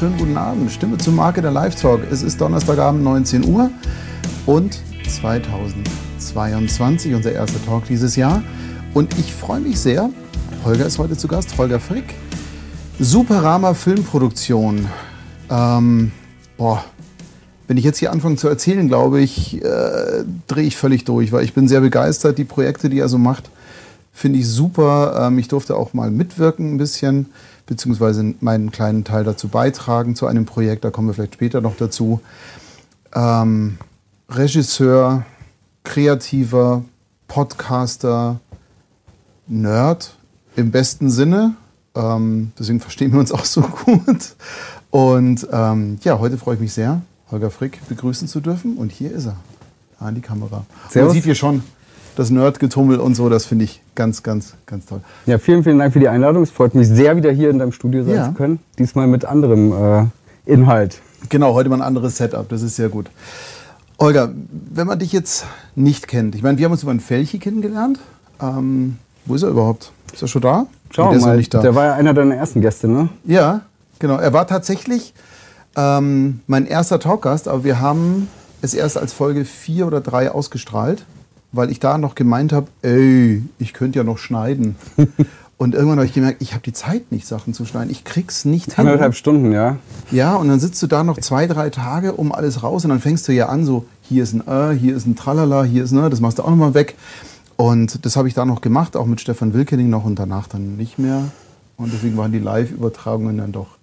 wunderschönen 0.00 0.28
guten 0.28 0.38
Abend. 0.38 0.70
Stimme 0.70 0.96
zur 0.96 1.12
Marke 1.12 1.42
der 1.42 1.50
Live 1.50 1.74
Talk. 1.74 2.02
Es 2.08 2.22
ist 2.22 2.40
Donnerstagabend 2.40 3.02
19 3.02 3.44
Uhr 3.44 3.68
und 4.46 4.78
2022, 5.08 7.14
unser 7.14 7.32
erster 7.32 7.60
Talk 7.64 7.84
dieses 7.86 8.14
Jahr. 8.14 8.40
Und 8.94 9.18
ich 9.18 9.34
freue 9.34 9.58
mich 9.58 9.80
sehr. 9.80 10.08
Holger 10.64 10.86
ist 10.86 10.98
heute 10.98 11.16
zu 11.16 11.26
Gast, 11.26 11.58
Holger 11.58 11.80
Frick. 11.80 12.14
Superama 13.00 13.74
Filmproduktion. 13.74 14.86
Ähm, 15.50 16.12
boah, 16.56 16.84
wenn 17.66 17.76
ich 17.76 17.82
jetzt 17.82 17.98
hier 17.98 18.12
anfange 18.12 18.36
zu 18.36 18.46
erzählen, 18.46 18.86
glaube 18.86 19.20
ich, 19.20 19.60
äh, 19.64 20.22
drehe 20.46 20.66
ich 20.66 20.76
völlig 20.76 21.06
durch, 21.06 21.32
weil 21.32 21.44
ich 21.44 21.54
bin 21.54 21.66
sehr 21.66 21.80
begeistert. 21.80 22.38
Die 22.38 22.44
Projekte, 22.44 22.88
die 22.88 23.00
er 23.00 23.08
so 23.08 23.18
macht, 23.18 23.50
finde 24.12 24.38
ich 24.38 24.46
super. 24.46 25.26
Ähm, 25.26 25.40
ich 25.40 25.48
durfte 25.48 25.74
auch 25.74 25.92
mal 25.92 26.12
mitwirken 26.12 26.74
ein 26.74 26.78
bisschen, 26.78 27.26
beziehungsweise 27.68 28.34
meinen 28.40 28.72
kleinen 28.72 29.04
Teil 29.04 29.22
dazu 29.22 29.48
beitragen 29.48 30.16
zu 30.16 30.26
einem 30.26 30.46
Projekt. 30.46 30.84
Da 30.84 30.90
kommen 30.90 31.06
wir 31.06 31.14
vielleicht 31.14 31.34
später 31.34 31.60
noch 31.60 31.76
dazu. 31.76 32.20
Ähm, 33.14 33.78
Regisseur, 34.28 35.24
kreativer, 35.84 36.82
Podcaster, 37.28 38.40
Nerd 39.46 40.16
im 40.56 40.70
besten 40.70 41.10
Sinne. 41.10 41.54
Ähm, 41.94 42.52
deswegen 42.58 42.80
verstehen 42.80 43.12
wir 43.12 43.20
uns 43.20 43.32
auch 43.32 43.44
so 43.44 43.60
gut. 43.60 44.34
Und 44.90 45.46
ähm, 45.52 45.98
ja, 46.02 46.18
heute 46.18 46.38
freue 46.38 46.54
ich 46.54 46.60
mich 46.60 46.72
sehr, 46.72 47.02
Holger 47.30 47.50
Frick 47.50 47.86
begrüßen 47.88 48.28
zu 48.28 48.40
dürfen. 48.40 48.76
Und 48.78 48.92
hier 48.92 49.12
ist 49.12 49.26
er, 49.26 49.36
an 50.00 50.14
die 50.14 50.20
Kamera. 50.22 50.64
Servus. 50.88 51.08
Man 51.08 51.14
sieht 51.14 51.24
hier 51.24 51.34
schon 51.34 51.62
das 52.18 52.30
Nerdgetummel 52.30 52.98
und 52.98 53.14
so. 53.14 53.28
Das 53.28 53.46
finde 53.46 53.64
ich 53.64 53.80
ganz, 53.94 54.22
ganz, 54.22 54.54
ganz 54.66 54.86
toll. 54.86 55.00
Ja, 55.26 55.38
vielen, 55.38 55.62
vielen 55.62 55.78
Dank 55.78 55.92
für 55.92 56.00
die 56.00 56.08
Einladung. 56.08 56.42
Es 56.42 56.50
freut 56.50 56.74
mich 56.74 56.88
sehr, 56.88 57.16
wieder 57.16 57.30
hier 57.30 57.50
in 57.50 57.58
deinem 57.58 57.72
Studio 57.72 58.04
sein 58.04 58.14
Ja. 58.14 58.28
zu 58.28 58.32
können. 58.34 58.58
Diesmal 58.78 59.06
mit 59.06 59.24
anderem 59.24 59.72
äh, 59.72 60.04
Inhalt. 60.50 61.00
Genau, 61.28 61.54
heute 61.54 61.68
mal 61.68 61.76
ein 61.76 61.82
anderes 61.82 62.16
Setup. 62.16 62.48
Das 62.48 62.62
ist 62.62 62.76
sehr 62.76 62.88
gut. 62.88 63.10
Olga, 63.98 64.30
wenn 64.72 64.86
man 64.86 64.98
dich 64.98 65.12
jetzt 65.12 65.44
nicht 65.74 66.06
kennt, 66.08 66.34
ich 66.34 66.42
meine, 66.42 66.58
wir 66.58 66.64
haben 66.64 66.72
uns 66.72 66.82
über 66.82 66.90
einen 66.92 67.00
Felchi 67.00 67.38
kennengelernt. 67.38 67.98
Ähm, 68.40 68.96
wo 69.26 69.34
ist 69.34 69.42
er 69.42 69.48
überhaupt? 69.50 69.90
Ist 70.12 70.22
er 70.22 70.28
schon 70.28 70.42
da? 70.42 70.66
Schauen 70.90 71.10
Nee, 71.14 71.18
der 71.18 71.26
mal. 71.28 71.36
nicht 71.36 71.52
da. 71.52 71.60
Der 71.60 71.74
war 71.74 71.84
ja 71.86 71.94
einer 71.94 72.14
deiner 72.14 72.34
ersten 72.36 72.60
Gäste, 72.60 72.88
ne? 72.88 73.08
Ja, 73.24 73.62
genau. 73.98 74.16
Er 74.16 74.32
war 74.32 74.46
tatsächlich 74.46 75.12
ähm, 75.76 76.40
mein 76.46 76.66
erster 76.66 76.98
Talkgast, 77.00 77.48
aber 77.48 77.64
wir 77.64 77.80
haben 77.80 78.28
es 78.62 78.74
erst 78.74 78.96
als 78.98 79.12
Folge 79.12 79.44
4 79.44 79.86
oder 79.86 80.00
3 80.00 80.30
ausgestrahlt, 80.30 81.04
weil 81.52 81.70
ich 81.70 81.80
da 81.80 81.98
noch 81.98 82.14
gemeint 82.14 82.52
habe, 82.52 82.68
ey, 82.82 83.42
ich 83.58 83.72
könnte 83.72 83.98
ja 83.98 84.04
noch 84.04 84.18
schneiden. 84.18 84.76
und 85.58 85.74
irgendwann 85.74 85.98
habe 85.98 86.06
ich 86.06 86.14
gemerkt, 86.14 86.42
ich 86.42 86.52
habe 86.52 86.62
die 86.62 86.72
Zeit 86.72 87.10
nicht, 87.10 87.26
Sachen 87.26 87.54
zu 87.54 87.64
schneiden. 87.64 87.90
Ich 87.90 88.04
krieg's 88.04 88.44
nicht 88.44 88.74
hin. 88.74 88.86
Anderthalb 88.86 89.14
Stunden, 89.14 89.52
ja. 89.52 89.76
Ja, 90.10 90.36
und 90.36 90.48
dann 90.48 90.60
sitzt 90.60 90.82
du 90.82 90.86
da 90.86 91.04
noch 91.04 91.18
zwei, 91.18 91.46
drei 91.46 91.70
Tage 91.70 92.12
um 92.12 92.32
alles 92.32 92.62
raus 92.62 92.84
und 92.84 92.90
dann 92.90 93.00
fängst 93.00 93.26
du 93.28 93.32
ja 93.32 93.48
an, 93.48 93.64
so 93.64 93.86
hier 94.02 94.22
ist 94.22 94.34
ein 94.34 94.46
Äh, 94.46 94.76
hier 94.76 94.96
ist 94.96 95.06
ein 95.06 95.16
Tralala, 95.16 95.64
hier 95.64 95.84
ist 95.84 95.92
ne, 95.92 96.10
das 96.10 96.20
machst 96.20 96.38
du 96.38 96.42
auch 96.42 96.50
nochmal 96.50 96.74
weg. 96.74 96.96
Und 97.56 98.04
das 98.04 98.16
habe 98.16 98.28
ich 98.28 98.34
da 98.34 98.44
noch 98.44 98.60
gemacht, 98.60 98.96
auch 98.96 99.06
mit 99.06 99.20
Stefan 99.20 99.52
Wilkening 99.52 99.90
noch 99.90 100.04
und 100.04 100.18
danach 100.18 100.46
dann 100.46 100.76
nicht 100.76 100.98
mehr. 100.98 101.24
Und 101.76 101.92
deswegen 101.92 102.16
waren 102.16 102.30
die 102.30 102.38
Live-Übertragungen 102.38 103.38
dann 103.38 103.52
doch 103.52 103.78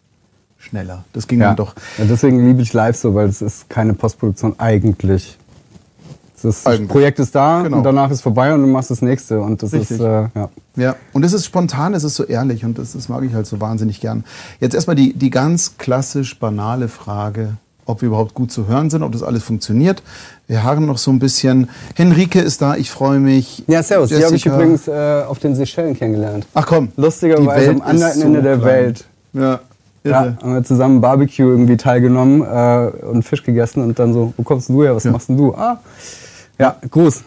schneller. 0.57 1.03
Das 1.13 1.27
ging 1.27 1.41
ja. 1.41 1.47
dann 1.47 1.55
doch. 1.57 1.75
ja. 1.97 2.05
Deswegen 2.05 2.45
liebe 2.45 2.61
ich 2.61 2.73
live 2.73 2.95
so, 2.95 3.15
weil 3.15 3.27
es 3.27 3.41
ist 3.41 3.69
keine 3.69 3.93
Postproduktion 3.93 4.55
eigentlich. 4.59 5.37
Das 6.45 6.65
Eigentlich. 6.65 6.87
Projekt 6.89 7.19
ist 7.19 7.33
da 7.35 7.61
Genau. 7.63 7.77
und 7.77 7.83
danach 7.83 8.11
ist 8.11 8.21
vorbei 8.21 8.53
und 8.53 8.61
du 8.61 8.67
machst 8.67 8.91
das 8.91 9.01
nächste. 9.01 9.39
Und 9.41 9.61
das 9.63 9.73
Richtig. 9.73 9.91
ist, 9.97 9.99
äh, 10.01 10.27
ja. 10.35 10.49
Ja, 10.77 10.95
und 11.13 11.23
es 11.23 11.33
ist 11.33 11.45
spontan, 11.45 11.93
es 11.93 12.03
ist 12.03 12.15
so 12.15 12.23
ehrlich 12.25 12.63
und 12.65 12.77
das, 12.77 12.93
das 12.93 13.07
mag 13.09 13.23
ich 13.23 13.33
halt 13.33 13.47
so 13.47 13.59
wahnsinnig 13.61 14.01
gern. 14.01 14.23
Jetzt 14.59 14.75
erstmal 14.75 14.95
die, 14.95 15.13
die 15.13 15.29
ganz 15.29 15.77
klassisch 15.77 16.37
banale 16.39 16.87
Frage, 16.89 17.57
ob 17.85 18.01
wir 18.01 18.07
überhaupt 18.07 18.33
gut 18.33 18.51
zu 18.51 18.67
hören 18.67 18.89
sind, 18.89 19.03
ob 19.03 19.11
das 19.11 19.23
alles 19.23 19.43
funktioniert. 19.43 20.01
Wir 20.47 20.63
harren 20.63 20.85
noch 20.85 20.97
so 20.97 21.11
ein 21.11 21.19
bisschen. 21.19 21.69
Henrike 21.95 22.39
ist 22.41 22.61
da, 22.61 22.75
ich 22.75 22.89
freue 22.91 23.19
mich. 23.19 23.63
Ja, 23.67 23.81
servus. 23.83 24.09
Die 24.09 24.15
habe 24.15 24.25
ich 24.35 24.43
Jessica. 24.43 24.55
übrigens 24.55 24.87
äh, 24.87 25.23
auf 25.27 25.39
den 25.39 25.55
Seychellen 25.55 25.95
kennengelernt. 25.97 26.45
Ach 26.53 26.65
komm. 26.65 26.89
Lustigerweise 26.97 27.69
am 27.71 27.81
anderen 27.81 28.13
so 28.13 28.21
Ende 28.25 28.41
der 28.41 28.57
klein. 28.57 28.65
Welt. 28.73 29.05
Ja, 29.33 29.41
Ja, 29.41 29.59
irre. 30.23 30.37
haben 30.41 30.53
wir 30.53 30.63
zusammen 30.63 30.99
Barbecue 31.01 31.43
irgendwie 31.49 31.77
teilgenommen 31.77 32.41
äh, 32.41 33.05
und 33.05 33.23
Fisch 33.23 33.43
gegessen 33.43 33.81
und 33.83 33.97
dann 33.97 34.13
so, 34.13 34.33
wo 34.35 34.43
kommst 34.43 34.69
du 34.69 34.83
her, 34.83 34.95
was 34.95 35.03
Ja. 35.05 35.11
machst 35.11 35.29
du? 35.29 35.53
Ah, 35.55 35.79
ja, 36.57 36.77
Gruß. 36.89 37.23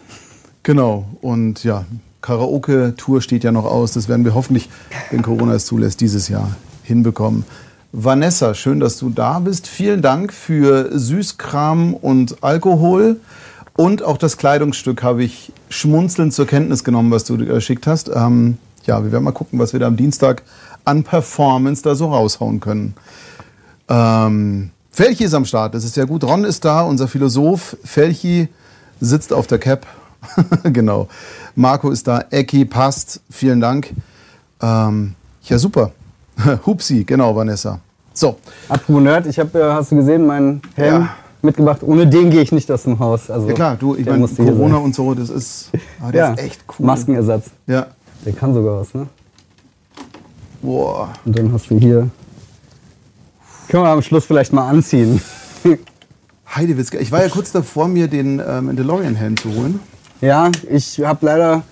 Genau. 0.63 1.07
Und 1.21 1.65
ja, 1.65 1.85
Karaoke-Tour 2.23 3.23
steht 3.23 3.45
ja 3.45 3.53
noch 3.53 3.65
aus. 3.65 3.93
Das 3.93 4.09
werden 4.09 4.25
wir 4.25 4.35
hoffentlich, 4.35 4.69
wenn 5.11 5.23
Corona 5.23 5.55
es 5.55 5.67
zulässt, 5.67 6.01
dieses 6.01 6.29
Jahr 6.29 6.57
hinbekommen. 6.83 7.45
Vanessa, 7.93 8.55
schön, 8.55 8.81
dass 8.81 8.99
du 8.99 9.09
da 9.09 9.39
bist. 9.39 9.67
Vielen 9.67 10.03
Dank 10.03 10.33
für 10.33 10.91
Süßkram 10.99 11.95
und 11.95 12.43
Alkohol. 12.43 13.17
Und 13.77 14.03
auch 14.03 14.19
das 14.19 14.37
Kleidungsstück 14.37 15.03
habe 15.03 15.23
ich 15.23 15.53
schmunzelnd 15.71 16.35
zur 16.35 16.47
Kenntnis 16.47 16.85
genommen, 16.85 17.11
was 17.11 17.25
du 17.25 17.39
geschickt 17.39 17.87
hast. 17.87 18.11
Ähm, 18.15 18.59
ja, 18.85 19.05
wir 19.05 19.13
werden 19.13 19.25
mal 19.25 19.33
gucken, 19.33 19.59
was 19.59 19.73
wir 19.73 19.81
da 19.81 19.87
am 19.87 19.97
Dienstag 19.97 20.43
an 20.85 21.05
Performance 21.05 21.83
da 21.83 21.95
so 21.95 22.09
raushauen 22.09 22.61
können. 22.61 22.95
Ähm, 23.89 24.71
Felchi 24.91 25.25
ist 25.25 25.35
am 25.35 25.45
Start, 25.45 25.75
das 25.75 25.85
ist 25.85 25.97
ja 25.97 26.05
gut. 26.05 26.25
Ron 26.25 26.45
ist 26.45 26.65
da, 26.65 26.83
unser 26.83 27.07
Philosoph. 27.07 27.77
Felchi 27.85 28.49
sitzt 29.01 29.33
auf 29.33 29.47
der 29.47 29.59
Cap. 29.59 29.87
genau. 30.65 31.09
Marco 31.55 31.91
ist 31.91 32.07
da. 32.09 32.25
Ecki 32.31 32.65
passt. 32.65 33.21
Vielen 33.31 33.61
Dank. 33.61 33.95
Ähm, 34.61 35.15
ja, 35.45 35.59
super. 35.59 35.93
Hupsi, 36.67 37.05
genau, 37.05 37.35
Vanessa. 37.35 37.81
So, 38.13 38.37
Apropos 38.69 39.01
Nerd, 39.03 39.27
ich 39.27 39.39
habe, 39.39 39.75
hast 39.75 39.93
du 39.93 39.97
gesehen, 39.97 40.27
meinen 40.27 40.61
Helm 40.75 41.03
Ja. 41.03 41.09
mitgebracht. 41.41 41.83
Ohne 41.83 42.07
den 42.07 42.31
gehe 42.31 42.43
ich 42.43 42.51
nicht 42.51 42.71
aus 42.71 42.83
dem 42.83 42.99
Haus. 42.99 43.31
Also, 43.31 43.49
ja 43.49 43.55
klar, 43.55 43.77
du, 43.77 43.95
ich 43.95 44.07
meine, 44.07 44.27
Corona 44.27 44.79
und 44.79 44.95
so, 44.95 45.15
das 45.15 45.31
ist, 45.31 45.71
ah, 46.01 46.11
ja, 46.13 46.33
ist 46.33 46.41
echt 46.41 46.65
cool. 46.79 46.87
Maskenersatz. 46.87 47.47
Ja. 47.69 47.87
Der 48.25 48.33
kann 48.33 48.53
sogar 48.55 48.81
was, 48.81 48.93
ne? 48.93 49.07
Boah. 50.61 51.11
Und 51.25 51.39
dann 51.39 51.53
hast 51.53 51.71
du 51.71 51.79
hier. 51.79 52.11
Können 53.69 53.85
wir 53.85 53.91
am 53.91 54.03
Schluss 54.03 54.25
vielleicht 54.25 54.53
mal 54.53 54.69
anziehen. 54.69 55.21
Heidewitzka. 56.55 56.99
Ich 56.99 57.13
war 57.13 57.23
ja 57.23 57.29
kurz 57.29 57.53
davor, 57.53 57.89
mir 57.89 58.09
den 58.09 58.41
ähm, 58.47 58.67
Mandalorian-Helm 58.67 59.37
zu 59.37 59.55
holen. 59.55 59.81
Ja, 60.21 60.51
ich 60.69 61.01
habe 61.01 61.27
leider 61.27 61.63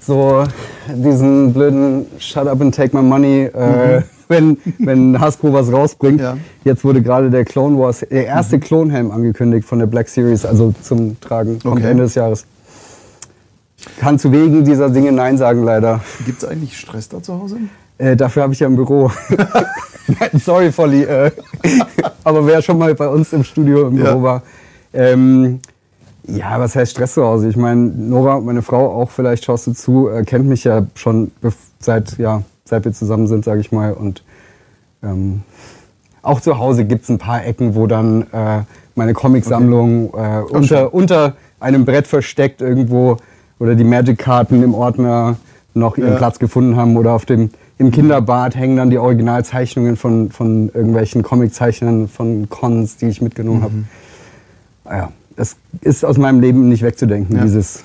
so 0.00 0.44
diesen 0.88 1.52
blöden 1.52 2.06
Shut 2.18 2.46
up 2.46 2.60
and 2.60 2.74
take 2.74 2.96
my 2.96 3.02
money, 3.02 3.44
äh, 3.44 4.02
wenn, 4.28 4.58
wenn 4.78 5.20
Hasbro 5.20 5.52
was 5.52 5.72
rausbringt. 5.72 6.20
Ja. 6.20 6.36
Jetzt 6.64 6.84
wurde 6.84 7.02
gerade 7.02 7.30
der 7.30 7.44
Clone 7.44 7.78
Wars, 7.78 8.00
der 8.00 8.26
erste 8.26 8.58
Klonhelm 8.58 9.10
angekündigt 9.10 9.66
von 9.66 9.78
der 9.78 9.86
Black 9.86 10.08
Series, 10.08 10.44
also 10.44 10.74
zum 10.82 11.20
Tragen, 11.20 11.58
kommt 11.60 11.78
Okay. 11.78 11.90
Ende 11.90 12.04
des 12.04 12.14
Jahres. 12.14 12.46
Ich 13.78 13.96
kann 13.98 14.18
zu 14.18 14.32
wegen 14.32 14.64
dieser 14.64 14.88
Dinge 14.88 15.12
Nein 15.12 15.36
sagen, 15.36 15.62
leider. 15.62 16.00
Gibt 16.24 16.42
es 16.42 16.48
eigentlich 16.48 16.78
Stress 16.78 17.08
da 17.08 17.22
zu 17.22 17.38
Hause? 17.38 17.58
Äh, 17.98 18.16
dafür 18.16 18.42
habe 18.44 18.52
ich 18.52 18.60
ja 18.60 18.66
ein 18.68 18.76
Büro. 18.76 19.10
Sorry, 20.34 20.72
Volli. 20.72 21.02
Äh, 21.04 21.30
aber 22.24 22.46
wer 22.46 22.60
schon 22.62 22.78
mal 22.78 22.94
bei 22.94 23.08
uns 23.08 23.32
im 23.32 23.44
Studio 23.44 23.88
im 23.88 23.98
Ja. 23.98 24.04
Büro 24.12 24.22
war. 24.22 24.42
Ähm, 24.92 25.60
ja, 26.26 26.58
was 26.58 26.74
heißt 26.76 26.92
Stress 26.92 27.14
zu 27.14 27.24
Hause? 27.24 27.48
Ich 27.48 27.56
meine, 27.56 27.80
Nora, 27.80 28.40
meine 28.40 28.62
Frau, 28.62 28.86
auch 29.00 29.10
vielleicht 29.10 29.44
schaust 29.44 29.66
du 29.66 29.72
zu, 29.72 30.08
äh, 30.08 30.22
kennt 30.24 30.46
mich 30.46 30.64
ja 30.64 30.86
schon 30.94 31.30
seit, 31.78 32.16
ja, 32.18 32.42
seit 32.64 32.84
wir 32.84 32.92
zusammen 32.92 33.26
sind, 33.26 33.44
sage 33.44 33.60
ich 33.60 33.72
mal. 33.72 33.92
Und 33.92 34.22
ähm, 35.02 35.42
auch 36.22 36.40
zu 36.40 36.58
Hause 36.58 36.84
gibt 36.86 37.04
es 37.04 37.10
ein 37.10 37.18
paar 37.18 37.44
Ecken, 37.44 37.74
wo 37.74 37.86
dann 37.86 38.22
äh, 38.32 38.62
meine 38.94 39.12
Comicsammlung 39.12 40.14
äh, 40.14 40.40
schön. 40.48 40.56
unter, 40.56 40.94
unter 40.94 41.32
einem 41.60 41.84
Brett 41.84 42.06
versteckt 42.06 42.60
irgendwo 42.62 43.18
oder 43.58 43.74
die 43.74 43.84
Magic-Karten 43.84 44.62
im 44.62 44.74
Ordner 44.74 45.36
noch 45.74 45.96
ihren 45.98 46.12
Ja. 46.12 46.16
Platz 46.18 46.38
gefunden 46.38 46.76
haben 46.76 46.96
oder 46.96 47.12
auf 47.12 47.26
dem 47.26 47.50
im 47.78 47.90
Kinderbad 47.90 48.54
hängen 48.54 48.76
dann 48.76 48.90
die 48.90 48.98
Originalzeichnungen 48.98 49.96
von, 49.96 50.30
von 50.30 50.68
irgendwelchen 50.68 51.22
Comiczeichnern 51.22 52.08
von 52.08 52.48
Cons, 52.48 52.96
die 52.96 53.06
ich 53.06 53.20
mitgenommen 53.20 53.62
habe. 53.62 53.74
Ah 54.84 54.96
ja, 54.96 55.12
das 55.36 55.56
ist 55.80 56.04
aus 56.04 56.16
meinem 56.18 56.40
Leben 56.40 56.68
nicht 56.68 56.82
wegzudenken, 56.82 57.36
Ja. 57.36 57.42
dieses, 57.42 57.82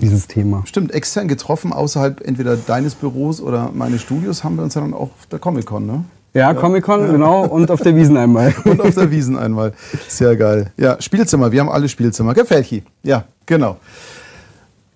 dieses 0.00 0.26
Thema. 0.26 0.62
Stimmt, 0.66 0.92
extern 0.92 1.28
getroffen, 1.28 1.72
außerhalb 1.72 2.26
entweder 2.26 2.56
deines 2.56 2.94
Büros 2.94 3.40
oder 3.40 3.70
meines 3.72 4.02
Studios, 4.02 4.42
haben 4.42 4.56
wir 4.56 4.64
uns 4.64 4.74
ja 4.74 4.80
dann 4.80 4.94
auch 4.94 5.02
auf 5.02 5.26
der 5.30 5.38
Comic-Con, 5.38 5.86
ne? 5.86 6.04
Ja, 6.34 6.52
Comic-Con, 6.54 7.10
genau, 7.10 7.44
und 7.46 7.70
auf 7.70 7.80
der 7.80 7.96
Wiesen 7.96 8.16
einmal. 8.16 8.54
Und 8.64 8.80
auf 8.82 8.94
der 8.94 9.10
Wiesen 9.10 9.36
einmal. 9.38 9.72
Sehr 10.08 10.36
geil. 10.36 10.72
Ja, 10.76 11.00
Spielzimmer, 11.00 11.50
wir 11.52 11.60
haben 11.60 11.70
alle 11.70 11.88
Spielzimmer. 11.88 12.34
Gefällt 12.34 12.70
dir? 12.70 12.82
Ja, 13.02 13.24
genau. 13.46 13.76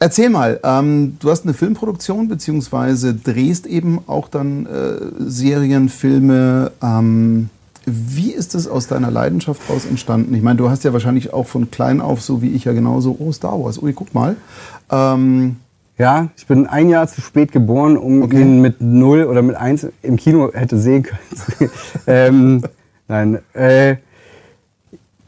Erzähl 0.03 0.31
mal, 0.31 0.59
ähm, 0.65 1.17
du 1.21 1.31
hast 1.31 1.45
eine 1.45 1.55
Filmproduktion, 1.55 2.27
beziehungsweise 2.27 3.15
drehst 3.15 3.67
eben 3.67 4.01
auch 4.09 4.27
dann 4.27 4.67
äh, 4.67 4.97
Serien, 5.31 5.89
Filme. 5.89 6.73
Ähm, 6.83 7.51
wie 7.87 8.33
ist 8.33 8.57
es 8.57 8.67
aus 8.67 8.89
deiner 8.89 9.13
Leidenschaft 9.13 9.63
raus 9.71 9.87
entstanden? 9.89 10.35
Ich 10.35 10.43
meine, 10.43 10.57
du 10.57 10.69
hast 10.69 10.83
ja 10.83 10.93
wahrscheinlich 10.93 11.33
auch 11.33 11.47
von 11.47 11.71
klein 11.71 12.01
auf, 12.01 12.21
so 12.21 12.43
wie 12.43 12.49
ich 12.51 12.65
ja 12.65 12.73
genauso, 12.73 13.15
oh, 13.17 13.31
Star 13.31 13.63
Wars, 13.63 13.81
ui, 13.81 13.93
guck 13.93 14.13
mal. 14.13 14.35
Ähm, 14.91 15.59
Ja, 15.99 16.31
ich 16.37 16.49
bin 16.49 16.67
ein 16.67 16.89
Jahr 16.89 17.07
zu 17.07 17.21
spät 17.21 17.53
geboren, 17.53 17.97
um 17.97 18.23
Okay. 18.23 18.41
ihn 18.41 18.61
mit 18.61 18.81
null 18.81 19.23
oder 19.23 19.41
mit 19.43 19.55
eins 19.55 19.87
im 20.03 20.17
Kino 20.17 20.51
hätte 20.53 20.79
sehen 20.79 21.05
können. 21.05 21.71
ähm, 22.09 22.63
Nein. 23.07 23.39
Äh, 23.53 23.99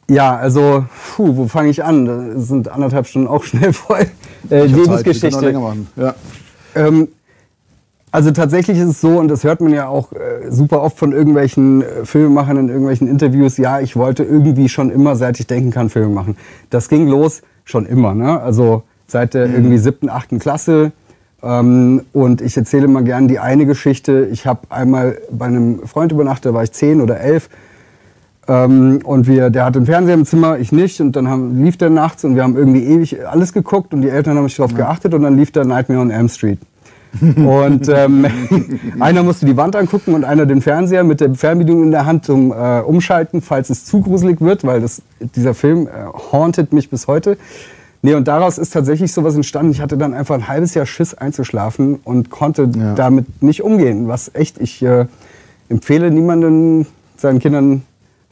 ja, 0.09 0.37
also, 0.37 0.85
puh, 1.17 1.37
wo 1.37 1.49
fange 1.49 1.71
ich 1.71 1.83
an? 1.83 2.35
Das 2.35 2.49
sind 2.49 2.69
anderthalb 2.69 3.06
Stunden 3.06 3.29
auch 3.29 3.45
schnell 3.45 3.73
voll. 3.73 4.06
Äh, 4.51 4.67
Lebensgeschichte. 4.67 5.55
Ja. 5.97 6.15
Ähm, 6.75 7.09
also 8.15 8.31
tatsächlich 8.31 8.79
ist 8.79 8.89
es 8.89 9.01
so, 9.01 9.19
und 9.19 9.27
das 9.27 9.43
hört 9.43 9.61
man 9.61 9.73
ja 9.73 9.89
auch 9.89 10.12
äh, 10.12 10.49
super 10.49 10.83
oft 10.83 10.97
von 10.97 11.11
irgendwelchen 11.11 11.83
äh, 11.83 12.05
Filmemachern 12.05 12.59
in 12.59 12.69
irgendwelchen 12.69 13.09
Interviews, 13.09 13.56
ja, 13.56 13.81
ich 13.81 13.97
wollte 13.97 14.23
irgendwie 14.23 14.69
schon 14.69 14.91
immer, 14.91 15.17
seit 15.17 15.41
ich 15.41 15.49
denken 15.49 15.73
kann, 15.73 15.91
Filme 15.91 16.15
machen. 16.15 16.37
Das 16.71 16.89
ging 16.89 17.09
los 17.09 17.43
schon 17.65 17.87
immer, 17.87 18.15
ne? 18.15 18.41
Also 18.41 18.85
seit 19.09 19.35
der 19.35 19.49
mhm. 19.49 19.55
irgendwie 19.55 19.79
siebten, 19.79 20.09
achten 20.09 20.39
Klasse. 20.39 20.93
Ähm, 21.43 22.03
und 22.12 22.41
ich 22.41 22.56
erzähle 22.56 22.87
mal 22.87 23.03
gern 23.03 23.27
die 23.27 23.41
eine 23.41 23.67
Geschichte. 23.67 24.29
Ich 24.31 24.47
habe 24.47 24.61
einmal 24.71 25.19
bei 25.33 25.47
einem 25.47 25.85
Freund 25.85 26.12
übernachtet, 26.12 26.47
da 26.47 26.55
war 26.55 26.62
ich 26.62 26.71
zehn 26.71 27.01
oder 27.01 27.19
elf. 27.19 27.49
Ähm, 28.46 29.00
und 29.05 29.26
wir, 29.26 29.50
der 29.50 29.64
hatte 29.64 29.79
einen 29.79 29.87
Fernseher 29.87 30.14
im 30.14 30.25
Zimmer, 30.25 30.58
ich 30.58 30.73
nicht. 30.73 31.00
Und 31.00 31.17
dann 31.17 31.29
haben, 31.29 31.62
lief 31.62 31.76
der 31.76 31.91
nachts 31.91 32.25
und 32.25 32.37
wir 32.37 32.43
haben 32.43 32.56
irgendwie 32.56 32.85
ewig 32.85 33.26
alles 33.26 33.52
geguckt 33.52 33.94
und 33.94 34.02
die 34.02 34.08
Eltern 34.08 34.37
haben 34.37 34.49
sich 34.49 34.56
darauf 34.56 34.73
ja. 34.73 34.79
geachtet 34.79 35.14
und 35.14 35.23
dann 35.23 35.37
lief 35.37 35.50
der 35.50 35.64
Nightmare 35.64 36.00
on 36.00 36.11
Elm 36.11 36.29
Street. 36.29 36.58
Und 37.20 37.88
ähm, 37.88 38.26
einer 39.00 39.23
musste 39.23 39.46
die 39.46 39.56
Wand 39.56 39.76
angucken 39.76 40.14
und 40.14 40.25
einer 40.25 40.46
den 40.46 40.61
Fernseher 40.61 41.05
mit 41.05 41.20
der 41.20 41.35
Fernbedienung 41.35 41.85
in 41.85 41.91
der 41.91 42.06
Hand 42.06 42.25
zum 42.25 42.50
äh, 42.50 42.81
Umschalten, 42.81 43.41
falls 43.41 43.70
es 43.70 43.85
zu 43.85 44.00
gruselig 44.00 44.41
wird, 44.41 44.64
weil 44.64 44.81
das, 44.81 45.02
dieser 45.20 45.55
Film 45.55 45.87
äh, 45.87 45.91
hauntet 46.32 46.73
mich 46.73 46.91
bis 46.91 47.06
heute. 47.06 47.37
Nee, 48.02 48.14
und 48.14 48.29
daraus 48.29 48.58
ist 48.58 48.73
tatsächlich 48.73 49.12
sowas 49.12 49.35
entstanden. 49.35 49.70
Ich 49.70 49.81
hatte 49.81 49.96
dann 49.96 50.12
einfach 50.12 50.35
ein 50.35 50.49
halbes 50.49 50.75
Jahr 50.75 50.85
Schiss 50.85 51.14
einzuschlafen 51.14 52.00
und 52.05 52.31
konnte 52.31 52.69
ja. 52.76 52.94
damit 52.94 53.43
nicht 53.43 53.62
umgehen. 53.62 54.08
Was 54.08 54.31
echt, 54.35 54.61
ich 54.61 54.82
äh, 54.82 55.06
empfehle 55.69 56.11
niemanden, 56.11 56.87
seinen 57.17 57.38
Kindern 57.38 57.82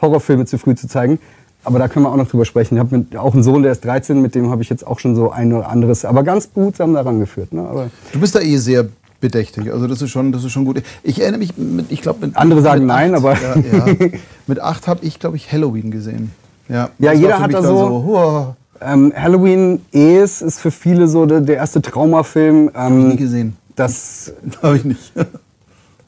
Horrorfilme 0.03 0.45
zu 0.45 0.59
früh 0.59 0.75
zu 0.75 0.89
zeigen. 0.89 1.19
Aber 1.65 1.79
da 1.79 1.89
können 1.89 2.05
wir 2.05 2.11
auch 2.11 2.17
noch 2.17 2.29
drüber 2.29 2.45
sprechen. 2.45 2.75
Ich 2.75 2.81
habe 2.81 3.07
auch 3.19 3.35
einen 3.35 3.45
Sohn, 3.45 3.63
der 3.63 3.73
ist 3.73 3.85
13, 3.85 4.21
mit 4.21 4.35
dem 4.35 4.51
habe 4.51 4.63
ich 4.63 4.69
jetzt 4.69 4.85
auch 4.85 4.99
schon 4.99 5.15
so 5.15 5.31
ein 5.31 5.53
oder 5.53 5.69
anderes, 5.69 6.05
aber 6.05 6.25
ganz 6.25 6.49
behutsam 6.49 6.93
daran 6.93 7.21
geführt. 7.21 7.53
Ne? 7.53 7.91
Du 8.13 8.19
bist 8.19 8.35
da 8.35 8.41
eh 8.41 8.57
sehr 8.57 8.89
bedächtig. 9.21 9.73
Also 9.73 9.87
das 9.87 10.03
ist 10.03 10.11
schon, 10.11 10.33
das 10.33 10.45
ist 10.45 10.53
schon 10.53 10.65
gut. 10.65 10.83
Ich 11.05 11.21
erinnere 11.21 11.39
mich, 11.39 11.57
mit, 11.57 11.91
ich 11.91 12.03
glaube, 12.03 12.31
andere 12.35 12.61
sagen 12.61 12.81
mit 12.81 12.89
nein, 12.89 13.15
acht, 13.15 13.25
aber 13.25 13.35
ja, 13.41 13.87
ja. 13.87 14.09
mit 14.49 14.61
acht 14.61 14.89
habe 14.89 15.05
ich, 15.05 15.21
glaube 15.21 15.37
ich, 15.37 15.51
Halloween 15.51 15.91
gesehen. 15.91 16.33
Ja, 16.69 16.91
ja 16.99 17.13
jeder 17.13 17.39
hat 17.39 17.55
da 17.55 17.63
so. 17.63 17.77
so 17.77 18.57
ähm, 18.81 19.13
Halloween 19.17 19.81
Es 19.93 20.43
ist 20.43 20.59
für 20.59 20.73
viele 20.73 21.07
so 21.07 21.25
der, 21.27 21.41
der 21.41 21.57
erste 21.57 21.81
Traumafilm. 21.81 22.69
Ähm, 22.69 22.75
habe 22.75 22.99
ich 22.99 23.07
nie 23.07 23.17
gesehen. 23.17 23.57
Das 23.77 24.33
habe 24.63 24.77
ich 24.77 24.85
nicht. 24.85 25.13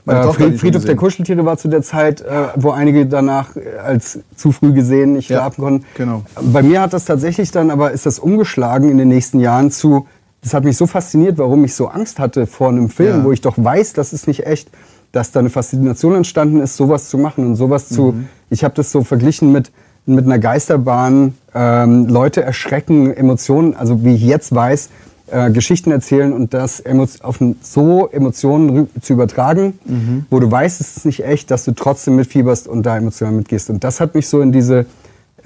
Äh, 0.06 0.32
Fried, 0.32 0.60
Friedhof 0.60 0.84
der 0.84 0.96
Kuscheltiere 0.96 1.44
war 1.44 1.56
zu 1.56 1.68
der 1.68 1.82
Zeit, 1.82 2.20
äh, 2.20 2.48
wo 2.56 2.70
einige 2.70 3.06
danach 3.06 3.56
äh, 3.56 3.78
als 3.78 4.20
zu 4.36 4.52
früh 4.52 4.72
gesehen 4.72 5.14
nicht 5.14 5.30
ja, 5.30 5.38
schlafen 5.38 5.62
konnten. 5.62 5.86
Genau. 5.96 6.22
Bei 6.40 6.62
mir 6.62 6.82
hat 6.82 6.92
das 6.92 7.06
tatsächlich 7.06 7.50
dann, 7.50 7.70
aber 7.70 7.92
ist 7.92 8.04
das 8.04 8.18
umgeschlagen 8.18 8.90
in 8.90 8.98
den 8.98 9.08
nächsten 9.08 9.40
Jahren 9.40 9.70
zu, 9.70 10.06
das 10.42 10.52
hat 10.52 10.64
mich 10.64 10.76
so 10.76 10.86
fasziniert, 10.86 11.38
warum 11.38 11.64
ich 11.64 11.74
so 11.74 11.88
Angst 11.88 12.18
hatte 12.18 12.46
vor 12.46 12.68
einem 12.68 12.90
Film, 12.90 13.18
ja. 13.18 13.24
wo 13.24 13.32
ich 13.32 13.40
doch 13.40 13.54
weiß, 13.56 13.94
das 13.94 14.12
ist 14.12 14.26
nicht 14.26 14.46
echt, 14.46 14.68
dass 15.12 15.32
da 15.32 15.40
eine 15.40 15.48
Faszination 15.48 16.14
entstanden 16.16 16.60
ist, 16.60 16.76
sowas 16.76 17.08
zu 17.08 17.16
machen 17.16 17.46
und 17.46 17.56
sowas 17.56 17.90
mhm. 17.90 17.94
zu. 17.94 18.14
Ich 18.50 18.62
habe 18.62 18.74
das 18.74 18.92
so 18.92 19.04
verglichen 19.04 19.52
mit 19.52 19.72
mit 20.06 20.26
einer 20.26 20.38
Geisterbahn 20.38 21.34
ähm, 21.54 22.06
Leute 22.08 22.42
erschrecken, 22.42 23.12
Emotionen, 23.14 23.74
also 23.74 24.04
wie 24.04 24.14
ich 24.14 24.22
jetzt 24.22 24.54
weiß, 24.54 24.90
äh, 25.31 25.50
Geschichten 25.50 25.91
erzählen 25.91 26.32
und 26.32 26.53
das 26.53 26.82
auf 27.23 27.38
so 27.62 28.09
Emotionen 28.11 28.88
zu 29.00 29.15
übertragen, 29.15 29.79
mhm. 29.85 30.26
wo 30.31 30.38
du 30.38 30.50
weißt, 30.50 30.81
es 30.81 30.99
ist 30.99 31.06
nicht 31.06 31.25
echt, 31.25 31.50
dass 31.50 31.65
du 31.65 31.73
trotzdem 31.73 32.17
mitfieberst 32.17 32.69
und 32.69 32.85
da 32.85 32.97
emotional 32.97 33.32
mitgehst. 33.32 33.71
Und 33.71 33.82
das 33.85 34.00
hat 34.00 34.15
mich 34.15 34.29
so 34.29 34.43
in 34.43 34.53
diese 34.53 34.87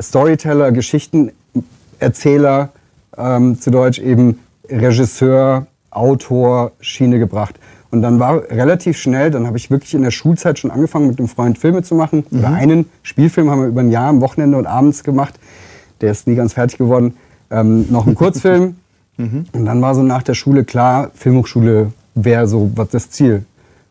Storyteller, 0.01 0.73
Geschichtenerzähler, 0.73 2.71
ähm, 3.17 3.61
zu 3.61 3.71
Deutsch 3.71 4.01
eben 4.01 4.41
Regisseur, 4.69 5.67
Autor, 5.91 6.73
Schiene 6.81 7.19
gebracht. 7.19 7.55
Und 7.91 8.03
dann 8.03 8.19
war 8.19 8.51
relativ 8.51 8.99
schnell, 8.99 9.31
dann 9.31 9.47
habe 9.47 9.57
ich 9.57 9.71
wirklich 9.71 9.95
in 9.95 10.03
der 10.03 10.11
Schulzeit 10.11 10.59
schon 10.59 10.71
angefangen, 10.71 11.07
mit 11.07 11.19
einem 11.19 11.29
Freund 11.29 11.57
Filme 11.57 11.83
zu 11.83 11.95
machen. 11.95 12.27
Mhm. 12.31 12.39
Oder 12.41 12.49
einen 12.49 12.87
Spielfilm 13.03 13.51
haben 13.51 13.63
wir 13.63 13.69
über 13.69 13.81
ein 13.81 13.91
Jahr 13.91 14.09
am 14.09 14.21
Wochenende 14.21 14.59
und 14.59 14.67
abends 14.67 15.05
gemacht. 15.05 15.39
Der 16.01 16.11
ist 16.11 16.27
nie 16.27 16.35
ganz 16.35 16.53
fertig 16.53 16.79
geworden. 16.79 17.17
Ähm, 17.51 17.87
noch 17.91 18.07
ein 18.07 18.15
Kurzfilm. 18.15 18.77
Mhm. 19.19 19.44
Und 19.53 19.65
dann 19.67 19.82
war 19.82 19.94
so 19.94 20.03
nach 20.03 20.23
der 20.23 20.35
Schule 20.35 20.65
klar, 20.65 21.11
Filmhochschule 21.15 21.93
wäre 22.15 22.47
so 22.49 22.70
was 22.75 22.88
das 22.88 23.11
Ziel. 23.11 23.44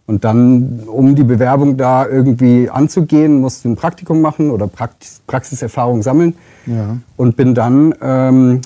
Und 0.08 0.24
dann, 0.24 0.84
um 0.88 1.16
die 1.16 1.26
Bewerbung 1.26 1.76
da 1.76 2.08
irgendwie 2.08 2.70
anzugehen, 2.70 3.42
musste 3.42 3.68
ein 3.68 3.76
Praktikum 3.76 4.22
machen 4.22 4.52
oder 4.52 4.66
Praxis, 4.68 5.22
Praxiserfahrung 5.28 6.02
sammeln. 6.02 6.34
Ja. 6.66 6.98
Und 7.18 7.36
bin 7.36 7.54
dann, 7.54 7.94
ähm, 8.02 8.62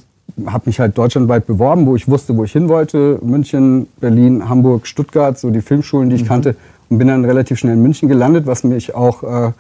habe 0.46 0.64
mich 0.68 0.80
halt 0.80 0.96
deutschlandweit 0.98 1.48
beworben, 1.48 1.88
wo 1.88 1.96
ich 1.96 2.08
wusste, 2.08 2.38
wo 2.38 2.44
ich 2.44 2.52
hin 2.52 2.70
wollte. 2.70 3.20
München, 3.24 3.88
Berlin, 4.00 4.48
Hamburg, 4.48 4.86
Stuttgart, 4.86 5.38
so 5.38 5.50
die 5.50 5.62
Filmschulen, 5.62 6.12
die 6.12 6.16
ich 6.16 6.24
mhm. 6.24 6.28
kannte. 6.28 6.56
Und 6.90 7.00
bin 7.00 7.08
dann 7.08 7.26
relativ 7.26 7.58
schnell 7.58 7.74
in 7.74 7.82
München 7.82 8.08
gelandet, 8.08 8.46
was 8.46 8.64
mich 8.64 8.94
auch 8.94 9.24
äh, 9.24 9.52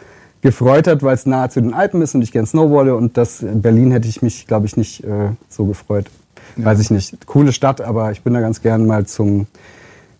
gefreut 0.41 0.85
hat, 0.85 1.01
weil 1.01 1.15
es 1.15 1.25
nahe 1.25 1.49
zu 1.49 1.61
den 1.61 1.73
Alpen 1.73 2.03
ist 2.03 2.13
und 2.13 2.21
ich 2.21 2.31
gern 2.31 2.45
snowboarde. 2.45 2.95
Und 2.95 3.17
das 3.17 3.41
in 3.41 3.63
Berlin 3.63 3.89
hätte 3.89 4.07
ich 4.07 4.21
mich, 4.21 4.45
glaube 4.45 4.67
ich, 4.67 4.77
nicht 4.77 5.03
äh, 5.03 5.29
so 5.49 5.65
gefreut. 5.65 6.05
Ja. 6.55 6.65
Weiß 6.65 6.79
ich 6.79 6.91
nicht. 6.91 7.25
Coole 7.25 7.51
Stadt, 7.53 7.81
aber 7.81 8.11
ich 8.11 8.21
bin 8.21 8.33
da 8.33 8.41
ganz 8.41 8.61
gern 8.61 8.85
mal 8.85 9.05
zum, 9.05 9.47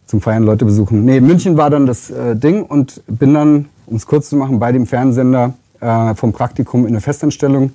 zum 0.05 0.21
Feiern 0.21 0.43
Leute 0.43 0.65
besuchen. 0.65 1.05
Nee, 1.05 1.21
München 1.21 1.57
war 1.57 1.69
dann 1.69 1.85
das 1.85 2.09
äh, 2.09 2.35
Ding 2.35 2.63
und 2.63 3.01
bin 3.07 3.33
dann, 3.33 3.67
um 3.85 3.95
es 3.95 4.05
kurz 4.05 4.29
zu 4.29 4.35
machen, 4.35 4.59
bei 4.59 4.71
dem 4.71 4.85
Fernsender 4.85 5.53
äh, 5.79 6.15
vom 6.15 6.33
Praktikum 6.33 6.81
in 6.81 6.89
eine 6.89 7.01
Festanstellung 7.01 7.73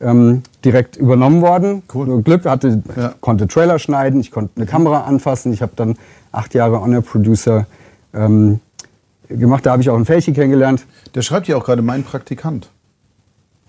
ähm, 0.00 0.42
direkt 0.64 0.96
übernommen 0.96 1.40
worden. 1.40 1.82
Cool. 1.92 2.22
Glück 2.22 2.44
hatte, 2.44 2.82
ja. 2.96 3.14
konnte 3.20 3.46
Trailer 3.48 3.78
schneiden, 3.78 4.20
ich 4.20 4.30
konnte 4.30 4.52
eine 4.56 4.66
Kamera 4.66 5.02
anfassen. 5.02 5.52
Ich 5.52 5.62
habe 5.62 5.72
dann 5.76 5.96
acht 6.32 6.54
Jahre 6.54 6.80
Honor 6.80 7.02
Producer 7.02 7.66
ähm, 8.12 8.60
gemacht. 9.28 9.64
Da 9.66 9.72
habe 9.72 9.82
ich 9.82 9.90
auch 9.90 9.96
einen 9.96 10.04
Felchi 10.04 10.32
kennengelernt. 10.32 10.84
Der 11.14 11.22
schreibt 11.22 11.48
ja 11.48 11.56
auch 11.56 11.64
gerade 11.64 11.82
mein 11.82 12.04
Praktikant. 12.04 12.68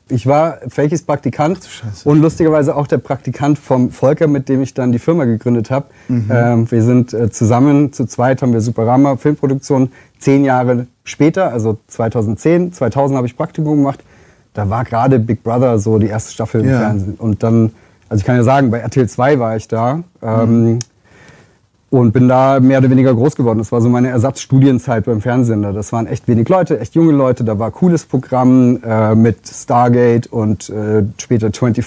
Ich 0.08 0.28
war 0.28 0.60
Fakis 0.68 1.02
Praktikant 1.02 1.60
und 2.04 2.22
lustigerweise 2.22 2.76
auch 2.76 2.86
der 2.86 3.00
Praktikant 3.00 3.58
vom 3.58 3.90
Volker, 3.90 4.28
mit 4.28 4.50
dem 4.50 4.62
ich 4.62 4.74
dann 4.74 4.92
die 4.92 5.00
Firma 5.00 5.26
gegründet 5.26 5.72
habe. 5.72 5.88
Mhm. 6.08 6.30
Ähm, 6.32 6.72
wir 6.72 6.84
sind 6.84 7.14
äh, 7.14 7.32
zusammen, 7.32 7.92
zu 7.92 8.06
zweit 8.06 8.42
haben 8.42 8.54
wir 8.54 8.62
Superama 8.62 9.18
Filmproduktion. 9.18 9.92
Zehn 10.20 10.46
Jahre 10.46 10.88
später, 11.04 11.52
also 11.52 11.80
2010, 11.88 12.74
2000 12.74 13.18
habe 13.18 13.28
ich 13.28 13.36
Praktikum 13.36 13.78
gemacht. 13.78 14.04
Da 14.54 14.70
war 14.70 14.84
gerade 14.86 15.20
Big 15.20 15.44
Brother 15.44 15.80
so 15.80 15.98
die 15.98 16.08
erste 16.08 16.34
Staffel 16.34 16.62
im 16.62 16.68
Fernsehen. 16.68 17.16
Und 17.16 17.44
dann, 17.44 17.72
also 18.08 18.22
ich 18.22 18.26
kann 18.26 18.36
ja 18.36 18.44
sagen, 18.44 18.72
bei 18.72 18.80
RTL 18.80 19.10
2 19.10 19.40
war 19.40 19.58
ich 19.58 19.68
da. 19.68 20.04
Ähm, 20.22 20.74
mhm 20.74 20.80
und 21.96 22.12
bin 22.12 22.28
da 22.28 22.60
mehr 22.60 22.80
oder 22.80 22.90
weniger 22.90 23.14
groß 23.14 23.38
geworden. 23.38 23.60
Das 23.60 23.72
war 23.72 23.80
so 23.80 23.88
meine 23.88 24.10
Ersatzstudienzeit 24.10 25.06
beim 25.06 25.22
Fernsehen. 25.22 25.62
Das 25.62 25.94
waren 25.94 26.08
echt 26.08 26.28
wenig 26.28 26.50
Leute, 26.50 26.80
echt 26.80 26.94
junge 26.94 27.14
Leute. 27.14 27.46
Da 27.46 27.58
war 27.58 27.72
cooles 27.72 28.04
Programm 28.04 28.80
äh, 28.84 29.16
mit 29.16 29.48
Stargate 29.48 30.28
und 30.28 30.70
äh, 30.70 31.04
später 31.18 31.54
24. 31.54 31.86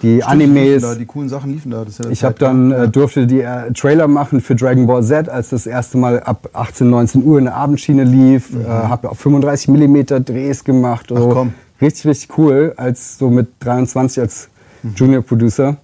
Die 0.00 0.22
Stimmt, 0.22 0.26
Animes. 0.26 0.92
Die, 0.92 0.98
die, 1.00 1.04
coolen 1.04 1.28
Sachen 1.28 1.52
liefen 1.52 1.70
da. 1.70 1.82
Ja 1.82 2.08
ich 2.08 2.24
habe 2.24 2.36
dann 2.38 2.72
äh, 2.72 2.88
durfte 2.88 3.26
die 3.26 3.42
äh, 3.42 3.70
Trailer 3.74 4.08
machen 4.08 4.40
für 4.40 4.54
Dragon 4.54 4.86
Ball 4.86 5.04
Z, 5.04 5.28
als 5.28 5.50
das 5.50 5.66
erste 5.66 5.98
Mal 5.98 6.20
ab 6.20 6.48
18, 6.54 6.88
19 6.88 7.22
Uhr 7.22 7.38
in 7.38 7.44
der 7.44 7.56
Abendschiene 7.56 8.04
lief. 8.04 8.50
Mhm. 8.54 8.62
Äh, 8.62 8.68
habe 8.68 9.10
auch 9.10 9.16
35 9.16 9.68
Millimeter 9.68 10.20
Drehs 10.20 10.64
gemacht. 10.64 11.12
Ach, 11.14 11.20
komm. 11.30 11.52
Richtig, 11.82 12.06
richtig 12.06 12.38
cool, 12.38 12.72
als 12.78 13.18
so 13.18 13.28
mit 13.28 13.48
23 13.60 14.22
als 14.22 14.48
mhm. 14.82 14.94
Junior 14.96 15.22
Producer 15.22 15.76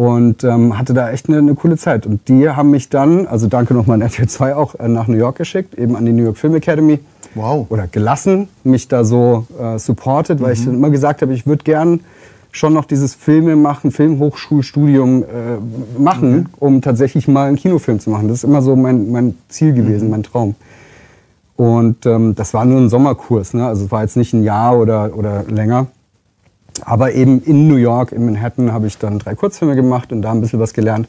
und 0.00 0.44
ähm, 0.44 0.78
hatte 0.78 0.94
da 0.94 1.10
echt 1.10 1.28
eine, 1.28 1.36
eine, 1.36 1.54
coole 1.54 1.76
Zeit. 1.76 2.06
Und 2.06 2.26
die 2.26 2.48
haben 2.48 2.70
mich 2.70 2.88
dann, 2.88 3.26
also 3.26 3.48
danke 3.48 3.74
nochmal 3.74 3.96
an 3.96 4.00
RTL 4.00 4.26
2 4.26 4.56
auch, 4.56 4.74
äh, 4.76 4.88
nach 4.88 5.08
New 5.08 5.18
York 5.18 5.36
geschickt, 5.36 5.74
eben 5.74 5.94
an 5.94 6.06
die 6.06 6.12
New 6.12 6.22
York 6.22 6.38
Film 6.38 6.54
Academy. 6.54 7.00
Wow. 7.34 7.66
Oder 7.68 7.86
gelassen, 7.86 8.48
mich 8.64 8.88
da 8.88 9.04
so 9.04 9.46
äh, 9.60 9.78
supported, 9.78 10.40
weil 10.40 10.54
ich 10.54 10.60
mhm. 10.60 10.66
dann 10.66 10.74
immer 10.76 10.88
gesagt 10.88 11.20
habe, 11.20 11.34
ich 11.34 11.46
würde 11.46 11.64
gern 11.64 12.00
schon 12.50 12.72
noch 12.72 12.86
dieses 12.86 13.14
Filme 13.14 13.56
machen, 13.56 13.90
Filmhochschulstudium 13.90 15.22
äh, 15.22 15.26
machen, 16.00 16.48
okay. 16.50 16.56
um 16.60 16.80
tatsächlich 16.80 17.28
mal 17.28 17.48
einen 17.48 17.56
Kinofilm 17.56 18.00
zu 18.00 18.08
machen. 18.08 18.28
Das 18.28 18.38
ist 18.38 18.44
immer 18.44 18.62
so 18.62 18.76
mein, 18.76 19.12
mein 19.12 19.36
Ziel 19.50 19.74
gewesen, 19.74 20.06
mhm. 20.06 20.12
mein 20.12 20.22
Traum. 20.22 20.54
Und 21.56 22.06
ähm, 22.06 22.34
das 22.34 22.54
war 22.54 22.64
nur 22.64 22.80
ein 22.80 22.88
Sommerkurs, 22.88 23.52
ne? 23.52 23.66
also 23.66 23.84
es 23.84 23.90
war 23.90 24.00
jetzt 24.00 24.16
nicht 24.16 24.32
ein 24.32 24.44
Jahr 24.44 24.78
oder, 24.78 25.10
oder 25.14 25.44
länger. 25.46 25.88
Aber 26.84 27.12
eben 27.12 27.42
in 27.42 27.68
New 27.68 27.76
York, 27.76 28.12
in 28.12 28.24
Manhattan, 28.24 28.72
habe 28.72 28.86
ich 28.86 28.98
dann 28.98 29.18
drei 29.18 29.34
Kurzfilme 29.34 29.74
gemacht 29.74 30.12
und 30.12 30.22
da 30.22 30.32
ein 30.32 30.40
bisschen 30.40 30.60
was 30.60 30.72
gelernt. 30.72 31.08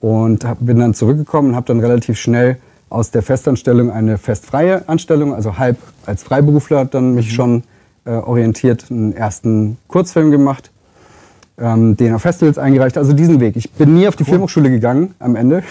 Und 0.00 0.46
bin 0.60 0.78
dann 0.78 0.94
zurückgekommen 0.94 1.50
und 1.50 1.56
habe 1.56 1.66
dann 1.66 1.80
relativ 1.80 2.18
schnell 2.18 2.58
aus 2.88 3.10
der 3.10 3.22
Festanstellung 3.22 3.90
eine 3.90 4.18
festfreie 4.18 4.88
Anstellung, 4.88 5.34
also 5.34 5.58
halb 5.58 5.78
als 6.06 6.22
Freiberufler, 6.22 6.84
dann 6.84 7.14
mich 7.14 7.26
mhm. 7.26 7.34
schon 7.34 7.62
äh, 8.04 8.10
orientiert, 8.10 8.86
einen 8.90 9.12
ersten 9.12 9.76
Kurzfilm 9.88 10.30
gemacht, 10.30 10.70
ähm, 11.58 11.96
den 11.96 12.14
auf 12.14 12.22
Festivals 12.22 12.58
eingereicht. 12.58 12.96
Also 12.96 13.12
diesen 13.12 13.40
Weg. 13.40 13.56
Ich 13.56 13.70
bin 13.72 13.94
nie 13.94 14.08
auf 14.08 14.16
die 14.16 14.22
cool. 14.22 14.30
Filmhochschule 14.30 14.70
gegangen 14.70 15.14
am 15.18 15.36
Ende, 15.36 15.62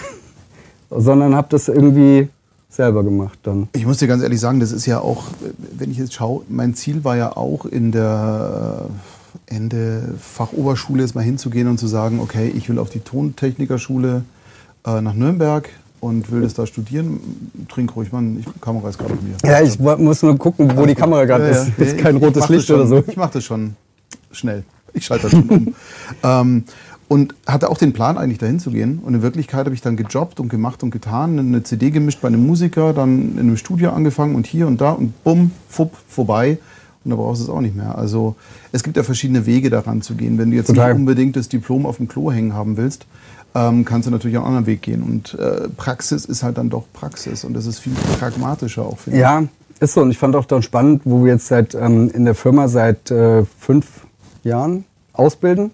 sondern 0.90 1.34
habe 1.34 1.48
das 1.50 1.68
irgendwie 1.68 2.28
selber 2.68 3.02
gemacht 3.02 3.38
dann. 3.42 3.68
Ich 3.74 3.86
muss 3.86 3.98
dir 3.98 4.08
ganz 4.08 4.22
ehrlich 4.22 4.40
sagen, 4.40 4.60
das 4.60 4.72
ist 4.72 4.86
ja 4.86 5.00
auch, 5.00 5.24
wenn 5.76 5.90
ich 5.90 5.98
jetzt 5.98 6.14
schaue, 6.14 6.42
mein 6.48 6.74
Ziel 6.74 7.04
war 7.04 7.16
ja 7.16 7.36
auch 7.36 7.64
in 7.64 7.92
der 7.92 8.86
Ende 9.46 10.14
Fachoberschule 10.20 11.02
jetzt 11.02 11.14
mal 11.14 11.24
hinzugehen 11.24 11.68
und 11.68 11.78
zu 11.78 11.86
sagen, 11.86 12.20
okay, 12.20 12.52
ich 12.54 12.68
will 12.68 12.78
auf 12.78 12.90
die 12.90 13.00
Tontechnikerschule 13.00 14.22
äh, 14.86 15.00
nach 15.00 15.14
Nürnberg 15.14 15.68
und 16.00 16.30
will 16.30 16.42
das 16.42 16.54
da 16.54 16.66
studieren. 16.66 17.20
Trink 17.68 17.94
ruhig, 17.96 18.12
Mann, 18.12 18.36
die 18.36 18.60
Kamera 18.60 18.88
ist 18.88 18.98
gerade 18.98 19.14
bei 19.14 19.22
mir. 19.22 19.36
Ja, 19.44 19.60
ich 19.60 19.78
muss 19.78 20.22
nur 20.22 20.36
gucken, 20.38 20.70
wo 20.76 20.86
die 20.86 20.94
Kamera 20.94 21.24
gerade 21.24 21.44
ja, 21.44 21.50
ist. 21.50 21.72
Ja. 21.76 21.84
Ist 21.84 21.98
kein 21.98 22.16
ich, 22.16 22.22
rotes 22.22 22.44
ich 22.44 22.50
Licht 22.50 22.66
schon, 22.66 22.76
oder 22.76 22.86
so. 22.86 23.04
Ich 23.06 23.16
mache 23.16 23.32
das 23.34 23.44
schon 23.44 23.74
schnell. 24.30 24.64
Ich 24.92 25.04
schalte 25.04 25.24
das 25.24 25.32
schon 25.32 25.48
um. 25.48 25.74
ähm, 26.22 26.64
und 27.08 27.34
hatte 27.46 27.70
auch 27.70 27.78
den 27.78 27.94
Plan, 27.94 28.18
eigentlich 28.18 28.38
dahin 28.38 28.60
zu 28.60 28.70
gehen. 28.70 29.00
Und 29.02 29.14
in 29.14 29.22
Wirklichkeit 29.22 29.64
habe 29.64 29.74
ich 29.74 29.80
dann 29.80 29.96
gejobbt 29.96 30.40
und 30.40 30.50
gemacht 30.50 30.82
und 30.82 30.90
getan, 30.90 31.38
eine 31.38 31.62
CD 31.62 31.90
gemischt 31.90 32.20
bei 32.20 32.28
einem 32.28 32.46
Musiker, 32.46 32.92
dann 32.92 33.32
in 33.32 33.38
einem 33.38 33.56
Studio 33.56 33.90
angefangen 33.90 34.34
und 34.34 34.46
hier 34.46 34.66
und 34.66 34.80
da 34.80 34.92
und 34.92 35.24
bumm, 35.24 35.50
fupp, 35.68 35.96
vorbei. 36.06 36.58
Und 37.04 37.10
da 37.10 37.16
brauchst 37.16 37.40
du 37.40 37.44
es 37.44 37.50
auch 37.50 37.62
nicht 37.62 37.74
mehr. 37.74 37.96
Also 37.96 38.36
es 38.72 38.82
gibt 38.82 38.98
ja 38.98 39.02
verschiedene 39.02 39.46
Wege 39.46 39.70
daran 39.70 40.02
zu 40.02 40.14
gehen. 40.14 40.36
Wenn 40.36 40.50
du 40.50 40.56
jetzt 40.56 40.66
Total. 40.66 40.92
nicht 40.92 41.00
unbedingt 41.00 41.36
das 41.36 41.48
Diplom 41.48 41.86
auf 41.86 41.96
dem 41.96 42.08
Klo 42.08 42.30
hängen 42.30 42.52
haben 42.52 42.76
willst, 42.76 43.06
ähm, 43.54 43.86
kannst 43.86 44.06
du 44.06 44.10
natürlich 44.10 44.36
auch 44.36 44.42
einen 44.42 44.56
anderen 44.56 44.66
Weg 44.66 44.82
gehen. 44.82 45.02
Und 45.02 45.32
äh, 45.34 45.68
Praxis 45.70 46.26
ist 46.26 46.42
halt 46.42 46.58
dann 46.58 46.68
doch 46.68 46.84
Praxis. 46.92 47.42
Und 47.44 47.54
das 47.54 47.64
ist 47.64 47.78
viel 47.78 47.94
pragmatischer 48.18 48.82
auch, 48.82 48.98
finde 48.98 49.18
ich. 49.18 49.22
Ja, 49.22 49.44
ist 49.80 49.94
so. 49.94 50.02
Und 50.02 50.10
ich 50.10 50.18
fand 50.18 50.36
auch 50.36 50.44
dann 50.44 50.62
spannend, 50.62 51.02
wo 51.06 51.24
wir 51.24 51.32
jetzt 51.32 51.46
seit, 51.46 51.74
ähm, 51.74 52.10
in 52.10 52.26
der 52.26 52.34
Firma 52.34 52.68
seit 52.68 53.10
äh, 53.10 53.46
fünf 53.58 53.86
Jahren 54.44 54.84
ausbilden 55.14 55.70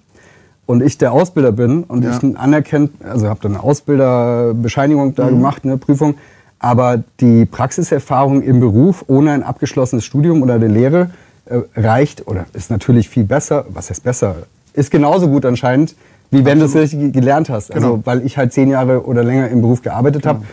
und 0.66 0.82
ich 0.82 0.98
der 0.98 1.12
Ausbilder 1.12 1.52
bin 1.52 1.84
und 1.84 2.04
ja. 2.04 2.16
ich 2.16 2.38
anerkennt, 2.38 2.92
also 3.04 3.28
habe 3.28 3.40
dann 3.42 3.52
eine 3.52 3.62
Ausbilderbescheinigung 3.62 5.14
da 5.14 5.26
mhm. 5.26 5.30
gemacht, 5.30 5.62
eine 5.64 5.76
Prüfung, 5.76 6.14
aber 6.58 7.02
die 7.20 7.44
Praxiserfahrung 7.44 8.42
im 8.42 8.60
Beruf 8.60 9.04
ohne 9.06 9.32
ein 9.32 9.42
abgeschlossenes 9.42 10.04
Studium 10.04 10.42
oder 10.42 10.54
eine 10.54 10.68
Lehre 10.68 11.10
äh, 11.46 11.58
reicht 11.76 12.26
oder 12.26 12.46
ist 12.54 12.70
natürlich 12.70 13.08
viel 13.08 13.24
besser, 13.24 13.66
was 13.68 13.90
heißt 13.90 14.02
besser, 14.02 14.36
ist 14.72 14.90
genauso 14.90 15.28
gut 15.28 15.44
anscheinend, 15.44 15.94
wie 16.30 16.44
wenn 16.44 16.58
du 16.58 16.64
es 16.64 16.74
richtig 16.74 17.12
gelernt 17.12 17.50
hast. 17.50 17.70
Also, 17.70 17.80
genau. 17.80 17.94
Also 17.96 18.06
weil 18.06 18.26
ich 18.26 18.38
halt 18.38 18.52
zehn 18.52 18.68
Jahre 18.68 19.04
oder 19.04 19.22
länger 19.22 19.48
im 19.48 19.60
Beruf 19.60 19.82
gearbeitet 19.82 20.22
genau. 20.22 20.36
habe, 20.36 20.44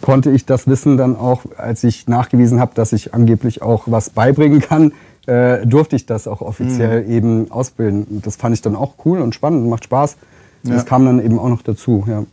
konnte 0.00 0.30
ich 0.30 0.46
das 0.46 0.66
Wissen 0.66 0.96
dann 0.96 1.16
auch, 1.16 1.42
als 1.56 1.84
ich 1.84 2.08
nachgewiesen 2.08 2.60
habe, 2.60 2.72
dass 2.74 2.92
ich 2.92 3.14
angeblich 3.14 3.62
auch 3.62 3.84
was 3.86 4.10
beibringen 4.10 4.60
kann, 4.60 4.92
äh, 5.28 5.66
durfte 5.66 5.94
ich 5.94 6.06
das 6.06 6.26
auch 6.26 6.40
offiziell 6.40 7.04
mhm. 7.04 7.10
eben 7.10 7.50
ausbilden. 7.50 8.04
Und 8.04 8.26
das 8.26 8.36
fand 8.36 8.54
ich 8.54 8.62
dann 8.62 8.74
auch 8.74 8.94
cool 9.04 9.20
und 9.20 9.34
spannend 9.34 9.62
und 9.62 9.68
macht 9.68 9.84
Spaß. 9.84 10.16
Ja. 10.62 10.74
Das 10.74 10.86
kam 10.86 11.04
dann 11.04 11.22
eben 11.24 11.38
auch 11.38 11.50
noch 11.50 11.62
dazu. 11.62 12.04
Ja. 12.08 12.24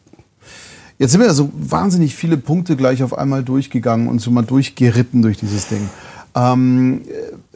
Jetzt 0.97 1.11
sind 1.11 1.19
wir 1.19 1.33
so 1.33 1.49
wahnsinnig 1.53 2.15
viele 2.15 2.37
Punkte 2.37 2.77
gleich 2.77 3.03
auf 3.03 3.17
einmal 3.17 3.43
durchgegangen 3.43 4.07
und 4.07 4.19
so 4.19 4.31
mal 4.31 4.43
durchgeritten 4.43 5.21
durch 5.21 5.37
dieses 5.37 5.67
Ding. 5.67 5.89
Ähm, 6.35 7.01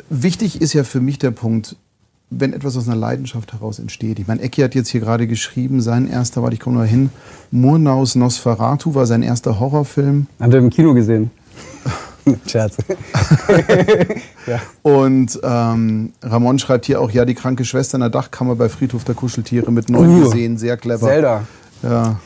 wichtig 0.09 0.61
ist 0.61 0.73
ja 0.73 0.83
für 0.83 0.99
mich 0.99 1.19
der 1.19 1.31
Punkt, 1.31 1.77
wenn 2.29 2.51
etwas 2.51 2.75
aus 2.75 2.87
einer 2.87 2.97
Leidenschaft 2.97 3.53
heraus 3.53 3.79
entsteht. 3.79 4.19
Ich 4.19 4.27
meine, 4.27 4.41
Ecki 4.41 4.61
hat 4.61 4.75
jetzt 4.75 4.89
hier 4.89 4.99
gerade 4.99 5.25
geschrieben, 5.25 5.81
sein 5.81 6.07
erster, 6.09 6.43
warte, 6.43 6.53
ich 6.53 6.59
komme 6.59 6.79
mal 6.79 6.87
hin, 6.87 7.11
Murnaus 7.49 8.15
Nosferatu 8.15 8.93
war 8.93 9.05
sein 9.05 9.23
erster 9.23 9.59
Horrorfilm. 9.59 10.27
Hat 10.39 10.53
er 10.53 10.59
im 10.59 10.69
Kino 10.69 10.93
gesehen? 10.93 11.31
Scherz. 12.47 12.77
ja. 14.47 14.59
Und 14.81 15.39
ähm, 15.43 16.13
Ramon 16.21 16.59
schreibt 16.59 16.85
hier 16.85 17.01
auch, 17.01 17.11
ja, 17.11 17.25
die 17.25 17.35
kranke 17.35 17.65
Schwester 17.65 17.95
in 17.95 18.01
der 18.01 18.09
Dachkammer 18.09 18.55
bei 18.55 18.69
Friedhof 18.69 19.03
der 19.03 19.15
Kuscheltiere 19.15 19.71
mit 19.71 19.89
neun 19.89 20.17
uh, 20.17 20.23
gesehen, 20.25 20.57
sehr 20.57 20.77
clever. 20.77 21.07
Zelda. 21.07 21.43
Ja. 21.83 22.19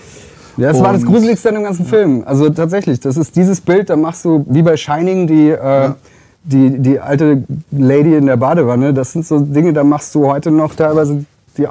Ja, 0.55 0.67
das 0.67 0.77
und 0.77 0.83
war 0.83 0.93
das 0.93 1.05
Gruseligste 1.05 1.49
in 1.49 1.55
dem 1.55 1.63
ganzen 1.63 1.85
Film. 1.85 2.23
Also 2.25 2.49
tatsächlich, 2.49 2.99
das 2.99 3.17
ist 3.17 3.35
dieses 3.35 3.59
Bild, 3.59 3.89
da 3.89 3.95
machst 3.95 4.23
du 4.23 4.45
wie 4.47 4.61
bei 4.61 4.77
Shining 4.77 5.25
die, 5.25 5.49
äh, 5.49 5.55
ja. 5.55 5.95
die, 6.43 6.79
die 6.79 6.99
alte 6.99 7.43
Lady 7.71 8.15
in 8.15 8.27
der 8.27 8.37
Badewanne. 8.37 8.93
Das 8.93 9.13
sind 9.13 9.25
so 9.25 9.39
Dinge, 9.39 9.73
da 9.73 9.83
machst 9.83 10.13
du 10.13 10.27
heute 10.27 10.51
noch 10.51 10.75
teilweise 10.75 11.25
die 11.57 11.67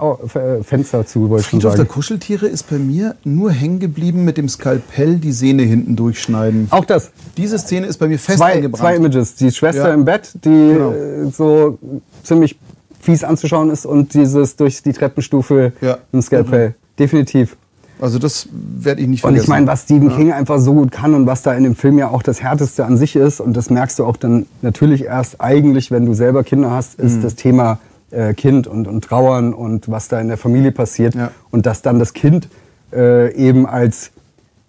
Fenster 0.63 1.07
zu, 1.07 1.29
wollte 1.29 1.43
ich 1.43 1.49
schon 1.49 1.61
sagen. 1.61 1.77
der 1.77 1.87
Kuscheltiere 1.87 2.47
ist 2.47 2.69
bei 2.71 2.79
mir 2.79 3.17
nur 3.25 3.51
hängen 3.51 3.81
geblieben 3.81 4.25
mit 4.25 4.37
dem 4.37 4.49
Skalpell 4.49 5.17
die 5.17 5.33
Sehne 5.33 5.63
hinten 5.63 5.97
durchschneiden. 5.97 6.69
Auch 6.71 6.85
das. 6.85 7.11
Diese 7.37 7.59
Szene 7.59 7.87
ist 7.87 7.99
bei 7.99 8.09
mir 8.09 8.19
fest 8.19 8.39
zwei, 8.39 8.53
eingebrannt. 8.53 8.81
Zwei 8.81 8.97
Images. 8.97 9.35
Die 9.35 9.51
Schwester 9.51 9.89
ja. 9.89 9.95
im 9.95 10.05
Bett, 10.05 10.31
die 10.45 10.49
genau. 10.49 10.93
Äh, 10.93 11.31
so 11.31 11.79
ziemlich 12.23 12.59
fies 13.01 13.25
anzuschauen 13.25 13.71
ist 13.71 13.85
und 13.85 14.15
dieses 14.15 14.57
durch 14.57 14.83
die 14.83 14.93
Treppenstufe 14.93 15.73
ja. 15.81 15.99
im 16.13 16.23
Skalpell. 16.23 16.71
Mhm. 16.71 16.75
Definitiv. 16.99 17.57
Also 18.01 18.19
das 18.19 18.49
werde 18.53 19.01
ich 19.01 19.07
nicht 19.07 19.21
vergessen. 19.21 19.41
Und 19.41 19.45
ich 19.45 19.49
meine, 19.49 19.67
was 19.67 19.83
Stephen 19.83 20.11
ja. 20.11 20.17
King 20.17 20.33
einfach 20.33 20.59
so 20.59 20.75
gut 20.75 20.91
kann 20.91 21.15
und 21.15 21.27
was 21.27 21.43
da 21.43 21.55
in 21.55 21.63
dem 21.63 21.77
Film 21.77 21.99
ja 21.99 22.09
auch 22.09 22.23
das 22.23 22.43
Härteste 22.43 22.85
an 22.85 22.97
sich 22.97 23.15
ist, 23.15 23.41
und 23.41 23.57
das 23.57 23.71
merkst 23.71 23.99
du 23.99 24.05
auch 24.05 24.17
dann 24.17 24.47
natürlich 24.61 25.05
erst 25.05 25.41
eigentlich, 25.41 25.93
wenn 25.93 26.05
du 26.05 26.15
selber 26.15 26.43
Kinder 26.43 26.73
hast, 26.73 26.99
ist 26.99 27.19
mhm. 27.19 27.23
das 27.23 27.37
Thema 27.37 27.79
äh, 28.13 28.35
Kind 28.35 28.67
und, 28.67 28.87
und 28.87 29.05
Trauern 29.05 29.53
und 29.55 29.91
was 29.91 30.09
da 30.09 30.21
in 30.21 30.29
der 30.29 30.37
Familie 30.37 30.73
passiert. 30.73 31.15
Ja. 31.15 31.31
Und 31.51 31.67
dass 31.67 31.83
dann 31.83 31.99
das 31.99 32.13
Kind 32.13 32.49
äh, 32.93 33.35
eben 33.35 33.67
als, 33.67 34.11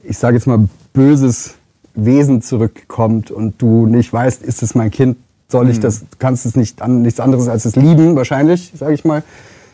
ich 0.04 0.18
sage 0.18 0.36
jetzt 0.36 0.48
mal, 0.48 0.68
böses 0.94 1.56
Wesen 1.96 2.42
zurückkommt 2.42 3.32
und 3.32 3.62
du 3.62 3.86
nicht 3.86 4.12
weißt, 4.12 4.42
ist 4.44 4.64
es 4.64 4.76
mein 4.76 4.92
Kind, 4.92 5.18
soll 5.48 5.70
ich 5.70 5.78
mhm. 5.78 5.82
das, 5.82 6.06
kannst 6.20 6.46
es 6.46 6.56
nicht 6.56 6.82
an, 6.82 7.02
nichts 7.02 7.20
anderes 7.20 7.48
als 7.48 7.66
es 7.66 7.76
lieben, 7.76 8.16
wahrscheinlich, 8.16 8.72
sage 8.76 8.94
ich 8.94 9.06
mal. 9.06 9.24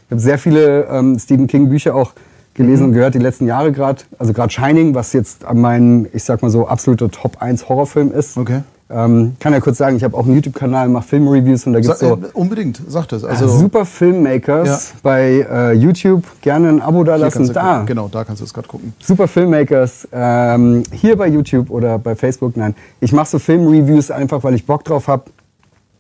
Ich 0.08 0.12
habe 0.12 0.22
sehr 0.22 0.38
viele 0.38 0.86
ähm, 0.86 1.18
Stephen 1.20 1.48
King 1.48 1.70
Bücher 1.70 1.96
auch 1.96 2.14
gelesen 2.56 2.88
und 2.88 2.94
gehört 2.94 3.14
die 3.14 3.20
letzten 3.20 3.46
Jahre 3.48 3.72
gerade. 3.72 4.02
Also 4.18 4.34
gerade 4.34 4.52
Shining, 4.52 4.96
was 4.96 5.14
jetzt 5.14 5.46
mein, 5.54 6.08
ich 6.14 6.24
sag 6.24 6.42
mal 6.42 6.50
so, 6.50 6.68
absoluter 6.68 7.10
Top 7.10 7.42
1 7.42 7.70
Horrorfilm 7.70 8.12
ist. 8.12 8.36
Okay. 8.38 8.62
Ähm, 8.92 9.36
kann 9.40 9.54
ja 9.54 9.60
kurz 9.60 9.78
sagen, 9.78 9.98
ich 9.98 10.04
habe 10.04 10.18
auch 10.18 10.26
einen 10.26 10.36
YouTube-Kanal, 10.36 10.90
mache 10.90 11.08
Filmreviews 11.08 11.68
und 11.68 11.74
da 11.74 11.80
gibt 11.80 11.94
es 11.94 12.00
so. 12.00 12.16
Äh, 12.16 12.18
unbedingt, 12.34 12.82
sag 12.88 13.08
das. 13.10 13.24
Also, 13.24 13.46
äh, 13.46 13.48
super 13.48 13.86
Filmmakers 13.86 14.94
ja. 14.94 15.00
bei 15.04 15.48
äh, 15.50 15.74
YouTube. 15.74 16.24
Gerne 16.42 16.70
ein 16.70 16.82
Abo 16.82 17.04
da 17.04 17.16
lassen. 17.16 17.54
Da. 17.54 17.74
Gucken. 17.74 17.86
Genau, 17.86 18.08
da 18.08 18.24
kannst 18.24 18.42
du 18.42 18.46
es 18.46 18.54
gerade 18.54 18.68
gucken. 18.68 18.94
Super 19.00 19.28
Filmmakers. 19.28 20.08
Ähm, 20.12 20.84
hier 20.92 21.18
bei 21.18 21.28
YouTube 21.28 21.70
oder 21.70 22.00
bei 22.00 22.16
Facebook. 22.16 22.58
Nein, 22.58 22.76
ich 23.00 23.14
mache 23.14 23.28
so 23.28 23.40
Filmreviews 23.40 24.10
einfach, 24.10 24.44
weil 24.44 24.56
ich 24.56 24.66
Bock 24.66 24.84
drauf 24.84 25.08
habe. 25.08 25.26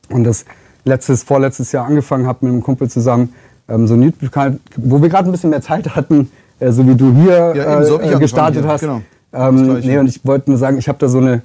Und 0.09 0.23
das 0.23 0.45
letztes, 0.83 1.21
vorletztes 1.21 1.71
Jahr 1.71 1.85
angefangen 1.85 2.25
habe 2.25 2.39
mit 2.41 2.53
einem 2.53 2.63
Kumpel 2.63 2.89
zusammen. 2.89 3.33
Ähm, 3.67 3.85
so 3.85 3.93
ein 3.93 4.01
YouTube-Kanal, 4.01 4.59
wo 4.77 4.99
wir 4.99 5.09
gerade 5.09 5.29
ein 5.29 5.31
bisschen 5.31 5.51
mehr 5.51 5.61
Zeit 5.61 5.95
hatten 5.95 6.31
äh, 6.59 6.71
so 6.71 6.87
wie 6.87 6.95
du 6.95 7.13
hier 7.13 7.53
ja, 7.55 7.83
so 7.83 7.99
äh, 7.99 8.17
gestartet 8.19 8.63
hier. 8.63 8.71
hast. 8.71 8.81
Genau. 8.81 9.01
Ähm, 9.31 9.79
nee, 9.79 9.97
und 9.97 10.07
ich 10.07 10.25
wollte 10.25 10.49
nur 10.49 10.57
sagen, 10.57 10.77
ich 10.77 10.87
habe 10.87 10.97
da 10.97 11.07
so 11.07 11.19
eine 11.19 11.41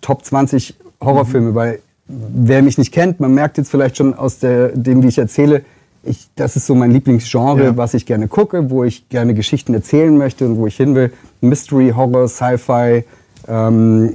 Top 0.00 0.24
20 0.24 0.74
Horrorfilme, 1.00 1.50
mhm. 1.50 1.54
weil 1.54 1.78
wer 2.06 2.62
mich 2.62 2.78
nicht 2.78 2.92
kennt, 2.92 3.20
man 3.20 3.32
merkt 3.34 3.58
jetzt 3.58 3.70
vielleicht 3.70 3.96
schon 3.96 4.14
aus 4.14 4.38
der, 4.38 4.68
dem, 4.68 5.02
wie 5.02 5.08
ich 5.08 5.18
erzähle, 5.18 5.62
ich, 6.02 6.28
das 6.34 6.56
ist 6.56 6.66
so 6.66 6.74
mein 6.74 6.90
Lieblingsgenre, 6.92 7.64
ja. 7.64 7.76
was 7.76 7.94
ich 7.94 8.06
gerne 8.06 8.26
gucke, 8.26 8.70
wo 8.70 8.84
ich 8.84 9.08
gerne 9.10 9.34
Geschichten 9.34 9.74
erzählen 9.74 10.16
möchte 10.16 10.46
und 10.46 10.56
wo 10.56 10.66
ich 10.66 10.76
hin 10.76 10.94
will. 10.94 11.12
Mystery, 11.42 11.92
Horror, 11.94 12.26
Sci-Fi, 12.26 13.04
ähm, 13.46 14.10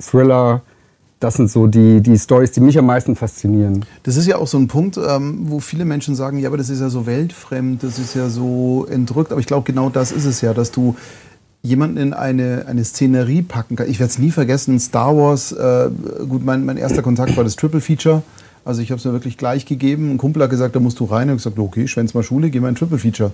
Thriller, 0.00 0.62
das 1.20 1.34
sind 1.34 1.50
so 1.50 1.66
die, 1.66 2.00
die 2.00 2.18
Stories, 2.18 2.52
die 2.52 2.60
mich 2.60 2.78
am 2.78 2.86
meisten 2.86 3.16
faszinieren. 3.16 3.84
Das 4.02 4.16
ist 4.16 4.26
ja 4.26 4.36
auch 4.36 4.46
so 4.46 4.58
ein 4.58 4.68
Punkt, 4.68 4.98
ähm, 4.98 5.50
wo 5.50 5.58
viele 5.58 5.84
Menschen 5.84 6.14
sagen, 6.14 6.38
ja, 6.38 6.48
aber 6.48 6.58
das 6.58 6.68
ist 6.68 6.80
ja 6.80 6.90
so 6.90 7.06
weltfremd, 7.06 7.82
das 7.82 7.98
ist 7.98 8.14
ja 8.14 8.28
so 8.28 8.86
entrückt. 8.90 9.32
Aber 9.32 9.40
ich 9.40 9.46
glaube, 9.46 9.64
genau 9.64 9.88
das 9.88 10.12
ist 10.12 10.26
es 10.26 10.42
ja, 10.42 10.52
dass 10.54 10.70
du 10.70 10.96
jemanden 11.64 11.96
in 11.96 12.12
eine, 12.12 12.66
eine 12.68 12.84
Szenerie 12.84 13.42
packen 13.42 13.76
kannst. 13.76 13.90
Ich 13.90 13.98
werde 13.98 14.10
es 14.10 14.18
nie 14.18 14.30
vergessen, 14.30 14.78
Star 14.78 15.16
Wars, 15.16 15.50
äh, 15.50 15.88
gut, 16.28 16.44
mein, 16.44 16.64
mein 16.64 16.76
erster 16.76 17.02
Kontakt 17.02 17.36
war 17.36 17.42
das 17.42 17.56
Triple 17.56 17.80
Feature. 17.80 18.22
Also 18.66 18.82
ich 18.82 18.90
habe 18.90 18.98
es 18.98 19.04
mir 19.04 19.12
wirklich 19.12 19.38
gleich 19.38 19.64
gegeben. 19.64 20.12
Ein 20.12 20.18
Kumpel 20.18 20.42
hat 20.42 20.50
gesagt, 20.50 20.76
da 20.76 20.80
musst 20.80 21.00
du 21.00 21.04
rein. 21.04 21.30
Und 21.30 21.36
ich 21.36 21.44
habe 21.44 21.54
gesagt, 21.54 21.58
okay, 21.58 21.88
schwänz 21.88 22.12
mal 22.14 22.22
Schule, 22.22 22.50
geh 22.50 22.60
mal 22.60 22.68
ein 22.68 22.74
Triple 22.74 22.98
Feature. 22.98 23.32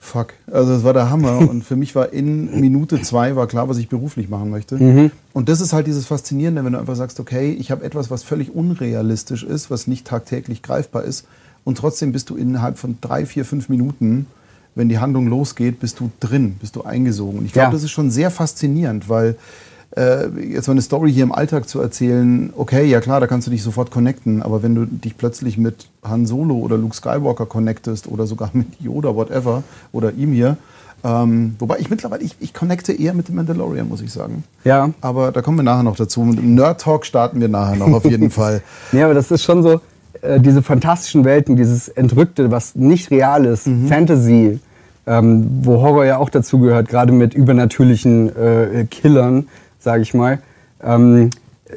Fuck. 0.00 0.34
Also 0.50 0.72
das 0.72 0.84
war 0.84 0.92
der 0.92 1.10
Hammer. 1.10 1.38
Und 1.50 1.64
für 1.64 1.76
mich 1.76 1.94
war 1.94 2.12
in 2.12 2.60
Minute 2.60 3.00
zwei 3.02 3.36
war 3.36 3.46
klar, 3.46 3.68
was 3.68 3.78
ich 3.78 3.88
beruflich 3.88 4.28
machen 4.28 4.50
möchte. 4.50 4.76
Mhm. 4.76 5.12
Und 5.32 5.48
das 5.48 5.60
ist 5.60 5.72
halt 5.72 5.86
dieses 5.86 6.06
Faszinierende, 6.06 6.64
wenn 6.64 6.72
du 6.72 6.80
einfach 6.80 6.96
sagst, 6.96 7.20
okay, 7.20 7.52
ich 7.52 7.70
habe 7.70 7.84
etwas, 7.84 8.10
was 8.10 8.24
völlig 8.24 8.52
unrealistisch 8.52 9.44
ist, 9.44 9.70
was 9.70 9.86
nicht 9.86 10.06
tagtäglich 10.06 10.62
greifbar 10.62 11.04
ist. 11.04 11.26
Und 11.62 11.78
trotzdem 11.78 12.10
bist 12.10 12.30
du 12.30 12.36
innerhalb 12.36 12.78
von 12.78 12.98
drei, 13.00 13.26
vier, 13.26 13.44
fünf 13.44 13.68
Minuten, 13.68 14.26
wenn 14.74 14.88
die 14.88 14.98
Handlung 14.98 15.26
losgeht, 15.28 15.80
bist 15.80 16.00
du 16.00 16.10
drin, 16.20 16.56
bist 16.60 16.76
du 16.76 16.82
eingesogen. 16.82 17.38
Und 17.38 17.46
ich 17.46 17.52
glaube, 17.52 17.68
ja. 17.68 17.72
das 17.72 17.82
ist 17.82 17.90
schon 17.90 18.10
sehr 18.10 18.30
faszinierend, 18.30 19.08
weil 19.08 19.36
äh, 19.96 20.28
jetzt 20.40 20.66
mal 20.66 20.72
eine 20.72 20.82
Story 20.82 21.12
hier 21.12 21.22
im 21.22 21.32
Alltag 21.32 21.68
zu 21.68 21.80
erzählen, 21.80 22.52
okay, 22.56 22.84
ja 22.84 23.00
klar, 23.00 23.20
da 23.20 23.26
kannst 23.26 23.46
du 23.46 23.50
dich 23.50 23.62
sofort 23.62 23.90
connecten, 23.90 24.42
aber 24.42 24.62
wenn 24.62 24.74
du 24.74 24.86
dich 24.86 25.16
plötzlich 25.16 25.56
mit 25.58 25.88
Han 26.02 26.26
Solo 26.26 26.56
oder 26.56 26.76
Luke 26.76 26.96
Skywalker 26.96 27.46
connectest 27.46 28.08
oder 28.08 28.26
sogar 28.26 28.50
mit 28.52 28.80
Yoda, 28.80 29.14
whatever, 29.14 29.62
oder 29.92 30.12
ihm 30.12 30.32
hier, 30.32 30.56
ähm, 31.04 31.54
wobei 31.58 31.78
ich 31.78 31.90
mittlerweile, 31.90 32.22
ich, 32.22 32.34
ich 32.40 32.54
connecte 32.54 32.92
eher 32.92 33.12
mit 33.12 33.28
dem 33.28 33.36
Mandalorian, 33.36 33.88
muss 33.88 34.00
ich 34.00 34.10
sagen. 34.10 34.42
Ja. 34.64 34.90
Aber 35.02 35.32
da 35.32 35.42
kommen 35.42 35.58
wir 35.58 35.62
nachher 35.62 35.82
noch 35.82 35.96
dazu. 35.96 36.22
Mit 36.22 36.38
dem 36.38 36.54
Nerd 36.54 36.80
Talk 36.80 37.04
starten 37.04 37.40
wir 37.40 37.48
nachher 37.48 37.76
noch 37.76 37.92
auf 37.92 38.04
jeden 38.06 38.30
Fall. 38.32 38.62
Ja, 38.92 39.04
aber 39.04 39.14
das 39.14 39.30
ist 39.30 39.42
schon 39.42 39.62
so, 39.62 39.82
äh, 40.24 40.40
diese 40.40 40.62
fantastischen 40.62 41.24
Welten, 41.24 41.56
dieses 41.56 41.88
Entrückte, 41.88 42.50
was 42.50 42.74
nicht 42.74 43.10
real 43.10 43.44
ist, 43.44 43.66
mhm. 43.66 43.86
Fantasy, 43.88 44.58
ähm, 45.06 45.46
wo 45.62 45.82
Horror 45.82 46.04
ja 46.04 46.18
auch 46.18 46.30
dazugehört, 46.30 46.88
gerade 46.88 47.12
mit 47.12 47.34
übernatürlichen 47.34 48.28
äh, 48.34 48.84
Killern 48.90 49.46
sage 49.84 50.02
ich 50.02 50.14
mal. 50.14 50.40
Ähm, 50.82 51.30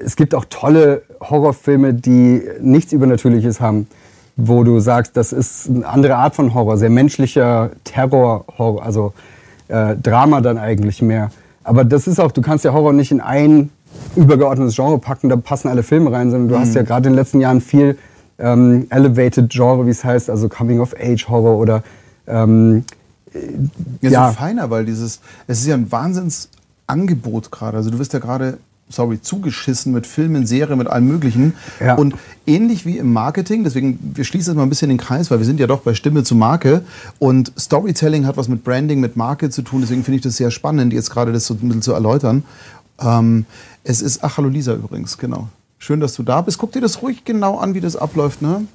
es 0.04 0.16
gibt 0.16 0.34
auch 0.34 0.46
tolle 0.50 1.04
Horrorfilme, 1.22 1.94
die 1.94 2.42
nichts 2.60 2.92
Übernatürliches 2.94 3.62
haben, 3.62 3.88
wo 4.36 4.64
du 4.64 4.80
sagst, 4.80 5.16
das 5.16 5.34
ist 5.34 5.70
eine 5.70 5.86
andere 5.86 6.16
Art 6.16 6.36
von 6.36 6.54
Horror, 6.54 6.78
sehr 6.78 6.90
menschlicher 6.90 7.72
Terror, 7.84 8.46
Horror, 8.58 8.84
also 8.84 9.14
äh, 9.68 9.96
Drama 9.96 10.42
dann 10.42 10.58
eigentlich 10.58 11.02
mehr. 11.02 11.32
Aber 11.64 11.84
das 11.84 12.08
ist 12.08 12.20
auch, 12.20 12.32
du 12.32 12.42
kannst 12.42 12.66
ja 12.66 12.74
Horror 12.74 12.94
nicht 12.94 13.12
in 13.12 13.22
ein 13.22 13.70
übergeordnetes 14.16 14.76
Genre 14.76 15.00
packen, 15.00 15.30
da 15.30 15.36
passen 15.36 15.68
alle 15.68 15.84
Filme 15.84 16.12
rein, 16.12 16.32
sondern 16.32 16.50
du 16.50 16.56
mhm. 16.56 16.60
hast 16.60 16.76
ja 16.76 16.84
gerade 16.84 17.08
in 17.08 17.14
den 17.14 17.20
letzten 17.20 17.42
Jahren 17.42 17.62
viel 17.62 17.98
ähm, 18.40 18.88
Elevated 18.90 19.50
Genre, 19.50 19.86
wie 19.86 19.92
es 19.92 20.04
heißt, 20.04 20.30
also 20.30 20.50
Coming 20.50 20.80
of 20.80 20.94
Age 21.00 21.28
Horror 21.28 21.58
oder 21.58 21.84
ähm, 22.28 22.84
ja, 24.02 24.10
ja. 24.10 24.30
So 24.30 24.38
feiner, 24.38 24.70
weil 24.70 24.86
dieses, 24.86 25.20
es 25.48 25.60
ist 25.60 25.68
ja 25.68 25.76
ein 25.76 25.92
Wahnsinnsangebot 25.92 27.52
gerade. 27.52 27.78
Also 27.78 27.90
du 27.90 28.00
wirst 28.00 28.14
ja 28.14 28.20
gerade 28.20 28.58
sorry, 28.90 29.22
zugeschissen 29.22 29.92
mit 29.92 30.08
Filmen, 30.08 30.46
Serien, 30.46 30.78
mit 30.78 30.88
allem 30.88 31.08
Möglichen. 31.08 31.54
Ja. 31.80 31.96
Und 31.96 32.16
ähnlich 32.46 32.86
wie 32.86 32.98
im 32.98 33.12
Marketing, 33.12 33.64
deswegen, 33.64 34.00
wir 34.16 34.24
schließen 34.24 34.54
jetzt 34.54 34.58
mal 34.58 34.64
ein 34.64 34.70
bisschen 34.70 34.90
den 34.90 34.98
Kreis, 34.98 35.30
weil 35.30 35.40
wir 35.40 35.46
sind 35.46 35.60
ja 35.60 35.68
doch 35.68 35.82
bei 35.82 35.94
Stimme 35.94 36.24
zu 36.24 36.36
Marke. 36.36 36.84
Und 37.20 37.52
Storytelling 37.60 38.26
hat 38.26 38.38
was 38.38 38.48
mit 38.48 38.64
Branding, 38.64 39.00
mit 39.00 39.18
Marke 39.18 39.50
zu 39.50 39.62
tun. 39.62 39.82
Deswegen 39.82 40.04
finde 40.04 40.18
ich 40.18 40.24
das 40.24 40.38
sehr 40.38 40.52
spannend, 40.52 40.94
jetzt 40.94 41.10
gerade 41.10 41.34
das 41.34 41.46
so 41.46 41.54
ein 41.54 41.60
bisschen 41.60 41.82
zu 41.82 41.94
erläutern. 41.94 42.44
Ähm, 43.00 43.46
es 43.84 44.02
ist, 44.02 44.24
ach, 44.24 44.38
hallo 44.38 44.50
Lisa 44.50 44.74
übrigens, 44.74 45.18
genau. 45.18 45.50
Schön, 45.80 46.00
dass 46.00 46.14
du 46.14 46.24
da 46.24 46.42
bist. 46.42 46.58
Guck 46.58 46.72
dir 46.72 46.82
das 46.82 47.02
ruhig 47.02 47.24
genau 47.24 47.58
an, 47.58 47.74
wie 47.74 47.82
das 47.82 47.96
abläuft, 47.96 48.42
ne? 48.42 48.66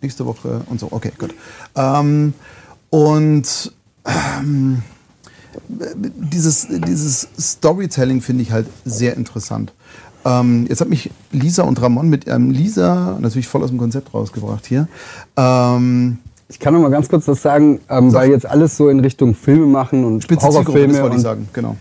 Nächste 0.00 0.26
Woche 0.26 0.62
und 0.66 0.80
so. 0.80 0.88
Okay, 0.90 1.12
gut. 1.18 1.34
Ähm, 1.74 2.34
und 2.90 3.72
ähm, 4.04 4.82
dieses, 5.68 6.68
dieses 6.68 7.28
Storytelling 7.38 8.20
finde 8.20 8.42
ich 8.42 8.52
halt 8.52 8.66
sehr 8.84 9.16
interessant. 9.16 9.72
Ähm, 10.24 10.66
jetzt 10.68 10.80
hat 10.80 10.88
mich 10.88 11.10
Lisa 11.32 11.62
und 11.62 11.80
Ramon 11.80 12.08
mit 12.08 12.26
ähm, 12.28 12.50
Lisa 12.50 13.18
natürlich 13.20 13.48
voll 13.48 13.62
aus 13.62 13.70
dem 13.70 13.78
Konzept 13.78 14.12
rausgebracht 14.14 14.66
hier. 14.66 14.88
Ähm, 15.36 16.18
ich 16.48 16.58
kann 16.58 16.72
noch 16.72 16.80
mal 16.80 16.90
ganz 16.90 17.08
kurz 17.08 17.28
was 17.28 17.42
sagen, 17.42 17.80
ähm, 17.90 18.12
weil 18.12 18.30
jetzt 18.30 18.46
alles 18.46 18.76
so 18.76 18.88
in 18.88 19.00
Richtung 19.00 19.34
Filme 19.34 19.66
machen 19.66 20.04
und 20.04 20.22
Spitze 20.22 20.46
Horrorfilme. 20.46 20.94
Das 20.94 21.02
wollte 21.02 21.16
ich 21.16 21.22
sagen, 21.22 21.48
genau. 21.52 21.76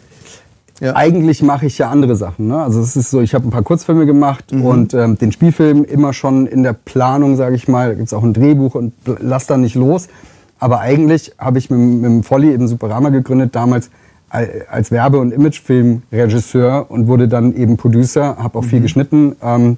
Ja. 0.80 0.96
Eigentlich 0.96 1.42
mache 1.42 1.66
ich 1.66 1.78
ja 1.78 1.90
andere 1.90 2.16
Sachen. 2.16 2.48
Ne? 2.48 2.62
Also 2.62 2.80
es 2.82 2.96
ist 2.96 3.10
so, 3.10 3.22
ich 3.22 3.34
habe 3.34 3.48
ein 3.48 3.52
paar 3.52 3.64
Kurzfilme 3.64 4.06
gemacht 4.06 4.52
mhm. 4.52 4.66
und 4.66 4.94
ähm, 4.94 5.18
den 5.18 5.32
Spielfilm 5.32 5.84
immer 5.84 6.14
schon 6.14 6.46
in 6.46 6.64
der 6.64 6.74
Planung, 6.74 7.36
sage 7.36 7.56
ich 7.56 7.68
mal. 7.68 7.90
Da 7.90 7.94
gibt 7.96 8.08
es 8.08 8.14
auch 8.14 8.24
ein 8.24 8.34
Drehbuch 8.34 8.76
und 8.76 8.94
lass 9.20 9.48
da 9.48 9.58
nicht 9.58 9.76
los. 9.76 10.08
Aber 10.60 10.80
eigentlich 10.80 11.34
habe 11.40 11.58
ich 11.58 11.70
mit, 11.70 11.80
mit 11.80 12.06
dem 12.06 12.24
Volli 12.24 12.52
eben 12.52 12.68
Superama 12.68 13.10
gegründet, 13.10 13.56
damals 13.56 13.90
als 14.30 14.92
Werbe- 14.92 15.20
und 15.20 15.32
Imagefilmregisseur 15.32 16.92
und 16.92 17.08
wurde 17.08 17.28
dann 17.28 17.56
eben 17.56 17.78
Producer, 17.78 18.38
habe 18.38 18.60
auch 18.60 18.64
mhm. 18.64 18.68
viel 18.68 18.82
geschnitten. 18.82 19.36
Ähm, 19.42 19.78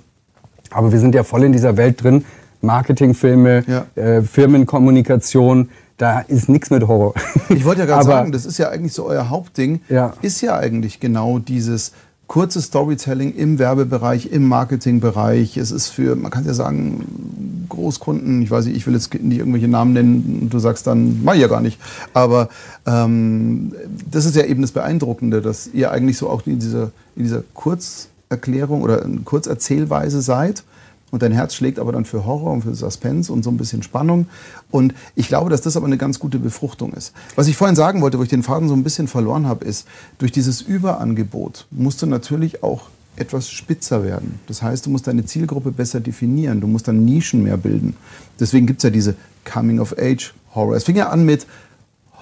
aber 0.72 0.92
wir 0.92 1.00
sind 1.00 1.16
ja 1.16 1.24
voll 1.24 1.44
in 1.44 1.52
dieser 1.52 1.78
Welt 1.78 2.04
drin. 2.04 2.26
Marketingfilme, 2.62 3.64
ja. 3.68 3.86
äh, 3.96 4.22
Firmenkommunikation, 4.22 5.70
da 6.00 6.22
ist 6.22 6.50
nichts 6.50 6.72
mit 6.72 6.88
Horror. 6.88 7.14
Ich 7.50 7.66
wollte 7.66 7.82
ja 7.82 7.86
gerade 7.86 8.06
sagen, 8.06 8.32
das 8.32 8.46
ist 8.46 8.58
ja 8.58 8.70
eigentlich 8.70 8.94
so 8.94 9.06
euer 9.06 9.30
Hauptding, 9.30 9.82
ja. 9.90 10.14
ist 10.22 10.42
ja 10.42 10.58
eigentlich 10.58 11.00
genau 11.00 11.40
dieses 11.40 11.92
kurzes 12.28 12.66
Storytelling 12.66 13.36
im 13.36 13.60
Werbebereich, 13.60 14.32
im 14.32 14.48
Marketingbereich. 14.48 15.58
Es 15.58 15.72
ist 15.72 15.90
für, 15.90 16.16
man 16.16 16.32
kann 16.32 16.46
ja 16.46 16.54
sagen, 16.54 17.66
Großkunden, 17.68 18.42
ich 18.42 18.52
weiß 18.52 18.66
nicht, 18.66 18.78
ich 18.78 18.88
will 18.88 18.94
jetzt 18.94 19.14
nicht 19.14 19.40
irgendwelche 19.40 19.68
Namen 19.68 19.94
nennen 19.94 20.40
und 20.44 20.54
du 20.54 20.60
sagst 20.60 20.88
dann, 20.88 21.24
mach 21.24 21.34
ich 21.34 21.42
ja 21.42 21.48
gar 21.48 21.62
nicht. 21.62 21.80
Aber 22.14 22.50
ähm, 22.86 23.74
das 24.10 24.26
ist 24.26 24.36
ja 24.36 24.46
eben 24.46 24.62
das 24.62 24.72
Beeindruckende, 24.72 25.42
dass 25.42 25.68
ihr 25.68 25.92
eigentlich 25.92 26.18
so 26.18 26.30
auch 26.30 26.46
in 26.46 26.60
dieser, 26.60 26.92
in 27.16 27.24
dieser 27.24 27.44
Kurzerklärung 27.56 28.84
oder 28.84 29.04
Kurzerzählweise 29.26 30.22
seid 30.22 30.64
und 31.12 31.22
dein 31.22 31.32
Herz 31.32 31.56
schlägt 31.56 31.80
aber 31.80 31.92
dann 31.92 32.06
für 32.06 32.26
Horror 32.26 32.52
und 32.52 32.62
für 32.62 32.76
Suspense 32.76 33.32
und 33.32 33.44
so 33.44 33.50
ein 33.50 33.58
bisschen 33.58 33.84
Spannung. 33.84 34.28
Und 34.72 34.94
ich 35.16 35.28
glaube, 35.28 35.50
dass 35.50 35.62
das 35.62 35.78
aber 35.78 35.88
eine 35.88 35.98
ganz 35.98 36.20
gute 36.20 36.40
Befruchtung 36.40 36.94
ist. 36.94 37.14
Was 37.36 37.48
ich 37.48 37.58
vorhin 37.58 37.76
sagen 37.76 38.02
wollte, 38.02 38.20
wo 38.20 38.24
ich 38.24 38.30
den 38.30 38.44
Faden 38.44 38.68
so 38.68 38.76
ein 38.76 38.84
bisschen 38.84 39.08
verloren 39.08 39.48
habe, 39.48 39.66
ist, 39.66 39.88
durch 40.18 40.32
dieses 40.32 40.62
Überangebot 40.62 41.66
musst 41.72 42.02
du 42.02 42.06
natürlich 42.06 42.64
auch 42.64 42.90
etwas 43.16 43.50
spitzer 43.50 44.04
werden. 44.04 44.40
Das 44.48 44.62
heißt, 44.62 44.86
du 44.86 44.90
musst 44.90 45.08
deine 45.08 45.26
Zielgruppe 45.26 45.72
besser 45.72 46.00
definieren. 46.00 46.62
Du 46.62 46.68
musst 46.68 46.88
dann 46.88 47.04
Nischen 47.04 47.44
mehr 47.44 47.58
bilden. 47.58 47.96
Deswegen 48.40 48.66
gibt 48.66 48.80
es 48.80 48.84
ja 48.84 48.90
diese 48.90 49.16
Coming-of-Age-Horror. 49.52 50.76
Es 50.76 50.86
fing 50.86 50.96
ja 50.96 51.10
an 51.10 51.26
mit 51.26 51.46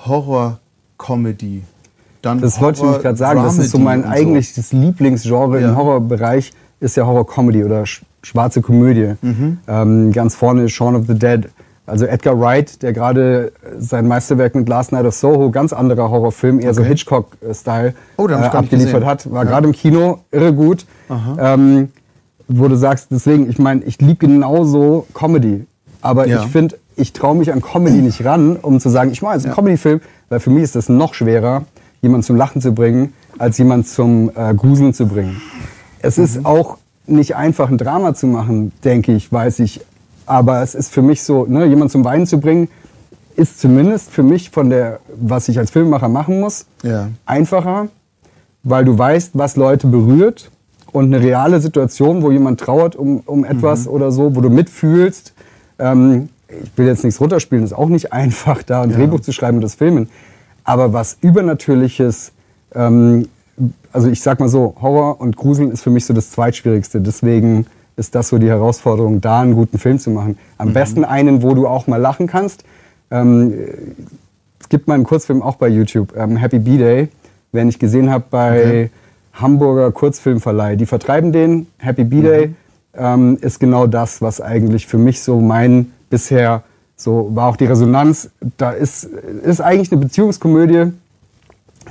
Horror-Comedy. 0.05 1.63
Dann 2.21 2.41
das 2.41 2.59
wollte 2.59 2.79
ich 2.79 2.83
nämlich 2.83 3.01
gerade 3.01 3.17
sagen. 3.17 3.43
Das 3.43 3.57
ist 3.57 3.71
so 3.71 3.77
mein 3.77 4.05
eigentliches 4.05 4.69
so. 4.69 4.77
Lieblingsgenre 4.77 5.61
ja. 5.61 5.69
im 5.69 5.75
Horrorbereich 5.75 6.51
ist 6.79 6.97
ja 6.97 7.05
Horror-Comedy 7.05 7.63
oder 7.63 7.85
schwarze 8.21 8.61
Komödie. 8.61 9.13
Mhm. 9.21 9.57
Ähm, 9.67 10.11
ganz 10.11 10.35
vorne 10.35 10.63
ist 10.63 10.73
Shaun 10.73 10.95
of 10.95 11.07
the 11.07 11.17
Dead. 11.17 11.49
Also 11.85 12.05
Edgar 12.05 12.37
Wright, 12.37 12.81
der 12.83 12.91
gerade 12.91 13.53
sein 13.79 14.07
Meisterwerk 14.07 14.55
mit 14.55 14.67
Last 14.67 14.91
Night 14.91 15.05
of 15.05 15.15
Soho, 15.15 15.51
ganz 15.51 15.71
anderer 15.71 16.11
Horrorfilm, 16.11 16.59
eher 16.59 16.71
okay. 16.71 16.75
so 16.75 16.83
Hitchcock-Style 16.83 17.93
oh, 18.17 18.27
äh, 18.27 18.33
abgeliefert 18.33 19.05
hat, 19.05 19.31
war 19.31 19.45
ja. 19.45 19.49
gerade 19.49 19.67
im 19.67 19.73
Kino 19.73 20.19
irre 20.31 20.53
gut. 20.53 20.85
Ähm, 21.39 21.89
wo 22.49 22.67
du 22.67 22.75
sagst, 22.75 23.07
deswegen, 23.11 23.49
ich 23.49 23.59
meine, 23.59 23.83
ich 23.83 23.99
liebe 23.99 24.27
genauso 24.27 25.05
Comedy. 25.13 25.65
Aber 26.01 26.27
ja. 26.27 26.43
ich 26.43 26.51
finde, 26.51 26.77
ich 26.95 27.13
traue 27.13 27.35
mich 27.35 27.51
an 27.51 27.61
Comedy 27.61 28.01
nicht 28.01 28.23
ran, 28.23 28.55
um 28.55 28.79
zu 28.79 28.89
sagen, 28.89 29.11
ich 29.11 29.21
mache 29.21 29.33
jetzt 29.35 29.45
einen 29.45 29.51
ja. 29.51 29.55
Comedy-Film, 29.55 30.01
weil 30.29 30.39
für 30.39 30.49
mich 30.49 30.63
ist 30.63 30.75
es 30.75 30.89
noch 30.89 31.13
schwerer, 31.13 31.65
jemanden 32.01 32.23
zum 32.23 32.35
Lachen 32.35 32.61
zu 32.61 32.73
bringen, 32.73 33.13
als 33.37 33.57
jemanden 33.57 33.85
zum 33.85 34.31
äh, 34.35 34.53
Gruseln 34.53 34.93
zu 34.93 35.07
bringen. 35.07 35.41
Es 36.01 36.17
mhm. 36.17 36.23
ist 36.23 36.45
auch 36.45 36.77
nicht 37.07 37.35
einfach, 37.35 37.69
ein 37.69 37.77
Drama 37.77 38.13
zu 38.13 38.27
machen, 38.27 38.71
denke 38.83 39.13
ich, 39.13 39.31
weiß 39.31 39.59
ich. 39.59 39.81
Aber 40.25 40.61
es 40.61 40.75
ist 40.75 40.91
für 40.91 41.01
mich 41.01 41.23
so, 41.23 41.45
ne, 41.45 41.65
jemanden 41.65 41.89
zum 41.89 42.03
Weinen 42.03 42.27
zu 42.27 42.39
bringen, 42.39 42.67
ist 43.35 43.59
zumindest 43.59 44.11
für 44.11 44.23
mich 44.23 44.49
von 44.49 44.69
der, 44.69 44.99
was 45.15 45.47
ich 45.47 45.59
als 45.59 45.71
Filmemacher 45.71 46.09
machen 46.09 46.39
muss, 46.39 46.65
ja. 46.83 47.09
einfacher, 47.25 47.87
weil 48.63 48.83
du 48.83 48.97
weißt, 48.97 49.31
was 49.33 49.55
Leute 49.55 49.87
berührt 49.87 50.51
und 50.91 51.05
eine 51.05 51.23
reale 51.23 51.61
Situation, 51.61 52.23
wo 52.23 52.31
jemand 52.31 52.59
trauert 52.59 52.95
um, 52.95 53.21
um 53.25 53.45
etwas 53.45 53.85
mhm. 53.85 53.91
oder 53.91 54.11
so, 54.11 54.35
wo 54.35 54.41
du 54.41 54.49
mitfühlst. 54.49 55.33
Ähm, 55.79 56.29
ich 56.49 56.71
will 56.77 56.87
jetzt 56.87 57.03
nichts 57.03 57.21
runterspielen, 57.21 57.63
ist 57.63 57.73
auch 57.73 57.89
nicht 57.89 58.11
einfach, 58.13 58.63
da 58.63 58.81
ein 58.81 58.89
ja. 58.89 58.97
Drehbuch 58.97 59.19
zu 59.19 59.31
schreiben 59.31 59.57
und 59.57 59.63
das 59.63 59.75
Filmen. 59.75 60.09
Aber 60.63 60.91
was 60.91 61.17
Übernatürliches 61.21 62.31
ähm, 62.73 63.29
also 63.97 64.09
ich 64.09 64.21
sag 64.21 64.39
mal 64.39 64.47
so, 64.47 64.75
Horror 64.79 65.19
und 65.19 65.37
Gruseln 65.37 65.71
ist 65.71 65.81
für 65.81 65.89
mich 65.89 66.05
so 66.05 66.13
das 66.13 66.29
Zweitschwierigste. 66.29 67.01
Deswegen 67.01 67.65
ist 67.95 68.13
das 68.13 68.29
so 68.29 68.37
die 68.37 68.47
Herausforderung, 68.47 69.21
da 69.21 69.41
einen 69.41 69.55
guten 69.55 69.79
Film 69.79 69.97
zu 69.97 70.11
machen. 70.11 70.37
Am 70.59 70.69
mhm. 70.69 70.73
besten 70.73 71.03
einen, 71.03 71.41
wo 71.41 71.55
du 71.55 71.67
auch 71.67 71.87
mal 71.87 71.97
lachen 71.97 72.27
kannst. 72.27 72.63
Ähm, 73.09 73.55
es 74.59 74.69
gibt 74.69 74.87
mal 74.87 74.93
einen 74.93 75.03
Kurzfilm 75.03 75.41
auch 75.41 75.55
bei 75.55 75.67
YouTube, 75.67 76.15
ähm, 76.15 76.37
Happy 76.37 76.59
B-Day, 76.59 77.09
wenn 77.51 77.69
ich 77.69 77.79
gesehen 77.79 78.11
habe 78.11 78.25
bei 78.29 78.59
okay. 78.59 78.89
Hamburger 79.33 79.91
Kurzfilmverleih. 79.91 80.75
Die 80.75 80.85
vertreiben 80.85 81.31
den, 81.31 81.65
Happy 81.79 82.03
B-Day 82.03 82.49
mhm. 82.49 82.55
ähm, 82.93 83.37
ist 83.41 83.59
genau 83.59 83.87
das, 83.87 84.21
was 84.21 84.41
eigentlich 84.41 84.85
für 84.85 84.99
mich 84.99 85.23
so 85.23 85.39
mein 85.39 85.91
bisher 86.11 86.61
so 86.95 87.31
war 87.33 87.49
auch 87.49 87.57
die 87.57 87.65
Resonanz. 87.65 88.29
Da 88.57 88.69
ist, 88.69 89.05
ist 89.05 89.59
eigentlich 89.59 89.91
eine 89.91 90.01
Beziehungskomödie, 90.01 90.93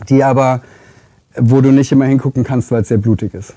die 0.09 0.23
aber 0.23 0.63
wo 1.39 1.61
du 1.61 1.71
nicht 1.73 1.93
immer 1.93 2.07
hingucken 2.07 2.45
kannst, 2.45 2.71
weil 2.71 2.83
es 2.83 2.89
sehr 2.89 2.99
blutig 2.99 3.35
ist. 3.35 3.55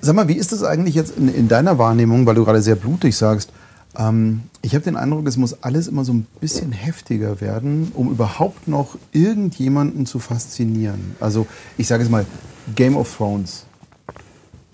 Sag 0.00 0.14
mal, 0.14 0.28
wie 0.28 0.36
ist 0.36 0.52
das 0.52 0.62
eigentlich 0.62 0.94
jetzt 0.94 1.16
in, 1.16 1.28
in 1.28 1.48
deiner 1.48 1.78
Wahrnehmung, 1.78 2.26
weil 2.26 2.34
du 2.34 2.44
gerade 2.44 2.60
sehr 2.60 2.76
blutig 2.76 3.16
sagst? 3.16 3.50
Ähm, 3.96 4.42
ich 4.60 4.74
habe 4.74 4.84
den 4.84 4.96
Eindruck, 4.96 5.26
es 5.26 5.36
muss 5.36 5.62
alles 5.62 5.88
immer 5.88 6.04
so 6.04 6.12
ein 6.12 6.26
bisschen 6.40 6.72
heftiger 6.72 7.40
werden, 7.40 7.90
um 7.94 8.10
überhaupt 8.10 8.68
noch 8.68 8.98
irgendjemanden 9.12 10.06
zu 10.06 10.18
faszinieren. 10.18 11.16
Also 11.20 11.46
ich 11.78 11.86
sage 11.86 12.02
es 12.02 12.10
mal, 12.10 12.26
Game 12.74 12.96
of 12.96 13.16
Thrones. 13.16 13.66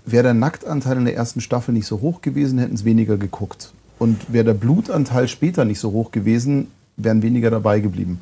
Wäre 0.06 0.24
der 0.24 0.34
Nacktanteil 0.34 0.96
in 0.96 1.04
der 1.04 1.14
ersten 1.14 1.40
Staffel 1.40 1.72
nicht 1.72 1.86
so 1.86 2.00
hoch 2.00 2.22
gewesen, 2.22 2.58
hätten 2.58 2.74
es 2.74 2.84
weniger 2.84 3.16
geguckt. 3.16 3.72
Und 3.98 4.32
wäre 4.32 4.46
der 4.46 4.54
Blutanteil 4.54 5.28
später 5.28 5.64
nicht 5.64 5.78
so 5.78 5.92
hoch 5.92 6.10
gewesen, 6.10 6.68
wären 6.96 7.22
weniger 7.22 7.50
dabei 7.50 7.80
geblieben. 7.80 8.20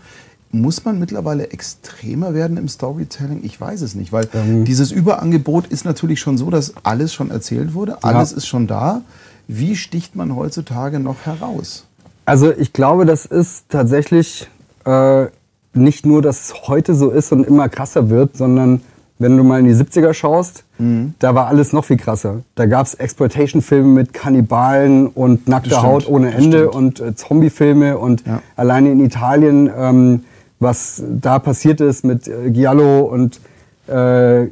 Muss 0.51 0.85
man 0.85 0.99
mittlerweile 0.99 1.51
extremer 1.51 2.33
werden 2.33 2.57
im 2.57 2.69
Storytelling? 2.69 3.41
Ich 3.43 3.61
weiß 3.61 3.83
es 3.83 3.95
nicht, 3.95 4.13
weil 4.13 4.29
ähm. 4.33 4.65
dieses 4.65 4.93
Überangebot 4.93 5.67
ist 5.67 5.85
natürlich 5.85 6.21
schon 6.21 6.39
so, 6.39 6.51
dass 6.51 6.75
alles 6.85 7.13
schon 7.13 7.31
erzählt 7.31 7.75
wurde, 7.75 8.03
alles 8.03 8.31
ja. 8.31 8.39
ist 8.39 8.47
schon 8.47 8.67
da. 8.67 9.03
Wie 9.47 9.77
sticht 9.77 10.17
man 10.17 10.35
heutzutage 10.35 11.01
noch 11.01 11.27
heraus? 11.27 11.85
Also 12.25 12.53
ich 12.53 12.73
glaube, 12.73 13.07
das 13.07 13.27
ist 13.27 13.65
tatsächlich 13.69 14.49
äh, 14.85 15.27
nicht 15.75 16.07
nur, 16.07 16.23
dass 16.23 16.51
es 16.51 16.69
heute 16.69 16.95
so 16.95 17.11
ist 17.11 17.33
und 17.33 17.45
immer 17.47 17.69
krasser 17.69 18.11
wird, 18.11 18.37
sondern 18.37 18.81
wenn 19.19 19.37
du 19.37 19.43
mal 19.43 19.61
in 19.61 19.67
die 19.67 19.75
70er 19.75 20.15
schaust, 20.15 20.65
mhm. 20.79 21.15
da 21.19 21.35
war 21.35 21.49
alles 21.49 21.73
noch 21.73 21.85
viel 21.85 21.97
krasser. 21.97 22.43
Da 22.55 22.67
gab 22.67 22.87
es 22.87 22.95
Exploitation-Filme 22.95 23.89
mit 23.89 24.13
Kannibalen 24.13 25.09
und 25.09 25.49
nackter 25.49 25.83
Haut 25.83 26.09
ohne 26.09 26.33
Ende 26.33 26.71
und 26.71 27.01
äh, 27.01 27.15
Zombie-Filme 27.15 27.99
und 27.99 28.25
ja. 28.27 28.43
alleine 28.57 28.93
in 28.93 29.01
Italien 29.01 29.71
ähm, 29.77 30.25
was 30.61 31.03
da 31.21 31.39
passiert 31.39 31.81
ist 31.81 32.05
mit 32.05 32.29
äh, 32.29 32.51
Giallo 32.51 33.01
und 33.01 33.41
Äh, 33.89 34.47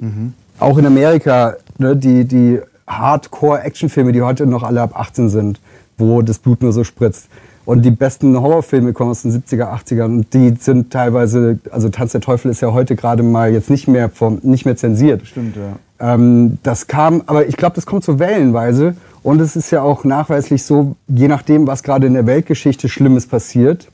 Auch 0.58 0.78
in 0.78 0.86
Amerika, 0.86 1.56
ne, 1.76 1.94
die, 1.94 2.24
die 2.24 2.58
Hardcore-Actionfilme, 2.86 4.12
die 4.12 4.22
heute 4.22 4.46
noch 4.46 4.62
alle 4.62 4.80
ab 4.80 4.98
18 4.98 5.28
sind, 5.28 5.60
wo 5.98 6.22
das 6.22 6.38
Blut 6.38 6.62
nur 6.62 6.72
so 6.72 6.84
spritzt. 6.84 7.28
Und 7.66 7.82
die 7.84 7.90
besten 7.90 8.40
Horrorfilme 8.40 8.94
kommen 8.94 9.10
aus 9.10 9.22
den 9.22 9.32
70er, 9.32 9.64
80ern 9.74 10.04
und 10.04 10.32
die 10.32 10.54
sind 10.58 10.90
teilweise, 10.90 11.58
also 11.70 11.90
Tanz 11.90 12.12
der 12.12 12.22
Teufel 12.22 12.50
ist 12.50 12.62
ja 12.62 12.72
heute 12.72 12.96
gerade 12.96 13.22
mal 13.22 13.52
jetzt 13.52 13.68
nicht 13.68 13.88
mehr, 13.88 14.08
vom, 14.08 14.38
nicht 14.42 14.64
mehr 14.64 14.76
zensiert. 14.76 15.26
Stimmt, 15.26 15.56
ja. 15.56 16.14
Ähm, 16.14 16.58
das 16.62 16.86
kam, 16.86 17.22
aber 17.26 17.46
ich 17.46 17.56
glaube, 17.56 17.74
das 17.74 17.84
kommt 17.84 18.04
so 18.04 18.18
wellenweise. 18.18 18.96
Und 19.22 19.40
es 19.40 19.56
ist 19.56 19.72
ja 19.72 19.82
auch 19.82 20.04
nachweislich 20.04 20.62
so, 20.62 20.94
je 21.08 21.28
nachdem, 21.28 21.66
was 21.66 21.82
gerade 21.82 22.06
in 22.06 22.14
der 22.14 22.26
Weltgeschichte 22.26 22.88
Schlimmes 22.88 23.26
passiert, 23.26 23.88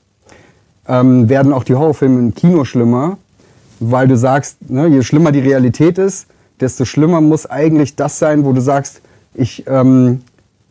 ähm, 0.88 1.28
werden 1.28 1.52
auch 1.52 1.64
die 1.64 1.74
Horrorfilme 1.74 2.18
im 2.18 2.34
Kino 2.34 2.64
schlimmer, 2.64 3.18
weil 3.80 4.08
du 4.08 4.16
sagst, 4.16 4.70
ne, 4.70 4.86
je 4.86 5.02
schlimmer 5.02 5.32
die 5.32 5.40
Realität 5.40 5.98
ist, 5.98 6.26
desto 6.60 6.84
schlimmer 6.84 7.20
muss 7.20 7.46
eigentlich 7.46 7.96
das 7.96 8.18
sein, 8.18 8.44
wo 8.44 8.52
du 8.52 8.60
sagst, 8.60 9.00
ich 9.34 9.64
ähm, 9.66 10.22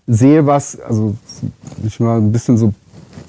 sehe 0.08 0.46
was, 0.46 0.80
also 0.80 1.16
ich 1.84 2.00
mal 2.00 2.18
ein 2.18 2.32
bisschen 2.32 2.58
so 2.58 2.74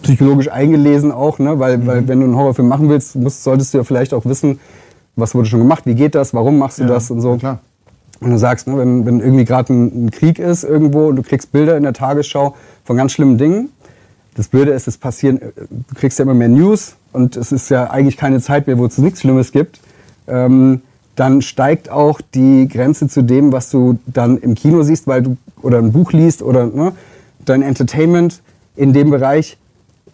psychologisch 0.02 0.50
eingelesen 0.50 1.12
auch, 1.12 1.38
ne, 1.38 1.58
weil, 1.58 1.86
weil 1.86 2.06
wenn 2.08 2.20
du 2.20 2.26
einen 2.26 2.36
Horrorfilm 2.36 2.68
machen 2.68 2.88
willst, 2.88 3.16
musst, 3.16 3.44
solltest 3.44 3.72
du 3.72 3.78
ja 3.78 3.84
vielleicht 3.84 4.14
auch 4.14 4.24
wissen, 4.24 4.58
was 5.16 5.34
wurde 5.34 5.48
schon 5.48 5.60
gemacht, 5.60 5.86
wie 5.86 5.94
geht 5.94 6.14
das, 6.14 6.34
warum 6.34 6.58
machst 6.58 6.78
du 6.78 6.86
das 6.86 7.10
und 7.10 7.20
so. 7.20 7.36
Klar. 7.36 7.60
Und 8.20 8.30
du 8.30 8.38
sagst, 8.38 8.66
ne, 8.66 8.76
wenn, 8.78 9.04
wenn 9.04 9.20
irgendwie 9.20 9.44
gerade 9.44 9.72
ein, 9.72 10.06
ein 10.06 10.10
Krieg 10.10 10.38
ist 10.38 10.64
irgendwo 10.64 11.08
und 11.08 11.16
du 11.16 11.22
kriegst 11.22 11.52
Bilder 11.52 11.76
in 11.76 11.82
der 11.82 11.92
Tagesschau 11.92 12.54
von 12.84 12.96
ganz 12.96 13.12
schlimmen 13.12 13.36
Dingen, 13.38 13.70
das 14.34 14.48
Blöde 14.48 14.72
ist, 14.72 14.88
es 14.88 14.96
passieren, 14.96 15.40
du 15.68 15.94
kriegst 15.94 16.18
ja 16.18 16.24
immer 16.24 16.34
mehr 16.34 16.48
News 16.48 16.96
und 17.12 17.36
es 17.36 17.52
ist 17.52 17.68
ja 17.68 17.90
eigentlich 17.90 18.16
keine 18.16 18.40
Zeit 18.40 18.66
mehr, 18.66 18.78
wo 18.78 18.86
es 18.86 18.98
nichts 18.98 19.20
Schlimmes 19.20 19.52
gibt. 19.52 19.80
Ähm, 20.26 20.80
dann 21.14 21.42
steigt 21.42 21.90
auch 21.90 22.20
die 22.34 22.68
Grenze 22.68 23.08
zu 23.08 23.22
dem, 23.22 23.52
was 23.52 23.70
du 23.70 23.98
dann 24.06 24.38
im 24.38 24.54
Kino 24.54 24.82
siehst, 24.82 25.06
weil 25.06 25.22
du 25.22 25.36
oder 25.60 25.78
ein 25.78 25.92
Buch 25.92 26.12
liest 26.12 26.42
oder 26.42 26.66
ne, 26.66 26.92
dein 27.44 27.62
Entertainment 27.62 28.40
in 28.76 28.92
dem 28.92 29.10
Bereich. 29.10 29.58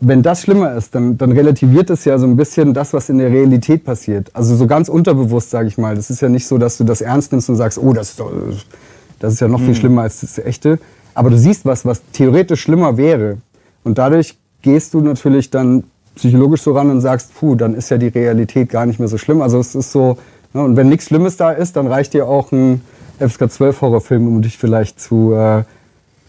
Wenn 0.00 0.22
das 0.22 0.42
schlimmer 0.42 0.74
ist, 0.74 0.94
dann, 0.94 1.18
dann 1.18 1.32
relativiert 1.32 1.90
es 1.90 2.04
ja 2.04 2.18
so 2.18 2.26
ein 2.26 2.36
bisschen 2.36 2.72
das, 2.72 2.92
was 2.92 3.08
in 3.08 3.18
der 3.18 3.30
Realität 3.30 3.84
passiert. 3.84 4.30
Also 4.34 4.54
so 4.54 4.66
ganz 4.66 4.88
unterbewusst, 4.88 5.50
sage 5.50 5.68
ich 5.68 5.78
mal. 5.78 5.96
Das 5.96 6.10
ist 6.10 6.20
ja 6.20 6.28
nicht 6.28 6.46
so, 6.46 6.58
dass 6.58 6.78
du 6.78 6.84
das 6.84 7.00
ernst 7.00 7.32
nimmst 7.32 7.48
und 7.48 7.56
sagst, 7.56 7.78
oh, 7.78 7.92
das 7.92 8.10
ist, 8.10 8.22
das 9.18 9.32
ist 9.32 9.40
ja 9.40 9.48
noch 9.48 9.60
viel 9.60 9.74
schlimmer 9.74 10.02
als 10.02 10.20
das 10.20 10.38
echte. 10.38 10.78
Aber 11.14 11.30
du 11.30 11.38
siehst 11.38 11.64
was, 11.64 11.84
was 11.84 12.02
theoretisch 12.12 12.60
schlimmer 12.60 12.96
wäre. 12.96 13.38
Und 13.88 13.96
dadurch 13.96 14.36
gehst 14.60 14.92
du 14.92 15.00
natürlich 15.00 15.48
dann 15.48 15.84
psychologisch 16.14 16.60
so 16.60 16.72
ran 16.72 16.90
und 16.90 17.00
sagst, 17.00 17.34
puh, 17.34 17.54
dann 17.54 17.74
ist 17.74 17.88
ja 17.88 17.96
die 17.96 18.08
Realität 18.08 18.68
gar 18.68 18.84
nicht 18.84 18.98
mehr 18.98 19.08
so 19.08 19.16
schlimm. 19.16 19.40
Also 19.40 19.58
es 19.58 19.74
ist 19.74 19.92
so, 19.92 20.18
ne, 20.52 20.62
und 20.62 20.76
wenn 20.76 20.90
nichts 20.90 21.06
Schlimmes 21.06 21.38
da 21.38 21.52
ist, 21.52 21.74
dann 21.74 21.86
reicht 21.86 22.12
dir 22.12 22.28
auch 22.28 22.52
ein 22.52 22.82
FSK 23.18 23.50
12 23.50 23.80
Horrorfilm, 23.80 24.26
um 24.26 24.42
dich 24.42 24.58
vielleicht 24.58 25.00
zu, 25.00 25.32
äh, 25.32 25.64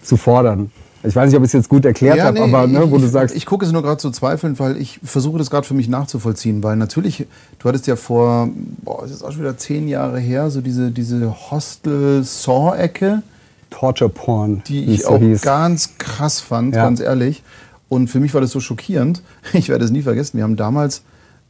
zu 0.02 0.16
fordern. 0.16 0.72
Ich 1.04 1.14
weiß 1.14 1.30
nicht, 1.30 1.36
ob 1.38 1.44
ich 1.44 1.48
es 1.48 1.54
jetzt 1.54 1.68
gut 1.68 1.84
erklärt 1.84 2.22
habe, 2.22 2.42
aber 2.42 2.66
ne, 2.66 2.90
wo 2.90 2.96
ich, 2.96 3.02
du 3.02 3.10
sagst, 3.10 3.36
Ich 3.36 3.46
gucke 3.46 3.66
es 3.66 3.74
nur 3.74 3.82
gerade 3.82 3.98
zu 3.98 4.10
zweifeln, 4.10 4.58
weil 4.58 4.78
ich 4.78 5.02
versuche 5.04 5.38
das 5.38 5.50
gerade 5.50 5.68
für 5.68 5.74
mich 5.74 5.90
nachzuvollziehen. 5.90 6.64
Weil 6.64 6.78
natürlich, 6.78 7.28
du 7.60 7.68
hattest 7.68 7.88
ja 7.88 7.98
vor, 7.98 8.48
boah, 8.84 9.04
ist 9.04 9.12
jetzt 9.12 9.24
auch 9.24 9.32
schon 9.34 9.42
wieder 9.42 9.58
zehn 9.58 9.90
Jahre 9.90 10.18
her, 10.20 10.50
so 10.50 10.62
diese, 10.62 10.92
diese 10.92 11.52
Hostel-Saw-Ecke, 11.52 13.22
Torture 13.70 14.10
Porn, 14.10 14.62
die 14.68 14.86
ich 14.86 15.06
auch 15.06 15.20
hieß. 15.20 15.42
ganz 15.42 15.98
krass 15.98 16.40
fand, 16.40 16.76
Ja. 16.76 16.84
ganz 16.84 17.00
ehrlich. 17.00 17.44
Und 17.88 18.08
für 18.10 18.20
mich 18.20 18.34
war 18.34 18.42
das 18.42 18.52
so 18.52 18.60
schockierend. 18.60 19.22
Ich 19.54 19.70
werde 19.70 19.86
es 19.86 19.92
nie 19.92 20.02
vergessen. 20.02 20.38
Wir 20.38 20.44
haben 20.44 20.56
damals 20.56 21.02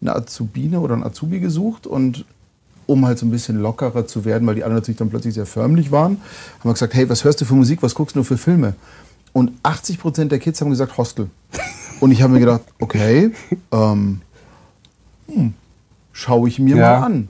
eine 0.01 0.15
Azubine 0.15 0.79
oder 0.79 0.93
einen 0.93 1.03
Azubi 1.03 1.39
gesucht 1.39 1.85
und 1.87 2.25
um 2.85 3.05
halt 3.05 3.19
so 3.19 3.25
ein 3.25 3.31
bisschen 3.31 3.61
lockerer 3.61 4.07
zu 4.07 4.25
werden, 4.25 4.47
weil 4.47 4.55
die 4.55 4.63
anderen 4.63 4.81
natürlich 4.81 4.97
dann 4.97 5.09
plötzlich 5.09 5.33
sehr 5.35 5.45
förmlich 5.45 5.91
waren, 5.91 6.13
haben 6.59 6.69
wir 6.69 6.73
gesagt, 6.73 6.93
hey, 6.95 7.07
was 7.09 7.23
hörst 7.23 7.39
du 7.41 7.45
für 7.45 7.53
Musik, 7.53 7.83
was 7.83 7.93
guckst 7.93 8.15
du 8.15 8.23
für 8.23 8.37
Filme? 8.37 8.73
Und 9.33 9.51
80 9.61 9.99
Prozent 9.99 10.31
der 10.31 10.39
Kids 10.39 10.59
haben 10.61 10.69
gesagt 10.71 10.97
Hostel. 10.97 11.29
Und 11.99 12.11
ich 12.11 12.21
habe 12.23 12.33
mir 12.33 12.39
gedacht, 12.39 12.61
okay, 12.79 13.31
ähm, 13.71 14.21
hm, 15.27 15.53
schaue 16.13 16.47
ich 16.47 16.57
mir 16.59 16.77
Ja. 16.77 16.99
mal 16.99 17.05
an. 17.05 17.27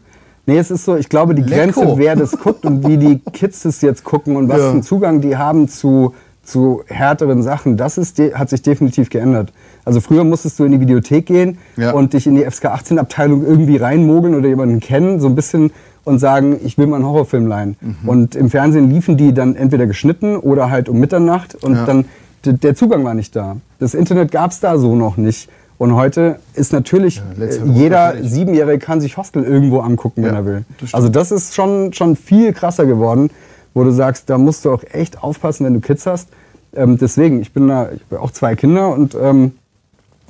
Nee, 0.50 0.58
es 0.58 0.72
ist 0.72 0.86
so, 0.86 0.96
ich 0.96 1.10
glaube, 1.10 1.36
die 1.36 1.42
Lecko. 1.44 1.82
Grenze, 1.82 1.98
wer 1.98 2.16
das 2.16 2.32
guckt 2.32 2.66
und 2.66 2.88
wie 2.88 2.98
die 2.98 3.20
Kids 3.34 3.64
das 3.64 3.82
jetzt 3.82 4.04
gucken 4.04 4.36
und 4.36 4.50
was 4.50 4.58
Ja. 4.58 4.64
für 4.66 4.70
einen 4.72 4.84
Zugang 4.84 5.22
die 5.22 5.38
haben 5.38 5.68
zu, 5.68 6.14
zu 6.44 6.82
härteren 6.88 7.44
Sachen, 7.44 7.78
das 7.78 7.98
ist, 7.98 8.20
hat 8.34 8.50
sich 8.50 8.62
definitiv 8.62 9.10
geändert. 9.10 9.54
Also 9.86 10.02
früher 10.02 10.24
musstest 10.24 10.58
du 10.60 10.64
in 10.66 10.72
die 10.72 10.80
Videothek 10.80 11.26
gehen 11.28 11.58
Ja. 11.78 11.92
und 11.92 12.14
dich 12.14 12.26
in 12.28 12.36
die 12.36 12.44
FSK 12.44 12.66
18 12.66 13.00
Abteilung 13.00 13.46
irgendwie 13.46 13.78
reinmogeln 13.78 14.36
oder 14.36 14.48
jemanden 14.48 14.80
kennen, 14.80 15.20
so 15.20 15.28
ein 15.28 15.36
bisschen 15.36 15.72
und 16.06 16.18
sagen, 16.20 16.58
ich 16.64 16.78
will 16.78 16.88
mal 16.88 16.96
einen 16.96 17.06
Horrorfilm 17.06 17.46
leihen. 17.46 17.76
Mhm. 17.82 18.10
Und 18.10 18.36
im 18.36 18.50
Fernsehen 18.50 18.90
liefen 18.90 19.18
die 19.18 19.34
dann 19.34 19.56
entweder 19.56 19.86
geschnitten 19.86 20.38
oder 20.38 20.72
halt 20.72 20.90
um 20.90 21.00
Mitternacht 21.00 21.56
und 21.64 21.76
Ja. 21.76 21.86
dann 21.86 22.06
der 22.46 22.74
Zugang 22.74 23.04
war 23.04 23.14
nicht 23.14 23.36
da. 23.36 23.58
Das 23.80 23.94
Internet 23.94 24.32
gab 24.32 24.52
es 24.52 24.62
da 24.62 24.78
so 24.78 24.96
noch 24.96 25.18
nicht. 25.18 25.50
Und 25.80 25.96
heute 25.96 26.40
ist 26.56 26.74
natürlich, 26.74 27.22
let's 27.38 27.56
äh, 27.58 27.64
jeder. 27.66 28.16
Siebenjährige 28.22 28.80
kann 28.80 29.00
sich 29.00 29.16
Hostel 29.16 29.44
irgendwo 29.44 29.80
angucken, 29.80 30.24
wenn 30.24 30.34
Ja, 30.34 30.40
er 30.40 30.46
will. 30.46 30.66
das. 30.82 30.94
Also 30.94 31.08
das 31.08 31.32
ist 31.32 31.56
schon, 31.56 31.94
schon 31.94 32.18
viel 32.18 32.52
krasser 32.52 32.86
geworden, 32.86 33.30
wo 33.74 33.86
du 33.86 33.92
sagst, 33.92 34.30
da 34.30 34.38
musst 34.38 34.66
du 34.66 34.74
auch 34.74 34.84
echt 34.92 35.24
aufpassen, 35.24 35.66
wenn 35.66 35.74
du 35.74 35.80
Kids 35.80 36.06
hast. 36.06 36.28
Ähm, 36.76 36.98
deswegen, 36.98 37.42
ich 37.42 37.54
bin 37.54 37.70
da, 37.70 37.92
ich 37.94 38.02
habe 38.12 38.22
auch 38.22 38.32
zwei 38.32 38.56
Kinder 38.56 38.90
und 38.94 39.16
ähm, 39.20 39.54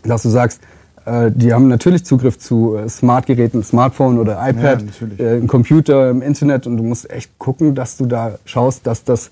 dass 0.04 0.22
du 0.22 0.30
sagst, 0.30 0.62
äh, 1.06 1.32
die 1.34 1.52
haben 1.52 1.68
natürlich 1.68 2.06
Zugriff 2.06 2.38
zu 2.38 2.76
äh, 2.78 2.88
Smartgeräten, 2.88 3.64
Smartphone 3.64 4.20
oder 4.20 4.38
iPad, 4.48 4.84
Ja, 5.18 5.26
äh, 5.26 5.42
Computer, 5.48 6.12
im 6.12 6.22
Internet 6.22 6.68
und 6.68 6.78
du 6.78 6.84
musst 6.84 7.10
echt 7.10 7.40
gucken, 7.40 7.74
dass 7.74 7.98
du 7.98 8.06
da 8.06 8.38
schaust, 8.46 8.86
dass 8.86 9.04
das 9.04 9.32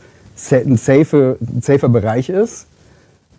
ein, 0.51 0.77
safe, 0.77 1.38
ein 1.39 1.62
safer 1.62 1.89
Bereich 1.89 2.30
ist 2.30 2.65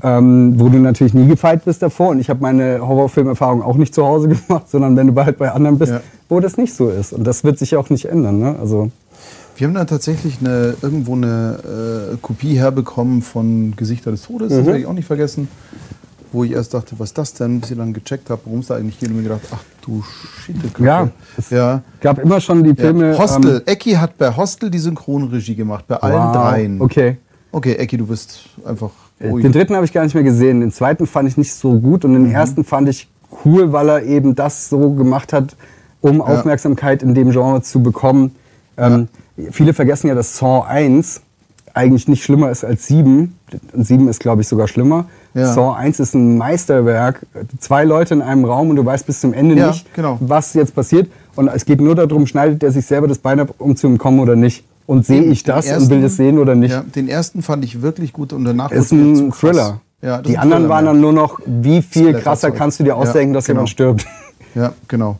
ähm, 0.02 0.54
wo 0.58 0.68
du 0.68 0.78
natürlich 0.78 1.14
nie 1.14 1.26
gefeit 1.26 1.64
bist 1.64 1.82
davor. 1.82 2.11
Und 2.11 2.20
ich 2.20 2.30
habe 2.30 2.40
meine 2.40 2.80
Horrorfilmerfahrung 2.87 3.62
auch 3.62 3.76
nicht 3.76 3.94
zu 3.94 4.04
Hause 4.04 4.28
gemacht, 4.46 4.68
sondern 4.70 4.96
wenn 4.96 5.14
du 5.14 5.24
halt 5.24 5.38
bei 5.38 5.50
anderen 5.50 5.78
bist, 5.78 5.92
Ja. 5.92 6.00
wo 6.28 6.40
das 6.40 6.56
nicht 6.56 6.74
so 6.74 6.88
ist. 6.88 7.12
Und 7.12 7.24
das 7.24 7.44
wird 7.44 7.58
sich 7.58 7.76
auch 7.76 7.90
nicht 7.90 8.04
ändern. 8.06 8.38
Ne? 8.38 8.56
Also, 8.61 8.90
Wir 9.56 9.66
haben 9.66 9.74
dann 9.74 9.88
tatsächlich 9.88 10.38
eine, 10.40 10.74
irgendwo 10.82 11.14
eine 11.14 12.12
äh, 12.12 12.16
Kopie 12.22 12.56
herbekommen 12.58 13.22
von 13.22 13.74
Gesichter 13.76 14.11
des 14.12 14.22
Todes, 14.22 14.52
Mhm. 14.52 14.56
das 14.58 14.66
werde 14.66 14.78
ich 14.78 14.87
auch 14.87 14.92
nicht 14.92 15.06
vergessen. 15.06 15.48
Wo 16.30 16.44
ich 16.44 16.52
erst 16.52 16.74
dachte, 16.74 16.94
was 16.98 17.08
ist 17.08 17.18
das 17.18 17.32
denn? 17.32 17.58
Bis 17.61 17.70
ich 17.70 17.78
dann 17.78 17.94
gecheckt 17.94 18.28
habe, 18.28 18.42
worum 18.44 18.61
es 18.61 18.66
da 18.66 18.76
eigentlich 18.76 19.00
geht 19.00 19.08
und 19.08 19.16
mir 19.16 19.22
gedacht, 19.22 19.40
ach 19.50 19.64
du 19.80 20.04
Schittekacke. 20.44 20.84
Ja, 20.84 21.08
es 21.38 21.48
ja. 21.48 21.80
gab 22.02 22.18
immer 22.18 22.38
schon 22.38 22.62
die 22.62 22.74
Filme. 22.74 23.12
ja. 23.12 23.18
Hostel. 23.18 23.56
ähm, 23.56 23.62
Ecki 23.64 23.92
hat 23.92 24.18
bei 24.18 24.37
Hostel 24.37 24.70
die 24.70 24.78
Synchronregie 24.78 25.54
gemacht, 25.54 25.87
bei 25.88 25.96
allen 25.96 26.14
wow, 26.22 26.32
dreien. 26.37 26.80
Okay. 26.82 27.16
Okay, 27.50 27.72
Ecki, 27.76 27.96
du 27.96 28.06
bist 28.06 28.40
einfach 28.66 28.90
Äh, 29.20 29.28
ruhig. 29.31 29.42
Den 29.42 29.52
dritten 29.52 29.74
habe 29.74 29.85
ich 29.85 29.92
gar 29.92 30.04
nicht 30.04 30.14
mehr 30.14 30.24
gesehen. 30.24 30.61
Den 30.61 30.72
zweiten 30.72 31.07
fand 31.07 31.28
ich 31.28 31.37
nicht 31.37 31.52
so 31.54 31.78
gut 31.78 32.04
und 32.04 32.12
den 32.14 32.28
Mhm. 32.28 32.35
ersten 32.35 32.64
fand 32.64 32.88
ich 32.88 33.09
cool, 33.44 33.72
weil 33.72 33.88
er 33.88 34.02
eben 34.04 34.35
das 34.35 34.68
so 34.68 34.92
gemacht 34.92 35.33
hat, 35.33 35.57
um 36.00 36.20
Aufmerksamkeit 36.20 37.02
in 37.02 37.14
dem 37.14 37.31
Genre 37.31 37.62
zu 37.62 37.83
bekommen. 37.83 38.35
Ähm, 38.76 39.09
Viele 39.52 39.72
vergessen 39.72 40.09
ja, 40.09 40.16
dass 40.16 40.37
Saw 40.37 40.62
1 40.66 41.20
eigentlich 41.74 42.09
nicht 42.09 42.24
schlimmer 42.24 42.50
ist 42.50 42.64
als 42.64 42.87
7. 42.88 43.37
Und 43.72 43.87
7 43.87 44.09
ist, 44.09 44.18
glaube 44.18 44.42
ich, 44.42 44.48
sogar 44.48 44.66
schlimmer. 44.66 45.04
Ja. 45.33 45.52
Saw 45.52 45.74
1 45.76 46.00
ist 46.00 46.14
ein 46.14 46.37
Meisterwerk. 46.38 47.24
Zwei 47.61 47.85
Leute 47.85 48.14
in 48.14 48.22
einem 48.22 48.44
Raum 48.44 48.70
und 48.70 48.76
du 48.76 48.85
weißt 48.85 49.07
bis 49.07 49.20
zum 49.20 49.33
Ende 49.33 49.54
Ja, 49.54 49.68
nicht, 49.68 49.94
genau. 49.94 50.16
was 50.20 50.54
jetzt 50.54 50.74
passiert. 50.74 51.09
Und 51.37 51.46
es 51.46 51.64
geht 51.64 51.81
nur 51.81 51.94
darum, 51.94 52.26
schneidet 52.26 52.64
er 52.64 52.72
sich 52.72 52.85
selber 52.85 53.07
das 53.07 53.18
Bein 53.18 53.38
ab, 53.38 53.54
um 53.59 53.76
zu 53.76 53.87
entkommen 53.87 54.18
oder 54.18 54.35
nicht. 54.35 54.64
Und 54.88 55.05
sehe 55.05 55.22
ich 55.22 55.42
das 55.42 55.66
und 55.66 55.72
ersten- 55.72 55.90
will 55.90 56.01
das 56.01 56.16
sehen 56.16 56.38
oder 56.38 56.55
nicht. 56.55 56.70
Ja, 56.70 56.81
den 56.83 57.09
ersten 57.09 57.42
fand 57.42 57.62
ich 57.62 57.83
wirklich 57.83 58.14
gut 58.14 58.33
und 58.33 58.44
danach 58.46 58.70
Ist 58.72 58.90
ein. 58.90 59.31
Thriller. 59.33 59.83
Ja, 60.01 60.22
die 60.22 60.38
anderen 60.38 60.62
Thriller, 60.62 60.74
waren 60.74 60.85
ja. 60.87 60.92
dann 60.92 61.01
nur 61.03 61.12
noch, 61.12 61.38
wie 61.44 61.83
viel 61.83 62.14
krasser 62.14 62.51
kannst 62.53 62.81
du 62.81 62.85
dir 62.85 62.90
Ja, 62.90 62.94
ausdenken, 62.94 63.35
dass 63.35 63.44
genau. 63.44 63.59
jemand 63.59 63.68
stirbt. 63.68 64.07
Ja, 64.55 64.72
genau. 64.88 65.18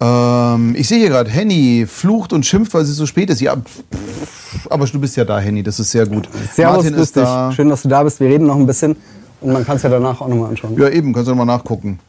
Ähm, 0.00 0.74
ich 0.76 0.86
sehe 0.86 0.98
hier 0.98 1.08
gerade, 1.08 1.30
Henny 1.30 1.86
flucht 1.88 2.34
und 2.34 2.44
schimpft, 2.44 2.74
weil 2.74 2.84
sie 2.84 2.92
so 2.92 3.06
spät 3.06 3.30
ist. 3.30 3.40
Ja, 3.40 3.56
pff, 3.56 4.66
aber 4.68 4.84
du 4.84 5.00
bist 5.00 5.16
ja 5.16 5.24
da, 5.24 5.38
Henny, 5.38 5.62
das 5.62 5.80
ist 5.80 5.90
sehr 5.90 6.04
gut. 6.04 6.28
Servus, 6.52 6.82
Martin 6.84 6.94
ist 6.94 7.16
da. 7.16 7.52
Schön, 7.52 7.70
dass 7.70 7.80
du 7.82 7.88
da 7.88 8.02
bist. 8.02 8.20
Wir 8.20 8.28
reden 8.28 8.46
noch 8.46 8.56
ein 8.56 8.66
bisschen 8.66 8.96
und 9.40 9.52
man 9.54 9.64
kann 9.64 9.76
es 9.76 9.82
ja 9.82 9.88
danach 9.88 10.20
auch 10.20 10.28
nochmal 10.28 10.50
anschauen. 10.50 10.76
Ja, 10.78 10.90
eben, 10.90 11.14
kannst 11.14 11.28
du 11.28 11.30
noch 11.34 11.38
mal 11.42 11.50
nachgucken. 11.50 12.00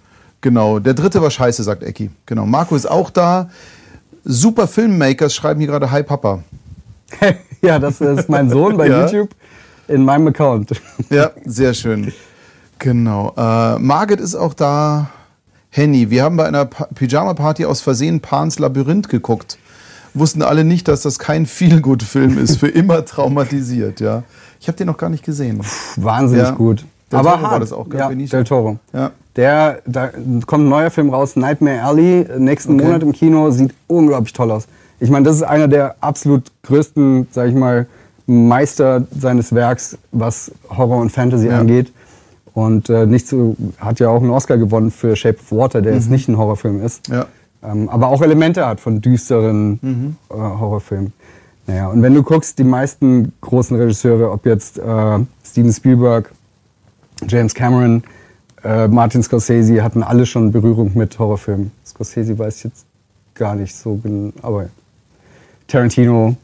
Genau, 0.42 0.80
der 0.80 0.94
dritte 0.94 1.22
war 1.22 1.32
scheiße, 1.32 1.64
sagt 1.64 1.84
Ecki. 1.84 2.10
Genau, 2.26 2.46
Marco 2.46 2.76
ist 2.76 2.86
auch 2.90 3.10
da. 3.12 3.50
Super 4.26 4.68
Filmmakers 4.68 5.34
schreiben 5.34 5.62
hier 5.62 5.70
gerade 5.70 5.90
Hi 5.90 6.04
Papa. 6.04 6.44
ja, 7.62 7.80
das 7.80 8.02
ist 8.02 8.30
mein 8.30 8.50
Sohn 8.50 8.78
bei 8.78 8.88
Ja. 8.90 9.02
YouTube 9.06 9.30
in 9.88 10.04
meinem 10.06 10.28
Account. 10.28 10.82
Ja, 11.10 11.32
sehr 11.46 11.74
schön. 11.74 12.12
Genau. 12.80 13.34
Äh, 13.38 13.80
Margit 13.80 14.20
ist 14.20 14.36
auch 14.36 14.54
da. 14.54 15.10
Henny, 15.70 16.10
wir 16.10 16.24
haben 16.24 16.38
bei 16.38 16.46
einer 16.48 16.66
Pa- 16.66 16.88
Pyjama-Party 16.96 17.66
aus 17.66 17.82
Versehen 17.82 18.22
Pans 18.22 18.60
Labyrinth 18.60 19.10
geguckt. 19.10 19.58
Wussten 20.14 20.42
alle 20.42 20.64
nicht, 20.64 20.88
dass 20.88 21.02
das 21.02 21.20
kein 21.20 21.46
Feelgood-Film 21.46 22.38
ist, 22.38 22.58
für 22.58 22.68
immer 22.70 23.04
traumatisiert, 23.04 24.00
ja. 24.00 24.24
Ich 24.62 24.68
habe 24.70 24.78
den 24.78 24.88
noch 24.88 24.98
gar 24.98 25.10
nicht 25.10 25.26
gesehen. 25.26 25.62
Wahnsinnig 25.98 26.46
Ja. 26.46 26.52
gut. 26.52 26.86
Del 27.12 27.20
Aber 27.20 27.32
Toro 27.32 27.42
war 27.44 27.52
hart. 27.52 27.62
das 27.62 27.74
auch, 27.74 27.88
ja? 27.94 28.10
Del 28.10 28.44
Toro. 28.46 28.80
Ja. 28.94 29.12
Der, 29.36 29.80
da 29.86 30.08
kommt 30.48 30.64
ein 30.66 30.70
neuer 30.70 30.90
Film 30.90 31.10
raus, 31.10 31.36
Nightmare 31.36 31.84
Alley, 31.84 32.26
nächsten 32.40 32.76
Okay. 32.76 32.86
Monat 32.86 33.04
im 33.04 33.12
Kino, 33.12 33.52
sieht 33.52 33.74
unglaublich 33.88 34.32
toll 34.34 34.50
aus. 34.52 34.66
Ich 35.00 35.10
meine, 35.10 35.26
das 35.26 35.36
ist 35.38 35.44
einer 35.44 35.68
der 35.68 35.96
absolut 36.02 36.44
größten, 36.64 37.28
sag 37.32 37.50
ich 37.50 37.56
mal, 37.56 37.88
Meister 38.28 39.04
seines 39.20 39.54
Werks, 39.54 39.98
was 40.12 40.52
Horror 40.70 40.98
und 40.98 41.12
Fantasy 41.12 41.48
Ja. 41.48 41.60
angeht. 41.60 41.92
Und 42.54 42.90
äh, 42.90 43.06
nicht 43.06 43.28
so, 43.28 43.56
hat 43.78 44.00
ja 44.00 44.08
auch 44.10 44.22
einen 44.22 44.32
Oscar 44.32 44.58
gewonnen 44.58 44.90
für 44.90 45.16
Shape 45.16 45.38
of 45.40 45.52
Water, 45.52 45.82
der 45.82 45.94
jetzt 45.94 46.10
nicht 46.10 46.30
ein 46.30 46.38
Horrorfilm 46.38 46.82
ist. 46.82 47.08
Ja. 47.10 47.26
Ähm, 47.62 47.90
aber 47.90 48.08
auch 48.08 48.22
Elemente 48.22 48.66
hat 48.66 48.80
von 48.80 49.02
düsteren 49.02 50.16
äh, 50.30 50.34
Horrorfilmen. 50.34 51.12
Naja, 51.68 51.88
und 51.90 52.02
wenn 52.02 52.14
du 52.14 52.24
guckst, 52.24 52.58
die 52.60 52.64
meisten 52.64 53.34
großen 53.42 53.76
Regisseure, 53.76 54.32
ob 54.32 54.46
jetzt 54.46 54.78
äh, 54.80 55.20
Steven 55.44 55.74
Spielberg, 55.74 56.32
James 57.28 57.54
Cameron, 57.54 58.04
äh, 58.64 58.88
Martin 58.88 59.22
Scorsese, 59.24 59.84
hatten 59.84 60.04
alle 60.04 60.26
schon 60.26 60.52
Berührung 60.52 60.92
mit 60.96 61.18
Horrorfilmen. 61.20 61.72
Scorsese 61.86 62.38
weiß 62.40 62.58
ich 62.58 62.64
jetzt 62.66 62.86
gar 63.34 63.56
nicht 63.56 63.76
so 63.76 63.96
genau, 64.02 64.32
aber 64.42 64.68
Tarantino, 65.68 66.36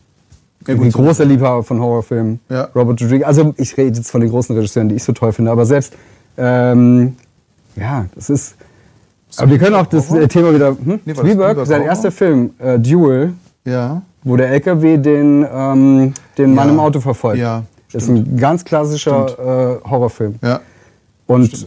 Ja, 0.68 0.74
ein 0.74 0.78
gut, 0.80 0.92
so- 0.92 1.00
großer 1.00 1.26
Liebhaber 1.26 1.64
von 1.64 1.80
Horrorfilmen. 1.80 2.40
Ja. 2.50 2.66
Robert 2.76 3.02
Rodriguez, 3.02 3.26
also 3.26 3.54
ich 3.58 3.76
rede 3.78 3.98
jetzt 3.98 4.12
von 4.12 4.22
den 4.22 4.30
großen 4.30 4.56
Regisseuren, 4.56 4.90
die 4.90 4.96
ich 4.96 5.04
so 5.04 5.12
toll 5.14 5.32
finde, 5.34 5.52
aber 5.52 5.66
selbst, 5.66 5.94
ähm, 6.38 7.16
ja, 7.76 8.06
das 8.16 8.30
ist, 8.30 8.56
aber 9.38 9.52
wir 9.52 9.58
können 9.60 9.76
auch 9.76 9.86
das 9.86 10.10
Horror? 10.10 10.22
äh, 10.24 10.28
Thema 10.28 10.54
wieder, 10.54 10.70
hm? 10.70 11.00
Nee, 11.06 11.16
Spielberg, 11.16 11.66
sein 11.66 11.82
erster 11.84 12.12
Film, 12.12 12.52
äh, 12.60 12.78
Duel, 12.80 13.34
Ja. 13.66 14.02
wo 14.24 14.36
der 14.38 14.50
LKW 14.50 14.98
den, 14.98 15.46
ähm, 15.52 16.14
den 16.38 16.54
Mann 16.54 16.70
im 16.70 16.80
Auto 16.80 17.00
verfolgt. 17.00 17.40
Ja, 17.40 17.64
Das 17.94 18.04
ist 18.04 18.10
ein 18.10 18.38
ganz 18.38 18.64
klassischer 18.66 19.80
äh, 19.84 19.90
Horrorfilm. 19.90 20.36
Ja. 20.42 20.60
Und 21.28 21.66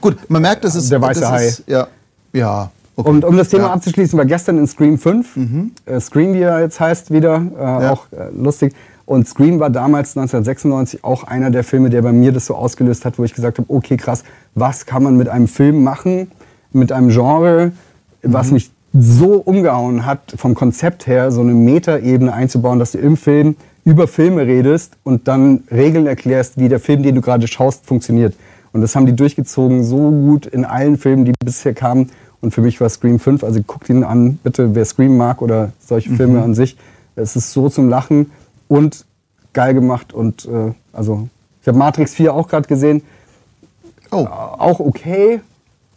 Gut, 0.00 0.16
man 0.28 0.42
merkt, 0.42 0.64
das 0.64 0.74
ist. 0.74 0.90
Der 0.90 1.00
weiße 1.00 1.28
Hai. 1.30 1.46
Ist, 1.46 1.62
ja. 1.68 1.86
Ja. 2.32 2.70
Okay. 2.96 3.10
um, 3.10 3.22
um 3.22 3.36
das 3.36 3.50
Thema 3.50 3.64
ja. 3.64 3.68
Mhm. 3.68 3.74
abzuschließen, 3.74 4.18
war 4.18 4.24
gestern 4.24 4.58
in 4.58 4.66
Scream 4.66 4.98
5, 4.98 5.38
äh, 5.84 6.00
Scream, 6.00 6.32
wie 6.32 6.40
er 6.40 6.60
jetzt 6.60 6.80
heißt, 6.80 7.12
wieder, 7.12 7.42
äh, 7.58 7.88
auch 7.88 8.06
äh, 8.10 8.30
lustig. 8.34 8.74
Und 9.04 9.28
Scream 9.28 9.60
war 9.60 9.70
damals 9.70 10.16
1996 10.16 11.04
auch 11.04 11.24
einer 11.24 11.50
der 11.50 11.62
Filme, 11.62 11.90
der 11.90 12.02
bei 12.02 12.12
mir 12.12 12.32
das 12.32 12.46
so 12.46 12.54
ausgelöst 12.54 13.04
hat, 13.04 13.18
wo 13.18 13.24
ich 13.24 13.34
gesagt 13.34 13.58
habe, 13.58 13.72
okay, 13.72 13.96
krass, 13.96 14.24
was 14.54 14.86
kann 14.86 15.02
man 15.02 15.16
mit 15.16 15.28
einem 15.28 15.46
Film 15.46 15.84
machen, 15.84 16.30
mit 16.72 16.90
einem 16.90 17.10
Genre, 17.10 17.72
was 18.22 18.50
mich 18.50 18.70
so 18.92 19.34
umgehauen 19.34 20.06
hat, 20.06 20.34
vom 20.36 20.54
Konzept 20.54 21.06
her, 21.06 21.30
so 21.30 21.42
eine 21.42 21.52
Metaebene 21.54 22.32
einzubauen, 22.32 22.78
dass 22.78 22.92
du 22.92 22.98
im 22.98 23.16
Film 23.16 23.56
über 23.84 24.08
Filme 24.08 24.46
redest 24.46 24.96
und 25.04 25.28
dann 25.28 25.62
Regeln 25.70 26.06
erklärst, 26.06 26.58
wie 26.58 26.68
der 26.68 26.80
Film, 26.80 27.02
den 27.02 27.14
du 27.14 27.20
gerade 27.20 27.46
schaust, 27.46 27.86
funktioniert. 27.86 28.34
Und 28.72 28.80
das 28.80 28.96
haben 28.96 29.06
die 29.06 29.14
durchgezogen 29.14 29.84
so 29.84 30.10
gut 30.10 30.46
in 30.46 30.64
allen 30.64 30.98
Filmen, 30.98 31.24
die 31.24 31.32
bisher 31.42 31.72
kamen. 31.72 32.10
Und 32.40 32.52
für 32.52 32.60
mich 32.60 32.80
war 32.80 32.88
Scream 32.88 33.18
5, 33.18 33.42
also 33.44 33.60
guckt 33.66 33.88
ihn 33.88 34.04
an, 34.04 34.38
bitte, 34.42 34.74
wer 34.74 34.84
Scream 34.84 35.16
mag 35.16 35.42
oder 35.42 35.72
solche 35.80 36.10
Filme 36.10 36.42
an 36.42 36.54
sich. 36.54 36.76
Es 37.16 37.34
ist 37.34 37.52
so 37.52 37.68
zum 37.68 37.88
Lachen 37.88 38.30
und 38.68 39.04
geil 39.52 39.72
gemacht. 39.74 40.12
Und 40.12 40.44
äh, 40.46 40.72
also, 40.92 41.28
ich 41.62 41.68
habe 41.68 41.78
Matrix 41.78 42.14
4 42.14 42.34
auch 42.34 42.46
gerade 42.48 42.68
gesehen. 42.68 43.02
Oh, 44.12 44.26
Auch 44.26 44.78
okay. 44.80 45.40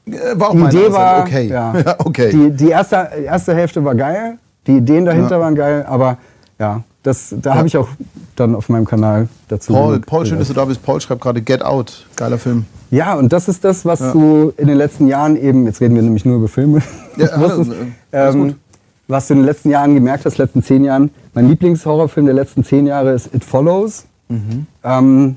äh, 0.07 0.11
war 0.35 0.47
auch 0.49 0.51
Die 0.53 0.57
meine 0.57 0.79
Idee 0.79 0.91
war, 0.93 1.21
okay. 1.21 1.47
ja, 1.47 1.73
Ja, 1.85 1.95
okay. 1.99 2.29
Die, 2.31 2.51
die 2.51 2.69
erste, 2.69 3.09
erste 3.23 3.53
Hälfte 3.53 3.83
war 3.83 3.93
geil, 3.95 4.37
die 4.65 4.77
Ideen 4.77 5.05
dahinter 5.05 5.35
Ja. 5.35 5.41
waren 5.41 5.55
geil, 5.55 5.85
aber 5.87 6.17
ja, 6.57 6.81
das, 7.03 7.33
da 7.41 7.55
habe 7.55 7.67
ich 7.67 7.77
auch 7.77 7.87
dann 8.35 8.55
auf 8.55 8.69
meinem 8.69 8.85
Kanal 8.85 9.29
dazu. 9.47 9.73
Paul, 9.73 9.99
Paul, 9.99 10.25
schön, 10.25 10.39
dass 10.39 10.47
du 10.49 10.53
da 10.53 10.65
bist. 10.65 10.83
Paul 10.83 10.99
schreibt 10.99 11.21
gerade 11.21 11.41
Get 11.41 11.63
Out. 11.63 12.05
Geiler 12.15 12.37
Film. 12.37 12.65
Ja, 12.91 13.13
und 13.15 13.31
das 13.31 13.47
ist 13.47 13.63
das, 13.63 13.85
was 13.85 13.99
Ja. 13.99 14.11
du 14.11 14.51
in 14.57 14.67
den 14.67 14.77
letzten 14.77 15.07
Jahren 15.07 15.35
eben, 15.35 15.65
jetzt 15.65 15.79
reden 15.79 15.95
wir 15.95 16.01
nämlich 16.01 16.25
nur 16.25 16.37
über 16.37 16.47
Filme, 16.47 16.81
Ja, 17.17 17.27
was, 17.35 17.51
alles, 17.51 17.67
ist, 17.67 17.73
äh, 18.11 18.17
alles 18.17 18.35
ähm, 18.35 18.55
was 19.07 19.27
du 19.27 19.33
in 19.33 19.39
den 19.39 19.45
letzten 19.45 19.69
Jahren 19.69 19.93
gemerkt 19.95 20.25
hast, 20.25 20.37
letzten 20.37 20.61
zehn 20.63 20.83
Jahren. 20.83 21.09
Mein 21.33 21.47
Lieblingshorrorfilm 21.49 22.25
der 22.25 22.35
letzten 22.35 22.63
zehn 22.63 22.85
Jahre 22.87 23.13
ist 23.13 23.33
It 23.33 23.43
Follows. 23.43 24.05
Mhm. 24.27 24.67
Ähm, 24.83 25.35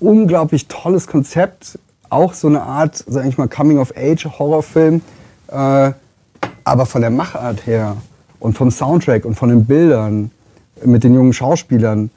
unglaublich 0.00 0.66
tolles 0.68 1.06
Konzept, 1.06 1.78
auch 2.10 2.32
so 2.34 2.48
eine 2.48 2.62
Art, 2.62 3.04
sag 3.06 3.26
ich 3.26 3.38
mal, 3.38 3.48
Coming-of-Age-Horrorfilm, 3.48 5.00
äh, 5.48 5.92
aber 6.64 6.86
von 6.86 7.00
der 7.00 7.10
Machart 7.10 7.66
her 7.66 7.96
und 8.40 8.56
vom 8.56 8.70
Soundtrack 8.70 9.24
und 9.24 9.34
von 9.34 9.48
den 9.48 9.64
Bildern 9.66 10.30
mit 10.84 11.04
den 11.04 11.14
jungen 11.14 11.32
Schauspielern 11.32 12.10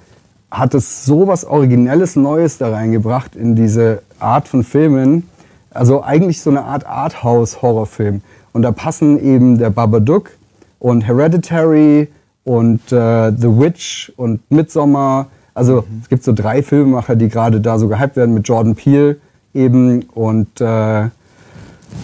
hat 0.49 0.73
es 0.73 1.05
so 1.05 1.27
was 1.27 1.45
Originelles, 1.45 2.15
Neues 2.15 2.57
da 2.57 2.71
reingebracht 2.71 3.35
in 3.35 3.55
diese 3.55 4.01
Art 4.19 4.47
von 4.47 4.63
Filmen. 4.63 5.27
Also 5.73 6.03
eigentlich 6.03 6.41
so 6.41 6.49
eine 6.49 6.65
Art 6.65 6.85
Arthouse-Horrorfilm. 6.85 8.21
Und 8.51 8.61
da 8.63 8.71
passen 8.71 9.23
eben 9.23 9.57
der 9.57 9.69
Babadook 9.69 10.31
und 10.79 11.07
Hereditary 11.07 12.09
und 12.43 12.91
äh, 12.91 13.31
The 13.31 13.59
Witch 13.59 14.11
und 14.17 14.41
Midsommar. 14.51 15.27
Also 15.53 15.85
es 16.01 16.09
gibt 16.09 16.23
so 16.23 16.33
drei 16.33 16.61
Filmemacher, 16.63 17.15
die 17.15 17.29
gerade 17.29 17.61
da 17.61 17.79
so 17.79 17.87
gehypt 17.87 18.17
werden 18.17 18.33
mit 18.33 18.47
Jordan 18.47 18.75
Peele 18.75 19.17
eben 19.53 20.03
und 20.13 20.59
äh, 20.59 21.09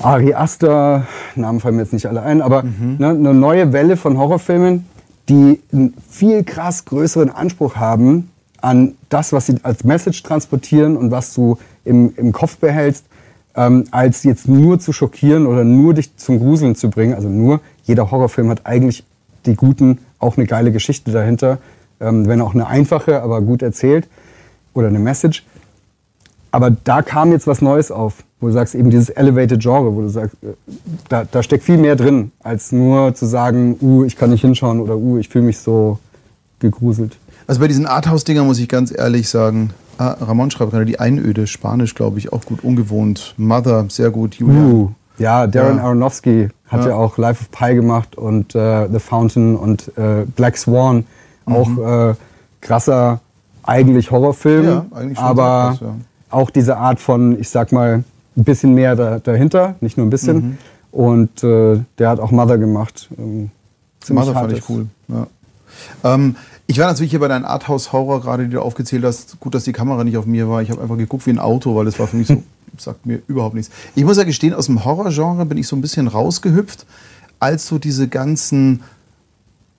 Ari 0.01 0.33
Aster, 0.33 1.07
Namen 1.35 1.59
fallen 1.59 1.75
mir 1.75 1.83
jetzt 1.83 1.93
nicht 1.93 2.07
alle 2.07 2.21
ein, 2.21 2.41
aber 2.41 2.63
ne, 2.99 3.09
eine 3.09 3.33
neue 3.33 3.71
Welle 3.71 3.95
von 3.97 4.17
Horrorfilmen, 4.17 4.85
die 5.29 5.61
einen 5.71 5.93
viel 6.09 6.43
krass 6.43 6.85
größeren 6.85 7.29
Anspruch 7.29 7.75
haben 7.75 8.31
an 8.61 8.95
das, 9.09 9.33
was 9.33 9.45
sie 9.47 9.55
als 9.63 9.83
Message 9.83 10.23
transportieren 10.23 10.97
und 10.97 11.11
was 11.11 11.33
du 11.33 11.57
im, 11.85 12.13
im 12.17 12.31
Kopf 12.31 12.57
behältst, 12.57 13.05
ähm, 13.55 13.85
als 13.91 14.23
jetzt 14.23 14.47
nur 14.47 14.79
zu 14.79 14.93
schockieren 14.93 15.45
oder 15.45 15.63
nur 15.63 15.93
dich 15.93 16.15
zum 16.17 16.39
Gruseln 16.39 16.75
zu 16.75 16.89
bringen. 16.89 17.13
Also 17.13 17.29
nur, 17.29 17.59
jeder 17.83 18.11
Horrorfilm 18.11 18.49
hat 18.49 18.65
eigentlich 18.65 19.03
die 19.45 19.55
guten, 19.55 19.99
auch 20.19 20.37
eine 20.37 20.45
geile 20.45 20.71
Geschichte 20.71 21.11
dahinter, 21.11 21.59
ähm, 21.99 22.27
wenn 22.27 22.41
auch 22.41 22.53
eine 22.53 22.67
einfache, 22.67 23.21
aber 23.21 23.41
gut 23.41 23.61
erzählt 23.61 24.07
oder 24.73 24.87
eine 24.87 24.99
Message. 24.99 25.45
Aber 26.57 26.71
da 26.71 27.03
kam 27.03 27.31
jetzt 27.31 27.45
was 27.45 27.61
Neues 27.61 27.91
auf, 27.91 28.23
wo 28.39 28.47
du 28.47 28.53
sagst, 28.53 28.73
eben 28.73 28.89
dieses 28.89 29.09
Elevated 29.09 29.61
Genre, 29.61 29.93
wo 29.95 30.01
du 30.01 30.09
sagst, 30.09 30.35
äh, 30.41 30.47
da, 31.07 31.23
da 31.23 31.43
steckt 31.43 31.63
viel 31.63 31.77
mehr 31.77 31.95
drin, 31.95 32.31
als 32.41 32.71
nur 32.71 33.13
zu 33.13 33.27
sagen, 33.27 33.77
uh, 33.79 34.03
ich 34.05 34.15
kann 34.15 34.31
nicht 34.31 34.41
hinschauen 34.41 34.79
oder 34.79 34.97
uh, 34.97 35.19
ich 35.19 35.29
fühle 35.29 35.45
mich 35.45 35.59
so 35.59 35.99
gegruselt. 36.57 37.19
Also 37.45 37.61
bei 37.61 37.67
diesen 37.67 37.85
Arthouse-Dingern 37.85 38.47
muss 38.47 38.57
ich 38.57 38.67
ganz 38.67 38.91
ehrlich 38.91 39.29
sagen, 39.29 39.69
ah, 39.99 40.17
Ramon 40.19 40.49
schreibt 40.49 40.71
gerade 40.71 40.85
die 40.85 40.99
Einöde, 40.99 41.45
Spanisch 41.45 41.93
glaube 41.93 42.17
ich, 42.17 42.33
auch 42.33 42.43
gut, 42.43 42.63
ungewohnt. 42.63 43.35
Mother, 43.37 43.85
sehr 43.89 44.09
gut, 44.09 44.33
Julia. 44.33 44.59
Uh, 44.59 44.91
ja, 45.19 45.45
Darren 45.45 45.77
Ja. 45.77 45.83
Aronofsky 45.83 46.49
hat 46.69 46.85
ja. 46.85 46.87
Ja. 46.87 46.95
auch 46.95 47.19
Life 47.19 47.43
of 47.43 47.51
Pi 47.51 47.75
gemacht 47.75 48.15
und 48.15 48.55
äh, 48.55 48.89
The 48.91 48.97
Fountain 48.97 49.55
und 49.55 49.95
äh, 49.95 50.25
Black 50.35 50.57
Swan, 50.57 51.05
auch 51.45 51.69
äh, 51.77 52.15
krasser 52.61 53.19
eigentlich 53.61 54.09
Horrorfilm, 54.09 54.65
Ja, 54.65 54.85
eigentlich 54.95 55.19
schon 55.19 55.27
aber 55.27 55.75
krass. 55.77 55.89
Auch 56.29 56.49
diese 56.49 56.77
Art 56.77 56.99
von, 56.99 57.39
ich 57.39 57.49
sag 57.49 57.71
mal, 57.71 58.03
ein 58.35 58.43
bisschen 58.43 58.73
mehr 58.73 58.95
da, 58.95 59.19
dahinter, 59.19 59.75
nicht 59.81 59.97
nur 59.97 60.05
ein 60.05 60.09
bisschen. 60.09 60.35
Mhm. 60.35 60.57
Und 60.91 61.43
äh, 61.43 61.79
der 61.97 62.09
hat 62.09 62.19
auch 62.19 62.31
Mother 62.31 62.57
gemacht. 62.57 63.09
Ähm, 63.17 63.51
Mother 64.09 64.33
fand 64.33 64.53
ich 64.53 64.69
cool. 64.69 64.87
Ja. 65.07 65.27
Ähm, 66.03 66.35
ich 66.65 66.79
war 66.79 66.87
natürlich 66.87 67.11
hier 67.11 67.19
bei 67.19 67.27
deinem 67.27 67.45
Arthouse-Horror 67.45 68.21
gerade, 68.21 68.45
die 68.45 68.51
du 68.51 68.61
aufgezählt 68.61 69.03
hast. 69.03 69.39
Gut, 69.39 69.55
dass 69.55 69.63
die 69.63 69.73
Kamera 69.73 70.03
nicht 70.03 70.17
auf 70.17 70.25
mir 70.25 70.49
war. 70.49 70.61
Ich 70.61 70.69
habe 70.69 70.81
einfach 70.81 70.97
geguckt 70.97 71.25
wie 71.25 71.31
ein 71.31 71.39
Auto, 71.39 71.75
weil 71.75 71.85
das 71.85 71.97
war 71.99 72.07
für 72.07 72.17
mich 72.17 72.27
so, 72.27 72.43
sagt 72.77 73.05
mir 73.05 73.21
überhaupt 73.27 73.55
nichts. 73.55 73.73
Ich 73.95 74.03
muss 74.03 74.17
ja 74.17 74.23
gestehen, 74.23 74.53
aus 74.53 74.65
dem 74.65 74.83
Horrorgenre 74.83 75.45
bin 75.45 75.57
ich 75.57 75.67
so 75.67 75.75
ein 75.75 75.81
bisschen 75.81 76.07
rausgehüpft, 76.07 76.85
als 77.39 77.67
so 77.67 77.79
diese 77.79 78.07
ganzen 78.07 78.81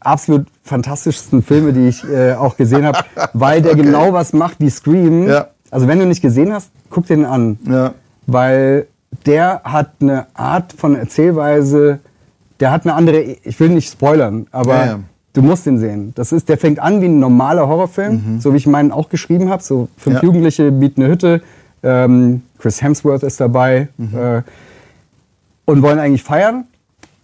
absolut 0.00 0.46
fantastischsten 0.64 1.42
Filme, 1.42 1.72
die 1.72 1.88
ich 1.88 2.02
äh, 2.08 2.34
auch 2.34 2.56
gesehen 2.56 2.84
habe, 2.86 2.98
weil 3.34 3.62
der 3.62 3.72
Okay. 3.72 3.82
genau 3.82 4.12
was 4.12 4.32
macht 4.32 4.56
wie 4.60 4.70
Scream. 4.70 5.28
Ja. 5.28 5.48
Also 5.70 5.86
wenn 5.86 5.98
du 5.98 6.06
nicht 6.06 6.22
gesehen 6.22 6.52
hast, 6.52 6.70
guck 6.90 7.06
den 7.06 7.24
an. 7.24 7.58
Ja. 7.68 7.94
Weil 8.26 8.86
der 9.26 9.60
hat 9.64 9.90
eine 10.00 10.26
Art 10.34 10.72
von 10.72 10.96
Erzählweise, 10.96 12.00
der 12.60 12.70
hat 12.70 12.84
eine 12.84 12.94
andere, 12.94 13.20
ich 13.20 13.58
will 13.60 13.68
nicht 13.70 13.90
spoilern, 13.92 14.46
aber 14.50 14.86
ja. 14.86 15.00
Du 15.34 15.42
musst 15.42 15.66
ihn 15.66 15.78
sehen. 15.78 16.12
Das 16.14 16.32
ist, 16.32 16.48
der 16.48 16.58
fängt 16.58 16.78
an 16.78 17.00
wie 17.00 17.06
ein 17.06 17.18
normaler 17.18 17.66
Horrorfilm, 17.68 18.38
so 18.40 18.52
wie 18.52 18.56
ich 18.58 18.66
meinen 18.66 18.92
auch 18.92 19.08
geschrieben 19.08 19.48
habe. 19.50 19.62
So 19.62 19.88
fünf 19.96 20.16
Mhm. 20.16 20.20
Ja. 20.20 20.22
Jugendliche 20.22 20.72
bieten 20.72 21.02
eine 21.02 21.12
Hütte, 21.12 21.42
ähm, 21.82 22.42
Chris 22.58 22.82
Hemsworth 22.82 23.22
ist 23.22 23.40
dabei 23.40 23.88
Mhm. 23.98 24.16
äh, 24.16 24.42
und 25.64 25.82
wollen 25.82 25.98
eigentlich 25.98 26.22
feiern. 26.22 26.64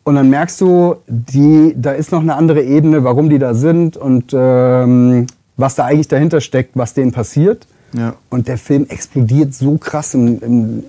Und 0.05 0.15
dann 0.15 0.31
merkst 0.31 0.61
du, 0.63 0.97
die, 1.07 1.75
da 1.77 1.93
ist 1.93 2.13
noch 2.13 2.23
eine 2.23 2.35
andere 2.35 2.63
Ebene, 2.63 3.05
warum 3.05 3.29
die 3.29 3.39
da 3.39 3.53
sind 3.55 3.97
und 3.97 4.33
ähm, 4.33 5.27
was 5.59 5.75
da 5.75 5.85
eigentlich 5.85 6.09
dahinter 6.09 6.41
steckt, 6.41 6.71
was 6.75 6.95
denen 6.95 7.13
passiert. 7.13 7.67
Ja. 7.97 8.15
Und 8.29 8.49
der 8.49 8.59
Film 8.59 8.85
explodiert 8.89 9.55
so 9.55 9.79
krass. 9.79 10.13
Im, 10.15 10.39
im, 10.43 10.83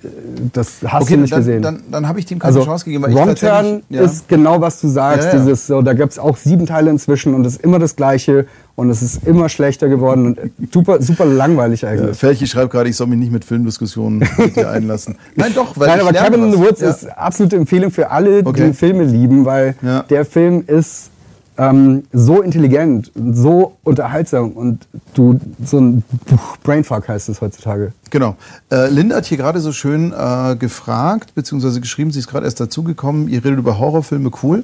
das 0.52 0.80
hast 0.86 1.04
Okay, 1.04 1.16
du 1.16 1.22
nicht 1.22 1.32
dann, 1.32 1.40
gesehen. 1.40 1.62
dann, 1.62 1.84
dann 1.90 2.08
habe 2.08 2.20
ich 2.20 2.26
dem 2.26 2.40
keine 2.40 2.54
also 2.54 2.66
Chance 2.66 2.84
gegeben. 2.86 3.04
Weil 3.06 3.14
Wrong 3.16 3.36
Turn 3.36 3.84
ja. 3.90 4.02
ist 4.02 4.28
genau, 4.28 4.60
was 4.60 4.82
du 4.82 4.90
sagst. 4.90 5.28
Ja, 5.28 5.34
ja. 5.34 5.40
Dieses, 5.40 5.68
so, 5.68 5.82
da 5.82 5.94
gibt 5.94 6.12
es 6.12 6.20
auch 6.20 6.36
sieben 6.36 6.66
Teile 6.66 6.90
inzwischen 6.90 7.34
und 7.34 7.46
es 7.46 7.54
ist 7.56 7.64
immer 7.64 7.80
das 7.80 7.96
Gleiche 7.96 8.48
und 8.76 8.90
es 8.90 9.02
ist 9.02 9.26
immer 9.26 9.48
schlechter 9.48 9.88
geworden 9.88 10.26
und 10.26 10.74
super, 10.74 11.02
super 11.02 11.26
langweilig 11.26 11.82
Ja, 11.82 11.90
eigentlich. 11.90 12.18
Felchi 12.18 12.48
schreibt 12.48 12.72
gerade, 12.72 12.90
ich 12.90 12.98
soll 12.98 13.08
mich 13.08 13.20
nicht 13.20 13.32
mit 13.32 13.46
Filmdiskussionen 13.46 14.28
mit 14.38 14.56
dir 14.58 14.70
einlassen. 14.72 15.16
Nein, 15.36 15.54
doch, 15.56 15.78
weil 15.78 15.88
Nein, 15.88 16.02
aber 16.02 16.12
Cabin 16.14 16.44
in 16.44 16.52
the. 16.52 16.58
Woods 16.60 16.82
Ja. 16.82 16.90
ist 16.90 17.06
absolute 17.18 17.56
Empfehlung 17.56 17.92
für 17.92 18.10
alle, 18.12 18.42
Okay. 18.46 18.68
die 18.68 18.74
Filme 18.74 19.04
lieben, 19.06 19.46
weil 19.46 19.76
Ja. 19.82 20.04
der 20.04 20.26
Film 20.26 20.64
ist 20.68 21.12
ähm, 21.60 22.04
so 22.14 22.42
intelligent, 22.42 23.12
und 23.16 23.36
so 23.36 23.74
unterhaltsam 23.84 24.52
und 24.52 24.88
du 25.14 25.40
so 25.64 25.80
ein 25.80 26.04
Brainfuck 26.64 27.08
heißt 27.10 27.28
es 27.30 27.42
heutzutage. 27.42 27.92
Genau. 28.10 28.36
Äh, 28.72 28.90
Linda 28.90 29.18
hat 29.18 29.26
hier 29.26 29.38
gerade 29.38 29.60
so 29.60 29.72
schön 29.74 30.14
äh, 30.18 30.56
gefragt, 30.56 31.36
beziehungsweise 31.36 31.82
geschrieben, 31.82 32.12
sie 32.12 32.20
ist 32.20 32.28
gerade 32.28 32.46
erst 32.46 32.60
dazugekommen, 32.62 33.28
ihr 33.28 33.44
redet 33.44 33.60
über 33.60 33.78
Horrorfilme, 33.78 34.32
cool. 34.42 34.64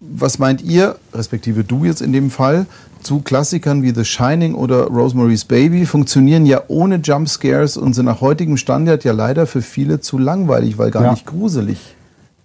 Was 0.00 0.38
meint 0.38 0.62
ihr, 0.62 0.96
respektive 1.12 1.62
du 1.64 1.84
jetzt 1.84 2.00
in 2.00 2.12
dem 2.12 2.30
Fall, 2.30 2.66
zu 3.02 3.20
Klassikern 3.20 3.82
wie 3.82 3.94
The 3.94 4.04
Shining 4.04 4.54
oder 4.54 4.84
Rosemary's 4.86 5.44
Baby? 5.44 5.84
Funktionieren 5.86 6.46
ja 6.46 6.62
ohne 6.68 6.96
Jumpscares 6.96 7.76
und 7.76 7.94
sind 7.94 8.06
nach 8.06 8.20
heutigem 8.22 8.56
Standard 8.56 9.04
ja 9.04 9.12
leider 9.12 9.46
für 9.46 9.62
viele 9.62 10.00
zu 10.00 10.18
langweilig, 10.18 10.78
weil 10.78 10.90
gar 10.90 11.04
Ja. 11.04 11.10
nicht 11.12 11.26
gruselig. 11.26 11.94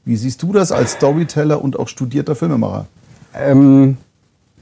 Wie 0.06 0.16
siehst 0.18 0.44
du 0.44 0.52
das 0.54 0.72
als 0.72 0.92
Storyteller 0.94 1.62
und 1.62 1.80
auch 1.80 1.88
studierter 1.88 2.36
Filmemacher? 2.36 2.86
Ähm, 3.38 3.98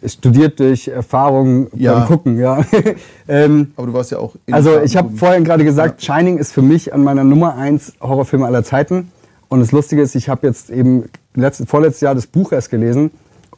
studiert 0.05 0.59
durch 0.59 0.87
Erfahrung 0.87 1.67
Ja. 1.75 1.99
beim 1.99 2.07
Gucken, 2.07 2.37
ja. 2.37 2.63
ähm, 3.27 3.71
Aber 3.75 3.87
du 3.87 3.93
warst 3.93 4.11
ja 4.11 4.19
auch 4.19 4.35
in 4.45 4.53
Also 4.53 4.81
ich 4.81 4.97
habe 4.97 5.15
vorhin 5.15 5.43
gerade 5.43 5.63
gesagt, 5.63 6.03
Shining 6.03 6.37
ist 6.37 6.51
für 6.51 6.61
mich 6.61 6.93
an 6.93 7.03
meiner 7.03 7.23
Nummer 7.23 7.55
1 7.55 7.93
Horrorfilm 8.01 8.43
aller 8.43 8.63
Zeiten. 8.63 9.11
Und 9.47 9.59
das 9.59 9.71
Lustige 9.71 10.01
ist, 10.01 10.15
ich 10.15 10.29
habe 10.29 10.47
jetzt 10.47 10.69
eben 10.69 11.05
letzt, 11.35 11.63
vorletztes 11.67 12.01
Jahr 12.01 12.15
das 12.15 12.27
Buch 12.27 12.51
erst 12.51 12.69
gelesen 12.69 13.11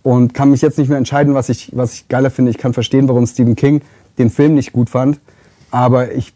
und 0.04 0.34
kann 0.34 0.51
mich 0.51 0.62
jetzt 0.62 0.78
nicht 0.78 0.89
mehr 0.89 0.97
entscheiden, 0.97 1.34
was 1.34 1.49
ich, 1.49 1.71
was 1.73 1.93
ich 1.93 2.08
geiler 2.10 2.30
finde. 2.30 2.51
Ich 2.51 2.58
kann 2.58 2.73
verstehen, 2.73 3.08
warum 3.08 3.25
Stephen 3.25 3.56
King 3.56 3.82
den 4.17 4.30
Film 4.30 4.54
nicht 4.54 4.71
gut 4.71 4.89
fand. 4.89 5.19
Aber 5.71 6.12
ich 6.12 6.34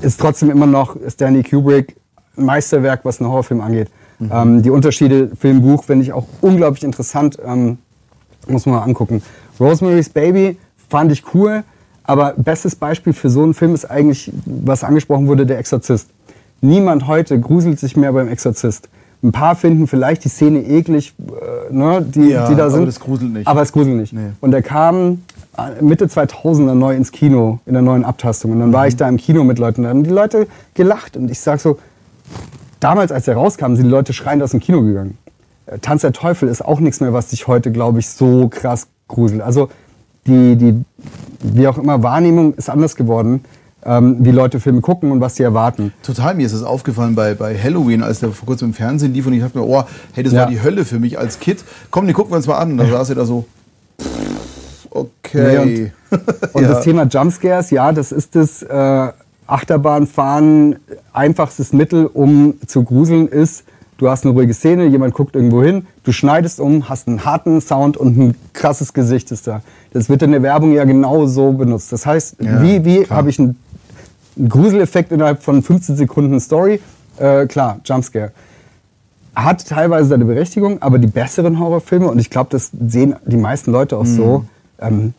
ist 0.00 0.20
trotzdem 0.20 0.50
immer 0.50 0.66
noch 0.66 0.96
Stanley 1.08 1.42
Kubrick 1.42 1.96
ein 2.36 2.44
Meisterwerk, 2.44 3.00
was 3.04 3.20
einen 3.20 3.30
Horrorfilm 3.30 3.60
angeht. 3.60 3.88
Ähm, 4.32 4.62
die 4.62 4.70
Unterschiede 4.70 5.30
Film, 5.36 5.62
Buch 5.62 5.84
finde 5.84 6.04
ich 6.04 6.12
auch 6.12 6.26
unglaublich 6.40 6.82
interessant. 6.84 7.38
Ähm, 7.44 7.78
muss 8.50 8.66
man 8.66 8.76
mal 8.76 8.82
angucken. 8.82 9.22
Rosemary's 9.60 10.08
Baby 10.08 10.56
fand 10.88 11.12
ich 11.12 11.22
cool, 11.34 11.64
aber 12.04 12.34
bestes 12.36 12.74
Beispiel 12.76 13.12
für 13.12 13.30
so 13.30 13.42
einen 13.42 13.54
Film 13.54 13.74
ist 13.74 13.84
eigentlich, 13.90 14.32
was 14.46 14.84
angesprochen 14.84 15.26
wurde, 15.26 15.46
der 15.46 15.58
Exorzist. 15.58 16.08
Niemand 16.60 17.06
heute 17.06 17.38
gruselt 17.38 17.78
sich 17.78 17.96
mehr 17.96 18.12
beim 18.12 18.28
Exorzist. 18.28 18.88
Ein 19.22 19.32
paar 19.32 19.56
finden 19.56 19.86
vielleicht 19.88 20.24
die 20.24 20.28
Szene 20.28 20.60
eklig, 20.64 21.12
äh, 21.18 21.72
ne, 21.72 22.02
die, 22.02 22.28
Ja, 22.30 22.48
die 22.48 22.54
da 22.54 22.64
aber 22.64 22.70
sind. 22.72 22.86
das 22.86 23.00
gruselt 23.00 23.32
nicht. 23.32 23.46
Aber 23.48 23.62
es 23.62 23.72
gruselt 23.72 23.96
nicht. 23.96 24.12
Nee. 24.12 24.30
Und 24.40 24.52
der 24.52 24.62
kam 24.62 25.22
äh, 25.56 25.82
Mitte 25.82 26.06
2000er 26.06 26.74
neu 26.74 26.94
ins 26.94 27.10
Kino, 27.10 27.58
in 27.66 27.72
der 27.72 27.82
neuen 27.82 28.04
Abtastung. 28.04 28.52
Und 28.52 28.60
dann 28.60 28.68
Mhm. 28.68 28.74
war 28.74 28.86
ich 28.86 28.94
da 28.96 29.08
im 29.08 29.16
Kino 29.16 29.42
mit 29.42 29.58
Leuten. 29.58 29.82
Da 29.82 29.88
haben 29.88 30.04
die 30.04 30.10
Leute 30.10 30.46
gelacht. 30.74 31.16
Und 31.16 31.30
ich 31.32 31.40
sag 31.40 31.60
so, 31.60 31.78
damals, 32.80 33.10
als 33.12 33.26
er 33.26 33.34
rauskam, 33.34 33.74
sind 33.74 33.84
die 33.86 33.90
Leute 33.90 34.12
schreiend 34.12 34.42
aus 34.42 34.52
dem 34.52 34.60
Kino 34.60 34.82
gegangen. 34.82 35.18
Tanz 35.80 36.02
der 36.02 36.12
Teufel 36.12 36.48
ist 36.48 36.64
auch 36.64 36.80
nichts 36.80 37.00
mehr, 37.00 37.12
was 37.12 37.28
dich 37.28 37.46
heute, 37.46 37.70
glaube 37.72 37.98
ich, 38.00 38.08
so 38.08 38.48
krass 38.48 38.86
gruselt. 39.08 39.42
Also 39.42 39.68
die, 40.26 40.56
die, 40.56 40.84
wie 41.42 41.66
auch 41.68 41.78
immer, 41.78 42.02
Wahrnehmung 42.02 42.54
ist 42.54 42.68
anders 42.70 42.96
geworden, 42.96 43.44
ähm, 43.84 44.16
wie 44.20 44.30
Leute 44.30 44.60
Filme 44.60 44.80
gucken 44.80 45.10
und 45.12 45.20
was 45.20 45.36
sie 45.36 45.42
erwarten. 45.42 45.92
Total, 46.02 46.34
mir 46.34 46.46
ist 46.46 46.52
es 46.52 46.62
aufgefallen 46.62 47.14
bei, 47.14 47.34
bei 47.34 47.56
Halloween, 47.56 48.02
als 48.02 48.20
der 48.20 48.30
vor 48.30 48.46
kurzem 48.46 48.68
im 48.68 48.74
Fernsehen 48.74 49.14
lief 49.14 49.26
und 49.26 49.32
ich 49.34 49.40
dachte 49.40 49.56
mir, 49.58 49.64
oh, 49.64 49.84
hey, 50.14 50.24
das 50.24 50.32
Ja. 50.32 50.40
war 50.40 50.46
die 50.50 50.62
Hölle 50.62 50.84
für 50.84 50.98
mich 50.98 51.18
als 51.18 51.38
Kind. 51.38 51.64
Komm, 51.90 52.06
die 52.06 52.12
gucken 52.12 52.32
wir 52.32 52.36
uns 52.36 52.46
mal 52.46 52.58
an. 52.58 52.72
Und 52.72 52.78
dann 52.78 52.90
saß 52.90 53.10
er 53.10 53.14
da 53.16 53.24
so, 53.24 53.46
okay. 54.90 55.92
Und 56.52 56.62
Ja. 56.62 56.68
das 56.68 56.84
Thema 56.84 57.04
Jumpscares, 57.04 57.70
ja, 57.70 57.92
das 57.92 58.12
ist 58.12 58.34
das 58.34 58.62
äh, 58.62 59.08
Achterbahnfahren, 59.46 60.76
einfachstes 61.12 61.72
Mittel, 61.72 62.06
um 62.06 62.54
zu 62.66 62.82
gruseln, 62.82 63.28
ist, 63.28 63.64
du 63.98 64.08
hast 64.08 64.24
eine 64.24 64.32
ruhige 64.32 64.54
Szene, 64.54 64.86
jemand 64.86 65.12
guckt 65.12 65.36
irgendwo 65.36 65.62
hin, 65.62 65.86
du 66.04 66.12
schneidest 66.12 66.60
um, 66.60 66.88
hast 66.88 67.06
einen 67.08 67.24
harten 67.24 67.60
Sound 67.60 67.96
und 67.96 68.16
ein 68.16 68.34
krasses 68.54 68.94
Gesicht 68.94 69.30
ist 69.30 69.46
da. 69.46 69.60
Das 69.92 70.08
wird 70.08 70.22
in 70.22 70.32
der 70.32 70.42
Werbung 70.42 70.72
ja 70.72 70.84
genau 70.84 71.26
so 71.26 71.52
benutzt. 71.52 71.92
Das 71.92 72.06
heißt, 72.06 72.36
Ja, 72.40 72.62
wie, 72.62 72.84
wie 72.84 73.06
habe 73.06 73.28
ich 73.28 73.38
einen, 73.38 73.58
einen 74.38 74.48
Gruseleffekt 74.48 75.12
innerhalb 75.12 75.42
von 75.42 75.62
15 75.62 75.96
Sekunden 75.96 76.40
Story? 76.40 76.80
Äh, 77.18 77.46
klar, 77.46 77.80
Jumpscare. 77.84 78.32
Hat 79.34 79.66
teilweise 79.68 80.08
seine 80.08 80.24
Berechtigung, 80.24 80.80
aber 80.80 80.98
die 80.98 81.06
besseren 81.06 81.58
Horrorfilme, 81.58 82.08
und 82.08 82.18
ich 82.18 82.30
glaube, 82.30 82.50
das 82.50 82.70
sehen 82.88 83.16
die 83.26 83.36
meisten 83.36 83.70
Leute 83.72 83.96
auch 83.96 84.06
so, 84.06 84.44
ähm, 84.80 85.14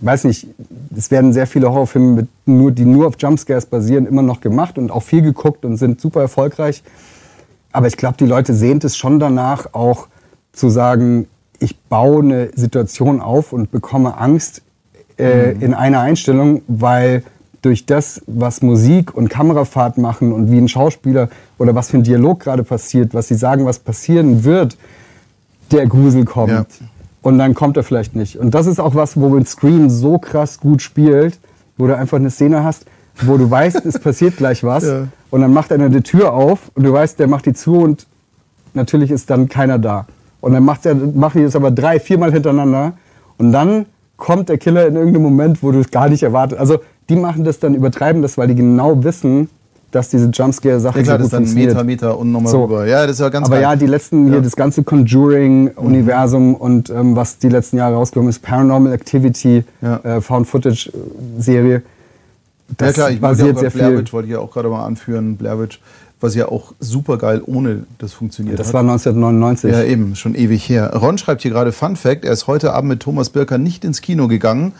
weiß 0.00 0.24
nicht, 0.24 0.48
es 0.96 1.10
werden 1.10 1.32
sehr 1.32 1.46
viele 1.46 1.70
Horrorfilme, 1.70 2.12
mit 2.12 2.28
nur, 2.46 2.72
die 2.72 2.84
nur 2.84 3.06
auf 3.06 3.14
Jumpscares 3.18 3.66
basieren, 3.66 4.06
immer 4.06 4.22
noch 4.22 4.40
gemacht 4.40 4.76
und 4.76 4.90
auch 4.90 5.02
viel 5.02 5.22
geguckt 5.22 5.64
und 5.64 5.76
sind 5.76 6.00
super 6.00 6.20
erfolgreich. 6.20 6.82
Aber 7.74 7.88
ich 7.88 7.96
glaube, 7.96 8.16
die 8.16 8.24
Leute 8.24 8.54
sehnt 8.54 8.84
es 8.84 8.96
schon 8.96 9.18
danach, 9.18 9.66
auch 9.72 10.06
zu 10.52 10.68
sagen, 10.68 11.26
ich 11.58 11.76
baue 11.80 12.22
eine 12.22 12.50
Situation 12.54 13.20
auf 13.20 13.52
und 13.52 13.72
bekomme 13.72 14.16
Angst 14.16 14.62
äh, 15.18 15.52
in 15.58 15.74
einer 15.74 15.98
Einstellung, 15.98 16.62
weil 16.68 17.24
durch 17.62 17.84
das, 17.84 18.22
was 18.28 18.62
Musik 18.62 19.16
und 19.16 19.28
Kamerafahrt 19.28 19.98
machen 19.98 20.32
und 20.32 20.52
wie 20.52 20.58
ein 20.58 20.68
Schauspieler 20.68 21.30
oder 21.58 21.74
was 21.74 21.90
für 21.90 21.96
ein 21.96 22.04
Dialog 22.04 22.38
gerade 22.38 22.62
passiert, 22.62 23.12
was 23.12 23.26
sie 23.26 23.34
sagen, 23.34 23.66
was 23.66 23.80
passieren 23.80 24.44
wird, 24.44 24.76
der 25.72 25.88
Grusel 25.88 26.24
kommt. 26.24 26.52
Ja. 26.52 26.66
Und 27.22 27.38
dann 27.38 27.54
kommt 27.54 27.76
er 27.76 27.82
vielleicht 27.82 28.14
nicht. 28.14 28.38
Und 28.38 28.54
das 28.54 28.68
ist 28.68 28.78
auch 28.78 28.94
was, 28.94 29.18
wo 29.18 29.34
ein 29.34 29.46
Scream 29.46 29.90
so 29.90 30.18
krass 30.18 30.60
gut 30.60 30.80
spielt, 30.80 31.40
wo 31.76 31.88
du 31.88 31.96
einfach 31.96 32.18
eine 32.18 32.30
Szene 32.30 32.62
hast, 32.62 32.86
wo 33.22 33.36
du 33.36 33.50
weißt, 33.50 33.84
es 33.86 33.98
passiert 33.98 34.36
gleich 34.36 34.62
was. 34.64 34.84
Ja. 34.88 35.06
Und 35.30 35.40
dann 35.40 35.52
macht 35.52 35.72
einer 35.72 35.88
die 35.88 36.00
Tür 36.02 36.32
auf 36.32 36.70
und 36.74 36.84
du 36.84 36.92
weißt, 36.92 37.18
der 37.18 37.26
macht 37.26 37.46
die 37.46 37.54
zu 37.54 37.78
und 37.78 38.06
natürlich 38.72 39.10
ist 39.10 39.28
dann 39.30 39.48
keiner 39.48 39.78
da. 39.80 40.06
Und 40.40 40.52
dann 40.52 40.64
macht 40.64 40.86
er, 40.86 40.94
machen 40.94 41.38
die 41.38 41.44
das 41.44 41.56
aber 41.56 41.70
drei, 41.72 41.98
viermal 41.98 42.32
hintereinander. 42.32 42.92
Und 43.38 43.50
dann 43.50 43.86
kommt 44.16 44.48
der 44.48 44.58
Killer 44.58 44.86
in 44.86 44.94
irgendeinem 44.94 45.22
Moment, 45.24 45.60
wo 45.62 45.72
du 45.72 45.80
es 45.80 45.90
gar 45.90 46.08
nicht 46.08 46.22
erwartet. 46.22 46.58
Also 46.58 46.78
die 47.08 47.16
machen 47.16 47.42
das 47.44 47.58
dann, 47.58 47.74
übertreiben 47.74 48.22
das, 48.22 48.38
weil 48.38 48.46
die 48.48 48.54
genau 48.54 49.02
wissen, 49.02 49.48
dass 49.90 50.08
diese 50.08 50.26
Jumpscare-Sache 50.28 50.98
Ja 50.98 51.02
klar, 51.04 51.16
so 51.18 51.22
das 51.24 51.32
gut 51.38 51.46
ist 51.48 51.54
dann. 51.56 51.64
Meter, 51.64 51.84
Meter 51.84 52.18
und 52.18 52.30
nochmal 52.30 52.52
So. 52.52 52.64
rüber. 52.64 52.86
Ja, 52.86 53.02
das 53.06 53.16
ist 53.16 53.20
ja 53.20 53.28
ganz 53.28 53.46
Aber 53.46 53.56
geil. 53.56 53.62
ja, 53.62 53.76
die 53.76 53.86
letzten, 53.86 54.28
hier 54.28 54.40
das 54.40 54.54
ganze 54.54 54.82
Conjuring-Universum 54.84 56.54
und 56.54 56.90
ähm, 56.90 57.16
was 57.16 57.38
die 57.38 57.48
letzten 57.48 57.78
Jahre 57.78 57.94
rausgekommen 57.96 58.30
ist, 58.30 58.40
Paranormal 58.42 58.92
Activity, 58.92 59.64
Ja. 59.82 59.96
äh, 60.04 60.20
Found-Footage-Serie, 60.20 61.82
ja 62.68 62.74
das 62.86 62.94
klar, 62.94 63.10
ich 63.10 63.20
wollte 63.22 63.42
ja 63.42 63.44
basiert 63.52 63.56
auch 63.56 63.60
sehr 63.60 63.70
Blair 63.70 63.88
viel. 63.90 63.98
Witch, 63.98 64.12
wollte 64.12 64.26
ich 64.28 64.32
ja 64.34 64.38
auch 64.40 64.52
gerade 64.52 64.68
mal 64.68 64.84
anführen, 64.84 65.36
Blair 65.36 65.58
Witch, 65.60 65.80
was 66.20 66.34
ja 66.34 66.48
auch 66.48 66.72
super 66.80 67.18
geil 67.18 67.42
ohne 67.44 67.84
das 67.98 68.12
funktioniert 68.12 68.58
Das 68.58 68.68
hat. 68.68 68.74
war 68.74 68.80
1999. 68.80 69.70
Ja, 69.72 69.82
eben, 69.82 70.16
schon 70.16 70.34
ewig 70.34 70.68
her. 70.68 70.92
Ron 70.94 71.18
schreibt 71.18 71.42
hier 71.42 71.50
gerade 71.50 71.72
Fun 71.72 71.96
Fact, 71.96 72.24
er 72.24 72.32
ist 72.32 72.46
heute 72.46 72.72
Abend 72.72 72.88
mit 72.88 73.00
Thomas 73.00 73.30
Birker 73.30 73.58
nicht 73.58 73.84
ins 73.84 74.00
Kino 74.00 74.28
gegangen, 74.28 74.72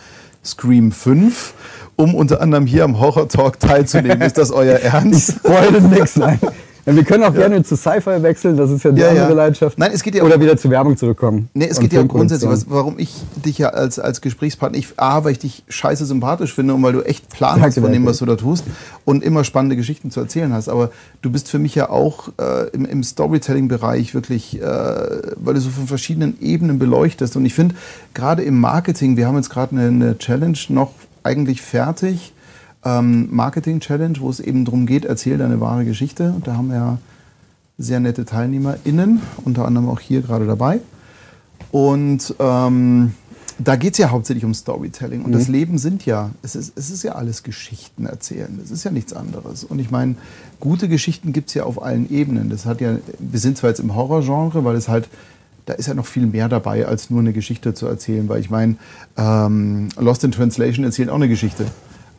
Scream 0.44 0.92
5, 0.92 1.54
um 1.96 2.14
unter 2.14 2.40
anderem 2.40 2.66
hier 2.66 2.84
am 2.84 3.00
Horror 3.00 3.28
Talk 3.28 3.58
teilzunehmen. 3.60 4.20
Ist 4.26 4.36
das 4.38 4.50
euer 4.50 4.78
Ich 4.78 4.84
Ernst? 4.84 5.32
spoilere 5.38 5.80
nichts, 5.82 6.16
nein. 6.16 6.38
Ja, 6.86 6.94
wir 6.94 7.04
können 7.04 7.24
auch 7.24 7.32
gerne 7.32 7.62
zu 7.62 7.76
Sci-Fi 7.76 8.22
wechseln, 8.22 8.56
das 8.58 8.70
ist 8.70 8.84
ja 8.84 8.92
die 8.92 9.00
Ja, 9.00 9.12
ja. 9.12 9.22
andere 9.22 9.36
Leidenschaft. 9.36 9.78
Nein, 9.78 9.90
es 9.94 10.02
geht 10.02 10.14
ja 10.14 10.22
Oder 10.22 10.38
wieder 10.38 10.56
zur 10.56 10.70
Werbung 10.70 10.96
zurückkommen. 10.96 11.48
Nee, 11.54 11.66
es 11.70 11.80
geht 11.80 11.92
ja 11.94 12.02
grundsätzlich, 12.02 12.50
was, 12.50 12.68
warum 12.68 12.98
ich 12.98 13.14
dich 13.36 13.56
ja 13.58 13.70
als, 13.70 13.98
als 13.98 14.20
Gesprächspartner, 14.20 14.78
ich, 14.78 14.88
A, 14.98 15.24
weil 15.24 15.32
ich 15.32 15.38
dich 15.38 15.64
scheiße 15.68 16.04
sympathisch 16.04 16.52
finde 16.52 16.74
und 16.74 16.82
weil 16.82 16.92
du 16.92 17.00
echt 17.00 17.30
Plan 17.30 17.60
Danke, 17.60 17.68
hast 17.68 17.78
von 17.78 17.90
dem, 17.90 18.04
was 18.04 18.18
du 18.18 18.26
da 18.26 18.36
tust 18.36 18.64
und 19.06 19.24
immer 19.24 19.44
spannende 19.44 19.76
Geschichten 19.76 20.10
zu 20.10 20.20
erzählen 20.20 20.52
hast. 20.52 20.68
Aber 20.68 20.90
du 21.22 21.30
bist 21.30 21.48
für 21.48 21.58
mich 21.58 21.74
ja 21.74 21.88
auch 21.88 22.28
äh, 22.38 22.68
im, 22.72 22.84
im 22.84 23.02
Storytelling-Bereich 23.02 24.14
wirklich, 24.14 24.60
äh, 24.60 24.64
weil 24.64 25.54
du 25.54 25.60
so 25.60 25.70
von 25.70 25.86
verschiedenen 25.86 26.38
Ebenen 26.42 26.78
beleuchtest. 26.78 27.36
Und 27.36 27.46
ich 27.46 27.54
finde, 27.54 27.76
gerade 28.12 28.42
im 28.42 28.60
Marketing, 28.60 29.16
wir 29.16 29.26
haben 29.26 29.36
jetzt 29.36 29.50
gerade 29.50 29.72
eine, 29.72 29.86
eine 29.88 30.18
Challenge 30.18 30.58
noch 30.68 30.92
eigentlich 31.22 31.62
fertig, 31.62 32.34
ähm, 32.84 33.28
Marketing-Challenge, 33.30 34.20
wo 34.20 34.30
es 34.30 34.40
eben 34.40 34.64
darum 34.64 34.86
geht, 34.86 35.04
erzähl 35.04 35.38
deine 35.38 35.60
wahre 35.60 35.84
Geschichte. 35.84 36.32
Und 36.34 36.46
da 36.46 36.56
haben 36.56 36.68
wir 36.68 36.76
ja 36.76 36.98
sehr 37.78 38.00
nette 38.00 38.24
TeilnehmerInnen, 38.24 39.20
unter 39.44 39.66
anderem 39.66 39.88
auch 39.88 40.00
hier 40.00 40.22
gerade 40.22 40.46
dabei. 40.46 40.80
Und 41.72 42.34
ähm, 42.38 43.14
da 43.58 43.76
geht 43.76 43.92
es 43.92 43.98
ja 43.98 44.10
hauptsächlich 44.10 44.44
um 44.44 44.54
Storytelling. 44.54 45.24
Und 45.24 45.32
das 45.32 45.48
Leben 45.48 45.78
sind 45.78 46.06
ja, 46.06 46.30
es 46.42 46.56
ist, 46.56 46.72
es 46.76 46.90
ist 46.90 47.02
ja 47.02 47.12
alles 47.12 47.42
Geschichten 47.42 48.06
erzählen. 48.06 48.58
Das 48.60 48.70
ist 48.70 48.84
ja 48.84 48.90
nichts 48.90 49.12
anderes. 49.12 49.64
Und 49.64 49.78
ich 49.78 49.90
meine, 49.90 50.16
gute 50.60 50.88
Geschichten 50.88 51.32
gibt 51.32 51.48
es 51.48 51.54
ja 51.54 51.64
auf 51.64 51.82
allen 51.82 52.10
Ebenen. 52.10 52.50
Das 52.50 52.66
hat 52.66 52.80
ja, 52.80 52.96
wir 53.18 53.40
sind 53.40 53.56
zwar 53.56 53.70
jetzt 53.70 53.80
im 53.80 53.94
Horrorgenre, 53.94 54.64
weil 54.64 54.76
es 54.76 54.88
halt, 54.88 55.08
da 55.66 55.72
ist 55.74 55.86
ja 55.86 55.94
noch 55.94 56.06
viel 56.06 56.26
mehr 56.26 56.48
dabei, 56.48 56.86
als 56.86 57.10
nur 57.10 57.20
eine 57.20 57.32
Geschichte 57.32 57.74
zu 57.74 57.86
erzählen. 57.86 58.28
Weil 58.28 58.40
ich 58.40 58.50
meine, 58.50 58.76
ähm, 59.16 59.88
Lost 59.98 60.24
in 60.24 60.32
Translation 60.32 60.84
erzählt 60.84 61.08
auch 61.08 61.16
eine 61.16 61.28
Geschichte. 61.28 61.66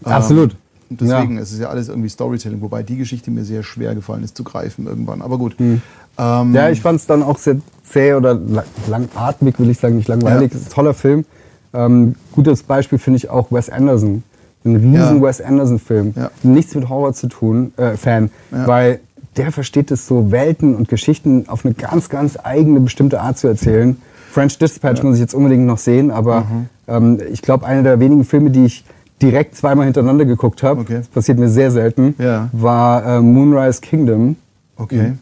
Absolut. 0.03 0.55
Und 0.89 1.01
deswegen, 1.01 1.37
es 1.39 1.51
ist 1.51 1.59
ja 1.59 1.69
alles 1.69 1.89
irgendwie 1.89 2.09
Storytelling, 2.09 2.61
wobei 2.61 2.83
die 2.83 2.95
Geschichte 2.97 3.31
mir 3.31 3.43
sehr 3.43 3.63
schwer 3.63 3.95
gefallen 3.95 4.23
ist 4.23 4.37
zu 4.37 4.43
greifen 4.43 4.85
irgendwann. 4.85 5.21
Aber 5.21 5.37
gut. 5.37 5.57
Hm. 5.57 5.81
Ähm, 6.17 6.53
Ja, 6.53 6.69
ich 6.69 6.81
fand 6.81 6.99
es 6.99 7.07
dann 7.07 7.23
auch 7.23 7.37
sehr 7.39 7.57
zäh 7.83 8.13
oder 8.13 8.35
la- 8.35 8.63
langatmig, 8.87 9.59
will 9.59 9.69
ich 9.69 9.79
sagen, 9.79 9.95
nicht 9.97 10.07
langweilig. 10.07 10.51
Ja. 10.51 10.57
Es 10.57 10.61
ist 10.63 10.71
ein 10.71 10.73
toller 10.75 10.93
Film. 10.93 11.25
Ähm, 11.73 12.15
gutes 12.31 12.63
Beispiel 12.63 12.99
finde 12.99 13.17
ich 13.17 13.29
auch 13.29 13.51
Wes 13.51 13.69
Anderson. 13.69 14.23
Ein 14.63 14.75
riesen 14.75 14.93
Ja. 14.93 15.21
Wes 15.21 15.41
Anderson-Film. 15.41 16.13
Ja. 16.15 16.31
Nichts 16.43 16.73
mit 16.75 16.87
Horror 16.87 17.13
zu 17.13 17.27
tun, 17.27 17.73
äh, 17.77 17.97
Fan, 17.97 18.29
Ja. 18.51 18.65
weil 18.67 18.99
der 19.37 19.51
versteht 19.51 19.91
es 19.91 20.07
so, 20.07 20.31
Welten 20.31 20.75
und 20.75 20.87
Geschichten 20.87 21.45
auf 21.49 21.65
eine 21.65 21.73
ganz, 21.73 22.09
ganz 22.09 22.37
eigene, 22.41 22.79
bestimmte 22.79 23.19
Art 23.21 23.37
zu 23.37 23.47
erzählen. 23.47 23.97
French 24.31 24.57
Dispatch 24.59 25.03
muss 25.03 25.15
ich 25.15 25.21
jetzt 25.21 25.33
unbedingt 25.33 25.65
noch 25.65 25.77
sehen, 25.77 26.11
aber 26.11 26.41
Mhm. 26.41 26.65
ähm, 26.87 27.19
ich 27.31 27.41
glaube, 27.41 27.65
einer 27.65 27.83
der 27.83 27.99
wenigen 27.99 28.23
Filme, 28.23 28.51
die 28.51 28.65
ich 28.65 28.85
direkt 29.21 29.55
zweimal 29.55 29.85
hintereinander 29.85 30.25
geguckt 30.25 30.61
habe, 30.63 30.81
Okay. 30.81 30.97
das 30.99 31.07
passiert 31.07 31.37
mir 31.39 31.49
sehr 31.49 31.71
selten, 31.71 32.15
Ja. 32.17 32.49
war 32.51 33.05
äh, 33.05 33.21
Moonrise 33.21 33.81
Kingdom. 33.81 34.35
Okay. 34.77 35.13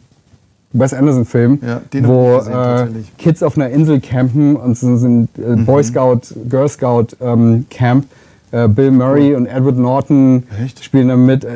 Wes 0.72 0.92
Anderson-Film, 0.92 1.60
Ja, 1.64 1.80
wo 2.02 2.38
ich 2.38 2.46
gesehen, 2.46 2.54
äh. 2.56 2.88
Kids 3.22 3.42
auf 3.44 3.56
einer 3.56 3.68
Insel 3.70 4.00
campen 4.00 4.56
und 4.56 4.76
so 4.76 4.96
sind 4.96 5.28
äh, 5.38 5.54
Mhm. 5.56 5.66
Boy 5.66 5.84
Scout, 5.84 6.20
Girl 6.48 6.68
Scout 6.68 7.08
ähm, 7.20 7.66
Camp. 7.70 8.06
Äh, 8.50 8.68
Bill 8.68 8.90
Murray 8.90 9.34
und 9.34 9.46
Edward 9.46 9.76
Norton 9.76 10.44
Echt? 10.64 10.82
spielen 10.84 11.08
da 11.08 11.16
mit. 11.16 11.44
Äh, 11.44 11.50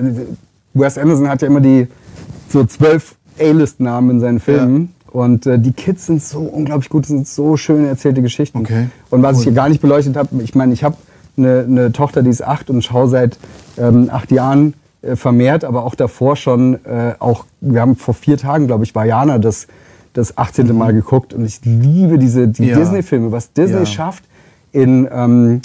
Wes 0.75 0.99
Anderson 0.99 1.29
hat 1.29 1.43
ja 1.43 1.49
immer 1.49 1.61
die 1.61 1.89
so 2.49 2.65
zwölf 2.65 3.17
A-List-Namen 3.41 4.11
in 4.11 4.21
seinen 4.21 4.41
Filmen. 4.41 4.93
Und 5.11 5.47
äh, 5.47 5.59
die 5.59 5.73
Kids 5.73 6.07
sind 6.07 6.23
so 6.23 6.41
unglaublich 6.41 6.89
gut, 6.91 7.07
sind 7.07 7.27
so 7.27 7.57
schön 7.57 7.87
erzählte 7.87 8.21
Geschichten. 8.23 8.59
Okay, 8.59 8.89
Und 9.11 9.23
was 9.23 9.35
cool. 9.35 9.39
ich 9.41 9.45
hier 9.45 9.53
gar 9.55 9.69
nicht 9.69 9.81
beleuchtet 9.81 10.17
habe, 10.17 10.29
ich 10.43 10.55
meine, 10.55 10.73
ich 10.75 10.85
habe 10.85 10.97
eine, 11.39 11.65
eine 11.67 11.93
Tochter, 11.93 12.23
die 12.23 12.31
ist 12.31 12.43
acht 12.45 12.69
und 12.71 12.83
schaue 12.85 13.09
seit 13.09 13.39
ähm, 13.79 14.09
acht 14.13 14.31
Jahren 14.31 14.75
äh, 15.03 15.17
vermehrt, 15.17 15.65
aber 15.65 15.85
auch 15.85 15.95
davor 15.95 16.37
schon, 16.37 16.75
äh, 16.85 17.15
auch, 17.19 17.45
wir 17.61 17.81
haben 17.81 17.97
vor 17.97 18.15
vier 18.15 18.37
Tagen, 18.37 18.67
glaube 18.67 18.85
ich, 18.85 18.95
Vajana 18.95 19.39
das, 19.39 19.67
das 20.13 20.37
18. 20.37 20.77
Mal 20.77 20.93
geguckt 20.93 21.33
und 21.35 21.45
ich 21.45 21.61
liebe 21.65 22.19
diese 22.19 22.49
die 22.49 22.63
Mhm. 22.63 22.69
Ja. 22.69 22.79
Disney-Filme, 22.79 23.33
was 23.33 23.53
Disney 23.53 23.79
Ja. 23.81 23.87
schafft, 23.87 24.25
in, 24.73 25.09
ähm, 25.13 25.61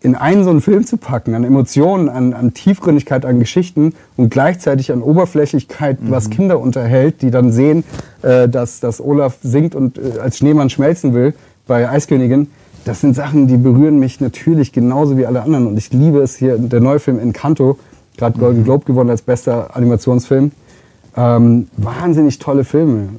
in 0.00 0.14
einen 0.14 0.44
so 0.44 0.50
einen 0.50 0.60
Film 0.60 0.86
zu 0.86 0.96
packen, 0.96 1.34
an 1.34 1.42
Emotionen, 1.44 2.08
an, 2.08 2.32
an 2.32 2.54
Tiefgründigkeit, 2.54 3.24
an 3.26 3.40
Geschichten 3.40 3.94
und 4.16 4.30
gleichzeitig 4.30 4.92
an 4.92 5.02
Oberflächlichkeit, 5.02 6.00
Mhm. 6.02 6.10
was 6.10 6.30
Kinder 6.30 6.60
unterhält, 6.60 7.20
die 7.22 7.30
dann 7.30 7.50
sehen, 7.52 7.84
äh, 8.22 8.48
dass, 8.48 8.80
dass 8.80 9.00
Olaf 9.00 9.36
singt 9.42 9.74
und 9.74 9.98
äh, 9.98 10.20
als 10.20 10.38
Schneemann 10.38 10.70
schmelzen 10.70 11.14
will 11.14 11.34
bei 11.66 11.88
Eiskönigin. 11.88 12.48
Das 12.88 13.02
sind 13.02 13.14
Sachen, 13.14 13.46
die 13.46 13.58
berühren 13.58 13.98
mich 13.98 14.18
natürlich 14.18 14.72
genauso 14.72 15.18
wie 15.18 15.26
alle 15.26 15.42
anderen. 15.42 15.66
Und 15.66 15.76
ich 15.76 15.92
liebe 15.92 16.20
es 16.20 16.36
hier, 16.36 16.56
der 16.56 16.80
neue 16.80 16.98
Film 16.98 17.18
Encanto, 17.18 17.78
gerade 18.16 18.38
Golden 18.38 18.64
Globe 18.64 18.86
gewonnen 18.86 19.10
als 19.10 19.20
bester 19.20 19.76
Animationsfilm. 19.76 20.52
Ähm, 21.14 21.68
wahnsinnig 21.76 22.38
tolle 22.38 22.64
Filme. 22.64 23.10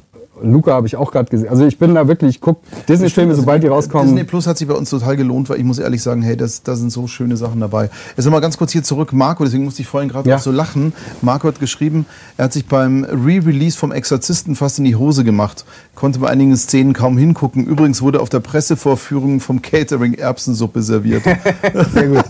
Luca 0.42 0.72
habe 0.72 0.86
ich 0.86 0.96
auch 0.96 1.12
gerade 1.12 1.30
gesehen. 1.30 1.48
Also 1.48 1.64
ich 1.66 1.78
bin 1.78 1.94
da 1.94 2.08
wirklich, 2.08 2.36
ich 2.36 2.40
gucke 2.40 2.60
Disney-Filme, 2.88 3.34
sobald 3.34 3.62
die 3.62 3.66
rauskommen. 3.68 4.08
Disney 4.08 4.24
Plus 4.24 4.46
hat 4.46 4.58
sich 4.58 4.66
bei 4.68 4.74
uns 4.74 4.90
total 4.90 5.16
gelohnt, 5.16 5.48
weil 5.48 5.58
ich 5.58 5.64
muss 5.64 5.78
ehrlich 5.78 6.02
sagen, 6.02 6.22
hey, 6.22 6.36
das, 6.36 6.62
da 6.62 6.74
sind 6.76 6.90
so 6.90 7.06
schöne 7.06 7.36
Sachen 7.36 7.60
dabei. 7.60 7.90
Jetzt 8.16 8.24
nochmal 8.24 8.40
ganz 8.40 8.56
kurz 8.58 8.72
hier 8.72 8.82
zurück, 8.82 9.12
Marco, 9.12 9.44
deswegen 9.44 9.64
musste 9.64 9.82
ich 9.82 9.88
vorhin 9.88 10.08
gerade 10.08 10.28
Ja. 10.28 10.36
auch 10.36 10.40
so 10.40 10.50
lachen. 10.50 10.92
Marco 11.22 11.48
hat 11.48 11.60
geschrieben, 11.60 12.06
er 12.36 12.44
hat 12.46 12.52
sich 12.52 12.66
beim 12.66 13.04
Re-Release 13.04 13.76
vom 13.76 13.92
Exorzisten 13.92 14.54
fast 14.56 14.78
in 14.78 14.84
die 14.84 14.96
Hose 14.96 15.24
gemacht, 15.24 15.64
konnte 15.94 16.18
bei 16.20 16.28
einigen 16.28 16.56
Szenen 16.56 16.92
kaum 16.92 17.18
hingucken. 17.18 17.64
Übrigens 17.66 18.02
wurde 18.02 18.20
auf 18.20 18.28
der 18.28 18.40
Pressevorführung 18.40 19.40
vom 19.40 19.62
Catering 19.62 20.14
Erbsensuppe 20.14 20.82
serviert. 20.82 21.22
Sehr 21.94 22.08
gut. 22.08 22.24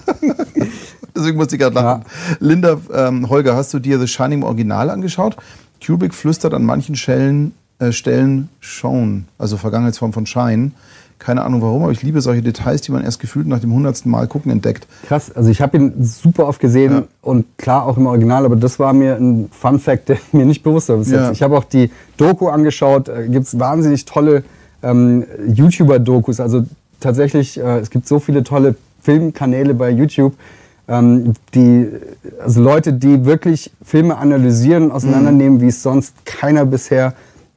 Deswegen 1.14 1.36
musste 1.36 1.56
ich 1.56 1.60
gerade 1.60 1.74
lachen. 1.74 2.04
Linda, 2.38 2.78
ähm, 2.94 3.28
Holger, 3.28 3.56
hast 3.56 3.74
du 3.74 3.78
dir 3.78 3.98
The 3.98 4.06
Shining 4.06 4.38
im 4.40 4.44
Original 4.44 4.90
angeschaut? 4.90 5.36
Kubrick 5.84 6.14
flüstert 6.14 6.54
an 6.54 6.62
manchen 6.64 6.94
Stellen, 6.94 7.52
Stellen 7.90 8.48
Shown, 8.60 9.24
also 9.38 9.56
Vergangenheitsform 9.56 10.12
von 10.12 10.26
Shine. 10.26 10.72
Keine 11.18 11.42
Ahnung 11.42 11.60
warum, 11.60 11.82
aber 11.82 11.92
ich 11.92 12.02
liebe 12.02 12.22
solche 12.22 12.40
Details, 12.40 12.80
die 12.80 12.92
man 12.92 13.04
erst 13.04 13.20
gefühlt 13.20 13.46
nach 13.46 13.58
dem 13.58 13.74
hundertsten 13.74 14.10
Mal 14.10 14.26
gucken 14.26 14.50
entdeckt. 14.50 14.86
Krass, 15.06 15.30
also 15.30 15.50
ich 15.50 15.60
habe 15.60 15.76
ihn 15.76 15.92
super 16.02 16.46
oft 16.46 16.60
gesehen 16.60 16.92
Ja. 16.92 17.02
und 17.20 17.44
klar 17.58 17.84
auch 17.84 17.98
im 17.98 18.06
Original, 18.06 18.46
aber 18.46 18.56
das 18.56 18.78
war 18.78 18.94
mir 18.94 19.16
ein 19.16 19.50
Fun 19.52 19.78
Fact, 19.78 20.08
der 20.08 20.16
mir 20.32 20.46
nicht 20.46 20.62
bewusst 20.62 20.88
war 20.88 20.96
bis 20.96 21.10
Ja. 21.10 21.26
jetzt. 21.28 21.36
Ich 21.36 21.42
habe 21.42 21.58
auch 21.58 21.64
die 21.64 21.90
Doku 22.16 22.48
angeschaut, 22.48 23.10
äh, 23.10 23.28
gibt 23.28 23.46
es 23.46 23.58
wahnsinnig 23.58 24.06
tolle 24.06 24.44
ähm, 24.82 25.24
YouTuber-Dokus, 25.46 26.40
also 26.40 26.64
tatsächlich, 27.00 27.58
äh, 27.60 27.80
es 27.80 27.90
gibt 27.90 28.08
so 28.08 28.18
viele 28.18 28.42
tolle 28.42 28.74
Filmkanäle 29.02 29.74
bei 29.74 29.90
YouTube, 29.90 30.32
ähm, 30.88 31.34
die, 31.54 31.86
also 32.42 32.62
Leute, 32.62 32.94
die 32.94 33.26
wirklich 33.26 33.70
Filme 33.84 34.16
analysieren, 34.16 34.90
auseinandernehmen, 34.90 35.60
wie 35.60 35.68
es 35.68 35.82
sonst 35.82 36.14
keiner 36.24 36.64
bisher, 36.64 37.12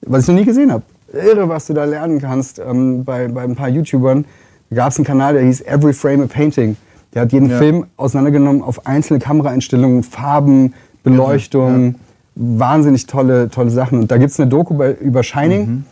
was 0.05 0.23
ich 0.23 0.27
noch 0.29 0.35
nie 0.35 0.45
gesehen 0.45 0.71
habe. 0.71 0.83
Irre, 1.13 1.47
was 1.47 1.67
du 1.67 1.73
da 1.73 1.83
lernen 1.85 2.19
kannst 2.19 2.59
ähm, 2.59 3.03
bei, 3.05 3.27
bei 3.27 3.43
ein 3.43 3.55
paar 3.55 3.69
YouTubern. 3.69 4.25
Da 4.69 4.75
gab 4.75 4.91
es 4.91 4.97
einen 4.97 5.05
Kanal, 5.05 5.33
der 5.33 5.43
hieß 5.43 5.61
Every 5.61 5.93
Frame 5.93 6.21
a 6.21 6.27
Painting. 6.27 6.75
Der 7.13 7.21
hat 7.23 7.31
jeden 7.31 7.49
Ja. 7.49 7.57
Film 7.59 7.85
auseinandergenommen 7.97 8.63
auf 8.63 8.87
einzelne 8.87 9.19
Kameraeinstellungen, 9.19 10.01
Farben, 10.03 10.73
Beleuchtung. 11.03 11.95
Wahnsinnig 12.35 13.05
tolle, 13.05 13.49
tolle 13.49 13.69
Sachen. 13.69 13.99
Und 13.99 14.09
da 14.11 14.17
gibt 14.17 14.31
es 14.31 14.39
eine 14.39 14.49
Doku 14.49 14.73
bei, 14.73 14.91
über 14.93 15.21
Shining. 15.21 15.67
Mhm. 15.67 15.85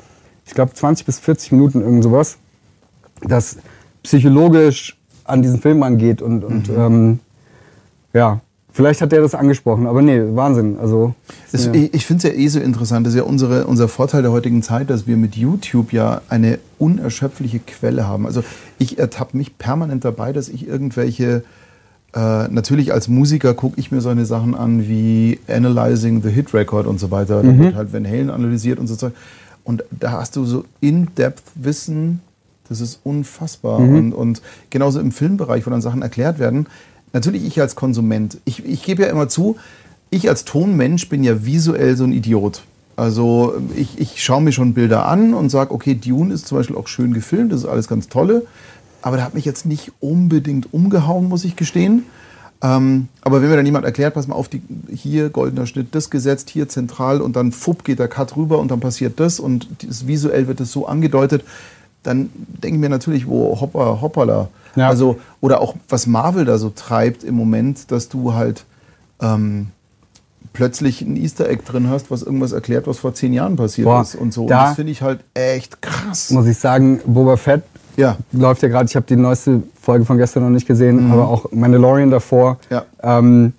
Ich 0.47 0.55
glaube 0.55 0.74
20 0.74 1.05
bis 1.05 1.20
40 1.20 1.51
Minuten, 1.51 1.82
irgend 1.82 2.03
sowas. 2.03 2.38
Das 3.22 3.57
psychologisch 4.01 4.97
an 5.24 5.43
diesen 5.43 5.62
Film 5.62 5.84
angeht. 5.84 6.24
Und, 6.24 6.43
und 6.43 6.68
Mhm. 6.70 6.76
ähm, 6.80 7.20
ja, 8.14 8.39
vielleicht 8.72 9.01
hat 9.01 9.11
der 9.11 9.22
das 9.22 9.36
angesprochen. 9.36 9.88
Aber 9.88 10.01
nee, 10.01 10.22
Wahnsinn. 10.34 10.78
Also, 10.80 11.13
ja. 11.51 11.74
Ich, 11.74 11.93
ich 11.93 12.05
finde 12.05 12.28
es 12.28 12.34
ja 12.34 12.39
eh 12.39 12.47
so 12.47 12.59
interessant. 12.59 13.05
Das 13.05 13.13
ist 13.13 13.17
ja 13.17 13.24
unsere, 13.24 13.65
unser 13.65 13.88
Vorteil 13.88 14.22
der 14.22 14.32
heutigen 14.32 14.63
Zeit, 14.63 14.89
dass 14.89 15.07
wir 15.07 15.17
mit 15.17 15.36
YouTube 15.36 15.93
ja 15.93 16.22
eine 16.30 16.59
unerschöpfliche 16.78 17.59
Quelle 17.59 18.07
haben. 18.07 18.26
Also 18.26 18.43
ich 18.80 18.97
ertappe 18.99 19.38
mich 19.38 19.57
permanent 19.57 20.05
dabei, 20.05 20.34
dass 20.34 20.49
ich 20.49 20.67
irgendwelche, 20.67 21.43
äh, 22.13 22.47
natürlich 22.47 22.93
als 22.93 23.07
Musiker 23.07 23.53
gucke 23.53 23.80
ich 23.80 23.91
mir 23.91 24.01
so 24.01 24.09
eine 24.09 24.26
Sachen 24.26 24.55
an 24.55 24.88
wie 24.88 25.39
Analyzing 25.47 26.22
the 26.22 26.30
Hit 26.30 26.53
Record 26.53 26.88
und 26.88 26.99
so 26.99 27.11
weiter. 27.11 27.43
Da 27.43 27.57
wird 27.57 27.76
halt 27.76 27.93
Van 27.93 28.05
Halen 28.07 28.30
analysiert 28.30 28.80
und 28.80 28.88
so 28.88 28.95
Zeug. 28.95 29.13
Und 29.63 29.84
da 29.91 30.13
hast 30.13 30.36
du 30.36 30.45
so 30.45 30.65
In-Depth-Wissen, 30.80 32.22
das 32.67 32.82
ist 32.82 33.01
unfassbar. 33.03 33.80
Und, 33.80 34.13
und 34.13 34.41
genauso 34.69 34.99
im 34.99 35.11
Filmbereich, 35.11 35.67
wo 35.67 35.69
dann 35.69 35.82
Sachen 35.82 36.01
erklärt 36.01 36.39
werden. 36.39 36.67
Natürlich 37.14 37.45
ich 37.45 37.59
als 37.59 37.76
Konsument. 37.76 38.38
Ich, 38.45 38.66
ich 38.66 38.84
gebe 38.84 39.03
ja 39.03 39.09
immer 39.09 39.28
zu, 39.28 39.57
ich 40.09 40.30
als 40.30 40.45
Tonmensch 40.45 41.09
bin 41.09 41.24
ja 41.24 41.45
visuell 41.45 41.95
so 41.95 42.03
ein 42.03 42.14
Idiot. 42.14 42.64
Also 42.95 43.55
ich, 43.76 43.99
ich 43.99 44.24
schaue 44.24 44.41
mir 44.41 44.51
schon 44.51 44.74
Bilder 44.74 45.07
an 45.07 45.34
und 45.34 45.49
sage, 45.49 45.74
okay, 45.74 45.95
Dune 45.95 46.34
ist 46.34 46.47
zum 46.47 46.57
Beispiel 46.57 46.76
auch 46.76 46.88
schön 46.88 47.14
gefilmt, 47.14 47.51
das 47.51 47.62
ist 47.62 47.68
alles 47.68 47.88
ganz 47.88 48.09
tolle. 48.09 48.45
Aber 49.01 49.16
der 49.16 49.26
hat 49.26 49.34
mich 49.34 49.45
jetzt 49.45 49.66
nicht 49.66 49.91
unbedingt 49.99 50.74
umgehauen, 50.74 51.28
muss 51.28 51.43
ich 51.43 51.55
gestehen. 51.55 52.03
Ähm, 52.64 53.07
aber 53.22 53.41
wenn 53.41 53.49
mir 53.49 53.55
dann 53.55 53.66
jemand 53.66 53.86
erklärt, 53.86 54.14
pass 54.14 54.28
mal 54.28 54.36
auf, 54.36 54.47
die, 54.47 54.62
hier 54.93 55.30
goldener 55.30 55.66
Schnitt, 55.66 55.95
das 55.95 56.12
gesetzt, 56.12 56.49
hier 56.51 56.70
zentral 56.70 57.20
und 57.20 57.36
dann 57.36 57.51
fupp 57.51 57.84
geht 57.84 57.97
der 57.97 58.07
Cut 58.07 58.36
rüber 58.38 58.59
und 58.59 58.70
dann 58.70 58.80
passiert 58.80 59.20
das 59.20 59.39
und 59.39 59.68
das, 59.80 60.05
visuell 60.05 60.47
wird 60.47 60.59
das 60.59 60.72
so 60.72 60.86
angedeutet, 60.86 61.43
dann 62.03 62.30
denke 62.36 62.76
ich 62.76 62.82
mir 62.82 62.89
natürlich, 62.89 63.28
wo 63.28 63.59
hoppa, 63.59 63.99
hoppala. 64.01 64.49
Ja. 64.76 64.88
Also, 64.89 65.19
oder 65.41 65.59
auch 65.61 65.76
was 65.89 66.07
Marvel 66.07 66.45
da 66.45 66.57
so 66.57 66.69
treibt 66.69 67.24
im 67.24 67.36
Moment, 67.36 67.91
dass 67.91 68.07
du 68.09 68.34
halt 68.34 68.65
ähm, 69.22 69.67
plötzlich 70.53 71.01
ein 71.01 71.15
Easter 71.15 71.49
Egg 71.49 71.63
drin 71.65 71.89
hast, 71.89 72.11
was 72.11 72.24
irgendwas 72.24 72.51
erklärt, 72.51 72.88
was 72.88 72.99
vor 72.99 73.13
zehn 73.13 73.34
Jahren 73.34 73.55
passiert 73.55 73.86
Boah, 73.86 74.01
ist 74.01 74.15
und 74.15 74.34
so. 74.34 74.47
da- 74.47 74.61
und 74.61 74.67
das 74.69 74.76
finde 74.76 74.91
ich 74.91 75.01
halt 75.01 75.22
echt 75.34 75.82
krass. 75.82 76.32
muss 76.32 76.45
ich 76.47 76.57
sagen, 76.57 76.99
Boba 77.05 77.38
Fett 77.38 77.63
Ja. 77.97 78.17
läuft 78.32 78.61
ja 78.63 78.69
gerade. 78.69 78.86
Ich 78.86 78.95
habe 78.95 79.05
die 79.07 79.15
neueste 79.15 79.63
Folge 79.80 80.05
von 80.05 80.17
gestern 80.17 80.43
noch 80.43 80.49
nicht 80.49 80.67
gesehen, 80.67 81.11
aber 81.11 81.28
auch 81.28 81.51
Mandalorian 81.51 82.11
davor. 82.11 82.53
Mhm. 82.69 82.76
Ja. 82.76 82.86
Ähm, 83.01 83.53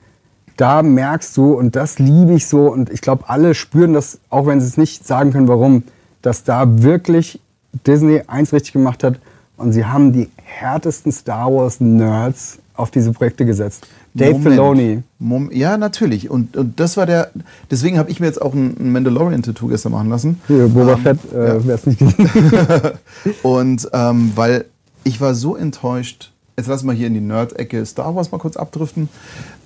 da 0.58 0.82
merkst 0.82 1.34
du, 1.36 1.54
und 1.54 1.76
das 1.76 1.98
liebe 1.98 2.34
ich 2.34 2.46
so, 2.46 2.70
und 2.70 2.90
ich 2.90 3.00
glaube, 3.00 3.24
alle 3.28 3.54
spüren 3.54 3.94
das, 3.94 4.18
auch 4.28 4.46
wenn 4.46 4.60
sie 4.60 4.66
es 4.66 4.76
nicht 4.76 5.06
sagen 5.06 5.32
können, 5.32 5.48
warum, 5.48 5.82
dass 6.20 6.44
da 6.44 6.82
wirklich 6.82 7.40
Disney 7.86 8.22
eins 8.26 8.52
richtig 8.52 8.72
gemacht 8.74 9.02
hat 9.02 9.18
und 9.56 9.72
sie 9.72 9.86
haben 9.86 10.12
die 10.12 10.28
härtesten 10.53 11.12
Star 11.12 11.53
Wars 11.53 11.80
Nerds 11.80 12.59
auf 12.74 12.90
diese 12.90 13.12
Projekte 13.12 13.44
gesetzt. 13.44 13.86
Dave 14.14 14.32
Moment. 14.32 14.48
Filoni. 14.48 15.03
Mom 15.18 15.50
ja, 15.53 15.76
natürlich. 15.76 16.28
Und, 16.28 16.57
und 16.57 16.78
das 16.78 16.96
war 16.96 17.07
der. 17.07 17.30
Deswegen 17.70 17.98
habe 17.98 18.11
ich 18.11 18.20
mir 18.20 18.26
jetzt 18.26 18.40
auch 18.40 18.55
ein, 18.55 18.92
Mandalorian-Tattoo 18.92 19.68
gestern 19.68 19.92
machen 19.92 20.11
lassen. 20.11 20.40
Hier, 20.48 20.68
Boba 20.68 20.94
Ähm, 20.94 20.98
Fett, 20.98 21.18
äh, 21.32 21.48
ja. 21.48 21.66
wer 21.66 21.74
es 21.74 21.86
nicht 21.86 21.98
gesehen. 21.98 22.30
Und 23.42 23.88
ähm, 23.92 24.32
weil 24.34 24.66
ich 25.05 25.20
war 25.20 25.34
so 25.34 25.57
enttäuscht, 25.57 26.32
jetzt 26.57 26.66
lassen 26.68 26.86
wir 26.86 26.92
hier 26.92 27.07
in 27.07 27.14
die 27.14 27.20
Nerd-Ecke 27.20 27.84
Star 27.86 28.14
Wars 28.14 28.30
mal 28.30 28.38
kurz 28.38 28.57
abdriften. 28.57 29.09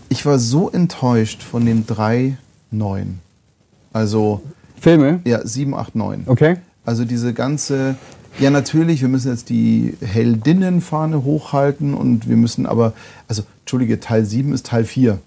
Ich 0.08 0.24
war 0.24 0.38
so 0.38 0.70
enttäuscht 0.70 1.42
von 1.42 1.66
den 1.66 1.86
drei 1.86 2.36
neuen. 2.70 3.20
Also, 3.92 4.42
Filme? 4.80 5.20
ja, 5.24 5.44
7, 5.44 5.74
8, 5.74 5.96
9. 5.96 6.22
Okay. 6.26 6.56
Also 6.84 7.04
diese 7.04 7.32
ganze, 7.32 7.96
ja 8.38 8.50
natürlich, 8.50 9.00
wir 9.02 9.08
müssen 9.08 9.30
jetzt 9.30 9.48
die 9.48 9.94
Heldinnenfahne 10.00 11.24
hochhalten 11.24 11.94
und 11.94 12.28
wir 12.28 12.36
müssen 12.36 12.66
aber, 12.66 12.92
also 13.28 13.42
entschuldige, 13.60 14.00
Teil 14.00 14.24
7 14.24 14.52
ist 14.52 14.66
Teil 14.66 14.84
4. 14.84 15.18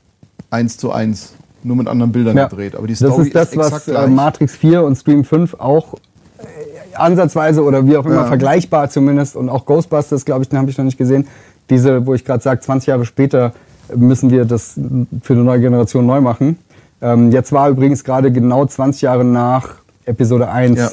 eins 0.51 0.77
zu 0.77 0.91
eins, 0.91 1.33
nur 1.63 1.75
mit 1.75 1.87
anderen 1.87 2.11
Bildern 2.11 2.35
Ja. 2.37 2.47
gedreht. 2.47 2.75
Aber 2.75 2.87
die 2.87 2.93
Das 2.93 2.99
Story 2.99 3.27
ist 3.27 3.35
das, 3.35 3.51
exakt 3.53 3.71
was 3.73 3.87
äh, 3.87 3.91
gleich. 3.91 4.09
Matrix 4.09 4.55
4 4.55 4.83
und 4.83 4.95
Scream 4.95 5.23
5 5.23 5.55
auch 5.59 5.93
äh, 6.39 6.95
ansatzweise 6.95 7.63
oder 7.63 7.85
wie 7.85 7.97
auch 7.97 8.05
immer 8.05 8.15
Ja. 8.15 8.25
vergleichbar 8.25 8.89
zumindest 8.89 9.35
und 9.35 9.49
auch 9.49 9.65
Ghostbusters, 9.65 10.25
glaube 10.25 10.43
ich, 10.43 10.49
den 10.49 10.57
habe 10.59 10.69
ich 10.71 10.77
noch 10.77 10.85
nicht 10.85 10.97
gesehen. 10.97 11.27
Diese, 11.69 12.05
wo 12.07 12.13
ich 12.15 12.25
gerade 12.25 12.41
sage, 12.41 12.61
20 12.61 12.87
Jahre 12.87 13.05
später 13.05 13.53
müssen 13.95 14.31
wir 14.31 14.45
das 14.45 14.73
für 15.21 15.33
eine 15.33 15.43
neue 15.43 15.59
Generation 15.59 16.05
neu 16.05 16.21
machen. 16.21 16.57
Ähm, 17.01 17.31
jetzt 17.31 17.51
war 17.51 17.69
übrigens 17.69 18.03
gerade 18.03 18.31
genau 18.31 18.65
20 18.65 19.01
Jahre 19.03 19.23
nach 19.23 19.75
Episode 20.05 20.49
1 20.49 20.77
Ja. 20.79 20.91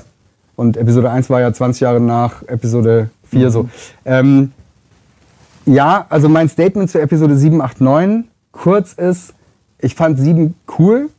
Und 0.57 0.77
Episode 0.77 1.11
1 1.11 1.31
war 1.31 1.41
ja 1.41 1.53
20 1.53 1.81
Jahre 1.81 2.01
nach 2.01 2.43
Episode 2.49 3.11
4 3.31 3.47
Mhm. 3.47 3.51
so. 3.51 3.69
Ähm, 4.05 4.53
ja, 5.67 6.07
also 6.09 6.29
mein 6.29 6.49
Statement 6.49 6.91
zu 6.91 7.01
Episode 7.01 7.37
7, 7.37 7.61
8, 7.61 7.81
9 7.81 8.25
kurz 8.53 8.93
ist, 8.95 9.35
ich 9.79 9.95
fand 9.95 10.19
7 10.19 10.55
cool, 10.79 11.11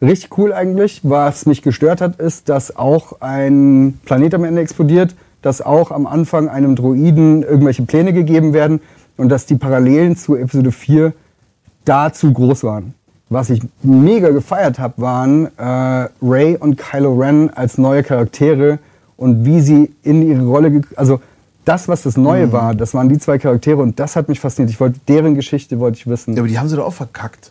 richtig 0.00 0.36
cool 0.38 0.52
eigentlich. 0.52 1.00
Was 1.02 1.46
mich 1.46 1.62
gestört 1.62 2.00
hat, 2.00 2.16
ist, 2.20 2.48
dass 2.48 2.76
auch 2.76 3.20
ein 3.20 3.98
Planet 4.04 4.34
am 4.34 4.44
Ende 4.44 4.60
explodiert, 4.60 5.14
dass 5.42 5.60
auch 5.60 5.90
am 5.90 6.06
Anfang 6.06 6.48
einem 6.48 6.76
Droiden 6.76 7.42
irgendwelche 7.42 7.82
Pläne 7.82 8.12
gegeben 8.12 8.52
werden 8.52 8.80
und 9.16 9.28
dass 9.30 9.46
die 9.46 9.56
Parallelen 9.56 10.16
zu 10.16 10.36
Episode 10.36 10.70
4 10.72 11.12
da 11.84 12.12
zu 12.12 12.32
groß 12.32 12.64
waren. 12.64 12.94
Was 13.30 13.50
ich 13.50 13.60
mega 13.82 14.30
gefeiert 14.30 14.78
habe, 14.78 14.94
waren 15.02 15.46
äh, 15.58 16.08
Ray 16.22 16.56
und 16.56 16.76
Kylo 16.78 17.14
Ren 17.14 17.50
als 17.50 17.76
neue 17.76 18.02
Charaktere 18.02 18.78
und 19.16 19.44
wie 19.44 19.60
sie 19.60 19.92
in 20.02 20.22
ihre 20.22 20.46
Rolle, 20.46 20.80
also 20.96 21.20
das, 21.66 21.88
was 21.88 22.02
das 22.02 22.16
Neue 22.16 22.50
war, 22.52 22.74
das 22.74 22.94
waren 22.94 23.10
die 23.10 23.18
zwei 23.18 23.36
Charaktere 23.36 23.82
und 23.82 24.00
das 24.00 24.16
hat 24.16 24.28
mich 24.28 24.40
fasziniert. 24.40 24.70
Ich 24.70 24.80
wollte 24.80 24.98
deren 25.06 25.34
Geschichte 25.34 25.78
wollte 25.78 25.98
ich 25.98 26.06
wissen. 26.06 26.34
ja, 26.34 26.40
aber 26.40 26.48
die 26.48 26.58
haben 26.58 26.68
sie 26.68 26.76
doch 26.76 26.86
auch 26.86 26.94
verkackt. 26.94 27.50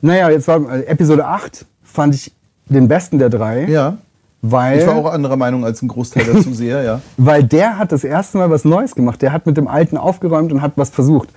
Naja, 0.00 0.30
jetzt 0.30 0.46
war 0.46 0.60
äh, 0.72 0.84
Episode 0.86 1.26
8 1.26 1.66
fand 1.82 2.14
ich 2.14 2.32
den 2.68 2.86
besten 2.86 3.18
der 3.18 3.28
drei. 3.30 3.64
Ja. 3.64 3.96
Weil, 4.42 4.78
Ich 4.78 4.86
war 4.86 4.94
auch 4.94 5.10
anderer 5.10 5.36
Meinung 5.36 5.64
als 5.64 5.82
ein 5.82 5.88
Großteil 5.88 6.24
der 6.24 6.40
Zuseher, 6.42 6.82
ja. 6.82 7.00
weil 7.16 7.42
der 7.42 7.78
hat 7.78 7.90
das 7.90 8.04
erste 8.04 8.38
Mal 8.38 8.50
was 8.50 8.64
Neues 8.64 8.94
gemacht. 8.94 9.20
Der 9.22 9.32
hat 9.32 9.46
mit 9.46 9.56
dem 9.56 9.66
Alten 9.66 9.96
aufgeräumt 9.96 10.52
und 10.52 10.62
hat 10.62 10.72
was 10.76 10.90
versucht. 10.90 11.30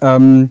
Ähm, 0.00 0.50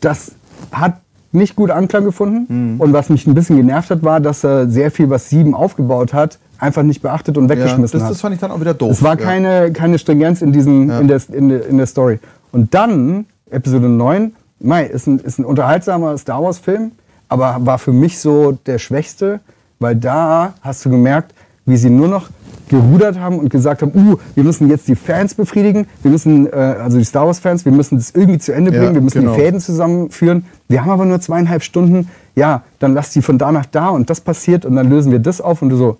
das 0.00 0.32
hat 0.72 1.00
nicht 1.36 1.56
gut 1.56 1.70
Anklang 1.70 2.04
gefunden. 2.04 2.46
Und 2.80 2.92
was 2.92 3.08
mich 3.08 3.26
ein 3.26 3.34
bisschen 3.34 3.56
genervt 3.56 3.90
hat, 3.90 4.02
war, 4.02 4.20
dass 4.20 4.44
er 4.44 4.68
sehr 4.68 4.90
viel, 4.90 5.10
was 5.10 5.30
Sieben 5.30 5.54
aufgebaut 5.54 6.12
hat, 6.12 6.38
einfach 6.58 6.82
nicht 6.82 7.02
beachtet 7.02 7.36
und 7.36 7.44
ja 7.44 7.50
weggeschmissen 7.50 7.98
das, 7.98 8.04
hat. 8.04 8.10
das 8.10 8.20
fand 8.20 8.34
ich 8.34 8.40
dann 8.40 8.50
auch 8.50 8.60
wieder 8.60 8.74
doof. 8.74 8.90
Es 8.90 9.02
war 9.02 9.18
ja. 9.18 9.24
keine, 9.24 9.72
keine 9.72 9.98
Stringenz 9.98 10.42
in, 10.42 10.52
diesen, 10.52 10.90
in, 10.90 11.08
der, 11.08 11.20
in, 11.32 11.48
der, 11.48 11.66
in 11.66 11.78
der 11.78 11.86
Story. 11.86 12.18
Und 12.52 12.74
dann, 12.74 13.26
Episode 13.50 13.88
9, 13.88 14.32
mei, 14.60 14.84
ist 14.84 15.06
ein, 15.06 15.18
ist 15.18 15.38
ein 15.38 15.44
unterhaltsamer 15.44 16.16
Star 16.18 16.42
Wars-Film, 16.42 16.92
aber 17.28 17.58
war 17.60 17.78
für 17.78 17.92
mich 17.92 18.18
so 18.18 18.52
der 18.66 18.78
schwächste, 18.78 19.40
weil 19.78 19.96
da 19.96 20.54
hast 20.62 20.84
du 20.84 20.90
gemerkt, 20.90 21.34
wie 21.66 21.76
sie 21.76 21.90
nur 21.90 22.08
noch 22.08 22.28
gerudert 22.68 23.18
haben 23.18 23.38
und 23.38 23.48
gesagt 23.48 23.82
haben, 23.82 23.92
uh, 23.94 24.16
wir 24.34 24.44
müssen 24.44 24.68
jetzt 24.68 24.88
die 24.88 24.96
Fans 24.96 25.34
befriedigen, 25.34 25.86
wir 26.02 26.10
müssen, 26.10 26.46
äh, 26.46 26.56
also 26.56 26.98
die 26.98 27.04
Star 27.04 27.26
Wars-Fans, 27.26 27.64
wir 27.64 27.72
müssen 27.72 27.96
das 27.96 28.10
irgendwie 28.10 28.38
zu 28.38 28.52
Ende 28.52 28.72
Ja, 28.72 28.80
bringen, 28.80 28.94
wir 28.94 29.02
müssen 29.02 29.20
genau. 29.20 29.34
die 29.34 29.40
Fäden 29.40 29.60
zusammenführen. 29.60 30.46
Wir 30.68 30.82
haben 30.82 30.90
aber 30.90 31.04
nur 31.04 31.20
zweieinhalb 31.20 31.62
Stunden, 31.62 32.08
ja, 32.34 32.62
dann 32.78 32.94
lass 32.94 33.10
die 33.10 33.22
von 33.22 33.38
da 33.38 33.52
nach 33.52 33.66
da 33.66 33.88
und 33.88 34.10
das 34.10 34.20
passiert 34.20 34.64
und 34.64 34.76
dann 34.76 34.90
lösen 34.90 35.12
wir 35.12 35.20
das 35.20 35.40
auf 35.40 35.62
und 35.62 35.70
du 35.70 35.76
so, 35.76 35.96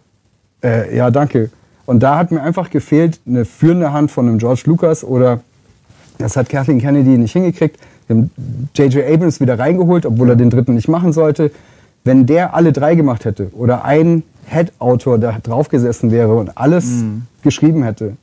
äh, 0.62 0.96
ja, 0.96 1.10
danke. 1.10 1.50
Und 1.86 2.02
da 2.02 2.18
hat 2.18 2.32
mir 2.32 2.42
einfach 2.42 2.70
gefehlt 2.70 3.20
eine 3.26 3.44
führende 3.44 3.92
Hand 3.92 4.10
von 4.10 4.28
einem 4.28 4.38
George 4.38 4.62
Lucas 4.66 5.04
oder 5.04 5.40
das 6.18 6.36
hat 6.36 6.48
Kathleen 6.48 6.80
Kennedy 6.80 7.10
nicht 7.10 7.32
hingekriegt. 7.32 7.78
Wir 8.06 8.16
haben 8.16 8.30
J.J. 8.74 9.04
Abrams 9.06 9.40
wieder 9.40 9.58
reingeholt, 9.58 10.06
obwohl 10.06 10.30
er 10.30 10.36
den 10.36 10.50
dritten 10.50 10.74
nicht 10.74 10.88
machen 10.88 11.12
sollte. 11.12 11.50
Wenn 12.04 12.26
der 12.26 12.54
alle 12.54 12.72
drei 12.72 12.94
gemacht 12.94 13.24
hätte 13.24 13.50
oder 13.52 13.84
ein 13.84 14.22
Head-Autor 14.48 15.18
da 15.18 15.36
drauf 15.42 15.68
gesessen 15.68 16.10
wäre 16.10 16.34
und 16.34 16.56
alles 16.56 16.84
Mhm. 16.86 17.22
geschrieben 17.42 17.82
hätte 17.82 18.16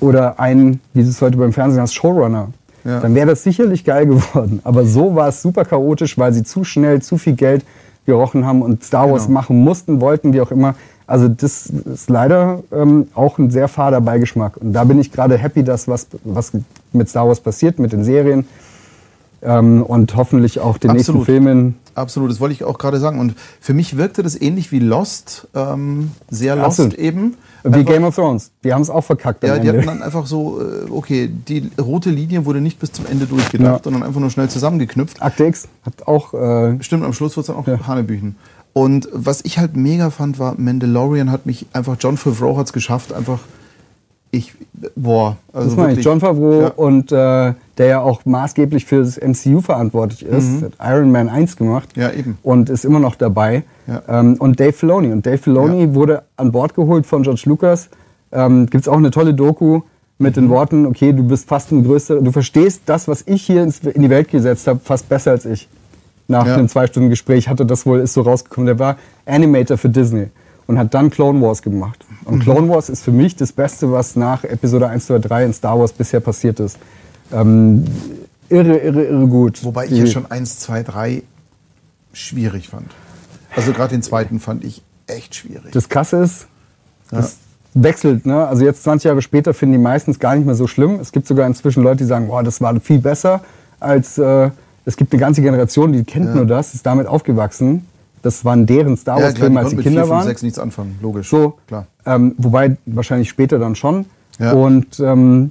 oder 0.00 0.38
ein, 0.38 0.80
wie 0.94 1.02
du 1.02 1.08
es 1.08 1.20
heute 1.20 1.36
beim 1.36 1.52
Fernsehen 1.52 1.82
hast, 1.82 1.94
Showrunner, 1.94 2.48
Ja. 2.84 3.00
dann 3.00 3.14
wäre 3.14 3.26
das 3.28 3.42
sicherlich 3.42 3.84
geil 3.84 4.06
geworden. 4.06 4.60
Aber 4.64 4.84
so 4.84 5.14
war 5.14 5.28
es 5.28 5.42
super 5.42 5.64
chaotisch, 5.64 6.16
weil 6.18 6.32
sie 6.32 6.42
zu 6.44 6.64
schnell 6.64 7.02
zu 7.02 7.18
viel 7.18 7.34
Geld 7.34 7.64
gerochen 8.06 8.46
haben 8.46 8.62
und 8.62 8.84
Star 8.84 9.10
Wars 9.10 9.26
Genau. 9.26 9.34
machen 9.40 9.58
mussten, 9.62 10.00
wollten, 10.00 10.32
wie 10.32 10.40
auch 10.40 10.50
immer. 10.50 10.74
Also 11.06 11.26
das 11.28 11.66
ist 11.66 12.10
leider 12.10 12.60
ähm, 12.72 13.08
auch 13.14 13.38
ein 13.38 13.50
sehr 13.50 13.66
fader 13.68 14.00
Beigeschmack. 14.00 14.56
Und 14.58 14.72
da 14.74 14.84
bin 14.84 14.98
ich 14.98 15.10
gerade 15.10 15.36
happy, 15.38 15.62
dass 15.64 15.88
was, 15.88 16.06
was 16.24 16.52
mit 16.92 17.08
Star 17.08 17.26
Wars 17.26 17.40
passiert, 17.40 17.78
mit 17.78 17.92
den 17.92 18.04
Serien 18.04 18.46
ähm, 19.42 19.82
und 19.82 20.16
hoffentlich 20.16 20.60
auch 20.60 20.78
den 20.78 20.90
Absolut. 20.90 21.20
nächsten 21.20 21.24
Filmen. 21.24 21.74
Absolut, 21.94 22.30
das 22.30 22.38
wollte 22.40 22.52
ich 22.54 22.64
auch 22.64 22.78
gerade 22.78 22.98
sagen. 23.00 23.18
Und 23.18 23.34
für 23.60 23.74
mich 23.74 23.96
wirkte 23.96 24.22
das 24.22 24.40
ähnlich 24.40 24.70
wie 24.72 24.78
Lost, 24.78 25.48
ähm, 25.54 26.12
sehr 26.30 26.54
Lost 26.56 26.80
Absolut. 26.80 26.94
eben. 26.94 27.34
Wie 27.64 27.74
Einfach- 27.74 27.92
Game 27.92 28.04
of 28.04 28.14
Thrones. 28.14 28.52
Die 28.62 28.72
haben 28.72 28.82
es 28.82 28.88
auch 28.90 29.02
verkackt 29.02 29.42
am 29.44 29.50
Ja, 29.50 29.58
die 29.58 29.68
hatten 29.68 29.84
dann 29.84 30.02
einfach 30.02 30.26
so, 30.26 30.60
äh, 30.62 30.88
okay, 30.90 31.28
die 31.48 31.68
rote 31.80 32.08
Linie 32.10 32.46
wurde 32.46 32.60
nicht 32.60 32.78
bis 32.78 32.92
zum 32.92 33.04
Ende 33.06 33.26
durchgedacht, 33.26 33.78
Ja. 33.78 33.80
sondern 33.84 34.04
einfach 34.04 34.20
nur 34.20 34.30
schnell 34.30 34.48
zusammengeknüpft. 34.48 35.20
Akte 35.20 35.44
X 35.44 35.66
hat 35.84 36.06
auch 36.06 36.32
äh, 36.34 36.80
Stimmt, 36.82 37.04
am 37.04 37.12
Schluss 37.12 37.36
wurde 37.36 37.40
es 37.40 37.46
dann 37.48 37.56
auch 37.56 37.66
Ja. 37.66 37.86
Hanebüchen. 37.88 38.36
Und 38.74 39.08
was 39.12 39.44
ich 39.44 39.58
halt 39.58 39.76
mega 39.76 40.10
fand, 40.10 40.38
war, 40.38 40.54
Mandalorian 40.56 41.32
hat 41.32 41.46
mich 41.46 41.66
einfach, 41.72 41.96
John 41.98 42.16
Favreau 42.16 42.56
hat 42.58 42.66
es 42.66 42.72
geschafft, 42.72 43.12
einfach, 43.12 43.40
ich, 44.30 44.52
boah, 44.94 45.36
also 45.52 45.68
Das 45.70 45.76
meine 45.76 45.98
ich. 45.98 46.04
John 46.04 46.20
Favreau 46.20 46.60
Ja. 46.62 46.68
und 46.68 47.10
äh, 47.12 47.54
der 47.78 47.86
ja 47.86 48.00
auch 48.00 48.24
maßgeblich 48.26 48.84
für 48.84 48.98
das 49.00 49.16
MCU 49.18 49.60
verantwortlich 49.60 50.22
ist, 50.24 50.62
hat 50.62 50.72
Iron 50.82 51.10
Man 51.10 51.28
1 51.28 51.56
gemacht 51.56 51.96
Mhm. 51.96 52.02
Ja, 52.02 52.10
eben. 52.12 52.38
und 52.42 52.68
ist 52.70 52.84
immer 52.84 53.00
noch 53.00 53.14
dabei. 53.14 53.62
Ja. 53.86 54.02
Ähm, 54.20 54.34
und 54.38 54.60
Dave 54.60 54.72
Filoni. 54.72 55.12
Und 55.12 55.24
Dave 55.24 55.38
Filoni 55.38 55.82
Ja. 55.84 55.94
wurde 55.94 56.22
an 56.36 56.52
Bord 56.52 56.74
geholt 56.74 57.06
von 57.06 57.22
George 57.22 57.42
Lucas. 57.46 57.88
Ähm, 58.32 58.66
Gibt 58.66 58.82
es 58.82 58.88
auch 58.88 58.96
eine 58.98 59.10
tolle 59.10 59.32
Doku 59.32 59.80
mit 60.18 60.36
Mhm. 60.36 60.40
den 60.42 60.50
Worten, 60.50 60.86
okay, 60.86 61.12
du 61.12 61.22
bist 61.22 61.48
fast 61.48 61.70
ein 61.72 61.84
größer, 61.84 62.20
du 62.20 62.32
verstehst 62.32 62.82
das, 62.86 63.06
was 63.08 63.22
ich 63.26 63.42
hier 63.42 63.62
ins, 63.62 63.78
in 63.80 64.02
die 64.02 64.10
Welt 64.10 64.28
gesetzt 64.30 64.66
habe, 64.66 64.80
fast 64.82 65.08
besser 65.08 65.30
als 65.30 65.46
ich. 65.46 65.68
Nach 66.26 66.44
einem 66.44 66.68
zwei 66.68 66.86
Stunden 66.86 67.08
Gespräch 67.08 67.48
hatte 67.48 67.64
das 67.64 67.86
wohl, 67.86 68.00
ist 68.00 68.12
so 68.12 68.20
rausgekommen. 68.20 68.66
Der 68.66 68.78
war 68.78 68.96
Animator 69.24 69.78
für 69.78 69.88
Disney 69.88 70.26
und 70.68 70.78
hat 70.78 70.94
dann 70.94 71.10
Clone 71.10 71.40
Wars 71.40 71.62
gemacht. 71.62 72.04
Mhm. 72.08 72.26
Und 72.26 72.40
Clone 72.40 72.68
Wars 72.68 72.88
ist 72.88 73.02
für 73.02 73.10
mich 73.10 73.34
das 73.34 73.52
Beste, 73.52 73.90
was 73.90 74.14
nach 74.14 74.44
Episode 74.44 74.88
1, 74.88 75.06
2, 75.06 75.18
3 75.18 75.44
in 75.46 75.52
Star 75.52 75.80
Wars 75.80 75.92
bisher 75.92 76.20
passiert 76.20 76.60
ist. 76.60 76.78
Ähm, 77.32 77.84
irre, 78.48 78.76
irre, 78.76 79.04
irre 79.04 79.26
gut. 79.26 79.64
Wobei 79.64 79.86
ich 79.86 79.92
ja 79.92 80.06
schon 80.06 80.30
1, 80.30 80.60
2, 80.60 80.82
3 80.84 81.22
schwierig 82.12 82.68
fand. 82.68 82.86
Also 83.56 83.72
gerade 83.72 83.94
den 83.94 84.02
zweiten 84.02 84.38
fand 84.38 84.62
ich 84.62 84.82
echt 85.06 85.34
schwierig. 85.34 85.72
Das 85.72 85.88
Krasse 85.88 86.18
ist, 86.18 86.46
das 87.10 87.38
wechselt. 87.72 88.26
Ne? 88.26 88.46
Also 88.46 88.64
jetzt 88.64 88.82
20 88.82 89.08
Jahre 89.08 89.22
später 89.22 89.54
finden 89.54 89.72
die 89.72 89.78
meistens 89.78 90.18
gar 90.18 90.36
nicht 90.36 90.44
mehr 90.44 90.54
so 90.54 90.66
schlimm. 90.66 91.00
Es 91.00 91.12
gibt 91.12 91.26
sogar 91.26 91.46
inzwischen 91.46 91.82
Leute, 91.82 91.98
die 91.98 92.04
sagen, 92.04 92.28
boah, 92.28 92.42
das 92.42 92.60
war 92.60 92.78
viel 92.80 93.00
besser 93.00 93.42
als... 93.80 94.18
Äh, 94.18 94.50
es 94.84 94.96
gibt 94.96 95.12
eine 95.12 95.20
ganze 95.20 95.42
Generation, 95.42 95.92
die 95.92 96.02
kennt 96.02 96.34
nur 96.34 96.46
das, 96.46 96.72
ist 96.72 96.86
damit 96.86 97.06
aufgewachsen. 97.06 97.86
Das 98.22 98.44
waren 98.44 98.66
deren 98.66 98.96
Star 98.96 99.18
ja, 99.18 99.24
Wars 99.24 99.34
klar, 99.34 99.46
Filme, 99.46 99.60
als 99.60 99.74
mit 99.74 99.82
Kinder 99.84 100.00
4, 100.02 100.06
5, 100.06 100.10
waren. 100.18 100.26
6 100.26 100.42
nichts 100.42 100.58
anfangen, 100.58 100.98
logisch. 101.00 101.28
So, 101.28 101.54
Klar. 101.66 101.86
Ähm, 102.06 102.34
wobei 102.38 102.76
wahrscheinlich 102.86 103.28
später 103.28 103.58
dann 103.58 103.74
schon. 103.74 104.06
Ja. 104.38 104.52
Und 104.52 104.98
ähm, 105.00 105.50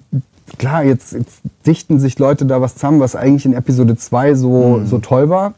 klar, 0.57 0.83
jetzt, 0.83 1.13
jetzt 1.13 1.41
dichten 1.65 1.99
sich 1.99 2.17
Leute 2.19 2.45
da 2.45 2.61
was 2.61 2.75
zusammen, 2.75 2.99
was 2.99 3.15
eigentlich 3.15 3.45
in 3.45 3.53
Episode 3.53 3.95
2 3.97 4.35
so, 4.35 4.77
Mhm. 4.79 4.87
so 4.87 4.97
toll 4.99 5.29
war. 5.29 5.53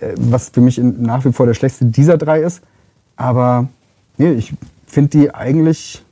Äh, 0.00 0.14
was 0.16 0.48
für 0.50 0.60
mich 0.60 0.78
in, 0.78 1.02
nach 1.02 1.24
wie 1.24 1.32
vor 1.32 1.46
der 1.46 1.54
schlechteste 1.54 1.86
dieser 1.86 2.18
drei 2.18 2.40
ist. 2.40 2.60
Aber 3.16 3.68
nee, 4.18 4.32
ich 4.32 4.52
finde 4.86 5.10
die 5.10 5.34
eigentlich. 5.34 6.02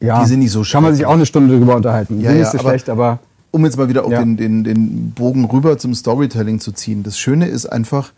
Ja, 0.00 0.22
Die 0.22 0.28
sind 0.28 0.40
nicht 0.40 0.50
so 0.50 0.62
Kann 0.62 0.82
man 0.82 0.94
sich 0.94 1.06
auch 1.06 1.12
eine 1.12 1.26
Stunde 1.26 1.56
drüber 1.56 1.76
unterhalten. 1.76 2.20
Ja, 2.20 2.30
sind 2.30 2.38
ja, 2.38 2.42
nicht 2.44 2.52
so 2.52 2.58
aber- 2.58 2.68
schlecht, 2.70 2.88
aber 2.88 3.18
Um 3.52 3.64
jetzt 3.66 3.76
mal 3.76 3.88
wieder 3.88 4.04
auch 4.04 4.10
Ja. 4.10 4.20
den, 4.20 4.36
den, 4.36 4.64
den 4.64 5.10
Bogen 5.12 5.44
rüber 5.44 5.76
zum 5.78 5.94
Storytelling 5.94 6.58
zu 6.58 6.72
ziehen. 6.72 7.02
Das 7.02 7.18
Schöne 7.18 7.46
ist 7.46 7.66
einfach, 7.66 8.12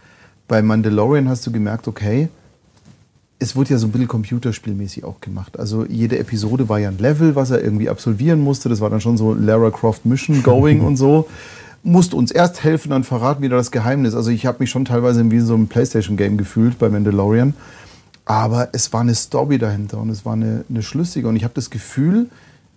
bei 0.49 0.63
Mandalorian 0.63 1.29
hast 1.29 1.47
du 1.47 1.53
gemerkt, 1.53 1.89
okay, 1.89 2.29
es 3.39 3.57
wurde 3.57 3.71
ja 3.71 3.79
so 3.79 3.87
ein 3.87 3.93
bisschen 3.93 4.09
computerspielmäßig 4.09 5.05
auch 5.05 5.21
gemacht. 5.21 5.59
Also 5.59 5.85
jede 5.85 6.19
Episode 6.19 6.69
war 6.69 6.79
ja 6.79 6.89
ein 6.89 6.99
Level, 6.99 7.35
was 7.35 7.51
er 7.51 7.63
irgendwie 7.63 7.89
absolvieren 7.89 8.41
musste. 8.41 8.69
Das 8.69 8.81
war 8.81 8.91
dann 8.91 9.01
schon 9.01 9.17
so 9.17 9.35
Lara 9.35 9.71
Croft 9.71 10.07
Mission 10.07 10.43
Going 10.43 10.81
und 10.87 10.97
so. 10.97 11.29
Musste 11.83 12.17
uns 12.17 12.31
erst 12.31 12.65
helfen, 12.65 12.91
dann 12.91 13.05
verraten 13.05 13.43
wieder 13.43 13.57
das 13.57 13.71
Geheimnis. 13.71 14.15
Also 14.15 14.31
ich 14.31 14.47
habe 14.47 14.59
mich 14.61 14.71
schon 14.71 14.87
teilweise 14.87 15.31
wie 15.31 15.37
in 15.37 15.45
so 15.45 15.55
einem 15.55 15.69
Playstation-Game 15.69 16.39
gefühlt 16.39 16.79
bei 16.79 16.89
Mandalorian. 16.89 17.55
Aber 18.25 18.69
es 18.73 18.91
war 18.93 19.03
eine 19.03 19.15
Story 19.15 19.59
dahinter 19.59 19.99
und 19.99 20.09
es 20.09 20.25
war 20.25 20.33
eine, 20.33 20.65
eine 20.71 20.83
schlüssige. 20.83 21.29
Und 21.29 21.37
ich 21.37 21.45
habe 21.45 21.53
das 21.53 21.69
Gefühl, 21.69 22.31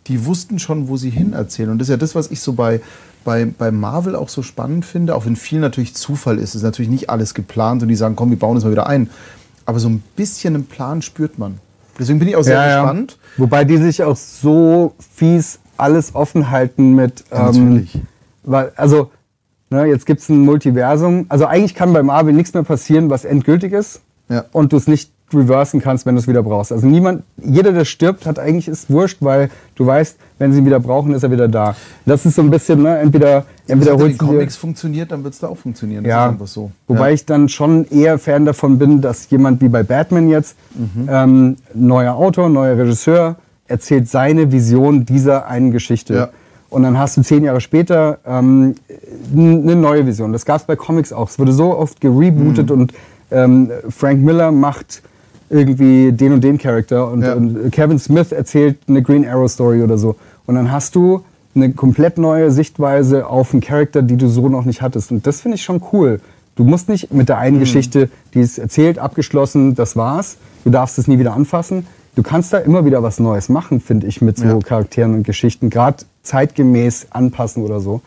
die 0.07 0.25
wussten 0.25 0.59
schon, 0.59 0.89
wo 0.89 0.97
sie 0.97 1.09
hin 1.09 1.31
erzählen. 1.33 1.69
Und 1.69 1.79
das 1.79 1.87
ist 1.87 1.91
ja 1.91 1.97
das, 1.97 2.15
was 2.15 2.31
ich 2.31 2.41
so 2.41 2.53
bei, 2.53 2.81
bei, 3.27 3.43
bei 3.43 3.71
Marvel 3.71 4.15
auch 4.15 4.29
so 4.29 4.41
spannend 4.41 4.85
finde, 4.85 5.13
auch 5.13 5.25
wenn 5.25 5.35
viel 5.35 5.59
natürlich 5.59 5.93
Zufall 5.93 6.37
ist. 6.37 6.51
Es 6.51 6.55
ist 6.55 6.63
natürlich 6.63 6.89
nicht 6.89 7.09
alles 7.09 7.33
geplant 7.33 7.81
und 7.81 7.89
die 7.89 7.95
sagen, 7.97 8.15
komm, 8.15 8.29
wir 8.29 8.39
bauen 8.39 8.55
das 8.55 8.63
mal 8.63 8.71
wieder 8.71 8.87
ein. 8.87 9.09
Aber 9.65 9.79
so 9.79 9.89
ein 9.89 10.01
bisschen 10.15 10.55
einen 10.55 10.65
Plan 10.65 11.01
spürt 11.01 11.37
man. 11.37 11.59
Deswegen 11.99 12.19
bin 12.19 12.29
ich 12.29 12.37
auch 12.37 12.43
sehr 12.43 12.55
Ja, 12.55 12.69
ja. 12.69 12.81
gespannt. 12.83 13.17
Wobei 13.35 13.65
die 13.65 13.75
sich 13.79 14.01
auch 14.01 14.15
so 14.15 14.95
fies 15.13 15.59
alles 15.75 16.15
offen 16.15 16.51
halten 16.51 16.95
mit. 16.95 17.25
Ja, 17.29 17.49
ähm, 17.49 17.65
natürlich. 17.65 17.99
weil, 18.43 18.71
also 18.77 19.11
Ne, 19.69 19.85
jetzt 19.87 20.05
gibt 20.05 20.21
es 20.21 20.29
ein 20.29 20.39
Multiversum. 20.39 21.25
Also 21.27 21.45
eigentlich 21.45 21.75
kann 21.75 21.91
bei 21.91 22.01
Marvel 22.01 22.33
nichts 22.33 22.53
mehr 22.53 22.63
passieren, 22.63 23.09
was 23.09 23.25
endgültig 23.25 23.73
ist. 23.73 23.99
Ja. 24.29 24.45
Und 24.53 24.71
du 24.71 24.77
es 24.77 24.87
nicht 24.87 25.11
reversen 25.33 25.81
kannst, 25.81 26.05
wenn 26.05 26.15
du 26.15 26.21
es 26.21 26.27
wieder 26.27 26.41
brauchst. 26.41 26.71
Also 26.71 26.87
niemand, 26.87 27.23
jeder, 27.43 27.73
der 27.73 27.83
stirbt, 27.85 28.25
hat 28.25 28.39
eigentlich 28.39 28.67
ist 28.67 28.89
wurscht, 28.89 29.17
weil 29.19 29.49
du 29.75 29.85
weißt, 29.85 30.17
wenn 30.39 30.53
sie 30.53 30.59
ihn 30.59 30.65
wieder 30.65 30.79
brauchen, 30.79 31.13
ist 31.13 31.23
er 31.23 31.31
wieder 31.31 31.47
da. 31.49 31.75
Das 32.05 32.25
ist 32.25 32.35
so 32.35 32.41
ein 32.41 32.49
bisschen, 32.49 32.81
ne, 32.83 32.97
entweder, 32.99 33.45
entweder 33.67 33.67
Wenn 33.67 33.79
es 33.81 33.87
in 33.87 33.91
holst 34.07 34.21
du 34.21 34.25
dir, 34.25 34.31
Comics 34.31 34.55
funktioniert, 34.55 35.11
dann 35.11 35.23
wird 35.23 35.33
es 35.33 35.39
da 35.41 35.47
auch 35.47 35.57
funktionieren. 35.57 36.03
Das 36.05 36.09
ja, 36.09 36.35
so. 36.45 36.71
wobei 36.87 37.09
ja. 37.09 37.13
ich 37.15 37.25
dann 37.25 37.49
schon 37.49 37.85
eher 37.89 38.17
Fan 38.19 38.45
davon 38.45 38.77
bin, 38.79 39.01
dass 39.01 39.29
jemand 39.29 39.61
wie 39.61 39.67
bei 39.69 39.83
Batman 39.83 40.29
jetzt, 40.29 40.55
Mhm. 40.75 41.09
ähm, 41.11 41.55
neuer 41.73 42.13
Autor, 42.15 42.47
neuer 42.49 42.77
Regisseur, 42.77 43.35
erzählt 43.67 44.07
seine 44.07 44.51
Vision 44.53 45.05
dieser 45.05 45.47
einen 45.47 45.71
Geschichte. 45.71 46.13
Ja. 46.13 46.29
Und 46.69 46.83
dann 46.83 46.97
hast 46.97 47.17
du 47.17 47.21
zehn 47.21 47.43
Jahre 47.43 47.59
später 47.61 48.19
ähm, 48.25 48.75
eine 49.33 49.75
neue 49.75 50.05
Vision. 50.05 50.31
Das 50.31 50.45
gab 50.45 50.57
es 50.61 50.63
bei 50.65 50.75
Comics 50.77 51.11
auch. 51.11 51.29
Es 51.29 51.37
wurde 51.39 51.51
so 51.51 51.77
oft 51.77 51.99
gerebootet 51.99 52.69
Mhm. 52.69 52.75
und 52.81 52.93
ähm, 53.31 53.71
Frank 53.89 54.21
Miller 54.21 54.51
macht 54.53 55.01
irgendwie 55.49 56.11
den 56.11 56.33
und 56.33 56.43
den 56.43 56.57
Charakter 56.57 57.09
und, 57.11 57.21
Ja. 57.21 57.33
und 57.35 57.71
Kevin 57.71 57.99
Smith 57.99 58.31
erzählt 58.31 58.77
eine 58.87 59.01
Green 59.01 59.25
Arrow 59.27 59.49
Story 59.49 59.81
oder 59.81 59.97
so. 59.97 60.15
Und 60.45 60.55
dann 60.55 60.71
hast 60.71 60.95
du 60.95 61.21
eine 61.55 61.71
komplett 61.73 62.17
neue 62.17 62.51
Sichtweise 62.51 63.27
auf 63.27 63.53
einen 63.53 63.61
Charakter, 63.61 64.01
die 64.01 64.17
du 64.17 64.27
so 64.27 64.49
noch 64.49 64.65
nicht 64.65 64.81
hattest. 64.81 65.11
Und 65.11 65.25
das 65.25 65.41
finde 65.41 65.55
ich 65.55 65.63
schon 65.63 65.81
cool. 65.91 66.19
Du 66.55 66.63
musst 66.63 66.89
nicht 66.89 67.13
mit 67.13 67.29
der 67.29 67.37
einen 67.37 67.59
Geschichte, 67.59 68.09
die 68.33 68.39
ist 68.41 68.57
erzählt, 68.57 68.99
abgeschlossen, 68.99 69.75
das 69.75 69.95
war's. 69.95 70.37
Du 70.63 70.69
darfst 70.71 70.97
es 70.97 71.07
nie 71.07 71.19
wieder 71.19 71.33
anfassen. 71.33 71.85
Du 72.15 72.23
kannst 72.23 72.51
da 72.51 72.57
immer 72.57 72.83
wieder 72.83 73.03
was 73.03 73.19
Neues 73.19 73.47
machen, 73.47 73.79
finde 73.79 74.07
ich, 74.07 74.21
mit 74.21 74.37
so 74.37 74.45
Ja. 74.45 74.59
Charakteren 74.59 75.13
und 75.13 75.23
Geschichten. 75.23 75.69
Gerade 75.69 75.97
zeitgemäß 76.23 77.07
anpassen 77.11 77.63
oder 77.63 77.79
so. 77.79 78.01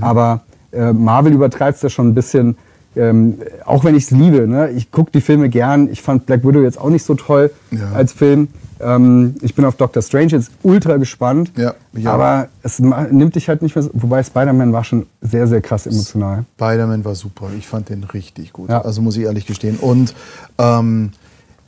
Aber 0.00 0.40
äh, 0.72 0.92
Marvel 0.92 1.32
übertreibt 1.32 1.76
es 1.76 1.80
da 1.82 1.88
schon 1.88 2.08
ein 2.08 2.14
bisschen. 2.14 2.56
Ähm, 2.96 3.38
auch 3.64 3.84
wenn 3.84 3.94
ich 3.96 4.04
es 4.04 4.10
liebe, 4.10 4.46
ne? 4.46 4.70
ich 4.70 4.90
gucke 4.90 5.10
die 5.12 5.20
Filme 5.20 5.48
gern. 5.48 5.88
Ich 5.90 6.02
fand 6.02 6.26
Black 6.26 6.44
Widow 6.46 6.62
jetzt 6.62 6.78
auch 6.80 6.90
nicht 6.90 7.04
so 7.04 7.14
toll 7.14 7.50
Ja. 7.70 7.92
als 7.92 8.12
Film. 8.12 8.48
Ähm, 8.80 9.34
ich 9.40 9.54
bin 9.54 9.64
auf 9.64 9.76
Doctor 9.76 10.02
Strange 10.02 10.26
jetzt 10.32 10.50
ultra 10.62 10.96
gespannt. 10.96 11.52
Ja, 11.56 11.74
auch. 12.04 12.06
aber 12.06 12.48
es 12.62 12.78
nimmt 12.80 13.34
dich 13.34 13.48
halt 13.48 13.62
nicht 13.62 13.74
mehr 13.74 13.82
so. 13.82 13.90
Wobei 13.94 14.22
Spider-Man 14.22 14.72
war 14.72 14.84
schon 14.84 15.06
sehr, 15.20 15.46
sehr 15.46 15.60
krass 15.60 15.86
emotional. 15.86 16.44
Spider-Man 16.56 17.04
war 17.04 17.14
super. 17.14 17.46
Ich 17.58 17.66
fand 17.66 17.88
den 17.88 18.04
richtig 18.04 18.52
gut. 18.52 18.70
Ja. 18.70 18.82
Also 18.82 19.00
muss 19.02 19.16
ich 19.16 19.24
ehrlich 19.24 19.46
gestehen. 19.46 19.76
Und 19.76 20.14
ähm, 20.58 21.12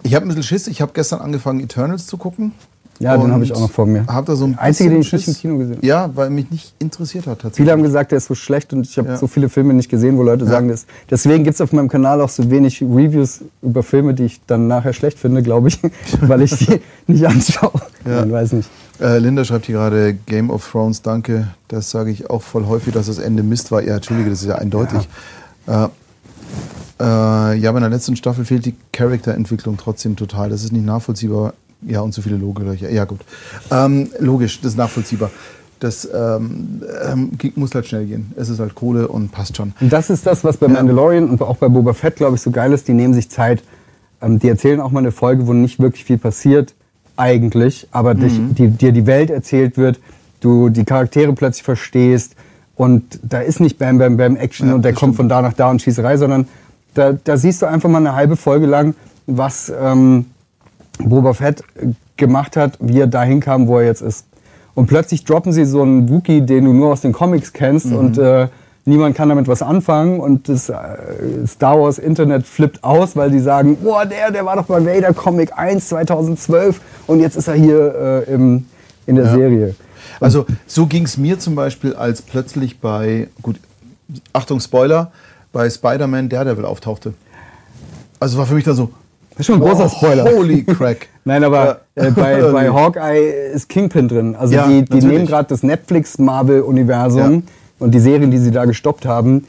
ich 0.03 0.15
habe 0.15 0.25
ein 0.27 0.29
bisschen 0.29 0.43
Schiss. 0.43 0.67
Ich 0.69 0.81
habe 0.83 0.93
gestern 0.95 1.21
angefangen, 1.21 1.61
Eternals 1.61 2.07
zu 2.07 2.17
gucken. 2.19 2.53
Ja, 2.99 3.17
den 3.17 3.31
habe 3.33 3.45
ich 3.45 3.53
auch 3.53 3.61
noch 3.61 3.71
vor 3.71 3.85
mir. 3.87 4.07
Hab 4.07 4.25
da 4.27 4.37
so 4.37 4.45
ein 4.47 4.59
Einzige, 4.59 4.91
den 4.91 5.01
ich 5.03 5.13
nicht 5.13 5.29
im. 5.29 5.35
Kino 5.35 5.59
gesehen 5.59 5.77
habe. 5.77 5.87
Ja, 5.87 6.11
weil 6.15 6.31
mich 6.31 6.51
nicht 6.51 6.75
interessiert 6.79 7.27
hat 7.27 7.41
tatsächlich. 7.41 7.57
Viele 7.57 7.73
haben 7.73 7.83
gesagt, 7.83 8.11
der 8.11 8.19
ist 8.19 8.27
so 8.27 8.35
schlecht 8.35 8.73
und 8.73 8.87
ich 8.87 8.97
habe 8.99 9.09
Ja. 9.11 9.17
so 9.17 9.27
viele 9.27 9.49
Filme 9.49 9.75
nicht 9.75 9.91
gesehen, 9.91 10.17
wo 10.17 10.23
Leute 10.23 10.47
sagen 10.47 10.69
das. 10.69 10.87
Deswegen 11.11 11.45
gibt 11.45 11.55
es 11.55 11.61
auf 11.61 11.73
meinem 11.73 11.89
Kanal 11.89 12.21
auch 12.23 12.29
so 12.31 12.51
wenig 12.51 12.81
Reviews 12.83 13.41
über 13.63 13.83
Filme, 13.83 14.15
die 14.15 14.25
ich 14.25 14.41
dann 14.47 14.67
nachher 14.67 14.93
schlecht 14.93 15.19
finde, 15.19 15.43
glaube 15.43 15.69
ich, 15.69 15.79
weil 16.23 16.43
ich 16.43 16.57
die 16.57 16.81
nicht 17.07 17.27
anschaue. 17.27 17.73
Ja. 18.07 18.25
Ich 18.25 18.33
weiß 18.33 18.53
nicht. 18.53 18.71
Äh, 18.99 19.19
Linda 19.19 19.45
schreibt 19.45 19.67
hier 19.67 19.75
gerade 19.75 20.15
Game 20.27 20.49
of 20.49 20.67
Thrones, 20.71 21.03
danke. 21.03 21.49
Das 21.69 21.91
sage 21.91 22.11
ich 22.11 22.31
auch 22.31 22.41
voll 22.43 22.67
häufig, 22.67 22.95
dass 22.95 23.07
das 23.07 23.19
Ende 23.19 23.43
Mist 23.43 23.71
war. 23.71 23.83
Ja, 23.83 23.97
Entschuldige, 23.97 24.31
das 24.31 24.41
ist 24.41 24.49
ja 24.49 24.55
eindeutig. 24.55 25.07
Äh, 25.67 25.89
äh, 26.99 27.55
ja, 27.59 27.73
bei 27.73 27.81
der 27.81 27.91
letzten 27.91 28.17
Staffel 28.17 28.45
fehlt 28.45 28.65
die 28.65 28.75
Charakterentwicklung 28.93 29.77
trotzdem 29.77 30.17
total. 30.17 30.49
Das 30.49 30.65
ist 30.65 30.73
nicht 30.73 30.87
nachvollziehbar. 30.87 31.53
Ja, 31.83 32.01
und 32.01 32.13
zu 32.13 32.23
viele 32.23 32.37
Logolöcher. 32.37 32.91
Ja, 32.91 33.05
gut. 33.05 33.21
Ähm, 33.71 34.09
logisch, 34.19 34.61
das 34.61 34.73
ist 34.73 34.79
nachvollziehbar. 34.79 35.31
Das 35.79 36.09
ähm, 36.13 36.83
ähm, 37.07 37.33
muss 37.55 37.75
halt 37.75 37.87
schnell 37.87 38.07
gehen. 38.07 38.33
Es 38.37 38.49
ist 38.49 38.61
halt 38.61 38.75
Kohle 38.75 39.09
und 39.09 39.31
passt 39.31 39.57
schon. 39.59 39.75
Und 39.81 39.93
das 39.93 40.09
ist 40.09 40.27
das, 40.27 40.43
was 40.43 40.57
bei. 40.57 40.69
Mandalorian 40.69 41.29
und 41.29 41.43
auch 41.43 41.59
bei 41.59 41.69
Boba 41.69 41.93
Fett, 41.93 42.17
glaube 42.17 42.37
ich, 42.37 42.43
so 42.43 42.51
geil 42.51 42.73
ist. 42.73 42.89
Die 42.89 42.95
nehmen 42.95 43.13
sich 43.13 43.29
Zeit. 43.29 43.63
Ähm, 44.23 44.39
die 44.39 44.49
erzählen 44.49 44.81
auch 44.81 44.91
mal 44.91 45.01
eine 45.01 45.13
Folge, 45.13 45.47
wo 45.47 45.53
nicht 45.53 45.79
wirklich 45.79 46.05
viel 46.05 46.17
passiert, 46.17 46.75
eigentlich, 47.17 47.89
aber 47.93 48.15
dich, 48.15 48.39
Mhm. 48.39 48.55
die, 48.55 48.69
dir 48.69 48.93
die 48.93 49.07
Welt 49.07 49.29
erzählt 49.31 49.77
wird, 49.77 50.01
du 50.41 50.71
die 50.71 50.85
Charaktere 50.85 51.33
plötzlich 51.35 51.63
verstehst 51.63 52.35
und 52.75 53.19
da 53.23 53.41
ist 53.41 53.61
nicht 53.61 53.79
Bam, 53.79 53.99
Bam, 53.99 54.17
Bam 54.17 54.37
Action 54.37 54.69
Ja, 54.69 54.75
und 54.75 54.83
der 54.83 54.93
kommt 54.93 55.15
stimmt. 55.15 55.17
von 55.17 55.29
da 55.29 55.43
nach 55.43 55.53
da 55.55 55.71
und 55.71 55.81
Schießerei, 55.83 56.17
sondern 56.17 56.47
da, 56.95 57.13
da 57.13 57.37
siehst 57.37 57.61
du 57.63 57.67
einfach 57.67 57.89
mal 57.91 57.99
eine 57.99 58.15
halbe 58.15 58.37
Folge 58.37 58.67
lang, 58.67 58.95
was 59.27 59.71
ähm, 59.79 60.27
Boba 60.99 61.35
Fett 61.35 61.63
gemacht 62.17 62.57
hat, 62.57 62.79
wie 62.81 63.01
er 63.01 63.07
dahin 63.07 63.41
kam, 63.41 63.67
wo 63.69 63.79
er 63.79 63.85
jetzt 63.87 64.03
ist. 64.03 64.27
Und 64.75 64.87
plötzlich 64.87 65.25
droppen 65.25 65.53
sie 65.53 65.65
so 65.65 65.83
einen 65.83 66.09
Wookie, 66.09 66.43
den 66.43 66.65
du 66.65 66.73
nur 66.73 66.93
aus 66.93 67.01
den 67.01 67.13
Comics 67.13 67.53
kennst 67.53 67.87
Mhm. 67.87 67.97
und 67.97 68.19
äh, 68.19 68.49
niemand 68.85 69.17
kann 69.17 69.29
damit 69.29 69.49
was 69.49 69.63
anfangen 69.63 70.21
und 70.21 70.49
das 70.49 70.69
äh, 70.69 70.77
Star 71.47 71.81
Wars 71.81 71.99
Internet 71.99 72.47
flippt 72.47 72.85
aus, 72.85 73.17
weil 73.17 73.31
die 73.31 73.41
sagen, 73.41 73.77
boah, 73.83 74.05
der, 74.07 74.31
der 74.31 74.45
war 74.45 74.57
doch 74.57 74.67
bei 74.67 74.85
Vader 74.85 75.13
Comic 75.15 75.53
1 75.57 75.89
2012 75.89 76.81
und 77.07 77.21
jetzt 77.21 77.37
ist 77.37 77.49
er 77.49 77.55
hier 77.55 78.25
äh, 78.29 78.33
im, 78.35 78.67
in 79.07 79.17
der 79.17 79.27
Ja. 79.27 79.35
Serie. 79.35 79.75
Also 80.21 80.47
so 80.67 80.87
ging 80.87 81.05
es 81.05 81.17
mir 81.17 81.39
zum 81.39 81.55
Beispiel, 81.55 81.95
als 81.95 82.23
plötzlich 82.23 82.79
bei, 82.81 83.29
gut, 83.43 83.57
Achtung 84.33 84.61
Spoiler, 84.61 85.11
bei 85.53 85.69
Spider-Man 85.69 86.29
Daredevil 86.29 86.65
auftauchte. 86.65 87.15
Also 88.21 88.39
war 88.39 88.47
für 88.47 88.55
mich 88.55 88.65
dann 88.65 88.77
so, 88.77 88.91
Das 89.37 89.41
ist 89.41 89.47
schon 89.47 89.57
ein 89.63 89.69
großer 89.69 89.85
oh, 89.85 89.89
Spoiler. 89.89 90.25
Holy 90.25 90.65
crack. 90.67 91.09
Nein, 91.25 91.45
aber 91.45 91.81
äh, 91.95 92.11
bei, 92.11 92.41
bei 92.53 92.71
Hawkeye 92.71 93.51
ist 93.53 93.69
Kingpin 93.69 94.09
drin. 94.09 94.35
Also 94.35 94.55
Ja, 94.55 94.67
die, 94.67 94.77
die 94.77 94.95
natürlich. 94.95 95.05
nehmen 95.05 95.27
gerade 95.27 95.49
das 95.49 95.63
Netflix-Marvel-Universum 95.63 97.33
Ja. 97.35 97.43
und 97.79 97.91
die 97.95 98.01
Serien, 98.01 98.31
die 98.31 98.39
sie 98.39 98.51
da 98.51 98.65
gestoppt 98.65 99.05
haben. 99.07 99.47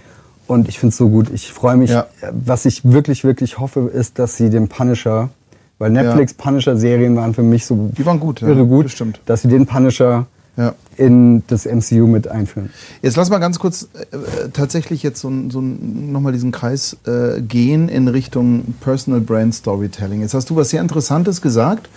Und 0.47 0.67
ich 0.69 0.79
finde 0.79 0.91
es 0.91 0.97
so 0.97 1.09
gut. 1.09 1.29
Ich 1.33 1.51
freue 1.51 1.75
mich. 1.77 1.89
Ja. 1.91 2.07
Was 2.31 2.65
ich 2.65 2.83
wirklich, 2.85 3.23
wirklich 3.23 3.59
hoffe, 3.59 3.89
ist, 3.93 4.17
dass 4.19 4.37
sie 4.37 4.49
den 4.49 4.67
Punisher, 4.69 5.29
weil 5.77 5.91
Netflix-Punisher-Serien 5.91 7.15
waren 7.15 7.33
für 7.33 7.43
mich 7.43 7.65
so 7.65 7.89
Die 7.97 8.05
waren 8.05 8.19
gut, 8.19 8.41
irre 8.41 8.65
gut, 8.65 8.85
das 8.85 8.91
stimmt. 8.93 9.19
dass 9.25 9.41
sie 9.41 9.47
den 9.49 9.65
Punisher 9.65 10.25
Ja. 10.57 10.73
in 10.97 11.43
das 11.45 11.67
MCU 11.67 12.07
mit 12.07 12.27
einführen. 12.27 12.71
Jetzt 13.03 13.15
lass 13.15 13.29
mal 13.29 13.37
ganz 13.37 13.59
kurz 13.59 13.89
äh, 13.93 14.49
tatsächlich 14.51 15.03
jetzt 15.03 15.21
so, 15.21 15.31
so 15.49 15.61
nochmal 15.61 16.33
diesen 16.33 16.51
Kreis 16.51 16.97
äh, 17.05 17.41
gehen 17.41 17.89
in 17.89 18.07
Richtung 18.07 18.73
Personal 18.81 19.21
Brand 19.21 19.53
Storytelling. 19.53 20.21
Jetzt 20.21 20.33
hast 20.33 20.49
du 20.49 20.55
was 20.55 20.71
sehr 20.71 20.81
Interessantes 20.81 21.43
gesagt, 21.43 21.89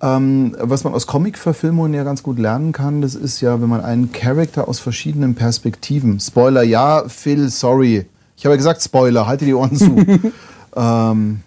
ähm, 0.00 0.56
was 0.60 0.84
man 0.84 0.94
aus 0.94 1.08
Comic-Verfilmungen 1.08 1.92
ja 1.92 2.04
ganz 2.04 2.22
gut 2.22 2.38
lernen 2.38 2.70
kann. 2.70 3.02
Das 3.02 3.16
ist 3.16 3.40
ja, 3.40 3.60
wenn 3.60 3.68
man 3.68 3.80
einen 3.80 4.12
Charakter 4.12 4.68
aus 4.68 4.78
verschiedenen 4.78 5.34
Perspektiven, 5.34 6.20
Spoiler, 6.20 6.62
ja, 6.62 7.08
Phil, 7.08 7.48
sorry. 7.48 8.06
Ich 8.36 8.44
habe 8.44 8.54
ja 8.54 8.58
gesagt 8.58 8.80
Spoiler, 8.80 9.26
halte 9.26 9.44
die 9.44 9.54
Ohren 9.54 9.74
zu. 9.74 9.96
ähm, 10.76 11.40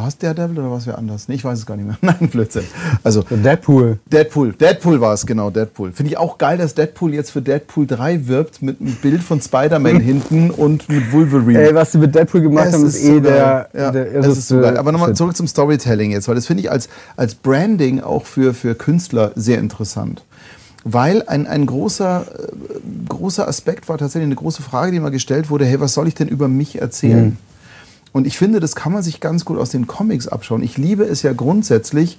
war 0.00 0.08
es 0.08 0.18
Daredevil 0.18 0.58
oder 0.58 0.70
war 0.70 0.78
es 0.78 0.86
wer 0.86 0.98
anders? 0.98 1.28
Nee, 1.28 1.34
ich 1.34 1.44
weiß 1.44 1.58
es 1.58 1.66
gar 1.66 1.76
nicht 1.76 1.86
mehr. 1.86 1.96
Nein, 2.02 2.28
Blödsinn. 2.28 2.64
Also, 3.02 3.24
So 3.28 3.36
Deadpool. 3.36 3.98
Deadpool, 4.10 4.52
Deadpool 4.52 5.00
war 5.00 5.14
es, 5.14 5.26
genau, 5.26 5.50
Deadpool. 5.50 5.92
Finde 5.92 6.10
ich 6.10 6.18
auch 6.18 6.38
geil, 6.38 6.58
dass 6.58 6.74
Deadpool 6.74 7.14
jetzt 7.14 7.30
für 7.30 7.42
Deadpool 7.42 7.86
3 7.86 8.26
wirbt 8.26 8.62
mit 8.62 8.80
einem 8.80 8.94
Bild 8.94 9.22
von 9.22 9.40
Spider-Man 9.40 10.00
hinten 10.00 10.50
und 10.50 10.88
mit 10.88 11.12
Wolverine. 11.12 11.60
Ey, 11.60 11.74
was 11.74 11.92
sie 11.92 11.98
mit 11.98 12.14
Deadpool 12.14 12.40
gemacht 12.40 12.66
Es 12.68 12.74
haben, 12.74 12.86
ist, 12.86 13.02
eh 13.02 13.14
so 13.14 13.20
der, 13.20 13.68
ja, 13.72 13.90
der 13.90 14.14
es 14.14 14.38
ist 14.38 14.48
so 14.48 14.60
geil. 14.60 14.76
Aber 14.76 14.92
nochmal 14.92 15.14
zurück 15.14 15.36
zum 15.36 15.46
Storytelling 15.46 16.10
jetzt, 16.12 16.28
weil 16.28 16.34
das 16.34 16.46
finde 16.46 16.62
ich 16.62 16.70
als, 16.70 16.88
als 17.16 17.34
Branding 17.34 18.00
auch 18.00 18.26
für, 18.26 18.54
für 18.54 18.74
Künstler 18.74 19.32
sehr 19.34 19.58
interessant. 19.58 20.24
Weil 20.84 21.22
ein, 21.26 21.46
ein 21.46 21.66
großer, 21.66 22.24
äh, 22.26 23.08
großer 23.08 23.46
Aspekt 23.46 23.88
war 23.88 23.98
tatsächlich 23.98 24.26
eine 24.26 24.36
große 24.36 24.62
Frage, 24.62 24.92
die 24.92 25.00
mal 25.00 25.10
gestellt 25.10 25.50
wurde, 25.50 25.66
hey, 25.66 25.78
was 25.78 25.92
soll 25.92 26.08
ich 26.08 26.14
denn 26.14 26.28
über 26.28 26.48
mich 26.48 26.80
erzählen? 26.80 27.24
Mhm. 27.26 27.49
Und 28.12 28.26
ich 28.26 28.36
finde, 28.36 28.60
das 28.60 28.74
kann 28.74 28.92
man 28.92 29.02
sich 29.02 29.20
ganz 29.20 29.44
gut 29.44 29.58
aus 29.58 29.70
den 29.70 29.86
Comics 29.86 30.28
abschauen. 30.28 30.62
Ich 30.62 30.76
liebe 30.76 31.04
es 31.04 31.22
ja 31.22 31.32
grundsätzlich, 31.32 32.18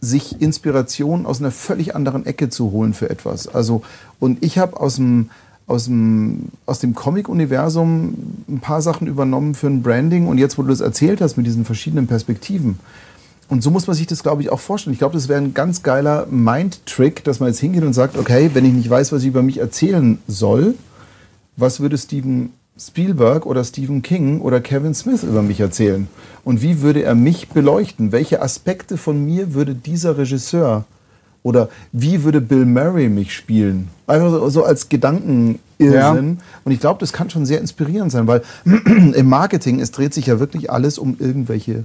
sich 0.00 0.40
Inspiration 0.40 1.26
aus 1.26 1.40
einer 1.40 1.50
völlig 1.50 1.94
anderen 1.94 2.26
Ecke 2.26 2.48
zu 2.48 2.72
holen 2.72 2.94
für 2.94 3.10
etwas. 3.10 3.48
Also, 3.48 3.82
und 4.18 4.42
ich 4.42 4.58
habe 4.58 4.80
aus 4.80 4.96
dem, 4.96 5.30
aus 5.66 5.84
dem, 5.84 6.48
aus 6.66 6.80
dem 6.80 6.94
Comic-Universum 6.94 8.14
ein 8.48 8.60
paar 8.60 8.82
Sachen 8.82 9.06
übernommen 9.06 9.54
für 9.54 9.66
ein 9.66 9.82
Branding 9.82 10.26
und 10.26 10.38
jetzt, 10.38 10.58
wo 10.58 10.62
du 10.62 10.68
das 10.68 10.80
erzählt 10.80 11.20
hast 11.20 11.36
mit 11.36 11.46
diesen 11.46 11.64
verschiedenen 11.64 12.06
Perspektiven. 12.06 12.78
Und 13.48 13.62
so 13.62 13.70
muss 13.70 13.86
man 13.86 13.96
sich 13.96 14.06
das, 14.06 14.22
glaube 14.22 14.42
ich, 14.42 14.50
auch 14.50 14.60
vorstellen. 14.60 14.94
Ich 14.94 15.00
glaube, 15.00 15.14
das 15.14 15.28
wäre 15.28 15.40
ein 15.40 15.54
ganz 15.54 15.82
geiler 15.82 16.26
Mind-Trick, 16.30 17.24
dass 17.24 17.40
man 17.40 17.48
jetzt 17.48 17.58
hingeht 17.58 17.82
und 17.82 17.92
sagt, 17.92 18.16
okay, 18.16 18.50
wenn 18.54 18.64
ich 18.64 18.72
nicht 18.72 18.88
weiß, 18.88 19.12
was 19.12 19.22
ich 19.22 19.28
über 19.28 19.42
mich 19.42 19.58
erzählen 19.58 20.18
soll, 20.28 20.76
was 21.56 21.80
würde 21.80 21.98
Steven 21.98 22.52
Spielberg 22.80 23.44
oder 23.44 23.62
Stephen 23.62 24.00
King 24.00 24.40
oder 24.40 24.60
Kevin 24.60 24.94
Smith 24.94 25.22
über 25.22 25.42
mich 25.42 25.60
erzählen? 25.60 26.08
Und 26.44 26.62
wie 26.62 26.80
würde 26.80 27.02
er 27.02 27.14
mich 27.14 27.48
beleuchten? 27.48 28.10
Welche 28.10 28.40
Aspekte 28.40 28.96
von 28.96 29.22
mir 29.24 29.52
würde 29.52 29.74
dieser 29.74 30.16
Regisseur 30.16 30.84
oder 31.42 31.68
wie 31.92 32.24
würde 32.24 32.40
Bill 32.40 32.64
Murray 32.64 33.08
mich 33.08 33.34
spielen? 33.34 33.88
Einfach 34.06 34.50
so, 34.50 34.64
als 34.64 34.88
Gedankenirrsinn. 34.88 36.38
Und 36.64 36.72
ich 36.72 36.80
glaube, 36.80 37.00
das 37.00 37.12
kann 37.12 37.28
schon 37.28 37.44
sehr 37.44 37.60
inspirierend 37.60 38.12
sein, 38.12 38.26
weil 38.26 38.42
im 38.64 39.28
Marketing, 39.28 39.80
es 39.80 39.90
dreht 39.90 40.14
sich 40.14 40.26
ja 40.26 40.40
wirklich 40.40 40.70
alles 40.70 40.98
um 40.98 41.16
irgendwelche 41.18 41.84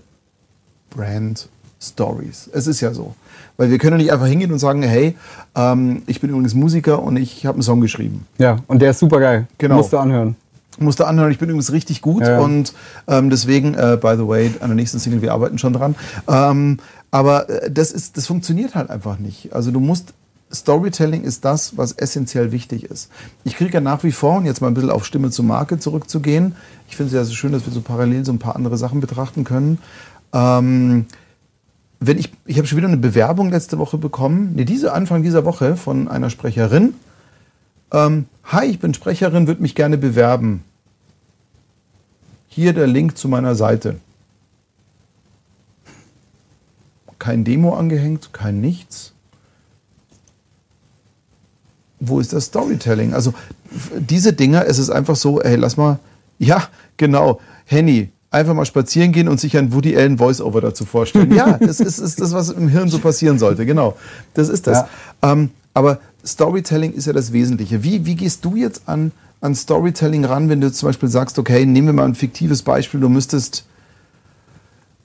Brand 0.89 1.49
Stories. 1.81 2.49
Es 2.53 2.67
ist 2.67 2.79
ja 2.79 2.93
so. 2.93 3.15
Weil 3.57 3.69
wir 3.69 3.77
können 3.77 3.97
nicht 3.97 4.11
einfach 4.11 4.27
hingehen 4.27 4.51
und 4.51 4.59
sagen, 4.59 4.81
hey, 4.81 5.15
ähm, 5.55 6.03
ich 6.07 6.21
bin 6.21 6.29
übrigens 6.29 6.53
Musiker 6.53 7.01
und 7.01 7.17
ich 7.17 7.45
habe 7.45 7.55
einen 7.55 7.63
Song 7.63 7.81
geschrieben. 7.81 8.25
Ja, 8.37 8.57
und 8.67 8.81
der 8.81 8.91
ist 8.91 8.99
super 8.99 9.19
geil. 9.19 9.47
Genau. 9.57 9.75
Musst 9.75 9.93
du 9.93 9.97
anhören. 9.97 10.35
Musste 10.78 11.07
anhören, 11.07 11.32
ich 11.32 11.38
bin 11.38 11.49
übrigens 11.49 11.71
richtig 11.71 12.01
gut 12.01 12.23
Ja. 12.26 12.39
und 12.39 12.73
ähm, 13.07 13.30
deswegen, 13.30 13.73
äh, 13.76 13.97
by 13.99 14.15
the 14.17 14.28
way, 14.28 14.51
an 14.59 14.69
der 14.69 14.76
nächsten 14.76 14.99
Single, 14.99 15.21
wir 15.21 15.34
arbeiten 15.34 15.57
schon 15.57 15.73
dran. 15.73 15.95
Ähm, 16.28 16.78
aber 17.11 17.49
äh, 17.49 17.71
das, 17.71 17.91
ist, 17.91 18.17
das 18.17 18.28
funktioniert 18.28 18.76
halt 18.76 18.89
einfach 18.89 19.17
nicht. 19.19 19.53
Also 19.53 19.71
du 19.71 19.80
musst, 19.80 20.13
Storytelling 20.53 21.23
ist 21.23 21.45
das, 21.45 21.78
was 21.78 21.93
essentiell 21.93 22.51
wichtig 22.51 22.84
ist. 22.86 23.09
Ich 23.43 23.55
kriege 23.55 23.73
ja 23.73 23.82
nach 23.82 24.03
wie 24.03 24.11
vor, 24.11 24.38
und 24.38 24.45
jetzt 24.45 24.61
mal 24.61 24.67
ein 24.67 24.73
bisschen 24.73 24.91
auf 24.91 25.05
Stimme 25.05 25.32
zur 25.32 25.45
Marke 25.45 25.80
zurückzugehen, 25.80 26.55
ich 26.89 26.95
finde 26.95 27.09
es 27.09 27.15
ja 27.15 27.23
so 27.23 27.34
schön, 27.34 27.51
dass 27.51 27.65
wir 27.65 27.73
so 27.73 27.82
parallel 27.82 28.26
so 28.26 28.32
ein 28.32 28.39
paar 28.39 28.55
andere 28.55 28.78
Sachen 28.78 28.99
betrachten 28.99 29.43
können. 29.43 29.80
Ähm, 30.34 31.05
wenn 31.99 32.19
ich, 32.19 32.32
ich 32.45 32.57
habe 32.57 32.67
schon 32.67 32.78
wieder 32.78 32.88
eine 32.88 32.97
Bewerbung 32.97 33.49
letzte 33.49 33.78
Woche 33.78 33.97
bekommen, 33.97 34.51
nee, 34.55 34.65
diese 34.65 34.93
Anfang 34.93 35.23
dieser 35.23 35.45
Woche 35.45 35.78
von 35.78 36.07
einer 36.07 36.30
Sprecherin. 36.30 36.93
Ähm, 37.91 38.25
Hi, 38.45 38.67
ich 38.67 38.79
bin 38.79 38.93
Sprecherin, 38.93 39.47
würde 39.47 39.61
mich 39.63 39.73
gerne 39.73 39.97
bewerben. 39.97 40.63
Hier 42.47 42.73
der 42.73 42.86
Link 42.86 43.17
zu 43.17 43.27
meiner 43.27 43.55
Seite. 43.55 43.95
Kein 47.17 47.43
Demo 47.43 47.73
angehängt, 47.75 48.33
kein 48.33 48.61
nichts. 48.61 49.13
Wo 51.99 52.19
ist 52.19 52.33
das 52.33 52.45
Storytelling? 52.45 53.15
Also 53.15 53.33
diese 53.97 54.33
Dinger, 54.33 54.67
es 54.67 54.77
ist 54.77 54.91
einfach 54.91 55.15
so, 55.15 55.41
hey, 55.41 55.55
lass 55.55 55.75
mal, 55.75 55.97
ja, 56.38 56.67
genau, 56.97 57.41
Henny, 57.65 58.11
einfach 58.29 58.53
mal 58.53 58.65
spazieren 58.65 59.11
gehen 59.11 59.27
und 59.27 59.39
sich 59.39 59.57
ein 59.57 59.73
Woody 59.73 59.97
Allen 59.97 60.19
Voiceover 60.19 60.61
dazu 60.61 60.86
vorstellen. 60.86 61.33
Ja, 61.33 61.57
das 61.57 61.79
ist, 61.79 61.97
ist 61.97 62.21
das, 62.21 62.31
was 62.31 62.49
im 62.49 62.67
Hirn 62.67 62.89
so 62.89 62.99
passieren 62.99 63.39
sollte, 63.39 63.65
genau. 63.65 63.97
Das 64.36 64.49
ist 64.49 64.67
das. 64.67 64.86
Ähm, 65.23 65.49
aber 65.76 65.99
Storytelling 66.26 66.93
ist 66.93 67.05
ja 67.05 67.13
das 67.13 67.32
Wesentliche. 67.32 67.84
Wie, 67.84 68.05
wie 68.07 68.15
gehst 68.15 68.43
du 68.43 68.55
jetzt 68.55 68.84
an, 68.88 69.11
an 69.41 69.53
Storytelling 69.53 70.26
ran, 70.26 70.49
wenn 70.49 70.61
du 70.61 70.71
zum 70.71 70.89
Beispiel 70.89 71.09
sagst, 71.09 71.38
okay, 71.38 71.65
nehmen 71.65 71.88
wir 71.88 71.93
mal 71.93 72.05
ein 72.05 72.15
fiktives 72.15 72.63
Beispiel, 72.63 72.99
du 72.99 73.09
müsstest 73.09 73.65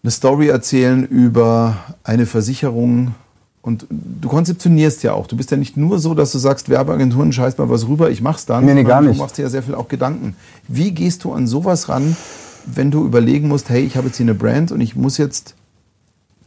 eine 0.02 0.10
Story 0.10 0.48
erzählen 0.48 1.04
über 1.04 1.76
eine 2.04 2.24
Versicherung 2.24 3.14
und 3.62 3.86
du 3.90 4.28
konzeptionierst 4.28 5.02
ja 5.02 5.12
auch. 5.12 5.26
Du 5.26 5.36
bist 5.36 5.50
ja 5.50 5.58
nicht 5.58 5.76
nur 5.76 5.98
so, 5.98 6.14
dass 6.14 6.32
du 6.32 6.38
sagst, 6.38 6.70
Werbeagenturen 6.70 7.32
scheiß 7.32 7.58
mal 7.58 7.68
was 7.68 7.86
rüber, 7.86 8.10
ich 8.10 8.22
mach's 8.22 8.46
dann. 8.46 8.64
Nee, 8.64 8.74
nee, 8.74 8.84
gar 8.84 9.02
nicht. 9.02 9.16
Du 9.16 9.22
machst 9.22 9.36
dir 9.36 9.42
ja 9.42 9.50
sehr 9.50 9.62
viel 9.62 9.74
auch 9.74 9.88
Gedanken. 9.88 10.34
Wie 10.68 10.92
gehst 10.92 11.24
du 11.24 11.32
an 11.32 11.46
sowas 11.46 11.88
ran, 11.90 12.16
wenn 12.64 12.90
du 12.90 13.04
überlegen 13.04 13.48
musst, 13.48 13.68
hey, 13.68 13.82
ich 13.82 13.96
habe 13.96 14.06
jetzt 14.06 14.16
hier 14.16 14.24
eine 14.24 14.34
Brand 14.34 14.72
und 14.72 14.80
ich 14.80 14.96
muss 14.96 15.18
jetzt 15.18 15.56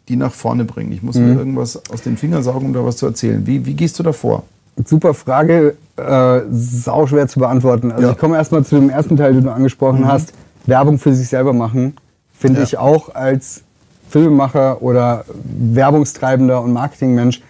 die 0.09 0.15
nach 0.15 0.33
vorne 0.33 0.65
bringen. 0.65 0.91
Ich 0.91 1.01
muss 1.03 1.15
Mhm. 1.15 1.29
mir 1.33 1.39
irgendwas 1.39 1.81
aus 1.91 2.01
den 2.01 2.17
Fingern 2.17 2.43
saugen, 2.43 2.67
um 2.67 2.73
da 2.73 2.83
was 2.83 2.97
zu 2.97 3.05
erzählen. 3.05 3.45
Wie, 3.47 3.65
wie 3.65 3.73
gehst 3.73 3.97
du 3.99 4.03
davor? 4.03 4.43
Super 4.85 5.13
Frage, 5.13 5.75
äh, 5.97 6.41
sau 6.51 7.05
schwer 7.07 7.27
zu 7.27 7.39
beantworten. 7.39 7.91
Also 7.91 8.07
Ja. 8.07 8.11
ich 8.11 8.17
komme 8.17 8.35
erstmal 8.37 8.65
zu 8.65 8.75
dem 8.75 8.89
ersten 8.89 9.15
Teil, 9.17 9.33
den 9.33 9.43
du 9.43 9.51
angesprochen 9.51 10.07
hast. 10.07 10.33
Werbung 10.65 10.97
für 10.97 11.13
sich 11.13 11.27
selber 11.29 11.53
machen, 11.53 11.95
finde 12.37 12.59
Ja. 12.59 12.63
ich 12.65 12.77
auch 12.77 13.13
als 13.13 13.61
Filmemacher 14.09 14.81
oder 14.81 15.25
Werbungstreibender 15.43 16.61
und 16.61 16.73
Marketingmensch 16.73 17.41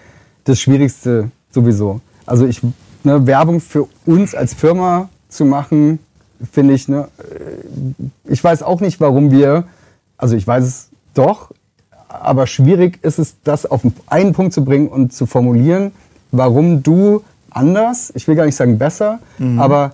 das 0.45 0.59
Schwierigste 0.59 1.29
sowieso. 1.51 2.01
Also 2.25 2.45
ich, 2.45 2.61
ne, 3.03 3.25
Werbung 3.27 3.59
für 3.61 3.87
uns 4.05 4.33
als 4.35 4.53
Firma 4.53 5.09
zu 5.29 5.45
machen, 5.45 5.99
finde 6.51 6.73
ich, 6.73 6.87
ne, 6.87 7.07
äh, 7.19 8.31
ich 8.31 8.43
weiß 8.43 8.63
auch 8.63 8.81
nicht, 8.81 8.99
warum 8.99 9.31
wir, 9.31 9.65
also 10.17 10.35
ich 10.35 10.45
weiß 10.47 10.63
es 10.65 10.89
doch, 11.13 11.51
aber 12.21 12.47
schwierig 12.47 12.99
ist 13.03 13.19
es, 13.19 13.35
das 13.43 13.65
auf 13.65 13.81
einen 14.07 14.33
Punkt 14.33 14.53
zu 14.53 14.63
bringen 14.63 14.87
und 14.87 15.13
zu 15.13 15.25
formulieren, 15.25 15.91
warum 16.31 16.83
du 16.83 17.23
anders, 17.49 18.11
ich 18.15 18.27
will 18.27 18.35
gar 18.35 18.45
nicht 18.45 18.55
sagen 18.55 18.77
besser, 18.77 19.19
Mhm. 19.37 19.59
aber 19.59 19.93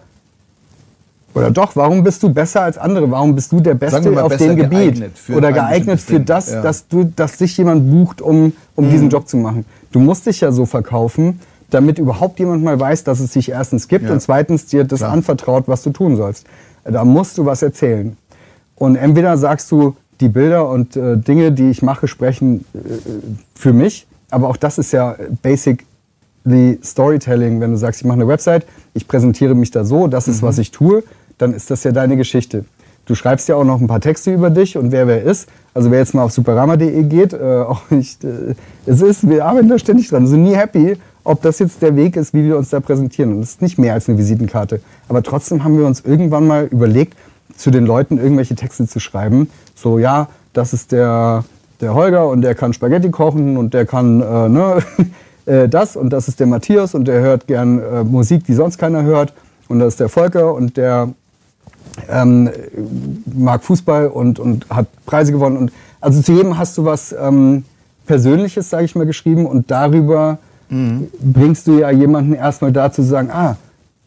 oder 1.35 1.51
doch, 1.51 1.75
warum 1.75 2.03
bist 2.03 2.23
du 2.23 2.33
besser 2.33 2.63
als 2.63 2.77
andere? 2.77 3.09
Warum 3.11 3.35
bist 3.35 3.51
du 3.51 3.59
der 3.59 3.75
Beste 3.75 4.23
auf 4.23 4.35
dem 4.37 4.55
Gebiet? 4.55 5.11
Oder 5.33 5.51
geeignet 5.53 5.99
für 6.01 6.19
das, 6.19 6.51
ja. 6.51 6.59
Mhm. 6.59 6.63
dass, 6.63 6.87
du, 6.87 7.03
dass 7.03 7.37
dich 7.37 7.55
jemand 7.55 7.89
bucht, 7.91 8.21
um, 8.21 8.53
um 8.75 8.89
diesen 8.89 9.09
Job 9.09 9.27
zu 9.27 9.37
machen. 9.37 9.63
Du 9.91 9.99
musst 9.99 10.25
dich 10.25 10.41
ja 10.41 10.51
so 10.51 10.65
verkaufen, 10.65 11.39
damit 11.69 11.99
überhaupt 11.99 12.39
jemand 12.39 12.63
mal 12.63 12.79
weiß, 12.79 13.03
dass 13.03 13.19
es 13.19 13.31
dich 13.33 13.49
erstens 13.49 13.87
gibt 13.87 14.05
Ja. 14.05 14.11
und 14.13 14.21
zweitens 14.21 14.65
dir 14.65 14.83
das 14.85 14.99
Klar. 15.01 15.11
anvertraut, 15.11 15.65
was 15.67 15.83
du 15.83 15.91
tun 15.91 16.15
sollst. 16.17 16.47
Da 16.83 17.05
musst 17.05 17.37
du 17.37 17.45
was 17.45 17.61
erzählen. 17.61 18.17
Und 18.75 18.95
entweder 18.95 19.37
sagst 19.37 19.71
du, 19.71 19.95
die 20.19 20.29
Bilder 20.29 20.69
und 20.69 20.95
äh, 20.95 21.17
Dinge, 21.17 21.51
die 21.51 21.69
ich 21.69 21.81
mache, 21.81 22.07
sprechen 22.07 22.65
äh, 22.73 22.79
für 23.55 23.73
mich. 23.73 24.07
Aber 24.31 24.49
auch 24.49 24.57
das 24.57 24.77
ist 24.77 24.91
ja 24.91 25.15
basically 25.41 26.79
Storytelling. 26.83 27.59
Wenn 27.61 27.71
du 27.71 27.77
sagst, 27.77 28.01
ich 28.01 28.05
mache 28.05 28.17
eine 28.17 28.27
Website, 28.27 28.65
ich 28.93 29.07
präsentiere 29.07 29.55
mich 29.55 29.71
da 29.71 29.85
so, 29.85 30.07
das 30.07 30.27
ist, 30.27 30.43
was 30.43 30.57
ich 30.57 30.71
tue, 30.71 31.03
dann 31.37 31.53
ist 31.53 31.71
das 31.71 31.83
ja 31.83 31.91
deine 31.91 32.17
Geschichte. 32.17 32.65
Du 33.05 33.15
schreibst 33.15 33.49
ja 33.49 33.55
auch 33.55 33.63
noch 33.63 33.81
ein 33.81 33.87
paar 33.87 34.01
Texte 34.01 34.31
über 34.31 34.51
dich 34.51 34.77
und 34.77 34.91
wer 34.91 35.07
wer 35.07 35.23
ist. 35.23 35.49
Also 35.73 35.89
wer 35.89 35.99
jetzt 35.99 36.13
mal 36.13 36.23
auf 36.23 36.31
superrama.de 36.31 37.03
geht, 37.03 37.33
äh, 37.33 37.37
auch 37.67 37.89
nicht, 37.89 38.23
äh, 38.23 38.53
es 38.85 39.01
ist, 39.01 39.27
wir 39.27 39.45
arbeiten 39.45 39.67
da 39.67 39.79
ständig 39.79 40.09
dran, 40.09 40.27
sind 40.27 40.43
nie 40.43 40.55
happy, 40.55 40.95
ob 41.23 41.41
das 41.41 41.59
jetzt 41.59 41.81
der 41.81 41.95
Weg 41.95 42.15
ist, 42.15 42.33
wie 42.33 42.43
wir 42.43 42.57
uns 42.57 42.69
da 42.69 42.79
präsentieren. 42.79 43.33
Und 43.33 43.41
das 43.41 43.51
ist 43.51 43.61
nicht 43.61 43.79
mehr 43.79 43.93
als 43.93 44.07
eine 44.07 44.17
Visitenkarte. 44.17 44.81
Aber 45.07 45.23
trotzdem 45.23 45.63
haben 45.63 45.77
wir 45.77 45.85
uns 45.85 46.01
irgendwann 46.01 46.45
mal 46.45 46.65
überlegt, 46.65 47.15
zu 47.59 47.71
den 47.71 47.85
Leuten 47.85 48.17
irgendwelche 48.17 48.55
Texte 48.55 48.87
zu 48.87 48.99
schreiben. 48.99 49.49
So, 49.75 49.99
ja, 49.99 50.29
das 50.53 50.73
ist 50.73 50.91
der, 50.91 51.43
der 51.81 51.93
Holger 51.93 52.27
und 52.29 52.41
der 52.41 52.55
kann 52.55 52.73
Spaghetti 52.73 53.11
kochen 53.11 53.57
und 53.57 53.73
der 53.73 53.85
kann 53.85 54.21
äh, 54.21 54.49
ne, 54.49 54.83
äh, 55.45 55.69
das 55.69 55.95
und 55.95 56.11
das 56.11 56.27
ist 56.29 56.39
der 56.39 56.47
Matthias 56.47 56.95
und 56.95 57.05
der 57.05 57.19
hört 57.21 57.47
gern 57.47 57.79
äh, 57.79 58.03
Musik, 58.03 58.45
die 58.45 58.53
sonst 58.53 58.77
keiner 58.77 59.03
hört. 59.03 59.33
Und 59.67 59.79
das 59.79 59.89
ist 59.89 59.99
der 59.99 60.09
Volker 60.09 60.53
und 60.53 60.77
der 60.77 61.09
ähm, 62.09 62.49
mag 63.25 63.63
Fußball 63.63 64.07
und, 64.07 64.39
und 64.39 64.69
hat 64.69 64.87
Preise 65.05 65.31
gewonnen. 65.31 65.57
Und 65.57 65.73
also 65.99 66.21
zu 66.21 66.31
jedem 66.31 66.57
hast 66.57 66.77
du 66.77 66.85
was 66.85 67.13
ähm, 67.13 67.65
Persönliches, 68.07 68.69
sage 68.69 68.85
ich 68.85 68.95
mal, 68.95 69.05
geschrieben 69.05 69.45
und 69.45 69.69
darüber 69.69 70.39
bringst 71.19 71.65
du 71.65 71.79
ja 71.79 71.89
jemanden 71.89 72.35
erstmal 72.35 72.71
dazu 72.71 73.01
zu 73.01 73.07
sagen, 73.07 73.31
ah, 73.31 73.57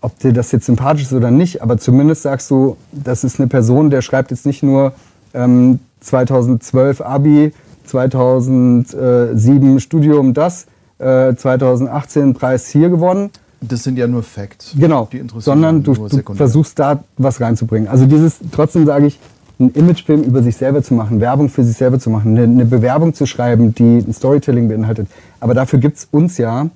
ob 0.03 0.19
dir 0.19 0.33
das 0.33 0.53
jetzt 0.53 0.67
sympathisch 0.67 1.05
ist 1.05 1.13
oder 1.13 1.31
nicht, 1.31 1.63
aber 1.63 1.79
zumindest 1.79 2.23
sagst 2.23 2.51
du, 2.51 2.77
das 2.93 3.25
ist 3.25 3.41
eine 3.41 3.49
Person, 3.49 3.89
der 3.89 4.03
schreibt 4.03 4.31
jetzt 4.31 4.45
nicht 4.45 4.63
nur 4.63 4.93
ähm, 5.33 5.79
2012 6.01 7.01
Abi, 7.01 7.55
2007 7.87 9.81
Studium 9.81 10.35
das, 10.35 10.67
äh, 10.99 11.35
2018 11.35 12.35
Preis 12.35 12.69
hier 12.69 12.91
gewonnen, 12.91 13.31
Das 13.61 13.85
sind 13.85 13.97
ja 13.97 14.09
nur 14.09 14.25
Facts. 14.25 14.75
Genau, 14.77 15.09
Die 15.13 15.19
interessieren 15.19 15.63
sondern 15.63 15.83
du, 15.85 15.95
du 15.95 16.35
versuchst 16.35 16.79
da 16.79 17.05
was 17.17 17.41
reinzubringen. 17.41 17.89
Also 17.89 18.07
dieses, 18.07 18.39
trotzdem 18.51 18.87
sage 18.87 19.07
ich, 19.07 19.21
einen 19.61 19.71
Imagefilm 19.71 20.23
über 20.23 20.43
sich 20.43 20.57
selber 20.57 20.83
zu 20.83 20.95
machen, 20.95 21.21
Werbung 21.21 21.49
für 21.49 21.63
sich 21.63 21.77
selber 21.77 22.01
zu 22.01 22.11
machen, 22.11 22.37
eine, 22.37 22.45
eine 22.45 22.65
Bewerbung 22.65 23.15
zu 23.15 23.27
schreiben, 23.27 23.75
die 23.75 23.99
ein 23.99 24.13
Storytelling 24.13 24.69
beinhaltet. 24.69 25.07
Aber 25.39 25.55
dafür 25.55 25.79
gibt's 25.79 26.09
uns 26.11 26.39
ja 26.39 26.69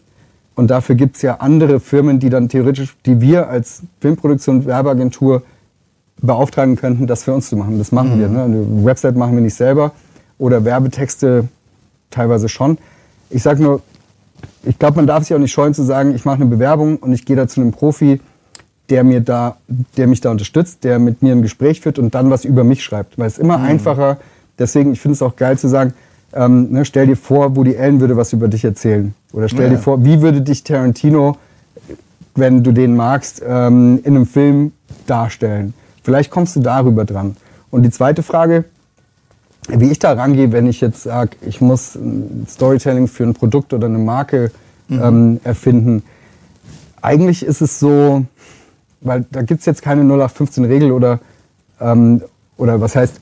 und 0.56 0.70
dafür 0.70 0.96
gibt's 0.96 1.22
ja 1.22 1.36
andere 1.36 1.78
Firmen, 1.78 2.18
die 2.18 2.30
dann 2.30 2.48
theoretisch, 2.48 2.96
die 3.04 3.20
wir 3.20 3.48
als 3.48 3.82
Filmproduktion, 4.00 4.66
Werbeagentur 4.66 5.42
beauftragen 6.20 6.76
könnten, 6.76 7.06
das 7.06 7.24
für 7.24 7.34
uns 7.34 7.48
zu 7.48 7.56
machen. 7.56 7.78
Das 7.78 7.92
machen 7.92 8.18
wir. 8.18 8.28
Ne? 8.28 8.42
Eine 8.42 8.84
Website 8.84 9.16
machen 9.16 9.34
wir 9.34 9.42
nicht 9.42 9.54
selber 9.54 9.92
oder 10.38 10.64
Werbetexte 10.64 11.46
teilweise 12.10 12.48
schon. 12.48 12.78
Ich 13.28 13.42
sage 13.42 13.62
nur, 13.62 13.82
ich 14.64 14.78
glaube, 14.78 14.96
man 14.96 15.06
darf 15.06 15.24
sich 15.24 15.34
auch 15.34 15.38
nicht 15.38 15.52
scheuen 15.52 15.74
zu 15.74 15.82
sagen, 15.82 16.14
ich 16.14 16.24
mache 16.24 16.36
eine 16.36 16.46
Bewerbung 16.46 16.96
und 16.96 17.12
ich 17.12 17.26
gehe 17.26 17.36
da 17.36 17.46
zu 17.46 17.60
einem 17.60 17.72
Profi, 17.72 18.20
der 18.88 19.04
mir 19.04 19.20
da, 19.20 19.58
der 19.96 20.06
mich 20.06 20.22
da 20.22 20.30
unterstützt, 20.30 20.84
der 20.84 20.98
mit 20.98 21.22
mir 21.22 21.32
ein 21.32 21.42
Gespräch 21.42 21.82
führt 21.82 21.98
und 21.98 22.14
dann 22.14 22.30
was 22.30 22.44
über 22.46 22.64
mich 22.64 22.82
schreibt. 22.82 23.18
Weil 23.18 23.26
es 23.26 23.34
ist 23.34 23.40
immer 23.40 23.60
einfacher. 23.60 24.18
Deswegen, 24.58 24.92
ich 24.92 25.00
finde 25.00 25.14
es 25.14 25.22
auch 25.22 25.36
geil 25.36 25.58
zu 25.58 25.68
sagen, 25.68 25.92
ähm, 26.32 26.70
ne, 26.70 26.84
stell 26.84 27.06
dir 27.06 27.16
vor, 27.16 27.56
Woody 27.56 27.76
Allen 27.76 28.00
würde 28.00 28.16
was 28.16 28.32
über 28.32 28.48
dich 28.48 28.64
erzählen. 28.64 29.14
Oder 29.36 29.48
stell 29.50 29.64
Ja. 29.64 29.70
dir 29.76 29.78
vor, 29.78 30.02
wie 30.02 30.22
würde 30.22 30.40
dich 30.40 30.64
Tarantino, 30.64 31.36
wenn 32.34 32.64
du 32.64 32.72
den 32.72 32.96
magst, 32.96 33.42
ähm, 33.46 34.00
in 34.02 34.16
einem 34.16 34.26
Film 34.26 34.72
darstellen. 35.06 35.74
Vielleicht 36.02 36.30
kommst 36.30 36.56
du 36.56 36.60
darüber 36.60 37.04
dran. 37.04 37.36
Und 37.70 37.82
die 37.82 37.90
zweite 37.90 38.22
Frage, 38.22 38.64
wie 39.68 39.90
ich 39.90 39.98
da 39.98 40.12
rangehe, 40.12 40.52
wenn 40.52 40.66
ich 40.66 40.80
jetzt 40.80 41.02
sage, 41.02 41.36
ich 41.42 41.60
muss 41.60 41.96
ein 41.96 42.46
Storytelling 42.48 43.08
für 43.08 43.24
ein 43.24 43.34
Produkt 43.34 43.74
oder 43.74 43.86
eine 43.86 43.98
Marke 43.98 44.52
ähm, 44.90 45.40
erfinden. 45.44 46.02
Eigentlich 47.02 47.44
ist 47.44 47.60
es 47.60 47.78
so, 47.78 48.24
weil 49.00 49.26
da 49.30 49.42
gibt 49.42 49.60
es 49.60 49.66
jetzt 49.66 49.82
keine 49.82 50.02
0815-Regel 50.02 50.92
oder, 50.92 51.18
ähm, 51.80 52.22
oder 52.56 52.80
was 52.80 52.96
heißt, 52.96 53.20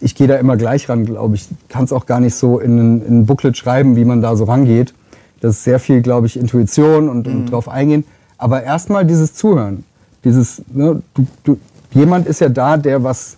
ich 0.00 0.14
gehe 0.14 0.26
da 0.26 0.36
immer 0.36 0.56
gleich 0.56 0.88
ran, 0.88 1.06
glaube 1.06 1.36
ich. 1.36 1.48
Kann 1.68 1.84
es 1.84 1.92
auch 1.92 2.04
gar 2.04 2.20
nicht 2.20 2.34
so 2.34 2.58
in 2.58 2.78
ein 2.78 3.26
Booklet 3.26 3.56
schreiben, 3.56 3.96
wie 3.96 4.04
man 4.04 4.20
da 4.20 4.36
so 4.36 4.44
rangeht. 4.44 4.92
Das 5.40 5.56
ist 5.56 5.64
sehr 5.64 5.78
viel, 5.78 6.02
glaube 6.02 6.26
ich, 6.26 6.38
Intuition 6.38 7.08
und, 7.08 7.28
und 7.28 7.46
drauf 7.46 7.68
eingehen. 7.68 8.04
Aber 8.38 8.62
erstmal 8.62 9.04
dieses 9.04 9.34
Zuhören. 9.34 9.84
Dieses, 10.24 10.62
ne, 10.72 11.02
du, 11.14 11.26
du, 11.44 11.58
jemand 11.92 12.26
ist 12.26 12.40
ja 12.40 12.48
da, 12.48 12.76
der 12.76 13.02
was 13.02 13.36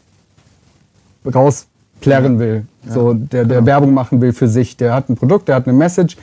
klären 2.01 2.39
will, 2.39 2.65
so 2.89 3.13
der, 3.15 3.45
der 3.45 3.67
Werbung 3.67 3.93
machen 3.93 4.21
will 4.21 4.33
für 4.33 4.49
sich. 4.49 4.77
Der 4.77 4.95
hat 4.95 5.09
ein 5.11 5.17
Produkt, 5.17 5.49
der 5.49 5.57
hat 5.57 5.67
eine 5.67 5.77
Message. 5.77 6.17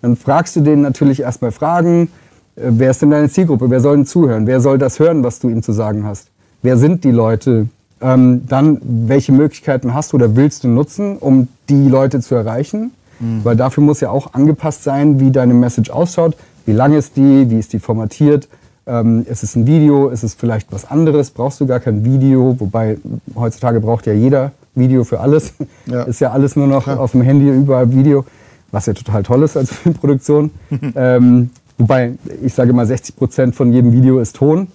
Dann 0.00 0.16
fragst 0.16 0.54
du 0.56 0.60
den 0.60 0.82
natürlich 0.82 1.20
erstmal 1.20 1.50
Fragen. 1.50 2.08
Äh, 2.56 2.70
Wer 2.70 2.90
ist 2.90 3.02
denn 3.02 3.10
deine 3.10 3.28
Zielgruppe? 3.28 3.70
Wer 3.70 3.80
soll 3.80 3.96
denn 3.96 4.06
zuhören? 4.06 4.46
Wer 4.46 4.60
soll 4.60 4.78
das 4.78 4.98
hören, 4.98 5.24
was 5.24 5.40
du 5.40 5.48
ihm 5.48 5.62
zu 5.62 5.72
sagen 5.72 6.04
hast? 6.04 6.28
Wer 6.62 6.76
sind 6.76 7.04
die 7.04 7.10
Leute? 7.10 7.68
Ähm, 8.00 8.46
dann, 8.46 8.78
welche 8.82 9.32
Möglichkeiten 9.32 9.94
hast 9.94 10.12
du 10.12 10.16
oder 10.16 10.36
willst 10.36 10.64
du 10.64 10.68
nutzen, 10.68 11.16
um 11.16 11.48
die 11.68 11.88
Leute 11.88 12.20
zu 12.20 12.34
erreichen? 12.34 12.92
Weil 13.20 13.56
dafür 13.56 13.82
muss 13.82 14.00
ja 14.00 14.10
auch 14.10 14.34
angepasst 14.34 14.82
sein, 14.82 15.20
wie 15.20 15.30
deine 15.30 15.54
Message 15.54 15.90
ausschaut. 15.90 16.36
Wie 16.66 16.72
lang 16.72 16.92
ist 16.94 17.16
die? 17.16 17.50
Wie 17.50 17.58
ist 17.58 17.72
die 17.72 17.78
formatiert? 17.78 18.48
Ähm, 18.86 19.24
ist 19.28 19.42
es 19.42 19.56
ein 19.56 19.66
Video? 19.66 20.08
Ist 20.08 20.22
es 20.24 20.34
vielleicht 20.34 20.70
was 20.72 20.90
anderes? 20.90 21.30
Brauchst 21.30 21.60
du 21.60 21.66
gar 21.66 21.80
kein 21.80 22.04
Video? 22.04 22.56
Wobei 22.58 22.98
heutzutage 23.34 23.80
braucht 23.80 24.06
ja 24.06 24.12
jeder 24.12 24.52
Video 24.74 25.04
für 25.04 25.20
alles. 25.20 25.54
Ja. 25.86 26.02
Ist 26.04 26.20
ja 26.20 26.30
alles 26.32 26.56
nur 26.56 26.66
noch 26.66 26.84
Klar. 26.84 26.98
auf 26.98 27.12
dem 27.12 27.20
Handy 27.20 27.48
überall 27.48 27.92
Video, 27.92 28.24
was 28.72 28.86
ja 28.86 28.94
total 28.94 29.22
toll 29.22 29.42
ist 29.42 29.56
als 29.56 29.70
Filmproduktion. 29.74 30.50
ähm, 30.96 31.50
wobei 31.78 32.14
ich 32.42 32.54
sage 32.54 32.72
mal, 32.72 32.86
60 32.86 33.16
Prozent 33.16 33.54
von 33.54 33.70
jedem 33.72 33.92
Video 33.92 34.18
ist 34.18 34.36
Ton, 34.36 34.68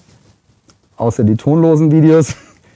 außer 0.97 1.23
die 1.23 1.35
tonlosen 1.35 1.91
Videos, 1.91 2.35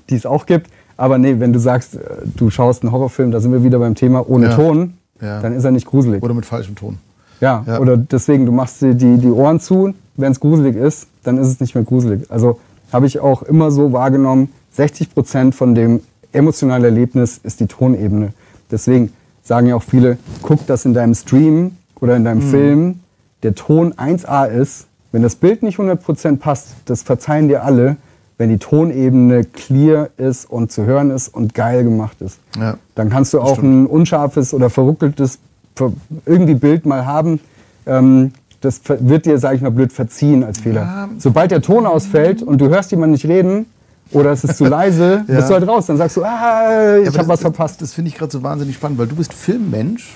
die 0.10 0.16
es 0.16 0.26
auch 0.26 0.46
gibt. 0.48 0.70
Aber 0.98 1.18
nee, 1.20 1.36
wenn 1.40 1.54
du 1.54 1.60
sagst, 1.60 1.96
äh, 1.96 2.00
du 2.36 2.50
schaust 2.50 2.84
einen 2.84 2.92
Horrorfilm, 2.92 3.32
da 3.32 3.40
sind 3.40 3.52
wir 3.52 3.64
wieder 3.64 3.80
beim 3.80 3.96
Thema 3.96 4.28
ohne 4.28 4.48
Ja. 4.48 4.56
Ton, 4.56 4.94
Ja. 5.24 5.42
dann 5.42 5.54
ist 5.56 5.64
er 5.64 5.72
nicht 5.72 5.88
gruselig. 5.88 6.22
Oder 6.22 6.34
mit 6.34 6.46
falschem 6.46 6.76
Ton. 6.76 6.98
Ja, 7.42 7.64
Ja. 7.66 7.80
oder 7.80 7.98
deswegen, 7.98 8.46
du 8.46 8.52
machst 8.52 8.82
dir 8.82 8.94
die, 8.94 9.18
die 9.18 9.32
Ohren 9.32 9.60
zu, 9.60 9.94
wenn 10.16 10.32
es 10.32 10.40
gruselig 10.40 10.76
ist, 10.76 11.08
dann 11.24 11.38
ist 11.38 11.48
es 11.48 11.60
nicht 11.60 11.74
mehr 11.76 11.84
gruselig. 11.84 12.30
Also 12.30 12.60
habe 12.92 13.08
ich 13.08 13.20
auch 13.20 13.42
immer 13.44 13.72
so 13.72 13.92
wahrgenommen, 13.94 14.50
60 14.74 15.14
Prozent 15.14 15.56
von 15.56 15.74
dem 15.76 16.02
emotionalen 16.32 16.84
Erlebnis 16.84 17.40
ist 17.42 17.60
die 17.60 17.68
Tonebene. 17.68 18.34
Deswegen 18.72 19.14
sagen 19.44 19.68
ja 19.68 19.76
auch 19.76 19.84
viele, 19.84 20.18
guck, 20.42 20.66
dass 20.68 20.86
in 20.86 20.94
deinem 20.94 21.14
Stream 21.16 21.72
oder 22.00 22.16
in 22.16 22.24
deinem 22.24 22.42
Film 22.42 23.00
der 23.44 23.56
Ton 23.56 23.94
1A 23.94 24.46
ist. 24.46 24.88
Wenn 25.12 25.22
das 25.22 25.36
Bild 25.36 25.64
nicht 25.64 25.78
100 25.80 26.02
Prozent 26.04 26.40
passt, 26.40 26.70
das 26.86 27.04
verzeihen 27.04 27.48
dir 27.48 27.64
alle, 27.64 27.98
wenn 28.38 28.50
die 28.50 28.58
Tonebene 28.58 29.44
clear 29.46 30.10
ist 30.18 30.50
und 30.50 30.72
zu 30.72 30.86
hören 30.86 31.12
ist 31.12 31.28
und 31.34 31.54
geil 31.54 31.84
gemacht 31.84 32.22
ist. 32.22 32.40
Ja. 32.60 32.78
Dann 32.96 33.10
kannst 33.10 33.34
du 33.34 33.40
auch 33.42 33.58
stimmt. 33.58 33.84
ein 33.84 33.86
unscharfes 33.86 34.54
oder 34.54 34.70
verruckeltes 34.70 35.40
ver- 35.76 35.94
irgendwie 36.26 36.56
Bild 36.56 36.86
mal 36.86 37.06
haben. 37.06 37.40
Ähm, 37.86 38.32
das 38.62 38.82
wird 38.88 39.26
dir, 39.26 39.38
sag 39.38 39.56
ich 39.56 39.62
mal, 39.62 39.72
blöd 39.72 39.92
verziehen 39.94 40.44
als 40.44 40.60
Fehler. 40.60 40.82
Ja. 40.82 41.10
Sobald 41.18 41.52
der 41.52 41.62
Ton 41.62 41.86
ausfällt 41.86 42.42
und 42.42 42.60
du 42.60 42.70
hörst 42.70 42.92
jemanden 42.92 43.12
nicht 43.14 43.26
reden 43.26 43.66
oder 44.12 44.32
es 44.32 44.44
ist 44.44 44.58
zu 44.58 44.66
leise, 44.68 45.26
Ja. 45.28 45.36
bist 45.36 45.50
du 45.50 45.54
halt 45.54 45.68
raus. 45.68 45.86
Dann 45.88 45.98
sagst 45.98 46.18
du, 46.18 46.24
ah, 46.24 46.98
ich 46.98 47.08
Aber 47.10 47.18
habe 47.20 47.28
was 47.28 47.42
verpasst. 47.42 47.82
Das 47.82 47.94
finde 47.94 48.10
ich 48.10 48.16
gerade 48.16 48.32
so 48.32 48.42
wahnsinnig 48.42 48.76
spannend, 48.76 48.98
weil 49.00 49.08
du 49.08 49.16
bist 49.16 49.34
Filmmensch 49.34 50.16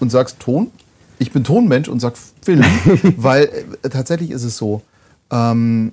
und 0.00 0.10
sagst 0.10 0.40
Ton. 0.40 0.68
Ich 1.18 1.32
bin 1.32 1.44
Tonmensch 1.44 1.88
und 1.88 2.00
sag 2.00 2.14
Film, 2.42 2.64
weil 3.18 3.50
äh, 3.82 3.88
tatsächlich 3.90 4.30
ist 4.30 4.42
es 4.44 4.56
so. 4.56 4.80
Ähm, 5.30 5.92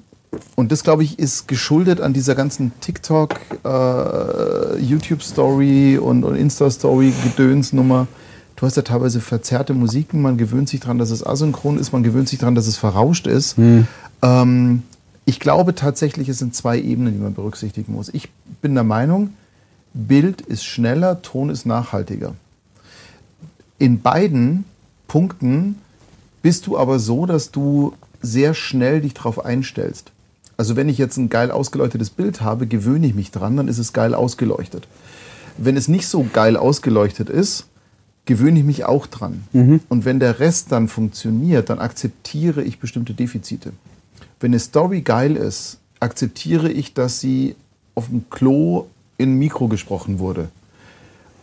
und 0.55 0.71
das, 0.71 0.83
glaube 0.83 1.03
ich, 1.03 1.19
ist 1.19 1.47
geschuldet 1.47 2.01
an 2.01 2.13
dieser 2.13 2.35
ganzen 2.35 2.71
TikTok, 2.81 3.35
äh, 3.63 4.79
YouTube-Story 4.79 5.97
und, 5.97 6.23
und 6.23 6.35
Insta-Story-Gedönsnummer. 6.35 8.07
Du 8.55 8.65
hast 8.65 8.75
ja 8.75 8.81
teilweise 8.81 9.21
verzerrte 9.21 9.73
Musiken, 9.73 10.21
man 10.21 10.37
gewöhnt 10.37 10.67
sich 10.67 10.79
daran, 10.79 10.97
dass 10.97 11.11
es 11.11 11.25
asynchron 11.25 11.77
ist, 11.77 11.91
man 11.93 12.03
gewöhnt 12.03 12.27
sich 12.27 12.39
daran, 12.39 12.55
dass 12.55 12.67
es 12.67 12.75
verrauscht 12.75 13.27
ist. 13.27 13.55
Ähm, 14.23 14.83
ich 15.25 15.39
glaube 15.39 15.75
tatsächlich, 15.75 16.27
es 16.27 16.39
sind 16.39 16.55
zwei 16.55 16.79
Ebenen, 16.79 17.13
die 17.13 17.19
man 17.19 17.33
berücksichtigen 17.33 17.93
muss. 17.93 18.09
Ich 18.09 18.29
bin 18.61 18.73
der 18.73 18.83
Meinung, 18.83 19.33
Bild 19.93 20.41
ist 20.41 20.65
schneller, 20.65 21.21
Ton 21.21 21.49
ist 21.49 21.65
nachhaltiger. 21.65 22.33
In 23.77 24.01
beiden 24.01 24.65
Punkten 25.07 25.75
bist 26.41 26.65
du 26.65 26.77
aber 26.77 26.97
so, 26.97 27.25
dass 27.25 27.51
du 27.51 27.93
sehr 28.21 28.53
schnell 28.53 29.01
dich 29.01 29.13
darauf 29.13 29.45
einstellst. 29.45 30.11
Also 30.57 30.75
wenn 30.75 30.89
ich 30.89 30.97
jetzt 30.97 31.17
ein 31.17 31.29
geil 31.29 31.51
ausgeleuchtetes 31.51 32.09
Bild 32.09 32.41
habe, 32.41 32.67
gewöhne 32.67 33.07
ich 33.07 33.13
mich 33.13 33.31
dran, 33.31 33.55
dann 33.55 33.67
ist 33.67 33.77
es 33.77 33.93
geil 33.93 34.15
ausgeleuchtet. 34.15 34.87
Wenn 35.57 35.77
es 35.77 35.87
nicht 35.87 36.07
so 36.07 36.27
geil 36.33 36.57
ausgeleuchtet 36.57 37.29
ist, 37.29 37.67
gewöhne 38.25 38.59
ich 38.59 38.65
mich 38.65 38.85
auch 38.85 39.07
dran. 39.07 39.43
Und 39.89 40.05
wenn 40.05 40.19
der 40.19 40.39
Rest 40.39 40.71
dann 40.71 40.87
funktioniert, 40.87 41.69
dann 41.69 41.79
akzeptiere 41.79 42.63
ich 42.63 42.79
bestimmte 42.79 43.13
Defizite. 43.13 43.71
Wenn 44.39 44.51
eine 44.51 44.59
Story 44.59 45.01
geil 45.01 45.35
ist, 45.35 45.77
akzeptiere 45.99 46.71
ich, 46.71 46.93
dass 46.93 47.19
sie 47.19 47.55
auf 47.95 48.07
dem 48.07 48.29
Klo 48.29 48.85
in 49.17 49.35
Mikro 49.39 49.67
gesprochen 49.67 50.19
wurde. 50.19 50.49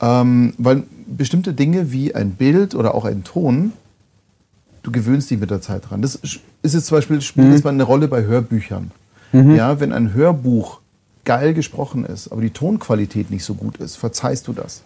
Ähm, 0.00 0.54
weil 0.58 0.84
bestimmte 1.06 1.54
Dinge 1.54 1.90
wie 1.92 2.14
ein 2.14 2.32
Bild 2.32 2.74
oder 2.74 2.94
auch 2.94 3.04
ein 3.04 3.24
Ton, 3.24 3.72
du 4.82 4.92
gewöhnst 4.92 5.30
dich 5.30 5.40
mit 5.40 5.50
der 5.50 5.60
Zeit 5.60 5.90
dran. 5.90 6.02
Das 6.02 6.16
ist 6.16 6.40
jetzt 6.62 6.86
zum 6.86 6.98
Beispiel, 6.98 7.20
spielt 7.20 7.52
jetzt 7.52 7.64
mal 7.64 7.70
eine 7.70 7.82
Rolle 7.82 8.06
bei 8.06 8.24
Hörbüchern. 8.24 8.90
Ja, 9.56 9.80
wenn 9.80 9.92
ein 9.92 10.14
Hörbuch 10.14 10.80
geil 11.24 11.54
gesprochen 11.54 12.04
ist, 12.04 12.28
aber 12.30 12.40
die 12.42 12.50
Tonqualität 12.50 13.30
nicht 13.30 13.44
so 13.44 13.54
gut 13.54 13.78
ist, 13.78 13.96
verzeihst 13.96 14.46
du 14.46 14.52
das. 14.52 14.82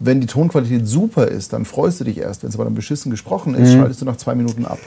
Wenn 0.00 0.20
die 0.20 0.26
Tonqualität 0.26 0.86
super 0.86 1.26
ist, 1.28 1.52
dann 1.52 1.64
freust 1.64 2.00
du 2.00 2.04
dich 2.04 2.18
erst. 2.18 2.42
Wenn 2.42 2.50
es 2.50 2.54
aber 2.56 2.64
dann 2.64 2.74
beschissen 2.74 3.10
gesprochen 3.10 3.54
ist, 3.54 3.72
schaltest 3.72 4.00
du 4.00 4.04
nach 4.04 4.16
zwei 4.16 4.34
Minuten 4.34 4.64
ab. 4.64 4.78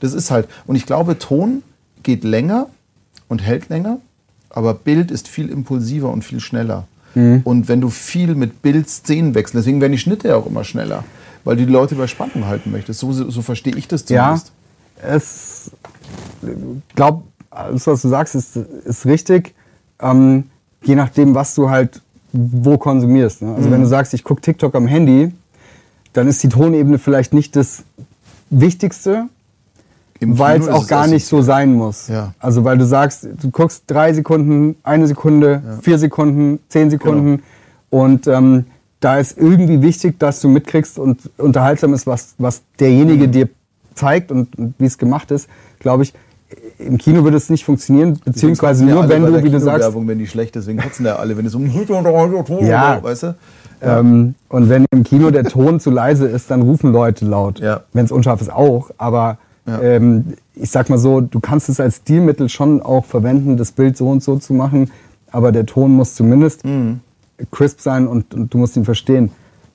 Das 0.00 0.14
ist 0.14 0.30
halt. 0.30 0.48
Und 0.66 0.76
ich 0.76 0.86
glaube, 0.86 1.18
Ton 1.18 1.62
geht 2.02 2.24
länger 2.24 2.68
und 3.28 3.40
hält 3.42 3.68
länger, 3.68 3.98
aber 4.50 4.74
Bild 4.74 5.10
ist 5.10 5.28
viel 5.28 5.48
impulsiver 5.50 6.10
und 6.10 6.22
viel 6.24 6.40
schneller. 6.40 6.86
Und 7.44 7.68
wenn 7.68 7.80
du 7.80 7.88
viel 7.88 8.34
mit 8.36 8.62
Bild 8.62 8.88
Szenen 8.88 9.34
wechselst, 9.34 9.56
deswegen 9.56 9.80
werden 9.80 9.92
die 9.92 9.98
Schnitte 9.98 10.28
ja 10.28 10.36
auch 10.36 10.46
immer 10.46 10.62
schneller, 10.62 11.04
weil 11.42 11.56
du 11.56 11.66
die 11.66 11.72
Leute 11.72 11.96
bei 11.96 12.06
Spannung 12.06 12.46
halten 12.46 12.70
möchtest. 12.70 13.00
So, 13.00 13.12
so 13.12 13.42
verstehe 13.42 13.74
ich 13.74 13.88
das 13.88 14.08
Ja, 14.08 14.36
zumindest. 14.36 14.52
es 15.02 15.70
glaube, 16.94 17.24
alles, 17.50 17.86
was 17.86 18.02
du 18.02 18.08
sagst, 18.08 18.34
ist, 18.34 18.56
ist 18.56 19.06
richtig. 19.06 19.54
Ähm, 20.00 20.44
je 20.82 20.94
nachdem, 20.94 21.34
was 21.34 21.54
du 21.54 21.70
halt 21.70 22.02
wo 22.32 22.76
konsumierst. 22.76 23.42
Ne? 23.42 23.54
Also 23.54 23.70
wenn 23.70 23.80
du 23.80 23.86
sagst, 23.86 24.12
ich 24.14 24.22
gucke 24.22 24.42
TikTok 24.42 24.74
am 24.74 24.86
Handy, 24.86 25.32
dann 26.12 26.28
ist 26.28 26.42
die 26.42 26.48
Tonebene 26.48 26.98
vielleicht 26.98 27.32
nicht 27.32 27.56
das 27.56 27.84
Wichtigste, 28.50 29.28
weil 30.20 30.60
es 30.60 30.68
auch 30.68 30.86
gar 30.86 31.06
nicht 31.06 31.26
so 31.26 31.42
sein 31.42 31.72
muss. 31.72 32.08
Ja. 32.08 32.34
Also 32.38 32.64
weil 32.64 32.76
du 32.76 32.84
sagst, 32.84 33.28
du 33.40 33.50
guckst 33.50 33.84
drei 33.86 34.12
Sekunden, 34.12 34.76
eine 34.82 35.06
Sekunde, 35.06 35.78
vier 35.80 35.98
Sekunden, 35.98 36.58
zehn 36.68 36.90
Sekunden 36.90 37.42
und 37.90 38.26
ähm, 38.26 38.66
da 39.00 39.18
ist 39.18 39.38
irgendwie 39.38 39.80
wichtig, 39.80 40.18
dass 40.18 40.40
du 40.40 40.48
mitkriegst 40.48 40.98
und 40.98 41.30
unterhaltsam 41.38 41.94
ist, 41.94 42.06
was, 42.06 42.34
was 42.38 42.62
derjenige 42.80 43.28
Mhm. 43.28 43.32
dir 43.32 43.48
zeigt 43.94 44.32
und, 44.32 44.58
und 44.58 44.74
wie 44.78 44.86
es 44.86 44.98
gemacht 44.98 45.30
ist, 45.30 45.48
glaube 45.78 46.02
ich. 46.02 46.12
Im 46.78 46.96
Kino 46.96 47.24
würde 47.24 47.36
es 47.36 47.50
nicht 47.50 47.64
funktionieren, 47.64 48.18
beziehungsweise 48.24 48.84
nur 48.84 49.02
ja 49.02 49.08
wenn 49.08 49.22
du, 49.26 49.42
wie 49.42 49.50
du 49.50 49.60
sagst, 49.60 49.80
Kinowerbung, 49.80 50.08
wenn 50.08 50.18
die 50.18 50.26
schlecht 50.26 50.56
ist, 50.56 50.64
deswegen 50.66 50.80
kotzen 50.82 51.04
ja 51.04 51.16
alle, 51.16 51.36
wenn 51.36 51.44
es 51.44 51.54
um 51.54 51.66
Ja. 52.62 53.02
weißt 53.02 53.22
du? 53.24 53.34
Ähm, 53.80 54.34
und 54.48 54.68
wenn 54.68 54.86
im 54.90 55.04
Kino 55.04 55.30
der 55.30 55.44
Ton 55.44 55.78
zu 55.78 55.90
leise 55.90 56.26
ist, 56.26 56.50
dann 56.50 56.62
rufen 56.62 56.90
Leute 56.92 57.26
laut. 57.26 57.60
Ja. 57.60 57.82
Wenn 57.92 58.04
es 58.06 58.12
unscharf 58.12 58.40
ist, 58.40 58.50
auch. 58.50 58.90
Aber 58.96 59.38
Ja. 59.66 59.80
ähm, 59.82 60.24
ich 60.54 60.70
sag 60.70 60.88
mal 60.88 60.98
so, 60.98 61.20
du 61.20 61.38
kannst 61.38 61.68
es 61.68 61.78
als 61.78 61.96
Stilmittel 61.96 62.48
schon 62.48 62.80
auch 62.82 63.04
verwenden, 63.04 63.56
das 63.56 63.70
Bild 63.72 63.96
so 63.96 64.08
und 64.08 64.22
so 64.22 64.36
zu 64.36 64.54
machen. 64.54 64.90
Aber 65.30 65.52
der 65.52 65.66
Ton 65.66 65.92
muss 65.92 66.14
zumindest 66.14 66.64
Mhm. 66.64 67.00
crisp 67.52 67.80
sein 67.80 68.06
und, 68.08 68.32
und 68.34 68.52
du 68.54 68.58
musst 68.58 68.76
ihn 68.76 68.84
verstehen. 68.86 69.30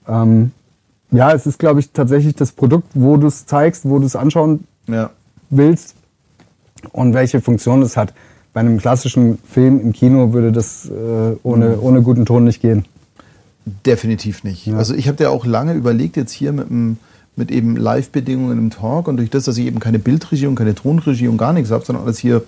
Ähm, 0.08 0.52
ja, 1.12 1.32
es 1.32 1.46
ist, 1.46 1.60
glaube 1.60 1.80
ich, 1.80 1.92
tatsächlich 1.92 2.36
das 2.36 2.52
Produkt, 2.52 2.88
wo 2.96 3.18
du 3.18 3.28
es 3.28 3.46
zeigst, 3.46 3.88
wo 3.88 4.00
du 4.00 4.06
es 4.08 4.16
anschauen 4.16 4.66
Ja. 4.88 5.12
willst 5.52 5.96
und 6.92 7.14
welche 7.14 7.42
Funktion 7.42 7.82
es 7.82 7.98
hat. 7.98 8.14
Bei 8.54 8.60
einem 8.60 8.78
klassischen 8.78 9.40
Film 9.50 9.80
im 9.80 9.94
Kino 9.94 10.34
würde 10.34 10.52
das 10.52 10.86
äh, 10.86 11.36
ohne, 11.44 11.80
ohne 11.80 12.02
guten 12.02 12.26
Ton 12.26 12.44
nicht 12.44 12.62
gehen. 12.62 12.86
Definitiv 13.86 14.44
nicht. 14.44 14.72
Also 14.74 14.94
ich 14.94 15.08
habe 15.08 15.24
ja 15.24 15.30
auch 15.30 15.46
lange 15.46 15.74
überlegt, 15.74 16.18
jetzt 16.18 16.32
hier 16.32 16.52
mit, 16.52 16.68
mit 17.36 17.50
eben 17.50 17.78
Live-Bedingungen 17.78 18.58
im 18.58 18.70
Talk 18.70 19.08
und 19.08 19.18
durch 19.18 19.30
das, 19.30 19.46
dass 19.46 19.58
ich 19.58 19.66
eben 19.66 19.80
keine 19.80 20.00
Bildregie 20.00 20.48
und 20.48 20.56
keine 20.56 20.76
Tonregie 20.76 21.28
und 21.28 21.38
gar 21.38 21.54
nichts 21.54 21.72
habe, 21.72 21.86
sondern 21.86 22.04
alles 22.04 22.20
hier 22.20 22.44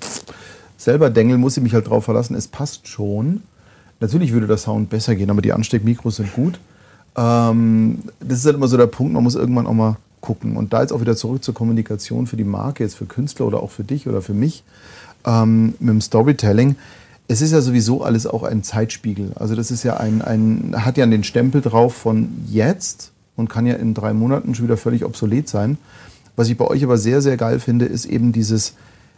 selber 0.77 1.09
dengel, 1.09 1.37
muss 1.37 1.57
ich 1.57 1.63
mich 1.63 1.73
halt 1.73 1.89
drauf 1.89 2.05
verlassen, 2.05 2.35
es 2.35 2.47
passt 2.47 2.87
schon. 2.87 3.41
Natürlich 4.01 4.33
würde 4.33 4.45
der 4.45 4.57
Sound 4.57 4.89
besser 4.89 5.15
gehen, 5.15 5.29
aber 5.29 5.41
die 5.41 5.53
Ansteckmikros 5.53 6.17
sind 6.17 6.33
gut. 6.33 6.59
Ähm, 7.15 7.99
das 8.19 8.39
ist 8.39 8.45
halt 8.45 8.57
immer 8.57 8.67
so 8.67 8.77
der 8.77 8.87
Punkt, 8.87 9.13
man 9.13 9.23
muss 9.23 9.35
irgendwann 9.35 9.67
auch 9.67 9.73
mal 9.73 9.97
gucken. 10.25 10.57
Und 10.57 10.73
da 10.73 10.81
jetzt 10.81 10.91
auch 10.91 11.01
wieder 11.01 11.15
zurück 11.15 11.43
zur 11.43 11.53
Kommunikation 11.53 12.27
für 12.27 12.35
die 12.35 12.43
Marke, 12.43 12.83
jetzt 12.83 12.95
für 12.95 13.05
Künstler 13.05 13.45
oder 13.45 13.61
auch 13.61 13.71
für 13.71 13.83
dich 13.83 14.07
oder 14.07 14.21
für 14.21 14.33
mich, 14.33 14.63
ähm, 15.25 15.75
mit 15.79 15.89
dem 15.89 16.01
Storytelling. 16.01 16.75
Es 17.27 17.41
ist 17.41 17.51
ja 17.51 17.61
sowieso 17.61 18.03
alles 18.03 18.27
auch 18.27 18.43
ein 18.43 18.63
Zeitspiegel. 18.63 19.31
Also 19.35 19.55
das 19.55 19.71
ist 19.71 19.83
ja 19.83 19.97
ein, 19.97 20.21
ein, 20.21 20.75
hat 20.77 20.97
ja 20.97 21.05
den 21.05 21.23
Stempel 21.23 21.61
drauf 21.61 21.95
von 21.95 22.29
jetzt 22.47 23.11
und 23.35 23.49
kann 23.49 23.65
ja 23.65 23.75
in 23.75 23.93
drei 23.93 24.13
Monaten 24.13 24.55
schon 24.55 24.65
wieder 24.65 24.77
völlig 24.77 25.05
obsolet 25.05 25.47
sein. 25.47 25.77
Was 26.35 26.49
ich 26.49 26.57
bei 26.57 26.65
euch 26.65 26.83
aber 26.83 26.97
sehr, 26.97 27.21
sehr 27.21 27.37
geil 27.37 27.59
finde, 27.59 27.85
ist 27.85 28.05
eben 28.05 28.31
dieses, 28.31 28.73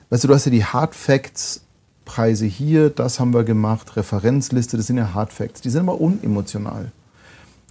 weißt 0.10 0.24
du, 0.24 0.28
du 0.28 0.34
hast 0.34 0.46
ja 0.46 0.52
die 0.52 0.66
Hard 0.66 0.94
Facts 0.94 1.62
Preise 2.06 2.46
hier, 2.46 2.90
das 2.90 3.20
haben 3.20 3.34
wir 3.34 3.44
gemacht, 3.44 3.98
Referenzliste, 3.98 4.78
das 4.78 4.88
sind 4.88 4.98
ja 4.98 5.14
Hard 5.14 5.34
Facts. 5.34 5.62
Die 5.62 5.70
sind 5.70 5.82
aber 5.82 6.00
unemotional. 6.00 6.92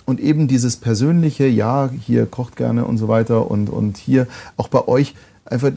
Und 0.07 0.21
eben 0.21 0.49
dieses 0.49 0.77
persönliche, 0.77 1.47
ja, 1.47 1.91
hier 1.91 2.27
kocht 2.27 2.57
gerne 2.57 2.85
und 2.85 2.97
so 2.97 3.09
weiter 3.09 3.51
und, 3.51 3.69
und 3.69 3.97
hier 3.97 4.27
auch 4.57 4.69
bei 4.69 4.87
euch 4.87 5.15
einfach, 5.45 5.73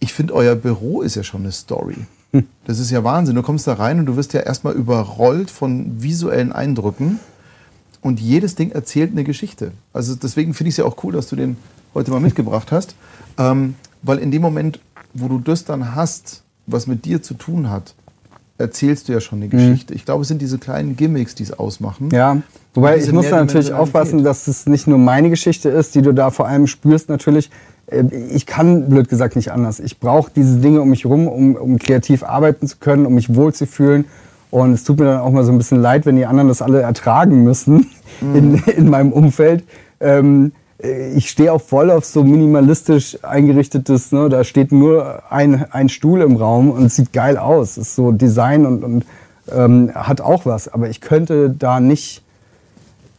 ich 0.00 0.12
finde, 0.12 0.34
euer 0.34 0.56
Büro 0.56 1.02
ist 1.02 1.14
ja 1.14 1.22
schon 1.22 1.42
eine 1.42 1.52
Story. 1.52 1.96
Hm. 2.32 2.46
Das 2.64 2.80
ist 2.80 2.90
ja 2.90 3.04
Wahnsinn. 3.04 3.36
Du 3.36 3.42
kommst 3.42 3.66
da 3.66 3.74
rein 3.74 4.00
und 4.00 4.06
du 4.06 4.16
wirst 4.16 4.32
ja 4.32 4.40
erstmal 4.40 4.74
überrollt 4.74 5.50
von 5.50 6.02
visuellen 6.02 6.52
Eindrücken 6.52 7.20
und 8.02 8.20
jedes 8.20 8.54
Ding 8.56 8.70
erzählt 8.72 9.12
eine 9.12 9.24
Geschichte. 9.24 9.72
Also 9.92 10.14
deswegen 10.16 10.52
finde 10.52 10.68
ich 10.68 10.74
es 10.74 10.78
ja 10.78 10.84
auch 10.84 11.02
cool, 11.04 11.12
dass 11.12 11.28
du 11.28 11.36
den 11.36 11.56
heute 11.94 12.10
mal 12.10 12.20
mitgebracht 12.20 12.72
hast, 12.72 12.94
ähm, 13.38 13.74
weil 14.02 14.18
in 14.18 14.30
dem 14.30 14.42
Moment, 14.42 14.80
wo 15.14 15.28
du 15.28 15.38
das 15.38 15.64
dann 15.64 15.94
hast, 15.94 16.42
was 16.66 16.86
mit 16.86 17.04
dir 17.04 17.22
zu 17.22 17.34
tun 17.34 17.70
hat, 17.70 17.94
erzählst 18.58 19.08
du 19.08 19.12
ja 19.12 19.20
schon 19.20 19.38
eine 19.38 19.46
mhm. 19.46 19.50
Geschichte. 19.50 19.94
Ich 19.94 20.04
glaube, 20.04 20.22
es 20.22 20.28
sind 20.28 20.40
diese 20.40 20.58
kleinen 20.58 20.96
Gimmicks, 20.96 21.34
die 21.34 21.42
es 21.42 21.52
ausmachen. 21.52 22.10
Ja, 22.10 22.42
wobei 22.76 22.98
ich 22.98 23.10
muss 23.12 23.28
da 23.28 23.36
natürlich 23.36 23.72
aufpassen, 23.72 24.22
dass 24.22 24.46
es 24.46 24.66
nicht 24.66 24.86
nur 24.86 24.98
meine 24.98 25.30
Geschichte 25.30 25.68
ist, 25.68 25.94
die 25.94 26.02
du 26.02 26.12
da 26.12 26.30
vor 26.30 26.46
allem 26.46 26.66
spürst 26.66 27.08
natürlich. 27.08 27.50
Äh, 27.86 28.04
ich 28.32 28.46
kann, 28.46 28.88
blöd 28.88 29.08
gesagt, 29.08 29.36
nicht 29.36 29.52
anders. 29.52 29.80
Ich 29.80 29.98
brauche 29.98 30.30
diese 30.34 30.58
Dinge 30.58 30.80
um 30.80 30.90
mich 30.90 31.04
herum, 31.04 31.28
um, 31.28 31.56
um 31.56 31.78
kreativ 31.78 32.22
arbeiten 32.22 32.66
zu 32.66 32.76
können, 32.78 33.06
um 33.06 33.14
mich 33.14 33.34
wohlzufühlen. 33.34 34.04
Und 34.50 34.72
es 34.72 34.84
tut 34.84 34.98
mir 34.98 35.06
dann 35.06 35.20
auch 35.20 35.32
mal 35.32 35.44
so 35.44 35.52
ein 35.52 35.58
bisschen 35.58 35.80
leid, 35.82 36.06
wenn 36.06 36.16
die 36.16 36.26
anderen 36.26 36.48
das 36.48 36.62
alle 36.62 36.80
ertragen 36.80 37.42
müssen 37.44 37.90
mhm. 38.20 38.34
in, 38.36 38.54
in 38.76 38.90
meinem 38.90 39.12
Umfeld. 39.12 39.64
Ähm, 40.00 40.52
äh, 40.82 41.12
ich 41.14 41.30
stehe 41.30 41.52
auch 41.52 41.60
voll 41.60 41.90
auf 41.90 42.04
so 42.04 42.24
minimalistisch 42.24 43.18
eingerichtetes, 43.22 44.12
ne? 44.12 44.28
da 44.28 44.44
steht 44.44 44.72
nur 44.72 45.22
ein, 45.30 45.64
ein 45.72 45.88
Stuhl 45.88 46.20
im 46.22 46.36
Raum 46.36 46.70
und 46.70 46.84
es 46.84 46.96
sieht 46.96 47.12
geil 47.12 47.38
aus. 47.38 47.76
Ist 47.76 47.94
so 47.94 48.12
Design 48.12 48.66
und, 48.66 48.84
und 48.84 49.04
ähm, 49.52 49.90
hat 49.94 50.20
auch 50.20 50.46
was. 50.46 50.68
Aber 50.68 50.88
ich 50.88 51.00
könnte 51.00 51.50
da 51.50 51.80
nicht 51.80 52.22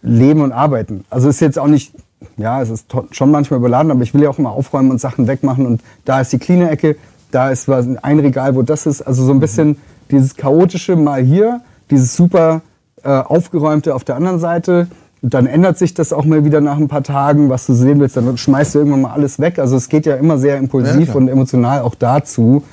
leben 0.02 0.42
und 0.42 0.52
arbeiten. 0.52 1.06
Also 1.10 1.30
ist 1.30 1.40
jetzt 1.40 1.60
auch 1.60 1.68
nicht, 1.68 1.94
ja, 2.38 2.62
es 2.62 2.70
ist 2.70 2.88
schon 3.12 3.32
manchmal 3.32 3.60
überladen, 3.60 3.92
aber 3.92 4.02
ich 4.04 4.14
will 4.14 4.24
ja 4.24 4.30
auch 4.30 4.40
immer 4.40 4.52
aufräumen 4.52 4.92
und 4.92 5.00
Sachen 5.02 5.28
wegmachen. 5.28 5.66
Und 5.66 5.82
da 6.06 6.22
ist 6.22 6.32
die 6.34 6.40
cleane 6.40 6.70
Ecke, 6.70 6.96
da 7.32 7.50
ist 7.50 7.68
was, 7.68 7.88
ein 8.02 8.20
Regal, 8.20 8.56
wo 8.56 8.62
das 8.62 8.86
ist. 8.86 9.02
Also 9.02 9.24
so 9.24 9.32
ein 9.32 9.40
bisschen 9.40 9.78
dieses 10.12 10.36
chaotische 10.36 10.96
mal 10.96 11.22
hier, 11.22 11.62
dieses 11.92 12.16
super 12.16 12.62
äh, 13.04 13.10
aufgeräumte 13.10 13.94
auf 13.94 14.04
der 14.04 14.16
anderen 14.16 14.40
Seite 14.40 14.88
und 15.22 15.34
dann 15.34 15.48
ändert 15.48 15.78
sich 15.78 15.94
das 15.94 16.14
auch 16.14 16.26
mal 16.26 16.46
wieder 16.46 16.62
nach 16.62 16.78
ein 16.78 16.88
paar 16.88 17.04
Tagen, 17.04 17.50
was 17.50 17.66
du 17.66 17.74
sehen 17.74 18.00
willst. 18.00 18.18
Dann 18.18 18.38
schmeißt 18.38 18.76
du 18.76 18.80
irgendwann 18.80 19.02
mal 19.02 19.12
alles 19.12 19.40
weg. 19.40 19.60
Also 19.60 19.76
es 19.76 19.90
geht 19.90 20.06
ja 20.06 20.16
immer 20.16 20.38
sehr 20.38 20.58
impulsiv 20.58 21.10
ja, 21.10 21.16
und 21.16 21.28
emotional 21.28 21.82
auch 21.82 21.96
dazu. 21.96 22.64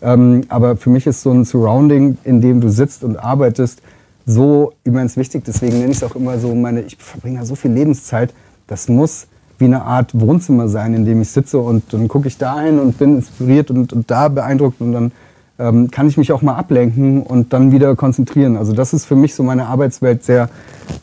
Ähm, 0.00 0.42
aber 0.48 0.76
für 0.76 0.90
mich 0.90 1.06
ist 1.06 1.22
so 1.22 1.30
ein 1.30 1.44
Surrounding, 1.44 2.18
in 2.24 2.40
dem 2.40 2.60
du 2.60 2.68
sitzt 2.70 3.04
und 3.04 3.16
arbeitest, 3.16 3.82
so 4.26 4.72
immens 4.84 5.16
wichtig. 5.16 5.44
Deswegen 5.44 5.78
nenne 5.78 5.90
ich 5.90 5.98
es 5.98 6.02
auch 6.02 6.14
immer 6.14 6.38
so, 6.38 6.54
meine, 6.54 6.82
ich 6.82 6.96
verbringe 6.96 7.36
ja 7.38 7.44
so 7.44 7.54
viel 7.54 7.72
Lebenszeit. 7.72 8.32
Das 8.66 8.88
muss 8.88 9.26
wie 9.58 9.66
eine 9.66 9.82
Art 9.82 10.18
Wohnzimmer 10.18 10.68
sein, 10.68 10.94
in 10.94 11.04
dem 11.04 11.22
ich 11.22 11.30
sitze 11.30 11.58
und 11.58 11.92
dann 11.92 12.08
gucke 12.08 12.26
ich 12.28 12.36
da 12.36 12.56
ein 12.56 12.80
und 12.80 12.98
bin 12.98 13.16
inspiriert 13.16 13.70
und, 13.70 13.92
und 13.92 14.10
da 14.10 14.28
beeindruckt 14.28 14.80
und 14.80 14.92
dann 14.92 15.12
ähm, 15.58 15.90
kann 15.90 16.08
ich 16.08 16.16
mich 16.16 16.32
auch 16.32 16.42
mal 16.42 16.56
ablenken 16.56 17.22
und 17.22 17.52
dann 17.52 17.70
wieder 17.70 17.94
konzentrieren. 17.94 18.56
Also 18.56 18.72
das 18.72 18.92
ist 18.92 19.04
für 19.04 19.14
mich 19.14 19.34
so 19.34 19.42
meine 19.42 19.66
Arbeitswelt 19.66 20.24
sehr, 20.24 20.48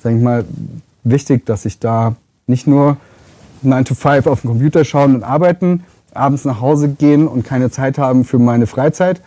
sag 0.03 0.13
ich 0.13 0.21
mal, 0.21 0.43
wichtig, 1.03 1.45
dass 1.45 1.65
ich 1.65 1.79
da 1.79 2.15
nicht 2.47 2.67
nur 2.67 2.97
9 3.61 3.85
to 3.85 3.95
5 3.95 4.27
auf 4.27 4.41
dem 4.41 4.49
Computer 4.49 4.83
schauen 4.83 5.15
und 5.15 5.23
arbeiten, 5.23 5.83
abends 6.13 6.45
nach 6.45 6.59
Hause 6.59 6.89
gehen 6.89 7.27
und 7.27 7.43
keine 7.43 7.69
Zeit 7.69 7.97
haben 7.97 8.25
für 8.25 8.39
meine 8.39 8.67
Freizeit. 8.67 9.21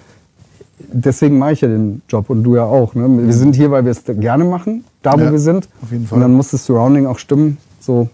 Deswegen 0.90 1.38
mache 1.38 1.52
ich 1.52 1.60
ja 1.60 1.68
den 1.68 2.02
Job 2.08 2.30
und 2.30 2.42
du 2.42 2.56
ja 2.56 2.64
auch. 2.64 2.94
Ne? 2.94 3.26
Wir 3.26 3.32
sind 3.32 3.54
hier, 3.56 3.70
weil 3.70 3.84
wir 3.84 3.92
es 3.92 4.02
gerne 4.04 4.44
machen, 4.44 4.84
da 5.02 5.14
wo 5.14 5.24
ja, 5.24 5.32
wir 5.32 5.38
sind. 5.38 5.68
Auf 5.82 5.92
jeden 5.92 6.06
Fall. 6.06 6.16
Und 6.16 6.22
dann 6.22 6.34
muss 6.34 6.50
das 6.50 6.64
Surrounding 6.64 7.06
auch 7.06 7.18
stimmen. 7.18 7.58
So. 7.80 8.08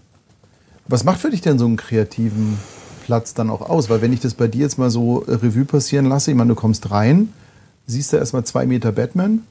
Was 0.87 1.03
macht 1.03 1.19
für 1.21 1.29
dich 1.29 1.41
denn 1.41 1.59
so 1.59 1.65
einen 1.65 1.77
kreativen 1.77 2.57
Platz 3.05 3.33
dann 3.33 3.49
auch 3.49 3.61
aus? 3.69 3.89
Weil 3.89 4.01
wenn 4.01 4.11
ich 4.11 4.19
das 4.19 4.33
bei 4.33 4.47
dir 4.47 4.61
jetzt 4.61 4.77
mal 4.77 4.89
so 4.89 5.23
Revue 5.27 5.65
passieren 5.65 6.05
lasse, 6.05 6.31
ich 6.31 6.37
meine, 6.37 6.49
du 6.49 6.55
kommst 6.55 6.91
rein, 6.91 7.29
siehst 7.85 8.13
du 8.13 8.17
erstmal 8.17 8.43
zwei 8.43 8.65
Meter 8.65 8.91
Batman, 8.91 9.41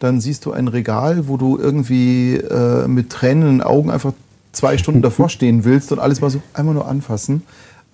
dann 0.00 0.20
siehst 0.20 0.44
du 0.44 0.52
ein 0.52 0.68
Regal, 0.68 1.28
wo 1.28 1.36
du 1.36 1.58
irgendwie 1.58 2.36
äh, 2.36 2.86
mit 2.86 3.10
Tränen 3.10 3.42
in 3.42 3.48
den 3.58 3.62
Augen 3.62 3.90
einfach 3.90 4.12
zwei 4.52 4.78
Stunden 4.78 5.02
davor 5.02 5.28
stehen 5.30 5.64
willst 5.64 5.92
und 5.92 5.98
alles 5.98 6.20
mal 6.20 6.30
so 6.30 6.40
einmal 6.52 6.74
nur 6.74 6.86
anfassen. 6.86 7.42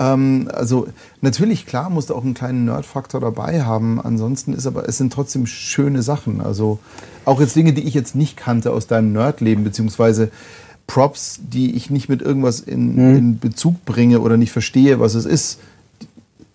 Ähm, 0.02 0.48
also 0.52 0.88
natürlich, 1.20 1.66
klar, 1.66 1.90
musst 1.90 2.10
du 2.10 2.14
auch 2.14 2.24
einen 2.24 2.34
kleinen 2.34 2.64
Nerd-Faktor 2.64 3.20
dabei 3.20 3.62
haben. 3.62 4.00
Ansonsten 4.00 4.52
ist 4.52 4.66
aber, 4.66 4.88
es 4.88 4.98
sind 4.98 5.12
trotzdem 5.12 5.46
schöne 5.46 6.02
Sachen. 6.02 6.40
Also 6.40 6.78
auch 7.24 7.40
jetzt 7.40 7.56
Dinge, 7.56 7.72
die 7.72 7.82
ich 7.82 7.94
jetzt 7.94 8.14
nicht 8.14 8.36
kannte 8.36 8.72
aus 8.72 8.86
deinem 8.86 9.12
Nerd-Leben, 9.12 9.64
beziehungsweise 9.64 10.30
Props, 10.86 11.40
die 11.42 11.74
ich 11.76 11.90
nicht 11.90 12.08
mit 12.08 12.22
irgendwas 12.22 12.60
in, 12.60 12.94
mhm. 12.94 13.16
in 13.16 13.38
Bezug 13.38 13.84
bringe 13.84 14.20
oder 14.20 14.36
nicht 14.36 14.52
verstehe, 14.52 15.00
was 15.00 15.14
es 15.14 15.24
ist 15.24 15.58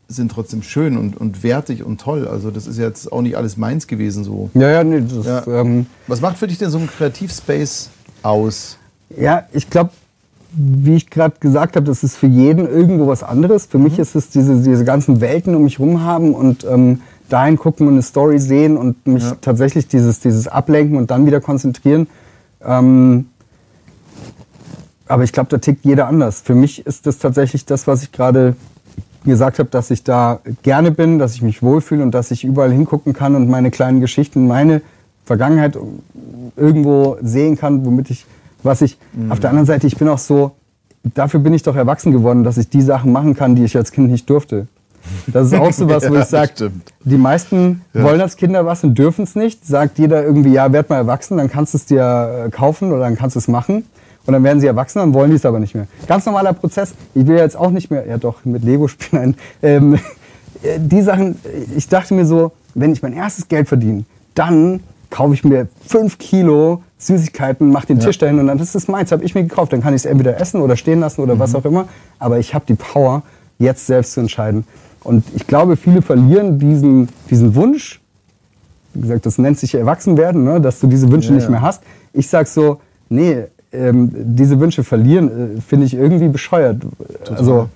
sind 0.09 0.31
trotzdem 0.31 0.63
schön 0.63 0.97
und, 0.97 1.17
und 1.17 1.43
wertig 1.43 1.83
und 1.83 1.99
toll. 1.99 2.27
Also 2.27 2.49
das 2.49 2.65
ist 2.65 2.77
jetzt 2.77 3.11
auch 3.11 3.21
nicht 3.21 3.35
alles 3.35 3.57
meins 3.57 3.87
gewesen 3.87 4.23
so. 4.23 4.49
Ja, 4.53 4.69
ja, 4.69 4.83
nee. 4.83 5.01
Das, 5.01 5.25
ja. 5.25 5.45
Ähm, 5.47 5.85
Was 6.07 6.21
macht 6.21 6.37
für 6.37 6.47
dich 6.47 6.57
denn 6.57 6.69
so 6.69 6.77
ein 6.77 6.87
Kreativspace 6.87 7.89
aus? 8.23 8.77
Ja, 9.17 9.47
ich 9.51 9.69
glaube, 9.69 9.91
wie 10.51 10.95
ich 10.95 11.09
gerade 11.09 11.35
gesagt 11.39 11.75
habe, 11.75 11.85
das 11.85 12.03
ist 12.03 12.15
für 12.15 12.27
jeden 12.27 12.67
irgendwo 12.67 13.07
was 13.07 13.23
anderes. 13.23 13.65
Für 13.65 13.77
mhm. 13.77 13.85
mich 13.85 13.99
ist 13.99 14.15
es 14.15 14.29
diese, 14.29 14.55
diese 14.61 14.85
ganzen 14.85 15.21
Welten 15.21 15.55
um 15.55 15.63
mich 15.63 15.79
herum 15.79 16.03
haben 16.03 16.33
und 16.33 16.65
ähm, 16.65 17.01
dahin 17.29 17.57
gucken 17.57 17.87
und 17.87 17.93
eine 17.93 18.01
Story 18.01 18.39
sehen 18.39 18.77
und 18.77 19.05
mich 19.05 19.23
ja. 19.23 19.37
tatsächlich 19.41 19.87
dieses, 19.87 20.19
dieses 20.19 20.47
Ablenken 20.47 20.97
und 20.97 21.11
dann 21.11 21.25
wieder 21.25 21.41
konzentrieren. 21.41 22.07
Ähm, 22.63 23.25
aber 25.07 25.23
ich 25.23 25.31
glaube, 25.31 25.49
da 25.49 25.57
tickt 25.57 25.85
jeder 25.85 26.07
anders. 26.07 26.41
Für 26.41 26.55
mich 26.55 26.85
ist 26.85 27.05
das 27.05 27.17
tatsächlich 27.17 27.65
das, 27.65 27.87
was 27.87 28.03
ich 28.03 28.11
gerade 28.11 28.55
gesagt 29.23 29.59
habe, 29.59 29.69
dass 29.69 29.91
ich 29.91 30.03
da 30.03 30.39
gerne 30.63 30.91
bin, 30.91 31.19
dass 31.19 31.33
ich 31.33 31.41
mich 31.41 31.61
wohlfühle 31.61 32.03
und 32.03 32.11
dass 32.11 32.31
ich 32.31 32.43
überall 32.43 32.71
hingucken 32.71 33.13
kann 33.13 33.35
und 33.35 33.49
meine 33.49 33.71
kleinen 33.71 33.99
Geschichten, 33.99 34.47
meine 34.47 34.81
Vergangenheit 35.25 35.77
irgendwo 36.55 37.17
sehen 37.21 37.57
kann, 37.57 37.85
womit 37.85 38.09
ich, 38.09 38.25
was 38.67 38.81
ich, 38.81 38.97
mhm. 39.13 39.31
auf 39.31 39.39
der 39.39 39.49
anderen 39.49 39.65
Seite, 39.65 39.87
ich 39.87 39.97
bin 39.97 40.07
auch 40.07 40.19
so, 40.19 40.51
dafür 41.03 41.39
bin 41.39 41.53
ich 41.53 41.63
doch 41.63 41.75
erwachsen 41.75 42.11
geworden, 42.11 42.43
dass 42.43 42.57
ich 42.57 42.69
die 42.69 42.81
Sachen 42.81 43.11
machen 43.11 43.33
kann, 43.33 43.55
die 43.55 43.63
ich 43.63 43.75
als 43.75 43.91
Kind 43.91 44.11
nicht 44.11 44.29
durfte. 44.29 44.67
Das 45.27 45.47
ist 45.47 45.53
auch 45.53 45.71
so 45.73 45.89
was, 45.89 46.09
wo 46.09 46.15
ja, 46.15 46.21
ich 46.21 46.27
sage, 46.27 46.71
die 47.03 47.17
meisten 47.17 47.81
ja. 47.93 48.03
wollen 48.03 48.21
als 48.21 48.35
Kinder 48.35 48.65
was 48.65 48.83
und 48.83 48.97
dürfen 48.97 49.23
es 49.23 49.35
nicht. 49.35 49.65
Sagt 49.65 49.99
jeder 49.99 50.23
irgendwie, 50.23 50.51
ja, 50.51 50.71
werd 50.71 50.89
mal 50.89 50.97
erwachsen, 50.97 51.37
dann 51.37 51.49
kannst 51.49 51.73
du 51.73 51.77
es 51.77 51.85
dir 51.85 52.45
äh, 52.45 52.49
kaufen 52.49 52.91
oder 52.91 53.01
dann 53.01 53.15
kannst 53.15 53.35
du 53.35 53.39
es 53.39 53.47
machen. 53.47 53.85
Und 54.25 54.33
dann 54.33 54.43
werden 54.43 54.59
sie 54.59 54.67
erwachsen, 54.67 54.99
dann 54.99 55.13
wollen 55.13 55.29
die 55.29 55.37
es 55.37 55.45
aber 55.45 55.59
nicht 55.59 55.73
mehr. 55.73 55.87
Ganz 56.05 56.25
normaler 56.25 56.51
Prozess. 56.51 56.93
Ich 57.15 57.25
will 57.25 57.37
jetzt 57.37 57.55
auch 57.55 57.71
nicht 57.71 57.89
mehr, 57.89 58.05
ja 58.05 58.17
doch, 58.17 58.43
mit 58.43 58.63
Lego 58.63 58.87
spielen. 58.87 59.35
Ähm, 59.63 59.95
äh, 60.63 60.79
die 60.79 61.01
Sachen, 61.01 61.37
ich 61.75 61.87
dachte 61.87 62.13
mir 62.13 62.25
so, 62.25 62.51
wenn 62.73 62.91
ich 62.91 63.01
mein 63.01 63.13
erstes 63.13 63.47
Geld 63.47 63.67
verdiene, 63.67 64.03
dann 64.35 64.81
kaufe 65.09 65.33
ich 65.33 65.43
mir 65.43 65.67
fünf 65.85 66.17
Kilo 66.17 66.81
Süßigkeiten, 66.97 67.69
mache 67.71 67.87
den 67.87 67.99
ja. 67.99 68.05
Tisch 68.05 68.17
dahin 68.17 68.39
und 68.39 68.47
dann 68.47 68.57
das 68.57 68.73
ist 68.75 68.89
meins, 68.89 69.11
habe 69.11 69.23
ich 69.23 69.35
mir 69.35 69.43
gekauft. 69.43 69.71
Dann 69.73 69.81
kann 69.81 69.93
ich 69.93 70.01
es 70.01 70.05
entweder 70.05 70.39
essen 70.39 70.61
oder 70.61 70.75
stehen 70.75 70.99
lassen 70.99 71.21
oder 71.21 71.35
mhm. 71.35 71.39
was 71.39 71.55
auch 71.55 71.65
immer. 71.65 71.87
Aber 72.19 72.39
ich 72.39 72.53
habe 72.53 72.65
die 72.67 72.75
Power, 72.75 73.23
jetzt 73.59 73.87
selbst 73.87 74.13
zu 74.13 74.19
entscheiden. 74.19 74.65
Und 75.03 75.23
ich 75.35 75.47
glaube, 75.47 75.77
viele 75.77 76.01
verlieren 76.01 76.59
diesen, 76.59 77.09
diesen 77.29 77.55
Wunsch. 77.55 78.01
Wie 78.93 79.01
gesagt, 79.01 79.25
das 79.25 79.37
nennt 79.37 79.59
sich 79.59 79.75
Erwachsenwerden, 79.75 80.43
ne? 80.43 80.59
dass 80.59 80.79
du 80.79 80.87
diese 80.87 81.11
Wünsche 81.11 81.29
ja, 81.29 81.35
nicht 81.35 81.49
mehr 81.49 81.61
hast. 81.61 81.83
Ich 82.13 82.27
sage 82.27 82.47
so, 82.47 82.81
nee, 83.09 83.43
ähm, 83.71 84.11
diese 84.13 84.59
Wünsche 84.59 84.83
verlieren, 84.83 85.57
äh, 85.57 85.61
finde 85.61 85.85
ich 85.85 85.93
irgendwie 85.93 86.27
bescheuert. 86.27 86.81
Total. 87.23 87.37
Also, 87.37 87.69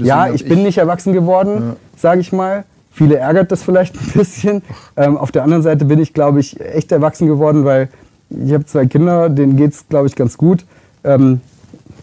ja, 0.00 0.30
ich 0.30 0.44
bin 0.48 0.62
nicht 0.62 0.78
erwachsen 0.78 1.12
geworden, 1.12 1.54
ja. 1.60 1.76
sage 1.96 2.20
ich 2.20 2.32
mal. 2.32 2.64
Viele 2.90 3.16
ärgert 3.16 3.52
das 3.52 3.62
vielleicht 3.62 3.96
ein 4.00 4.12
bisschen. 4.12 4.62
Ähm, 4.96 5.16
auf 5.16 5.32
der 5.32 5.44
anderen 5.44 5.62
Seite 5.62 5.84
bin 5.84 6.00
ich, 6.00 6.14
glaube 6.14 6.40
ich, 6.40 6.60
echt 6.60 6.92
erwachsen 6.92 7.26
geworden, 7.26 7.64
weil 7.64 7.88
ich 8.30 8.52
habe 8.52 8.66
zwei 8.66 8.86
Kinder, 8.86 9.28
denen 9.28 9.56
geht 9.56 9.72
es, 9.72 9.88
glaube 9.88 10.06
ich, 10.06 10.14
ganz 10.14 10.36
gut. 10.36 10.64
Ähm, 11.04 11.40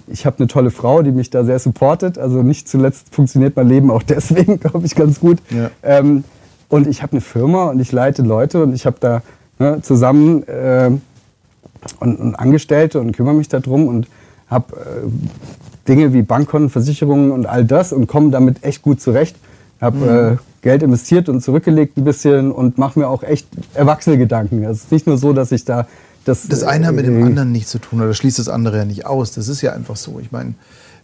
ich 0.07 0.25
habe 0.25 0.37
eine 0.37 0.47
tolle 0.47 0.71
Frau, 0.71 1.01
die 1.01 1.11
mich 1.11 1.29
da 1.29 1.43
sehr 1.43 1.59
supportet. 1.59 2.17
Also 2.17 2.43
nicht 2.43 2.67
zuletzt 2.67 3.13
funktioniert 3.13 3.55
mein 3.55 3.67
Leben 3.67 3.91
auch 3.91 4.03
deswegen, 4.07 4.59
glaube 4.59 4.85
ich, 4.85 4.95
ganz 4.95 5.19
gut. 5.19 5.39
Ja. 5.49 5.69
Ähm, 5.83 6.23
und 6.69 6.87
ich 6.87 7.03
habe 7.03 7.13
eine 7.13 7.21
Firma 7.21 7.65
und 7.65 7.79
ich 7.79 7.91
leite 7.91 8.21
Leute 8.21 8.63
und 8.63 8.73
ich 8.73 8.85
habe 8.85 8.97
da 8.99 9.21
ne, 9.59 9.81
zusammen 9.81 10.43
äh, 10.47 10.91
und, 11.99 12.19
und 12.19 12.35
Angestellte 12.35 12.99
und 12.99 13.11
kümmere 13.11 13.35
mich 13.35 13.47
darum 13.47 13.87
und 13.87 14.07
habe 14.47 14.75
äh, 14.75 15.87
Dinge 15.87 16.13
wie 16.13 16.23
Bankkonten, 16.23 16.69
Versicherungen 16.69 17.31
und 17.31 17.45
all 17.45 17.65
das 17.65 17.93
und 17.93 18.07
komme 18.07 18.31
damit 18.31 18.63
echt 18.63 18.81
gut 18.81 18.99
zurecht. 19.01 19.35
Habe 19.81 19.97
mhm. 19.97 20.33
äh, 20.33 20.37
Geld 20.61 20.83
investiert 20.83 21.29
und 21.29 21.41
zurückgelegt 21.41 21.97
ein 21.97 22.03
bisschen 22.03 22.51
und 22.51 22.77
mache 22.77 22.99
mir 22.99 23.07
auch 23.07 23.23
echt 23.23 23.47
erwachsene 23.73 24.17
Gedanken. 24.17 24.63
Es 24.63 24.83
ist 24.83 24.91
nicht 24.91 25.07
nur 25.07 25.17
so, 25.17 25.33
dass 25.33 25.51
ich 25.51 25.65
da 25.65 25.87
das. 26.23 26.47
Das 26.47 26.63
eine 26.63 26.87
hat 26.87 26.95
mit 26.95 27.05
dem 27.05 27.19
äh, 27.21 27.23
anderen 27.23 27.51
nichts 27.51 27.71
zu 27.71 27.79
tun 27.79 28.01
oder 28.01 28.13
schließt 28.13 28.39
das 28.39 28.49
andere 28.49 28.77
ja 28.77 28.85
nicht 28.85 29.05
aus. 29.05 29.31
Das 29.31 29.47
ist 29.47 29.61
ja 29.61 29.73
einfach 29.73 29.95
so. 29.95 30.19
Ich 30.19 30.31
meine, 30.31 30.55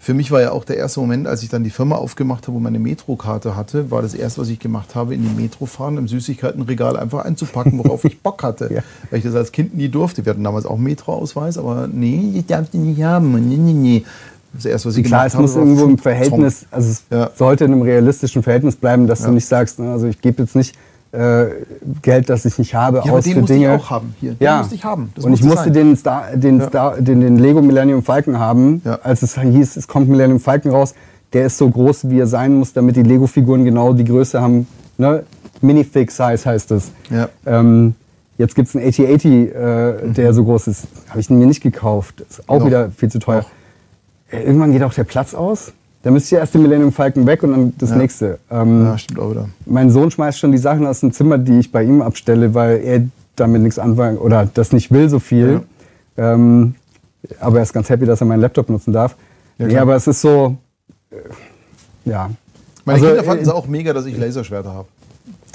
Für 0.03 0.15
mich 0.15 0.31
war 0.31 0.41
ja 0.41 0.51
auch 0.51 0.65
der 0.65 0.77
erste 0.77 0.99
Moment, 0.99 1.27
als 1.27 1.43
ich 1.43 1.49
dann 1.49 1.63
die 1.63 1.69
Firma 1.69 1.95
aufgemacht 1.95 2.47
habe 2.47 2.57
und 2.57 2.63
meine 2.63 2.79
Metrokarte 2.79 3.55
hatte, 3.55 3.91
war 3.91 4.01
das 4.01 4.15
erste, 4.15 4.41
was 4.41 4.49
ich 4.49 4.57
gemacht 4.57 4.95
habe, 4.95 5.13
in 5.13 5.21
die 5.21 5.39
Metro 5.39 5.67
fahren, 5.67 5.97
im 5.97 6.07
Süßigkeitenregal 6.07 6.97
einfach 6.97 7.23
einzupacken, 7.23 7.77
worauf 7.77 8.03
ich 8.03 8.19
Bock 8.19 8.41
hatte. 8.41 8.67
ja. 8.73 8.81
Weil 9.11 9.19
ich 9.19 9.25
das 9.25 9.35
als 9.35 9.51
Kind 9.51 9.77
nie 9.77 9.89
durfte. 9.89 10.25
Wir 10.25 10.31
hatten 10.31 10.43
damals 10.43 10.65
auch 10.65 10.79
Metro-Ausweis, 10.79 11.59
aber 11.59 11.87
nee, 11.87 12.31
ich 12.33 12.47
darf 12.47 12.71
den 12.71 12.89
nicht 12.89 13.03
haben. 13.03 13.31
Nee, 13.47 13.57
nee, 13.57 13.73
nee. 13.73 14.05
Das 14.53 14.65
erste, 14.65 14.89
was 14.89 14.97
ich 14.97 15.05
Klar, 15.05 15.29
gemacht 15.29 15.33
es 15.33 15.39
muss 15.39 15.55
irgendwo 15.55 15.85
im 15.85 15.97
Verhältnis, 15.97 16.65
also 16.71 16.89
es 16.89 17.03
ja. 17.09 17.29
sollte 17.35 17.65
in 17.65 17.71
einem 17.71 17.81
realistischen 17.83 18.43
Verhältnis 18.43 18.75
bleiben, 18.75 19.07
dass 19.07 19.21
ja. 19.21 19.27
du 19.27 19.33
nicht 19.33 19.45
sagst, 19.45 19.79
ne, 19.79 19.91
also 19.91 20.07
ich 20.07 20.19
gebe 20.21 20.43
jetzt 20.43 20.55
nicht 20.55 20.75
äh, 21.13 21.45
Geld, 22.01 22.29
das 22.29 22.45
ich 22.45 22.57
nicht 22.57 22.73
habe, 22.73 23.01
ja, 23.05 23.11
aus 23.11 23.23
den 23.23 23.33
für 23.33 23.41
Dinge. 23.41 23.75
Ich 23.75 23.81
auch 23.81 23.89
haben 23.89 24.15
hier. 24.19 24.33
Den 24.33 24.43
ja. 24.43 24.57
musste 24.59 24.75
ich 24.75 24.83
haben. 24.83 25.11
Das 25.15 25.25
und 25.25 25.33
ich 25.33 25.43
musste 25.43 25.71
den, 25.71 25.95
Star, 25.95 26.35
den, 26.35 26.59
ja. 26.59 26.67
Star, 26.67 26.97
den, 26.97 27.21
den, 27.21 27.37
Lego 27.37 27.61
Millennium 27.61 28.03
Falcon 28.03 28.39
haben, 28.39 28.81
als 29.03 29.21
es 29.21 29.39
hieß, 29.39 29.77
es 29.77 29.87
kommt 29.87 30.09
Millennium 30.09 30.39
Falcon 30.39 30.71
raus. 30.71 30.93
Der 31.33 31.45
ist 31.45 31.57
so 31.57 31.69
groß, 31.69 32.09
wie 32.09 32.19
er 32.19 32.27
sein 32.27 32.55
muss, 32.55 32.73
damit 32.73 32.97
die 32.97 33.03
Lego-Figuren 33.03 33.63
genau 33.63 33.93
die 33.93 34.03
Größe 34.03 34.41
haben. 34.41 34.67
Ne? 34.97 35.23
Minifig-Size 35.61 36.45
heißt 36.45 36.71
es. 36.71 36.91
Ja. 37.09 37.29
Ähm, 37.45 37.95
jetzt 38.37 38.55
gibt 38.55 38.67
es 38.67 38.75
einen 38.75 38.85
8080, 38.85 39.55
äh, 39.55 40.07
mhm. 40.07 40.13
der 40.13 40.33
so 40.33 40.43
groß 40.43 40.67
ist. 40.67 40.87
Habe 41.09 41.21
ich 41.21 41.29
mir 41.29 41.45
nicht 41.45 41.61
gekauft. 41.61 42.21
Ist 42.21 42.49
auch 42.49 42.59
Doch. 42.59 42.65
wieder 42.65 42.89
viel 42.91 43.09
zu 43.09 43.19
teuer. 43.19 43.41
Doch. 43.41 43.49
Äh, 44.31 44.43
irgendwann 44.43 44.71
geht 44.71 44.83
auch 44.83 44.93
der 44.93 45.03
Platz 45.03 45.33
aus. 45.33 45.73
Da 46.03 46.09
müsste 46.09 46.35
ja 46.35 46.41
erst 46.41 46.55
den 46.55 46.63
Millennium 46.63 46.91
Falcon 46.91 47.27
weg 47.27 47.43
und 47.43 47.51
dann 47.51 47.73
das 47.77 47.91
ja. 47.91 47.95
nächste. 47.97 48.39
Ähm, 48.49 48.85
ja, 48.85 48.97
stimmt 48.97 49.19
auch 49.19 49.31
wieder. 49.31 49.49
Mein 49.65 49.91
Sohn 49.91 50.09
schmeißt 50.09 50.39
schon 50.39 50.51
die 50.51 50.57
Sachen 50.57 50.87
aus 50.87 51.01
dem 51.01 51.11
Zimmer, 51.11 51.37
die 51.37 51.59
ich 51.59 51.71
bei 51.71 51.83
ihm 51.83 52.01
abstelle, 52.01 52.55
weil 52.55 52.81
er 52.83 53.03
damit 53.35 53.61
nichts 53.61 53.77
anfangen 53.77 54.17
oder 54.17 54.49
das 54.51 54.71
nicht 54.71 54.91
will 54.91 55.09
so 55.09 55.19
viel. 55.19 55.61
Ja. 56.17 56.33
Ähm, 56.33 56.75
aber 57.39 57.57
er 57.57 57.63
ist 57.63 57.73
ganz 57.73 57.89
happy, 57.89 58.05
dass 58.05 58.19
er 58.21 58.25
meinen 58.25 58.41
Laptop 58.41 58.69
nutzen 58.69 58.93
darf. 58.93 59.15
Ja, 59.59 59.67
nee, 59.67 59.77
aber 59.77 59.95
es 59.95 60.07
ist 60.07 60.21
so, 60.21 60.57
äh, 61.11 61.15
ja. 62.09 62.31
Meine 62.83 62.95
also, 62.95 63.07
Kinder 63.07 63.23
fanden 63.23 63.43
es 63.43 63.49
äh, 63.49 63.51
auch 63.51 63.67
mega, 63.67 63.93
dass 63.93 64.05
ich 64.05 64.17
Laserschwerter 64.17 64.73
habe. 64.73 64.87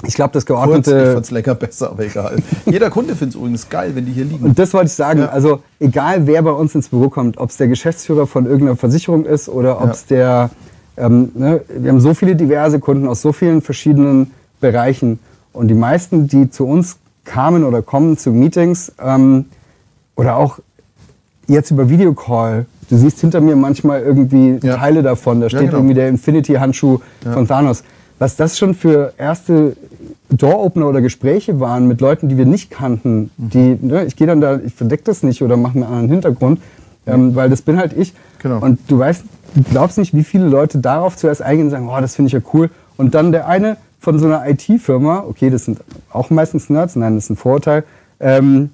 Ich 0.05 0.13
glaube, 0.13 0.31
das 0.33 0.45
geordnete. 0.45 0.91
Kurz, 0.91 1.07
ich 1.07 1.13
fand's 1.13 1.31
lecker 1.31 1.55
besser, 1.55 1.91
aber 1.91 2.05
egal. 2.05 2.37
Jeder 2.65 2.89
Kunde 2.89 3.15
findet 3.15 3.29
es 3.29 3.35
übrigens 3.35 3.69
geil, 3.69 3.91
wenn 3.95 4.05
die 4.05 4.11
hier 4.11 4.25
liegen. 4.25 4.45
Und 4.45 4.59
das 4.59 4.73
wollte 4.73 4.87
ich 4.87 4.93
sagen. 4.93 5.21
Ja. 5.21 5.29
Also, 5.29 5.61
egal 5.79 6.27
wer 6.27 6.41
bei 6.43 6.51
uns 6.51 6.75
ins 6.75 6.89
Büro 6.89 7.09
kommt, 7.09 7.37
ob 7.37 7.49
es 7.49 7.57
der 7.57 7.67
Geschäftsführer 7.67 8.27
von 8.27 8.45
irgendeiner 8.45 8.75
Versicherung 8.75 9.25
ist 9.25 9.49
oder 9.49 9.81
ob 9.81 9.91
es 9.91 10.05
ja. 10.09 10.15
der. 10.15 10.49
Ähm, 10.97 11.31
ne, 11.35 11.61
wir 11.67 11.91
haben 11.91 11.99
so 11.99 12.13
viele 12.13 12.35
diverse 12.35 12.79
Kunden 12.79 13.07
aus 13.07 13.21
so 13.21 13.31
vielen 13.31 13.61
verschiedenen 13.61 14.31
Bereichen. 14.59 15.19
Und 15.53 15.67
die 15.67 15.75
meisten, 15.75 16.27
die 16.27 16.49
zu 16.49 16.65
uns 16.65 16.97
kamen 17.23 17.63
oder 17.63 17.81
kommen 17.81 18.17
zu 18.17 18.31
Meetings 18.31 18.91
ähm, 19.03 19.45
oder 20.15 20.37
auch 20.37 20.59
jetzt 21.47 21.71
über 21.71 21.89
Videocall, 21.89 22.65
du 22.89 22.97
siehst 22.97 23.19
hinter 23.19 23.41
mir 23.41 23.55
manchmal 23.55 24.01
irgendwie 24.01 24.59
ja. 24.61 24.77
Teile 24.77 25.03
davon. 25.03 25.41
Da 25.41 25.49
steht 25.49 25.61
genau. 25.61 25.77
irgendwie 25.77 25.95
der 25.95 26.09
Infinity-Handschuh 26.09 26.99
von 27.31 27.47
Thanos 27.47 27.83
was 28.19 28.35
das 28.35 28.57
schon 28.57 28.73
für 28.73 29.13
erste 29.17 29.75
Door-Opener 30.29 30.87
oder 30.87 31.01
Gespräche 31.01 31.59
waren 31.59 31.87
mit 31.87 32.01
Leuten, 32.01 32.29
die 32.29 32.37
wir 32.37 32.45
nicht 32.45 32.69
kannten. 32.69 33.31
Mhm. 33.37 33.49
Die, 33.49 33.77
ne, 33.81 34.05
ich 34.05 34.15
gehe 34.15 34.27
dann 34.27 34.41
da, 34.41 34.59
ich 34.59 34.73
verdecke 34.73 35.03
das 35.03 35.23
nicht 35.23 35.41
oder 35.41 35.57
mache 35.57 35.75
einen 35.75 35.83
anderen 35.83 36.09
Hintergrund, 36.09 36.59
ähm, 37.05 37.35
weil 37.35 37.49
das 37.49 37.61
bin 37.61 37.77
halt 37.77 37.93
ich. 37.93 38.13
Genau. 38.39 38.59
Und 38.59 38.79
du 38.87 38.99
weißt, 38.99 39.23
du 39.55 39.63
glaubst 39.63 39.97
nicht, 39.97 40.13
wie 40.13 40.23
viele 40.23 40.47
Leute 40.47 40.79
darauf 40.79 41.15
zuerst 41.15 41.41
eingehen 41.41 41.67
und 41.67 41.71
sagen, 41.71 41.89
oh, 41.89 41.99
das 42.01 42.15
finde 42.15 42.27
ich 42.27 42.33
ja 42.33 42.41
cool. 42.53 42.69
Und 42.97 43.15
dann 43.15 43.31
der 43.31 43.47
eine 43.47 43.77
von 43.99 44.19
so 44.19 44.25
einer 44.25 44.47
IT-Firma, 44.47 45.23
okay, 45.27 45.49
das 45.49 45.65
sind 45.65 45.79
auch 46.11 46.29
meistens 46.29 46.69
Nerds, 46.69 46.95
nein, 46.95 47.15
das 47.15 47.25
ist 47.25 47.29
ein 47.31 47.35
Vorurteil, 47.35 47.83
ähm, 48.19 48.71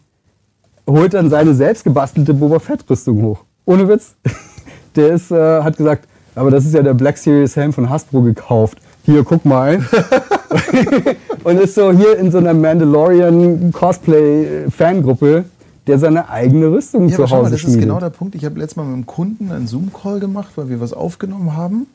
holt 0.88 1.14
dann 1.14 1.30
seine 1.30 1.54
selbst 1.54 1.84
gebastelte 1.84 2.34
Boba 2.34 2.60
Fett-Rüstung 2.60 3.22
hoch. 3.22 3.44
Ohne 3.66 3.88
Witz. 3.88 4.16
Der 4.96 5.14
ist, 5.14 5.32
äh, 5.32 5.62
hat 5.62 5.78
gesagt, 5.78 6.08
aber 6.36 6.52
das 6.52 6.66
ist 6.66 6.74
ja 6.76 6.84
der 6.84 6.94
Black 6.94 7.18
Series 7.18 7.56
Helm 7.56 7.74
von 7.74 7.90
Hasbro 7.90 8.22
gekauft 8.22 8.78
hier, 9.06 9.24
guck 9.24 9.46
mal. 9.46 9.80
und 11.44 11.60
ist 11.60 11.76
so 11.76 11.92
hier 11.92 12.18
in 12.18 12.32
so 12.32 12.38
einer 12.40 12.54
Mandalorian-Cosplay-Fangruppe, 12.54 15.46
der 15.88 16.00
seine 16.00 16.30
eigene 16.30 16.72
Rüstung 16.72 17.10
ja, 17.10 17.18
zu 17.18 17.24
Hause 17.24 17.44
mal, 17.44 17.52
Das 17.52 17.60
schmiedet. 17.60 17.80
ist 17.80 17.86
genau 17.86 18.00
der 18.00 18.10
Punkt. 18.10 18.36
Ich 18.36 18.46
habe 18.46 18.60
letztes 18.60 18.78
Mal 18.78 18.86
mit 18.86 18.94
einem 18.94 19.06
Kunden 19.06 19.52
einen 19.52 19.68
Zoom-Call 19.68 20.20
gemacht, 20.20 20.52
weil 20.56 20.70
wir 20.70 20.80
was 20.80 20.94
aufgenommen 20.94 21.58
haben. 21.58 21.88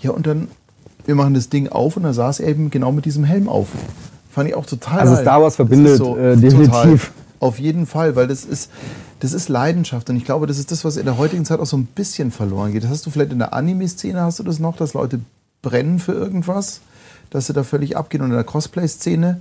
Ja, 0.00 0.12
und 0.12 0.26
dann, 0.26 0.48
wir 1.04 1.14
machen 1.14 1.34
das 1.34 1.48
Ding 1.48 1.68
auf 1.68 1.96
und 1.96 2.04
da 2.04 2.12
saß 2.12 2.40
er 2.40 2.48
eben 2.48 2.70
genau 2.70 2.92
mit 2.92 3.04
diesem 3.04 3.24
Helm 3.24 3.48
auf. 3.48 3.68
Fand 4.30 4.48
ich 4.48 4.54
auch 4.54 4.66
total 4.66 5.00
Also 5.00 5.16
Star 5.16 5.42
Wars 5.42 5.56
verbindet 5.56 5.96
so 5.96 6.16
äh, 6.16 6.36
definitiv. 6.36 7.12
Auf 7.40 7.58
jeden 7.58 7.86
Fall, 7.86 8.16
weil 8.16 8.28
das 8.28 8.44
ist, 8.44 8.70
das 9.20 9.32
ist 9.32 9.48
Leidenschaft. 9.48 10.10
Und 10.10 10.16
ich 10.16 10.24
glaube, 10.24 10.46
das 10.46 10.58
ist 10.58 10.70
das, 10.70 10.84
was 10.84 10.98
in 10.98 11.06
der 11.06 11.16
heutigen 11.16 11.46
Zeit 11.46 11.58
auch 11.58 11.66
so 11.66 11.76
ein 11.76 11.86
bisschen 11.86 12.30
verloren 12.30 12.72
geht. 12.72 12.84
Das 12.84 12.90
hast 12.90 13.06
du 13.06 13.10
vielleicht 13.10 13.32
in 13.32 13.38
der 13.38 13.54
Anime-Szene, 13.54 14.20
hast 14.20 14.38
du 14.38 14.42
das 14.42 14.58
noch, 14.58 14.76
dass 14.76 14.92
Leute 14.92 15.20
brennen 15.62 15.98
für 15.98 16.12
irgendwas, 16.12 16.80
dass 17.30 17.46
sie 17.46 17.52
da 17.52 17.62
völlig 17.62 17.96
abgehen 17.96 18.22
und 18.22 18.30
in 18.30 18.36
der 18.36 18.44
Cosplay-Szene. 18.44 19.40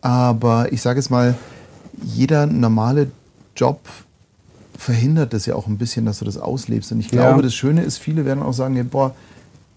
Aber 0.00 0.72
ich 0.72 0.82
sage 0.82 1.00
es 1.00 1.10
mal, 1.10 1.34
jeder 2.02 2.46
normale 2.46 3.10
Job 3.56 3.80
verhindert 4.76 5.32
das 5.32 5.46
ja 5.46 5.54
auch 5.54 5.66
ein 5.66 5.78
bisschen, 5.78 6.06
dass 6.06 6.18
du 6.20 6.24
das 6.24 6.38
auslebst. 6.38 6.92
Und 6.92 7.00
ich 7.00 7.08
glaube, 7.08 7.36
ja. 7.36 7.42
das 7.42 7.54
Schöne 7.54 7.82
ist, 7.82 7.98
viele 7.98 8.24
werden 8.24 8.42
auch 8.42 8.52
sagen, 8.52 8.76
ja, 8.76 8.82
boah, 8.82 9.14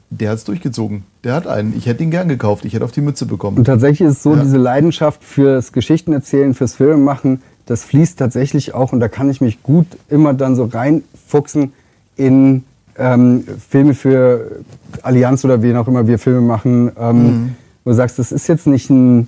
der 0.09 0.31
hat 0.31 0.39
es 0.39 0.43
durchgezogen. 0.43 1.03
Der 1.23 1.33
hat 1.33 1.47
einen. 1.47 1.77
Ich 1.77 1.85
hätte 1.85 2.03
ihn 2.03 2.11
gern 2.11 2.27
gekauft. 2.27 2.65
Ich 2.65 2.73
hätte 2.73 2.83
auf 2.83 2.91
die 2.91 3.01
Mütze 3.01 3.25
bekommen. 3.25 3.57
Und 3.57 3.65
tatsächlich 3.65 4.07
ist 4.07 4.17
es 4.17 4.23
so, 4.23 4.35
ja. 4.35 4.41
diese 4.41 4.57
Leidenschaft 4.57 5.23
fürs 5.23 5.71
Geschichtenerzählen, 5.71 6.53
fürs 6.53 6.75
Filmemachen, 6.75 7.41
das 7.65 7.83
fließt 7.83 8.17
tatsächlich 8.17 8.73
auch, 8.73 8.91
und 8.91 8.99
da 8.99 9.07
kann 9.07 9.29
ich 9.29 9.41
mich 9.41 9.61
gut 9.61 9.85
immer 10.09 10.33
dann 10.33 10.55
so 10.55 10.65
reinfuchsen 10.65 11.73
in 12.15 12.63
ähm, 12.99 13.43
Filme 13.69 13.93
für 13.93 14.61
Allianz 15.01 15.45
oder 15.45 15.61
wen 15.61 15.77
auch 15.77 15.87
immer 15.87 16.07
wir 16.07 16.19
Filme 16.19 16.41
machen, 16.41 16.91
ähm, 16.99 17.23
mhm. 17.23 17.55
wo 17.83 17.91
du 17.91 17.95
sagst, 17.95 18.19
das 18.19 18.31
ist 18.31 18.47
jetzt 18.47 18.67
nicht 18.67 18.89
ein 18.89 19.27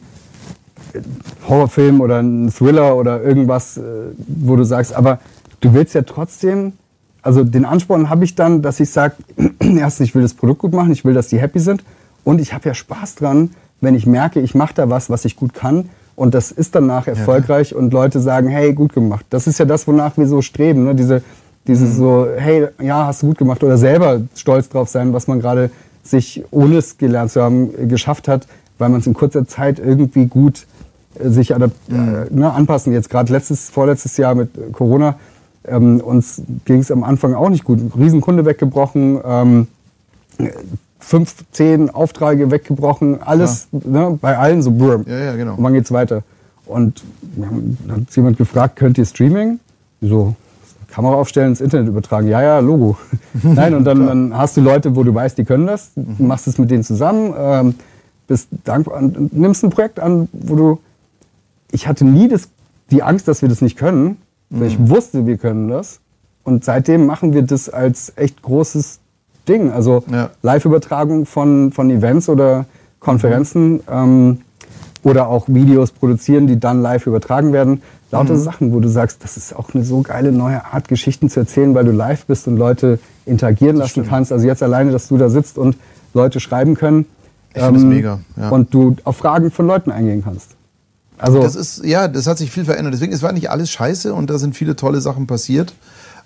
Horrorfilm 1.47 2.01
oder 2.01 2.19
ein 2.19 2.51
Thriller 2.51 2.95
oder 2.95 3.23
irgendwas, 3.23 3.77
äh, 3.77 3.81
wo 4.27 4.55
du 4.55 4.63
sagst, 4.63 4.93
aber 4.93 5.19
du 5.61 5.73
willst 5.73 5.95
ja 5.95 6.01
trotzdem, 6.01 6.73
also 7.21 7.43
den 7.43 7.65
Ansporn 7.65 8.09
habe 8.09 8.25
ich 8.25 8.35
dann, 8.35 8.61
dass 8.61 8.79
ich 8.79 8.89
sage, 8.89 9.15
erstens, 9.59 10.09
ich 10.09 10.15
will 10.15 10.21
das 10.21 10.33
Produkt 10.33 10.59
gut 10.59 10.73
machen, 10.73 10.91
ich 10.91 11.05
will, 11.05 11.13
dass 11.13 11.27
die 11.27 11.39
happy 11.39 11.59
sind 11.59 11.83
und 12.23 12.41
ich 12.41 12.53
habe 12.53 12.67
ja 12.67 12.73
Spaß 12.73 13.15
dran, 13.15 13.51
wenn 13.79 13.95
ich 13.95 14.05
merke, 14.05 14.41
ich 14.41 14.53
mache 14.53 14.73
da 14.75 14.89
was, 14.89 15.09
was 15.09 15.25
ich 15.25 15.35
gut 15.35 15.53
kann 15.53 15.89
und 16.15 16.33
das 16.33 16.51
ist 16.51 16.75
danach 16.75 17.07
erfolgreich 17.07 17.71
ja, 17.71 17.77
und 17.77 17.93
Leute 17.93 18.19
sagen, 18.19 18.47
hey, 18.49 18.73
gut 18.73 18.93
gemacht. 18.93 19.25
Das 19.29 19.47
ist 19.47 19.57
ja 19.57 19.65
das, 19.65 19.87
wonach 19.87 20.17
wir 20.17 20.27
so 20.27 20.41
streben, 20.41 20.83
ne? 20.85 20.93
diese 20.93 21.23
dieses 21.67 21.93
mhm. 21.93 21.97
so, 21.97 22.27
hey, 22.35 22.67
ja, 22.81 23.05
hast 23.05 23.21
du 23.21 23.27
gut 23.27 23.37
gemacht 23.37 23.63
oder 23.63 23.77
selber 23.77 24.21
stolz 24.35 24.69
drauf 24.69 24.89
sein, 24.89 25.13
was 25.13 25.27
man 25.27 25.39
gerade 25.39 25.69
sich, 26.03 26.43
ohne 26.51 26.77
es 26.77 26.97
gelernt 26.97 27.31
zu 27.31 27.41
haben, 27.41 27.87
geschafft 27.87 28.27
hat, 28.27 28.47
weil 28.77 28.89
man 28.89 29.01
es 29.01 29.07
in 29.07 29.13
kurzer 29.13 29.47
Zeit 29.47 29.79
irgendwie 29.79 30.25
gut 30.25 30.65
äh, 31.19 31.29
sich 31.29 31.49
mhm. 31.49 31.63
äh, 31.89 32.33
ne, 32.33 32.51
anpassen. 32.51 32.93
Jetzt 32.93 33.09
gerade 33.09 33.31
letztes, 33.31 33.69
vorletztes 33.69 34.17
Jahr 34.17 34.35
mit 34.35 34.49
Corona, 34.73 35.15
ähm, 35.67 36.01
uns 36.01 36.41
ging 36.65 36.79
es 36.79 36.91
am 36.91 37.03
Anfang 37.03 37.35
auch 37.35 37.49
nicht 37.49 37.63
gut. 37.63 37.79
Riesenkunde 37.97 38.45
weggebrochen, 38.45 39.19
ähm, 39.23 39.67
fünf, 40.99 41.35
zehn 41.51 41.89
Aufträge 41.89 42.49
weggebrochen, 42.49 43.21
alles 43.21 43.67
ne, 43.71 44.17
bei 44.19 44.37
allen 44.37 44.61
so 44.61 44.71
brr. 44.71 45.01
Ja, 45.05 45.17
ja, 45.19 45.35
genau. 45.35 45.55
Und 45.55 45.63
wann 45.63 45.73
geht's 45.73 45.91
weiter? 45.91 46.23
Und 46.65 47.03
dann 47.35 47.77
hat 47.89 48.15
jemand 48.15 48.37
gefragt, 48.37 48.75
könnt 48.75 48.97
ihr 48.97 49.05
Streaming? 49.05 49.59
So, 49.99 50.35
Kamera 50.91 51.15
aufstellen, 51.15 51.49
ins 51.49 51.61
Internet 51.61 51.87
übertragen. 51.87 52.27
Ja, 52.27 52.41
ja, 52.41 52.59
Logo. 52.59 52.97
Nein, 53.43 53.73
und 53.73 53.85
dann, 53.85 54.05
dann, 54.05 54.37
hast 54.37 54.57
du 54.57 54.61
Leute, 54.61 54.95
wo 54.95 55.03
du 55.03 55.13
weißt, 55.13 55.37
die 55.37 55.45
können 55.45 55.67
das, 55.67 55.91
mhm. 55.95 56.27
machst 56.27 56.47
es 56.47 56.57
mit 56.57 56.69
denen 56.69 56.83
zusammen, 56.83 57.33
ähm, 57.37 57.75
bist 58.27 58.49
dankbar 58.63 59.01
nimmst 59.01 59.63
ein 59.63 59.69
Projekt 59.69 59.99
an, 59.99 60.29
wo 60.31 60.55
du. 60.55 60.79
Ich 61.71 61.87
hatte 61.87 62.05
nie 62.05 62.27
das, 62.27 62.49
die 62.89 63.03
Angst, 63.03 63.27
dass 63.27 63.41
wir 63.41 63.49
das 63.49 63.61
nicht 63.61 63.77
können, 63.77 64.17
weil 64.49 64.67
ich 64.67 64.79
mhm. 64.79 64.89
wusste, 64.89 65.25
wir 65.25 65.37
können 65.37 65.69
das. 65.69 65.99
Und 66.43 66.65
seitdem 66.65 67.05
machen 67.05 67.33
wir 67.33 67.43
das 67.43 67.69
als 67.69 68.13
echt 68.15 68.41
großes 68.41 68.99
Ding. 69.47 69.71
Also 69.71 70.03
ja. 70.11 70.29
Live-Übertragung 70.41 71.25
von, 71.25 71.71
von 71.71 71.89
Events 71.89 72.29
oder 72.29 72.65
Konferenzen. 72.99 73.73
Mhm. 73.73 73.81
Ähm, 73.89 74.37
oder 75.03 75.27
auch 75.27 75.45
Videos 75.47 75.91
produzieren, 75.91 76.47
die 76.47 76.59
dann 76.59 76.81
live 76.81 77.07
übertragen 77.07 77.53
werden. 77.53 77.81
Lauter 78.11 78.33
mhm. 78.33 78.39
Sachen, 78.39 78.73
wo 78.73 78.79
du 78.79 78.89
sagst, 78.89 79.23
das 79.23 79.37
ist 79.37 79.55
auch 79.55 79.73
eine 79.73 79.83
so 79.83 80.01
geile 80.01 80.31
neue 80.31 80.65
Art, 80.65 80.87
Geschichten 80.87 81.29
zu 81.29 81.39
erzählen, 81.39 81.73
weil 81.73 81.85
du 81.85 81.91
live 81.91 82.25
bist 82.25 82.47
und 82.47 82.57
Leute 82.57 82.99
interagieren 83.25 83.77
das 83.77 83.85
lassen 83.85 83.91
stimmt. 83.91 84.09
kannst. 84.09 84.31
Also 84.31 84.45
jetzt 84.45 84.61
alleine, 84.61 84.91
dass 84.91 85.07
du 85.07 85.17
da 85.17 85.29
sitzt 85.29 85.57
und 85.57 85.77
Leute 86.13 86.39
schreiben 86.39 86.75
können. 86.75 87.05
Ich 87.53 87.61
ähm, 87.61 87.73
das 87.73 87.83
mega. 87.83 88.19
Ja. 88.35 88.49
Und 88.49 88.73
du 88.73 88.95
auf 89.05 89.17
Fragen 89.17 89.49
von 89.49 89.65
Leuten 89.65 89.91
eingehen 89.91 90.23
kannst. 90.23 90.51
Also 91.17 91.41
das 91.41 91.55
ist, 91.55 91.85
ja, 91.85 92.07
das 92.07 92.27
hat 92.27 92.37
sich 92.37 92.51
viel 92.51 92.65
verändert. 92.65 92.93
Deswegen, 92.93 93.13
es 93.13 93.21
war 93.21 93.31
nicht 93.31 93.49
alles 93.49 93.69
scheiße 93.69 94.13
und 94.13 94.29
da 94.29 94.39
sind 94.39 94.55
viele 94.55 94.75
tolle 94.75 95.01
Sachen 95.01 95.27
passiert. 95.27 95.73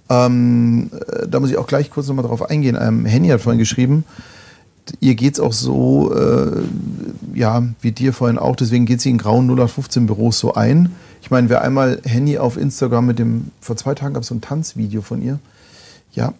Ähm, 0.09 0.89
äh, 0.93 1.27
da 1.27 1.39
muss 1.39 1.49
ich 1.49 1.57
auch 1.57 1.67
gleich 1.67 1.91
kurz 1.91 2.07
nochmal 2.07 2.25
drauf 2.25 2.49
eingehen. 2.49 2.77
Ähm, 2.79 3.05
Henny 3.05 3.27
hat 3.27 3.41
vorhin 3.41 3.59
geschrieben, 3.59 4.05
ihr 4.99 5.15
geht 5.15 5.35
es 5.35 5.39
auch 5.39 5.53
so, 5.53 6.13
äh, 6.13 6.61
ja, 7.33 7.63
wie 7.81 7.91
dir 7.91 8.13
vorhin 8.13 8.37
auch, 8.37 8.55
deswegen 8.55 8.85
geht 8.85 9.01
sie 9.01 9.09
in 9.09 9.17
grauen 9.17 9.45
0815 9.45 10.05
Büros 10.05 10.39
so 10.39 10.53
ein. 10.53 10.91
Ich 11.21 11.31
meine, 11.31 11.49
wer 11.49 11.61
einmal 11.61 12.01
Henny 12.03 12.37
auf 12.37 12.57
Instagram 12.57 13.07
mit 13.07 13.19
dem, 13.19 13.51
vor 13.61 13.75
zwei 13.77 13.95
Tagen 13.95 14.13
gab 14.13 14.23
es 14.23 14.29
so 14.29 14.35
ein 14.35 14.41
Tanzvideo 14.41 15.01
von 15.01 15.21
ihr. 15.21 15.39
Ja, 16.13 16.33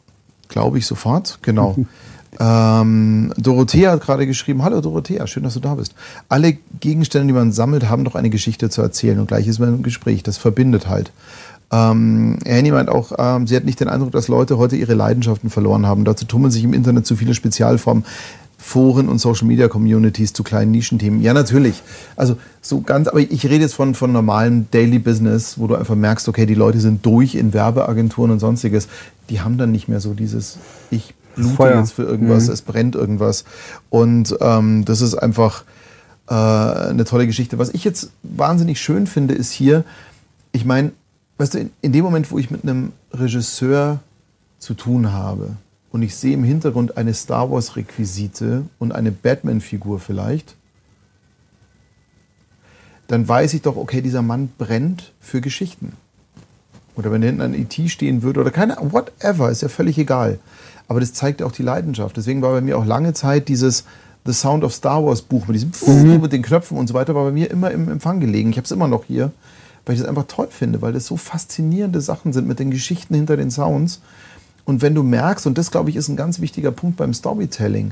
Glaube 0.48 0.78
ich 0.78 0.86
sofort, 0.86 1.40
genau. 1.42 1.76
ähm, 2.40 3.34
Dorothea 3.38 3.92
hat 3.92 4.02
gerade 4.02 4.28
geschrieben, 4.28 4.64
hallo 4.64 4.82
Dorothea, 4.82 5.26
schön, 5.28 5.44
dass 5.44 5.56
du 5.56 5.60
da 5.60 5.76
bist. 5.76 5.94
Alle 6.30 6.58
Gegenstände, 6.80 7.28
die 7.28 7.34
man 7.34 7.52
sammelt, 7.52 7.90
haben 7.90 8.04
doch 8.04 8.16
eine 8.16 8.30
Geschichte 8.30 8.70
zu 8.70 8.82
erzählen 8.82 9.20
und 9.20 9.28
gleich 9.28 9.48
ist 9.48 9.60
man 9.60 9.70
im 9.70 9.84
Gespräch, 9.84 10.24
das 10.24 10.38
verbindet 10.38 10.88
halt. 10.88 11.12
Ähm, 11.72 12.38
Annie 12.48 12.72
meint 12.72 12.90
auch, 12.90 13.12
ähm, 13.18 13.48
sie 13.48 13.56
hat 13.56 13.66
nicht 13.66 13.80
den 13.80 13.88
Eindruck, 13.88 14.12
dass 14.12 14.28
Leute 14.28 14.58
heute 14.58 14.76
ihre 14.76 14.94
Leidenschaften 14.94 15.50
verloren 15.50 15.86
haben. 15.86 16.06
Dazu 16.06 16.26
tummeln 16.26 16.52
sich 16.52 16.64
im 16.64 16.74
Internet 16.74 17.06
zu 17.06 17.16
viele 17.16 17.34
Spezialformen. 17.34 18.06
Foren 18.58 19.10
und 19.10 19.20
Social 19.20 19.48
Media 19.48 19.68
Communities 19.68 20.34
zu 20.34 20.42
kleinen 20.42 20.72
Nischenthemen. 20.72 21.22
Ja, 21.22 21.34
natürlich. 21.34 21.84
Also 22.16 22.38
so 22.62 22.82
ganz, 22.82 23.08
aber 23.08 23.20
ich 23.20 23.44
rede 23.44 23.58
jetzt 23.58 23.76
von, 23.76 23.94
von 23.94 24.12
normalem 24.12 24.66
Daily 24.72 24.98
Business, 24.98 25.60
wo 25.60 25.68
du 25.68 25.76
einfach 25.76 25.94
merkst, 25.94 26.28
okay, 26.28 26.48
die 26.48 26.56
Leute 26.56 26.80
sind 26.80 27.06
durch 27.06 27.36
in 27.36 27.54
Werbeagenturen 27.54 28.32
und 28.32 28.40
sonstiges. 28.40 28.88
Die 29.30 29.42
haben 29.42 29.60
dann 29.60 29.72
nicht 29.72 29.88
mehr 29.88 30.00
so 30.00 30.16
dieses, 30.16 30.58
ich 30.90 31.14
blute 31.36 31.54
Feuer. 31.54 31.80
jetzt 31.80 31.92
für 31.92 32.04
irgendwas, 32.04 32.48
mhm. 32.48 32.54
es 32.54 32.62
brennt 32.64 32.96
irgendwas. 32.96 33.46
Und 33.90 34.36
ähm, 34.42 34.84
das 34.84 35.02
ist 35.02 35.14
einfach 35.14 35.64
äh, 36.28 36.34
eine 36.34 37.06
tolle 37.06 37.28
Geschichte. 37.28 37.60
Was 37.60 37.70
ich 37.70 37.84
jetzt 37.84 38.10
wahnsinnig 38.24 38.82
schön 38.82 39.06
finde, 39.06 39.36
ist 39.36 39.52
hier, 39.52 39.84
ich 40.54 40.66
meine, 40.66 40.92
weißt 41.38 41.54
du, 41.54 41.60
in, 41.60 41.72
in 41.82 41.92
dem 41.92 42.04
Moment, 42.04 42.32
wo 42.32 42.38
ich 42.38 42.52
mit 42.52 42.64
einem 42.64 42.94
Regisseur 43.12 44.00
zu 44.60 44.74
tun 44.74 45.12
habe, 45.12 45.56
und 45.96 46.02
ich 46.02 46.14
sehe 46.18 46.34
im 46.34 46.44
Hintergrund 46.44 46.98
eine 46.98 47.14
Star 47.14 47.50
Wars-Requisite 47.50 48.64
und 48.80 48.92
eine 48.92 49.14
Batman-Figur 49.14 50.02
vielleicht, 50.02 50.58
dann 53.08 53.26
weiß 53.26 53.54
ich 53.54 53.62
doch, 53.62 53.78
okay, 53.78 54.02
dieser 54.02 54.22
Mann 54.22 54.50
brennt 54.58 55.14
für 55.22 55.40
Geschichten. 55.40 55.94
Oder 56.98 57.14
wenn 57.14 57.22
hinten 57.22 57.40
ein 57.40 57.54
E.T. 57.54 57.88
stehen 57.88 58.24
würde 58.24 58.42
oder 58.42 58.52
keine, 58.52 58.76
whatever, 58.82 59.50
ist 59.50 59.62
ja 59.62 59.70
völlig 59.70 59.98
egal. 59.98 60.38
Aber 60.90 61.00
das 61.00 61.14
zeigt 61.14 61.42
auch 61.42 61.54
die 61.54 61.64
Leidenschaft. 61.64 62.18
Deswegen 62.18 62.42
war 62.42 62.52
bei 62.52 62.60
mir 62.60 62.78
auch 62.78 62.86
lange 62.86 63.14
Zeit 63.14 63.48
dieses 63.48 63.86
The 64.26 64.34
Sound 64.34 64.66
of 64.66 64.74
Star 64.74 65.02
Wars 65.06 65.22
Buch 65.22 65.48
mit 65.48 65.56
diesem 65.56 65.72
mhm. 65.88 66.22
mit 66.22 66.34
den 66.34 66.42
Knöpfen 66.42 66.78
und 66.78 66.88
so 66.88 66.94
weiter, 66.94 67.16
war 67.16 67.24
bei 67.24 67.32
mir 67.32 67.50
immer 67.52 67.72
im 67.72 67.90
Empfang 67.90 68.20
gelegen. 68.20 68.50
Ich 68.50 68.58
habe 68.58 68.66
es 68.66 68.72
immer 68.72 68.90
noch 68.90 69.06
hier, 69.06 69.32
weil 69.86 69.96
ich 69.96 70.02
das 70.02 70.10
einfach 70.10 70.26
toll 70.28 70.48
finde, 70.50 70.82
weil 70.82 70.94
das 70.94 71.06
so 71.06 71.18
faszinierende 71.18 72.02
Sachen 72.02 72.34
sind 72.34 72.48
mit 72.48 72.60
den 72.60 72.72
Geschichten 72.72 73.16
hinter 73.16 73.38
den 73.38 73.52
Sounds. 73.52 74.02
Und 74.66 74.82
wenn 74.82 74.96
du 74.96 75.04
merkst, 75.04 75.46
und 75.46 75.58
das 75.58 75.72
glaube 75.72 75.90
ich 75.90 75.96
ist 75.96 76.08
ein 76.08 76.16
ganz 76.16 76.40
wichtiger 76.40 76.72
Punkt 76.72 76.98
beim 76.98 77.14
Storytelling, 77.14 77.92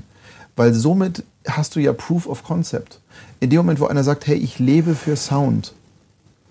weil 0.55 0.73
somit 0.73 1.23
hast 1.47 1.75
du 1.75 1.79
ja 1.79 1.93
Proof 1.93 2.27
of 2.27 2.43
Concept. 2.43 2.99
In 3.39 3.49
dem 3.49 3.57
Moment, 3.57 3.79
wo 3.79 3.85
einer 3.85 4.03
sagt, 4.03 4.27
hey, 4.27 4.37
ich 4.37 4.59
lebe 4.59 4.95
für 4.95 5.15
Sound 5.15 5.73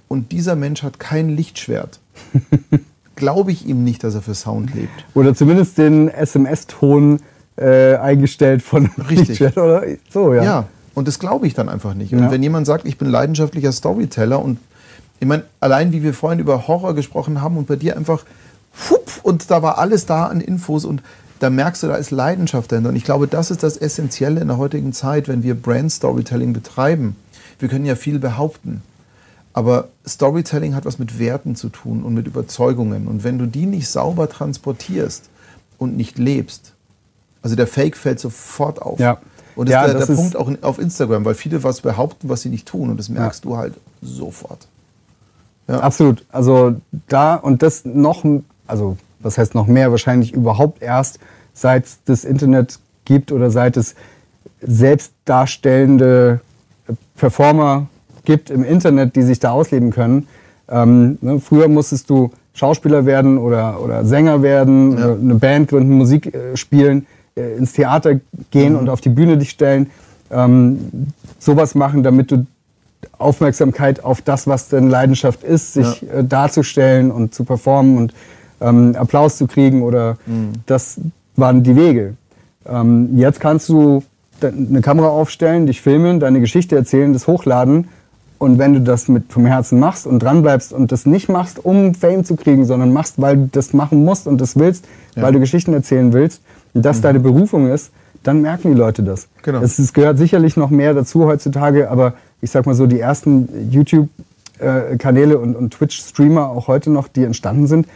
und 0.08 0.32
dieser 0.32 0.56
Mensch 0.56 0.82
hat 0.82 1.00
kein 1.00 1.30
Lichtschwert, 1.30 2.00
glaube 3.16 3.52
ich 3.52 3.66
ihm 3.66 3.84
nicht, 3.84 4.04
dass 4.04 4.14
er 4.14 4.22
für 4.22 4.34
Sound 4.34 4.74
lebt. 4.74 4.92
Oder 5.14 5.34
zumindest 5.34 5.78
den 5.78 6.08
SMS-Ton 6.08 7.20
äh, 7.56 7.96
eingestellt 7.96 8.62
von 8.62 8.86
Richtig. 8.86 9.28
Lichtschwert 9.28 9.56
oder 9.56 9.82
so, 10.10 10.34
ja. 10.34 10.42
Ja, 10.42 10.68
und 10.94 11.08
das 11.08 11.18
glaube 11.18 11.46
ich 11.46 11.54
dann 11.54 11.68
einfach 11.68 11.94
nicht. 11.94 12.12
Und 12.12 12.20
ja. 12.20 12.30
wenn 12.30 12.42
jemand 12.42 12.66
sagt, 12.66 12.86
ich 12.86 12.98
bin 12.98 13.08
leidenschaftlicher 13.08 13.72
Storyteller 13.72 14.42
und 14.42 14.58
ich 15.22 15.28
meine, 15.28 15.44
allein 15.60 15.92
wie 15.92 16.02
wir 16.02 16.14
vorhin 16.14 16.40
über 16.40 16.66
Horror 16.66 16.96
gesprochen 16.96 17.40
haben 17.42 17.56
und 17.56 17.68
bei 17.68 17.76
dir 17.76 17.96
einfach 17.96 18.24
fupp, 18.72 19.20
und 19.22 19.52
da 19.52 19.62
war 19.62 19.78
alles 19.78 20.04
da 20.04 20.26
an 20.26 20.40
Infos 20.40 20.84
und 20.84 21.00
da 21.38 21.48
merkst 21.48 21.84
du, 21.84 21.86
da 21.86 21.94
ist 21.94 22.10
Leidenschaft 22.10 22.72
dahinter. 22.72 22.88
Und 22.88 22.96
ich 22.96 23.04
glaube, 23.04 23.28
das 23.28 23.52
ist 23.52 23.62
das 23.62 23.76
Essentielle 23.76 24.40
in 24.40 24.48
der 24.48 24.58
heutigen 24.58 24.92
Zeit, 24.92 25.28
wenn 25.28 25.44
wir 25.44 25.54
Brand 25.54 25.92
Storytelling 25.92 26.52
betreiben. 26.52 27.14
Wir 27.60 27.68
können 27.68 27.84
ja 27.84 27.94
viel 27.94 28.18
behaupten. 28.18 28.82
Aber 29.52 29.90
Storytelling 30.04 30.74
hat 30.74 30.86
was 30.86 30.98
mit 30.98 31.20
Werten 31.20 31.54
zu 31.54 31.68
tun 31.68 32.02
und 32.02 32.14
mit 32.14 32.26
Überzeugungen. 32.26 33.06
Und 33.06 33.22
wenn 33.22 33.38
du 33.38 33.46
die 33.46 33.66
nicht 33.66 33.86
sauber 33.86 34.28
transportierst 34.28 35.30
und 35.78 35.96
nicht 35.96 36.18
lebst, 36.18 36.72
also 37.42 37.54
der 37.54 37.68
Fake 37.68 37.96
fällt 37.96 38.18
sofort 38.18 38.82
auf. 38.82 38.98
Ja. 38.98 39.18
Und 39.54 39.68
das 39.68 39.74
ja, 39.74 39.84
ist 39.84 39.98
der, 39.98 40.06
der 40.06 40.14
Punkt 40.16 40.34
auch 40.34 40.50
auf 40.62 40.80
Instagram, 40.80 41.24
weil 41.24 41.34
viele 41.34 41.62
was 41.62 41.80
behaupten, 41.80 42.28
was 42.28 42.42
sie 42.42 42.48
nicht 42.48 42.66
tun. 42.66 42.90
Und 42.90 42.96
das 42.96 43.08
merkst 43.08 43.44
ja. 43.44 43.50
du 43.50 43.56
halt 43.56 43.74
sofort. 44.00 44.66
Ja. 45.68 45.80
Absolut. 45.80 46.24
Also 46.30 46.74
da 47.08 47.34
und 47.36 47.62
das 47.62 47.84
noch 47.84 48.24
also 48.66 48.96
was 49.20 49.38
heißt 49.38 49.54
noch 49.54 49.66
mehr, 49.66 49.90
wahrscheinlich 49.90 50.32
überhaupt 50.32 50.82
erst 50.82 51.18
seit 51.54 51.84
es 51.84 51.98
das 52.04 52.24
Internet 52.24 52.78
gibt 53.04 53.32
oder 53.32 53.50
seit 53.50 53.76
es 53.76 53.94
selbstdarstellende 54.60 56.40
Performer 57.16 57.86
gibt 58.24 58.50
im 58.50 58.64
Internet, 58.64 59.16
die 59.16 59.22
sich 59.22 59.40
da 59.40 59.50
ausleben 59.50 59.90
können. 59.90 60.28
Ähm, 60.68 61.18
ne, 61.20 61.40
früher 61.40 61.68
musstest 61.68 62.08
du 62.10 62.30
Schauspieler 62.54 63.06
werden 63.06 63.38
oder, 63.38 63.82
oder 63.82 64.04
Sänger 64.04 64.42
werden, 64.42 64.98
ja. 64.98 65.12
eine 65.12 65.34
Band 65.34 65.68
gründen, 65.68 65.92
Musik 65.92 66.34
äh, 66.34 66.56
spielen, 66.56 67.06
äh, 67.36 67.56
ins 67.56 67.72
Theater 67.72 68.20
gehen 68.50 68.74
mhm. 68.74 68.78
und 68.78 68.88
auf 68.88 69.00
die 69.00 69.08
Bühne 69.08 69.38
dich 69.38 69.50
stellen. 69.50 69.90
Ähm, 70.30 71.08
sowas 71.38 71.74
machen, 71.74 72.02
damit 72.02 72.30
du 72.30 72.46
Aufmerksamkeit 73.18 74.04
auf 74.04 74.20
das, 74.22 74.46
was 74.46 74.68
deine 74.68 74.88
Leidenschaft 74.88 75.44
ist, 75.44 75.74
sich 75.74 76.02
ja. 76.02 76.18
äh, 76.18 76.24
darzustellen 76.24 77.10
und 77.10 77.34
zu 77.34 77.44
performen 77.44 77.98
und 77.98 78.14
ähm, 78.60 78.94
Applaus 78.96 79.36
zu 79.36 79.46
kriegen 79.46 79.82
oder 79.82 80.16
mhm. 80.26 80.52
das 80.66 81.00
waren 81.36 81.62
die 81.62 81.76
Wege. 81.76 82.14
Ähm, 82.66 83.16
jetzt 83.16 83.40
kannst 83.40 83.68
du 83.68 84.02
eine 84.42 84.80
Kamera 84.80 85.08
aufstellen, 85.08 85.66
dich 85.66 85.80
filmen, 85.80 86.20
deine 86.20 86.40
Geschichte 86.40 86.74
erzählen, 86.76 87.12
das 87.12 87.26
hochladen 87.26 87.88
und 88.38 88.58
wenn 88.58 88.74
du 88.74 88.80
das 88.80 89.06
mit 89.06 89.32
vom 89.32 89.46
Herzen 89.46 89.78
machst 89.78 90.06
und 90.06 90.20
dranbleibst 90.20 90.72
und 90.72 90.90
das 90.90 91.06
nicht 91.06 91.28
machst, 91.28 91.64
um 91.64 91.94
Fame 91.94 92.24
zu 92.24 92.34
kriegen, 92.34 92.64
sondern 92.64 92.92
machst, 92.92 93.20
weil 93.20 93.36
du 93.36 93.48
das 93.52 93.72
machen 93.72 94.04
musst 94.04 94.26
und 94.26 94.40
das 94.40 94.58
willst, 94.58 94.84
ja. 95.14 95.22
weil 95.22 95.32
du 95.32 95.38
Geschichten 95.38 95.72
erzählen 95.72 96.12
willst 96.12 96.42
und 96.74 96.84
das 96.84 96.98
mhm. 96.98 97.02
deine 97.02 97.20
Berufung 97.20 97.70
ist, 97.70 97.92
dann 98.22 98.42
merken 98.42 98.72
die 98.72 98.78
Leute 98.78 99.02
das. 99.02 99.28
Genau. 99.42 99.60
Es, 99.60 99.78
es, 99.78 99.92
gehört 99.92 100.18
sicherlich 100.18 100.56
noch 100.56 100.70
mehr 100.70 100.94
dazu 100.94 101.24
heutzutage, 101.26 101.90
aber 101.90 102.14
ich 102.40 102.50
sag 102.50 102.66
mal 102.66 102.74
so, 102.74 102.86
die 102.86 103.00
ersten 103.00 103.70
YouTube-Kanäle 103.70 105.38
und, 105.38 105.56
und 105.56 105.72
Twitch-Streamer 105.72 106.48
auch 106.48 106.68
heute 106.68 106.90
noch, 106.90 107.08
die 107.08 107.24
entstanden 107.24 107.66
sind, 107.66 107.86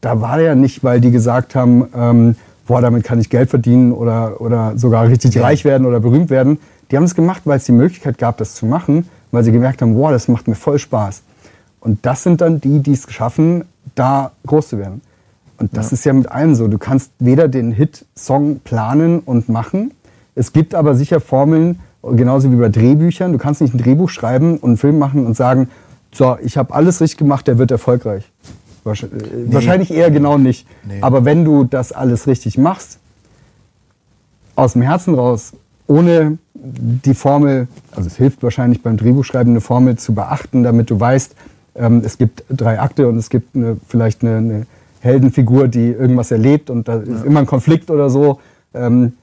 da 0.00 0.20
war 0.20 0.40
ja 0.40 0.54
nicht, 0.54 0.82
weil 0.82 1.00
die 1.00 1.10
gesagt 1.10 1.54
haben, 1.54 1.86
ähm, 1.94 2.36
boah, 2.66 2.80
damit 2.80 3.04
kann 3.04 3.18
ich 3.20 3.30
Geld 3.30 3.50
verdienen 3.50 3.92
oder, 3.92 4.40
oder 4.40 4.76
sogar 4.76 5.08
richtig 5.08 5.34
ja. 5.34 5.42
reich 5.42 5.64
werden 5.64 5.86
oder 5.86 6.00
berühmt 6.00 6.30
werden. 6.30 6.58
Die 6.90 6.96
haben 6.96 7.04
es 7.04 7.14
gemacht, 7.14 7.42
weil 7.44 7.58
es 7.58 7.64
die 7.64 7.72
Möglichkeit 7.72 8.18
gab, 8.18 8.36
das 8.38 8.54
zu 8.54 8.66
machen, 8.66 9.08
weil 9.30 9.44
sie 9.44 9.52
gemerkt 9.52 9.80
haben, 9.80 9.94
boah, 9.94 10.10
das 10.10 10.28
macht 10.28 10.48
mir 10.48 10.54
voll 10.54 10.78
Spaß. 10.78 11.22
Und 11.80 12.04
das 12.04 12.22
sind 12.22 12.40
dann 12.40 12.60
die, 12.60 12.80
die 12.80 12.92
es 12.92 13.10
schaffen, 13.10 13.64
da 13.94 14.32
groß 14.46 14.68
zu 14.68 14.78
werden. 14.78 15.00
Und 15.62 15.76
das 15.76 15.92
ja. 15.92 15.94
ist 15.94 16.04
ja 16.04 16.12
mit 16.12 16.28
allem 16.28 16.56
so. 16.56 16.66
Du 16.66 16.76
kannst 16.76 17.12
weder 17.20 17.46
den 17.46 17.70
Hit-Song 17.70 18.58
planen 18.64 19.20
und 19.20 19.48
machen. 19.48 19.92
Es 20.34 20.52
gibt 20.52 20.74
aber 20.74 20.96
sicher 20.96 21.20
Formeln, 21.20 21.78
genauso 22.02 22.50
wie 22.50 22.56
bei 22.56 22.68
Drehbüchern. 22.68 23.30
Du 23.30 23.38
kannst 23.38 23.60
nicht 23.60 23.72
ein 23.72 23.78
Drehbuch 23.78 24.10
schreiben 24.10 24.56
und 24.56 24.70
einen 24.70 24.76
Film 24.76 24.98
machen 24.98 25.24
und 25.24 25.36
sagen, 25.36 25.68
so, 26.12 26.36
ich 26.42 26.56
habe 26.56 26.74
alles 26.74 27.00
richtig 27.00 27.16
gemacht, 27.18 27.46
der 27.46 27.58
wird 27.58 27.70
erfolgreich. 27.70 28.28
Wahrscheinlich, 28.82 29.22
äh, 29.22 29.36
nee. 29.36 29.54
wahrscheinlich 29.54 29.90
eher 29.92 30.10
genau 30.10 30.36
nicht. 30.36 30.66
Nee. 30.84 31.00
Aber 31.00 31.24
wenn 31.24 31.44
du 31.44 31.62
das 31.62 31.92
alles 31.92 32.26
richtig 32.26 32.58
machst, 32.58 32.98
aus 34.56 34.72
dem 34.72 34.82
Herzen 34.82 35.14
raus, 35.14 35.52
ohne 35.86 36.38
die 36.54 37.14
Formel, 37.14 37.68
also 37.92 38.08
es 38.08 38.16
hilft 38.16 38.42
wahrscheinlich 38.42 38.82
beim 38.82 38.96
Drehbuchschreiben, 38.96 39.52
eine 39.52 39.60
Formel 39.60 39.96
zu 39.96 40.12
beachten, 40.12 40.64
damit 40.64 40.90
du 40.90 40.98
weißt, 40.98 41.36
ähm, 41.76 42.02
es 42.04 42.18
gibt 42.18 42.42
drei 42.50 42.80
Akte 42.80 43.08
und 43.08 43.16
es 43.16 43.30
gibt 43.30 43.54
eine, 43.54 43.76
vielleicht 43.86 44.22
eine, 44.22 44.38
eine, 44.38 44.66
Heldenfigur, 45.02 45.68
die 45.68 45.90
irgendwas 45.90 46.30
erlebt 46.30 46.70
und 46.70 46.86
da 46.86 46.96
ist 46.96 47.24
immer 47.24 47.40
ein 47.40 47.46
Konflikt 47.46 47.90
oder 47.90 48.08
so. 48.08 48.38
Ähm, 48.72 49.14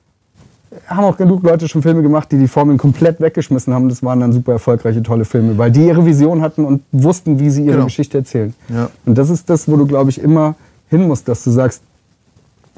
haben 0.88 1.04
auch 1.06 1.18
genug 1.18 1.42
Leute 1.44 1.68
schon 1.68 1.82
Filme 1.82 2.02
gemacht, 2.02 2.32
die 2.32 2.38
die 2.38 2.48
Formeln 2.48 2.78
komplett 2.78 3.20
weggeschmissen 3.22 3.74
haben. 3.74 3.90
Das 3.90 4.04
waren 4.04 4.20
dann 4.20 4.34
super 4.34 4.54
erfolgreiche, 4.54 5.02
tolle 5.02 5.26
Filme, 5.26 5.58
weil 5.58 5.72
die 5.72 5.86
ihre 5.88 6.06
Vision 6.06 6.42
hatten 6.42 6.66
und 6.66 6.84
wussten, 6.92 7.40
wie 7.40 7.50
sie 7.50 7.64
ihre 7.64 7.76
genau. 7.76 7.86
Geschichte 7.86 8.18
erzählen. 8.20 8.54
Ja. 8.68 8.90
Und 9.06 9.18
das 9.18 9.30
ist 9.30 9.50
das, 9.50 9.68
wo 9.68 9.78
du, 9.78 9.88
glaube 9.88 10.10
ich, 10.10 10.22
immer 10.22 10.56
hin 10.90 11.08
musst, 11.08 11.28
dass 11.28 11.44
du 11.44 11.52
sagst, 11.52 11.82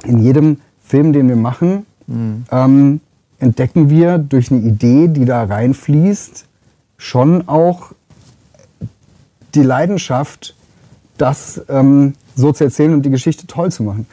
in 0.06 0.20
jedem 0.20 0.58
Film, 0.86 1.12
den 1.12 1.28
wir 1.28 1.36
machen, 1.36 1.86
mhm. 2.08 2.46
ähm, 2.52 3.02
entdecken 3.40 3.90
wir 3.90 4.20
durch 4.20 4.52
eine 4.52 4.62
Idee, 4.62 5.08
die 5.08 5.26
da 5.26 5.44
reinfließt, 5.44 6.46
schon 6.98 7.48
auch 7.48 7.92
die 9.56 9.64
Leidenschaft, 9.64 10.56
das 11.22 11.62
ähm, 11.70 12.14
so 12.36 12.52
zu 12.52 12.64
erzählen 12.64 12.94
und 12.94 13.04
die 13.04 13.12
Geschichte 13.12 13.48
toll 13.48 13.72
zu 13.72 13.84
machen. 13.84 14.08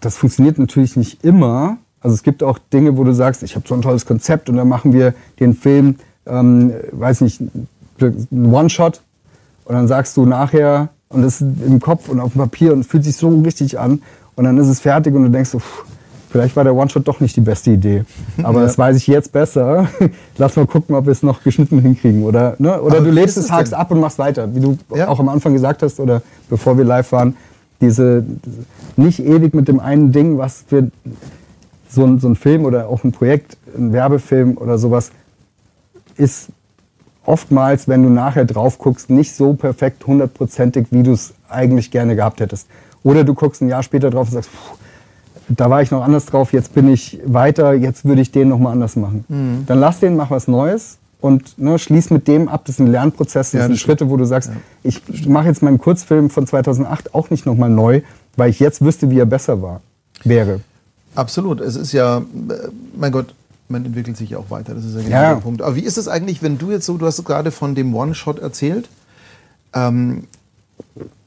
Das 0.00 0.16
funktioniert 0.16 0.58
natürlich 0.58 0.96
nicht 0.96 1.24
immer, 1.24 1.78
also 2.02 2.14
es 2.14 2.22
gibt 2.22 2.42
auch 2.42 2.58
Dinge, 2.58 2.96
wo 2.96 3.04
du 3.04 3.14
sagst, 3.14 3.42
ich 3.42 3.54
habe 3.54 3.66
so 3.66 3.74
ein 3.74 3.82
tolles 3.82 4.06
Konzept 4.06 4.48
und 4.48 4.56
dann 4.56 4.68
machen 4.68 4.92
wir 4.92 5.14
den 5.38 5.54
Film, 5.54 5.96
ähm, 6.26 6.72
weiß 6.90 7.20
nicht, 7.20 7.40
ein 7.40 8.52
One-Shot. 8.52 9.00
Und 9.64 9.74
dann 9.76 9.86
sagst 9.86 10.16
du 10.16 10.26
nachher, 10.26 10.88
und 11.08 11.22
das 11.22 11.40
ist 11.40 11.46
im 11.64 11.78
Kopf 11.78 12.08
und 12.08 12.18
auf 12.18 12.32
dem 12.32 12.40
Papier 12.40 12.72
und 12.72 12.84
fühlt 12.84 13.04
sich 13.04 13.16
so 13.16 13.28
richtig 13.40 13.78
an. 13.78 14.02
Und 14.34 14.44
dann 14.44 14.58
ist 14.58 14.66
es 14.66 14.80
fertig 14.80 15.14
und 15.14 15.22
du 15.22 15.30
denkst 15.30 15.50
so, 15.50 15.60
pff, 15.60 15.84
vielleicht 16.32 16.56
war 16.56 16.64
der 16.64 16.74
One-Shot 16.74 17.06
doch 17.06 17.20
nicht 17.20 17.36
die 17.36 17.42
beste 17.42 17.70
Idee. 17.70 18.04
Aber 18.42 18.60
ja. 18.60 18.66
das 18.66 18.78
weiß 18.78 18.96
ich 18.96 19.06
jetzt 19.06 19.32
besser. 19.32 19.88
Lass 20.38 20.56
mal 20.56 20.66
gucken, 20.66 20.96
ob 20.96 21.04
wir 21.04 21.12
es 21.12 21.22
noch 21.22 21.42
geschnitten 21.44 21.78
hinkriegen. 21.80 22.24
Oder, 22.24 22.56
ne? 22.58 22.80
oder 22.80 23.00
du 23.00 23.10
lebst 23.10 23.36
es, 23.36 23.52
hakst 23.52 23.74
ab 23.74 23.90
und 23.90 24.00
machst 24.00 24.18
weiter. 24.18 24.52
Wie 24.54 24.60
du 24.60 24.78
ja. 24.94 25.08
auch 25.08 25.20
am 25.20 25.28
Anfang 25.28 25.52
gesagt 25.52 25.82
hast 25.82 26.00
oder 26.00 26.22
bevor 26.48 26.78
wir 26.78 26.84
live 26.84 27.12
waren, 27.12 27.36
Diese, 27.80 28.24
nicht 28.96 29.20
ewig 29.20 29.54
mit 29.54 29.68
dem 29.68 29.78
einen 29.78 30.12
Ding, 30.12 30.38
was 30.38 30.64
wir 30.70 30.90
so 31.88 32.04
ein, 32.04 32.18
so 32.18 32.28
ein 32.28 32.36
Film 32.36 32.64
oder 32.64 32.88
auch 32.88 33.04
ein 33.04 33.12
Projekt, 33.12 33.58
ein 33.76 33.92
Werbefilm 33.92 34.56
oder 34.56 34.78
sowas, 34.78 35.10
ist 36.16 36.48
oftmals, 37.24 37.88
wenn 37.88 38.02
du 38.02 38.08
nachher 38.08 38.46
drauf 38.46 38.78
guckst, 38.78 39.10
nicht 39.10 39.34
so 39.34 39.52
perfekt 39.52 40.06
hundertprozentig, 40.06 40.86
wie 40.90 41.02
du 41.02 41.12
es 41.12 41.34
eigentlich 41.48 41.90
gerne 41.90 42.16
gehabt 42.16 42.40
hättest. 42.40 42.68
Oder 43.02 43.24
du 43.24 43.34
guckst 43.34 43.60
ein 43.60 43.68
Jahr 43.68 43.82
später 43.82 44.10
drauf 44.10 44.28
und 44.28 44.34
sagst, 44.34 44.50
pff, 44.50 44.78
da 45.56 45.70
war 45.70 45.82
ich 45.82 45.90
noch 45.90 46.02
anders 46.02 46.26
drauf, 46.26 46.52
jetzt 46.52 46.74
bin 46.74 46.88
ich 46.88 47.20
weiter, 47.24 47.72
jetzt 47.74 48.04
würde 48.04 48.22
ich 48.22 48.30
den 48.30 48.48
nochmal 48.48 48.72
anders 48.72 48.96
machen. 48.96 49.24
Mhm. 49.28 49.64
Dann 49.66 49.80
lass 49.80 50.00
den, 50.00 50.16
mach 50.16 50.30
was 50.30 50.48
Neues 50.48 50.98
und 51.20 51.58
ne, 51.58 51.78
schließ 51.78 52.10
mit 52.10 52.28
dem 52.28 52.48
ab. 52.48 52.62
Das 52.64 52.76
ist 52.76 52.80
ein 52.80 52.88
Lernprozess, 52.88 53.52
das 53.52 53.60
ja, 53.60 53.66
sind 53.66 53.78
Schritte, 53.78 54.10
wo 54.10 54.16
du 54.16 54.24
sagst, 54.24 54.50
ja. 54.50 54.56
ich 54.82 55.26
mache 55.26 55.46
jetzt 55.46 55.62
meinen 55.62 55.78
Kurzfilm 55.78 56.30
von 56.30 56.46
2008 56.46 57.14
auch 57.14 57.30
nicht 57.30 57.46
nochmal 57.46 57.70
neu, 57.70 58.02
weil 58.36 58.50
ich 58.50 58.60
jetzt 58.60 58.84
wüsste, 58.84 59.10
wie 59.10 59.18
er 59.18 59.26
besser 59.26 59.62
war, 59.62 59.80
wäre. 60.24 60.60
Absolut. 61.14 61.60
Es 61.60 61.76
ist 61.76 61.92
ja, 61.92 62.18
äh, 62.18 62.22
mein 62.96 63.12
Gott, 63.12 63.34
man 63.68 63.84
entwickelt 63.84 64.16
sich 64.16 64.30
ja 64.30 64.38
auch 64.38 64.50
weiter. 64.50 64.74
Das 64.74 64.84
ist 64.84 64.94
ja 64.94 65.02
genau 65.02 65.14
ja. 65.14 65.34
der 65.34 65.40
Punkt. 65.40 65.62
Aber 65.62 65.76
wie 65.76 65.82
ist 65.82 65.98
es 65.98 66.08
eigentlich, 66.08 66.42
wenn 66.42 66.58
du 66.58 66.70
jetzt 66.70 66.86
so, 66.86 66.96
du 66.96 67.06
hast 67.06 67.22
gerade 67.24 67.50
von 67.50 67.74
dem 67.74 67.94
One-Shot 67.94 68.38
erzählt. 68.38 68.88
Ähm, 69.74 70.24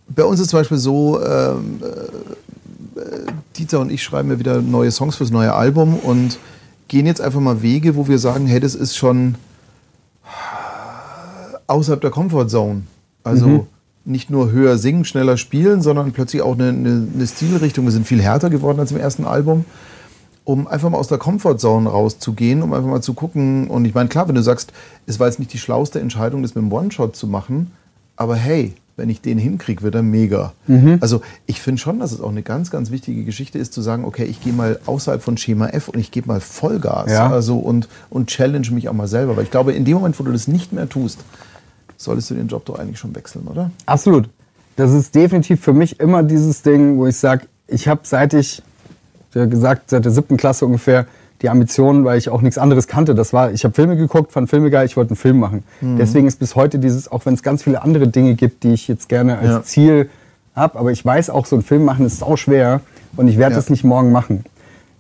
bei 0.08 0.24
uns 0.24 0.40
ist 0.40 0.50
zum 0.50 0.60
Beispiel 0.60 0.78
so, 0.78 1.22
ähm, 1.24 1.82
äh, 1.82 2.45
Dieter 3.58 3.80
und 3.80 3.92
ich 3.92 4.04
schreiben 4.04 4.30
ja 4.30 4.40
wieder 4.40 4.62
neue 4.62 4.92
Songs 4.92 5.16
fürs 5.16 5.32
neue 5.32 5.54
Album 5.54 5.96
und 6.00 6.40
gehen 6.88 7.06
jetzt 7.06 7.22
einfach 7.22 7.40
mal 7.40 7.62
Wege, 7.62 7.96
wo 7.96 8.08
wir 8.08 8.20
sagen, 8.20 8.48
hey, 8.48 8.60
das 8.60 8.76
ist 8.76 8.96
schon 8.96 9.36
außerhalb 11.68 12.02
der 12.02 12.12
Comfortzone. 12.12 12.84
Also 13.24 13.48
mhm. 13.48 13.68
nicht 14.06 14.30
nur 14.30 14.52
höher 14.52 14.78
singen, 14.78 15.04
schneller 15.04 15.38
spielen, 15.38 15.82
sondern 15.82 16.12
plötzlich 16.12 16.42
auch 16.42 16.54
eine, 16.54 16.70
eine, 16.70 17.08
eine 17.14 17.28
Stilrichtung. 17.28 17.86
Wir 17.86 17.92
sind 17.92 18.08
viel 18.08 18.22
härter 18.22 18.50
geworden 18.50 18.80
als 18.80 18.92
im 18.92 18.98
ersten 18.98 19.26
Album 19.26 19.66
um 20.46 20.68
einfach 20.68 20.90
mal 20.90 21.00
aus 21.00 21.08
der 21.08 21.18
Comfortzone 21.18 21.90
rauszugehen, 21.90 22.62
um 22.62 22.72
einfach 22.72 22.88
mal 22.88 23.02
zu 23.02 23.16
gucken. 23.16 23.68
Und 23.68 23.84
ich 23.84 23.94
meine, 23.94 24.08
klar, 24.08 24.28
wenn 24.28 24.36
du 24.36 24.44
sagst, 24.44 24.72
es 25.08 25.20
war 25.20 25.28
jetzt 25.28 25.40
nicht 25.40 25.52
die 25.52 25.58
schlauste 25.58 26.00
Entscheidung, 26.00 26.44
das 26.44 26.54
mit 26.56 26.64
dem 26.64 26.72
One-Shot 26.72 27.16
zu 27.16 27.28
machen, 27.28 27.72
aber 28.16 28.36
hey, 28.36 28.74
wenn 28.98 29.10
ich 29.10 29.22
den 29.22 29.38
hinkriege, 29.38 29.82
wird 29.82 29.96
er 29.96 30.04
mega. 30.04 30.54
Mhm. 30.68 30.98
Also 31.02 31.22
ich 31.46 31.62
finde 31.62 31.82
schon, 31.82 32.00
dass 32.00 32.12
es 32.12 32.22
auch 32.22 32.30
eine 32.30 32.44
ganz, 32.44 32.72
ganz 32.72 32.92
wichtige 32.92 33.26
Geschichte 33.26 33.60
ist, 33.60 33.74
zu 33.74 33.82
sagen, 33.82 34.06
okay, 34.06 34.24
ich 34.24 34.42
gehe 34.42 34.54
mal 34.54 34.80
außerhalb 34.86 35.22
von 35.22 35.38
Schema 35.38 35.68
F 35.68 35.90
und 35.90 36.00
ich 36.00 36.12
gebe 36.12 36.28
mal 36.28 36.40
Vollgas 36.40 37.12
ja. 37.12 37.30
also, 37.30 37.58
und, 37.58 37.90
und 38.10 38.30
challenge 38.30 38.70
mich 38.72 38.88
auch 38.88 38.94
mal 38.94 39.08
selber. 39.08 39.36
Weil 39.36 39.44
ich 39.44 39.52
glaube, 39.52 39.74
in 39.74 39.84
dem 39.84 39.96
Moment, 39.96 40.18
wo 40.20 40.24
du 40.24 40.32
das 40.32 40.48
nicht 40.48 40.72
mehr 40.72 40.88
tust, 40.88 41.20
solltest 41.98 42.30
du 42.30 42.36
den 42.36 42.48
Job 42.48 42.66
doch 42.66 42.80
eigentlich 42.80 43.00
schon 43.00 43.16
wechseln, 43.16 43.48
oder? 43.48 43.72
Absolut. 43.86 44.30
Das 44.78 44.92
ist 44.92 45.16
definitiv 45.16 45.62
für 45.62 45.74
mich 45.74 46.00
immer 46.00 46.24
dieses 46.24 46.62
Ding, 46.62 46.98
wo 46.98 47.08
ich 47.08 47.18
sage, 47.18 47.48
ich 47.68 47.88
habe 47.88 48.02
seit 48.04 48.34
ich 48.34 48.62
ja 49.34 49.46
gesagt, 49.46 49.90
seit 49.90 50.06
der 50.06 50.12
siebten 50.12 50.38
Klasse 50.38 50.66
ungefähr 50.66 51.06
die 51.42 51.50
Ambition, 51.50 52.06
weil 52.06 52.18
ich 52.18 52.30
auch 52.30 52.42
nichts 52.42 52.58
anderes 52.58 52.88
kannte. 52.88 53.16
Das 53.16 53.34
war, 53.34 53.52
ich 53.52 53.64
habe 53.64 53.74
Filme 53.74 53.98
geguckt, 53.98 54.32
fand 54.32 54.50
Filme 54.50 54.70
geil, 54.70 54.86
ich 54.86 54.96
wollte 54.96 55.12
einen 55.12 55.18
Film 55.18 55.40
machen. 55.40 55.64
Mhm. 55.82 55.98
Deswegen 55.98 56.28
ist 56.28 56.40
bis 56.40 56.56
heute 56.56 56.80
dieses, 56.80 57.12
auch 57.12 57.26
wenn 57.26 57.34
es 57.34 57.44
ganz 57.44 57.64
viele 57.64 57.82
andere 57.82 58.08
Dinge 58.08 58.36
gibt, 58.36 58.64
die 58.64 58.74
ich 58.74 58.88
jetzt 58.88 59.10
gerne 59.10 59.38
als 59.38 59.50
ja. 59.50 59.64
Ziel 59.64 60.10
habe, 60.56 60.80
aber 60.80 60.92
ich 60.92 61.04
weiß 61.04 61.30
auch, 61.30 61.46
so 61.46 61.58
ein 61.58 61.62
Film 61.62 61.84
machen 61.84 62.06
ist 62.06 62.24
auch 62.24 62.38
schwer 62.38 62.82
und 63.18 63.28
ich 63.28 63.38
werde 63.38 63.54
ja. 63.54 63.60
das 63.60 63.70
nicht 63.70 63.84
morgen 63.84 64.12
machen. 64.12 64.46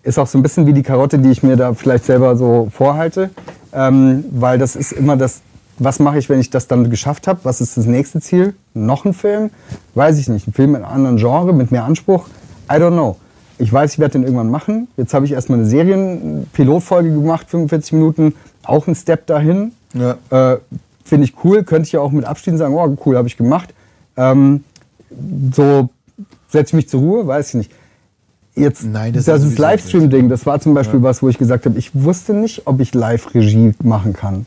Ist 0.03 0.19
auch 0.19 0.27
so 0.27 0.37
ein 0.37 0.43
bisschen 0.43 0.67
wie 0.67 0.73
die 0.73 0.83
Karotte, 0.83 1.17
die 1.17 1.31
ich 1.31 1.41
mir 1.41 1.55
da 1.55 1.73
vielleicht 1.73 2.05
selber 2.05 2.35
so 2.35 2.67
vorhalte, 2.71 3.29
ähm, 3.73 4.25
weil 4.31 4.57
das 4.59 4.75
ist 4.75 4.91
immer 4.91 5.15
das, 5.15 5.41
was 5.77 5.99
mache 5.99 6.19
ich, 6.19 6.29
wenn 6.29 6.39
ich 6.39 6.49
das 6.49 6.67
dann 6.67 6.89
geschafft 6.89 7.27
habe? 7.27 7.39
Was 7.43 7.59
ist 7.59 7.77
das 7.77 7.85
nächste 7.85 8.21
Ziel? 8.21 8.53
Noch 8.73 9.03
ein 9.05 9.13
Film? 9.13 9.49
Weiß 9.93 10.17
ich 10.19 10.29
nicht. 10.29 10.47
Ein 10.47 10.53
Film 10.53 10.75
in 10.75 10.83
einem 10.83 10.93
anderen 10.93 11.17
Genre, 11.17 11.53
mit 11.53 11.71
mehr 11.71 11.85
Anspruch? 11.85 12.27
I 12.69 12.75
don't 12.75 12.91
know 12.91 13.17
ich 13.57 13.71
weiß, 13.71 13.93
ich 13.93 13.99
werde 13.99 14.13
den 14.13 14.23
irgendwann 14.23 14.49
machen. 14.49 14.87
Jetzt 14.97 15.13
habe 15.13 15.25
ich 15.25 15.31
erstmal 15.31 15.59
eine 15.59 15.67
Serienpilotfolge 15.67 17.11
gemacht, 17.11 17.49
45 17.49 17.93
Minuten, 17.93 18.35
auch 18.63 18.87
ein 18.87 18.95
Step 18.95 19.27
dahin. 19.27 19.71
Ja. 19.93 20.17
Äh, 20.29 20.57
Finde 21.03 21.25
ich 21.25 21.35
cool, 21.43 21.63
könnte 21.63 21.85
ich 21.87 21.91
ja 21.93 21.99
auch 21.99 22.11
mit 22.11 22.25
Abschied 22.25 22.57
sagen, 22.57 22.73
oh 22.73 22.97
cool, 23.05 23.15
habe 23.15 23.27
ich 23.27 23.37
gemacht. 23.37 23.73
Ähm, 24.17 24.63
so 25.53 25.89
setze 26.49 26.71
ich 26.71 26.73
mich 26.73 26.89
zur 26.89 27.01
Ruhe, 27.01 27.27
weiß 27.27 27.49
ich 27.49 27.53
nicht. 27.55 27.71
Jetzt, 28.55 28.85
Nein, 28.85 29.13
das, 29.13 29.25
das 29.25 29.43
ist 29.43 29.59
Livestream-Ding, 29.59 30.29
das 30.29 30.45
war 30.45 30.59
zum 30.61 30.73
Beispiel 30.73 30.99
ja. 30.99 31.03
was, 31.03 31.21
wo 31.21 31.27
ich 31.27 31.37
gesagt 31.37 31.65
habe, 31.65 31.77
ich 31.77 31.91
wusste 31.93 32.33
nicht, 32.33 32.65
ob 32.65 32.79
ich 32.79 32.93
Live-Regie 32.93 33.73
machen 33.83 34.13
kann. 34.13 34.45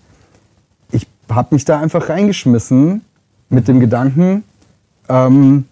Ich 0.90 1.06
habe 1.30 1.54
mich 1.54 1.66
da 1.66 1.78
einfach 1.78 2.08
reingeschmissen 2.08 3.02
mit 3.50 3.68
dem 3.68 3.80
Gedanken, 3.80 4.44
ähm, 5.10 5.66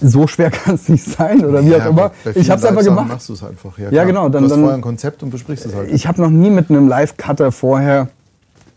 so 0.00 0.26
schwer 0.26 0.50
kann 0.50 0.74
es 0.74 0.88
nicht 0.88 1.04
sein 1.04 1.44
oder 1.44 1.64
wie 1.64 1.70
ja, 1.70 1.84
auch 1.84 1.90
immer. 1.90 2.10
Ich 2.34 2.50
habe 2.50 2.60
es 2.60 2.66
einfach 2.66 2.84
gemacht. 2.84 3.08
machst 3.08 3.28
du 3.28 3.32
es 3.34 3.42
einfach. 3.42 3.78
Ja, 3.78 3.90
ja 3.90 4.04
genau. 4.04 4.28
Dann, 4.28 4.42
du 4.42 4.44
hast 4.44 4.52
dann, 4.52 4.60
vorher 4.60 4.78
ein 4.78 4.82
Konzept 4.82 5.22
und 5.22 5.30
besprichst 5.30 5.66
es 5.66 5.74
halt. 5.74 5.90
Ich 5.90 6.06
habe 6.06 6.20
noch 6.20 6.30
nie 6.30 6.50
mit 6.50 6.70
einem 6.70 6.88
Live-Cutter 6.88 7.52
vorher 7.52 8.08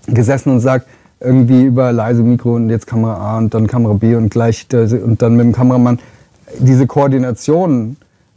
gesessen 0.07 0.51
und 0.51 0.59
sagt 0.59 0.87
irgendwie 1.19 1.63
über 1.63 1.91
leise 1.91 2.21
Mikro 2.21 2.55
und 2.55 2.69
jetzt 2.69 2.85
Kamera 2.85 3.15
A 3.15 3.37
und 3.37 3.53
dann 3.53 3.67
Kamera 3.67 3.93
B 3.93 4.15
und 4.15 4.29
gleich 4.29 4.67
und 4.71 5.21
dann 5.21 5.35
mit 5.35 5.45
dem 5.45 5.53
Kameramann 5.53 5.99
diese 6.59 6.85
Koordination 6.85 7.95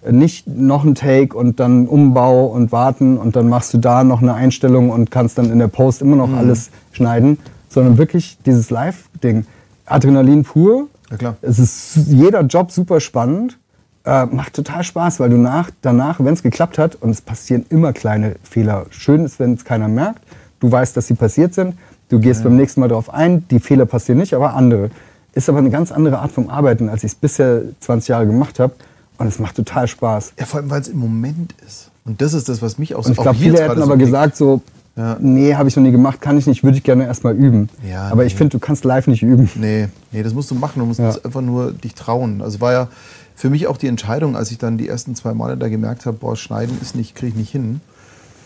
nicht 0.09 0.47
noch 0.47 0.85
ein 0.85 0.95
Take 0.95 1.37
und 1.37 1.59
dann 1.59 1.87
Umbau 1.89 2.47
und 2.47 2.71
warten 2.71 3.19
und 3.19 3.35
dann 3.35 3.49
machst 3.49 3.75
du 3.75 3.79
da 3.79 4.05
noch 4.05 4.23
eine 4.23 4.35
Einstellung 4.35 4.91
und 4.91 5.11
kannst 5.11 5.39
dann 5.39 5.51
in 5.51 5.59
der 5.59 5.69
Post 5.69 6.01
immer 6.01 6.17
noch 6.17 6.29
mhm. 6.29 6.39
alles 6.39 6.71
schneiden, 6.93 7.39
sondern 7.69 7.99
wirklich 7.99 8.39
dieses 8.47 8.71
Live-Ding. 8.71 9.47
Adrenalin 9.85 10.45
pur, 10.45 10.87
ja, 11.11 11.17
klar. 11.17 11.37
Es 11.43 11.59
ist 11.59 11.97
jeder 12.07 12.43
Job 12.43 12.71
super 12.71 13.01
spannend. 13.01 13.59
Äh, 14.05 14.27
macht 14.27 14.55
total 14.55 14.85
Spaß, 14.85 15.19
weil 15.19 15.31
du 15.31 15.37
nach, 15.37 15.71
danach, 15.83 16.21
wenn 16.21 16.33
es 16.33 16.43
geklappt 16.43 16.79
hat, 16.79 16.95
und 16.95 17.11
es 17.11 17.21
passieren 17.21 17.67
immer 17.71 17.93
kleine 17.93 18.37
Fehler. 18.45 18.87
Schön 18.91 19.25
ist, 19.25 19.41
wenn 19.41 19.55
es 19.55 19.65
keiner 19.65 19.89
merkt. 19.89 20.23
Du 20.61 20.71
weißt, 20.71 20.97
dass 20.97 21.09
sie 21.09 21.15
passiert 21.15 21.55
sind. 21.55 21.75
Du 22.09 22.21
gehst 22.21 22.41
ja. 22.41 22.45
beim 22.45 22.57
nächsten 22.57 22.81
Mal 22.81 22.89
darauf 22.89 23.13
ein. 23.13 23.47
Die 23.49 23.59
Fehler 23.59 23.85
passieren 23.85 24.19
nicht, 24.19 24.33
aber 24.33 24.55
andere. 24.55 24.91
Ist 25.33 25.49
aber 25.49 25.59
eine 25.59 25.71
ganz 25.71 25.91
andere 25.91 26.21
Art 26.21 26.31
vom 26.31 26.49
Arbeiten, 26.49 26.89
als 26.89 27.03
ich 27.03 27.13
es 27.13 27.15
bisher 27.17 27.63
20 27.81 28.09
Jahre 28.09 28.27
gemacht 28.27 28.61
habe. 28.61 28.75
Und 29.19 29.27
es 29.27 29.39
macht 29.39 29.57
total 29.57 29.89
Spaß. 29.89 30.35
Ja, 30.39 30.47
vor 30.47 30.61
allem, 30.61 30.71
weil 30.71 30.81
es 30.83 30.89
im 30.89 30.99
Moment 30.99 31.55
ist. 31.67 31.91
Und 32.05 32.23
das 32.23 32.33
ist 32.33 32.49
das, 32.49 32.63
was 32.63 32.79
mich 32.79 32.95
auch 32.95 33.03
so 33.03 33.09
Und 33.09 33.13
ich 33.15 33.23
glaube, 33.23 33.39
viele 33.39 33.61
hätten 33.61 33.83
aber 33.83 33.93
so 33.93 33.99
gesagt, 33.99 34.37
so, 34.37 34.63
ja. 34.97 35.17
Nee, 35.21 35.55
habe 35.55 35.69
ich 35.69 35.77
noch 35.77 35.83
nie 35.83 35.93
gemacht, 35.93 36.21
kann 36.21 36.39
ich 36.39 36.47
nicht, 36.47 36.65
würde 36.65 36.79
ich 36.79 36.83
gerne 36.83 37.05
erstmal 37.05 37.35
üben. 37.35 37.69
Ja, 37.87 38.09
Aber 38.09 38.23
nee. 38.23 38.29
ich 38.29 38.35
finde, 38.35 38.57
du 38.57 38.59
kannst 38.59 38.85
live 38.85 39.07
nicht 39.07 39.23
üben. 39.23 39.51
Nee, 39.55 39.89
nee, 40.11 40.23
das 40.23 40.33
musst 40.33 40.51
du 40.51 40.55
machen. 40.55 40.81
Du 40.81 40.87
musst 40.87 41.01
ja. 41.01 41.15
einfach 41.23 41.43
nur 41.43 41.73
dich 41.73 41.95
trauen. 41.95 42.41
Also 42.41 42.61
war 42.61 42.73
ja 42.73 42.89
für 43.35 43.51
mich 43.51 43.67
auch 43.67 43.77
die 43.77 43.89
Entscheidung, 43.89 44.37
als 44.37 44.51
ich 44.51 44.59
dann 44.59 44.79
die 44.79 44.89
ersten 44.89 45.15
zwei 45.15 45.35
Male 45.35 45.59
da 45.59 45.69
gemerkt 45.69 46.07
habe, 46.07 46.17
boah, 46.17 46.35
schneiden 46.35 46.79
ist 46.81 46.97
nicht, 46.97 47.15
kriege 47.15 47.33
ich 47.33 47.37
nicht 47.37 47.51
hin. 47.51 47.81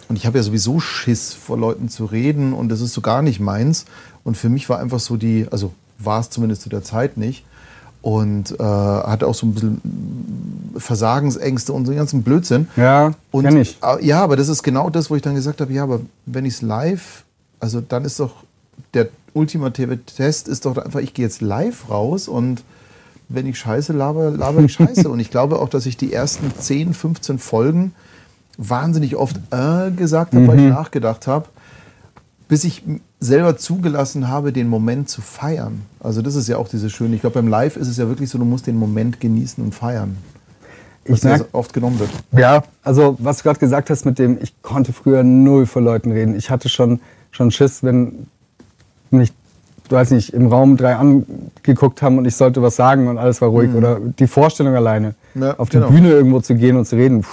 Und 0.09 0.17
ich 0.17 0.27
habe 0.27 0.39
ja 0.39 0.43
sowieso 0.43 0.81
Schiss, 0.81 1.33
vor 1.33 1.57
Leuten 1.57 1.89
zu 1.89 2.05
reden 2.05 2.53
und 2.53 2.69
das 2.69 2.81
ist 2.81 2.95
so 2.95 3.01
gar 3.01 3.23
nicht 3.23 3.39
meins. 3.39 3.85
Und 4.25 4.37
für 4.37 4.49
mich 4.49 4.69
war 4.69 4.81
einfach 4.81 4.99
so 4.99 5.17
die, 5.17 5.47
also 5.53 5.73
war 6.01 6.19
es 6.19 6.31
zumindest 6.31 6.63
zu 6.63 6.69
der 6.69 6.83
Zeit 6.83 7.17
nicht, 7.17 7.45
und 8.03 8.59
äh, 8.59 8.63
hatte 8.63 9.27
auch 9.27 9.35
so 9.35 9.47
ein 9.47 9.55
bisschen 9.55 9.81
Versagensängste 10.77 11.73
und 11.73 11.85
so 11.85 11.93
einen 11.93 11.99
ganzen 11.99 12.23
Blödsinn. 12.23 12.69
Ja, 12.77 13.13
und, 13.31 13.45
kenn 13.45 13.59
ich. 13.59 13.79
Äh, 13.83 14.05
ja, 14.05 14.23
aber 14.23 14.37
das 14.37 14.49
ist 14.49 14.63
genau 14.63 14.91
das, 14.91 15.11
wo 15.11 15.17
ich 15.17 15.23
dann 15.23 15.35
gesagt 15.35 15.61
habe, 15.61 15.73
ja, 15.73 15.83
aber 15.83 16.01
wenn 16.27 16.45
ich 16.45 16.55
es 16.55 16.63
live, 16.63 17.25
also 17.59 17.81
dann 17.81 18.05
ist 18.05 18.19
doch 18.21 18.45
der 18.95 19.09
ultimative 19.35 20.05
Test 20.05 20.49
ist 20.49 20.65
doch 20.65 20.77
einfach, 20.77 21.01
ich 21.01 21.15
gehe 21.15 21.25
jetzt 21.25 21.41
live 21.41 21.89
raus 21.91 22.27
und 22.29 22.63
wenn 23.29 23.47
ich 23.47 23.59
Scheiße 23.59 23.93
laber, 23.93 24.31
laber 24.31 24.61
ich 24.61 24.73
Scheiße. 24.73 25.09
und 25.11 25.21
ich 25.21 25.31
glaube 25.31 25.61
auch, 25.61 25.69
dass 25.69 25.87
ich 25.87 25.97
die 25.97 26.13
ersten 26.13 26.53
10, 26.57 26.95
15 26.95 27.39
Folgen 27.39 27.95
wahnsinnig 28.59 29.17
oft 29.17 29.37
äh 29.51 29.91
gesagt 29.93 30.35
habe, 30.35 30.45
mhm. 30.45 30.49
weil 30.49 30.59
ich 30.59 30.65
mhm. 30.65 30.71
nachgedacht 30.71 31.27
habe, 31.27 31.47
bis 32.49 32.65
ich 32.65 32.83
selber 33.21 33.59
zugelassen 33.59 34.29
habe, 34.29 34.53
den 34.53 34.69
Moment 34.69 35.11
zu 35.11 35.21
feiern. 35.21 35.83
Also 36.01 36.23
das 36.23 36.35
ist 36.35 36.49
ja 36.49 36.57
auch 36.57 36.69
diese 36.69 36.89
schöne. 36.89 37.15
Ich 37.15 37.21
glaube, 37.21 37.35
beim 37.35 37.49
Live 37.49 37.77
ist 37.77 37.89
es 37.89 37.99
ja 37.99 38.09
wirklich 38.09 38.31
so, 38.31 38.39
du 38.39 38.47
musst 38.47 38.67
den 38.67 38.77
Moment 38.77 39.21
genießen 39.21 39.63
und 39.63 39.75
feiern. 39.75 40.17
Was 41.07 41.19
ich 41.19 41.25
merke, 41.25 41.47
oft 41.53 41.73
genommen 41.73 41.99
wird. 41.99 42.11
Ja, 42.33 42.63
also 42.83 43.17
was 43.19 43.39
du 43.39 43.43
gerade 43.45 43.59
gesagt 43.59 43.91
hast 43.91 44.07
mit 44.07 44.19
dem, 44.19 44.39
ich 44.41 44.63
konnte 44.63 44.93
früher 44.93 45.23
null 45.23 45.67
vor 45.67 45.83
Leuten 45.83 46.13
reden. 46.13 46.35
Ich 46.35 46.51
hatte 46.51 46.69
schon, 46.69 47.01
schon 47.31 47.51
Schiss, 47.51 47.83
wenn 47.83 48.27
mich, 49.11 49.33
du 49.89 49.97
weiß 49.97 50.13
nicht, 50.13 50.33
im 50.33 50.47
Raum 50.47 50.77
drei 50.77 50.97
angeguckt 50.97 52.01
haben 52.01 52.17
und 52.17 52.25
ich 52.25 52.37
sollte 52.37 52.63
was 52.63 52.77
sagen 52.77 53.09
und 53.09 53.19
alles 53.19 53.43
war 53.43 53.49
ruhig. 53.49 53.71
Mhm. 53.71 53.77
Oder 53.77 54.01
die 54.01 54.27
Vorstellung 54.27 54.75
alleine, 54.75 55.15
ja, 55.35 55.59
auf 55.59 55.69
genau. 55.69 55.89
die 55.89 55.95
Bühne 55.95 56.11
irgendwo 56.11 56.41
zu 56.41 56.55
gehen 56.55 56.77
und 56.77 56.87
zu 56.87 56.97
reden. 56.97 57.23
Puh. 57.23 57.29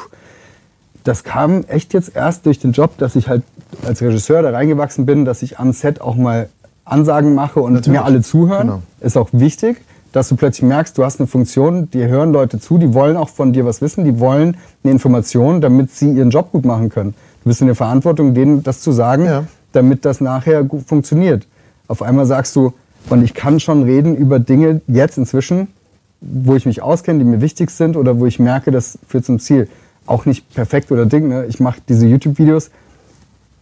Das 1.03 1.23
kam 1.23 1.63
echt 1.67 1.93
jetzt 1.93 2.15
erst 2.15 2.45
durch 2.45 2.59
den 2.59 2.73
Job, 2.73 2.97
dass 2.97 3.15
ich 3.15 3.29
halt 3.29 3.43
als 3.85 4.01
Regisseur 4.01 4.41
da 4.41 4.51
reingewachsen 4.51 5.05
bin, 5.05 5.25
dass 5.25 5.41
ich 5.41 5.59
am 5.59 5.73
Set 5.73 6.01
auch 6.01 6.15
mal 6.15 6.49
Ansagen 6.85 7.35
mache 7.35 7.59
und 7.59 7.73
Natürlich. 7.73 7.99
mir 7.99 8.05
alle 8.05 8.21
zuhören. 8.21 8.67
Genau. 8.67 8.81
Ist 9.01 9.17
auch 9.17 9.29
wichtig, 9.33 9.81
dass 10.13 10.29
du 10.29 10.35
plötzlich 10.35 10.63
merkst, 10.63 10.97
du 10.97 11.03
hast 11.03 11.19
eine 11.19 11.27
Funktion, 11.27 11.89
die 11.91 12.05
hören 12.05 12.31
Leute 12.31 12.59
zu, 12.59 12.77
die 12.77 12.93
wollen 12.93 13.17
auch 13.17 13.29
von 13.29 13.53
dir 13.53 13.65
was 13.65 13.81
wissen, 13.81 14.05
die 14.05 14.19
wollen 14.19 14.57
eine 14.83 14.93
Information, 14.93 15.61
damit 15.61 15.91
sie 15.91 16.11
ihren 16.11 16.29
Job 16.29 16.51
gut 16.51 16.65
machen 16.65 16.89
können. 16.89 17.13
Du 17.43 17.49
bist 17.49 17.61
in 17.61 17.67
der 17.67 17.75
Verantwortung, 17.75 18.33
denen 18.33 18.63
das 18.63 18.81
zu 18.81 18.91
sagen, 18.91 19.25
ja. 19.25 19.43
damit 19.73 20.05
das 20.05 20.21
nachher 20.21 20.63
gut 20.63 20.87
funktioniert. 20.87 21.45
Auf 21.87 22.01
einmal 22.01 22.25
sagst 22.25 22.55
du, 22.55 22.73
und 23.09 23.23
ich 23.23 23.33
kann 23.33 23.59
schon 23.59 23.83
reden 23.83 24.15
über 24.15 24.39
Dinge 24.39 24.81
jetzt 24.87 25.17
inzwischen, 25.17 25.67
wo 26.19 26.55
ich 26.55 26.65
mich 26.65 26.81
auskenne, 26.81 27.19
die 27.19 27.25
mir 27.25 27.41
wichtig 27.41 27.69
sind 27.69 27.95
oder 27.95 28.19
wo 28.19 28.25
ich 28.25 28.39
merke, 28.39 28.71
das 28.71 28.97
führt 29.07 29.25
zum 29.25 29.39
Ziel. 29.39 29.69
Auch 30.05 30.25
nicht 30.25 30.53
perfekt 30.53 30.91
oder 30.91 31.05
Ding, 31.05 31.29
ne? 31.29 31.45
ich 31.45 31.59
mache 31.59 31.79
diese 31.87 32.07
YouTube-Videos, 32.07 32.71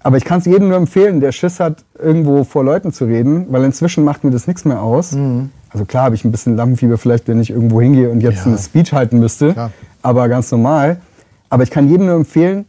aber 0.06 0.18
ich 0.18 0.23
kann 0.23 0.38
es 0.38 0.45
jedem 0.45 0.68
nur 0.68 0.77
empfehlen, 0.77 1.19
der 1.19 1.32
Schiss 1.32 1.60
hat, 1.60 1.84
irgendwo 1.99 2.44
vor 2.44 2.64
Leuten 2.64 2.91
zu 2.94 3.06
reden, 3.06 3.48
weil 3.49 3.64
inzwischen 3.64 4.03
macht 4.03 4.23
mir 4.23 4.30
das 4.30 4.45
nichts 4.45 4.64
mehr 4.64 4.82
aus. 4.82 5.14
Mhm. 5.14 5.49
Also 5.72 5.86
klar 5.86 6.03
habe 6.06 6.15
ich 6.15 6.23
ein 6.23 6.32
bisschen 6.32 6.56
Lampenfieber 6.56 6.98
vielleicht, 6.99 7.27
wenn 7.27 7.41
ich 7.41 7.49
irgendwo 7.49 7.82
hingehe 7.82 8.10
und 8.11 8.22
jetzt 8.22 8.45
Ja. 8.45 8.52
eine 8.52 8.57
Speech 8.60 8.94
halten 8.94 9.19
müsste, 9.19 9.53
Klar. 9.53 9.72
aber 10.03 10.30
ganz 10.30 10.52
normal. 10.52 10.98
Aber 11.49 11.64
ich 11.64 11.72
kann 11.72 11.90
jedem 11.90 12.06
nur 12.06 12.15
empfehlen, 12.15 12.65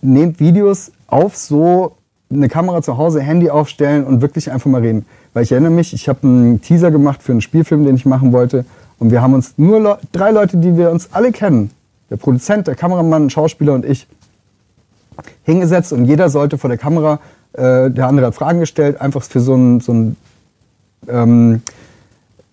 nehmt 0.00 0.40
Videos 0.40 0.90
auf, 1.06 1.36
so 1.36 1.96
eine 2.32 2.48
Kamera 2.48 2.80
zu 2.80 2.96
Hause, 2.96 3.20
Handy 3.20 3.50
aufstellen 3.50 4.04
und 4.04 4.22
wirklich 4.22 4.50
einfach 4.50 4.70
mal 4.70 4.80
reden. 4.80 5.04
Weil 5.34 5.42
ich 5.42 5.52
erinnere 5.52 5.72
mich, 5.72 5.92
ich 5.92 6.08
habe 6.08 6.20
einen 6.22 6.60
Teaser 6.62 6.90
gemacht 6.90 7.22
für 7.22 7.32
einen 7.32 7.40
Spielfilm, 7.42 7.84
den 7.84 7.94
ich 7.96 8.06
machen 8.06 8.32
wollte. 8.32 8.64
Und 8.98 9.10
wir 9.10 9.20
haben 9.20 9.34
uns 9.34 9.54
nur 9.58 9.80
Leu- 9.80 9.96
drei 10.12 10.30
Leute, 10.30 10.56
die 10.56 10.76
wir 10.76 10.90
uns 10.90 11.10
alle 11.12 11.30
kennen. 11.32 11.70
Der 12.08 12.16
Produzent, 12.16 12.66
der 12.68 12.74
Kameramann, 12.74 13.26
ein 13.26 13.30
Schauspieler 13.30 13.74
und 13.74 13.84
ich 13.84 14.06
hingesetzt 15.44 15.92
und 15.92 16.04
jeder 16.04 16.28
sollte 16.30 16.58
vor 16.58 16.68
der 16.68 16.78
Kamera, 16.78 17.20
äh, 17.52 17.90
der 17.90 18.08
andere 18.08 18.26
hat 18.26 18.34
Fragen 18.34 18.60
gestellt, 18.60 19.00
einfach 19.00 19.22
für 19.22 19.40
so 19.40 19.54
ein, 19.54 19.80
so 19.80 19.92
ein 19.92 20.16
ähm, 21.08 21.62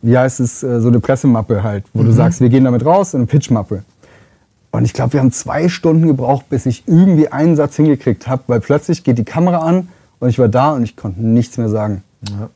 wie 0.02 0.18
heißt 0.18 0.40
es, 0.40 0.64
äh, 0.64 0.80
so 0.80 0.88
eine 0.88 1.00
Pressemappe 1.00 1.64
halt, 1.64 1.86
wo 1.94 2.04
du 2.04 2.12
sagst, 2.12 2.42
wir 2.42 2.50
gehen 2.50 2.64
damit 2.64 2.86
raus, 2.86 3.16
eine 3.16 3.26
Pitchmappe. 3.26 3.84
Und 4.72 4.86
ich 4.86 4.94
glaube, 4.94 5.14
wir 5.14 5.20
haben 5.22 5.32
zwei 5.32 5.70
Stunden 5.70 6.08
gebraucht, 6.08 6.50
bis 6.50 6.66
ich 6.66 6.84
irgendwie 6.88 7.30
einen 7.30 7.56
Satz 7.56 7.76
hingekriegt 7.78 8.28
habe, 8.28 8.44
weil 8.48 8.60
plötzlich 8.60 9.04
geht 9.04 9.18
die 9.18 9.24
Kamera 9.24 9.60
an 9.60 9.88
und 10.20 10.30
ich 10.30 10.40
war 10.40 10.50
da 10.50 10.74
und 10.74 10.84
ich 10.84 10.96
konnte 10.96 11.22
nichts 11.22 11.58
mehr 11.58 11.70
sagen. 11.70 12.04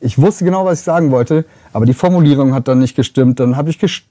Ich 0.00 0.20
wusste 0.20 0.44
genau, 0.44 0.64
was 0.64 0.80
ich 0.80 0.84
sagen 0.84 1.10
wollte, 1.10 1.44
aber 1.72 1.86
die 1.86 1.94
Formulierung 1.94 2.52
hat 2.52 2.68
dann 2.68 2.80
nicht 2.80 2.96
gestimmt. 2.96 3.40
Dann 3.40 3.56
habe 3.56 3.70
ich 3.70 3.78
ges 3.78 4.02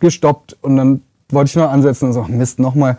gestoppt 0.00 0.56
und 0.62 0.76
dann 0.76 1.02
wollte 1.28 1.50
ich 1.50 1.56
noch 1.56 1.70
ansetzen 1.70 2.06
und 2.06 2.12
so, 2.12 2.24
Mist, 2.24 2.58
nochmal. 2.58 2.98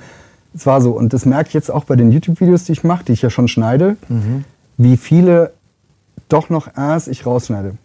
Es 0.55 0.65
war 0.65 0.81
so. 0.81 0.91
Und 0.91 1.13
das 1.13 1.25
merke 1.25 1.47
ich 1.49 1.53
jetzt 1.53 1.71
auch 1.71 1.85
bei 1.85 1.95
den 1.95 2.11
YouTube-Videos, 2.11 2.65
die 2.65 2.73
ich 2.73 2.83
mache, 2.83 3.05
die 3.05 3.13
ich 3.13 3.21
ja 3.21 3.29
schon 3.29 3.47
schneide, 3.47 3.97
wie 4.77 4.97
viele 4.97 5.53
doch 6.29 6.49
noch 6.49 6.67
erst 6.75 7.07
ich 7.07 7.25
rausschneide. 7.25 7.75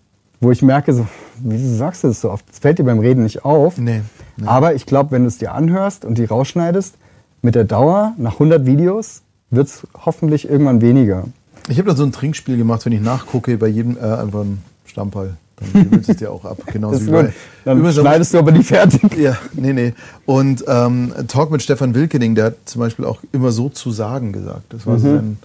Wo 0.40 0.52
ich 0.52 0.62
merke, 0.62 0.92
so, 0.92 1.06
wieso 1.38 1.76
sagst 1.76 2.04
du 2.04 2.08
das 2.08 2.20
so 2.20 2.30
oft? 2.30 2.48
Das 2.48 2.60
fällt 2.60 2.78
dir 2.78 2.84
beim 2.84 3.00
Reden 3.00 3.24
nicht 3.24 3.44
auf. 3.44 3.76
Nee, 3.76 4.02
nee. 4.36 4.46
Aber 4.46 4.74
ich 4.74 4.86
glaube, 4.86 5.10
wenn 5.10 5.22
du 5.22 5.28
es 5.28 5.38
dir 5.38 5.52
anhörst 5.52 6.04
und 6.04 6.16
die 6.16 6.24
rausschneidest, 6.24 6.94
mit 7.42 7.54
der 7.54 7.64
Dauer, 7.64 8.14
nach 8.18 8.34
100 8.34 8.66
Videos, 8.66 9.22
wird 9.50 9.68
es 9.68 9.86
hoffentlich 10.04 10.48
irgendwann 10.48 10.80
weniger. 10.80 11.24
Ich 11.68 11.78
habe 11.78 11.88
da 11.88 11.96
so 11.96 12.02
ein 12.02 12.12
Trinkspiel 12.12 12.56
gemacht, 12.56 12.84
wenn 12.86 12.92
ich 12.92 13.00
nachgucke, 13.00 13.56
bei 13.58 13.68
jedem 13.68 13.96
äh, 13.96 14.00
einfach 14.00 14.40
ein 14.40 14.62
Stammball. 14.86 15.36
Dann 15.60 15.84
gewöhnst 15.84 16.08
du 16.08 16.12
es 16.12 16.18
dir 16.18 16.30
auch 16.30 16.44
ab. 16.44 16.58
Genauso 16.66 17.06
wie 17.06 17.10
bei, 17.10 17.32
dann 17.64 17.78
Übrigens- 17.78 17.96
schneidest 18.00 18.34
du 18.34 18.38
aber 18.38 18.52
nicht 18.52 18.68
fertig. 18.68 19.16
Ja, 19.18 19.36
nee, 19.54 19.72
nee. 19.72 19.92
Und 20.26 20.64
ähm, 20.68 21.12
Talk 21.28 21.50
mit 21.50 21.62
Stefan 21.62 21.94
Wilkening, 21.94 22.34
der 22.34 22.46
hat 22.46 22.54
zum 22.66 22.80
Beispiel 22.80 23.04
auch 23.04 23.20
immer 23.32 23.50
so 23.52 23.68
zu 23.68 23.90
sagen 23.90 24.32
gesagt. 24.32 24.72
Das 24.72 24.86
war 24.86 24.94
Mhm. 24.94 25.00
so 25.00 25.06
sein, 25.14 25.38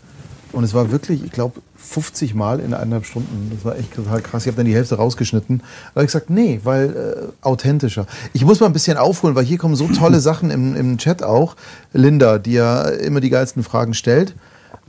und 0.52 0.64
es 0.64 0.74
war 0.76 0.92
wirklich, 0.92 1.24
ich 1.24 1.32
glaube, 1.32 1.62
50 1.78 2.36
Mal 2.36 2.60
in 2.60 2.74
eineinhalb 2.76 3.06
Stunden. 3.06 3.52
Das 3.54 3.66
war 3.66 3.76
echt 3.78 3.94
total 3.96 4.22
krass. 4.22 4.44
Ich 4.44 4.48
habe 4.48 4.58
dann 4.58 4.68
die 4.68 4.76
Hälfte 4.76 4.96
rausgeschnitten. 4.96 5.58
Da 5.60 5.96
habe 5.96 6.02
ich 6.06 6.08
gesagt, 6.08 6.30
nee, 6.30 6.60
weil 6.64 6.90
äh, 6.96 7.46
authentischer. 7.46 8.06
Ich 8.34 8.46
muss 8.46 8.60
mal 8.60 8.68
ein 8.68 8.74
bisschen 8.74 8.98
aufholen, 8.98 9.36
weil 9.36 9.44
hier 9.46 9.58
kommen 9.58 9.76
so 9.76 9.88
tolle 9.88 10.20
Sachen 10.22 10.52
im, 10.52 10.76
im 10.76 10.98
Chat 11.00 11.24
auch. 11.24 11.56
Linda, 11.92 12.38
die 12.38 12.54
ja 12.54 12.84
immer 12.84 13.20
die 13.20 13.32
geilsten 13.32 13.64
Fragen 13.64 13.94
stellt. 13.96 14.36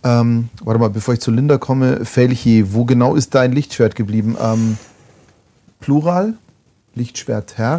Ähm, 0.05 0.51
warte 0.63 0.79
mal, 0.79 0.91
bevor 0.91 1.15
ich 1.15 1.21
zu 1.21 1.31
Linda 1.31 1.57
komme, 1.57 2.05
Felchi, 2.05 2.75
wo 2.75 2.85
genau 2.85 3.15
ist 3.15 3.35
dein 3.35 3.53
Lichtschwert 3.53 3.95
geblieben? 3.97 4.37
Ähm, 4.41 4.77
Plural, 5.85 6.32
Lichtschwerter, 6.94 7.78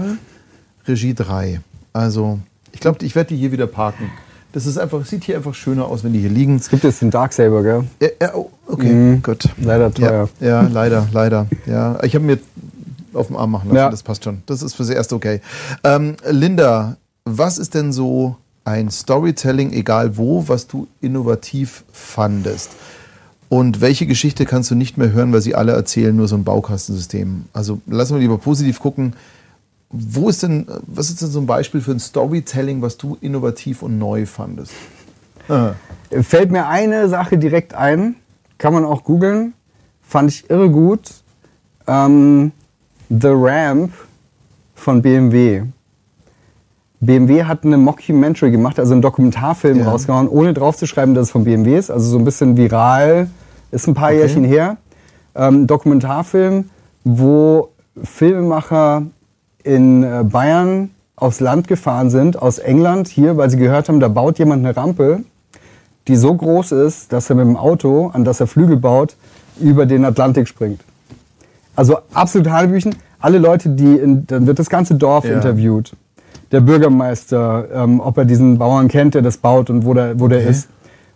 Regie 0.88 1.16
3. 1.16 1.60
Also, 1.92 2.38
ich 2.72 2.80
glaube, 2.80 3.04
ich 3.04 3.16
werde 3.16 3.30
die 3.30 3.38
hier 3.38 3.52
wieder 3.52 3.66
parken. 3.66 4.12
Das 4.52 4.68
ist 4.68 4.78
einfach, 4.78 5.04
sieht 5.08 5.24
hier 5.24 5.38
einfach 5.38 5.56
schöner 5.56 5.88
aus, 5.88 6.04
wenn 6.04 6.14
die 6.14 6.20
hier 6.20 6.30
liegen. 6.30 6.56
Es 6.58 6.70
gibt 6.70 6.84
jetzt 6.84 7.02
den 7.02 7.10
Darksaber, 7.10 7.64
gell? 7.64 7.84
Ja, 8.00 8.08
ja, 8.22 8.36
oh, 8.36 8.52
okay, 8.68 8.94
Mhm. 8.94 9.24
gut. 9.24 9.50
Leider 9.58 9.92
teuer. 9.92 10.30
Ja, 10.40 10.48
ja, 10.48 10.62
leider, 10.72 11.08
leider. 11.14 11.48
Ja, 11.66 11.98
ich 12.04 12.14
habe 12.14 12.26
mir 12.26 12.38
auf 13.16 13.26
dem 13.28 13.38
Arm 13.38 13.50
machen 13.50 13.70
lassen, 13.70 13.78
Ja. 13.78 13.90
das 13.90 14.04
passt 14.04 14.24
schon. 14.24 14.44
Das 14.46 14.62
ist 14.62 14.76
fürs 14.76 14.90
Erste 14.92 15.16
okay. 15.16 15.42
Ähm, 15.84 16.16
Linda, 16.30 16.98
was 17.24 17.58
ist 17.58 17.74
denn 17.74 17.92
so 17.92 18.36
ein 18.66 18.92
Storytelling, 18.92 19.74
egal 19.74 20.16
wo, 20.16 20.48
was 20.48 20.68
du 20.68 20.88
innovativ 21.02 21.84
fandest? 21.92 22.70
Und 23.50 23.80
welche 23.82 24.06
Geschichte 24.08 24.46
kannst 24.46 24.72
du 24.72 24.76
nicht 24.76 24.98
mehr 24.98 25.12
hören, 25.12 25.32
weil 25.32 25.42
sie 25.42 25.56
alle 25.56 25.74
erzählen, 25.74 26.16
nur 26.16 26.28
so 26.28 26.36
ein 26.36 26.44
Baukastensystem? 26.44 27.46
Also 27.54 27.80
lassen 27.86 28.16
wir 28.16 28.22
lieber 28.22 28.38
positiv 28.38 28.80
gucken. 28.80 29.14
Wo 29.90 30.30
ist 30.30 30.44
denn, 30.44 30.66
was 30.88 31.10
ist 31.10 31.22
denn 31.22 31.30
so 31.30 31.40
ein 31.40 31.46
Beispiel 31.46 31.80
für 31.80 31.92
ein 31.92 32.00
Storytelling, 32.00 32.82
was 32.82 32.98
du 32.98 33.18
innovativ 33.22 33.84
und 33.84 33.98
neu 34.00 34.26
fandest? 34.26 34.74
Ah, 35.48 35.74
Fällt 36.22 36.52
mir 36.52 36.68
eine 36.68 37.08
Sache 37.08 37.38
direkt 37.38 37.76
ein, 37.76 38.16
kann 38.58 38.74
man 38.74 38.84
auch 38.84 39.04
googeln, 39.04 39.54
fand 40.02 40.32
ich 40.32 40.50
irre 40.50 40.70
gut. 40.70 41.12
Ähm, 41.88 42.52
The 43.10 43.28
Ramp 43.32 43.94
von 44.74 45.02
BMW. 45.02 45.64
BMW 47.06 47.44
hat 47.44 47.64
eine 47.64 47.78
Mockumentary 47.78 48.52
gemacht, 48.52 48.80
also 48.80 48.94
einen 48.94 49.02
Dokumentarfilm 49.02 49.80
Ja. 49.80 49.90
rausgehauen, 49.90 50.28
ohne 50.28 50.54
draufzuschreiben, 50.54 51.14
dass 51.16 51.28
es 51.28 51.32
von 51.32 51.44
BMW 51.44 51.78
ist. 51.78 51.92
Also 51.92 52.10
so 52.10 52.18
ein 52.18 52.26
bisschen 52.26 52.58
viral, 52.58 53.30
ist 53.72 53.88
ein 53.88 53.94
paar 53.94 54.10
Okay. 54.10 54.20
Jährchen 54.20 54.44
her. 54.44 54.78
Ähm, 55.36 55.68
Dokumentarfilm, 55.68 56.70
wo 57.04 57.70
Filmemacher 58.04 59.04
in 59.64 60.04
äh, 60.04 60.24
Bayern 60.24 60.92
aufs 61.16 61.40
Land 61.40 61.68
gefahren 61.68 62.10
sind, 62.10 62.42
aus 62.42 62.60
England 62.60 63.08
hier, 63.08 63.38
weil 63.38 63.50
sie 63.50 63.58
gehört 63.58 63.88
haben, 63.90 64.00
da 64.00 64.08
baut 64.08 64.38
jemand 64.40 64.66
eine 64.66 64.76
Rampe, 64.76 65.24
die 66.08 66.16
so 66.16 66.34
groß 66.34 66.72
ist, 66.74 67.12
dass 67.14 67.30
er 67.30 67.36
mit 67.36 67.46
dem 67.46 67.58
Auto, 67.58 68.10
an 68.14 68.24
das 68.26 68.40
er 68.40 68.48
Flügel 68.48 68.78
baut, 68.78 69.16
über 69.60 69.86
den 69.86 70.06
Atlantik 70.06 70.48
springt. 70.48 70.82
Also 71.76 71.98
absolut 72.14 72.50
Hanebüchen. 72.50 72.96
Alle 73.20 73.38
Leute, 73.40 73.70
die, 73.70 73.96
in, 73.96 74.28
dann 74.28 74.46
wird 74.46 74.60
das 74.60 74.70
ganze 74.70 74.96
Dorf 74.96 75.26
Ja. 75.26 75.34
interviewt. 75.36 75.94
Der 76.52 76.62
Bürgermeister, 76.62 77.68
ähm, 77.74 78.00
ob 78.00 78.18
er 78.18 78.26
diesen 78.26 78.58
Bauern 78.58 78.88
kennt, 78.88 79.16
der 79.16 79.22
das 79.22 79.38
baut 79.38 79.70
und 79.70 79.86
wo 79.86 79.94
der, 79.94 80.20
wo 80.20 80.28
der 80.28 80.40
Okay. 80.40 80.50
ist. 80.50 80.70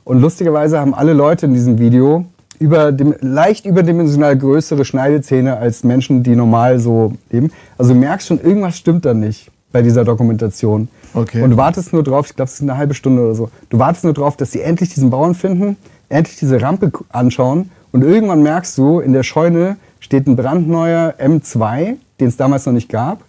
Und 0.04 0.22
lustigerweise 0.22 0.80
haben 0.80 0.94
alle 0.94 1.14
Leute 1.14 1.46
in 1.46 1.54
diesem 1.54 1.78
Video 1.78 2.26
über 2.60 2.92
dem, 2.92 3.14
leicht 3.22 3.66
überdimensional 3.66 4.38
größere 4.38 4.84
Schneidezähne 4.84 5.58
als 5.58 5.84
Menschen, 5.84 6.24
die 6.24 6.36
normal 6.36 6.80
so 6.80 7.14
leben. 7.32 7.52
Also 7.78 7.94
du 7.94 8.00
merkst 8.00 8.28
schon, 8.28 8.42
irgendwas 8.42 8.78
stimmt 8.78 9.06
da 9.06 9.14
nicht 9.14 9.50
bei 9.72 9.82
dieser 9.82 10.04
Dokumentation. 10.04 10.90
Okay. 11.14 11.42
Und 11.44 11.52
du 11.52 11.58
wartest 11.58 11.94
nur 11.94 12.04
drauf, 12.04 12.26
ich 12.28 12.36
glaube, 12.36 12.50
es 12.50 12.56
ist 12.56 12.62
eine 12.64 12.76
halbe 12.78 12.94
Stunde 12.96 13.22
oder 13.24 13.36
so, 13.36 13.50
du 13.70 13.80
wartest 13.80 14.04
nur 14.04 14.14
drauf, 14.14 14.36
dass 14.36 14.52
sie 14.52 14.62
endlich 14.62 14.90
diesen 14.94 15.10
Bauern 15.10 15.36
finden, 15.36 15.78
endlich 16.10 16.38
diese 16.38 16.62
Rampe 16.62 16.92
anschauen 17.10 17.70
und 17.92 18.04
irgendwann 18.04 18.42
merkst 18.44 18.78
du, 18.78 19.00
in 19.00 19.14
der 19.14 19.24
Scheune 19.24 19.78
steht 20.00 20.28
ein 20.28 20.36
brandneuer 20.36 21.14
M2, 21.20 21.96
den 22.20 22.28
es 22.28 22.36
damals 22.36 22.66
noch 22.66 22.74
nicht 22.74 22.90
gab, 22.90 23.22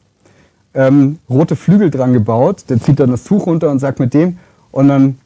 ähm, 0.75 1.19
rote 1.29 1.57
Flügel 1.57 1.91
dran 1.91 2.13
gebaut, 2.13 2.65
der 2.69 2.81
zieht 2.81 3.01
dann 3.01 3.11
das 3.11 3.25
Tuch 3.25 3.47
runter 3.47 3.71
und 3.71 3.79
sagt 3.79 4.01
mit 4.01 4.15
dem 4.15 4.39
und 4.73 4.89
dann 4.89 5.19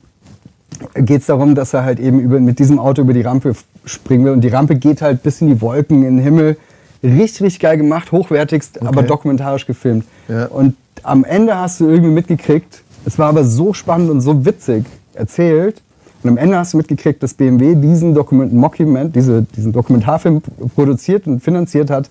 geht 0.95 1.21
es 1.21 1.27
darum, 1.27 1.55
dass 1.55 1.75
er 1.75 1.85
halt 1.85 2.01
eben 2.01 2.21
über, 2.21 2.41
mit 2.41 2.59
diesem 2.59 2.79
Auto 2.79 3.03
über 3.03 3.12
die 3.12 3.23
Rampe 3.23 3.55
springen 3.85 4.25
will 4.25 4.33
und 4.33 4.41
die 4.41 4.49
Rampe 4.49 4.77
geht 4.77 5.03
halt 5.03 5.23
bis 5.23 5.41
in 5.41 5.49
die 5.49 5.61
Wolken, 5.61 6.03
in 6.03 6.16
den 6.16 6.25
Himmel. 6.25 6.57
Richtig, 7.03 7.43
richtig 7.43 7.61
geil 7.61 7.77
gemacht, 7.77 8.12
hochwertigst, 8.12 8.81
aber 8.83 9.03
dokumentarisch 9.03 9.66
gefilmt. 9.66 10.07
Ja. 10.29 10.47
Und 10.47 10.75
am 11.03 11.25
Ende 11.25 11.57
hast 11.57 11.81
du 11.81 11.89
irgendwie 11.89 12.11
mitgekriegt, 12.11 12.83
es 13.05 13.19
war 13.19 13.29
aber 13.29 13.45
so 13.45 13.75
spannend 13.75 14.11
und 14.11 14.23
so 14.23 14.47
witzig 14.47 14.87
erzählt. 15.12 15.83
Und 16.23 16.31
am 16.31 16.37
Ende 16.39 16.57
hast 16.57 16.73
du 16.73 16.79
mitgekriegt, 16.79 17.23
dass 17.23 17.35
BMW 17.35 17.75
diesen 17.75 18.15
Dokument, 18.15 18.55
Mockument, 18.55 19.15
diese, 19.15 19.43
diesen 19.43 19.73
Dokumentarfilm 19.73 20.41
produziert 20.75 21.27
und 21.27 21.41
finanziert 21.41 21.91
hat 21.91 22.09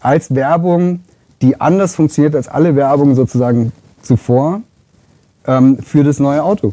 als 0.00 0.34
Werbung, 0.34 1.00
die 1.42 1.60
anders 1.60 1.94
funktioniert 1.94 2.34
als 2.34 2.48
alle 2.48 2.74
Werbung 2.76 3.14
sozusagen 3.14 3.72
zuvor 4.02 4.62
ähm, 5.46 5.78
für 5.78 6.02
das 6.04 6.18
neue 6.18 6.42
Auto. 6.42 6.72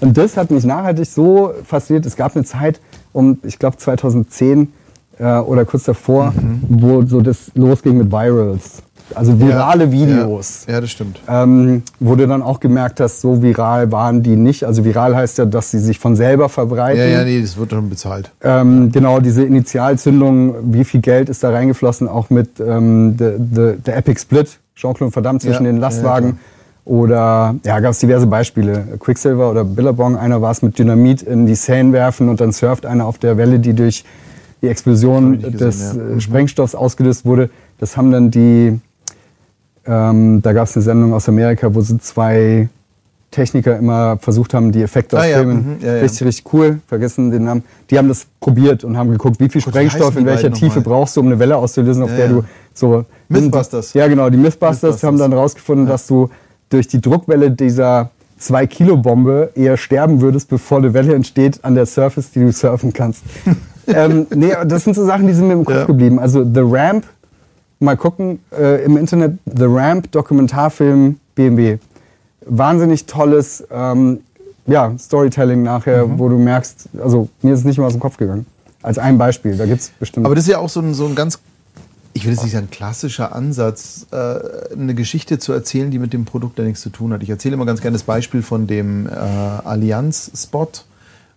Und 0.00 0.16
das 0.16 0.36
hat 0.36 0.50
mich 0.50 0.64
nachhaltig 0.64 1.06
so 1.06 1.52
fasziniert. 1.64 2.06
Es 2.06 2.16
gab 2.16 2.36
eine 2.36 2.44
Zeit 2.44 2.80
um, 3.12 3.38
ich 3.42 3.58
glaube 3.58 3.76
2010 3.78 4.72
äh, 5.18 5.38
oder 5.38 5.64
kurz 5.64 5.84
davor, 5.84 6.32
Mhm. 6.32 6.62
wo 6.68 7.02
so 7.06 7.20
das 7.20 7.50
losging 7.54 7.98
mit 7.98 8.10
Virals. 8.12 8.82
Also 9.14 9.38
virale 9.38 9.92
Videos. 9.92 10.64
Ja, 10.66 10.74
ja, 10.74 10.80
das 10.80 10.90
stimmt. 10.90 11.20
Ähm, 11.28 11.82
wo 12.00 12.14
du 12.16 12.26
dann 12.26 12.42
auch 12.42 12.58
gemerkt 12.58 13.00
hast, 13.00 13.20
so 13.20 13.42
viral 13.42 13.92
waren 13.92 14.22
die 14.22 14.34
nicht. 14.36 14.64
Also 14.64 14.84
viral 14.84 15.14
heißt 15.14 15.38
ja, 15.38 15.44
dass 15.44 15.70
sie 15.70 15.78
sich 15.78 15.98
von 15.98 16.16
selber 16.16 16.48
verbreiten. 16.48 16.98
Ja, 17.00 17.06
ja, 17.18 17.24
nee, 17.24 17.40
das 17.42 17.56
wird 17.58 17.70
schon 17.70 17.90
bezahlt. 17.90 18.30
Ähm, 18.42 18.90
genau, 18.92 19.20
diese 19.20 19.44
Initialzündung, 19.44 20.54
wie 20.72 20.84
viel 20.84 21.00
Geld 21.00 21.28
ist 21.28 21.44
da 21.44 21.50
reingeflossen, 21.50 22.08
auch 22.08 22.30
mit 22.30 22.60
ähm, 22.60 23.16
der 23.18 23.36
the, 23.38 23.74
the 23.84 23.90
Epic 23.92 24.20
Split, 24.20 24.58
Jean-Claude 24.74 25.14
Van 25.14 25.22
Damme 25.22 25.38
zwischen 25.38 25.64
Ja, 25.64 25.70
den 25.70 25.76
ja, 25.76 25.82
Lastwagen. 25.82 26.38
oder, 26.84 27.54
ja, 27.64 27.80
gab 27.80 27.90
es 27.92 27.98
diverse 27.98 28.26
Beispiele. 28.26 28.84
Quicksilver 29.00 29.50
oder 29.50 29.64
Billabong, 29.64 30.16
einer 30.16 30.40
war 30.42 30.50
es 30.50 30.62
mit 30.62 30.78
Dynamit 30.78 31.22
in 31.22 31.46
die 31.46 31.54
Seine 31.54 31.92
werfen 31.92 32.28
und 32.28 32.40
dann 32.40 32.52
surft 32.52 32.86
einer 32.86 33.06
auf 33.06 33.18
der 33.18 33.36
Welle, 33.36 33.58
die 33.58 33.74
durch 33.74 34.04
die 34.62 34.68
Explosion 34.68 35.40
des 35.40 35.52
gesehen, 35.58 35.98
ja. 35.98 36.02
äh, 36.10 36.14
Mhm. 36.14 36.20
Sprengstoffs 36.20 36.74
ausgelöst 36.74 37.24
wurde. 37.26 37.50
Das 37.78 37.96
haben 37.96 38.10
dann 38.10 38.30
die 38.30 38.78
Ähm, 39.86 40.40
da 40.42 40.52
gab 40.52 40.66
es 40.66 40.76
eine 40.76 40.82
Sendung 40.82 41.12
aus 41.12 41.28
Amerika, 41.28 41.74
wo 41.74 41.80
so 41.80 41.96
zwei 41.98 42.68
Techniker 43.30 43.76
immer 43.76 44.16
versucht 44.18 44.54
haben, 44.54 44.70
die 44.72 44.82
Effekte 44.82 45.16
Ah, 45.16 45.20
aus 45.22 45.26
ja, 45.28 45.38
Filmen. 45.38 45.56
mhm, 45.80 45.84
ja, 45.84 45.94
ja. 45.96 46.02
Richtig, 46.02 46.26
richtig 46.26 46.52
cool. 46.54 46.80
Vergessen 46.86 47.30
den 47.30 47.44
Namen. 47.44 47.64
Die 47.90 47.98
haben 47.98 48.08
das 48.08 48.26
probiert 48.40 48.84
und 48.84 48.96
haben 48.96 49.10
geguckt, 49.10 49.40
wie 49.40 49.48
viel 49.48 49.60
wie 49.60 49.68
Sprengstoff 49.68 50.16
in 50.16 50.24
welcher 50.24 50.52
Tiefe 50.52 50.80
brauchst 50.80 51.16
du, 51.16 51.20
um 51.20 51.26
eine 51.26 51.38
Welle 51.38 51.56
auszulösen, 51.56 52.02
auf 52.04 52.14
der 52.14 52.28
du 52.28 52.44
so. 52.72 53.04
Mythbusters. 53.28 53.92
Ja, 53.94 54.06
genau. 54.06 54.30
Die 54.30 54.36
Mythbusters, 54.36 54.82
Mythbusters. 54.82 55.02
haben 55.02 55.18
dann 55.18 55.32
rausgefunden, 55.32 55.86
dass 55.86 56.06
du 56.06 56.30
durch 56.70 56.86
die 56.88 57.00
Druckwelle 57.00 57.50
dieser 57.50 58.10
2-Kilo-Bombe 58.40 59.50
eher 59.54 59.76
sterben 59.76 60.20
würdest, 60.20 60.48
bevor 60.48 60.78
eine 60.78 60.94
Welle 60.94 61.14
entsteht 61.14 61.64
an 61.64 61.74
der 61.74 61.86
Surface, 61.86 62.30
die 62.30 62.40
du 62.40 62.52
surfen 62.52 62.92
kannst. 62.92 63.22
ähm, 63.86 64.26
nee, 64.34 64.52
das 64.66 64.84
sind 64.84 64.94
so 64.94 65.04
Sachen, 65.04 65.26
die 65.26 65.32
sind 65.34 65.46
mir 65.48 65.54
im 65.54 65.64
Kopf 65.64 65.86
geblieben. 65.86 66.18
Also 66.18 66.44
The 66.44 66.60
Ramp, 66.62 67.04
mal 67.84 67.96
gucken, 67.96 68.40
äh, 68.56 68.84
im 68.84 68.96
Internet, 68.96 69.38
The 69.46 69.64
Ramp, 69.66 70.10
Dokumentarfilm 70.12 71.18
BMW. 71.34 71.78
Wahnsinnig 72.46 73.06
tolles 73.06 73.64
ähm, 73.70 74.20
ja, 74.66 74.92
Storytelling 74.98 75.62
nachher, 75.62 76.06
Mhm. 76.06 76.18
wo 76.18 76.28
du 76.28 76.38
merkst, 76.38 76.88
also 77.02 77.28
mir 77.42 77.52
ist 77.54 77.60
es 77.60 77.64
nicht 77.64 77.78
mal 77.78 77.86
aus 77.86 77.92
dem 77.92 78.00
Kopf 78.00 78.16
gegangen. 78.16 78.46
Als 78.82 78.98
ein 78.98 79.16
Beispiel, 79.18 79.56
da 79.56 79.66
gibt 79.66 79.80
es 79.80 79.88
bestimmt. 79.98 80.26
Aber 80.26 80.34
das 80.34 80.44
ist 80.44 80.50
ja 80.50 80.58
auch 80.58 80.68
so 80.68 80.80
ein, 80.80 80.92
so 80.94 81.06
ein 81.06 81.14
ganz, 81.14 81.38
ich 82.12 82.24
will 82.26 82.32
jetzt 82.32 82.42
nicht 82.42 82.52
sagen 82.52 82.68
klassischer 82.70 83.34
Ansatz, 83.34 84.06
äh, 84.10 84.16
eine 84.74 84.94
Geschichte 84.94 85.38
zu 85.38 85.52
erzählen, 85.52 85.90
die 85.90 85.98
mit 85.98 86.12
dem 86.12 86.24
Produkt 86.26 86.58
ja 86.58 86.64
nichts 86.64 86.82
zu 86.82 86.90
tun 86.90 87.12
hat. 87.12 87.22
Ich 87.22 87.30
erzähle 87.30 87.54
immer 87.54 87.66
ganz 87.66 87.80
gerne 87.80 87.94
das 87.94 88.02
Beispiel 88.02 88.42
von 88.42 88.66
dem 88.66 89.06
äh, 89.06 89.10
Allianz-Spot, 89.10 90.68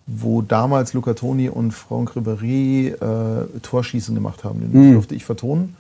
wo 0.08 0.42
damals 0.42 0.94
Luca 0.94 1.14
Toni 1.14 1.48
und 1.50 1.72
Franck 1.72 2.12
Ribéry 2.16 2.94
äh, 2.94 3.60
Torschießen 3.62 4.14
gemacht 4.14 4.44
haben. 4.44 4.60
Den 4.72 4.94
durfte 4.94 5.16
ich 5.16 5.24
vertonen 5.26 5.76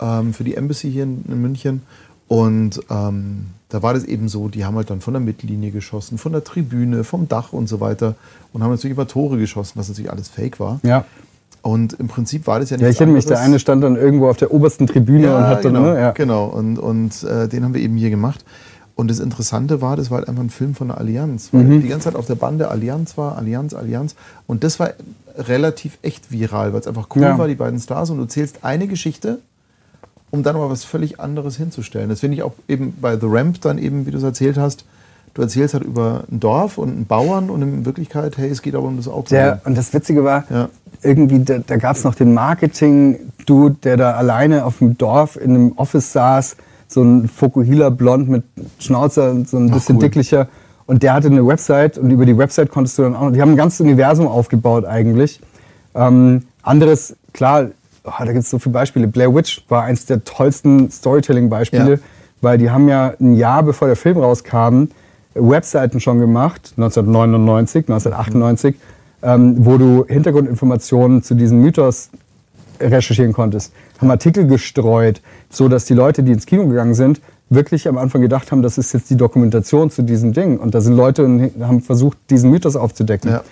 ähm, 0.00 0.32
für 0.34 0.44
die 0.44 0.54
Embassy 0.54 0.90
hier 0.90 1.04
in, 1.04 1.24
in 1.28 1.40
München. 1.40 1.82
Und 2.28 2.80
ähm, 2.90 3.46
da 3.68 3.82
war 3.82 3.94
das 3.94 4.04
eben 4.04 4.28
so, 4.28 4.48
die 4.48 4.64
haben 4.64 4.76
halt 4.76 4.90
dann 4.90 5.00
von 5.00 5.12
der 5.14 5.20
Mittellinie 5.20 5.70
geschossen, 5.70 6.18
von 6.18 6.32
der 6.32 6.44
Tribüne, 6.44 7.04
vom 7.04 7.28
Dach 7.28 7.52
und 7.52 7.68
so 7.68 7.80
weiter 7.80 8.14
und 8.52 8.62
haben 8.62 8.70
natürlich 8.70 8.92
über 8.94 9.06
Tore 9.08 9.36
geschossen, 9.38 9.72
was 9.76 9.88
natürlich 9.88 10.10
alles 10.10 10.28
fake 10.28 10.58
war. 10.60 10.80
ja. 10.82 11.04
Und 11.64 11.92
im 11.92 12.08
Prinzip 12.08 12.48
war 12.48 12.58
das 12.58 12.70
ja 12.70 12.76
ja, 12.76 12.80
nichts 12.88 12.96
ich 12.96 13.00
erinnere 13.00 13.14
mich, 13.18 13.26
der 13.26 13.38
eine 13.38 13.60
stand 13.60 13.84
dann 13.84 13.94
irgendwo 13.94 14.28
auf 14.28 14.36
der 14.36 14.52
obersten 14.52 14.88
Tribüne 14.88 15.26
ja, 15.26 15.36
und 15.38 15.44
hat 15.44 15.64
dann, 15.64 15.74
genau, 15.74 15.92
ne? 15.92 16.00
Ja. 16.00 16.10
genau. 16.10 16.46
Und, 16.46 16.76
und 16.76 17.22
äh, 17.22 17.46
den 17.48 17.62
haben 17.64 17.72
wir 17.72 17.80
eben 17.80 17.96
hier 17.96 18.10
gemacht. 18.10 18.44
Und 18.96 19.12
das 19.12 19.20
Interessante 19.20 19.80
war, 19.80 19.94
das 19.96 20.10
war 20.10 20.18
halt 20.18 20.28
einfach 20.28 20.42
ein 20.42 20.50
Film 20.50 20.74
von 20.74 20.88
der 20.88 20.98
Allianz, 20.98 21.50
weil 21.52 21.62
Mhm. 21.62 21.82
die 21.82 21.86
ganze 21.88 22.06
Zeit 22.06 22.16
auf 22.16 22.26
der 22.26 22.34
Bande 22.34 22.68
Allianz 22.68 23.16
war, 23.16 23.38
Allianz, 23.38 23.74
Allianz. 23.74 24.16
Und 24.48 24.64
das 24.64 24.80
war 24.80 24.90
relativ 25.38 25.98
echt 26.02 26.32
viral, 26.32 26.72
weil 26.72 26.80
es 26.80 26.88
einfach 26.88 27.06
cool 27.14 27.22
Ja. 27.22 27.38
war, 27.38 27.46
die 27.46 27.54
beiden 27.54 27.78
Stars. 27.78 28.10
Und 28.10 28.18
du 28.18 28.24
zählst 28.24 28.64
eine 28.64 28.88
Geschichte, 28.88 29.38
um 30.32 30.42
dann 30.42 30.56
aber 30.56 30.68
was 30.70 30.82
völlig 30.82 31.20
anderes 31.20 31.56
hinzustellen. 31.56 32.08
Das 32.08 32.20
finde 32.20 32.36
ich 32.38 32.42
auch 32.42 32.54
eben 32.66 32.96
bei 33.00 33.16
The 33.18 33.26
Ramp 33.28 33.60
dann 33.60 33.78
eben, 33.78 34.06
wie 34.06 34.10
du 34.10 34.16
es 34.18 34.24
erzählt 34.24 34.56
hast. 34.56 34.84
Du 35.34 35.42
erzählst 35.42 35.74
halt 35.74 35.84
über 35.84 36.24
ein 36.30 36.40
Dorf 36.40 36.76
und 36.78 36.88
einen 36.90 37.06
Bauern 37.06 37.48
und 37.50 37.62
in 37.62 37.84
Wirklichkeit, 37.84 38.36
hey, 38.36 38.50
es 38.50 38.60
geht 38.60 38.74
aber 38.74 38.88
um 38.88 38.96
das 38.96 39.08
Auto. 39.08 39.28
Der, 39.30 39.60
und 39.64 39.76
das 39.78 39.94
Witzige 39.94 40.24
war, 40.24 40.44
Ja. 40.50 40.68
irgendwie, 41.02 41.38
da, 41.44 41.58
da 41.58 41.76
gab 41.76 41.96
es 41.96 42.04
noch 42.04 42.14
den 42.14 42.34
Marketing-Dude, 42.34 43.76
der 43.82 43.96
da 43.96 44.12
alleine 44.12 44.64
auf 44.64 44.78
dem 44.78 44.98
Dorf 44.98 45.36
in 45.36 45.50
einem 45.54 45.72
Office 45.76 46.12
saß, 46.12 46.56
so 46.88 47.02
ein 47.02 47.28
Fokuhila-Blond 47.28 48.28
mit 48.28 48.44
Schnauzer, 48.78 49.34
so 49.46 49.56
ein 49.58 49.70
bisschen 49.70 49.96
cool. 49.96 50.02
dicklicher. 50.02 50.48
Und 50.86 51.02
der 51.02 51.14
hatte 51.14 51.28
eine 51.28 51.46
Website 51.46 51.96
und 51.96 52.10
über 52.10 52.26
die 52.26 52.36
Website 52.36 52.70
konntest 52.70 52.98
du 52.98 53.02
dann 53.02 53.14
auch, 53.16 53.30
die 53.32 53.40
haben 53.40 53.52
ein 53.52 53.56
ganzes 53.56 53.80
Universum 53.80 54.26
aufgebaut 54.26 54.84
eigentlich. 54.84 55.40
Ähm, 55.94 56.42
anderes, 56.62 57.16
klar, 57.32 57.68
oh, 58.04 58.10
da 58.18 58.26
gibt 58.26 58.44
es 58.44 58.50
so 58.50 58.58
viele 58.58 58.72
Beispiele. 58.72 59.08
Blair 59.08 59.34
Witch 59.34 59.64
war 59.68 59.84
eins 59.84 60.06
der 60.06 60.24
tollsten 60.24 60.90
Storytelling-Beispiele, 60.90 61.92
Ja. 61.92 61.98
weil 62.40 62.58
die 62.58 62.70
haben 62.70 62.88
ja 62.88 63.14
ein 63.20 63.34
Jahr 63.34 63.62
bevor 63.62 63.88
der 63.88 63.96
Film 63.96 64.18
rauskam, 64.18 64.84
Webseiten 65.34 66.00
schon 66.00 66.18
gemacht, 66.18 66.74
1999, 66.76 67.88
1998, 67.88 68.76
ähm, 69.22 69.56
wo 69.64 69.78
du 69.78 70.04
Hintergrundinformationen 70.06 71.22
zu 71.22 71.34
diesem 71.34 71.60
Mythos 71.60 72.10
recherchieren 72.80 73.32
konntest. 73.32 73.72
Haben 74.00 74.10
Artikel 74.10 74.46
gestreut, 74.46 75.22
so 75.50 75.68
dass 75.68 75.84
die 75.84 75.94
Leute, 75.94 76.22
die 76.22 76.32
ins 76.32 76.46
Kino 76.46 76.66
gegangen 76.66 76.94
sind, 76.94 77.20
wirklich 77.48 77.86
am 77.86 77.98
Anfang 77.98 78.20
gedacht 78.22 78.50
haben, 78.50 78.62
das 78.62 78.78
ist 78.78 78.92
jetzt 78.92 79.10
die 79.10 79.16
Dokumentation 79.16 79.90
zu 79.90 80.02
diesem 80.02 80.32
Ding. 80.32 80.58
Und 80.58 80.74
da 80.74 80.80
sind 80.80 80.96
Leute 80.96 81.24
und 81.24 81.52
haben 81.60 81.80
versucht, 81.80 82.18
diesen 82.30 82.50
Mythos 82.50 82.76
aufzudecken. 82.76 83.30
Ja. 83.30 83.42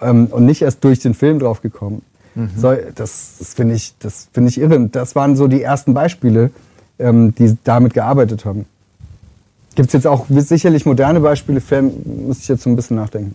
Ähm, 0.00 0.26
und 0.30 0.46
nicht 0.46 0.62
erst 0.62 0.82
durch 0.82 0.98
den 0.98 1.14
Film 1.14 1.38
draufgekommen. 1.38 2.02
So, 2.56 2.76
das 2.94 3.36
das 3.38 3.54
finde 3.54 3.74
ich, 3.74 3.94
das 3.98 4.28
finde 4.32 4.50
ich 4.50 4.58
irre. 4.58 4.88
Das 4.88 5.14
waren 5.14 5.36
so 5.36 5.48
die 5.48 5.62
ersten 5.62 5.94
Beispiele, 5.94 6.50
ähm, 6.98 7.34
die 7.34 7.56
damit 7.64 7.94
gearbeitet 7.94 8.44
haben. 8.44 8.66
Gibt 9.74 9.88
es 9.88 9.92
jetzt 9.92 10.06
auch 10.06 10.26
sicherlich 10.28 10.86
moderne 10.86 11.20
Beispiele, 11.20 11.60
Fan, 11.60 11.92
muss 12.26 12.40
ich 12.40 12.48
jetzt 12.48 12.62
so 12.62 12.70
ein 12.70 12.76
bisschen 12.76 12.96
nachdenken. 12.96 13.34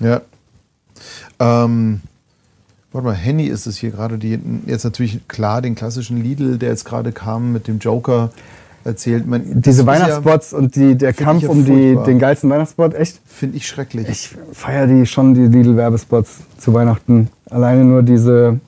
Ja. 0.00 0.20
Ähm, 1.38 2.00
warte 2.92 3.06
mal, 3.06 3.14
Henny 3.14 3.46
ist 3.46 3.66
es 3.66 3.76
hier 3.76 3.90
gerade, 3.90 4.18
jetzt 4.66 4.84
natürlich 4.84 5.26
klar 5.28 5.62
den 5.62 5.74
klassischen 5.74 6.22
Lidl, 6.22 6.58
der 6.58 6.70
jetzt 6.70 6.84
gerade 6.84 7.12
kam 7.12 7.52
mit 7.52 7.68
dem 7.68 7.78
Joker 7.78 8.30
erzählt. 8.86 9.26
Man, 9.26 9.42
Diese 9.60 9.84
Weihnachtsspots 9.86 10.52
und 10.52 10.76
die, 10.76 10.94
der 10.96 11.12
Kampf 11.12 11.42
ja 11.42 11.48
um 11.50 11.64
die, 11.64 11.98
den 12.06 12.18
geilsten 12.18 12.48
Weihnachtsspot, 12.50 12.94
echt? 12.94 13.16
Ja, 13.16 13.20
Finde 13.26 13.56
ich 13.56 13.66
schrecklich. 13.66 14.08
Ich 14.08 14.30
feiere 14.52 14.86
die 14.86 15.04
schon, 15.06 15.34
die 15.34 15.46
Lidl-Werbespots 15.46 16.38
zu 16.58 16.72
Weihnachten. 16.72 17.28
Alleine 17.50 17.84
nur 17.84 18.02
diese, 18.02 18.60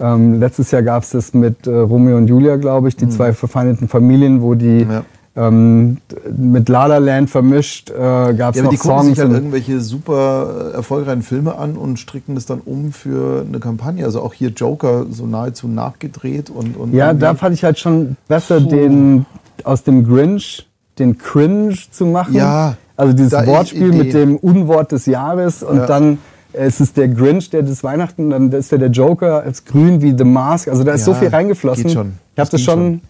ähm, 0.00 0.40
letztes 0.40 0.70
Jahr 0.70 0.82
gab 0.82 1.02
es 1.02 1.10
das 1.10 1.34
mit 1.34 1.66
äh, 1.66 1.70
Romeo 1.74 2.16
und 2.16 2.28
Julia, 2.28 2.56
glaube 2.56 2.88
ich, 2.88 2.96
die 2.96 3.08
zwei 3.08 3.32
verfeindeten 3.32 3.88
Familien, 3.88 4.40
wo 4.42 4.54
die 4.54 4.84
Mhm. 4.84 4.90
Ja. 4.90 5.02
ähm, 5.48 5.96
mit 6.34 6.68
La 6.70 6.86
La 6.86 6.96
Land 6.98 7.28
vermischt, 7.28 7.90
äh, 7.90 7.94
gab 7.94 8.54
es 8.54 8.56
ja, 8.56 8.62
noch 8.62 8.70
die 8.70 8.78
gucken 8.78 8.98
Songs. 9.00 9.06
sich 9.08 9.18
halt 9.18 9.32
irgendwelche 9.32 9.80
super 9.80 10.70
äh, 10.72 10.76
erfolgreichen 10.76 11.20
Filme 11.22 11.56
an 11.58 11.76
und 11.76 11.98
stricken 11.98 12.34
das 12.34 12.46
dann 12.46 12.60
um 12.64 12.90
für 12.92 13.44
eine 13.46 13.58
Kampagne. 13.58 14.04
Also 14.04 14.22
auch 14.22 14.32
hier 14.32 14.48
Joker 14.48 15.04
so 15.10 15.26
nahezu 15.26 15.68
nachgedreht 15.68 16.48
und, 16.50 16.76
und 16.76 16.94
Ja, 16.94 17.12
da 17.12 17.34
fand 17.34 17.54
ich 17.54 17.64
halt 17.64 17.78
schon 17.78 18.16
besser, 18.28 18.60
Puh. 18.62 18.68
den 18.70 19.26
aus 19.64 19.82
dem 19.84 20.04
Grinch 20.06 20.68
den 20.98 21.18
Cringe 21.18 21.76
zu 21.90 22.06
machen. 22.06 22.34
Ja, 22.34 22.76
Also 22.96 23.12
dieses 23.12 23.32
ist 23.32 23.46
Wortspiel 23.46 23.92
mit 23.92 24.14
dem 24.14 24.36
Unwort 24.36 24.92
des 24.92 25.06
Jahres 25.06 25.62
und 25.62 25.76
Ja. 25.78 25.86
dann 25.86 26.18
äh, 26.52 26.66
ist 26.66 26.80
es 26.80 26.92
der 26.94 27.08
Grinch, 27.08 27.50
der 27.50 27.62
des 27.62 27.84
Weihnachten, 27.84 28.30
dann 28.30 28.50
ist 28.52 28.72
der 28.72 28.78
der 28.78 28.88
Joker 28.90 29.42
als 29.42 29.64
grün 29.66 30.00
wie 30.00 30.14
The 30.16 30.24
Mask. 30.24 30.68
Also 30.68 30.84
da 30.84 30.92
ist 30.92 31.06
Ja, 31.06 31.12
so 31.12 31.14
viel 31.14 31.28
reingeflossen. 31.28 31.84
geht 31.84 31.92
schon. 31.92 32.06
Ich 32.34 32.38
habe 32.38 32.48
Das 32.48 32.50
das 32.50 32.60
schon, 32.62 32.74
schon. 32.78 33.00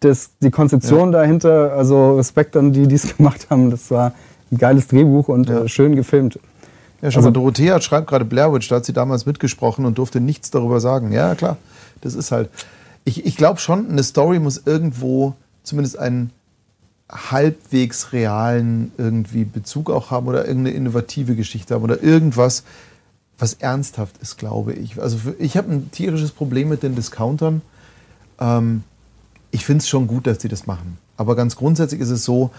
Das, 0.00 0.30
die 0.42 0.50
Konzeption 0.50 1.10
dahinter, 1.10 1.72
also 1.72 2.16
Respekt 2.16 2.56
an 2.56 2.72
die, 2.72 2.86
die 2.86 2.94
es 2.94 3.16
gemacht 3.16 3.46
haben. 3.50 3.70
Das 3.70 3.90
war 3.90 4.12
ein 4.52 4.58
geiles 4.58 4.86
Drehbuch 4.86 5.28
und 5.28 5.48
Ja. 5.48 5.62
äh, 5.64 5.68
schön 5.68 5.96
gefilmt. 5.96 6.38
Ja, 7.02 7.10
schon 7.10 7.20
Also- 7.20 7.30
mal, 7.30 7.32
Dorothea 7.32 7.80
schreibt 7.80 8.06
gerade 8.06 8.24
Blair 8.24 8.52
Witch, 8.52 8.68
da 8.68 8.76
hat 8.76 8.84
sie 8.84 8.92
damals 8.92 9.26
mitgesprochen 9.26 9.84
und 9.84 9.98
durfte 9.98 10.20
nichts 10.20 10.50
darüber 10.50 10.78
sagen. 10.80 11.10
Ja, 11.12 11.34
klar, 11.34 11.56
das 12.02 12.14
ist 12.14 12.30
halt. 12.30 12.50
Ich, 13.04 13.24
ich 13.26 13.36
glaube 13.36 13.58
schon, 13.58 13.90
eine 13.90 14.02
Story 14.02 14.38
muss 14.38 14.62
irgendwo 14.64 15.34
zumindest 15.66 15.98
einen 15.98 16.30
halbwegs 17.10 18.12
realen 18.12 18.92
irgendwie 18.96 19.44
Bezug 19.44 19.90
auch 19.90 20.10
haben 20.10 20.26
oder 20.26 20.46
irgendeine 20.46 20.76
innovative 20.76 21.36
Geschichte 21.36 21.74
haben 21.74 21.84
oder 21.84 22.02
irgendwas, 22.02 22.64
was 23.38 23.54
ernsthaft 23.54 24.18
ist, 24.18 24.38
glaube 24.38 24.72
ich. 24.72 25.00
Also 25.00 25.18
für, 25.18 25.34
ich 25.38 25.56
habe 25.56 25.70
ein 25.70 25.90
tierisches 25.90 26.32
Problem 26.32 26.68
mit 26.68 26.82
den 26.82 26.94
Discountern. 26.94 27.62
Ähm, 28.40 28.82
ich 29.50 29.64
finde 29.64 29.82
es 29.82 29.88
schon 29.88 30.06
gut, 30.06 30.26
dass 30.26 30.38
die 30.38 30.48
das 30.48 30.66
machen. 30.66 30.98
Aber 31.16 31.36
ganz 31.36 31.56
grundsätzlich 31.56 32.00
ist 32.00 32.10
es 32.10 32.24
so, 32.24 32.50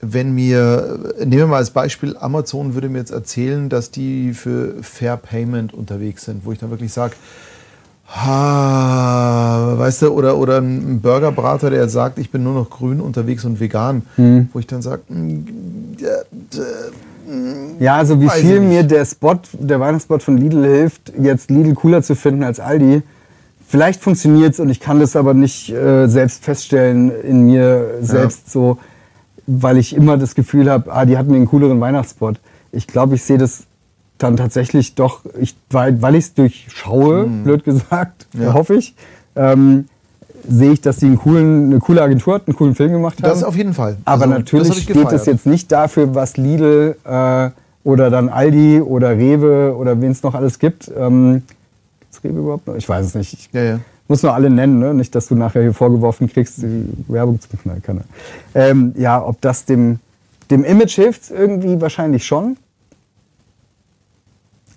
wenn 0.00 0.34
mir, 0.34 1.14
nehmen 1.18 1.32
wir 1.32 1.46
mal 1.46 1.56
als 1.56 1.70
Beispiel, 1.70 2.16
Amazon 2.16 2.74
würde 2.74 2.88
mir 2.88 2.98
jetzt 2.98 3.10
erzählen, 3.10 3.68
dass 3.68 3.90
die 3.90 4.34
für 4.34 4.82
Fair 4.82 5.16
Payment 5.16 5.72
unterwegs 5.72 6.24
sind, 6.24 6.44
wo 6.44 6.52
ich 6.52 6.58
dann 6.58 6.70
wirklich 6.70 6.92
sage, 6.92 7.14
ha, 8.06 9.74
weißt 9.78 10.02
du, 10.02 10.08
oder, 10.10 10.36
oder 10.36 10.58
ein 10.58 11.00
Burgerbrater, 11.00 11.70
der 11.70 11.88
sagt, 11.88 12.18
ich 12.18 12.30
bin 12.30 12.42
nur 12.42 12.54
noch 12.54 12.70
grün 12.70 13.00
unterwegs 13.00 13.44
und 13.44 13.60
vegan, 13.60 14.02
Mhm. 14.16 14.48
wo 14.52 14.58
ich 14.58 14.66
dann 14.66 14.82
sage, 14.82 15.02
Ja, 17.80 17.96
also 17.96 18.20
wie 18.20 18.28
viel 18.28 18.60
mir 18.60 18.82
der 18.82 19.04
Spot, 19.04 19.36
der 19.54 19.80
Weihnachtsspot 19.80 20.22
von 20.22 20.36
Lidl 20.36 20.62
hilft, 20.64 21.12
jetzt 21.18 21.50
Lidl 21.50 21.74
cooler 21.74 22.02
zu 22.02 22.14
finden 22.14 22.42
als 22.42 22.60
Aldi. 22.60 23.02
Vielleicht 23.66 24.00
funktioniert's 24.02 24.60
und 24.60 24.68
ich 24.68 24.78
kann 24.78 25.00
das 25.00 25.16
aber 25.16 25.32
nicht 25.34 25.70
äh, 25.70 26.06
selbst 26.06 26.44
feststellen 26.44 27.10
in 27.22 27.46
mir 27.46 27.94
selbst 28.02 28.50
so, 28.52 28.78
weil 29.46 29.78
ich 29.78 29.96
immer 29.96 30.16
das 30.18 30.34
Gefühl 30.34 30.70
habe, 30.70 30.92
ah, 30.92 31.04
die 31.06 31.16
hatten 31.16 31.32
den 31.32 31.46
cooleren 31.46 31.80
Weihnachtsspot. 31.80 32.36
Ich 32.72 32.86
glaube, 32.86 33.14
ich 33.14 33.22
sehe 33.24 33.38
das 33.38 33.64
dann 34.24 34.36
tatsächlich 34.36 34.94
doch, 34.94 35.20
ich, 35.40 35.54
weil, 35.70 36.00
weil 36.02 36.14
ich 36.16 36.24
es 36.24 36.34
durchschaue, 36.34 37.26
blöd 37.26 37.64
gesagt. 37.64 38.26
Ja. 38.38 38.52
hoffe 38.54 38.74
ich, 38.74 38.94
ähm, 39.36 39.86
sehe 40.48 40.72
ich, 40.72 40.80
dass 40.80 40.96
die 40.96 41.14
coolen, 41.16 41.66
eine 41.66 41.78
coole 41.78 42.02
Agentur 42.02 42.34
hat, 42.34 42.42
einen 42.46 42.56
coolen 42.56 42.74
Film 42.74 42.92
gemacht 42.92 43.18
haben. 43.22 43.28
das 43.30 43.44
auf 43.44 43.56
jeden 43.56 43.74
Fall. 43.74 43.96
Aber 44.04 44.24
Also, 44.24 44.34
natürlich 44.34 44.82
steht 44.82 45.12
es 45.12 45.26
jetzt 45.26 45.46
nicht 45.46 45.70
dafür, 45.70 46.14
was 46.14 46.36
Lidl 46.36 46.96
äh, 47.04 47.50
oder 47.84 48.10
dann 48.10 48.28
Aldi 48.28 48.80
oder 48.80 49.10
Rewe 49.16 49.74
oder 49.76 50.00
wen 50.00 50.10
es 50.12 50.22
noch 50.22 50.34
alles 50.34 50.58
gibt. 50.58 50.90
Ähm, 50.96 51.42
Gibt 52.00 52.12
es 52.12 52.24
Rewe 52.24 52.38
überhaupt 52.40 52.66
noch? 52.66 52.74
Ich 52.76 52.88
weiß 52.88 53.06
es 53.06 53.14
nicht. 53.14 53.32
Ich, 53.34 53.48
Ja, 53.52 53.62
ja. 53.62 53.80
muss 54.08 54.22
nur 54.22 54.34
alle 54.34 54.50
nennen, 54.50 54.78
ne? 54.78 54.94
nicht, 54.94 55.14
dass 55.14 55.28
du 55.28 55.34
nachher 55.34 55.62
hier 55.62 55.74
vorgeworfen 55.74 56.28
kriegst, 56.28 56.58
die 56.62 56.88
Werbung 57.08 57.40
zu 57.40 57.48
machen. 57.64 57.82
Keine. 57.82 58.00
Ähm, 58.54 58.94
ja, 58.96 59.22
ob 59.24 59.40
das 59.40 59.64
dem, 59.64 59.98
dem 60.50 60.64
Image 60.64 60.94
hilft, 60.94 61.30
irgendwie 61.30 61.80
wahrscheinlich 61.80 62.24
schon. 62.26 62.56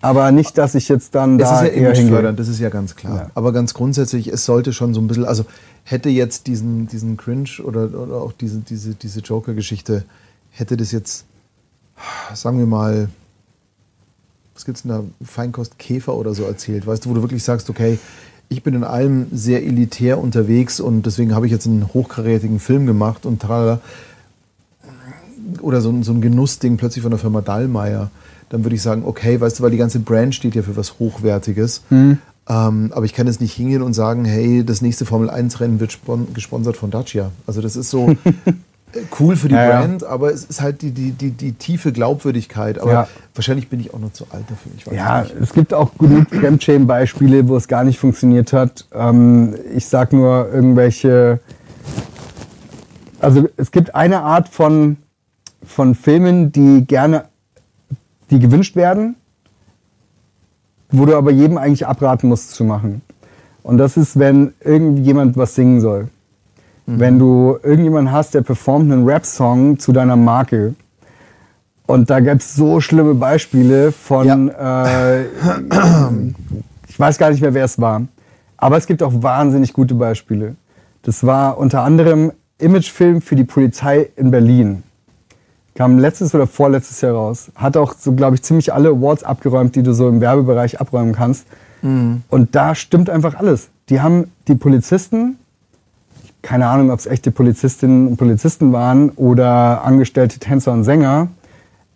Aber 0.08 0.32
nicht, 0.32 0.58
dass 0.58 0.74
ich 0.76 0.88
jetzt 0.90 1.14
dann 1.16 1.40
Es 1.40 1.50
da 1.50 1.56
ist 1.56 1.62
ja 1.62 1.68
eher 1.68 1.74
hingehe. 1.74 2.02
imagefördernd, 2.02 2.40
das 2.40 2.48
ist 2.48 2.60
ja 2.60 2.70
ganz 2.70 2.96
klar. 2.96 3.16
Ja. 3.18 3.32
Aber 3.36 3.52
ganz 3.52 3.74
grundsätzlich, 3.74 4.28
es 4.28 4.46
sollte 4.46 4.72
schon 4.74 4.94
so 4.94 5.02
ein 5.02 5.08
bisschen, 5.08 5.26
also 5.26 5.46
hätte 5.84 6.10
jetzt 6.10 6.48
diesen, 6.48 6.88
diesen 6.88 7.18
Cringe 7.18 7.50
oder, 7.64 7.84
oder 8.00 8.16
auch 8.16 8.32
diese, 8.32 8.60
diese, 8.60 8.96
diese 8.96 9.20
Joker-Geschichte, 9.20 10.04
hätte 10.52 10.78
das 10.78 10.92
jetzt, 10.92 11.26
sagen 12.34 12.60
wir 12.60 12.66
mal, 12.66 13.10
was 14.54 14.66
gibt's 14.66 14.82
denn 14.84 14.92
da, 14.92 15.04
Feinkost 15.24 15.78
Käfer 15.78 16.16
oder 16.16 16.34
so 16.34 16.44
erzählt, 16.44 16.88
weißt 16.88 17.06
du, 17.06 17.10
wo 17.10 17.14
du 17.14 17.22
wirklich 17.22 17.44
sagst, 17.44 17.70
okay, 17.70 18.00
ich 18.50 18.64
bin 18.64 18.74
in 18.76 18.84
allem 18.86 19.28
sehr 19.34 19.64
elitär 19.66 20.18
unterwegs 20.20 20.80
und 20.80 21.06
deswegen 21.06 21.36
habe 21.36 21.46
ich 21.46 21.52
jetzt 21.52 21.68
einen 21.68 21.94
hochkarätigen 21.94 22.60
Film 22.60 22.86
gemacht 22.86 23.26
und 23.26 23.42
tralala. 23.42 23.82
Oder 25.62 25.82
so, 25.82 25.90
ein- 25.90 26.04
so 26.04 26.12
ein 26.14 26.22
Genussding 26.22 26.78
plötzlich 26.78 27.02
von 27.02 27.12
der 27.12 27.20
Firma 27.20 27.42
Dallmayr, 27.42 28.10
dann 28.50 28.64
würde 28.64 28.76
ich 28.76 28.82
sagen, 28.82 29.04
okay, 29.06 29.40
weißt 29.40 29.60
du, 29.60 29.64
weil 29.64 29.72
die 29.72 29.78
ganze 29.78 30.00
Brand 30.00 30.34
steht 30.36 30.56
ja 30.56 30.62
für 30.62 30.76
was 30.78 31.00
Hochwertiges. 31.00 31.82
Ähm, 31.92 32.92
aber 32.96 33.04
ich 33.06 33.14
kann 33.14 33.28
jetzt 33.28 33.42
nicht 33.42 33.54
hingehen 33.54 33.82
und 33.82 33.94
sagen, 33.94 34.24
hey, 34.24 34.64
das 34.64 34.82
nächste 34.82 35.06
Formel-1-Rennen 35.06 35.80
wird 35.82 35.92
spon 35.92 36.34
gesponsert 36.34 36.78
von 36.78 36.92
Dacia. 36.92 37.32
Also 37.46 37.62
das 37.62 37.76
ist 37.76 37.90
so 37.90 38.10
äh, 38.94 39.02
cool 39.20 39.36
für 39.36 39.50
die 39.50 39.56
Ja, 39.56 39.70
ja. 39.70 39.80
Brand, 39.82 40.06
aber 40.06 40.32
es 40.32 40.46
ist 40.46 40.62
halt 40.62 40.82
die, 40.82 40.92
die, 40.92 41.12
die, 41.12 41.32
die 41.32 41.52
tiefe 41.52 41.92
Glaubwürdigkeit. 41.92 42.80
Aber 42.80 42.92
Ja. 42.94 43.08
wahrscheinlich 43.36 43.68
bin 43.68 43.82
ich 43.82 43.94
auch 43.94 44.00
noch 44.00 44.14
zu 44.14 44.28
alt 44.30 44.46
dafür. 44.50 44.94
Ja, 44.96 45.24
es 45.24 45.32
es 45.50 45.54
gibt 45.54 45.74
auch 45.74 45.92
genug 45.98 46.30
Fremdschämen-Beispiele, 46.30 47.50
wo 47.50 47.58
es 47.58 47.68
gar 47.68 47.84
nicht 47.84 48.00
funktioniert 48.00 48.54
hat. 48.54 48.86
Ähm, 48.94 49.54
ich 49.76 49.86
sag 49.88 50.14
nur 50.14 50.50
irgendwelche. 50.54 51.42
Also 53.20 53.50
es 53.58 53.72
gibt 53.72 53.94
eine 53.96 54.22
Art 54.22 54.48
von, 54.48 54.98
von 55.66 55.96
Filmen, 55.96 56.52
die 56.52 56.86
gerne, 56.86 57.26
die 58.30 58.40
gewünscht 58.40 58.76
werden, 58.76 59.16
wo 60.90 61.06
du 61.06 61.16
aber 61.16 61.32
jedem 61.32 61.58
eigentlich 61.58 61.86
abraten 61.88 62.30
musst 62.30 62.52
zu 62.52 62.64
machen. 62.64 63.02
Und 63.64 63.78
das 63.78 63.98
ist, 63.98 64.18
wenn 64.18 64.54
irgendjemand 64.62 65.36
was 65.36 65.56
singen 65.56 65.82
soll. 65.82 66.10
Wenn 66.90 67.20
du 67.20 67.58
irgendjemanden 67.64 68.14
hast, 68.14 68.34
der 68.34 68.42
performt 68.42 68.90
einen 68.90 69.06
Rap-Song 69.06 69.78
zu 69.78 69.92
deiner 69.92 70.16
Marke. 70.16 70.74
Und 71.86 72.10
da 72.10 72.22
gibt's 72.22 72.56
so 72.56 72.80
schlimme 72.80 73.14
Beispiele 73.14 73.92
von, 73.92 74.50
äh, 74.50 75.24
ich 76.88 76.98
weiß 76.98 77.18
gar 77.18 77.30
nicht 77.30 77.42
mehr, 77.42 77.54
wer 77.54 77.66
es 77.66 77.78
war. 77.80 78.04
Aber 78.56 78.78
es 78.78 78.88
gibt 78.88 79.04
auch 79.04 79.12
wahnsinnig 79.22 79.74
gute 79.74 79.96
Beispiele. 79.96 80.56
Das 81.02 81.26
war 81.26 81.58
unter 81.58 81.84
anderem 81.84 82.32
Imagefilm 82.58 83.22
für 83.22 83.36
die 83.36 83.44
Polizei 83.44 84.10
in 84.16 84.32
Berlin. 84.32 84.84
Kam 85.78 86.00
letztes 86.00 86.34
oder 86.34 86.48
vorletztes 86.48 87.02
Jahr 87.02 87.14
raus. 87.14 87.52
Hat 87.56 87.78
auch 87.78 87.94
so, 87.94 88.14
glaube 88.14 88.36
ich, 88.36 88.42
ziemlich 88.42 88.74
alle 88.74 88.90
Awards 88.90 89.24
abgeräumt, 89.24 89.76
die 89.76 89.84
du 89.84 89.94
so 89.94 90.10
im 90.10 90.22
Werbebereich 90.22 90.82
abräumen 90.82 91.14
kannst. 91.14 91.46
Und 91.84 92.56
da 92.56 92.74
stimmt 92.74 93.08
einfach 93.12 93.36
alles. 93.36 93.70
Die 93.90 94.02
haben 94.02 94.32
die 94.48 94.56
Polizisten, 94.56 95.38
keine 96.42 96.66
Ahnung, 96.68 96.90
ob 96.90 96.98
es 97.00 97.06
echte 97.06 97.30
Polizistinnen 97.32 98.08
und 98.08 98.18
Polizisten 98.18 98.74
waren 98.74 99.12
oder 99.12 99.84
angestellte 99.86 100.40
Tänzer 100.40 100.72
und 100.74 100.84
Sänger, 100.84 101.28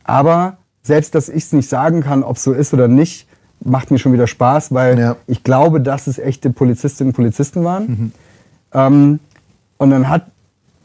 aber 0.03 0.58
selbst, 0.84 1.16
dass 1.16 1.30
ich 1.30 1.45
es 1.45 1.53
nicht 1.53 1.68
sagen 1.68 2.02
kann, 2.02 2.22
ob 2.24 2.36
es 2.38 2.44
so 2.44 2.53
ist 2.53 2.74
oder 2.76 2.88
nicht, 2.88 3.28
macht 3.64 3.90
mir 3.90 3.98
schon 3.98 4.14
wieder 4.14 4.28
Spaß, 4.28 4.72
weil 4.74 4.99
Ja. 4.99 5.16
ich 5.26 5.44
glaube, 5.44 5.82
dass 5.82 6.06
es 6.08 6.20
echte 6.20 6.52
Polizistinnen 6.52 7.10
und 7.10 7.16
Polizisten 7.16 7.64
waren. 7.64 8.14
Ähm, 8.74 9.20
und 9.78 9.90
dann 9.90 10.08
hat, 10.10 10.28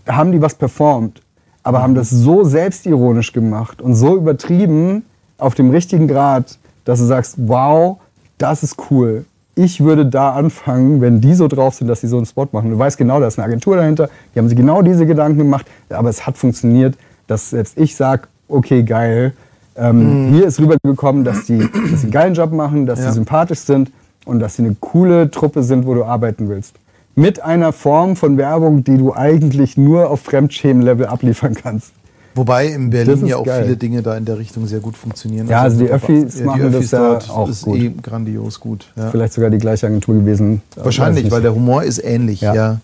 haben 0.09 0.33
die 0.33 0.41
was 0.41 0.55
performt, 0.55 1.21
aber 1.67 1.83
haben 1.83 1.97
das 1.97 2.11
so 2.11 2.45
selbstironisch 2.45 3.33
gemacht 3.33 3.83
und 3.83 3.97
so 3.97 4.17
übertrieben 4.17 5.05
auf 5.37 5.57
dem 5.57 5.71
richtigen 5.71 6.07
Grad, 6.07 6.59
dass 6.85 7.01
du 7.01 7.07
sagst, 7.07 7.35
wow, 7.39 7.99
das 8.39 8.63
ist 8.63 8.77
cool. 8.91 9.25
Ich 9.57 9.83
würde 9.83 10.07
da 10.07 10.31
anfangen, 10.31 11.01
wenn 11.01 11.21
die 11.21 11.35
so 11.35 11.49
drauf 11.49 11.75
sind, 11.75 11.89
dass 11.89 12.03
sie 12.03 12.07
so 12.07 12.19
einen 12.19 12.27
Spot 12.27 12.47
machen. 12.53 12.71
Du 12.71 12.79
weißt 12.79 12.97
genau, 12.97 13.19
da 13.19 13.27
ist 13.27 13.39
eine 13.39 13.47
Agentur 13.47 13.75
dahinter, 13.75 14.09
die 14.33 14.39
haben 14.39 14.49
sich 14.49 14.57
genau 14.57 14.81
diese 14.83 15.07
Gedanken 15.07 15.39
gemacht, 15.39 15.67
aber 15.91 16.09
es 16.09 16.25
hat 16.25 16.37
funktioniert, 16.39 16.97
dass 17.27 17.51
selbst 17.51 17.77
ich 17.77 17.97
sage, 17.97 18.29
okay, 18.49 18.85
geil. 18.85 19.33
Ähm, 19.77 20.29
Hier 20.33 20.47
ist 20.47 20.61
rübergekommen, 20.61 21.25
dass 21.25 21.47
die, 21.47 21.59
dass 21.59 22.01
sie 22.01 22.05
einen 22.05 22.11
geilen 22.13 22.35
Job 22.35 22.53
machen, 22.53 22.87
dass 22.87 23.01
Ja. 23.01 23.09
sie 23.09 23.15
sympathisch 23.15 23.59
sind 23.61 23.91
und 24.25 24.39
dass 24.39 24.55
sie 24.55 24.63
eine 24.65 24.77
coole 24.79 25.33
Truppe 25.33 25.65
sind, 25.65 25.85
wo 25.85 25.95
du 25.95 26.05
arbeiten 26.05 26.49
willst. 26.49 26.77
Mit 27.19 27.41
einer 27.41 27.73
Form 27.73 28.15
von 28.15 28.37
Werbung, 28.37 28.85
die 28.85 28.99
du 28.99 29.15
eigentlich 29.15 29.79
nur 29.79 30.11
auf 30.11 30.21
Fremdschämen-Level 30.21 31.07
abliefern 31.07 31.55
kannst. 31.55 31.93
Wobei 32.35 32.67
in 32.67 32.91
Berlin 32.91 33.25
ja 33.25 33.39
auch 33.39 33.47
geil. 33.47 33.65
viele 33.65 33.77
Dinge 33.79 34.03
da 34.03 34.15
in 34.15 34.27
der 34.27 34.39
Richtung 34.39 34.67
sehr 34.67 34.81
gut 34.81 34.99
funktionieren. 34.99 35.49
Ja, 35.49 35.63
also 35.63 35.79
die 35.79 35.89
Öffis 35.89 36.37
die 36.37 36.43
machen 36.43 36.71
das 36.71 36.91
ja 36.91 36.99
dort 36.99 37.31
auch 37.31 37.49
ist 37.49 37.63
gut. 37.63 37.79
eh 37.79 37.91
grandios 38.03 38.61
gut. 38.61 38.93
Ja. 38.95 39.11
Vielleicht 39.11 39.33
sogar 39.33 39.49
die 39.49 39.57
gleiche 39.57 39.87
Agentur 39.87 40.15
gewesen. 40.17 40.61
Wahrscheinlich, 40.77 41.25
Weiß 41.25 41.27
ich 41.29 41.33
weil 41.33 41.41
der 41.41 41.55
Humor 41.55 41.83
ist 41.85 42.05
ähnlich. 42.05 42.43
Ja. 42.43 42.55
Ja. 42.55 42.81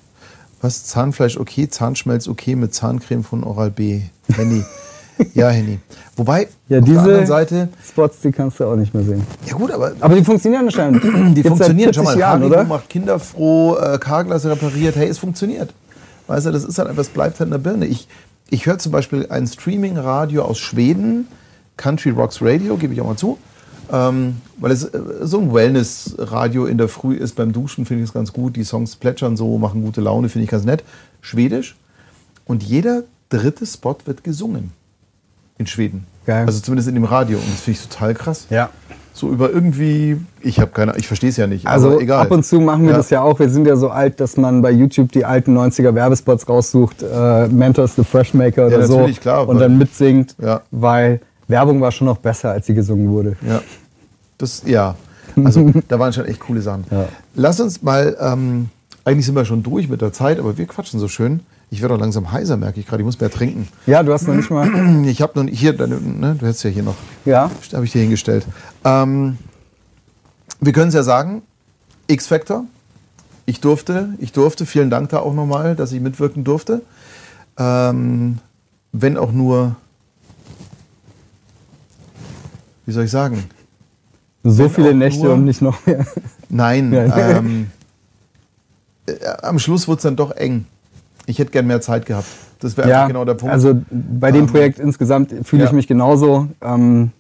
Was? 0.62 0.84
Zahnfleisch 0.86 1.36
okay, 1.36 1.68
Zahnschmelz 1.68 2.26
okay 2.28 2.56
mit 2.56 2.72
Zahncreme 2.72 3.24
von 3.24 3.44
Oral 3.44 3.70
B. 3.70 4.00
Henny. 4.34 4.64
ja, 5.34 5.48
Henny. 5.48 5.78
Wobei, 6.16 6.48
ja, 6.68 6.78
auf 6.78 6.84
der 6.84 6.98
anderen 6.98 7.20
diese 7.20 7.26
Seite, 7.26 7.68
Spots, 7.86 8.20
die 8.20 8.32
kannst 8.32 8.60
du 8.60 8.64
auch 8.64 8.76
nicht 8.76 8.92
mehr 8.94 9.02
sehen. 9.02 9.26
ja 9.46 9.54
gut, 9.54 9.70
aber 9.70 9.92
Aber 10.00 10.14
die 10.14 10.24
funktionieren 10.24 10.66
anscheinend. 10.66 11.02
die 11.04 11.34
Gibt's 11.34 11.48
funktionieren 11.48 11.94
schon 11.94 12.04
40 12.04 12.14
mal. 12.14 12.20
Jahren, 12.20 12.42
oder? 12.44 12.64
macht 12.64 12.88
Kinder 12.88 13.18
froh, 13.18 13.76
äh, 13.76 13.98
Carglass 13.98 14.44
repariert. 14.44 14.96
Hey, 14.96 15.08
es 15.08 15.18
funktioniert. 15.18 15.72
Weißt 16.26 16.46
du, 16.46 16.50
das 16.50 16.64
ist 16.64 16.78
halt 16.78 16.88
einfach, 16.88 17.02
es 17.02 17.08
bleibt 17.08 17.40
halt 17.40 17.48
in 17.48 17.52
der 17.52 17.58
Birne. 17.58 17.86
Ich, 17.86 18.08
ich 18.50 18.66
höre 18.66 18.78
zum 18.78 18.92
Beispiel 18.92 19.26
ein 19.28 19.46
Streaming-Radio 19.46 20.42
aus 20.42 20.58
Schweden, 20.58 21.26
Country 21.76 22.10
Rocks 22.10 22.38
Radio, 22.40 22.76
gebe 22.76 22.94
ich 22.94 23.00
auch 23.00 23.06
mal 23.06 23.16
zu. 23.16 23.38
Ähm, 23.90 24.36
weil 24.58 24.70
es 24.70 24.84
äh, 24.84 25.00
so 25.22 25.40
ein 25.40 25.52
Wellness-Radio 25.52 26.66
in 26.66 26.78
der 26.78 26.88
Früh 26.88 27.14
ist 27.14 27.36
beim 27.36 27.52
Duschen, 27.52 27.84
finde 27.84 28.02
ich 28.04 28.10
es 28.10 28.14
ganz 28.14 28.32
gut. 28.32 28.56
Die 28.56 28.64
Songs 28.64 28.96
plätschern 28.96 29.36
so, 29.36 29.58
machen 29.58 29.82
gute 29.82 30.00
Laune, 30.00 30.28
finde 30.28 30.44
ich 30.44 30.50
ganz 30.50 30.64
nett. 30.64 30.84
Schwedisch. 31.20 31.76
Und 32.46 32.62
jeder 32.62 33.02
dritte 33.28 33.66
Spot 33.66 33.96
wird 34.04 34.24
gesungen. 34.24 34.72
In 35.58 35.66
Schweden. 35.66 36.06
Geil. 36.26 36.46
Also 36.46 36.60
zumindest 36.60 36.88
in 36.88 36.94
dem 36.94 37.04
Radio. 37.04 37.38
Und 37.38 37.48
das 37.52 37.60
finde 37.60 37.80
ich 37.80 37.88
total 37.88 38.14
krass. 38.14 38.46
Ja. 38.50 38.70
So 39.14 39.28
über 39.28 39.50
irgendwie, 39.50 40.16
ich 40.40 40.58
habe 40.58 40.70
keine, 40.70 40.96
ich 40.96 41.06
verstehe 41.06 41.28
es 41.28 41.36
ja 41.36 41.46
nicht, 41.46 41.66
Also 41.66 41.90
aber 41.92 42.00
egal. 42.00 42.20
ab 42.26 42.30
und 42.30 42.46
zu 42.46 42.60
machen 42.60 42.84
wir 42.84 42.92
Ja. 42.92 42.96
das 42.96 43.10
ja 43.10 43.20
auch. 43.20 43.38
Wir 43.38 43.50
sind 43.50 43.66
ja 43.66 43.76
so 43.76 43.90
alt, 43.90 44.20
dass 44.20 44.38
man 44.38 44.62
bei 44.62 44.70
YouTube 44.70 45.12
die 45.12 45.24
alten 45.26 45.54
90er 45.56 45.94
Werbespots 45.94 46.48
raussucht, 46.48 47.02
äh, 47.02 47.46
Mentors 47.48 47.94
the 47.96 48.04
Freshmaker 48.04 48.68
oder 48.68 48.80
Ja, 48.80 48.86
so 48.86 49.06
klar, 49.20 49.46
und 49.48 49.58
dann 49.58 49.76
mitsingt, 49.76 50.34
Ja. 50.40 50.62
weil 50.70 51.20
Werbung 51.48 51.82
war 51.82 51.92
schon 51.92 52.06
noch 52.06 52.16
besser, 52.16 52.52
als 52.52 52.66
sie 52.66 52.74
gesungen 52.74 53.10
wurde. 53.10 53.36
Ja. 53.46 53.60
Das, 54.38 54.62
ja. 54.64 54.94
Also 55.44 55.70
da 55.88 55.98
waren 55.98 56.12
schon 56.14 56.24
echt 56.24 56.40
coole 56.40 56.62
Sachen. 56.62 56.84
Ja. 56.90 57.04
Lass 57.34 57.60
uns 57.60 57.82
mal, 57.82 58.16
ähm, 58.18 58.70
eigentlich 59.04 59.26
sind 59.26 59.34
wir 59.34 59.44
schon 59.44 59.62
durch 59.62 59.90
mit 59.90 60.00
der 60.00 60.14
Zeit, 60.14 60.38
aber 60.38 60.56
wir 60.56 60.64
quatschen 60.66 60.98
so 60.98 61.08
schön. 61.08 61.40
Ich 61.72 61.80
werde 61.80 61.94
auch 61.94 61.98
langsam 61.98 62.30
heiser, 62.30 62.58
merke 62.58 62.80
ich 62.80 62.86
gerade. 62.86 63.00
Ich 63.00 63.06
muss 63.06 63.18
mehr 63.18 63.30
trinken. 63.30 63.66
Ja, 63.86 64.02
du 64.02 64.12
hast 64.12 64.28
noch 64.28 64.34
nicht 64.34 64.50
mal. 64.50 64.68
Ich 65.06 65.22
habe 65.22 65.32
noch 65.36 65.44
nicht, 65.44 65.58
hier, 65.58 65.72
ne, 65.72 66.36
du 66.38 66.44
hättest 66.46 66.64
ja 66.64 66.70
hier 66.70 66.82
noch, 66.82 66.96
Ja. 67.24 67.50
habe 67.72 67.84
ich 67.86 67.92
dir 67.92 68.02
hingestellt. 68.02 68.46
Ähm, 68.84 69.38
wir 70.60 70.74
können 70.74 70.88
es 70.88 70.94
ja 70.94 71.02
sagen, 71.02 71.40
X-Factor. 72.08 72.66
Ich 73.46 73.60
durfte, 73.60 74.10
ich 74.18 74.32
durfte, 74.32 74.66
vielen 74.66 74.90
Dank 74.90 75.08
da 75.08 75.20
auch 75.20 75.32
nochmal, 75.32 75.74
dass 75.74 75.92
ich 75.92 76.02
mitwirken 76.02 76.44
durfte. 76.44 76.82
Ähm, 77.56 78.38
wenn 78.92 79.16
auch 79.16 79.32
nur, 79.32 79.74
wie 82.84 82.92
soll 82.92 83.04
ich 83.04 83.10
sagen? 83.10 83.44
So 84.44 84.64
Wenn 84.64 84.70
viele 84.70 84.92
Nächte 84.94 85.24
nur- 85.24 85.34
und 85.34 85.44
nicht 85.44 85.62
noch 85.62 85.86
mehr. 85.86 86.04
Nein, 86.50 86.92
ähm, 87.16 87.70
äh, 89.06 89.14
am 89.40 89.58
Schluss 89.58 89.88
wurde 89.88 89.96
es 89.96 90.02
dann 90.02 90.16
doch 90.16 90.32
eng. 90.32 90.66
Ich 91.26 91.38
hätte 91.38 91.50
gern 91.50 91.66
mehr 91.66 91.80
Zeit 91.80 92.06
gehabt. 92.06 92.26
Das 92.60 92.76
wäre 92.76 92.88
einfach 92.88 93.08
genau 93.08 93.24
der 93.24 93.34
Punkt. 93.34 93.52
Also 93.52 93.80
bei 93.90 94.30
dem 94.30 94.42
Ähm, 94.42 94.46
Projekt 94.46 94.78
insgesamt 94.78 95.34
fühle 95.44 95.64
ich 95.64 95.70
ja. 95.70 95.74
mich 95.74 95.88
genauso. 95.88 96.48
Ähm, 96.60 97.10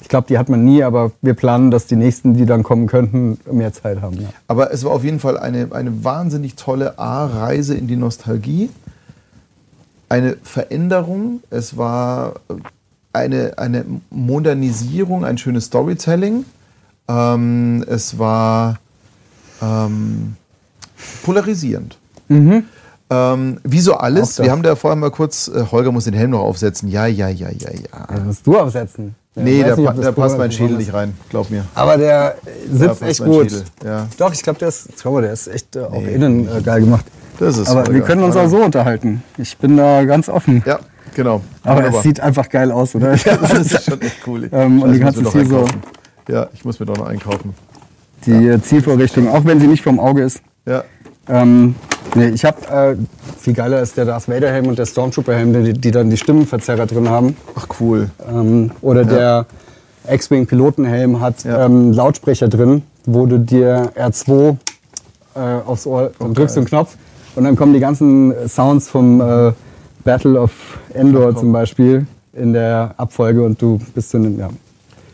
ich 0.00 0.08
glaube, 0.08 0.26
die 0.28 0.38
hat 0.38 0.48
man 0.48 0.64
nie, 0.64 0.82
aber 0.82 1.12
wir 1.22 1.34
planen, 1.34 1.70
dass 1.70 1.86
die 1.86 1.96
nächsten, 1.96 2.34
die 2.34 2.46
dann 2.46 2.62
kommen 2.62 2.86
könnten, 2.86 3.38
mehr 3.50 3.72
Zeit 3.72 4.00
haben. 4.00 4.20
Ja. 4.20 4.28
Aber 4.48 4.72
es 4.72 4.84
war 4.84 4.92
auf 4.92 5.04
jeden 5.04 5.20
Fall 5.20 5.38
eine, 5.38 5.68
eine 5.72 6.04
wahnsinnig 6.04 6.56
tolle 6.56 6.98
A-Reise 6.98 7.74
in 7.74 7.86
die 7.86 7.96
Nostalgie. 7.96 8.70
Eine 10.08 10.36
Veränderung. 10.42 11.42
Es 11.50 11.76
war 11.76 12.34
eine, 13.12 13.58
eine 13.58 13.84
Modernisierung, 14.10 15.24
ein 15.24 15.38
schönes 15.38 15.66
Storytelling. 15.66 16.44
Ähm, 17.08 17.84
es 17.88 18.18
war 18.18 18.78
ähm, 19.60 20.36
polarisierend. 21.24 21.98
Ähm, 23.10 23.58
wie 23.64 23.80
so 23.80 23.94
alles. 23.94 24.38
Wir 24.40 24.50
haben 24.52 24.62
da 24.62 24.76
vorher 24.76 24.96
mal 24.96 25.10
kurz, 25.10 25.48
äh, 25.48 25.64
Holger 25.72 25.90
muss 25.90 26.04
den 26.04 26.14
Helm 26.14 26.30
noch 26.30 26.40
aufsetzen. 26.40 26.88
Ja, 26.88 27.06
ja, 27.06 27.28
ja, 27.28 27.48
ja, 27.50 27.70
ja. 27.70 28.06
Das 28.08 28.24
musst 28.24 28.46
du 28.46 28.56
aufsetzen. 28.56 29.16
Nee, 29.34 29.60
weiß 29.60 29.66
der, 29.66 29.76
nicht, 29.76 29.86
pa 29.86 29.92
der 29.94 30.12
passt 30.12 30.38
mein 30.38 30.52
Schädel 30.52 30.76
nicht 30.76 30.92
rein, 30.92 31.16
glaub 31.28 31.50
mir. 31.50 31.64
Aber 31.74 31.96
der 31.96 32.36
Da 32.66 32.94
sitzt 32.94 33.02
echt 33.02 33.24
gut. 33.24 33.64
Ja. 33.84 34.06
Doch, 34.18 34.32
ich 34.32 34.42
glaube, 34.42 34.58
der 34.58 34.68
ist, 34.68 34.88
schau 35.00 35.12
mal, 35.12 35.22
der 35.22 35.32
ist 35.32 35.46
echt 35.48 35.76
äh, 35.76 35.80
auch 35.80 35.92
Nee. 35.92 36.14
innen 36.14 36.48
äh, 36.48 36.60
geil 36.62 36.80
gemacht. 36.80 37.04
Das 37.38 37.56
ist 37.56 37.68
Aber 37.68 37.86
wir 37.86 37.94
Holger. 37.94 38.06
können 38.06 38.22
uns 38.22 38.36
auch 38.36 38.48
so 38.48 38.58
unterhalten. 38.62 39.22
Ich 39.38 39.56
bin 39.56 39.76
da 39.76 40.04
ganz 40.04 40.28
offen. 40.28 40.62
Ja, 40.66 40.78
genau. 41.14 41.40
Aber 41.64 41.82
das 41.82 42.02
sieht 42.02 42.20
einfach 42.20 42.48
geil 42.48 42.70
aus, 42.70 42.94
oder? 42.94 43.14
ja, 43.24 43.36
das 43.36 43.52
ist 43.72 43.84
schon 43.84 44.00
echt 44.02 44.18
cool. 44.26 44.48
Ähm, 44.52 44.82
und 44.82 44.90
die 44.90 44.96
ich 44.98 45.02
ganze 45.02 45.30
hier 45.30 45.46
so-. 45.46 45.64
Ja, 46.28 46.48
ich 46.52 46.64
muss 46.64 46.78
mir 46.78 46.86
doch 46.86 46.96
noch 46.98 47.06
einkaufen. 47.06 47.54
Die 48.26 48.46
äh, 48.48 48.60
Zielvorrichtung, 48.60 49.28
auch 49.28 49.44
wenn 49.44 49.58
sie 49.60 49.66
nicht 49.68 49.82
vom 49.82 49.98
Auge 49.98 50.22
ist. 50.22 50.42
Ja, 50.66 50.84
Ähm, 51.30 51.74
nee, 52.14 52.28
ich 52.30 52.44
habe, 52.44 52.66
äh, 52.68 52.96
viel 53.38 53.54
geiler 53.54 53.80
ist 53.80 53.96
der 53.96 54.04
Darth 54.04 54.28
Vader 54.28 54.50
Helm 54.50 54.66
und 54.66 54.78
der 54.78 54.86
Stormtrooper 54.86 55.34
Helm, 55.34 55.52
die, 55.64 55.72
die 55.72 55.90
dann 55.90 56.10
die 56.10 56.16
Stimmenverzerrer 56.16 56.86
drin 56.86 57.08
haben. 57.08 57.36
ach 57.54 57.66
cool. 57.80 58.10
Ähm, 58.28 58.72
oder 58.82 59.04
der 59.04 59.46
X-Wing 60.08 60.46
Pilotenhelm 60.46 61.20
hat 61.20 61.44
Ja. 61.44 61.66
ähm, 61.66 61.92
Lautsprecher 61.92 62.48
drin, 62.48 62.82
wo 63.06 63.26
du 63.26 63.38
dir 63.38 63.92
R2 63.96 64.56
äh, 65.34 65.38
aufs 65.64 65.86
Ohr 65.86 66.10
dann 66.18 66.34
drückst 66.34 66.56
du 66.56 66.60
einen 66.60 66.68
Knopf 66.68 66.96
und 67.36 67.44
dann 67.44 67.54
kommen 67.54 67.72
die 67.72 67.80
ganzen 67.80 68.34
Sounds 68.48 68.88
vom 68.88 69.20
äh, 69.20 69.52
Battle 70.04 70.40
of 70.40 70.50
Endor 70.94 71.36
zum 71.36 71.52
Beispiel 71.52 72.06
in 72.32 72.52
der 72.52 72.94
Abfolge 72.96 73.42
und 73.44 73.60
du 73.60 73.80
bist 73.94 74.10
so 74.10 74.18
in 74.18 74.38
ja. 74.38 74.48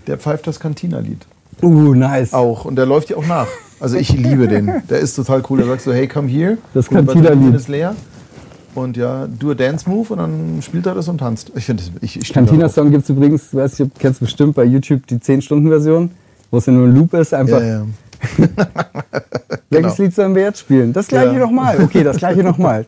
Der 0.07 0.17
pfeift 0.17 0.47
das 0.47 0.61
Cantina-Lied. 0.61 1.27
Uh, 1.63 1.95
nice. 1.95 2.33
Auch. 2.33 2.65
Und 2.65 2.77
der 2.77 2.87
läuft 2.87 3.11
ja 3.11 3.17
auch 3.17 3.27
nach. 3.27 3.49
Also 3.81 3.97
ich 3.97 4.13
liebe 4.13 4.49
den. 4.49 4.71
Der 4.89 5.01
ist 5.01 5.15
total 5.15 5.43
cool. 5.51 5.59
Der 5.59 5.67
sagt 5.67 5.83
so, 5.83 5.93
hey, 5.93 6.07
come 6.09 6.29
here. 6.29 6.59
Das 6.75 6.89
die 6.89 6.95
Cantina-Lied. 6.95 7.25
Batterien 7.31 7.55
ist 7.55 7.69
leer. 7.69 7.95
Und 8.75 8.97
ja, 8.97 9.27
do 9.27 9.51
a 9.51 9.55
dance 9.55 9.89
move 9.89 10.13
und 10.13 10.19
dann 10.19 10.61
spielt 10.61 10.85
er 10.87 10.95
das 10.95 11.09
und 11.09 11.19
tanzt. 11.19 11.51
Ich 11.55 11.65
finde, 11.65 11.83
ich, 12.03 12.19
ich 12.21 12.33
Cantina. 12.33 12.69
Song 12.69 12.91
gibt 12.91 13.05
es 13.05 13.11
übrigens, 13.11 13.55
weiß 13.55 13.81
ich, 13.81 13.89
kennst 13.99 14.21
bestimmt 14.21 14.55
bei 14.55 14.65
YouTube 14.65 15.07
die 15.07 15.17
10-Stunden-Version, 15.17 16.11
wo 16.51 16.59
es 16.59 16.67
ja 16.67 16.75
nur 16.75 16.87
ein 16.87 16.95
Loop 16.95 17.15
ist, 17.15 17.33
einfach. 17.33 17.61
Ja, 17.61 17.67
ja. 17.67 17.87
Welches 19.71 19.99
Lied 19.99 20.15
sollen 20.15 20.35
wir 20.35 20.43
jetzt 20.43 20.61
spielen? 20.61 20.93
Das 20.93 21.09
gleiche 21.09 21.33
Ja. 21.35 21.39
nochmal. 21.39 21.79
Okay, 21.83 22.05
das 22.05 22.19
gleiche 22.19 22.43
nochmal. 22.43 22.87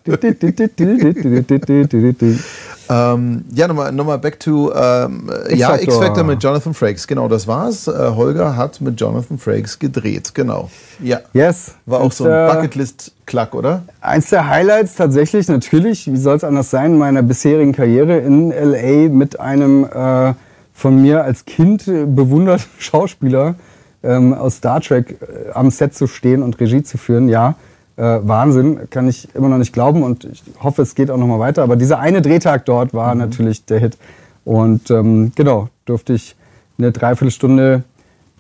Ähm, 2.91 3.45
ja, 3.53 3.69
nochmal 3.69 3.93
noch 3.93 4.05
mal 4.05 4.19
back 4.19 4.41
to 4.41 4.73
ähm, 4.75 5.31
ja, 5.51 5.77
X-Factor. 5.77 6.25
Mit 6.25 6.43
Jonathan 6.43 6.75
Frakes. 6.75 7.07
Genau, 7.07 7.29
das 7.29 7.47
war's. 7.47 7.87
Äh, 7.87 7.93
Holger 7.93 8.57
hat 8.57 8.81
mit 8.81 9.01
Jonathan 9.01 9.39
Frakes 9.39 9.79
gedreht. 9.79 10.35
Genau. 10.35 10.71
Ja. 11.01 11.21
Yes. 11.33 11.75
War 11.87 12.01
auch 12.01 12.05
Und, 12.05 12.15
so 12.15 12.25
ein 12.25 12.49
Bucketlist-Klack, 12.49 13.55
oder? 13.55 13.83
Eins 14.01 14.31
der 14.31 14.49
Highlights 14.49 14.95
tatsächlich, 14.95 15.49
natürlich, 15.49 16.11
wie 16.11 16.17
soll 16.17 16.37
es 16.37 16.45
anders 16.45 16.71
sein, 16.71 16.97
meiner 16.97 17.23
bisherigen 17.23 17.73
Karriere 17.73 18.19
in 18.19 18.51
LA 18.51 19.09
mit 19.09 19.39
einem 19.39 19.85
äh, 19.85 20.35
von 20.73 21.03
mir 21.03 21.25
als 21.25 21.45
Kind 21.45 21.85
bewunderten 21.87 22.67
Schauspieler 22.79 23.57
ähm, 24.03 24.33
aus 24.33 24.57
Star 24.57 24.81
Trek 24.81 25.21
äh, 25.21 25.51
am 25.53 25.71
Set 25.71 25.95
zu 25.95 26.07
stehen 26.07 26.43
und 26.43 26.59
Regie 26.61 26.83
zu 26.83 26.99
führen. 26.99 27.29
Ja, 27.29 27.57
äh, 27.99 28.21
Wahnsinn, 28.23 28.89
kann 28.91 29.09
ich 29.09 29.29
immer 29.35 29.49
noch 29.49 29.59
nicht 29.59 29.73
glauben 29.73 30.03
und 30.03 30.25
ich 30.25 30.43
hoffe, 30.63 30.83
es 30.83 30.95
geht 30.95 31.11
auch 31.11 31.19
noch 31.19 31.27
mal 31.27 31.41
weiter. 31.41 31.63
Aber 31.65 31.77
dieser 31.77 31.99
eine 31.99 32.23
Drehtag 32.23 32.65
dort 32.65 32.95
war 32.95 33.15
natürlich 33.15 33.65
der 33.65 33.81
Hit. 33.81 33.99
Und 34.45 34.91
ähm, 34.91 35.33
genau, 35.35 35.69
durfte 35.85 36.15
ich 36.15 36.37
eine 36.79 36.93
Dreiviertelstunde 36.93 37.83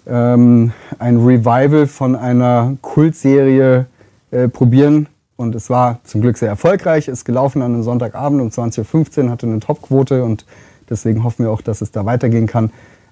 ähm, 0.06 0.72
ein 0.98 1.16
Revival 1.18 1.86
von 1.86 2.16
einer 2.16 2.76
Kultserie 2.80 3.86
äh, 4.30 4.48
probieren. 4.48 5.08
Und 5.36 5.54
es 5.54 5.70
war 5.70 5.98
zum 6.04 6.20
Glück 6.20 6.38
sehr 6.38 6.48
erfolgreich, 6.48 7.08
ist 7.08 7.24
gelaufen 7.24 7.62
an 7.62 7.74
einem 7.74 7.82
Sonntagabend 7.82 8.40
um 8.40 8.48
20.15 8.48 9.24
Uhr, 9.24 9.30
hatte 9.30 9.46
eine 9.46 9.60
Topquote 9.60 10.24
und 10.24 10.46
deswegen 10.88 11.22
hoffen 11.24 11.44
wir 11.44 11.52
auch, 11.52 11.60
dass 11.60 11.80
es 11.80 11.92
da 11.92 12.06
weitergehen 12.06 12.46
kann. 12.46 12.70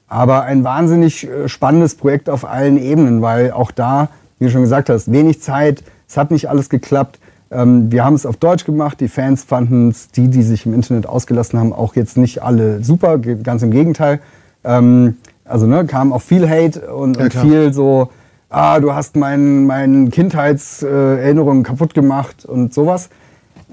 Aber 0.09 0.43
ein 0.45 0.65
wahnsinnig 0.65 1.29
äh, 1.29 1.49
spannendes 1.49 1.97
Projekt 1.97 2.31
auf 2.31 2.45
allen 2.45 2.79
Ebenen, 2.79 3.21
weil 3.21 3.51
auch 3.51 3.71
da, 3.71 4.09
wie 4.39 4.47
du 4.47 4.51
schon 4.51 4.63
gesagt 4.63 4.89
hast, 4.89 5.11
wenig 5.11 5.43
Zeit, 5.43 5.83
es 6.09 6.17
hat 6.17 6.31
nicht 6.31 6.49
alles 6.49 6.69
geklappt. 6.69 7.19
Ähm, 7.51 7.93
wir 7.93 8.05
haben 8.05 8.15
es 8.15 8.27
auf 8.27 8.37
Deutsch 8.37 8.65
gemacht, 8.65 9.01
die 9.01 9.09
Fans 9.09 9.45
fanden 9.45 9.91
es, 9.91 10.11
die, 10.11 10.29
die 10.29 10.43
sich 10.43 10.67
im 10.67 10.75
Internet 10.75 11.07
ausgelassen 11.07 11.59
haben, 11.59 11.73
auch 11.73 11.95
jetzt 11.95 12.17
nicht 12.17 12.43
alle 12.43 12.83
super, 12.83 13.19
ganz 13.19 13.63
im 13.63 13.71
Gegenteil. 13.71 14.21
Ähm, 14.65 15.17
also 15.45 15.67
ne, 15.67 15.85
kam 15.87 16.13
auch 16.13 16.23
viel 16.23 16.49
Hate 16.49 16.93
und, 16.93 17.17
und 17.17 17.33
viel 17.33 17.73
so, 17.73 18.11
ah, 18.51 18.81
du 18.81 18.95
hast 18.95 19.15
mein, 19.17 19.65
mein 19.67 20.11
Kindheitserinnerungen 20.11 21.63
kaputt 21.63 21.95
gemacht 21.95 22.45
und 22.45 22.75
sowas. 22.75 23.09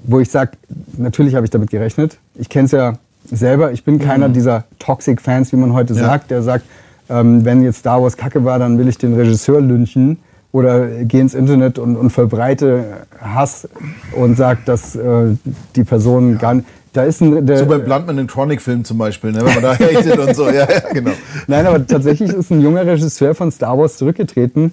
Wo 0.06 0.20
ich 0.20 0.30
sage, 0.30 0.52
natürlich 0.98 1.34
habe 1.36 1.46
ich 1.46 1.50
damit 1.50 1.70
gerechnet. 1.70 2.18
Ich 2.36 2.50
kenne 2.50 2.66
es 2.66 2.72
ja 2.72 2.94
selber. 3.32 3.72
Ich 3.72 3.86
bin 3.86 4.00
keiner 4.00 4.28
dieser 4.30 4.66
Toxic-Fans, 4.80 5.52
wie 5.54 5.56
man 5.56 5.74
heute 5.74 5.94
Ja. 5.94 6.02
sagt, 6.02 6.30
der 6.30 6.44
sagt, 6.44 6.66
ähm, 7.10 7.46
wenn 7.46 7.64
jetzt 7.64 7.80
Star 7.80 8.02
Wars 8.04 8.18
kacke 8.18 8.44
war, 8.44 8.60
dann 8.60 8.78
will 8.78 8.88
ich 8.88 8.98
den 8.98 9.14
Regisseur 9.14 9.62
lynchen 9.62 10.20
oder 10.54 10.88
gehe 11.04 11.20
ins 11.20 11.34
Internet 11.34 11.80
und, 11.80 11.98
und 11.98 12.12
verbreite 12.12 12.86
Hass 13.20 13.68
und 14.16 14.38
sage, 14.38 14.60
dass 14.66 14.96
äh, 14.96 15.36
die 15.76 15.84
Person 15.84 16.38
gar 16.38 16.54
nicht. 16.54 16.68
Da 16.94 17.04
ist 17.04 17.22
ein, 17.22 17.46
der, 17.46 17.58
So 17.58 17.66
beim 17.66 17.84
Bluntman 17.84 18.20
in 18.20 18.28
Chronic-Film 18.28 18.86
zum 18.86 19.00
Beispiel, 19.00 19.32
ne? 19.32 19.44
wenn 19.44 19.56
man 19.56 19.64
da 19.64 19.74
hatet 19.80 20.18
und 20.18 20.36
so. 20.36 20.46
Ja, 20.46 20.70
ja, 20.70 20.94
genau. 20.94 21.12
Nein, 21.48 21.66
aber 21.66 21.86
tatsächlich 21.86 22.32
ist 22.32 22.52
ein 22.52 22.62
junger 22.62 22.86
Regisseur 22.86 23.34
von 23.34 23.52
Star 23.52 23.78
Wars 23.80 23.98
zurückgetreten, 23.98 24.72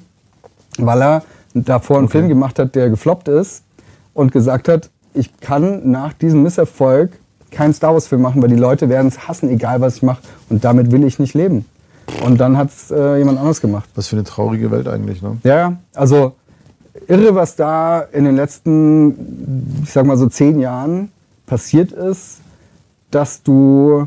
weil 0.76 1.02
er 1.02 1.22
davor 1.54 1.96
einen 1.96 2.10
Film 2.10 2.28
gemacht 2.28 2.58
hat, 2.58 2.74
der 2.74 2.90
gefloppt 2.90 3.28
ist 3.28 3.64
und 4.12 4.32
gesagt 4.32 4.68
hat, 4.68 4.90
ich 5.14 5.40
kann 5.40 5.90
nach 5.90 6.12
diesem 6.12 6.42
Misserfolg 6.42 7.12
keinen 7.50 7.72
Star 7.72 7.94
Wars 7.94 8.06
Film 8.06 8.20
machen, 8.20 8.42
weil 8.42 8.50
die 8.50 8.56
Leute 8.56 8.90
werden 8.90 9.08
es 9.08 9.26
hassen, 9.26 9.48
egal 9.48 9.80
was 9.80 9.96
ich 9.96 10.02
mache 10.02 10.20
und 10.50 10.62
damit 10.62 10.92
will 10.92 11.04
ich 11.04 11.18
nicht 11.18 11.32
leben. 11.32 11.64
Und 12.24 12.38
dann 12.40 12.56
hat 12.56 12.68
es 12.70 12.90
äh, 12.90 13.16
jemand 13.18 13.38
anderes 13.38 13.60
gemacht. 13.60 13.88
Was 13.94 14.08
für 14.08 14.16
eine 14.16 14.24
traurige 14.24 14.70
Welt 14.70 14.88
eigentlich, 14.88 15.22
ne? 15.22 15.38
Ja, 15.44 15.56
ja, 15.56 15.76
also 15.94 16.32
irre, 17.08 17.34
was 17.34 17.56
da 17.56 18.00
in 18.00 18.24
den 18.24 18.36
letzten, 18.36 19.82
ich 19.84 19.90
sag 19.92 20.06
mal 20.06 20.16
so 20.16 20.26
zehn 20.28 20.60
Jahren 20.60 21.10
passiert 21.46 21.92
ist, 21.92 22.38
dass 23.10 23.42
du 23.42 24.06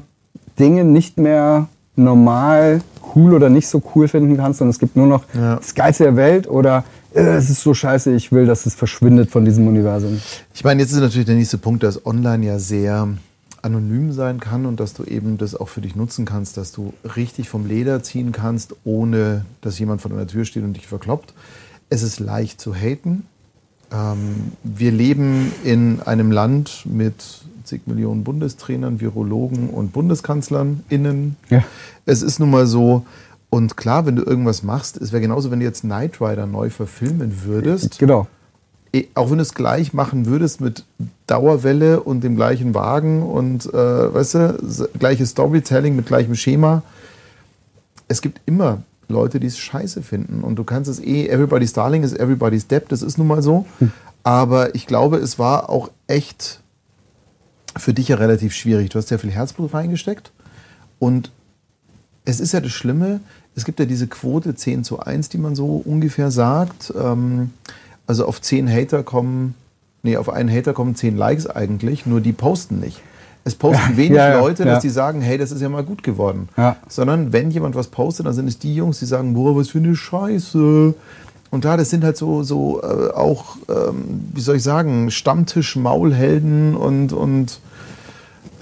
Dinge 0.59 0.83
nicht 0.83 1.17
mehr 1.17 1.67
normal 1.95 2.81
cool 3.15 3.33
oder 3.33 3.49
nicht 3.49 3.67
so 3.67 3.81
cool 3.95 4.07
finden 4.07 4.37
kannst, 4.37 4.59
sondern 4.59 4.71
es 4.71 4.79
gibt 4.79 4.95
nur 4.95 5.07
noch 5.07 5.23
Ja. 5.33 5.55
das 5.57 5.75
Geilste 5.75 6.03
der 6.05 6.15
Welt 6.15 6.47
oder 6.49 6.83
äh, 7.13 7.21
es 7.21 7.49
ist 7.49 7.61
so 7.61 7.73
scheiße, 7.73 8.11
ich 8.13 8.31
will, 8.31 8.45
dass 8.45 8.65
es 8.65 8.73
verschwindet 8.75 9.29
von 9.29 9.45
diesem 9.45 9.67
Universum. 9.67 10.19
Ich 10.53 10.63
meine, 10.63 10.81
jetzt 10.81 10.91
ist 10.93 10.99
natürlich 10.99 11.25
der 11.27 11.35
nächste 11.35 11.57
Punkt, 11.57 11.83
dass 11.83 12.05
online 12.05 12.45
ja 12.45 12.59
sehr 12.59 13.07
anonym 13.63 14.11
sein 14.11 14.39
kann 14.39 14.65
und 14.65 14.79
dass 14.79 14.93
du 14.93 15.03
eben 15.03 15.37
das 15.37 15.55
auch 15.55 15.69
für 15.69 15.81
dich 15.81 15.95
nutzen 15.95 16.25
kannst, 16.25 16.57
dass 16.57 16.71
du 16.71 16.93
richtig 17.15 17.49
vom 17.49 17.65
Leder 17.65 18.03
ziehen 18.03 18.31
kannst, 18.31 18.75
ohne 18.83 19.45
dass 19.61 19.79
jemand 19.79 20.01
vor 20.01 20.11
deiner 20.11 20.27
Tür 20.27 20.45
steht 20.45 20.63
und 20.63 20.73
dich 20.73 20.87
verkloppt. 20.87 21.33
Es 21.89 22.03
ist 22.03 22.19
leicht 22.19 22.59
zu 22.59 22.75
haten. 22.75 23.25
Ähm, 23.91 24.51
wir 24.63 24.91
leben 24.91 25.51
in 25.63 26.01
einem 26.01 26.31
Land 26.31 26.85
mit 26.85 27.15
zig 27.63 27.81
Millionen 27.85 28.23
Bundestrainern, 28.23 28.99
Virologen 28.99 29.69
und 29.69 29.93
Bundeskanzlern 29.93 30.83
innen. 30.89 31.37
Ja. 31.49 31.63
Es 32.05 32.21
ist 32.21 32.39
nun 32.39 32.51
mal 32.51 32.67
so, 32.67 33.05
und 33.49 33.77
klar, 33.77 34.07
wenn 34.07 34.15
du 34.15 34.23
irgendwas 34.23 34.63
machst, 34.63 34.97
es 34.97 35.11
wäre 35.11 35.21
genauso, 35.21 35.51
wenn 35.51 35.59
du 35.59 35.65
jetzt 35.65 35.81
Knight 35.81 36.19
Rider 36.19 36.47
neu 36.47 36.71
verfilmen 36.71 37.43
würdest 37.43 37.99
Genau. 37.99 38.27
Eh, 38.93 39.07
auch 39.15 39.29
wenn 39.29 39.37
du 39.37 39.41
es 39.41 39.53
gleich 39.53 39.93
machen 39.93 40.25
würdest 40.25 40.61
mit 40.61 40.85
Dauerwelle 41.27 42.01
und 42.01 42.23
dem 42.23 42.35
gleichen 42.35 42.73
Wagen 42.73 43.23
und 43.23 43.65
äh, 43.73 44.13
weißt 44.13 44.33
du, 44.35 44.89
gleiches 44.99 45.31
Storytelling 45.31 45.95
mit 45.95 46.05
gleichem 46.05 46.35
Schema, 46.35 46.83
es 48.07 48.21
gibt 48.21 48.41
immer 48.45 48.83
Leute, 49.07 49.39
die 49.39 49.47
es 49.47 49.57
scheiße 49.57 50.01
finden. 50.01 50.43
Und 50.43 50.55
du 50.55 50.63
kannst 50.63 50.89
es 50.89 50.99
eh, 50.99 51.27
everybody's 51.27 51.73
darling 51.73 52.03
ist 52.03 52.17
everybody's 52.19 52.67
debt, 52.67 52.85
das 52.89 53.01
ist 53.01 53.17
nun 53.17 53.27
mal 53.27 53.41
so. 53.41 53.65
Aber 54.23 54.73
ich 54.75 54.87
glaube, 54.87 55.17
es 55.17 55.37
war 55.37 55.69
auch 55.69 55.89
echt 56.07 56.61
für 57.75 57.93
dich 57.93 58.09
ja 58.09 58.15
relativ 58.17 58.53
schwierig. 58.53 58.89
Du 58.89 58.99
hast 58.99 59.09
sehr 59.09 59.19
viel 59.19 59.31
Herzblut 59.31 59.73
reingesteckt. 59.73 60.31
Und 60.99 61.31
es 62.25 62.39
ist 62.39 62.53
ja 62.53 62.61
das 62.61 62.71
Schlimme, 62.71 63.19
es 63.55 63.65
gibt 63.65 63.79
ja 63.79 63.85
diese 63.85 64.07
Quote 64.07 64.55
10 64.55 64.83
zu 64.83 64.99
1, 64.99 65.29
die 65.29 65.37
man 65.37 65.55
so 65.55 65.81
ungefähr 65.83 66.31
sagt. 66.31 66.93
Ähm, 66.97 67.51
also 68.07 68.25
auf 68.25 68.41
10 68.41 68.69
Hater 68.69 69.03
kommen, 69.03 69.55
nee, 70.01 70.17
auf 70.17 70.29
einen 70.29 70.49
Hater 70.51 70.73
kommen 70.73 70.95
10 70.95 71.17
Likes 71.17 71.47
eigentlich, 71.47 72.05
nur 72.05 72.21
die 72.21 72.33
posten 72.33 72.79
nicht. 72.79 73.01
Es 73.45 73.55
posten 73.55 73.97
wenig 73.97 74.15
ja, 74.17 74.29
ja, 74.29 74.39
Leute, 74.39 74.63
ja. 74.63 74.73
dass 74.73 74.81
die 74.81 74.89
sagen, 74.89 75.21
hey, 75.21 75.37
das 75.37 75.51
ist 75.51 75.61
ja 75.61 75.67
mal 75.67 75.83
gut 75.83 76.01
geworden. 76.03 76.47
Ja. 76.55 76.77
Sondern 76.87 77.33
wenn 77.33 77.51
jemand 77.51 77.75
was 77.75 77.87
postet, 77.87 78.25
dann 78.25 78.33
sind 78.33 78.47
es 78.47 78.57
die 78.57 78.73
Jungs, 78.73 78.99
die 78.99 79.05
sagen, 79.05 79.33
boah, 79.33 79.55
was 79.55 79.69
für 79.69 79.79
eine 79.79 79.95
Scheiße. 79.95 80.93
Und 81.51 81.65
da, 81.65 81.77
das 81.77 81.89
sind 81.89 82.03
halt 82.03 82.15
so, 82.17 82.43
so 82.43 82.81
äh, 82.81 83.11
auch, 83.11 83.57
ähm, 83.69 84.27
wie 84.33 84.41
soll 84.41 84.55
ich 84.55 84.63
sagen, 84.63 85.11
Stammtisch-Maulhelden 85.11 86.75
und, 86.75 87.11
und 87.11 87.59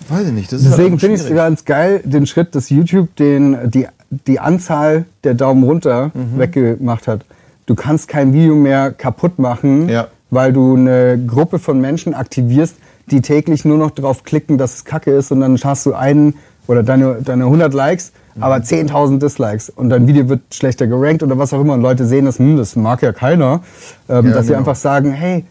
weiß 0.09 0.27
ich 0.27 0.33
nicht. 0.33 0.51
Halt 0.51 0.63
Deswegen 0.63 0.93
einfach 0.93 0.99
finde 0.99 1.15
ich 1.15 1.21
es 1.21 1.29
ganz 1.29 1.63
geil, 1.63 2.01
den 2.03 2.25
Schritt, 2.25 2.55
dass 2.55 2.69
YouTube 2.69 3.15
den, 3.15 3.69
die, 3.69 3.87
die 4.09 4.39
Anzahl 4.39 5.05
der 5.23 5.35
Daumen 5.35 5.63
runter 5.63 6.11
Mhm. 6.13 6.39
weggemacht 6.39 7.07
hat. 7.07 7.23
Du 7.71 7.75
kannst 7.75 8.09
kein 8.09 8.33
Video 8.33 8.53
mehr 8.53 8.91
kaputt 8.91 9.39
machen, 9.39 9.87
Ja. 9.87 10.07
weil 10.29 10.51
du 10.51 10.75
eine 10.75 11.17
Gruppe 11.25 11.57
von 11.57 11.79
Menschen 11.79 12.13
aktivierst, 12.13 12.75
die 13.09 13.21
täglich 13.21 13.63
nur 13.63 13.77
noch 13.77 13.91
drauf 13.91 14.25
klicken, 14.25 14.57
dass 14.57 14.73
es 14.75 14.83
kacke 14.83 15.11
ist 15.11 15.31
und 15.31 15.39
dann 15.39 15.57
hast 15.63 15.85
du 15.85 15.93
einen 15.93 16.33
oder 16.67 16.83
deine, 16.83 17.21
deine 17.23 17.45
100 17.45 17.73
Likes 17.73 18.11
aber 18.41 18.57
10.000 18.57 19.19
Dislikes 19.19 19.69
und 19.69 19.89
dein 19.89 20.05
Video 20.05 20.27
wird 20.27 20.41
schlechter 20.53 20.85
gerankt 20.85 21.23
oder 21.23 21.37
was 21.37 21.53
auch 21.53 21.61
immer 21.61 21.75
und 21.75 21.81
Leute 21.81 22.05
sehen 22.05 22.25
das, 22.25 22.39
hm, 22.39 22.57
das 22.57 22.75
mag 22.75 23.01
ja 23.03 23.13
keiner, 23.13 23.61
ähm, 24.09 24.25
Ja, 24.25 24.33
dass 24.33 24.47
sie 24.47 24.49
genau. 24.49 24.59
einfach 24.59 24.75
sagen, 24.75 25.11
hey, 25.13 25.45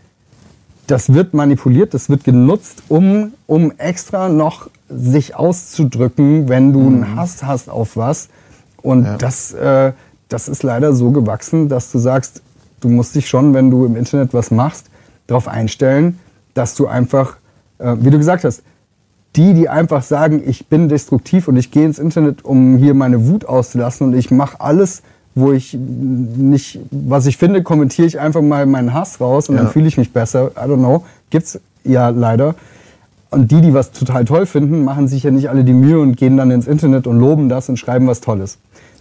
das 0.89 1.15
wird 1.15 1.33
manipuliert, 1.33 1.95
das 1.95 2.11
wird 2.11 2.25
genutzt, 2.25 2.83
um, 2.89 3.33
um 3.47 3.73
extra 3.79 4.29
noch 4.29 4.69
sich 4.91 5.37
auszudrücken, 5.37 6.51
wenn 6.51 6.75
du 6.75 6.81
einen 6.87 7.17
Hass 7.17 7.43
hast 7.45 7.71
auf 7.71 7.97
was. 7.97 8.29
Und 8.83 9.01
Mhm. 9.01 9.07
Ja. 9.07 9.17
das, 9.17 9.53
äh, 9.55 9.93
das 10.31 10.49
ist 10.49 10.63
leider 10.63 10.95
so 10.95 11.11
gewachsen, 11.11 11.69
dass 11.69 11.93
du 11.93 11.99
sagst, 11.99 12.41
du 12.81 12.89
musst 12.89 13.15
dich 13.15 13.29
schon, 13.29 13.53
wenn 13.53 13.71
du 13.71 13.85
im 13.85 13.97
Internet 13.97 14.33
was 14.33 14.51
machst, 14.51 14.87
darauf 15.27 15.49
einstellen, 15.49 16.19
dass 16.55 16.75
du 16.75 16.87
einfach, 16.87 17.37
äh, 17.79 17.97
wie 18.01 18.11
du 18.11 18.17
gesagt 18.19 18.45
hast, 18.45 18.63
die, 19.37 19.55
die 19.55 19.69
einfach 19.69 20.03
sagen, 20.03 20.43
ich 20.45 20.67
bin 20.67 20.89
destruktiv 20.89 21.47
und 21.47 21.57
ich 21.57 21.71
gehe 21.71 21.85
ins 21.85 21.99
Internet, 21.99 22.45
um 22.45 22.79
hier 22.79 22.95
meine 22.95 23.29
Wut 23.29 23.45
auszulassen 23.45 24.09
und 24.09 24.15
ich 24.15 24.31
mache 24.31 24.61
alles, 24.61 25.03
wo 25.37 25.53
ich 25.53 25.75
nicht, 25.79 26.81
was 26.91 27.27
ich 27.27 27.37
finde, 27.37 27.63
kommentiere 27.63 28.09
ich 28.09 28.19
einfach 28.19 28.43
mal 28.43 28.67
meinen 28.67 28.93
Hass 28.93 29.21
raus 29.21 29.49
und 29.49 29.55
Ja. 29.57 29.63
dann 29.63 29.73
fühle 29.73 29.87
ich 29.87 29.97
mich 29.97 30.13
besser. 30.13 30.51
I 30.57 30.69
don't 30.69 30.79
know. 30.79 31.05
Gibt's 31.31 31.61
ja 31.85 32.09
leider. 32.09 32.57
Und 33.31 33.53
die, 33.53 33.61
die 33.61 33.73
was 33.73 33.93
total 33.93 34.25
toll 34.25 34.47
finden, 34.47 34.83
machen 34.85 35.07
sich 35.07 35.23
ja 35.23 35.31
nicht 35.31 35.49
alle 35.49 35.63
die 35.63 35.73
Mühe 35.73 36.01
und 36.01 36.17
gehen 36.17 36.37
dann 36.37 36.51
ins 36.51 36.67
Internet 36.67 37.07
und 37.07 37.21
loben 37.21 37.49
das 37.49 37.69
und 37.69 37.77
schreiben 37.77 38.09
was 38.09 38.21
Tolles. 38.21 38.59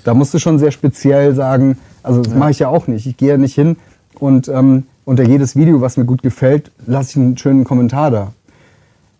Da 0.10 0.16
musst 0.16 0.34
du 0.34 0.40
schon 0.40 0.58
sehr 0.58 0.72
speziell 0.72 1.36
sagen, 1.36 1.78
also 2.02 2.24
das 2.24 2.34
mache 2.34 2.50
ich 2.50 2.58
ja 2.58 2.68
auch 2.68 2.88
nicht. 2.88 3.06
Ich 3.06 3.16
gehe 3.16 3.30
ja 3.30 3.38
nicht 3.38 3.54
hin 3.54 3.78
und 4.18 4.48
ähm, 4.48 4.86
unter 5.06 5.22
jedes 5.22 5.56
Video, 5.56 5.82
was 5.82 5.98
mir 5.98 6.06
gut 6.06 6.24
gefällt, 6.24 6.72
lasse 6.88 7.12
ich 7.12 7.18
einen 7.18 7.38
schönen 7.38 7.64
Kommentar 7.64 8.10
da. 8.10 8.34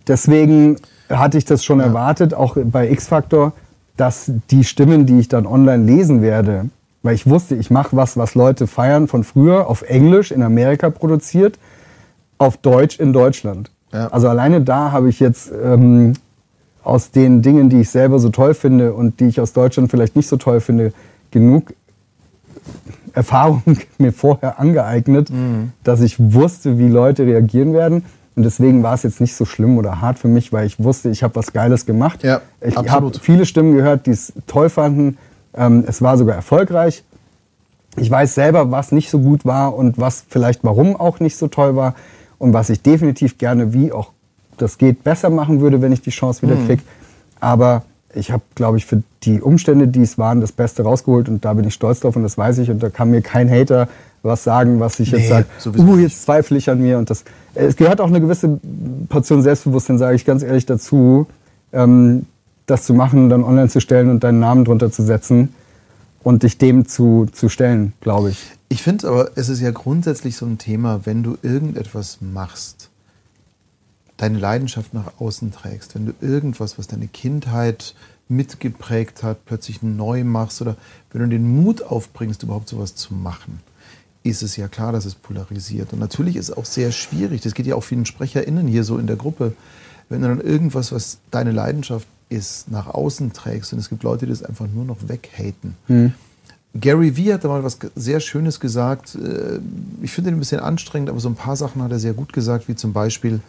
Deswegen 0.08 0.78
hatte 1.08 1.38
ich 1.38 1.46
das 1.46 1.64
schon 1.64 1.80
erwartet, 1.80 2.34
auch 2.34 2.58
bei 2.60 2.90
X-Factor, 2.90 3.54
dass 3.98 4.32
die 4.50 4.64
Stimmen, 4.64 5.06
die 5.06 5.20
ich 5.20 5.28
dann 5.28 5.46
online 5.46 5.84
lesen 5.84 6.24
werde, 6.24 6.72
weil 7.04 7.14
ich 7.14 7.30
wusste, 7.30 7.54
ich 7.54 7.70
mache 7.70 7.96
was, 7.96 8.18
was 8.18 8.34
Leute 8.34 8.66
feiern 8.66 9.08
von 9.08 9.24
früher, 9.24 9.68
auf 9.68 9.84
Englisch 9.84 10.32
in 10.32 10.42
Amerika 10.42 10.90
produziert, 10.90 11.60
auf 12.40 12.58
Deutsch 12.58 13.00
in 13.00 13.14
Deutschland. 13.14 13.70
Ja. 13.94 14.08
Also 14.08 14.28
alleine 14.28 14.62
da 14.62 14.92
habe 14.92 15.10
ich 15.10 15.20
jetzt 15.20 15.52
ähm, 15.64 16.14
aus 16.84 17.12
den 17.12 17.42
Dingen, 17.42 17.70
die 17.70 17.82
ich 17.82 17.90
selber 17.90 18.20
so 18.20 18.30
toll 18.30 18.54
finde 18.54 18.94
und 18.94 19.20
die 19.20 19.26
ich 19.28 19.42
aus 19.42 19.54
Deutschland 19.54 19.92
vielleicht 19.92 20.16
nicht 20.16 20.28
so 20.28 20.38
toll 20.38 20.60
finde, 20.62 20.94
genug 21.32 21.74
Erfahrung 23.14 23.64
mir 23.98 24.14
vorher 24.14 24.60
angeeignet, 24.60 25.30
Mhm. 25.30 25.72
dass 25.84 26.02
ich 26.02 26.18
wusste, 26.20 26.78
wie 26.78 26.88
Leute 26.88 27.26
reagieren 27.26 27.74
werden. 27.74 28.06
Und 28.36 28.44
deswegen 28.44 28.84
war 28.84 28.94
es 28.94 29.04
jetzt 29.04 29.20
nicht 29.20 29.36
so 29.36 29.44
schlimm 29.44 29.78
oder 29.78 30.00
hart 30.00 30.18
für 30.18 30.30
mich, 30.30 30.54
weil 30.54 30.66
ich 30.66 30.82
wusste, 30.82 31.10
ich 31.10 31.24
habe 31.24 31.36
was 31.36 31.52
Geiles 31.52 31.86
gemacht. 31.86 32.24
Ja, 32.24 32.40
ich 32.62 32.78
habe 32.78 33.12
viele 33.22 33.46
Stimmen 33.46 33.76
gehört, 33.76 34.06
die 34.06 34.12
es 34.12 34.32
toll 34.48 34.70
fanden. 34.70 35.18
Ähm, 35.54 35.84
es 35.86 36.02
war 36.02 36.18
sogar 36.18 36.36
erfolgreich. 36.36 37.04
Ich 37.98 38.10
weiß 38.10 38.36
selber, 38.36 38.72
was 38.72 38.94
nicht 38.94 39.10
so 39.10 39.20
gut 39.20 39.46
war 39.46 39.76
und 39.76 39.98
was 39.98 40.24
vielleicht 40.30 40.64
warum 40.64 40.96
auch 40.96 41.20
nicht 41.20 41.36
so 41.36 41.48
toll 41.48 41.76
war 41.76 41.96
und 42.38 42.54
was 42.54 42.70
ich 42.70 42.82
definitiv 42.82 43.38
gerne, 43.38 43.74
wie 43.74 43.92
auch 43.92 44.12
das 44.62 44.78
geht, 44.78 45.04
besser 45.04 45.30
machen 45.30 45.62
würde, 45.62 45.82
wenn 45.82 45.92
ich 45.92 46.02
die 46.02 46.12
Chance 46.12 46.42
wieder 46.42 46.56
kriege. 46.66 46.82
Aber 47.40 47.84
ich 48.14 48.32
habe, 48.32 48.44
glaube 48.56 48.78
ich, 48.78 48.86
für 48.86 49.04
die 49.24 49.42
Umstände, 49.42 49.88
die 49.88 50.02
es 50.02 50.18
waren, 50.18 50.42
das 50.42 50.52
Beste 50.52 50.84
rausgeholt 50.84 51.30
und 51.30 51.46
da 51.46 51.54
bin 51.54 51.66
ich 51.68 51.74
stolz 51.74 52.00
drauf 52.00 52.16
und 52.16 52.24
das 52.24 52.38
weiß 52.38 52.58
ich 52.60 52.72
und 52.72 52.82
da 52.82 52.90
kann 52.90 53.12
mir 53.12 53.22
kein 53.22 53.50
Hater 53.50 53.88
was 54.22 54.44
sagen, 54.44 54.80
was 54.80 55.00
ich 55.00 55.12
Nee, 55.12 55.20
jetzt 55.20 55.30
sage, 55.30 55.46
uh, 55.78 55.98
jetzt 55.98 56.24
zweifle 56.24 56.58
ich 56.58 56.70
an 56.70 56.82
mir 56.82 56.98
und 56.98 57.10
das. 57.10 57.24
Es 57.56 57.76
gehört 57.76 58.02
auch 58.02 58.08
eine 58.08 58.20
gewisse 58.20 58.60
Portion 59.08 59.42
Selbstbewusstsein, 59.42 59.98
sage 59.98 60.16
ich 60.16 60.26
ganz 60.26 60.44
ehrlich 60.44 60.66
dazu, 60.66 61.28
ähm, 61.72 62.26
das 62.66 62.84
zu 62.84 62.94
machen, 62.94 63.30
dann 63.30 63.44
online 63.44 63.70
zu 63.70 63.80
stellen 63.80 64.10
und 64.10 64.24
deinen 64.24 64.40
Namen 64.40 64.66
drunter 64.66 64.92
zu 64.92 65.04
setzen 65.04 65.54
und 66.24 66.44
dich 66.44 66.58
dem 66.58 66.88
zu, 66.88 67.28
zu 67.32 67.50
stellen, 67.50 67.94
glaube 68.02 68.32
ich. 68.32 68.52
Ich 68.68 68.84
finde 68.84 69.08
aber, 69.08 69.32
es 69.36 69.50
ist 69.50 69.62
ja 69.62 69.72
grundsätzlich 69.72 70.36
so 70.36 70.46
ein 70.46 70.58
Thema, 70.58 71.02
wenn 71.06 71.24
du 71.24 71.38
irgendetwas 71.42 72.20
machst, 72.22 72.79
deine 74.20 74.38
Leidenschaft 74.38 74.94
nach 74.94 75.20
außen 75.20 75.52
trägst, 75.52 75.96
wenn 75.96 76.06
du 76.06 76.14
irgendwas, 76.22 76.78
was 76.78 76.88
deine 76.88 77.08
Kindheit 77.08 77.96
mitgeprägt 78.28 79.24
hat, 79.24 79.46
plötzlich 79.46 79.82
neu 79.82 80.24
machst 80.24 80.62
oder 80.62 80.76
wenn 81.12 81.22
du 81.22 81.28
den 81.30 81.62
Mut 81.62 81.82
aufbringst, 81.82 82.44
überhaupt 82.44 82.70
sowas 82.70 82.94
zu 82.96 83.14
machen, 83.14 83.62
ist 84.22 84.44
es 84.44 84.58
ja 84.58 84.68
klar, 84.68 84.92
dass 84.92 85.06
es 85.06 85.16
polarisiert. 85.16 85.94
Und 85.94 86.00
natürlich 86.00 86.36
ist 86.36 86.50
es 86.50 86.58
auch 86.58 86.66
sehr 86.66 86.92
schwierig, 86.92 87.42
das 87.42 87.54
geht 87.54 87.66
ja 87.66 87.76
auch 87.76 87.84
vielen 87.84 88.06
SprecherInnen 88.06 88.68
hier 88.68 88.84
so 88.84 88.98
in 88.98 89.08
der 89.08 89.16
Gruppe, 89.16 89.54
wenn 90.10 90.22
du 90.22 90.28
dann 90.28 90.42
irgendwas, 90.42 90.92
was 90.92 91.20
deine 91.32 91.52
Leidenschaft 91.52 92.08
ist, 92.28 92.70
nach 92.70 92.88
außen 92.88 93.32
trägst 93.34 93.74
und 93.74 93.80
es 93.80 93.90
gibt 93.90 94.04
Leute, 94.04 94.26
die 94.26 94.32
das 94.32 94.44
einfach 94.44 94.68
nur 94.68 94.86
noch 94.86 94.98
weghaten. 95.08 95.76
Gary 96.76 97.16
Vee 97.18 97.34
hat 97.34 97.44
da 97.46 97.48
mal 97.48 97.64
was 97.64 97.80
sehr 97.96 98.20
Schönes 98.20 98.60
gesagt. 98.60 99.16
Äh, 99.16 99.60
Ich 100.04 100.12
finde 100.12 100.30
ihn 100.30 100.36
ein 100.36 100.40
bisschen 100.40 100.60
anstrengend, 100.60 101.10
aber 101.10 101.20
so 101.20 101.30
ein 101.30 101.36
paar 101.36 101.56
Sachen 101.56 101.82
hat 101.82 101.92
er 101.92 101.98
sehr 102.00 102.14
gut 102.14 102.32
gesagt, 102.34 102.68
wie 102.68 102.76
zum 102.76 102.94
Beispiel, 102.94 103.40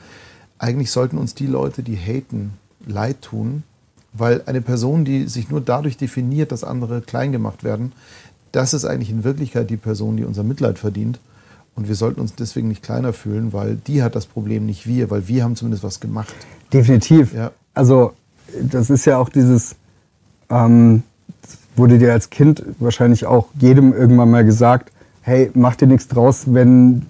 eigentlich 0.61 0.91
sollten 0.91 1.19
uns 1.19 1.35
die 1.35 1.47
Leute, 1.47 1.82
die 1.82 1.97
haten, 1.97 2.53
leid 2.87 3.23
tun, 3.23 3.65
weil 4.12 4.43
eine 4.47 4.61
Person, 4.61 5.05
die 5.05 5.27
sich 5.27 5.51
nur 5.51 5.61
dadurch 5.61 5.97
definiert, 5.97 6.53
dass 6.53 6.65
andere 6.65 7.01
klein 7.01 7.32
gemacht 7.32 7.65
werden, 7.65 7.93
das 8.53 8.74
ist 8.74 8.85
eigentlich 8.85 9.11
in 9.11 9.24
Wirklichkeit 9.24 9.70
die 9.70 9.77
Person, 9.77 10.16
die 10.16 10.24
unser 10.24 10.43
Mitleid 10.43 10.78
verdient. 10.78 11.19
Und 11.77 11.89
wir 11.89 11.95
sollten 11.95 12.20
uns 12.20 12.35
deswegen 12.35 12.69
nicht 12.69 12.82
kleiner 12.82 13.12
fühlen, 13.12 13.53
weil 13.53 13.77
die 13.87 14.03
hat 14.03 14.15
das 14.15 14.27
Problem, 14.27 14.66
nicht 14.66 14.87
wir, 14.87 15.09
weil 15.11 15.28
wir 15.28 15.45
haben 15.45 15.57
zumindest 15.57 15.82
was 15.82 16.01
gemacht. 16.01 16.35
Definitiv. 16.73 17.32
Ja. 17.32 17.53
Also, 17.73 18.12
das 18.61 18.91
ist 18.91 19.07
ja 19.07 19.19
auch 19.19 19.28
dieses, 19.28 19.77
ähm, 20.51 21.05
wurde 21.77 21.99
dir 21.99 22.12
als 22.12 22.28
Kind 22.28 22.62
wahrscheinlich 22.81 23.24
auch 23.24 23.49
jedem 23.59 23.93
irgendwann 23.95 24.31
mal 24.31 24.45
gesagt, 24.45 24.93
hey, 25.23 25.51
mach 25.55 25.77
dir 25.77 25.87
nichts 25.87 26.09
draus, 26.09 26.43
wenn 26.47 27.07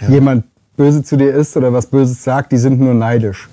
Ja. 0.00 0.08
jemand 0.08 0.44
böse 0.80 1.02
zu 1.02 1.16
dir 1.18 1.34
ist 1.34 1.56
oder 1.58 1.74
was 1.74 1.86
Böses 1.86 2.24
sagt, 2.24 2.52
die 2.52 2.56
sind 2.56 2.80
nur 2.80 2.94
neidisch. 2.94 3.50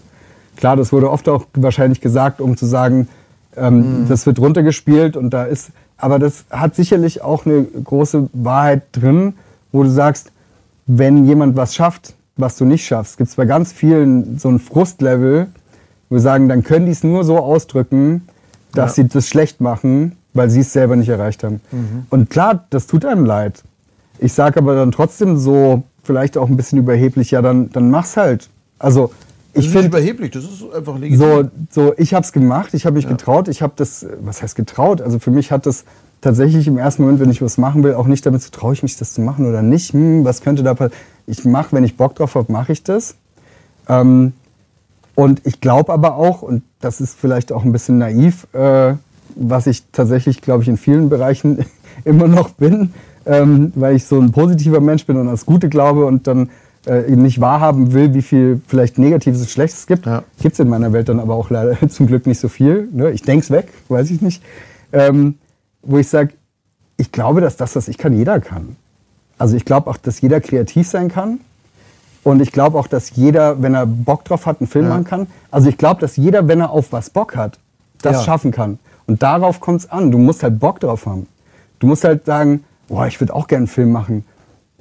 Klar, 0.56 0.78
das 0.78 0.94
wurde 0.94 1.12
oft 1.12 1.28
auch 1.28 1.46
wahrscheinlich 1.56 2.00
gesagt, 2.00 2.40
um 2.40 2.56
zu 2.56 2.66
sagen, 2.66 3.10
ähm, 3.58 4.04
Mhm. 4.04 4.08
das 4.08 4.26
wird 4.26 4.40
runtergespielt 4.40 5.18
und 5.18 5.32
da 5.32 5.44
ist, 5.44 5.72
aber 5.98 6.20
das 6.20 6.46
hat 6.50 6.74
sicherlich 6.76 7.22
auch 7.22 7.46
eine 7.46 7.64
große 7.64 8.30
Wahrheit 8.32 8.84
drin, 8.94 9.34
wo 9.74 9.84
du 9.84 9.90
sagst, 9.90 10.32
wenn 10.86 11.26
jemand 11.26 11.58
was 11.58 11.76
schafft, 11.76 12.14
was 12.38 12.56
du 12.56 12.64
nicht 12.64 12.86
schaffst, 12.86 13.18
gibt 13.18 13.30
es 13.30 13.36
bei 13.36 13.46
ganz 13.46 13.74
vielen 13.74 14.40
so 14.40 14.48
ein 14.48 14.60
Frustlevel, 14.60 15.48
wo 16.10 16.16
wir 16.16 16.22
sagen, 16.22 16.48
dann 16.48 16.64
können 16.64 16.86
die 16.86 16.94
es 16.94 17.04
nur 17.04 17.26
so 17.26 17.40
ausdrücken, 17.40 18.22
dass 18.74 18.96
Ja. 18.96 19.04
sie 19.04 19.10
das 19.10 19.28
schlecht 19.28 19.60
machen, 19.60 20.14
weil 20.34 20.50
sie 20.50 20.62
es 20.62 20.72
selber 20.72 20.96
nicht 20.96 21.10
erreicht 21.10 21.44
haben. 21.44 21.60
Und 22.10 22.30
klar, 22.30 22.64
das 22.70 22.88
tut 22.88 23.04
einem 23.04 23.26
leid. 23.26 23.64
Ich 24.20 24.32
sage 24.34 24.60
aber 24.62 24.76
dann 24.76 24.92
trotzdem 24.92 25.36
so, 25.38 25.84
vielleicht 26.08 26.38
auch 26.38 26.50
ein 26.50 26.58
bisschen 26.58 26.80
überheblich, 26.80 27.30
ja, 27.32 27.44
dann, 27.44 27.70
dann 27.72 27.92
mach's 27.92 28.18
halt. 28.18 28.50
Also 28.80 29.12
ich 29.54 29.70
finde, 29.70 29.88
überheblich, 29.88 30.32
das 30.32 30.44
ist 30.44 30.64
einfach 30.74 30.98
legitim. 30.98 31.20
so, 31.20 31.50
so, 31.70 31.94
ich 31.98 32.14
habe 32.14 32.24
es 32.24 32.32
gemacht, 32.32 32.74
ich 32.74 32.86
habe 32.86 32.96
mich 32.96 33.08
getraut, 33.08 33.48
ich 33.48 33.62
habe 33.62 33.74
das, 33.76 34.06
was 34.22 34.42
heißt 34.42 34.56
getraut? 34.56 35.02
Also 35.02 35.20
für 35.20 35.32
mich 35.32 35.52
hat 35.52 35.66
das 35.66 35.84
tatsächlich 36.22 36.68
im 36.68 36.78
ersten 36.78 37.04
Moment, 37.04 37.20
wenn 37.20 37.30
ich 37.30 37.42
was 37.42 37.58
machen 37.58 37.84
will, 37.84 37.94
auch 37.96 38.08
nicht 38.08 38.26
damit 38.26 38.42
zu, 38.42 38.52
traue 38.52 38.74
ich 38.74 38.84
mich 38.84 38.98
das 38.98 39.14
zu 39.14 39.22
machen 39.22 39.46
oder 39.46 39.62
nicht, 39.62 39.94
hm, 39.94 40.24
was 40.24 40.42
könnte 40.42 40.64
da 40.64 40.74
passieren? 40.74 41.00
Ich 41.26 41.44
mache, 41.46 41.76
wenn 41.76 41.84
ich 41.84 41.98
Bock 41.98 42.16
drauf 42.16 42.36
habe, 42.36 42.52
mache 42.52 42.72
ich 42.72 42.84
das. 42.84 43.16
Ähm, 43.90 44.34
und 45.16 45.42
ich 45.46 45.62
glaube 45.62 45.92
aber 45.92 46.16
auch, 46.16 46.42
und 46.42 46.64
das 46.80 47.02
ist 47.02 47.18
vielleicht 47.20 47.52
auch 47.52 47.64
ein 47.64 47.72
bisschen 47.72 47.98
naiv, 47.98 48.48
äh, 48.54 48.94
was 49.36 49.68
ich 49.68 49.84
tatsächlich, 49.92 50.42
glaube 50.42 50.64
ich, 50.64 50.70
in 50.70 50.78
vielen 50.78 51.10
Bereichen 51.10 51.66
immer 52.06 52.28
noch 52.28 52.50
bin, 52.50 52.94
ähm, 53.28 53.72
weil 53.76 53.96
ich 53.96 54.06
so 54.06 54.20
ein 54.20 54.32
positiver 54.32 54.80
Mensch 54.80 55.06
bin 55.06 55.18
und 55.18 55.28
das 55.28 55.46
Gute 55.46 55.70
glaube 55.70 56.06
und 56.06 56.28
dann 56.28 56.50
äh, 56.86 57.16
nicht 57.16 57.42
wahrhaben 57.42 57.94
will, 57.94 58.14
wie 58.14 58.22
viel 58.22 58.62
vielleicht 58.68 58.98
Negatives 58.98 59.42
und 59.42 59.50
Schlechtes 59.50 59.82
es 59.82 59.88
gibt. 59.88 60.06
Ja. 60.06 60.24
Gibt 60.40 60.54
es 60.54 60.60
in 60.60 60.70
meiner 60.70 60.94
Welt 60.94 61.10
dann 61.10 61.20
aber 61.20 61.36
auch 61.36 61.50
leider 61.50 61.78
zum 61.90 62.08
Glück 62.08 62.26
nicht 62.26 62.40
so 62.40 62.48
viel. 62.48 62.88
Ne? 62.92 63.12
Ich 63.12 63.22
denke 63.24 63.44
es 63.44 63.52
weg, 63.52 63.68
weiß 63.90 64.10
ich 64.12 64.22
nicht. 64.22 64.42
Ähm, 64.94 65.36
wo 65.82 65.98
ich 65.98 66.08
sage, 66.08 66.34
ich 66.98 67.12
glaube, 67.12 67.42
dass 67.42 67.58
das, 67.58 67.76
was 67.76 67.88
ich 67.88 67.98
kann, 67.98 68.14
jeder 68.18 68.40
kann. 68.40 68.76
Also 69.38 69.56
ich 69.56 69.66
glaube 69.66 69.90
auch, 69.90 69.98
dass 69.98 70.22
jeder 70.22 70.42
kreativ 70.42 70.88
sein 70.88 71.10
kann. 71.10 71.40
Und 72.24 72.42
ich 72.42 72.52
glaube 72.52 72.78
auch, 72.78 72.88
dass 72.88 73.16
jeder, 73.16 73.62
wenn 73.62 73.74
er 73.74 73.86
Bock 73.86 74.26
drauf 74.26 74.46
hat, 74.46 74.60
einen 74.60 74.68
Film 74.68 74.86
Ja. 74.86 74.92
machen 74.92 75.04
kann. 75.06 75.28
Also 75.52 75.70
ich 75.70 75.78
glaube, 75.78 76.02
dass 76.02 76.16
jeder, 76.18 76.48
wenn 76.48 76.60
er 76.60 76.72
auf 76.72 76.92
was 76.92 77.10
Bock 77.10 77.36
hat, 77.36 77.60
das 78.02 78.18
Ja. 78.18 78.24
schaffen 78.24 78.52
kann. 78.52 78.80
Und 79.06 79.24
darauf 79.24 79.60
kommt 79.60 79.82
es 79.82 79.92
an. 79.92 80.12
Du 80.12 80.18
musst 80.18 80.44
halt 80.44 80.60
Bock 80.60 80.80
drauf 80.80 81.06
haben. 81.06 81.28
Du 81.80 81.88
musst 81.88 82.04
halt 82.04 82.26
sagen, 82.26 82.64
boah, 82.88 83.08
ich 83.08 83.20
würde 83.20 83.34
auch 83.36 83.48
gerne 83.48 83.62
einen 83.62 83.68
Film 83.68 83.92
machen, 83.92 84.24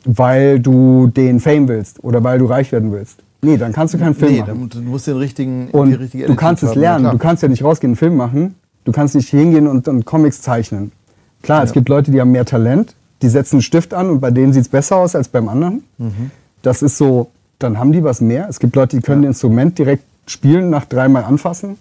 weil 0.04 0.60
du 0.60 1.08
den 1.08 1.40
Fame 1.40 1.68
willst 1.68 2.02
oder 2.04 2.22
weil 2.24 2.38
du 2.38 2.46
reich 2.46 2.72
werden 2.72 2.92
willst. 2.92 3.18
Nee, 3.42 3.56
dann 3.56 3.72
kannst 3.72 3.94
du 3.94 3.98
keinen 3.98 4.14
Film 4.14 4.32
nee, 4.32 4.40
machen. 4.40 4.68
du 4.70 4.80
musst 4.82 5.06
den 5.06 5.16
richtigen, 5.16 5.68
die 5.68 5.72
Und 5.76 5.92
richtige 5.94 6.26
du 6.26 6.34
kannst 6.34 6.62
Attitude 6.64 6.70
es 6.70 6.70
haben, 6.76 6.80
lernen. 7.02 7.04
ja, 7.06 7.10
Du 7.12 7.18
kannst 7.18 7.42
ja 7.42 7.48
nicht 7.48 7.62
rausgehen, 7.62 7.90
einen 7.90 7.96
Film 7.96 8.16
machen. 8.16 8.54
Du 8.84 8.92
kannst 8.92 9.14
nicht 9.14 9.28
hingehen 9.28 9.66
und, 9.66 9.86
und 9.88 10.04
Comics 10.04 10.40
zeichnen. 10.42 10.92
Klar, 11.42 11.62
es 11.62 11.70
Ja. 11.70 11.74
gibt 11.74 11.88
Leute, 11.88 12.10
die 12.10 12.20
haben 12.20 12.30
mehr 12.32 12.44
Talent, 12.44 12.94
die 13.22 13.28
setzen 13.28 13.56
einen 13.56 13.62
Stift 13.62 13.94
an 13.94 14.10
und 14.10 14.20
bei 14.20 14.30
denen 14.30 14.52
sieht 14.52 14.62
es 14.62 14.68
besser 14.68 14.96
aus 14.96 15.14
als 15.14 15.28
beim 15.28 15.48
anderen. 15.48 15.84
Mhm. 15.98 16.30
Das 16.62 16.82
ist 16.82 16.96
so, 16.96 17.30
dann 17.58 17.78
haben 17.78 17.92
die 17.92 18.02
was 18.02 18.20
mehr. 18.20 18.46
Es 18.48 18.58
gibt 18.58 18.74
Leute, 18.74 18.96
die 18.96 19.02
können 19.02 19.22
ein 19.22 19.28
Instrument 19.28 19.78
direkt 19.78 20.04
spielen 20.26 20.70
nach 20.70 20.84
dreimal 20.86 21.24
anfassen. 21.24 21.76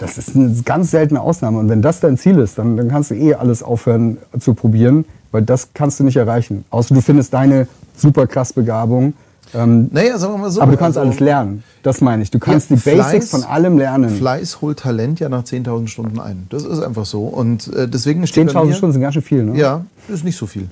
Das 0.00 0.18
ist 0.18 0.34
eine 0.34 0.52
ganz 0.64 0.90
seltene 0.90 1.20
Ausnahme. 1.20 1.58
Und 1.58 1.68
wenn 1.68 1.82
das 1.82 2.00
dein 2.00 2.16
Ziel 2.18 2.38
ist, 2.38 2.58
dann, 2.58 2.76
dann 2.76 2.88
kannst 2.88 3.10
du 3.10 3.14
eh 3.14 3.34
alles 3.34 3.62
aufhören 3.62 4.18
zu 4.38 4.54
probieren, 4.54 5.04
weil 5.30 5.42
das 5.42 5.68
kannst 5.74 6.00
du 6.00 6.04
nicht 6.04 6.16
erreichen. 6.16 6.64
Außer 6.70 6.94
du 6.94 7.00
findest 7.00 7.32
deine 7.34 7.68
super 7.96 8.26
krass 8.26 8.52
Begabung. 8.52 9.12
Ähm, 9.52 9.88
Naja, 9.92 10.16
sagen 10.18 10.34
wir 10.34 10.38
mal 10.38 10.50
so. 10.50 10.60
aber 10.60 10.72
du 10.72 10.78
kannst 10.78 10.96
also- 10.96 11.08
alles 11.08 11.20
lernen. 11.20 11.62
Das 11.82 12.00
meine 12.00 12.22
ich. 12.22 12.30
Du 12.30 12.38
kannst 12.38 12.70
Ja, 12.70 12.76
die 12.76 12.82
Basics 12.82 13.26
Fleiß- 13.26 13.30
von 13.30 13.42
allem 13.44 13.78
lernen. 13.78 14.10
Fleiß 14.10 14.60
holt 14.60 14.78
Talent 14.80 15.18
ja 15.20 15.28
nach 15.28 15.42
10.000 15.44 15.88
Stunden 15.88 16.20
ein. 16.20 16.46
Das 16.50 16.64
ist 16.64 16.80
einfach 16.80 17.04
so. 17.06 17.24
Und 17.24 17.72
äh, 17.74 17.88
deswegen 17.88 18.26
steht 18.26 18.46
bei 18.46 18.52
10.000 18.52 18.64
mir, 18.66 18.74
Stunden 18.74 18.92
sind 18.92 19.02
ganz 19.02 19.14
schön 19.14 19.22
viel, 19.22 19.44
ne? 19.44 19.56
Ja, 19.58 19.84
ist 20.08 20.24
nicht 20.24 20.36
so 20.36 20.46
viel. 20.46 20.68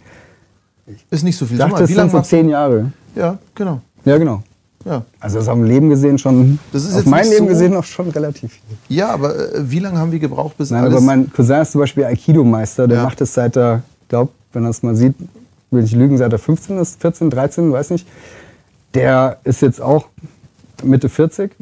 Ist 1.10 1.22
nicht 1.24 1.36
so 1.36 1.44
viel. 1.44 1.54
Ich 1.56 1.58
dachte, 1.58 1.72
mal, 1.72 1.80
das 1.80 1.90
sind 1.90 2.10
so 2.10 2.20
zehn 2.20 2.48
Jahre. 2.48 2.92
Ja, 3.14 3.38
genau. 3.54 3.80
Ja, 4.04 4.16
genau. 4.16 4.42
Ja. 4.88 5.02
Also 5.20 5.38
das 5.38 5.48
ist 5.48 5.54
Leben 5.64 5.90
gesehen 5.90 6.18
schon, 6.18 6.58
Das 6.72 6.84
ist 6.84 6.96
auf 6.96 7.04
mein 7.04 7.24
Leben 7.24 7.44
so- 7.44 7.46
gesehen 7.46 7.72
noch 7.74 7.84
schon 7.84 8.08
relativ 8.10 8.52
viel. 8.52 8.96
ja, 8.96 9.10
aber 9.10 9.36
äh, 9.54 9.70
wie 9.70 9.78
lange 9.80 9.98
haben 9.98 10.12
wir 10.12 10.18
gebraucht, 10.18 10.56
bis 10.56 10.70
Nein, 10.70 10.84
alles... 10.84 10.94
aber 10.96 11.04
mein 11.04 11.30
Cousin 11.32 11.60
ist 11.60 11.72
zum 11.72 11.80
Beispiel 11.82 12.04
Aikido-Meister. 12.04 12.88
Der 12.88 12.98
Ja. 12.98 13.04
macht 13.04 13.20
es 13.20 13.34
seit 13.34 13.56
er, 13.56 13.82
glaube, 14.08 14.30
wenn 14.52 14.64
er 14.64 14.70
es 14.70 14.82
mal 14.82 14.96
sieht, 14.96 15.14
will 15.70 15.84
ich 15.84 15.92
lügen, 15.92 16.16
seit 16.16 16.32
er 16.32 16.38
15 16.38 16.78
ist, 16.78 17.00
14, 17.00 17.28
13, 17.30 17.70
weiß 17.70 17.90
nicht. 17.90 18.06
Der 18.94 19.38
ist 19.44 19.60
jetzt 19.60 19.80
auch 19.82 20.06
Mitte 20.82 21.08
40. 21.08 21.52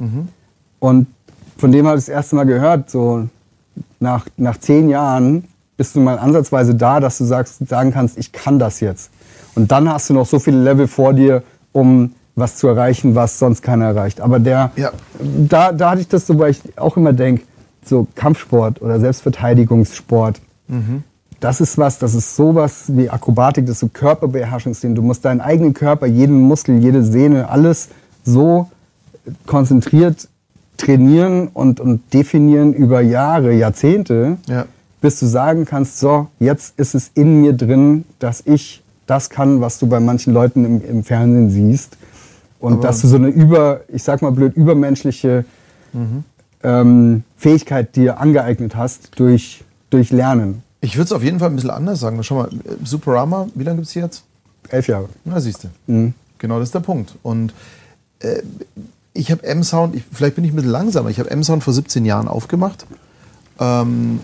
Und 0.78 1.06
von 1.58 1.72
dem 1.72 1.86
habe 1.86 1.98
ich 1.98 2.04
das 2.04 2.08
erste 2.14 2.36
Mal 2.36 2.44
gehört, 2.44 2.90
so 2.90 3.28
nach, 3.98 4.26
nach 4.36 4.58
zehn 4.58 4.88
Jahren 4.88 5.44
bist 5.76 5.96
du 5.96 6.00
mal 6.00 6.18
ansatzweise 6.18 6.74
da, 6.74 7.00
dass 7.00 7.18
du 7.18 7.24
sagst, 7.24 7.66
sagen 7.68 7.92
kannst, 7.92 8.16
ich 8.18 8.30
kann 8.32 8.58
das 8.58 8.80
jetzt. 8.80 9.10
Und 9.54 9.72
dann 9.72 9.88
hast 9.92 10.08
du 10.10 10.14
noch 10.14 10.26
so 10.26 10.38
viele 10.38 10.62
Level 10.62 10.86
vor 10.86 11.12
dir, 11.14 11.42
um 11.72 12.12
was 12.36 12.56
zu 12.56 12.68
erreichen, 12.68 13.14
was 13.14 13.38
sonst 13.38 13.62
keiner 13.62 13.86
erreicht. 13.86 14.20
Aber 14.20 14.38
der, 14.38 14.70
Ja. 14.76 14.92
da, 15.48 15.72
da 15.72 15.90
hatte 15.90 16.02
ich 16.02 16.08
das 16.08 16.26
so, 16.26 16.38
weil 16.38 16.50
ich 16.52 16.60
auch 16.78 16.96
immer 16.96 17.12
denke, 17.12 17.42
so 17.84 18.06
Kampfsport 18.14 18.82
oder 18.82 19.00
Selbstverteidigungssport, 19.00 20.40
das 21.40 21.60
ist 21.60 21.78
was, 21.78 21.98
das 21.98 22.14
ist 22.14 22.36
sowas 22.36 22.84
wie 22.88 23.08
Akrobatik, 23.08 23.64
das 23.66 23.74
ist 23.76 23.80
so 23.80 23.88
Körperbeherrschungssinn. 23.88 24.94
Du 24.94 25.02
musst 25.02 25.24
deinen 25.24 25.40
eigenen 25.40 25.72
Körper, 25.74 26.06
jeden 26.06 26.40
Muskel, 26.40 26.78
jede 26.78 27.02
Sehne, 27.04 27.48
alles 27.48 27.88
so 28.24 28.68
konzentriert 29.46 30.28
trainieren 30.76 31.48
und, 31.48 31.80
und 31.80 32.12
definieren 32.12 32.72
über 32.74 33.00
Jahre, 33.00 33.52
Jahrzehnte, 33.54 34.36
Ja. 34.46 34.66
bis 35.00 35.18
du 35.20 35.26
sagen 35.26 35.64
kannst, 35.64 35.98
so, 36.00 36.26
jetzt 36.38 36.78
ist 36.78 36.94
es 36.94 37.10
in 37.14 37.40
mir 37.40 37.52
drin, 37.54 38.04
dass 38.18 38.42
ich 38.44 38.82
das 39.06 39.30
kann, 39.30 39.60
was 39.60 39.78
du 39.78 39.86
bei 39.86 40.00
manchen 40.00 40.34
Leuten 40.34 40.64
im, 40.64 40.84
im 40.84 41.04
Fernsehen 41.04 41.48
siehst. 41.50 41.96
Und 42.66 42.72
Aber- 42.74 42.82
dass 42.82 43.00
du 43.00 43.06
so 43.06 43.14
eine 43.16 43.28
über, 43.28 43.82
ich 43.88 44.02
sag 44.02 44.22
mal 44.22 44.32
blöd, 44.32 44.56
übermenschliche 44.56 45.44
ähm, 46.62 47.22
Fähigkeit 47.36 47.94
dir 47.96 48.20
angeeignet 48.20 48.74
hast 48.76 49.10
durch, 49.18 49.62
durch 49.90 50.10
Lernen. 50.10 50.62
Ich 50.80 50.96
würde 50.96 51.04
es 51.04 51.12
auf 51.12 51.22
jeden 51.22 51.38
Fall 51.38 51.48
ein 51.50 51.54
bisschen 51.54 51.70
anders 51.70 52.00
sagen. 52.00 52.22
Schau 52.22 52.34
mal, 52.36 52.48
Superama, 52.84 53.46
wie 53.54 53.62
lange 53.64 53.76
gibt 53.76 53.88
es 53.88 53.94
jetzt? 53.94 54.24
Elf 54.68 54.88
Jahre. 54.88 55.08
Na, 55.24 55.40
siehst 55.40 55.68
du. 55.86 56.12
Genau 56.38 56.58
das 56.58 56.68
ist 56.68 56.74
der 56.74 56.80
Punkt. 56.80 57.14
Und 57.22 57.54
äh, 58.18 58.42
ich 59.14 59.30
habe 59.30 59.44
M-Sound, 59.44 59.94
ich, 59.94 60.02
vielleicht 60.12 60.34
bin 60.34 60.44
ich 60.44 60.52
ein 60.52 60.56
bisschen 60.56 60.70
langsamer, 60.72 61.08
ich 61.08 61.18
habe 61.20 61.30
M-Sound 61.30 61.62
vor 61.64 61.72
17 61.72 62.04
Jahren 62.04 62.28
aufgemacht. 62.28 62.84
Ähm, 63.58 64.20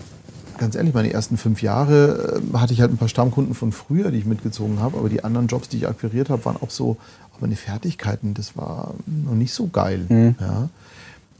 ganz 0.59 0.75
ehrlich, 0.75 0.93
meine 0.93 1.11
ersten 1.11 1.37
fünf 1.37 1.61
Jahre 1.63 2.41
äh, 2.53 2.57
hatte 2.57 2.73
ich 2.73 2.81
halt 2.81 2.91
ein 2.91 2.97
paar 2.97 3.07
Stammkunden 3.07 3.55
von 3.55 3.71
früher, 3.71 4.11
die 4.11 4.17
ich 4.19 4.25
mitgezogen 4.25 4.79
habe, 4.79 4.97
aber 4.97 5.09
die 5.09 5.23
anderen 5.23 5.47
Jobs, 5.47 5.69
die 5.69 5.77
ich 5.77 5.87
akquiriert 5.87 6.29
habe, 6.29 6.43
waren 6.45 6.57
auch 6.61 6.69
so, 6.69 6.97
auch 7.33 7.41
meine 7.41 7.55
Fertigkeiten, 7.55 8.33
das 8.33 8.55
war 8.55 8.93
noch 9.05 9.35
nicht 9.35 9.53
so 9.53 9.67
geil. 9.67 10.35
Ja. 10.39 10.69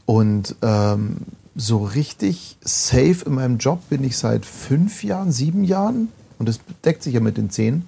Und 0.06 0.56
ähm, 0.62 1.18
so 1.56 1.84
richtig 1.84 2.56
safe 2.62 3.24
in 3.26 3.34
meinem 3.34 3.58
Job 3.58 3.88
bin 3.88 4.04
ich 4.04 4.16
seit 4.16 4.44
fünf 4.44 5.04
Jahren, 5.04 5.32
sieben 5.32 5.64
Jahren, 5.64 6.08
und 6.38 6.48
das 6.48 6.60
deckt 6.84 7.02
sich 7.02 7.14
ja 7.14 7.20
mit 7.20 7.36
den 7.36 7.50
zehn, 7.50 7.86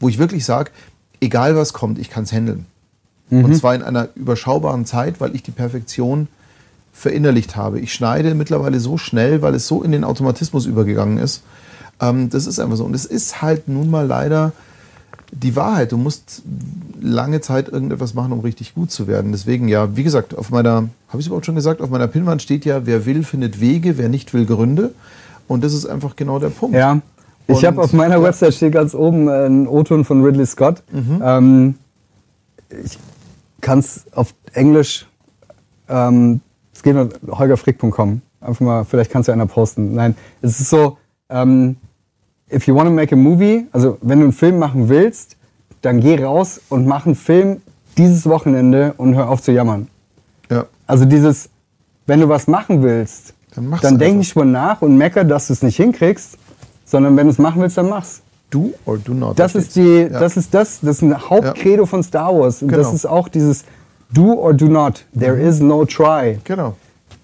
wo 0.00 0.08
ich 0.08 0.18
wirklich 0.18 0.44
sage, 0.44 0.70
egal 1.20 1.56
was 1.56 1.72
kommt, 1.72 1.98
ich 1.98 2.10
kann 2.10 2.24
es 2.24 2.32
handeln. 2.32 2.66
Und 3.30 3.54
zwar 3.56 3.74
in 3.74 3.82
einer 3.82 4.08
überschaubaren 4.14 4.86
Zeit, 4.86 5.20
weil 5.20 5.34
ich 5.34 5.42
die 5.42 5.50
Perfektion 5.50 6.28
verinnerlicht 6.92 7.56
habe. 7.56 7.78
Ich 7.78 7.92
schneide 7.92 8.34
mittlerweile 8.34 8.80
so 8.80 8.96
schnell, 8.96 9.42
weil 9.42 9.54
es 9.54 9.66
so 9.66 9.82
in 9.82 9.92
den 9.92 10.02
Automatismus 10.02 10.64
übergegangen 10.64 11.18
ist. 11.18 11.42
Ähm, 12.00 12.30
das 12.30 12.46
ist 12.46 12.58
einfach 12.58 12.76
so. 12.76 12.84
Und 12.84 12.94
es 12.94 13.04
ist 13.04 13.42
halt 13.42 13.68
nun 13.68 13.90
mal 13.90 14.06
leider 14.06 14.52
die 15.32 15.56
Wahrheit. 15.56 15.92
Du 15.92 15.96
musst 15.96 16.42
lange 17.00 17.40
Zeit 17.40 17.68
irgendetwas 17.68 18.14
machen, 18.14 18.32
um 18.32 18.40
richtig 18.40 18.74
gut 18.74 18.90
zu 18.90 19.06
werden. 19.06 19.32
Deswegen, 19.32 19.68
ja, 19.68 19.96
wie 19.96 20.02
gesagt, 20.02 20.36
auf 20.36 20.50
meiner, 20.50 20.88
habe 21.08 21.14
ich 21.14 21.20
es 21.20 21.26
überhaupt 21.26 21.46
schon 21.46 21.54
gesagt, 21.54 21.80
auf 21.80 21.90
meiner 21.90 22.08
Pinnwand 22.08 22.42
steht 22.42 22.64
ja, 22.64 22.86
wer 22.86 23.06
will, 23.06 23.22
findet 23.24 23.60
Wege, 23.60 23.98
wer 23.98 24.08
nicht 24.08 24.34
will, 24.34 24.46
Gründe. 24.46 24.92
Und 25.46 25.64
das 25.64 25.72
ist 25.72 25.86
einfach 25.86 26.16
genau 26.16 26.38
der 26.38 26.50
Punkt. 26.50 26.76
Ja. 26.76 27.00
Ich 27.46 27.64
habe 27.64 27.80
auf 27.80 27.94
meiner 27.94 28.16
ja. 28.16 28.22
Website 28.22 28.54
steht 28.54 28.72
ganz 28.72 28.94
oben 28.94 29.28
äh, 29.28 29.46
ein 29.46 29.66
O-Ton 29.66 30.04
von 30.04 30.22
Ridley 30.22 30.44
Scott. 30.44 30.82
Ähm, 30.92 31.76
ich 32.84 32.98
kann 33.62 33.78
es 33.78 34.04
auf 34.12 34.34
Englisch, 34.52 35.06
ähm, 35.88 36.40
es 36.74 36.82
geht 36.82 36.94
nur 36.94 37.08
holgerfrick.com. 37.26 38.20
Einfach 38.40 38.60
mal, 38.60 38.84
vielleicht 38.84 39.10
kannst 39.10 39.28
du 39.28 39.32
einer 39.32 39.46
posten. 39.46 39.94
Nein, 39.94 40.14
es 40.42 40.60
ist 40.60 40.68
so, 40.68 40.98
ähm, 41.30 41.76
if 42.52 42.66
you 42.66 42.74
want 42.74 42.86
to 42.88 42.92
make 42.92 43.12
a 43.14 43.16
movie, 43.16 43.66
also 43.72 43.98
wenn 44.02 44.18
du 44.20 44.24
einen 44.24 44.32
Film 44.32 44.58
machen 44.58 44.88
willst, 44.88 45.36
dann 45.82 46.00
geh 46.00 46.22
raus 46.22 46.60
und 46.68 46.86
mach 46.86 47.06
einen 47.06 47.14
Film 47.14 47.60
dieses 47.96 48.26
Wochenende 48.26 48.94
und 48.96 49.14
hör 49.14 49.28
auf 49.28 49.42
zu 49.42 49.52
jammern. 49.52 49.88
Ja. 50.50 50.66
Also 50.86 51.04
dieses, 51.04 51.50
wenn 52.06 52.20
du 52.20 52.28
was 52.28 52.46
machen 52.46 52.82
willst, 52.82 53.34
Dann 53.54 53.68
mach's 53.68 53.82
dann 53.82 53.98
denk 53.98 54.18
nicht 54.18 54.34
drüber 54.34 54.44
nach 54.46 54.82
und 54.82 54.96
mecker, 54.96 55.24
dass 55.24 55.48
du 55.48 55.52
es 55.52 55.62
nicht 55.62 55.76
hinkriegst, 55.76 56.38
sondern 56.84 57.16
wenn 57.16 57.26
du 57.26 57.32
es 57.32 57.38
machen 57.38 57.60
willst, 57.62 57.76
dann 57.78 57.88
mach's. 57.88 58.22
Do 58.50 58.72
or 58.86 58.96
do 58.96 59.12
not. 59.12 59.38
Das 59.38 59.52
Da 59.52 59.58
ist 59.58 59.76
die, 59.76 60.08
Ja. 60.10 60.20
das 60.20 60.38
ist 60.38 60.54
das, 60.54 60.80
das 60.80 60.96
ist 60.96 61.02
ein 61.02 61.28
Hauptcredo 61.28 61.84
von 61.84 62.02
Star 62.02 62.34
Wars. 62.34 62.62
Und 62.62 62.72
das 62.72 62.78
Genau. 62.86 62.94
ist 62.94 63.04
auch 63.06 63.28
dieses 63.28 63.64
Do 64.10 64.32
or 64.32 64.54
do 64.54 64.68
not. 64.68 65.04
There 65.18 65.38
is 65.38 65.60
no 65.60 65.84
try. 65.84 66.38
Genau. 66.44 66.74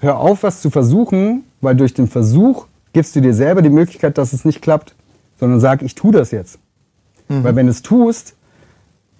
Hör 0.00 0.18
auf, 0.18 0.42
was 0.42 0.60
zu 0.60 0.68
versuchen, 0.68 1.44
weil 1.62 1.76
durch 1.76 1.94
den 1.94 2.08
Versuch 2.08 2.66
gibst 2.92 3.16
du 3.16 3.22
dir 3.22 3.32
selber 3.32 3.62
die 3.62 3.70
Möglichkeit, 3.70 4.18
dass 4.18 4.34
es 4.34 4.44
nicht 4.44 4.60
klappt, 4.60 4.93
sondern 5.40 5.60
sag, 5.60 5.82
ich 5.82 5.94
tu 5.94 6.10
das 6.10 6.30
jetzt. 6.30 6.58
Mhm. 7.28 7.44
Weil 7.44 7.56
wenn 7.56 7.66
du 7.66 7.72
es 7.72 7.82
tust, 7.82 8.34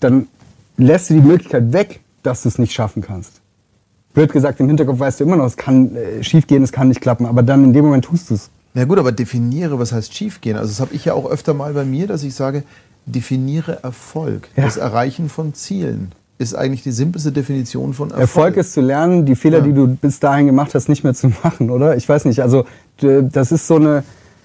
dann 0.01 0.27
lässt 0.77 1.11
du 1.11 1.15
die 1.15 1.21
Möglichkeit 1.21 1.73
weg, 1.73 2.01
dass 2.23 2.43
du 2.43 2.49
es 2.49 2.59
nicht 2.59 2.73
schaffen 2.73 3.03
kannst. 3.03 3.41
Blöd 4.13 4.33
gesagt, 4.33 4.61
im 4.61 4.69
Hinterkopf 4.69 4.99
weißt 5.01 5.21
du 5.21 5.25
immer 5.25 5.37
noch, 5.37 5.47
es 5.47 5.57
kann 5.57 5.97
äh, 5.97 6.23
schiefgehen, 6.23 6.63
es 6.63 6.73
kann 6.73 6.89
nicht 6.89 7.01
klappen, 7.01 7.27
aber 7.27 7.43
dann 7.43 7.65
in 7.65 7.73
dem 7.73 7.85
Moment 7.85 8.05
tust 8.05 8.31
du 8.31 8.35
es. 8.35 8.51
Na 8.75 8.85
gut, 8.85 8.99
aber 8.99 9.13
definiere, 9.13 9.79
was 9.79 9.93
heißt 9.93 10.15
schiefgehen. 10.15 10.57
Also 10.57 10.69
das 10.71 10.81
habe 10.81 10.95
ich 10.95 11.05
ja 11.05 11.15
auch 11.15 11.29
öfter 11.31 11.55
mal 11.55 11.73
bei 11.75 11.85
mir, 11.85 12.07
dass 12.07 12.23
ich 12.23 12.35
sage, 12.35 12.65
definiere 13.07 13.83
Erfolg. 13.83 14.49
Ja. 14.57 14.65
Das 14.65 14.77
Erreichen 14.77 15.29
von 15.29 15.55
Zielen 15.55 16.13
ist 16.39 16.55
eigentlich 16.55 16.83
die 16.83 16.91
simpelste 16.91 17.31
Definition 17.31 17.95
von 17.95 18.11
Erfolg. 18.11 18.23
Erfolg 18.23 18.57
ist 18.57 18.73
zu 18.73 18.81
lernen, 18.81 19.27
die 19.27 19.37
Fehler, 19.37 19.59
Ja. 19.59 19.65
die 19.65 19.73
du 19.73 19.87
bis 19.87 20.19
dahin 20.19 20.47
gemacht 20.47 20.75
hast, 20.75 20.89
nicht 20.89 21.05
mehr 21.05 21.15
zu 21.15 21.29
machen, 21.45 21.71
oder? 21.71 21.97
Ich 21.97 22.09
weiß 22.09 22.25
nicht. 22.25 22.41
Also 22.43 22.65
das 22.99 23.53
ist 23.53 23.67
so 23.69 23.77
eine, 23.77 24.03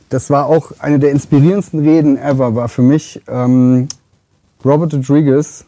das 0.10 0.30
war 0.30 0.48
auch 0.48 0.72
eine 0.80 1.00
der 1.00 1.12
inspirierendsten 1.12 1.80
Reden 1.82 2.18
ever, 2.18 2.56
war 2.56 2.68
für 2.70 2.82
mich 2.82 3.22
ähm, 3.28 3.88
Robert 4.66 4.94
Rodriguez 4.94 5.66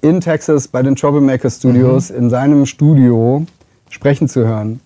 in 0.00 0.20
Texas 0.20 0.66
bei 0.68 0.82
den 0.82 0.96
Troublemaker 0.96 1.48
Studios 1.50 2.10
in 2.10 2.30
seinem 2.30 2.66
Studio 2.66 3.46
sprechen 3.90 4.28
zu 4.28 4.44
hören. 4.46 4.80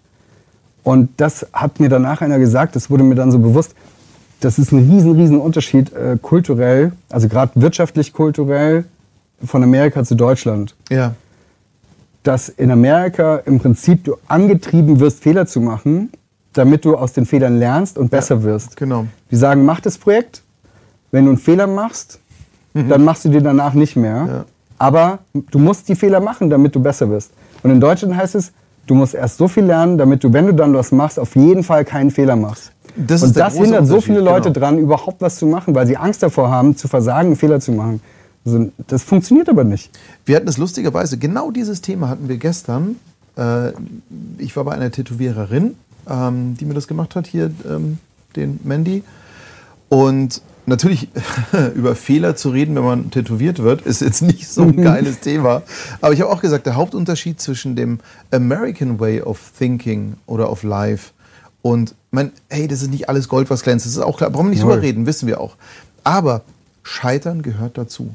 Und 0.82 1.08
das 1.16 1.46
hat 1.52 1.80
mir 1.80 1.88
danach 1.88 2.20
einer 2.20 2.38
gesagt, 2.38 2.76
das 2.76 2.90
wurde 2.90 3.02
mir 3.02 3.14
dann 3.14 3.32
so 3.32 3.38
bewusst, 3.38 3.74
das 4.40 4.58
ist 4.58 4.72
ein 4.72 4.90
riesen, 4.90 5.12
riesen 5.12 5.40
Unterschied 5.40 5.92
äh, 5.92 6.18
kulturell, 6.20 6.92
also 7.08 7.28
gerade 7.28 7.52
wirtschaftlich 7.54 8.12
kulturell 8.12 8.84
von 9.44 9.62
Amerika 9.62 10.04
zu 10.04 10.14
Deutschland 10.14 10.74
Ja. 10.90 11.14
dass 12.22 12.48
in 12.48 12.70
Amerika 12.70 13.36
im 13.38 13.58
Prinzip 13.58 14.04
du 14.04 14.16
angetrieben 14.28 15.00
wirst, 15.00 15.22
Fehler 15.22 15.46
zu 15.46 15.60
machen, 15.60 16.10
damit 16.56 16.84
du 16.84 16.96
aus 16.96 17.12
den 17.12 17.26
Fehlern 17.26 17.58
lernst 17.58 17.98
und 17.98 18.10
besser 18.10 18.42
wirst. 18.42 18.76
Genau. 18.76 19.06
Die 19.30 19.36
sagen, 19.36 19.64
mach 19.64 19.80
das 19.80 19.98
Projekt. 19.98 20.42
Wenn 21.10 21.24
du 21.24 21.32
einen 21.32 21.38
Fehler 21.38 21.66
machst, 21.66 22.18
dann 22.74 23.04
machst 23.04 23.24
du 23.24 23.28
den 23.28 23.44
danach 23.44 23.74
nicht 23.74 23.96
mehr. 23.96 24.22
Mhm. 24.22 24.28
Ja. 24.28 24.44
Aber 24.78 25.18
du 25.32 25.58
musst 25.58 25.88
die 25.88 25.94
Fehler 25.94 26.20
machen, 26.20 26.50
damit 26.50 26.74
du 26.74 26.80
besser 26.80 27.08
wirst. 27.08 27.30
Und 27.62 27.70
in 27.70 27.80
Deutschland 27.80 28.16
heißt 28.16 28.34
es, 28.34 28.52
du 28.86 28.94
musst 28.94 29.14
erst 29.14 29.38
so 29.38 29.48
viel 29.48 29.64
lernen, 29.64 29.98
damit 29.98 30.22
du, 30.22 30.32
wenn 30.32 30.46
du 30.46 30.52
dann 30.52 30.74
was 30.74 30.92
machst, 30.92 31.18
auf 31.18 31.34
jeden 31.36 31.62
Fall 31.62 31.84
keinen 31.84 32.10
Fehler 32.10 32.36
machst. 32.36 32.72
Das 32.96 33.22
und 33.22 33.36
das 33.36 33.56
hindert 33.56 33.86
so 33.86 34.00
viele 34.00 34.20
Leute 34.20 34.52
genau. 34.52 34.66
dran, 34.66 34.78
überhaupt 34.78 35.20
was 35.20 35.36
zu 35.36 35.46
machen, 35.46 35.74
weil 35.74 35.86
sie 35.86 35.96
Angst 35.96 36.22
davor 36.22 36.50
haben, 36.50 36.76
zu 36.76 36.88
versagen, 36.88 37.28
einen 37.28 37.36
Fehler 37.36 37.60
zu 37.60 37.72
machen. 37.72 38.00
Also, 38.44 38.70
das 38.86 39.02
funktioniert 39.02 39.48
aber 39.48 39.64
nicht. 39.64 39.90
Wir 40.24 40.36
hatten 40.36 40.48
es 40.48 40.56
lustigerweise, 40.56 41.18
genau 41.18 41.50
dieses 41.50 41.82
Thema 41.82 42.08
hatten 42.08 42.28
wir 42.28 42.36
gestern. 42.36 42.96
Äh, 43.36 43.72
ich 44.38 44.56
war 44.56 44.64
bei 44.64 44.72
einer 44.72 44.90
Tätowiererin, 44.90 45.74
ähm, 46.08 46.56
die 46.58 46.64
mir 46.64 46.74
das 46.74 46.88
gemacht 46.88 47.16
hat, 47.16 47.26
hier, 47.26 47.50
ähm, 47.68 47.98
den 48.36 48.60
Mandy. 48.64 49.02
Und 49.88 50.42
natürlich 50.66 51.08
über 51.74 51.94
Fehler 51.94 52.36
zu 52.36 52.50
reden, 52.50 52.74
wenn 52.74 52.84
man 52.84 53.10
tätowiert 53.10 53.60
wird, 53.60 53.82
ist 53.82 54.00
jetzt 54.00 54.22
nicht 54.22 54.48
so 54.48 54.62
ein 54.62 54.76
geiles 54.82 55.20
Thema. 55.20 55.62
Aber 56.00 56.12
ich 56.12 56.20
habe 56.20 56.30
auch 56.30 56.40
gesagt, 56.40 56.66
der 56.66 56.76
Hauptunterschied 56.76 57.40
zwischen 57.40 57.76
dem 57.76 58.00
American 58.30 58.98
Way 59.00 59.22
of 59.22 59.52
Thinking 59.56 60.14
oder 60.26 60.50
of 60.50 60.62
Life 60.62 61.12
und, 61.62 61.94
mein, 62.12 62.32
hey, 62.48 62.68
das 62.68 62.82
ist 62.82 62.90
nicht 62.90 63.08
alles 63.08 63.28
Gold, 63.28 63.50
was 63.50 63.62
glänzt. 63.62 63.86
Das 63.86 63.92
ist 63.92 63.98
auch 63.98 64.18
klar. 64.18 64.30
Brauchen 64.30 64.46
wir 64.46 64.50
nicht 64.50 64.62
drüber 64.62 64.80
reden, 64.80 65.06
wissen 65.06 65.26
wir 65.26 65.40
auch. 65.40 65.56
Aber 66.04 66.42
Scheitern 66.84 67.42
gehört 67.42 67.76
dazu. 67.76 68.14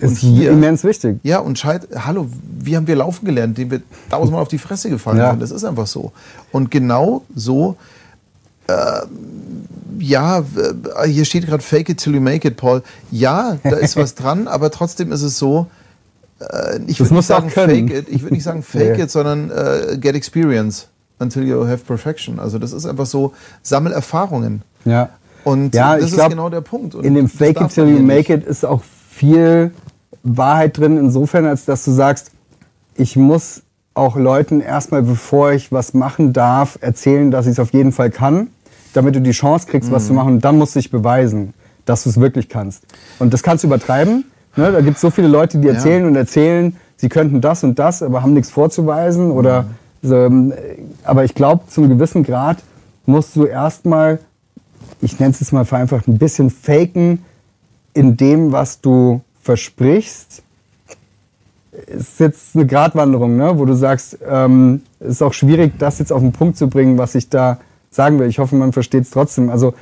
Und 0.00 0.12
ist 0.12 0.18
hier, 0.18 0.50
immens 0.50 0.84
wichtig. 0.84 1.18
Ja, 1.22 1.38
und 1.38 1.58
Scheit, 1.58 1.88
hallo, 1.94 2.28
wie 2.58 2.76
haben 2.76 2.86
wir 2.86 2.96
laufen 2.96 3.24
gelernt, 3.24 3.58
indem 3.58 3.70
wir 3.70 3.82
tausendmal 4.10 4.42
auf 4.42 4.48
die 4.48 4.58
Fresse 4.58 4.90
gefallen 4.90 5.18
ja. 5.18 5.30
sind? 5.30 5.40
Das 5.40 5.50
ist 5.50 5.64
einfach 5.64 5.86
so. 5.86 6.12
Und 6.52 6.70
genau 6.70 7.22
so 7.34 7.76
äh, 8.68 9.06
ja, 9.98 10.44
hier 11.06 11.24
steht 11.24 11.46
gerade 11.46 11.62
Fake 11.62 11.88
it 11.88 11.98
till 11.98 12.14
you 12.14 12.20
make 12.20 12.46
it, 12.46 12.56
Paul. 12.56 12.82
Ja, 13.10 13.58
da 13.62 13.76
ist 13.76 13.96
was 13.96 14.14
dran, 14.14 14.48
aber 14.48 14.70
trotzdem 14.70 15.12
ist 15.12 15.22
es 15.22 15.38
so, 15.38 15.66
äh, 16.40 16.78
ich 16.86 17.00
würde 17.00 17.14
nicht, 17.14 17.26
sagen 17.26 17.50
fake 17.50 17.90
it, 17.90 18.08
ich 18.08 18.22
würd 18.22 18.32
nicht 18.32 18.42
sagen 18.42 18.62
fake 18.62 18.98
it, 19.02 19.10
sondern 19.10 19.50
äh, 19.50 19.96
get 19.98 20.14
experience 20.14 20.88
until 21.18 21.44
you 21.44 21.66
have 21.66 21.78
perfection. 21.78 22.38
Also 22.38 22.58
das 22.58 22.72
ist 22.72 22.86
einfach 22.86 23.06
so, 23.06 23.32
sammel 23.62 23.92
Erfahrungen. 23.92 24.62
Ja. 24.84 25.10
Und 25.44 25.74
ja, 25.74 25.96
das 25.96 26.06
ist 26.06 26.14
glaub, 26.14 26.30
genau 26.30 26.50
der 26.50 26.60
Punkt. 26.60 26.94
Und 26.94 27.04
in 27.04 27.14
dem 27.14 27.28
Fake 27.28 27.60
it 27.60 27.68
till 27.68 27.88
you 27.88 28.00
make 28.00 28.32
it 28.32 28.44
ist 28.44 28.64
auch 28.64 28.82
viel 29.10 29.70
Wahrheit 30.26 30.78
drin, 30.78 30.96
insofern, 30.96 31.46
als 31.46 31.64
dass 31.64 31.84
du 31.84 31.90
sagst, 31.90 32.30
ich 32.96 33.16
muss 33.16 33.62
auch 33.94 34.16
Leuten 34.16 34.60
erstmal, 34.60 35.02
bevor 35.02 35.52
ich 35.52 35.72
was 35.72 35.94
machen 35.94 36.32
darf, 36.32 36.78
erzählen, 36.80 37.30
dass 37.30 37.46
ich 37.46 37.52
es 37.52 37.58
auf 37.58 37.72
jeden 37.72 37.92
Fall 37.92 38.10
kann 38.10 38.48
damit 38.96 39.14
du 39.14 39.20
die 39.20 39.32
Chance 39.32 39.66
kriegst, 39.68 39.90
mhm. 39.90 39.94
was 39.94 40.06
zu 40.06 40.12
mhm. 40.12 40.16
machen. 40.16 40.34
Und 40.34 40.44
dann 40.44 40.58
musst 40.58 40.74
du 40.74 40.80
dich 40.80 40.90
beweisen, 40.90 41.52
dass 41.84 42.04
du 42.04 42.10
es 42.10 42.18
wirklich 42.18 42.48
kannst. 42.48 42.84
Und 43.18 43.32
das 43.32 43.42
kannst 43.42 43.62
du 43.62 43.68
übertreiben. 43.68 44.24
Ne? 44.56 44.72
Da 44.72 44.80
gibt 44.80 44.96
es 44.96 45.02
so 45.02 45.10
viele 45.10 45.28
Leute, 45.28 45.58
die 45.58 45.68
erzählen 45.68 46.02
ja. 46.02 46.08
und 46.08 46.16
erzählen, 46.16 46.76
sie 46.96 47.08
könnten 47.08 47.40
das 47.40 47.62
und 47.62 47.78
das, 47.78 48.02
aber 48.02 48.22
haben 48.22 48.32
nichts 48.32 48.50
vorzuweisen. 48.50 49.30
Oder 49.30 49.66
mhm. 50.02 50.12
ähm, 50.12 50.52
aber 51.04 51.24
ich 51.24 51.34
glaube, 51.34 51.64
zum 51.68 51.88
gewissen 51.88 52.22
Grad 52.22 52.58
musst 53.04 53.36
du 53.36 53.44
erstmal, 53.44 54.18
ich 55.00 55.20
nenne 55.20 55.32
es 55.32 55.40
jetzt 55.40 55.52
mal 55.52 55.66
vereinfacht, 55.66 56.08
ein 56.08 56.18
bisschen 56.18 56.50
faken 56.50 57.22
in 57.92 58.16
dem, 58.16 58.52
was 58.52 58.80
du 58.80 59.20
versprichst. 59.46 60.42
Ist 61.86 62.20
jetzt 62.20 62.54
eine 62.54 62.66
Gratwanderung, 62.66 63.36
ne? 63.36 63.58
wo 63.58 63.64
du 63.64 63.74
sagst, 63.74 64.18
ähm, 64.28 64.82
ist 65.00 65.22
auch 65.22 65.32
schwierig, 65.32 65.74
das 65.78 65.98
jetzt 65.98 66.12
auf 66.12 66.20
den 66.20 66.32
Punkt 66.32 66.56
zu 66.56 66.68
bringen, 66.68 66.98
was 66.98 67.14
ich 67.14 67.28
da 67.28 67.58
sagen 67.90 68.18
will. 68.18 68.28
Ich 68.28 68.38
hoffe, 68.38 68.56
man 68.56 68.72
versteht 68.72 69.04
es 69.04 69.10
trotzdem. 69.10 69.50
Also 69.50 69.74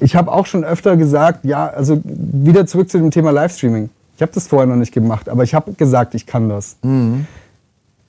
ich 0.00 0.16
habe 0.16 0.32
auch 0.32 0.46
schon 0.46 0.64
öfter 0.64 0.96
gesagt, 0.96 1.44
ja, 1.44 1.66
also 1.66 2.00
wieder 2.04 2.66
zurück 2.66 2.90
zu 2.90 2.98
dem 2.98 3.10
Thema 3.10 3.30
Livestreaming. 3.30 3.90
Ich 4.16 4.22
habe 4.22 4.32
das 4.32 4.46
vorher 4.46 4.66
noch 4.66 4.76
nicht 4.76 4.92
gemacht, 4.92 5.28
aber 5.28 5.42
ich 5.42 5.54
habe 5.54 5.72
gesagt, 5.72 6.14
ich 6.14 6.26
kann 6.26 6.48
das. 6.48 6.76
Mhm. 6.82 7.26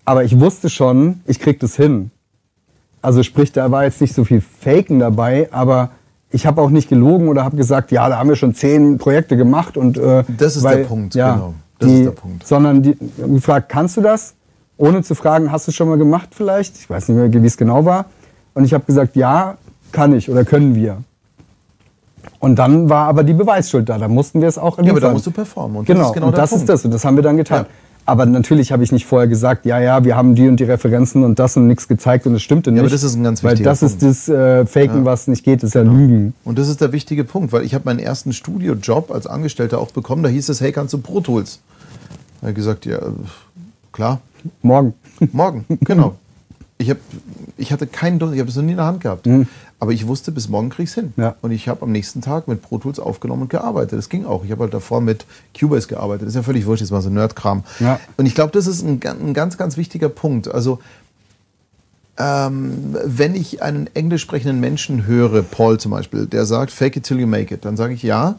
Aber 0.05 0.23
ich 0.23 0.39
wusste 0.39 0.69
schon, 0.69 1.21
ich 1.25 1.39
krieg 1.39 1.59
das 1.59 1.75
hin. 1.75 2.11
Also 3.01 3.23
sprich, 3.23 3.51
da 3.51 3.71
war 3.71 3.83
jetzt 3.83 4.01
nicht 4.01 4.13
so 4.13 4.23
viel 4.23 4.41
Faken 4.41 4.99
dabei, 4.99 5.49
aber 5.51 5.91
ich 6.29 6.45
habe 6.45 6.61
auch 6.61 6.69
nicht 6.69 6.89
gelogen 6.89 7.29
oder 7.29 7.43
habe 7.43 7.57
gesagt, 7.57 7.91
ja, 7.91 8.09
da 8.09 8.17
haben 8.17 8.29
wir 8.29 8.35
schon 8.35 8.53
zehn 8.53 8.97
Projekte 8.97 9.37
gemacht 9.37 9.77
und 9.77 9.97
äh, 9.97 10.23
das 10.27 10.55
ist 10.55 10.63
weil, 10.63 10.79
der 10.79 10.83
Punkt, 10.85 11.15
ja, 11.15 11.33
genau. 11.33 11.53
Das 11.79 11.89
die, 11.89 11.95
ist 11.95 12.05
der 12.05 12.11
Punkt. 12.11 12.47
Sondern 12.47 12.81
die 12.81 12.97
gefragt, 13.17 13.69
kannst 13.69 13.97
du 13.97 14.01
das? 14.01 14.33
ohne 14.77 15.01
zu 15.03 15.15
fragen, 15.15 15.51
hast 15.51 15.67
du 15.67 15.71
schon 15.71 15.89
mal 15.89 15.97
gemacht 15.97 16.29
vielleicht? 16.31 16.77
Ich 16.77 16.89
weiß 16.89 17.09
nicht 17.09 17.17
mehr, 17.17 17.43
wie 17.43 17.45
es 17.45 17.57
genau 17.57 17.85
war. 17.85 18.05
Und 18.53 18.63
ich 18.63 18.73
habe 18.73 18.85
gesagt, 18.85 19.15
ja, 19.15 19.57
kann 19.91 20.13
ich 20.13 20.29
oder 20.29 20.45
können 20.45 20.75
wir. 20.75 21.03
Und 22.39 22.57
dann 22.57 22.89
war 22.89 23.07
aber 23.07 23.23
die 23.23 23.33
Beweisschuld 23.33 23.89
da. 23.89 23.97
Da 23.97 24.07
mussten 24.07 24.41
wir 24.41 24.47
es 24.47 24.57
auch 24.57 24.77
liefern. 24.77 24.85
Ja, 24.85 24.91
aber 24.91 24.99
da 25.01 25.11
musst 25.11 25.25
du 25.25 25.31
performen. 25.31 25.77
Und 25.77 25.85
genau, 25.85 25.99
das 25.99 26.07
ist, 26.07 26.13
genau 26.13 26.27
und 26.27 26.37
das, 26.37 26.51
ist 26.51 26.69
das. 26.69 26.85
Und 26.85 26.93
das 26.93 27.03
haben 27.03 27.15
wir 27.15 27.23
dann 27.23 27.37
getan. 27.37 27.65
Ja. 27.65 27.69
Aber 28.07 28.25
natürlich 28.25 28.71
habe 28.71 28.85
ich 28.85 28.93
nicht 28.93 29.05
vorher 29.05 29.27
gesagt, 29.27 29.65
ja, 29.65 29.81
ja, 29.81 30.05
wir 30.05 30.15
haben 30.15 30.33
die 30.33 30.47
und 30.47 30.61
die 30.61 30.63
Referenzen 30.63 31.25
und 31.25 31.39
das 31.39 31.57
und 31.57 31.67
nichts 31.67 31.89
gezeigt 31.89 32.25
und 32.25 32.35
es 32.35 32.41
stimmte 32.41 32.71
nicht. 32.71 32.77
Ja, 32.77 32.83
aber 32.83 32.89
das 32.89 33.03
ist 33.03 33.15
ein 33.15 33.23
ganz 33.23 33.43
wichtiger 33.43 33.65
Weil 33.65 33.73
das 33.73 33.79
Punkt. 33.81 34.01
ist 34.01 34.27
das 34.27 34.29
äh, 34.29 34.65
Faken, 34.65 34.99
ja. 34.99 35.05
was 35.05 35.27
nicht 35.27 35.43
geht, 35.43 35.61
das 35.61 35.71
ist 35.71 35.73
ja 35.73 35.83
genau. 35.83 35.95
Lügen. 35.95 36.33
Und 36.45 36.57
das 36.57 36.69
ist 36.69 36.79
der 36.79 36.93
wichtige 36.93 37.25
Punkt, 37.25 37.51
weil 37.51 37.63
ich 37.63 37.73
habe 37.73 37.83
meinen 37.83 37.99
ersten 37.99 38.31
Studiojob 38.31 39.11
als 39.11 39.27
Angestellter 39.27 39.79
auch 39.79 39.91
bekommen. 39.91 40.23
Da 40.23 40.29
hieß 40.29 40.47
es, 40.47 40.61
hey, 40.61 40.71
kannst 40.71 40.93
du 40.93 40.99
Pro 40.99 41.19
Tools? 41.19 41.59
Da 42.39 42.43
habe 42.43 42.51
ich 42.51 42.55
gesagt, 42.55 42.85
ja, 42.85 42.99
klar. 43.91 44.21
Morgen. 44.61 44.93
Morgen, 45.33 45.65
genau. 45.81 46.15
Ich, 46.77 46.89
hab, 46.89 46.97
ich 47.57 47.73
hatte 47.73 47.87
keinen 47.87 48.19
Durst, 48.19 48.35
ich 48.35 48.39
habe 48.39 48.49
es 48.49 48.55
noch 48.55 48.63
nie 48.63 48.71
in 48.71 48.77
der 48.77 48.85
Hand 48.85 49.01
gehabt. 49.01 49.25
Mhm. 49.25 49.47
Aber 49.79 49.91
ich 49.91 50.07
wusste, 50.07 50.31
bis 50.31 50.49
morgen 50.49 50.69
kriege 50.69 50.83
ich 50.83 50.89
es 50.89 50.95
hin. 50.95 51.13
Ja. 51.17 51.35
Und 51.41 51.51
ich 51.51 51.67
habe 51.67 51.83
am 51.83 51.91
nächsten 51.91 52.21
Tag 52.21 52.47
mit 52.47 52.63
Pro 52.63 52.79
Tools 52.79 52.99
aufgenommen 52.99 53.43
und 53.43 53.49
gearbeitet. 53.49 53.99
Das 53.99 54.09
ging 54.09 54.25
auch. 54.25 54.43
Ich 54.43 54.51
habe 54.51 54.63
halt 54.63 54.73
davor 54.73 55.01
mit 55.01 55.25
Cubase 55.57 55.87
gearbeitet. 55.87 56.23
Das 56.23 56.29
ist 56.29 56.35
ja 56.35 56.43
völlig 56.43 56.65
wurscht, 56.65 56.81
das 56.81 56.91
war 56.91 57.01
so 57.01 57.09
Nerdkram. 57.09 57.63
Ja. 57.79 57.99
Und 58.17 58.25
ich 58.25 58.33
glaube, 58.33 58.51
das 58.51 58.65
ist 58.65 58.81
ein, 58.81 58.99
ein, 59.03 59.33
ganz, 59.35 59.57
ganz 59.57 59.77
wichtiger 59.77 60.09
Punkt. 60.09 60.47
Also, 60.47 60.79
ähm, 62.17 62.95
wenn 63.05 63.35
ich 63.35 63.61
einen 63.61 63.87
englisch 63.93 64.23
sprechenden 64.23 64.59
Menschen 64.59 65.05
höre, 65.05 65.43
Paul 65.43 65.79
zum 65.79 65.91
Beispiel, 65.91 66.25
der 66.25 66.45
sagt, 66.45 66.71
fake 66.71 66.97
it 66.97 67.03
till 67.03 67.19
you 67.19 67.27
make 67.27 67.53
it, 67.53 67.63
dann 67.63 67.77
sage 67.77 67.93
ich 67.93 68.01
ja, 68.01 68.35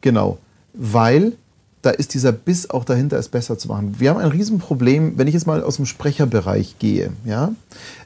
genau. 0.00 0.38
Weil 0.72 1.34
da 1.82 1.90
ist 1.90 2.12
dieser 2.14 2.32
Biss 2.32 2.68
auch 2.68 2.84
dahinter, 2.84 3.18
es 3.18 3.28
besser 3.28 3.56
zu 3.56 3.68
machen. 3.68 3.96
Wir 3.98 4.10
haben 4.10 4.20
ein 4.20 4.30
Riesenproblem, 4.30 5.16
wenn 5.16 5.28
ich 5.28 5.34
jetzt 5.34 5.46
mal 5.46 5.62
aus 5.62 5.76
dem 5.76 5.86
Sprecherbereich 5.86 6.78
gehe. 6.78 7.12
Ja? 7.24 7.52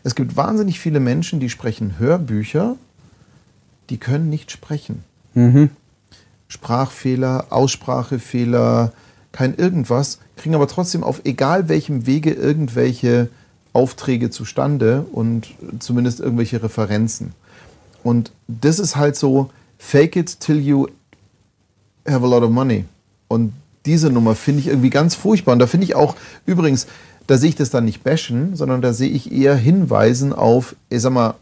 Es 0.05 0.15
gibt 0.15 0.37
wahnsinnig 0.37 0.79
viele 0.79 1.01
Menschen, 1.01 1.41
die 1.41 1.51
sprechen 1.51 1.99
Hörbücher, 1.99 2.77
die 3.91 3.99
können 3.99 4.31
nicht 4.31 4.51
sprechen. 4.53 5.03
Mhm. 5.35 5.71
Sprachfehler, 6.47 7.47
Aussprachefehler, 7.51 8.93
kein 9.33 9.55
irgendwas, 9.57 10.21
kriegen 10.37 10.55
aber 10.55 10.69
trotzdem 10.69 11.03
auf 11.03 11.23
egal 11.25 11.69
welchem 11.69 12.07
Wege 12.07 12.31
irgendwelche 12.33 13.29
Aufträge 13.73 14.31
zustande 14.31 15.05
und 15.11 15.49
zumindest 15.81 16.21
irgendwelche 16.21 16.63
Referenzen. 16.63 17.33
Und 18.05 18.31
das 18.47 18.79
ist 18.79 18.95
halt 18.95 19.17
so, 19.17 19.51
fake 19.79 20.15
it 20.15 20.39
till 20.39 20.61
you 20.61 20.87
have 22.07 22.25
a 22.25 22.29
lot 22.29 22.45
of 22.45 22.51
money. 22.51 22.85
Und 23.27 23.53
diese 23.87 24.11
Nummer 24.11 24.35
finde 24.35 24.61
ich 24.61 24.69
irgendwie 24.69 24.91
ganz 24.91 25.15
furchtbar. 25.15 25.53
Und 25.53 25.59
da 25.59 25.67
finde 25.67 25.85
ich 25.85 25.95
auch, 25.95 26.17
übrigens, 26.47 26.87
da 27.27 27.39
sehe 27.39 27.51
ich 27.51 27.57
das 27.57 27.71
dann 27.71 27.85
nicht 27.85 28.03
bashen, 28.03 28.57
sondern 28.57 28.83
da 28.83 28.93
sehe 28.93 29.11
ich 29.11 29.33
eher 29.33 29.57
Hinweisen 29.57 30.33
auf, 30.33 30.77
ich 30.91 31.01
sag 31.03 31.13
mal, 31.13 31.35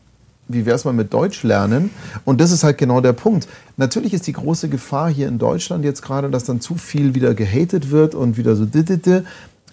wie 0.48 0.66
wäre 0.66 0.77
es 0.77 0.85
mal 0.85 0.93
mit 0.93 1.12
Deutsch 1.12 1.43
lernen? 1.44 1.90
Und 2.24 2.40
das 2.40 2.51
ist 2.51 2.64
halt 2.64 2.78
genau 2.78 3.01
der 3.01 3.12
Punkt. 3.12 3.48
Natürlich 3.77 4.12
ist 4.12 4.27
die 4.27 4.32
große 4.32 4.69
Gefahr 4.69 5.09
hier 5.09 5.28
in 5.28 5.39
Deutschland 5.39 5.85
jetzt 5.85 6.02
gerade, 6.02 6.31
dass 6.31 6.44
dann 6.44 6.60
zu 6.60 6.74
viel 6.74 7.14
wieder 7.14 7.35
gehatet 7.35 7.90
wird 7.90 8.14
und 8.14 8.36
wieder 8.36 8.55
so 8.56 8.64
dittete. 8.64 9.24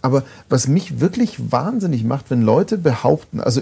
Aber 0.02 0.24
was 0.48 0.68
mich 0.68 1.00
wirklich 1.00 1.52
wahnsinnig 1.52 2.04
macht, 2.04 2.30
wenn 2.30 2.41
Leute 2.41 2.78
behaupten, 2.78 3.41
also 3.41 3.62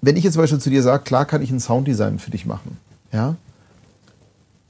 wenn 0.00 0.16
ich 0.16 0.24
jetzt 0.24 0.34
zum 0.34 0.42
Beispiel 0.42 0.58
zu 0.58 0.70
dir 0.70 0.82
sage, 0.82 1.04
klar 1.04 1.24
kann 1.26 1.42
ich 1.42 1.50
ein 1.50 1.60
Sounddesign 1.60 2.18
für 2.18 2.32
dich 2.32 2.44
machen, 2.44 2.76
ja, 3.12 3.36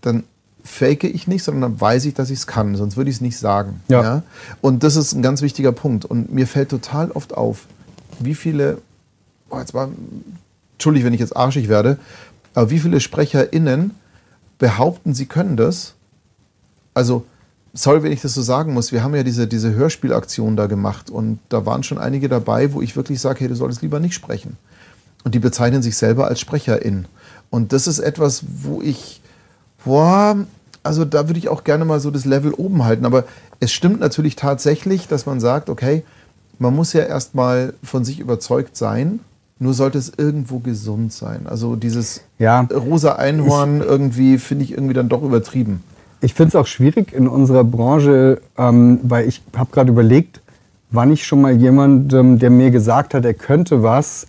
dann 0.02 0.24
fake 0.64 1.04
ich 1.04 1.26
nicht, 1.26 1.42
sondern 1.42 1.62
dann 1.62 1.80
weiß 1.80 2.04
ich, 2.04 2.14
dass 2.14 2.30
ich 2.30 2.40
es 2.40 2.46
kann. 2.46 2.76
Sonst 2.76 2.96
würde 2.96 3.10
ich 3.10 3.16
es 3.16 3.20
nicht 3.20 3.38
sagen. 3.38 3.80
Ja. 3.88 4.02
ja. 4.02 4.22
Und 4.60 4.84
das 4.84 4.96
ist 4.96 5.12
ein 5.12 5.22
ganz 5.22 5.42
wichtiger 5.42 5.72
Punkt. 5.72 6.04
Und 6.04 6.32
mir 6.32 6.46
fällt 6.46 6.68
total 6.70 7.10
oft 7.10 7.34
auf, 7.34 7.66
wie 8.20 8.34
viele, 8.34 8.78
boah, 9.48 9.60
jetzt 9.60 9.74
war, 9.74 9.88
entschuldige, 10.74 11.06
wenn 11.06 11.14
ich 11.14 11.20
jetzt 11.20 11.36
arschig 11.36 11.68
werde, 11.68 11.98
aber 12.54 12.70
wie 12.70 12.78
viele 12.78 13.00
SprecherInnen 13.00 13.92
behaupten, 14.58 15.14
sie 15.14 15.26
können 15.26 15.56
das. 15.56 15.94
Also, 16.94 17.24
sorry, 17.72 18.02
wenn 18.02 18.12
ich 18.12 18.20
das 18.20 18.34
so 18.34 18.42
sagen 18.42 18.74
muss, 18.74 18.92
wir 18.92 19.02
haben 19.02 19.14
ja 19.14 19.22
diese, 19.22 19.46
diese 19.46 19.74
Hörspielaktion 19.74 20.56
da 20.56 20.66
gemacht 20.66 21.10
und 21.10 21.38
da 21.48 21.64
waren 21.66 21.82
schon 21.82 21.98
einige 21.98 22.28
dabei, 22.28 22.72
wo 22.72 22.82
ich 22.82 22.94
wirklich 22.94 23.20
sage, 23.20 23.40
hey, 23.40 23.48
du 23.48 23.56
solltest 23.56 23.82
lieber 23.82 23.98
nicht 23.98 24.14
sprechen. 24.14 24.58
Und 25.24 25.34
die 25.34 25.38
bezeichnen 25.38 25.82
sich 25.82 25.96
selber 25.96 26.26
als 26.26 26.40
SprecherIn. 26.40 27.06
Und 27.50 27.72
das 27.72 27.86
ist 27.86 27.98
etwas, 27.98 28.44
wo 28.62 28.82
ich 28.82 29.21
boah, 29.84 30.36
also 30.82 31.04
da 31.04 31.28
würde 31.28 31.38
ich 31.38 31.48
auch 31.48 31.64
gerne 31.64 31.84
mal 31.84 32.00
so 32.00 32.10
das 32.10 32.24
Level 32.24 32.52
oben 32.52 32.84
halten. 32.84 33.04
Aber 33.04 33.24
es 33.60 33.72
stimmt 33.72 34.00
natürlich 34.00 34.36
tatsächlich, 34.36 35.08
dass 35.08 35.26
man 35.26 35.40
sagt, 35.40 35.70
okay, 35.70 36.02
man 36.58 36.74
muss 36.74 36.92
ja 36.92 37.02
erstmal 37.02 37.74
von 37.82 38.04
sich 38.04 38.20
überzeugt 38.20 38.76
sein. 38.76 39.20
Nur 39.58 39.74
sollte 39.74 39.98
es 39.98 40.12
irgendwo 40.16 40.58
gesund 40.58 41.12
sein. 41.12 41.46
Also 41.46 41.76
dieses 41.76 42.22
ja, 42.38 42.60
rosa 42.62 43.12
Einhorn 43.12 43.80
irgendwie 43.80 44.38
finde 44.38 44.64
ich 44.64 44.72
irgendwie 44.72 44.94
dann 44.94 45.08
doch 45.08 45.22
übertrieben. 45.22 45.84
Ich 46.20 46.34
finde 46.34 46.48
es 46.48 46.56
auch 46.56 46.66
schwierig 46.66 47.12
in 47.12 47.28
unserer 47.28 47.62
Branche, 47.62 48.40
ähm, 48.56 48.98
weil 49.02 49.28
ich 49.28 49.42
habe 49.56 49.70
gerade 49.70 49.90
überlegt, 49.90 50.40
wann 50.90 51.12
ich 51.12 51.24
schon 51.24 51.40
mal 51.40 51.52
jemandem, 51.52 52.38
der 52.38 52.50
mir 52.50 52.70
gesagt 52.70 53.14
hat, 53.14 53.24
er 53.24 53.34
könnte 53.34 53.82
was, 53.82 54.26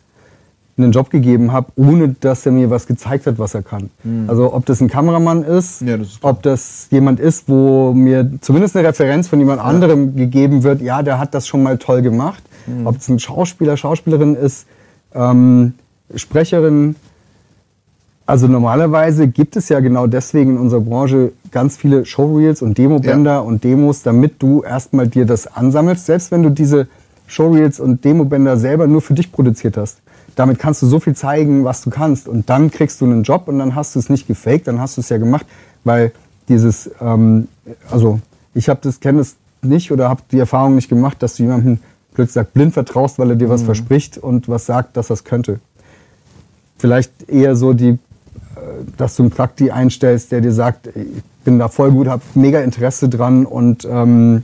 einen 0.78 0.92
Job 0.92 1.10
gegeben 1.10 1.52
habe, 1.52 1.68
ohne 1.76 2.16
dass 2.20 2.46
er 2.46 2.52
mir 2.52 2.70
was 2.70 2.88
gezeigt 2.88 3.28
hat, 3.28 3.38
was 3.38 3.54
er 3.54 3.62
kann. 3.62 3.92
Mhm. 4.04 4.28
Also 4.28 4.54
ob 4.54 4.66
das 4.66 4.82
ein 4.82 4.88
Kameramann 4.88 5.44
ist, 5.44 5.82
ja, 5.82 5.98
das 5.98 6.08
ist 6.08 6.24
ob 6.24 6.42
das 6.42 6.88
jemand 6.90 7.20
ist, 7.20 7.48
wo 7.48 7.94
mir 7.94 8.30
zumindest 8.42 8.76
eine 8.76 8.88
Referenz 8.88 9.28
von 9.28 9.40
jemand 9.40 9.60
ja. 9.60 9.66
anderem 9.66 10.16
gegeben 10.16 10.64
wird, 10.64 10.82
ja, 10.82 11.04
der 11.04 11.20
hat 11.20 11.34
das 11.34 11.48
schon 11.48 11.62
mal 11.62 11.78
toll 11.78 12.02
gemacht. 12.02 12.44
Mhm. 12.66 12.88
Ob 12.88 12.98
es 12.98 13.08
ein 13.08 13.20
Schauspieler, 13.20 13.78
Schauspielerin 13.78 14.36
ist, 14.36 14.66
ähm, 15.14 15.74
Sprecherin. 16.16 16.96
Also 18.26 18.48
normalerweise 18.48 19.28
gibt 19.28 19.56
es 19.58 19.70
ja 19.70 19.80
genau 19.80 20.08
deswegen 20.08 20.52
in 20.52 20.58
unserer 20.58 20.82
Branche 20.82 21.34
ganz 21.52 21.76
viele 21.76 22.06
Showreels 22.06 22.62
und 22.62 22.78
Demobänder 22.78 23.34
Ja. 23.34 23.40
und 23.40 23.64
Demos, 23.64 24.02
damit 24.02 24.42
du 24.42 24.64
erstmal 24.64 25.08
dir 25.08 25.26
das 25.26 25.46
ansammelst, 25.46 26.06
selbst 26.06 26.32
wenn 26.32 26.42
du 26.42 26.50
diese 26.50 26.88
Showreels 27.28 27.80
und 27.80 28.04
Demobänder 28.06 28.58
selber 28.58 28.88
nur 28.88 29.02
für 29.02 29.14
dich 29.14 29.32
produziert 29.32 29.78
hast. 29.78 30.00
Damit 30.36 30.60
kannst 30.60 30.82
du 30.82 30.88
so 30.88 31.00
viel 31.00 31.16
zeigen, 31.16 31.64
was 31.64 31.82
du 31.82 31.90
kannst. 31.90 32.28
Und 32.28 32.50
dann 32.50 32.72
kriegst 32.72 33.02
du 33.02 33.06
einen 33.06 33.24
Job 33.24 33.48
und 33.48 33.60
dann 33.60 33.76
hast 33.76 33.96
du 33.96 34.00
es 34.00 34.10
nicht 34.10 34.28
gefaked, 34.28 34.68
dann 34.68 34.80
hast 34.80 34.98
du 34.98 35.02
es 35.02 35.10
ja 35.10 35.18
gemacht, 35.18 35.46
weil 35.84 36.12
dieses, 36.50 36.90
ähm, 37.02 37.48
also 37.90 38.20
ich 38.54 38.70
habe 38.70 38.80
das, 38.84 39.00
kenne 39.00 39.22
es 39.22 39.36
nicht 39.62 39.92
oder 39.92 40.10
habe 40.10 40.22
die 40.32 40.40
Erfahrung 40.40 40.76
nicht 40.76 40.90
gemacht, 40.90 41.22
dass 41.22 41.36
du 41.36 41.44
jemandem 41.44 41.80
plötzlich 42.14 42.34
gesagt, 42.34 42.54
blind 42.54 42.74
vertraust, 42.74 43.20
weil 43.20 43.32
er 43.32 43.36
dir 43.36 43.50
was 43.50 43.64
verspricht 43.64 44.18
und 44.18 44.50
was 44.50 44.66
sagt, 44.66 44.98
dass 44.98 45.10
es 45.10 45.24
könnte. 45.24 45.60
Vielleicht 46.78 47.30
eher 47.30 47.56
so 47.56 47.74
die, 47.74 47.90
äh, 47.90 47.98
dass 48.98 49.16
du 49.16 49.24
einen 49.24 49.32
Prakti 49.32 49.72
einstellst, 49.72 50.32
der 50.32 50.42
dir 50.42 50.52
sagt, 50.52 50.88
ich 50.88 51.24
bin 51.44 51.60
da 51.60 51.68
voll 51.68 51.92
gut, 51.92 52.08
habe 52.08 52.22
mega 52.36 52.60
Interesse 52.62 53.10
dran 53.10 53.46
und 53.46 53.86
ähm, 53.90 54.44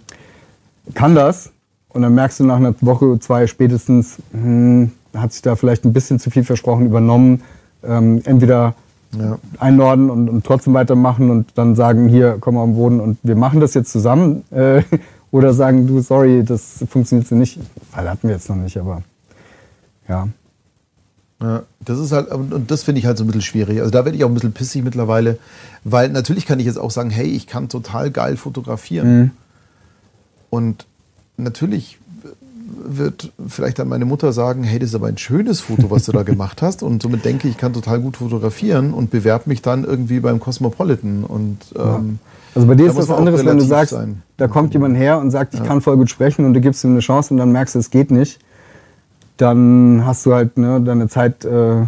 kann 0.94 1.16
das. 1.16 1.52
Und 1.90 2.04
dann 2.04 2.14
merkst 2.14 2.40
du 2.40 2.44
nach 2.44 2.58
einer 2.58 2.76
Woche, 2.82 3.20
zwei 3.20 3.48
spätestens, 3.48 4.18
hm, 4.32 4.92
hat 5.16 5.34
sich 5.34 5.42
da 5.42 5.56
vielleicht 5.56 5.86
ein 5.86 5.94
bisschen 5.94 6.20
zu 6.20 6.30
viel 6.30 6.44
versprochen, 6.44 6.86
übernommen. 6.86 7.42
Ähm, 7.84 8.22
entweder 8.26 8.76
Ja. 9.18 9.40
einordnen 9.58 10.10
und, 10.12 10.30
und 10.30 10.46
trotzdem 10.46 10.74
weitermachen 10.76 11.32
und 11.32 11.48
dann 11.56 11.76
sagen, 11.76 12.10
hier, 12.10 12.38
komm 12.40 12.56
mal 12.56 12.64
am 12.64 12.76
Boden 12.76 13.00
und 13.00 13.18
wir 13.24 13.36
machen 13.36 13.60
das 13.60 13.74
jetzt 13.74 13.92
zusammen. 13.92 14.44
Äh, 14.52 14.84
oder 15.32 15.54
sagen, 15.54 15.88
du, 15.88 16.02
sorry, 16.02 16.44
das 16.44 16.84
funktioniert 16.90 17.28
so 17.28 17.36
nicht. 17.36 17.60
Fall 17.92 18.10
hatten 18.10 18.28
wir 18.28 18.36
jetzt 18.36 18.50
noch 18.50 18.56
nicht, 18.56 18.78
aber 18.78 19.02
ja. 20.08 20.28
Ja, 21.42 21.64
das 21.80 22.00
ist 22.00 22.12
halt, 22.12 22.30
und 22.32 22.54
und 22.54 22.70
das 22.70 22.84
finde 22.84 23.00
ich 23.00 23.06
halt 23.06 23.18
so 23.18 23.24
ein 23.24 23.28
bisschen 23.28 23.42
schwierig. 23.44 23.80
Also 23.80 23.92
da 23.92 24.04
werde 24.04 24.18
ich 24.18 24.24
auch 24.26 24.28
ein 24.28 24.34
bisschen 24.34 24.52
pissig 24.52 24.84
mittlerweile, 24.84 25.38
weil 25.86 26.10
natürlich 26.10 26.46
kann 26.46 26.60
ich 26.60 26.66
jetzt 26.66 26.78
auch 26.78 26.92
sagen, 26.92 27.10
hey, 27.12 27.28
ich 27.28 27.48
kann 27.48 27.70
total 27.70 28.12
geil 28.12 28.36
fotografieren. 28.36 29.32
Und 30.50 30.86
natürlich 31.38 31.99
wird 32.98 33.32
vielleicht 33.48 33.80
dann 33.80 33.88
meine 33.88 34.06
Mutter 34.06 34.34
sagen, 34.34 34.64
hey, 34.64 34.80
das 34.80 34.90
ist 34.90 34.96
aber 34.96 35.08
ein 35.08 35.18
schönes 35.18 35.62
Foto, 35.62 35.90
was 35.92 36.06
du 36.06 36.12
da 36.12 36.24
gemacht 36.24 36.62
hast. 36.62 36.84
Und 36.84 37.02
somit 37.02 37.26
denke 37.26 37.48
ich, 37.48 37.56
ich 37.56 37.58
kann 37.58 37.74
total 37.74 38.00
gut 38.00 38.18
fotografieren 38.18 38.94
und 38.94 39.12
bewerbe 39.12 39.44
mich 39.48 39.62
dann 39.62 39.84
irgendwie 39.84 40.20
beim 40.20 40.40
Cosmopolitan. 40.40 41.24
Und 41.24 41.60
ähm, 41.78 42.20
Also 42.56 42.68
bei 42.68 42.76
dir 42.76 42.92
da 42.92 43.00
ist 43.00 43.10
auch 43.10 43.18
anderes, 43.18 43.46
wenn 43.46 43.58
du 43.58 43.64
sagst, 43.64 43.94
sein. 43.94 44.24
da 44.38 44.48
kommt 44.48 44.74
jemand 44.74 44.98
her 44.98 45.20
und 45.20 45.32
sagt, 45.32 45.54
ich 45.54 45.64
kann 45.64 45.82
voll 45.82 45.98
gut 45.98 46.10
sprechen 46.10 46.46
und 46.46 46.54
du 46.54 46.62
gibst 46.62 46.84
ihm 46.84 46.92
eine 46.92 47.00
Chance 47.00 47.34
und 47.34 47.38
dann 47.38 47.52
merkst 47.52 47.76
du, 47.76 47.80
es 47.80 47.90
geht 47.90 48.12
nicht. 48.12 48.40
Dann 49.38 50.04
hast 50.06 50.26
du 50.26 50.34
halt 50.34 50.58
ne, 50.58 50.82
deine 50.82 51.08
Zeit 51.08 51.46
äh, 51.46 51.86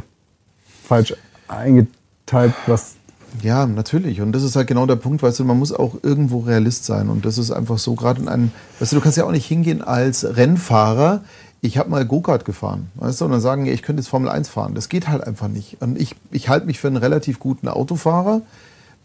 falsch 0.87 1.13
eingeteilt, 1.47 2.53
was 2.67 2.95
Ja, 3.41 3.65
natürlich. 3.65 4.21
Und 4.21 4.33
das 4.33 4.43
ist 4.43 4.55
halt 4.55 4.67
genau 4.67 4.85
der 4.85 4.97
Punkt, 4.97 5.23
weißt 5.23 5.39
du, 5.39 5.45
man 5.45 5.57
muss 5.57 5.71
auch 5.71 5.95
irgendwo 6.03 6.39
Realist 6.39 6.85
sein. 6.85 7.09
Und 7.09 7.25
das 7.25 7.37
ist 7.37 7.51
einfach 7.51 7.77
so, 7.77 7.95
gerade 7.95 8.21
in 8.21 8.27
einem, 8.27 8.51
weißt 8.79 8.91
du, 8.91 8.97
du 8.97 9.01
kannst 9.01 9.17
ja 9.17 9.25
auch 9.25 9.31
nicht 9.31 9.45
hingehen 9.45 9.81
als 9.81 10.35
Rennfahrer, 10.35 11.21
ich 11.61 11.77
habe 11.77 11.89
mal 11.91 12.05
Go-Kart 12.05 12.43
gefahren, 12.43 12.89
weißt 12.95 13.21
du, 13.21 13.25
und 13.25 13.31
dann 13.31 13.41
sagen, 13.41 13.67
ich 13.67 13.83
könnte 13.83 14.01
jetzt 14.01 14.09
Formel 14.09 14.29
1 14.29 14.49
fahren. 14.49 14.73
Das 14.73 14.89
geht 14.89 15.07
halt 15.07 15.23
einfach 15.23 15.47
nicht. 15.47 15.77
Und 15.79 15.99
ich, 15.99 16.15
ich 16.31 16.49
halte 16.49 16.65
mich 16.65 16.79
für 16.79 16.87
einen 16.87 16.97
relativ 16.97 17.39
guten 17.39 17.67
Autofahrer, 17.67 18.41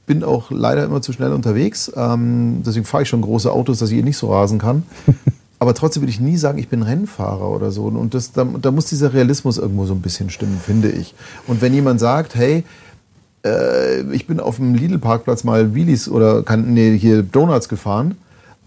bin 0.06 0.24
auch 0.24 0.50
leider 0.50 0.84
immer 0.84 1.02
zu 1.02 1.12
schnell 1.12 1.32
unterwegs. 1.32 1.92
Ähm, 1.94 2.62
deswegen 2.64 2.86
fahre 2.86 3.02
ich 3.02 3.08
schon 3.10 3.20
große 3.20 3.52
Autos, 3.52 3.78
dass 3.78 3.90
ich 3.90 3.98
eh 3.98 4.02
nicht 4.02 4.16
so 4.16 4.32
rasen 4.32 4.58
kann. 4.58 4.84
Aber 5.58 5.74
trotzdem 5.74 6.02
würde 6.02 6.10
ich 6.10 6.20
nie 6.20 6.36
sagen, 6.36 6.58
ich 6.58 6.68
bin 6.68 6.82
Rennfahrer 6.82 7.50
oder 7.50 7.70
so. 7.70 7.84
Und 7.84 8.14
das, 8.14 8.32
da, 8.32 8.44
da 8.44 8.70
muss 8.70 8.86
dieser 8.86 9.12
Realismus 9.12 9.58
irgendwo 9.58 9.86
so 9.86 9.94
ein 9.94 10.02
bisschen 10.02 10.30
stimmen, 10.30 10.60
finde 10.62 10.90
ich. 10.90 11.14
Und 11.46 11.62
wenn 11.62 11.74
jemand 11.74 11.98
sagt, 11.98 12.34
hey, 12.34 12.64
äh, 13.46 14.12
ich 14.12 14.26
bin 14.26 14.40
auf 14.40 14.56
dem 14.56 14.74
Lidl-Parkplatz 14.74 15.44
mal 15.44 15.74
Wheelies 15.74 16.08
oder 16.08 16.42
kann, 16.42 16.74
nee, 16.74 16.96
hier 16.98 17.22
Donuts 17.22 17.68
gefahren. 17.68 18.16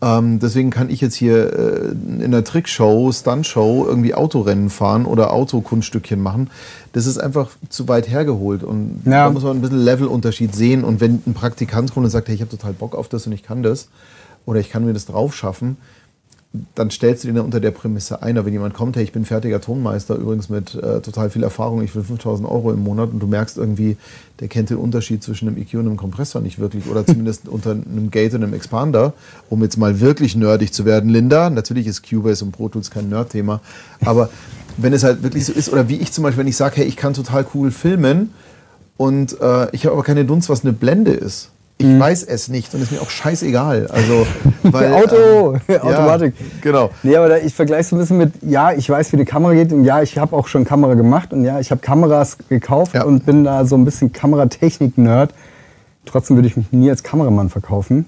Ähm, 0.01 0.39
deswegen 0.39 0.69
kann 0.69 0.89
ich 0.89 1.01
jetzt 1.01 1.15
hier 1.15 1.51
äh, 1.53 2.23
in 2.23 2.31
der 2.31 2.45
Trickshow, 2.45 3.11
Stuntshow 3.11 3.85
irgendwie 3.85 4.13
Autorennen 4.15 4.69
fahren 4.69 5.05
oder 5.05 5.33
Autokunststückchen 5.33 6.21
machen. 6.21 6.49
Das 6.93 7.05
ist 7.05 7.17
einfach 7.17 7.49
zu 7.67 7.89
weit 7.89 8.09
hergeholt. 8.09 8.63
Und 8.63 9.01
Ja. 9.05 9.25
da 9.25 9.29
muss 9.29 9.43
man 9.43 9.57
ein 9.57 9.61
bisschen 9.61 9.83
Levelunterschied 9.83 10.55
sehen. 10.55 10.85
Und 10.85 11.01
wenn 11.01 11.21
ein 11.27 11.33
Praktikant 11.33 11.93
kommt 11.93 12.05
und 12.05 12.11
sagt, 12.11 12.29
hey, 12.29 12.35
ich 12.35 12.41
habe 12.41 12.49
total 12.51 12.71
Bock 12.71 12.95
auf 12.95 13.09
das 13.09 13.27
und 13.27 13.33
ich 13.33 13.43
kann 13.43 13.61
das 13.61 13.89
oder 14.45 14.61
ich 14.61 14.69
kann 14.69 14.85
mir 14.85 14.93
das 14.93 15.05
drauf 15.05 15.35
schaffen, 15.35 15.75
dann 16.73 16.89
stellst 16.89 17.23
du 17.23 17.27
den 17.27 17.39
unter 17.39 17.59
der 17.59 17.69
Prämisse 17.69 18.23
ein. 18.23 18.37
Aber 18.37 18.47
wenn 18.47 18.53
jemand 18.53 18.73
kommt, 18.73 18.95
hey, 18.95 19.03
ich 19.03 19.11
bin 19.11 19.23
fertiger 19.23 19.61
Tonmeister, 19.61 20.15
übrigens 20.15 20.49
mit 20.49 20.73
äh, 20.73 20.99
total 20.99 21.29
viel 21.29 21.43
Erfahrung, 21.43 21.83
ich 21.83 21.93
will 21.93 22.03
5000 22.03 22.49
Euro 22.49 22.71
im 22.71 22.83
Monat 22.83 23.11
und 23.11 23.19
du 23.19 23.27
merkst 23.27 23.57
irgendwie, 23.57 23.97
der 24.39 24.47
kennt 24.47 24.71
den 24.71 24.77
Unterschied 24.77 25.21
zwischen 25.21 25.47
einem 25.47 25.57
EQ 25.57 25.75
und 25.75 25.81
einem 25.81 25.97
Kompressor 25.97 26.41
nicht 26.41 26.57
wirklich 26.57 26.87
oder 26.87 27.05
zumindest 27.05 27.47
unter 27.49 27.71
einem 27.71 28.09
Gate 28.09 28.33
und 28.33 28.43
einem 28.43 28.53
Expander, 28.53 29.13
um 29.49 29.61
jetzt 29.61 29.77
mal 29.77 29.99
wirklich 29.99 30.35
nerdig 30.35 30.73
zu 30.73 30.85
werden, 30.85 31.11
Linda. 31.11 31.51
Natürlich 31.51 31.85
ist 31.85 32.07
Cubase 32.09 32.43
und 32.43 32.51
Pro 32.51 32.67
Tools 32.67 32.89
kein 32.89 33.09
Nerd-Thema, 33.09 33.61
aber 34.03 34.29
wenn 34.77 34.93
es 34.93 35.03
halt 35.03 35.21
wirklich 35.21 35.45
so 35.45 35.53
ist, 35.53 35.71
oder 35.71 35.87
wie 35.87 35.97
ich 35.97 36.11
zum 36.11 36.23
Beispiel, 36.23 36.39
wenn 36.39 36.47
ich 36.47 36.57
sage, 36.57 36.77
hey, 36.77 36.85
ich 36.85 36.95
kann 36.95 37.13
total 37.13 37.45
cool 37.53 37.69
filmen 37.69 38.33
und 38.97 39.39
äh, 39.39 39.67
ich 39.71 39.85
habe 39.85 39.93
aber 39.93 40.03
keine 40.03 40.25
Dunst, 40.25 40.49
was 40.49 40.63
eine 40.63 40.73
Blende 40.73 41.11
ist. 41.11 41.51
Ich 41.81 41.97
weiß 41.99 42.23
es 42.23 42.49
nicht 42.49 42.73
und 42.73 42.81
ist 42.81 42.91
mir 42.91 43.01
auch 43.01 43.09
scheißegal. 43.09 43.87
Also, 43.87 44.27
weil, 44.63 44.93
Auto, 44.93 45.55
ähm, 45.69 45.77
Automatik. 45.81 46.33
Ja, 46.37 46.45
genau. 46.59 46.89
Nee, 47.03 47.15
aber 47.15 47.29
da, 47.29 47.37
ich 47.37 47.53
vergleiche 47.53 47.81
es 47.81 47.91
ein 47.93 47.99
bisschen 47.99 48.17
mit, 48.17 48.33
ja, 48.41 48.73
ich 48.73 48.89
weiß, 48.89 49.13
wie 49.13 49.17
die 49.17 49.23
Kamera 49.23 49.53
geht 49.53 49.71
und 49.71 49.85
ja, 49.85 50.01
ich 50.01 50.17
habe 50.17 50.35
auch 50.35 50.47
schon 50.47 50.65
Kamera 50.65 50.95
gemacht 50.95 51.31
und 51.31 51.45
ja, 51.45 51.57
ich 51.61 51.71
habe 51.71 51.79
Kameras 51.79 52.37
gekauft 52.49 52.95
Ja. 52.95 53.05
und 53.05 53.25
bin 53.25 53.45
da 53.45 53.65
so 53.65 53.77
ein 53.77 53.85
bisschen 53.85 54.11
Kameratechnik-Nerd. 54.11 55.33
Trotzdem 56.05 56.35
würde 56.35 56.49
ich 56.49 56.57
mich 56.57 56.69
nie 56.73 56.89
als 56.89 57.01
Kameramann 57.01 57.49
verkaufen. 57.49 58.05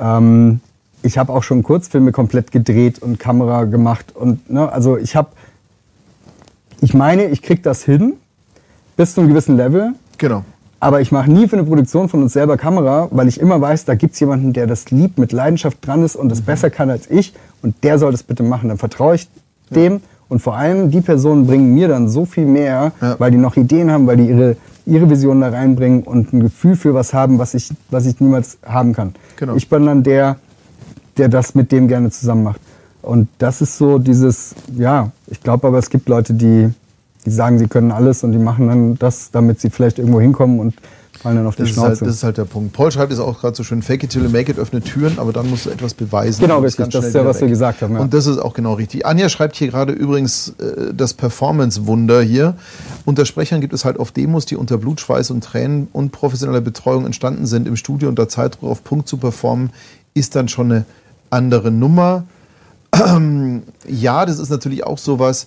Ähm, 0.00 0.58
ich 1.04 1.18
habe 1.18 1.32
auch 1.32 1.44
schon 1.44 1.62
Kurzfilme 1.62 2.10
komplett 2.10 2.50
gedreht 2.50 2.98
und 3.00 3.20
Kamera 3.20 3.62
gemacht 3.64 4.06
und 4.16 4.50
ne, 4.50 4.72
also 4.72 4.96
ich 4.96 5.14
habe, 5.14 5.28
ich 6.80 6.94
meine, 6.94 7.26
ich 7.26 7.42
krieg 7.42 7.62
das 7.62 7.84
hin 7.84 8.14
bis 8.96 9.14
zu 9.14 9.20
einem 9.20 9.30
gewissen 9.30 9.56
Level. 9.56 9.92
Genau. 10.18 10.44
Aber 10.80 11.00
ich 11.00 11.10
mache 11.10 11.30
nie 11.30 11.48
für 11.48 11.56
eine 11.56 11.64
Produktion 11.66 12.08
von 12.08 12.22
uns 12.22 12.32
selber 12.32 12.56
Kamera, 12.56 13.08
weil 13.10 13.26
ich 13.26 13.40
immer 13.40 13.60
weiß, 13.60 13.84
da 13.84 13.94
gibt 13.96 14.14
es 14.14 14.20
jemanden, 14.20 14.52
der 14.52 14.66
das 14.66 14.90
liebt, 14.90 15.18
mit 15.18 15.32
Leidenschaft 15.32 15.78
dran 15.84 16.04
ist 16.04 16.14
Mhm. 16.14 16.22
und 16.22 16.28
das 16.30 16.40
besser 16.42 16.70
kann 16.70 16.88
als 16.90 17.10
ich 17.10 17.32
und 17.62 17.74
der 17.82 17.98
soll 17.98 18.12
das 18.12 18.22
bitte 18.22 18.42
machen. 18.42 18.68
Dann 18.68 18.78
vertraue 18.78 19.16
ich 19.16 19.28
dem 19.70 20.00
und 20.28 20.40
vor 20.40 20.56
allem 20.56 20.90
die 20.90 21.00
Personen 21.00 21.46
bringen 21.46 21.74
mir 21.74 21.88
dann 21.88 22.08
so 22.08 22.24
viel 22.24 22.46
mehr, 22.46 22.92
Ja. 23.00 23.16
weil 23.18 23.30
die 23.32 23.38
noch 23.38 23.56
Ideen 23.56 23.90
haben, 23.90 24.06
weil 24.06 24.18
die 24.18 24.28
ihre, 24.28 24.56
ihre 24.86 25.10
Vision 25.10 25.40
da 25.40 25.48
reinbringen 25.48 26.02
und 26.04 26.32
ein 26.32 26.40
Gefühl 26.40 26.76
für 26.76 26.94
was 26.94 27.12
haben, 27.12 27.38
was 27.38 27.54
ich, 27.54 27.70
was 27.90 28.06
ich 28.06 28.20
niemals 28.20 28.58
haben 28.64 28.92
kann. 28.92 29.14
Genau. 29.36 29.56
Ich 29.56 29.68
bin 29.68 29.84
dann 29.84 30.02
der, 30.04 30.36
der 31.16 31.28
das 31.28 31.54
mit 31.56 31.72
dem 31.72 31.88
gerne 31.88 32.10
zusammen 32.10 32.44
macht. 32.44 32.60
Und 33.02 33.28
das 33.38 33.60
ist 33.62 33.78
so 33.78 33.98
dieses, 33.98 34.54
ja, 34.76 35.10
ich 35.26 35.40
glaube 35.42 35.66
aber, 35.66 35.78
es 35.78 35.90
gibt 35.90 36.08
Leute, 36.08 36.34
die, 36.34 36.68
die 37.24 37.30
sagen, 37.30 37.58
sie 37.58 37.66
können 37.66 37.90
alles 37.92 38.24
und 38.24 38.32
die 38.32 38.38
machen 38.38 38.68
dann 38.68 38.98
das, 38.98 39.30
damit 39.30 39.60
sie 39.60 39.70
vielleicht 39.70 39.98
irgendwo 39.98 40.20
hinkommen 40.20 40.60
und 40.60 40.74
fallen 41.18 41.36
dann 41.36 41.46
auf 41.46 41.56
die 41.56 41.62
Das 41.62 41.70
ist, 41.70 41.74
Schnauze. 41.74 41.88
halt, 41.88 42.00
das 42.02 42.08
ist 42.08 42.22
halt 42.22 42.38
der 42.38 42.44
Punkt. 42.44 42.72
Paul 42.72 42.92
schreibt 42.92 43.12
es 43.12 43.18
auch 43.18 43.40
gerade 43.40 43.56
so 43.56 43.64
schön, 43.64 43.82
fake 43.82 44.04
it 44.04 44.10
till 44.10 44.22
you 44.22 44.30
make 44.30 44.50
it, 44.50 44.58
öffnet 44.58 44.84
Türen, 44.84 45.18
aber 45.18 45.32
dann 45.32 45.50
musst 45.50 45.66
du 45.66 45.70
etwas 45.70 45.94
beweisen. 45.94 46.40
Genau, 46.40 46.60
richtig. 46.60 46.88
Das 46.90 47.04
ist 47.04 47.14
ja, 47.14 47.24
was 47.26 47.38
wir 47.38 47.42
weg. 47.42 47.50
gesagt 47.50 47.82
haben, 47.82 47.94
ja. 47.94 48.00
Und 48.00 48.14
das 48.14 48.26
ist 48.26 48.38
auch 48.38 48.54
genau 48.54 48.74
richtig. 48.74 49.04
Anja 49.04 49.28
schreibt 49.28 49.56
hier 49.56 49.68
gerade 49.68 49.92
übrigens 49.92 50.54
äh, 50.60 50.94
das 50.94 51.14
Performance-Wunder 51.14 52.22
hier. 52.22 52.54
Unter 53.04 53.24
Sprechern 53.24 53.60
gibt 53.60 53.72
es 53.72 53.84
halt 53.84 53.98
oft 53.98 54.16
Demos, 54.16 54.46
die 54.46 54.56
unter 54.56 54.78
Blutschweiß 54.78 55.30
und 55.32 55.42
Tränen 55.42 55.88
und 55.92 56.12
professioneller 56.12 56.60
Betreuung 56.60 57.04
entstanden 57.04 57.46
sind. 57.46 57.66
Im 57.66 57.76
Studio 57.76 58.08
unter 58.08 58.28
Zeitdruck 58.28 58.70
auf 58.70 58.84
Punkt 58.84 59.08
zu 59.08 59.16
performen, 59.16 59.70
ist 60.14 60.36
dann 60.36 60.48
schon 60.48 60.70
eine 60.70 60.84
andere 61.30 61.70
Nummer. 61.70 62.24
ja, 63.88 64.24
das 64.24 64.38
ist 64.38 64.50
natürlich 64.50 64.84
auch 64.84 64.98
sowas, 64.98 65.46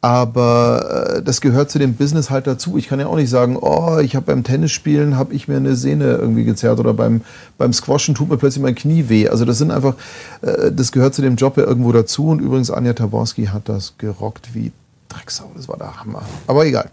aber 0.00 1.16
äh, 1.16 1.22
das 1.22 1.40
gehört 1.40 1.70
zu 1.70 1.78
dem 1.78 1.94
Business 1.94 2.30
halt 2.30 2.46
dazu. 2.46 2.78
Ich 2.78 2.88
kann 2.88 3.00
ja 3.00 3.06
auch 3.06 3.16
nicht 3.16 3.28
sagen, 3.28 3.56
oh, 3.60 3.98
ich 3.98 4.16
habe 4.16 4.26
beim 4.26 4.44
Tennisspielen 4.44 5.18
habe 5.18 5.34
ich 5.34 5.46
mir 5.46 5.58
eine 5.58 5.76
Sehne 5.76 6.14
irgendwie 6.14 6.44
gezerrt 6.44 6.80
oder 6.80 6.94
beim, 6.94 7.20
beim 7.58 7.72
Squashen 7.72 8.14
tut 8.14 8.30
mir 8.30 8.38
plötzlich 8.38 8.62
mein 8.62 8.74
Knie 8.74 9.08
weh. 9.08 9.28
Also 9.28 9.44
das 9.44 9.58
sind 9.58 9.70
einfach, 9.70 9.94
äh, 10.40 10.72
das 10.72 10.92
gehört 10.92 11.14
zu 11.14 11.22
dem 11.22 11.36
Job 11.36 11.58
ja 11.58 11.64
irgendwo 11.64 11.92
dazu. 11.92 12.28
Und 12.28 12.40
übrigens 12.40 12.70
Anja 12.70 12.94
Taborski 12.94 13.46
hat 13.46 13.68
das 13.68 13.94
gerockt 13.98 14.54
wie 14.54 14.72
Drecksau. 15.10 15.50
Das 15.54 15.68
war 15.68 15.76
der 15.76 16.00
Hammer. 16.00 16.22
Aber 16.46 16.64
egal, 16.64 16.90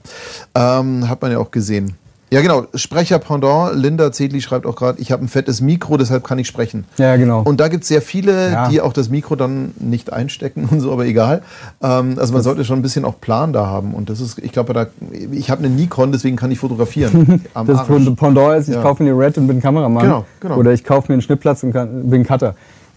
ähm, 0.56 1.08
hat 1.08 1.22
man 1.22 1.32
ja 1.32 1.38
auch 1.38 1.52
gesehen. 1.52 1.96
Ja 2.30 2.42
genau, 2.42 2.66
Sprecher 2.76 3.20
Pendant, 3.20 3.74
Linda 3.76 4.12
Zedli 4.12 4.42
schreibt 4.42 4.66
auch 4.66 4.76
gerade, 4.76 5.00
ich 5.00 5.14
habe 5.14 5.24
ein 5.24 5.30
fettes 5.30 5.62
Mikro, 5.62 5.96
deshalb 5.96 6.26
kann 6.26 6.38
ich 6.38 6.48
sprechen. 6.48 6.84
Ja, 6.98 7.16
genau. 7.16 7.42
Und 7.42 7.62
da 7.62 7.70
gibt 7.70 7.84
es 7.84 7.88
sehr 7.88 8.02
viele, 8.02 8.52
Ja. 8.52 8.68
die 8.68 8.82
auch 8.82 8.92
das 8.92 9.08
Mikro 9.10 9.38
dann 9.38 9.72
nicht 9.80 10.12
einstecken 10.12 10.68
und 10.70 10.82
so, 10.82 10.92
aber 10.92 11.06
egal. 11.06 11.42
Ähm, 11.82 12.16
also 12.20 12.34
man 12.34 12.42
sollte 12.42 12.66
schon 12.66 12.80
ein 12.80 12.82
bisschen 12.82 13.06
auch 13.06 13.22
Plan 13.22 13.54
da 13.54 13.68
haben. 13.68 13.94
Und 13.94 14.10
das 14.10 14.20
ist, 14.20 14.40
ich 14.40 14.52
glaube, 14.52 14.74
da, 14.74 14.88
ich 15.32 15.50
habe 15.50 15.64
eine 15.64 15.74
Nikon, 15.74 16.12
deswegen 16.12 16.36
kann 16.36 16.52
ich 16.52 16.60
fotografieren. 16.60 17.46
Am 17.54 17.66
das 17.66 17.80
Arsch. 17.80 17.88
Pendant 18.18 18.60
ist, 18.60 18.68
ich 18.68 18.76
Ja. 18.76 18.82
kaufe 18.82 19.04
mir 19.04 19.12
eine 19.14 19.20
Red 19.20 19.38
und 19.38 19.48
bin 19.48 19.62
Kameramann. 19.62 20.04
Genau, 20.04 20.26
genau. 20.42 20.58
Oder 20.58 20.74
ich 20.74 20.84
kaufe 20.84 21.08
mir 21.10 21.14
einen 21.14 21.22
Schnittlplatz 21.22 21.64
und 21.64 21.72
kann, 21.72 22.10
bin 22.10 22.26
Cutter. 22.26 22.56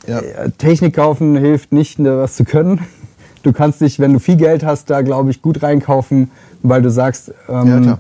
Ja. 0.09 0.19
Äh, 0.19 0.51
Technik 0.59 0.97
kaufen 0.97 1.37
hilft 1.37 1.73
nicht, 1.73 2.01
ne, 2.01 2.19
was 2.19 2.35
zu 2.35 2.43
können. 2.43 2.81
Du 3.45 3.53
kannst 3.53 3.81
dich, 3.81 4.01
wenn 4.01 4.13
du 4.13 4.19
viel 4.19 4.37
Geld 4.37 4.65
hast, 4.65 4.91
da 4.91 5.03
glaube 5.03 5.31
ich 5.31 5.41
gut 5.41 5.63
reinkaufen, 5.63 6.33
weil 6.65 6.83
du 6.83 6.91
sagst, 6.91 7.33
ähm, 7.49 7.67
Ja, 7.69 7.81
klar. 7.81 7.99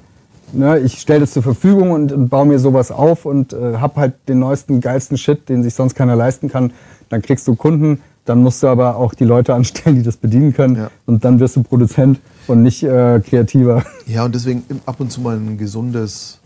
Ne, 0.53 0.79
ich 0.79 1.01
stelle 1.01 1.21
das 1.21 1.33
zur 1.33 1.43
Verfügung 1.43 1.91
und, 1.91 2.13
und 2.13 2.29
baue 2.29 2.47
mir 2.47 2.59
sowas 2.59 2.91
auf 2.91 3.25
und 3.27 3.53
äh, 3.53 3.77
habe 3.77 4.01
halt 4.01 4.15
den 4.29 4.39
neuesten, 4.39 4.81
geilsten 4.81 5.19
Shit, 5.19 5.49
den 5.49 5.63
sich 5.63 5.75
sonst 5.75 5.95
keiner 5.95 6.17
leisten 6.17 6.49
kann. 6.49 6.73
Dann 7.09 7.23
kriegst 7.23 7.47
du 7.49 7.55
Kunden, 7.55 8.01
dann 8.25 8.43
musst 8.43 8.63
du 8.63 8.69
aber 8.69 8.97
auch 8.97 9.15
die 9.15 9.25
Leute 9.25 9.55
anstellen, 9.57 9.97
die 9.97 10.03
das 10.03 10.17
bedienen 10.17 10.53
können. 10.53 10.77
Ja. 10.77 10.91
Und 11.07 11.25
dann 11.25 11.41
wirst 11.41 11.57
du 11.57 11.63
Produzent 11.63 12.21
und 12.47 12.63
nicht 12.63 12.83
äh, 12.83 13.21
Kreativer. 13.21 13.85
Ja, 14.07 14.25
und 14.25 14.35
deswegen 14.35 14.65
ab 14.87 15.01
und 15.01 15.11
zu 15.11 15.21
mal 15.21 15.37
ein 15.37 15.59
gesundes, 15.59 16.39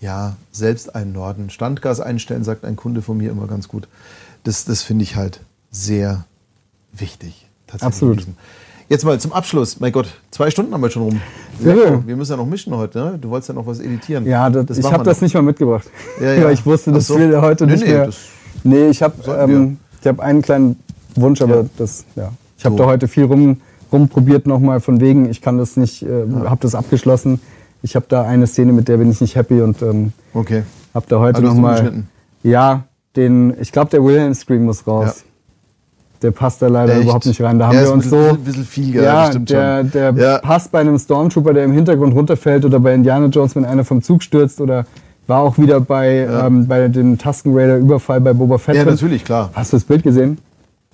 ja, 0.00 0.36
selbst 0.52 0.94
ein 0.94 1.12
Norden. 1.12 1.50
Standgas 1.50 2.00
einstellen, 2.00 2.44
sagt 2.44 2.64
ein 2.64 2.76
Kunde 2.76 3.02
von 3.02 3.16
mir 3.16 3.30
immer 3.30 3.46
ganz 3.46 3.68
gut. 3.68 3.88
Das, 4.44 4.64
das 4.64 4.82
finde 4.82 5.02
ich 5.04 5.16
halt 5.16 5.40
sehr 5.70 6.24
wichtig. 6.92 7.46
Tatsächlich 7.66 7.86
Absolut. 7.86 8.26
Jetzt 8.88 9.04
mal 9.04 9.20
zum 9.20 9.32
Abschluss. 9.34 9.80
Mein 9.80 9.92
Gott, 9.92 10.08
zwei 10.30 10.50
Stunden 10.50 10.72
haben 10.72 10.80
wir 10.80 10.88
schon 10.90 11.02
rum. 11.02 11.20
Ja. 11.62 12.06
Wir 12.06 12.16
müssen 12.16 12.30
ja 12.32 12.36
noch 12.38 12.46
mischen 12.46 12.74
heute. 12.74 12.98
Ne? 12.98 13.18
Du 13.20 13.28
wolltest 13.28 13.48
ja 13.50 13.54
noch 13.54 13.66
was 13.66 13.80
editieren. 13.80 14.24
Ja, 14.24 14.48
das, 14.48 14.78
ich 14.78 14.82
machen 14.82 14.94
habe 14.94 15.04
wir 15.04 15.10
das 15.10 15.20
nicht 15.20 15.34
mal 15.34 15.42
mitgebracht. 15.42 15.90
Ja, 16.20 16.32
ja. 16.32 16.50
Ich 16.58 16.64
wusste, 16.64 16.90
Ach 16.90 16.94
das 16.94 17.06
so. 17.08 17.18
will 17.18 17.38
heute 17.40 17.66
Nee, 17.66 17.72
nicht 17.72 17.84
nee, 17.86 17.92
mehr. 17.92 18.06
das 18.06 18.16
nee, 18.64 18.86
ich 18.88 19.02
habe 19.02 19.14
ähm, 19.30 19.76
ich 20.00 20.06
hab 20.06 20.20
einen 20.20 20.40
kleinen 20.40 20.76
Wunsch, 21.16 21.42
aber 21.42 21.66
das, 21.76 22.04
ja. 22.16 22.30
Ich 22.56 22.64
habe 22.64 22.76
So. 22.76 22.82
da 22.82 22.86
heute 22.88 23.08
viel 23.08 23.24
rum, 23.24 23.60
rumprobiert 23.92 24.46
nochmal 24.46 24.80
von 24.80 25.00
wegen, 25.00 25.28
ich 25.28 25.42
kann 25.42 25.58
das 25.58 25.76
nicht, 25.76 26.02
äh, 26.02 26.24
habe 26.46 26.60
das 26.60 26.74
abgeschlossen. 26.74 27.40
Ich 27.82 27.94
habe 27.94 28.06
da 28.08 28.22
eine 28.22 28.46
Szene, 28.46 28.72
mit 28.72 28.88
der 28.88 28.96
bin 28.96 29.10
ich 29.10 29.20
nicht 29.20 29.36
happy 29.36 29.60
und 29.60 29.82
ähm, 29.82 30.12
Okay. 30.32 30.62
habe 30.94 31.06
da 31.08 31.18
heute 31.18 31.42
nochmal. 31.42 32.04
Ja, 32.42 32.84
den, 33.16 33.54
ich 33.60 33.70
glaube, 33.70 33.90
der 33.90 34.02
Wilhelm 34.02 34.32
Scream 34.34 34.64
muss 34.64 34.86
raus. 34.86 35.24
Der 36.22 36.32
passt 36.32 36.60
da 36.62 36.66
leider 36.66 36.94
Echt? 36.94 37.02
überhaupt 37.04 37.26
nicht 37.26 37.40
rein. 37.40 37.58
Da 37.58 37.68
haben 37.68 37.76
Ja, 37.76 37.82
wir 37.84 37.92
uns 37.92 38.06
ein 38.06 38.10
so. 38.10 38.16
bisschen, 38.16 38.36
ein 38.36 38.44
bisschen 38.44 38.64
viel, 38.64 38.92
gell? 38.92 39.04
Ja, 39.04 39.26
stimmt 39.28 39.50
der, 39.50 39.84
der 39.84 40.12
ja. 40.14 40.38
passt 40.38 40.72
bei 40.72 40.80
einem 40.80 40.98
Stormtrooper, 40.98 41.54
der 41.54 41.64
im 41.64 41.72
Hintergrund 41.72 42.14
runterfällt 42.14 42.64
oder 42.64 42.80
bei 42.80 42.92
Indiana 42.94 43.26
Jones, 43.26 43.54
wenn 43.54 43.64
einer 43.64 43.84
vom 43.84 44.02
Zug 44.02 44.22
stürzt 44.22 44.60
oder 44.60 44.84
war 45.28 45.40
auch 45.42 45.58
wieder 45.58 45.80
bei, 45.80 46.22
Ja. 46.24 46.46
ähm, 46.46 46.66
bei 46.66 46.88
dem 46.88 47.18
Tusken 47.18 47.56
Raider 47.56 47.76
Überfall 47.76 48.20
bei 48.20 48.32
Boba 48.32 48.58
Fett. 48.58 48.74
ja, 48.76 48.84
natürlich, 48.84 49.24
klar. 49.24 49.50
Hast 49.54 49.72
du 49.72 49.76
das 49.76 49.84
Bild 49.84 50.02
gesehen? 50.02 50.38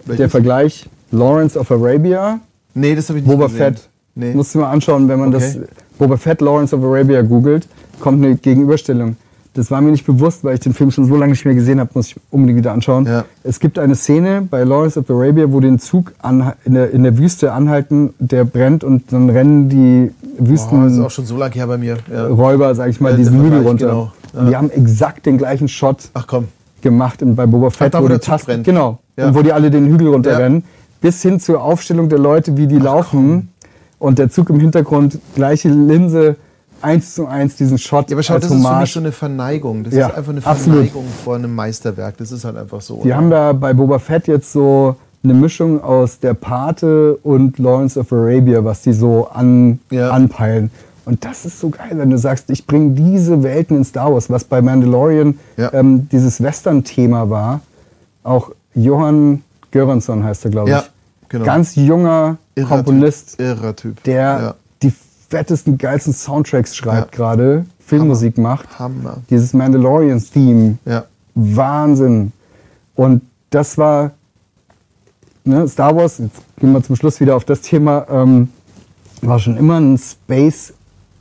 Der 0.01 0.09
Welches? 0.19 0.31
Vergleich 0.33 0.91
Lawrence 1.11 1.59
of 1.59 1.71
Arabia, 1.71 2.41
Nee, 2.75 2.95
das 2.97 3.09
habe 3.09 3.21
ich 3.21 3.25
nicht 3.25 3.33
Boba 3.33 3.47
gesehen. 3.47 3.59
Fett. 3.77 3.89
Nee. 4.17 4.35
Musst 4.35 4.55
du 4.55 4.59
mal 4.59 4.71
anschauen, 4.71 5.09
wenn 5.09 5.21
man 5.21 5.35
Okay. 5.35 5.39
das 5.45 5.59
Boba 5.99 6.17
Fett 6.17 6.41
Lawrence 6.41 6.75
of 6.77 6.83
Arabia 6.85 7.23
googelt, 7.23 7.67
kommt 8.01 8.23
eine 8.23 8.35
Gegenüberstellung. 8.37 9.17
Das 9.55 9.71
war 9.71 9.81
mir 9.81 9.91
nicht 9.93 10.05
bewusst, 10.05 10.43
weil 10.43 10.55
ich 10.55 10.61
den 10.61 10.75
Film 10.75 10.91
schon 10.91 11.05
so 11.07 11.15
lange 11.17 11.31
nicht 11.31 11.45
mehr 11.45 11.55
gesehen 11.55 11.79
habe, 11.79 11.91
muss 11.95 12.09
ich 12.09 12.17
unbedingt 12.31 12.59
wieder 12.59 12.73
anschauen. 12.73 13.07
Ja. 13.07 13.25
Es 13.45 13.61
gibt 13.61 13.79
eine 13.79 13.95
Szene 13.95 14.43
bei 14.51 14.65
Lawrence 14.65 14.99
of 14.99 15.09
Arabia, 15.09 15.51
wo 15.53 15.61
den 15.61 15.79
Zug 15.79 16.13
in 16.65 16.75
der, 16.75 16.91
in 16.91 17.05
der 17.05 17.17
Wüste 17.19 17.53
anhalten, 17.53 18.15
der 18.19 18.45
brennt 18.45 18.83
und 18.83 19.13
dann 19.13 19.31
rennen 19.31 19.69
die 19.69 20.11
Oh, 20.37 20.45
das 20.45 20.93
ist 20.95 20.99
auch 20.99 21.11
schon 21.11 21.27
so 21.27 21.37
lange 21.37 21.55
her 21.55 21.69
bei 21.69 21.79
mir. 21.79 21.99
Ja. 22.13 22.75
sag 22.75 22.91
ich 22.91 23.01
mal, 23.01 23.13
Ja, 23.13 23.17
diesen 23.17 23.41
Hügel 23.41 23.61
runter. 23.63 23.87
genau. 23.87 24.13
Und 24.33 24.49
die 24.49 24.57
haben 24.57 24.71
exakt 24.71 25.27
den 25.27 25.39
gleichen 25.39 25.69
Shot 25.69 26.09
Ach 26.15 26.27
komm. 26.27 26.49
gemacht 26.83 27.23
in, 27.23 27.37
bei 27.37 27.47
Boba 27.47 27.71
Fett, 27.71 27.95
da, 27.95 28.01
wo 28.01 28.05
wo 28.05 28.09
die 28.09 28.19
Tasten, 28.19 28.47
brennt. 28.47 28.65
genau, 28.65 28.99
und 29.17 29.35
wo 29.37 29.43
die 29.43 29.53
alle 29.53 29.71
den 29.71 29.87
Hügel 29.87 30.09
runterrennen, 30.09 30.65
bis 31.01 31.23
hin 31.23 31.39
zur 31.39 31.63
Aufstellung 31.63 32.09
der 32.09 32.19
Leute, 32.19 32.57
wie 32.57 32.67
die 32.67 32.79
laufen 32.79 33.51
und 34.01 34.19
der 34.19 34.31
Zug 34.31 34.51
im 34.51 34.59
Hintergrund, 34.59 35.19
gleiche 35.37 35.69
Linse, 35.69 36.35
eins 36.83 37.15
zu 37.15 37.27
eins 37.27 37.57
diesen 37.57 37.79
Shot 37.79 38.11
Ja, 38.11 38.17
aber 38.17 38.23
schau, 38.23 38.35
das 38.35 38.45
ist 38.45 38.51
für 38.51 38.57
mich 38.59 38.67
Hommage. 38.69 38.93
so 38.93 39.01
eine 39.01 39.13
Verneigung. 39.13 39.85
Das 39.85 39.95
Ja, 39.95 40.09
ist 40.09 40.15
einfach 40.17 40.33
eine 40.33 40.45
absolut. 40.47 40.77
Verneigung 40.79 41.05
vor 41.25 41.35
einem 41.37 41.55
Meisterwerk. 41.55 42.17
Das 42.19 42.33
ist 42.33 42.45
halt 42.45 42.57
einfach 42.57 42.81
so. 42.81 43.01
Die 43.05 43.15
haben 43.15 43.31
da 43.31 43.53
bei 43.53 43.73
Boba 43.73 43.99
Fett 43.99 44.27
jetzt 44.27 44.53
so 44.53 44.97
eine 45.23 45.35
Mischung 45.35 45.83
aus 45.83 46.19
der 46.19 46.35
Pate 46.35 47.17
und 47.23 47.59
Lawrence 47.59 47.99
of 47.99 48.13
Arabia, 48.13 48.63
was 48.65 48.83
die 48.83 48.93
so 48.93 49.29
an, 49.33 49.79
Ja. 49.91 50.11
anpeilen. 50.11 50.71
Und 51.07 51.25
das 51.25 51.45
ist 51.45 51.61
so 51.61 51.69
geil, 51.71 51.91
wenn 51.93 52.11
du 52.11 52.17
sagst, 52.19 52.49
ich 52.51 52.67
bringe 52.67 52.91
diese 52.93 53.43
Welten 53.43 53.77
in 53.77 53.85
Star 53.85 54.13
Wars, 54.13 54.31
was 54.31 54.45
bei 54.45 54.61
Mandalorian 54.63 55.39
Ja. 55.57 55.73
ähm, 55.75 56.09
dieses 56.11 56.43
Western-Thema 56.43 57.29
war. 57.31 57.61
Auch 58.23 58.51
Johann 58.75 59.43
Göransson 59.71 60.25
heißt 60.25 60.47
er, 60.47 60.51
glaube 60.51 60.71
ich. 60.71 60.77
Ja, 60.77 60.85
genau. 61.29 61.45
Ganz 61.45 61.75
junger 61.77 62.39
Irrer 62.55 62.69
Komponist, 62.77 63.37
Typ. 63.39 63.41
Irrer 63.47 63.77
Typ. 63.77 64.03
der 64.05 64.55
die 64.83 64.93
fettesten, 65.39 65.79
geilsten 65.79 66.13
Soundtracks 66.13 66.77
schreibt 66.77 67.15
Ja. 67.15 67.17
gerade, 67.17 67.67
Filmmusik 67.85 68.39
macht. 68.39 68.79
Hammer. 68.79 69.19
Dieses 69.31 69.53
Mandalorian-Theme 69.53 70.79
Ja. 70.85 71.05
Wahnsinn. 71.35 72.33
Und 72.95 73.23
das 73.51 73.77
war 73.77 74.13
ne, 75.45 75.67
Star 75.69 75.95
Wars, 75.97 76.19
jetzt 76.19 76.41
gehen 76.59 76.73
wir 76.73 76.83
zum 76.83 76.97
Schluss 76.97 77.19
wieder 77.21 77.35
auf 77.37 77.45
das 77.45 77.61
Thema, 77.61 78.07
ähm, 78.09 78.49
war 79.23 79.39
schon 79.41 79.57
immer 79.57 79.79
ein 79.81 79.99
Space 79.99 80.73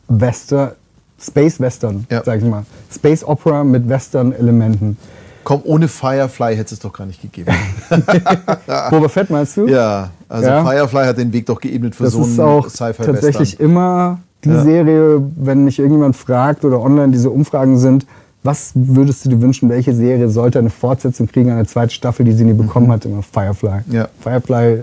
Western, 0.07 0.71
Space 1.19 1.59
Western, 1.59 2.05
Ja. 2.11 2.21
sag 2.23 2.37
ich 2.39 2.45
mal. 2.45 2.65
Space 2.93 3.23
Opera 3.23 3.63
mit 3.63 3.89
Western-Elementen. 3.89 4.97
Komm, 5.43 5.61
ohne 5.65 5.87
Firefly 5.89 6.55
hätte 6.55 6.73
es 6.75 6.79
doch 6.79 6.93
gar 6.93 7.05
nicht 7.05 7.21
gegeben. 7.21 7.51
Boba 8.91 9.09
Fett 9.09 9.29
meinst 9.29 9.57
du? 9.57 9.67
ja, 9.67 10.09
also 10.33 10.47
Ja. 10.49 10.63
Firefly 10.65 11.05
hat 11.05 11.17
den 11.17 11.31
Weg 11.33 11.45
doch 11.45 11.59
geebnet 11.61 11.95
für 11.95 12.03
Das 12.03 12.13
so 12.13 12.21
ist 12.23 12.39
einen 12.39 12.49
auch 12.49 12.67
Sci-Fi-Western. 12.69 13.05
tatsächlich 13.15 13.59
immer 13.59 14.19
die 14.43 14.49
Ja. 14.49 14.63
Serie, 14.63 15.21
wenn 15.37 15.63
mich 15.63 15.79
irgendjemand 15.79 16.15
fragt 16.15 16.65
oder 16.65 16.81
online 16.81 17.11
diese 17.11 17.29
Umfragen 17.29 17.77
sind, 17.77 18.05
was 18.43 18.71
würdest 18.75 19.23
du 19.23 19.29
dir 19.29 19.41
wünschen, 19.41 19.69
welche 19.69 19.93
Serie 19.93 20.29
sollte 20.29 20.59
eine 20.59 20.69
Fortsetzung 20.69 21.27
kriegen, 21.27 21.49
eine 21.51 21.65
zweite 21.65 21.93
Staffel, 21.93 22.25
die 22.25 22.33
sie 22.33 22.43
nie 22.43 22.53
bekommen 22.53 22.91
hat, 22.91 23.05
immer 23.05 23.23
Firefly. 23.23 23.81
Mhm. 23.87 23.93
Ja. 23.95 24.09
Firefly, 24.19 24.81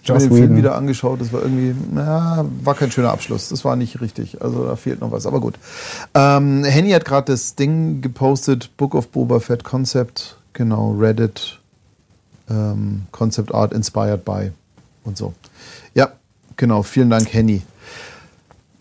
Ich 0.00 0.10
habe 0.10 0.18
Joss 0.20 0.28
den 0.28 0.32
Film 0.36 0.42
Whedon. 0.44 0.56
wieder 0.58 0.74
angeschaut, 0.76 1.20
das 1.20 1.32
war 1.32 1.42
irgendwie, 1.42 1.74
na, 1.92 2.44
war 2.62 2.74
kein 2.74 2.90
schöner 2.92 3.10
Abschluss. 3.10 3.48
Das 3.48 3.64
war 3.64 3.74
nicht 3.74 4.00
richtig. 4.00 4.40
Also 4.42 4.64
da 4.64 4.76
fehlt 4.76 5.00
noch 5.00 5.10
was, 5.10 5.26
aber 5.26 5.40
gut. 5.40 5.54
Ähm, 6.14 6.62
Henny 6.62 6.90
hat 6.90 7.04
gerade 7.06 7.32
das 7.32 7.54
Ding 7.56 8.00
gepostet, 8.02 8.70
Book 8.76 8.94
of 8.94 9.08
Boba 9.08 9.40
Fett 9.40 9.64
Concept, 9.64 10.36
genau, 10.52 10.94
Reddit, 10.96 11.58
ähm, 12.50 13.02
Concept 13.12 13.52
Art 13.54 13.72
inspired 13.72 14.24
by 14.24 14.52
und 15.04 15.16
so. 15.16 15.32
Ja, 15.94 16.12
genau, 16.56 16.82
vielen 16.82 17.10
Dank, 17.10 17.32
Henny. 17.32 17.62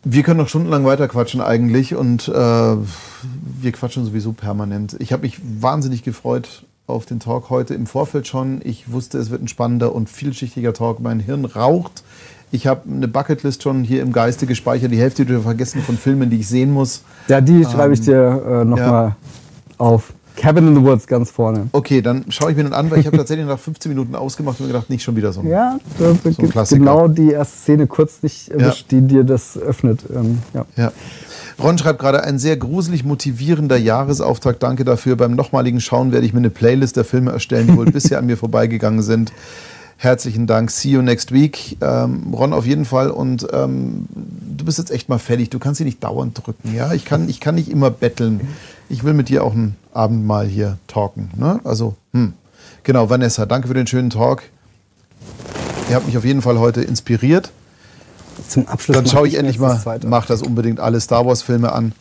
Wir 0.05 0.23
können 0.23 0.39
noch 0.39 0.49
stundenlang 0.49 0.85
weiterquatschen 0.85 1.39
eigentlich 1.39 1.95
und 1.95 2.27
äh, 2.27 2.31
wir 2.33 3.71
quatschen 3.71 4.03
sowieso 4.03 4.33
permanent. 4.33 4.97
Ich 4.99 5.13
habe 5.13 5.21
mich 5.23 5.39
wahnsinnig 5.43 6.03
gefreut 6.03 6.65
auf 6.87 7.05
den 7.05 7.21
Talk 7.21 7.49
heute 7.49 7.73
im 7.73 7.87
Vorfeld 7.87 8.27
schon. 8.27 8.59
Ich 8.65 8.91
wusste, 8.91 9.17
es 9.17 9.29
wird 9.29 9.41
ein 9.41 9.47
spannender 9.47 9.95
und 9.95 10.09
vielschichtiger 10.09 10.73
Talk. 10.73 10.99
Mein 10.99 11.21
Hirn 11.21 11.45
raucht. 11.45 12.03
Ich 12.51 12.67
habe 12.67 12.81
eine 12.89 13.07
Bucketlist 13.07 13.63
schon 13.63 13.83
hier 13.85 14.01
im 14.01 14.11
Geiste 14.11 14.45
gespeichert. 14.45 14.91
Die 14.91 14.99
Hälfte 14.99 15.25
wieder 15.27 15.39
vergessen 15.39 15.81
von 15.81 15.97
Filmen, 15.97 16.29
die 16.29 16.41
ich 16.41 16.47
sehen 16.49 16.71
muss. 16.71 17.03
Ja, 17.29 17.39
die 17.39 17.63
schreibe 17.63 17.93
ich 17.93 18.01
dir 18.01 18.43
äh, 18.45 18.65
nochmal 18.65 19.05
Ähm, 19.05 19.11
ja. 19.11 19.15
auf. 19.77 20.13
Cabin 20.35 20.67
in 20.67 20.75
the 20.75 20.81
Woods 20.81 21.07
ganz 21.07 21.29
vorne. 21.31 21.67
Okay, 21.71 22.01
dann 22.01 22.25
schaue 22.29 22.51
ich 22.51 22.57
mir 22.57 22.63
den 22.63 22.73
an, 22.73 22.89
weil 22.89 22.99
ich 22.99 23.05
habe 23.05 23.17
tatsächlich 23.17 23.45
nach 23.45 23.59
15 23.59 23.89
Minuten 23.89 24.15
ausgemacht 24.15 24.59
und 24.59 24.67
mir 24.67 24.73
gedacht, 24.73 24.89
nicht 24.89 25.03
schon 25.03 25.15
wieder 25.15 25.31
so 25.31 25.41
ein. 25.41 25.47
Ja, 25.47 25.79
da 25.99 26.13
gibt 26.23 26.51
Klassiker. 26.51 26.79
genau 26.79 27.07
die 27.07 27.31
erste 27.31 27.57
Szene 27.57 27.87
kurz 27.87 28.23
nicht 28.23 28.49
erwischt, 28.49 28.91
die 28.91 29.01
dir 29.01 29.23
das 29.23 29.57
öffnet. 29.57 30.01
Ähm, 30.13 30.39
ja. 30.53 30.65
Ja. 30.75 30.91
Ron 31.61 31.77
schreibt 31.77 31.99
gerade, 31.99 32.23
ein 32.23 32.39
sehr 32.39 32.57
gruselig 32.57 33.03
motivierender 33.03 33.77
Jahresauftakt. 33.77 34.63
Danke 34.63 34.85
dafür. 34.85 35.15
Beim 35.15 35.35
nochmaligen 35.35 35.81
Schauen 35.81 36.11
werde 36.11 36.25
ich 36.25 36.33
mir 36.33 36.39
eine 36.39 36.49
Playlist 36.49 36.97
der 36.97 37.05
Filme 37.05 37.31
erstellen, 37.31 37.67
die 37.67 37.77
wohl 37.77 37.85
bisher 37.91 38.17
an 38.17 38.25
mir 38.25 38.37
vorbeigegangen 38.37 39.01
sind. 39.01 39.31
Herzlichen 39.97 40.47
Dank. 40.47 40.71
See 40.71 40.89
you 40.89 41.01
next 41.01 41.31
week. 41.31 41.77
Ähm, 41.79 42.33
Ron, 42.33 42.53
auf 42.53 42.65
jeden 42.65 42.85
Fall. 42.85 43.09
Und 43.09 43.47
ähm, 43.53 44.07
du 44.13 44.65
bist 44.65 44.77
jetzt 44.77 44.91
echt 44.91 45.07
mal 45.07 45.19
fertig. 45.19 45.49
Du 45.49 45.59
kannst 45.59 45.77
sie 45.77 45.85
nicht 45.85 46.03
dauernd 46.03 46.45
drücken. 46.45 46.75
Ja? 46.75 46.93
Ich, 46.93 47.05
kann, 47.05 47.29
ich 47.29 47.39
kann 47.39 47.55
nicht 47.55 47.69
immer 47.69 47.89
betteln. 47.91 48.41
Ich 48.89 49.03
will 49.03 49.13
mit 49.13 49.29
dir 49.29 49.43
auch 49.43 49.53
einen 49.53 49.75
Abend 49.93 50.25
mal 50.25 50.45
hier 50.45 50.77
talken. 50.87 51.31
Ne? 51.35 51.59
Also, 51.63 51.95
hm. 52.13 52.33
genau, 52.83 53.09
Vanessa, 53.09 53.45
danke 53.45 53.67
für 53.67 53.73
den 53.73 53.87
schönen 53.87 54.09
Talk. 54.09 54.43
Ihr 55.89 55.95
habt 55.95 56.05
mich 56.05 56.17
auf 56.17 56.25
jeden 56.25 56.41
Fall 56.41 56.59
heute 56.59 56.81
inspiriert. 56.81 57.51
Zum 58.47 58.67
Abschluss. 58.67 58.95
Dann 58.95 59.05
schaue 59.05 59.27
ich 59.27 59.33
mir 59.33 59.39
endlich 59.39 59.59
mal, 59.59 59.79
das 59.83 60.03
mach 60.05 60.25
das 60.25 60.41
unbedingt 60.41 60.79
alle 60.79 60.99
Star 60.99 61.25
Wars 61.25 61.41
Filme 61.41 61.71
an. 61.71 61.93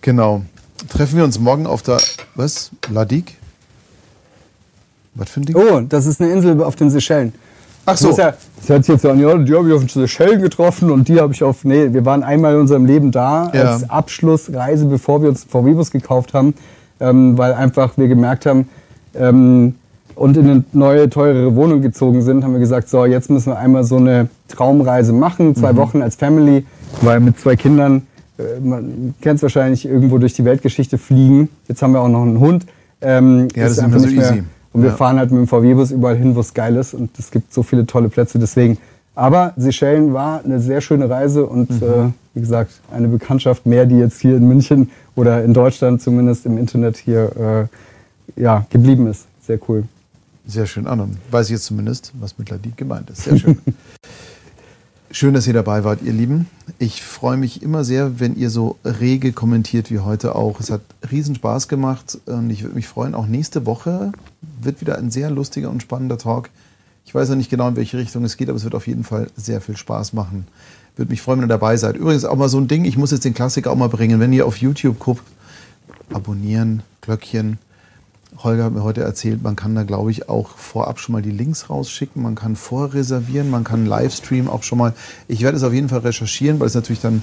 Genau. 0.00 0.42
Treffen 0.88 1.16
wir 1.16 1.24
uns 1.24 1.38
morgen 1.38 1.66
auf 1.66 1.82
der, 1.82 2.00
was? 2.34 2.70
Ladik? 2.90 3.36
Was 5.14 5.30
für 5.30 5.40
ein 5.40 5.44
Ding? 5.44 5.56
Oh, 5.56 5.80
das 5.80 6.06
ist 6.06 6.20
eine 6.20 6.32
Insel 6.32 6.62
auf 6.62 6.76
den 6.76 6.90
Seychellen. 6.90 7.32
Ach 7.88 7.92
Das, 7.92 8.00
so. 8.00 8.10
ist 8.10 8.18
ja, 8.18 8.34
das 8.60 8.68
hört 8.68 8.84
sich 8.84 8.92
jetzt 8.92 9.02
so 9.02 9.10
an, 9.10 9.18
ja, 9.18 9.34
die 9.38 9.54
habe 9.54 9.66
ich 9.68 9.74
auf 9.74 9.80
den 9.80 9.88
Seychellen 9.88 10.42
getroffen 10.42 10.90
und 10.90 11.08
die 11.08 11.18
habe 11.20 11.32
ich 11.32 11.42
auf. 11.42 11.64
Nee, 11.64 11.92
wir 11.92 12.04
waren 12.04 12.22
einmal 12.22 12.54
in 12.54 12.60
unserem 12.60 12.84
Leben 12.84 13.10
da 13.12 13.50
Ja. 13.54 13.62
als 13.72 13.88
Abschlussreise, 13.88 14.84
bevor 14.86 15.22
wir 15.22 15.30
uns 15.30 15.44
VW-Bus 15.44 15.90
gekauft 15.90 16.34
haben, 16.34 16.52
ähm, 17.00 17.38
weil 17.38 17.54
einfach 17.54 17.96
wir 17.96 18.08
gemerkt 18.08 18.44
haben 18.44 18.68
ähm, 19.14 19.74
und 20.16 20.36
in 20.36 20.50
eine 20.50 20.64
neue, 20.72 21.08
teurere 21.08 21.54
Wohnung 21.56 21.80
gezogen 21.80 22.20
sind, 22.22 22.44
haben 22.44 22.52
wir 22.52 22.60
gesagt, 22.60 22.88
so, 22.90 23.06
jetzt 23.06 23.30
müssen 23.30 23.52
wir 23.52 23.58
einmal 23.58 23.84
so 23.84 23.96
eine 23.96 24.28
Traumreise 24.48 25.12
machen, 25.14 25.54
zwei 25.56 25.72
Mhm. 25.72 25.76
Wochen 25.78 26.02
als 26.02 26.16
Family, 26.16 26.66
weil 27.00 27.20
mit 27.20 27.40
zwei 27.40 27.56
Kindern, 27.56 28.02
äh, 28.38 28.42
man 28.60 29.14
kennt 29.22 29.36
es 29.36 29.42
wahrscheinlich, 29.42 29.86
irgendwo 29.86 30.18
durch 30.18 30.34
die 30.34 30.44
Weltgeschichte 30.44 30.98
fliegen. 30.98 31.48
Jetzt 31.68 31.80
haben 31.82 31.92
wir 31.92 32.00
auch 32.02 32.08
noch 32.08 32.22
einen 32.22 32.38
Hund. 32.38 32.66
Ähm, 33.00 33.48
Ja, 33.54 33.62
das 33.64 33.72
ist 33.72 33.78
einfach 33.78 34.00
nicht 34.00 34.14
mehr 34.16 34.24
so 34.26 34.34
easy. 34.34 34.44
Und 34.78 34.84
wir 34.84 34.90
Ja. 34.90 34.96
fahren 34.96 35.18
halt 35.18 35.32
mit 35.32 35.40
dem 35.40 35.48
VW-Bus 35.48 35.90
überall 35.90 36.16
hin, 36.16 36.36
wo 36.36 36.40
es 36.40 36.54
geil 36.54 36.76
ist. 36.76 36.94
Und 36.94 37.10
es 37.18 37.32
gibt 37.32 37.52
so 37.52 37.64
viele 37.64 37.84
tolle 37.84 38.08
Plätze. 38.08 38.38
Deswegen 38.38 38.78
Aber 39.16 39.52
Seychellen 39.56 40.12
war 40.14 40.44
eine 40.44 40.60
sehr 40.60 40.80
schöne 40.80 41.10
Reise 41.10 41.44
und 41.44 41.68
mhm. 41.70 41.82
äh, 41.82 42.12
wie 42.34 42.40
gesagt, 42.40 42.70
eine 42.92 43.08
Bekanntschaft 43.08 43.66
mehr, 43.66 43.84
die 43.84 43.96
jetzt 43.96 44.20
hier 44.20 44.36
in 44.36 44.46
München 44.46 44.90
oder 45.16 45.42
in 45.42 45.52
Deutschland 45.52 46.00
zumindest 46.00 46.46
im 46.46 46.56
Internet 46.56 46.96
hier 46.96 47.68
äh, 48.36 48.40
ja, 48.40 48.64
geblieben 48.70 49.08
ist. 49.08 49.26
Sehr 49.44 49.58
cool. 49.68 49.82
Sehr 50.46 50.66
schön 50.66 50.86
an 50.86 51.00
und 51.00 51.16
weiß 51.32 51.46
ich 51.46 51.54
jetzt 51.54 51.64
zumindest, 51.64 52.12
was 52.20 52.38
mit 52.38 52.48
Ladid 52.50 52.76
gemeint 52.76 53.10
ist. 53.10 53.24
Sehr 53.24 53.36
schön. 53.36 53.58
schön, 55.10 55.34
dass 55.34 55.46
ihr 55.46 55.52
dabei 55.52 55.84
wart, 55.84 56.02
ihr 56.02 56.12
Lieben. 56.12 56.46
Ich 56.78 57.02
freue 57.02 57.36
mich 57.36 57.62
immer 57.62 57.84
sehr, 57.84 58.20
wenn 58.20 58.36
ihr 58.36 58.50
so 58.50 58.76
rege 58.84 59.32
kommentiert 59.32 59.90
wie 59.90 60.00
heute 60.00 60.34
auch. 60.34 60.60
Es 60.60 60.70
hat 60.70 60.82
riesen 61.10 61.34
Spaß 61.34 61.68
gemacht 61.68 62.18
und 62.26 62.50
ich 62.50 62.62
würde 62.62 62.74
mich 62.74 62.88
freuen, 62.88 63.14
auch 63.14 63.26
nächste 63.26 63.66
Woche 63.66 64.12
wird 64.60 64.80
wieder 64.80 64.98
ein 64.98 65.10
sehr 65.10 65.30
lustiger 65.30 65.70
und 65.70 65.82
spannender 65.82 66.18
Talk 66.18 66.50
ich 67.08 67.14
weiß 67.14 67.30
ja 67.30 67.36
nicht 67.36 67.48
genau, 67.48 67.68
in 67.68 67.76
welche 67.76 67.96
Richtung 67.96 68.22
es 68.24 68.36
geht, 68.36 68.50
aber 68.50 68.58
es 68.58 68.64
wird 68.64 68.74
auf 68.74 68.86
jeden 68.86 69.02
Fall 69.02 69.30
sehr 69.34 69.62
viel 69.62 69.78
Spaß 69.78 70.12
machen. 70.12 70.46
Würde 70.94 71.10
mich 71.10 71.22
freuen, 71.22 71.38
wenn 71.38 71.46
ihr 71.46 71.48
dabei 71.48 71.78
seid. 71.78 71.96
Übrigens 71.96 72.26
auch 72.26 72.36
mal 72.36 72.50
so 72.50 72.58
ein 72.58 72.68
Ding, 72.68 72.84
ich 72.84 72.98
muss 72.98 73.12
jetzt 73.12 73.24
den 73.24 73.32
Klassiker 73.32 73.70
auch 73.70 73.76
mal 73.76 73.88
bringen. 73.88 74.20
Wenn 74.20 74.30
ihr 74.34 74.44
auf 74.44 74.58
YouTube 74.58 74.98
guckt, 74.98 75.22
abonnieren, 76.12 76.82
Glöckchen. 77.00 77.56
Holger 78.44 78.64
hat 78.64 78.72
mir 78.72 78.84
heute 78.84 79.02
erzählt, 79.02 79.42
man 79.42 79.56
kann 79.56 79.74
da, 79.74 79.82
glaube 79.82 80.10
ich, 80.10 80.28
auch 80.28 80.50
vorab 80.50 81.00
schon 81.00 81.12
mal 81.12 81.22
die 81.22 81.30
Links 81.30 81.70
rausschicken. 81.70 82.22
Man 82.22 82.36
kann 82.36 82.54
vorreservieren, 82.54 83.50
man 83.50 83.64
kann 83.64 83.84
Livestream 83.84 84.48
auch 84.48 84.62
schon 84.62 84.78
mal. 84.78 84.94
Ich 85.26 85.42
werde 85.42 85.56
es 85.56 85.64
auf 85.64 85.72
jeden 85.72 85.88
Fall 85.88 86.00
recherchieren, 86.00 86.60
weil 86.60 86.68
es 86.68 86.74
natürlich 86.74 87.00
dann 87.00 87.22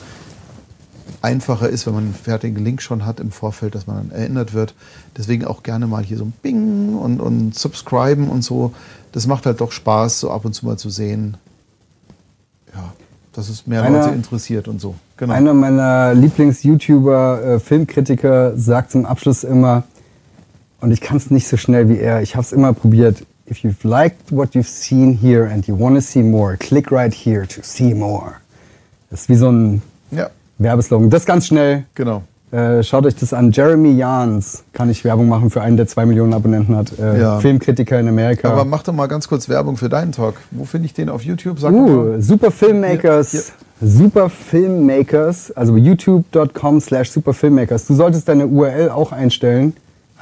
einfacher 1.22 1.70
ist, 1.70 1.88
wenn 1.88 1.94
man 1.94 2.04
einen 2.04 2.14
fertigen 2.14 2.64
Link 2.64 2.82
schon 2.82 3.06
hat 3.06 3.20
im 3.20 3.32
Vorfeld, 3.32 3.76
dass 3.76 3.88
man 3.88 3.98
dann 3.98 4.12
erinnert 4.12 4.54
wird. 4.54 4.76
Deswegen 5.18 5.46
auch 5.46 5.64
gerne 5.64 5.88
mal 5.88 6.04
hier 6.04 6.18
so 6.18 6.26
ein 6.26 6.34
Bing 6.42 6.96
und, 6.98 7.20
und 7.20 7.56
subscriben 7.56 8.30
und 8.30 8.44
so. 8.44 8.74
Das 9.12 9.26
macht 9.26 9.46
halt 9.46 9.62
doch 9.62 9.72
Spaß, 9.72 10.20
so 10.20 10.32
ab 10.32 10.46
und 10.46 10.54
zu 10.54 10.66
mal 10.66 10.78
zu 10.78 10.90
sehen, 10.90 11.38
ja, 12.74 12.94
dass 13.34 13.50
es 13.50 13.66
mehr 13.66 13.84
einer, 13.84 14.02
Leute 14.02 14.14
interessiert 14.14 14.68
und 14.68 14.80
so. 14.80 14.96
Genau. 15.18 15.34
Einer 15.34 15.54
meiner 15.54 16.14
Lieblings-YouTuber, 16.14 17.44
äh, 17.44 17.60
Filmkritiker, 17.60 18.58
sagt 18.58 18.92
zum 18.92 19.06
Abschluss 19.06 19.44
immer, 19.44 19.84
und 20.82 20.92
ich 20.92 21.02
kann 21.02 21.18
es 21.18 21.32
nicht 21.32 21.48
so 21.48 21.58
schnell 21.58 21.90
wie 21.90 21.98
er, 21.98 22.22
ich 22.22 22.36
habe 22.36 22.44
es 22.44 22.52
immer 22.52 22.74
probiert, 22.74 23.26
if 23.50 23.60
you've 23.60 23.88
liked 23.88 24.32
what 24.32 24.54
you've 24.54 24.68
seen 24.68 25.14
here 25.14 25.50
and 25.50 25.68
you 25.68 25.80
want 25.80 25.96
to 25.96 26.02
see 26.02 26.22
more, 26.22 26.58
click 26.58 26.92
right 26.92 27.14
here 27.14 27.48
to 27.48 27.62
see 27.62 27.94
more. 27.94 28.34
Das 29.10 29.22
ist 29.22 29.30
wie 29.30 29.36
so 29.36 29.52
ein 29.52 29.82
ja. 30.12 30.30
Werbeslogan. 30.58 31.10
Das 31.10 31.26
ganz 31.26 31.48
schnell. 31.48 31.86
Genau. 31.96 32.24
Äh, 32.52 32.84
schaut 32.84 33.06
euch 33.06 33.16
das 33.16 33.34
an. 33.34 33.52
Jeremy 33.52 33.92
Jans 33.92 34.64
kann 34.72 34.90
ich 34.90 35.04
Werbung 35.04 35.28
machen 35.28 35.50
für 35.50 35.62
einen, 35.62 35.78
der 35.78 35.88
zwei 35.88 36.06
Millionen 36.06 36.34
Abonnenten 36.34 36.76
hat. 36.76 36.98
Äh, 36.98 37.20
ja. 37.20 37.40
Filmkritiker 37.40 38.00
in 38.00 38.08
Amerika. 38.08 38.50
Aber 38.50 38.66
mach 38.66 38.84
doch 38.84 38.94
mal 38.94 39.08
ganz 39.08 39.28
kurz 39.28 39.50
Werbung 39.50 39.78
für 39.78 39.90
deinen 39.90 40.12
Talk. 40.12 40.36
Wo 40.52 40.66
finde 40.66 40.86
ich 40.86 40.94
den 40.94 41.10
auf 41.10 41.24
YouTube? 41.24 41.60
Sag 41.60 41.74
uh, 41.74 42.22
Super 42.22 42.52
Filmmakers. 42.52 43.32
Hier. 43.32 43.42
Super 43.82 44.30
Filmmakers, 44.30 45.52
also 45.52 45.76
youtube.com 45.76 46.80
slash 46.80 47.12
superfilmmakers. 47.12 47.86
Du 47.86 47.94
solltest 47.94 48.28
deine 48.30 48.48
URL 48.48 48.90
auch 48.90 49.12
einstellen. 49.12 49.76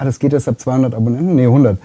Ah, 0.03 0.05
das 0.05 0.19
geht 0.19 0.33
erst 0.33 0.49
ab 0.49 0.59
200 0.59 0.93
Abonnenten? 0.93 1.35
Nee, 1.35 1.45
100 1.45 1.77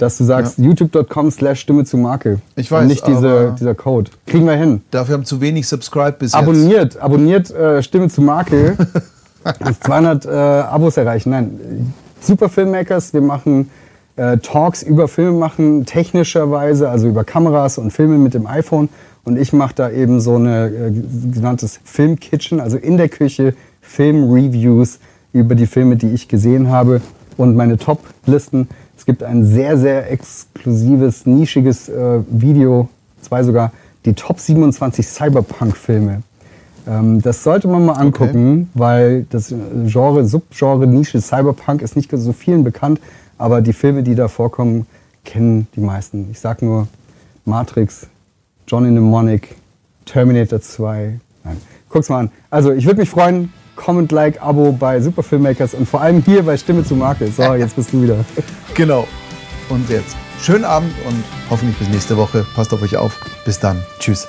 dass 0.00 0.16
du 0.16 0.24
sagst, 0.24 0.58
ja. 0.58 0.64
youtube.com 0.64 1.30
slash 1.30 1.60
Stimme 1.60 1.84
zu 1.84 1.98
Marke. 1.98 2.40
Ich 2.56 2.70
weiß. 2.70 2.82
Und 2.82 2.88
nicht 2.88 3.06
diese, 3.06 3.54
dieser 3.60 3.74
Code. 3.74 4.10
Kriegen 4.26 4.46
wir 4.46 4.54
hin. 4.54 4.80
Dafür 4.90 5.14
haben 5.16 5.26
zu 5.26 5.42
wenig 5.42 5.68
Subscribe 5.68 6.12
bis 6.12 6.32
abonniert, 6.32 6.94
jetzt. 6.94 7.02
Abonniert, 7.02 7.50
äh, 7.50 7.82
Stimme 7.82 8.08
zu 8.08 8.22
Marke. 8.22 8.78
200 9.82 10.24
äh, 10.24 10.30
Abos 10.30 10.96
erreichen. 10.96 11.30
Nein, 11.30 11.92
super 12.18 12.48
Filmmakers. 12.48 13.12
Wir 13.12 13.20
machen 13.20 13.70
äh, 14.16 14.38
Talks 14.38 14.82
über 14.82 15.06
Filme 15.06 15.38
machen, 15.38 15.84
technischerweise, 15.84 16.88
also 16.88 17.06
über 17.06 17.24
Kameras 17.24 17.76
und 17.76 17.92
Filme 17.92 18.16
mit 18.16 18.32
dem 18.32 18.46
iPhone. 18.46 18.88
Und 19.24 19.38
ich 19.38 19.52
mache 19.52 19.74
da 19.74 19.90
eben 19.90 20.20
so 20.20 20.36
eine 20.36 20.68
äh, 20.68 20.92
genanntes 21.30 21.78
Filmkitchen, 21.84 22.58
also 22.58 22.78
in 22.78 22.96
der 22.96 23.10
Küche 23.10 23.54
Filmreviews 23.82 24.98
über 25.34 25.54
die 25.54 25.66
Filme, 25.66 25.96
die 25.96 26.08
ich 26.08 26.26
gesehen 26.26 26.70
habe 26.70 27.02
und 27.36 27.56
meine 27.56 27.76
Top-Listen. 27.76 28.68
Es 28.96 29.06
gibt 29.06 29.22
ein 29.22 29.44
sehr, 29.44 29.78
sehr 29.78 30.10
exklusives, 30.10 31.26
nischiges 31.26 31.88
äh, 31.88 32.20
Video, 32.28 32.88
zwei 33.22 33.42
sogar, 33.42 33.72
die 34.04 34.14
Top 34.14 34.40
27 34.40 35.06
Cyberpunk-Filme. 35.06 36.22
Ähm, 36.86 37.20
das 37.22 37.42
sollte 37.42 37.68
man 37.68 37.84
mal 37.86 37.94
angucken, 37.94 38.70
okay. 38.72 38.80
weil 38.80 39.26
das 39.30 39.54
Genre, 39.86 40.24
Subgenre, 40.24 40.86
Nische 40.86 41.20
Cyberpunk 41.20 41.82
ist 41.82 41.96
nicht 41.96 42.10
so 42.12 42.32
vielen 42.32 42.64
bekannt, 42.64 43.00
aber 43.38 43.60
die 43.60 43.72
Filme, 43.72 44.02
die 44.02 44.14
da 44.14 44.28
vorkommen, 44.28 44.86
kennen 45.24 45.66
die 45.76 45.80
meisten. 45.80 46.28
Ich 46.30 46.40
sag 46.40 46.62
nur 46.62 46.88
Matrix, 47.44 48.06
Johnny 48.66 48.90
Mnemonic, 48.90 49.56
Terminator 50.04 50.60
2. 50.60 51.20
Nein, 51.44 51.56
guck's 51.88 52.08
mal 52.08 52.20
an. 52.20 52.30
Also, 52.50 52.72
ich 52.72 52.86
würde 52.86 53.00
mich 53.00 53.10
freuen, 53.10 53.52
Comment, 53.80 54.12
Like, 54.12 54.40
Abo 54.42 54.72
bei 54.72 55.00
Super 55.00 55.22
Filmmakers 55.22 55.74
und 55.74 55.88
vor 55.88 56.02
allem 56.02 56.22
hier 56.22 56.42
bei 56.42 56.56
Stimme 56.56 56.84
zu 56.84 56.94
Marke. 56.94 57.28
So, 57.28 57.54
jetzt 57.54 57.76
bist 57.76 57.92
du 57.92 58.02
wieder. 58.02 58.24
Genau. 58.74 59.06
Und 59.68 59.88
jetzt 59.90 60.16
schönen 60.40 60.64
Abend 60.64 60.92
und 61.06 61.22
hoffentlich 61.50 61.76
bis 61.78 61.88
nächste 61.88 62.16
Woche. 62.16 62.46
Passt 62.54 62.72
auf 62.72 62.82
euch 62.82 62.96
auf. 62.96 63.18
Bis 63.44 63.58
dann. 63.58 63.82
Tschüss. 63.98 64.26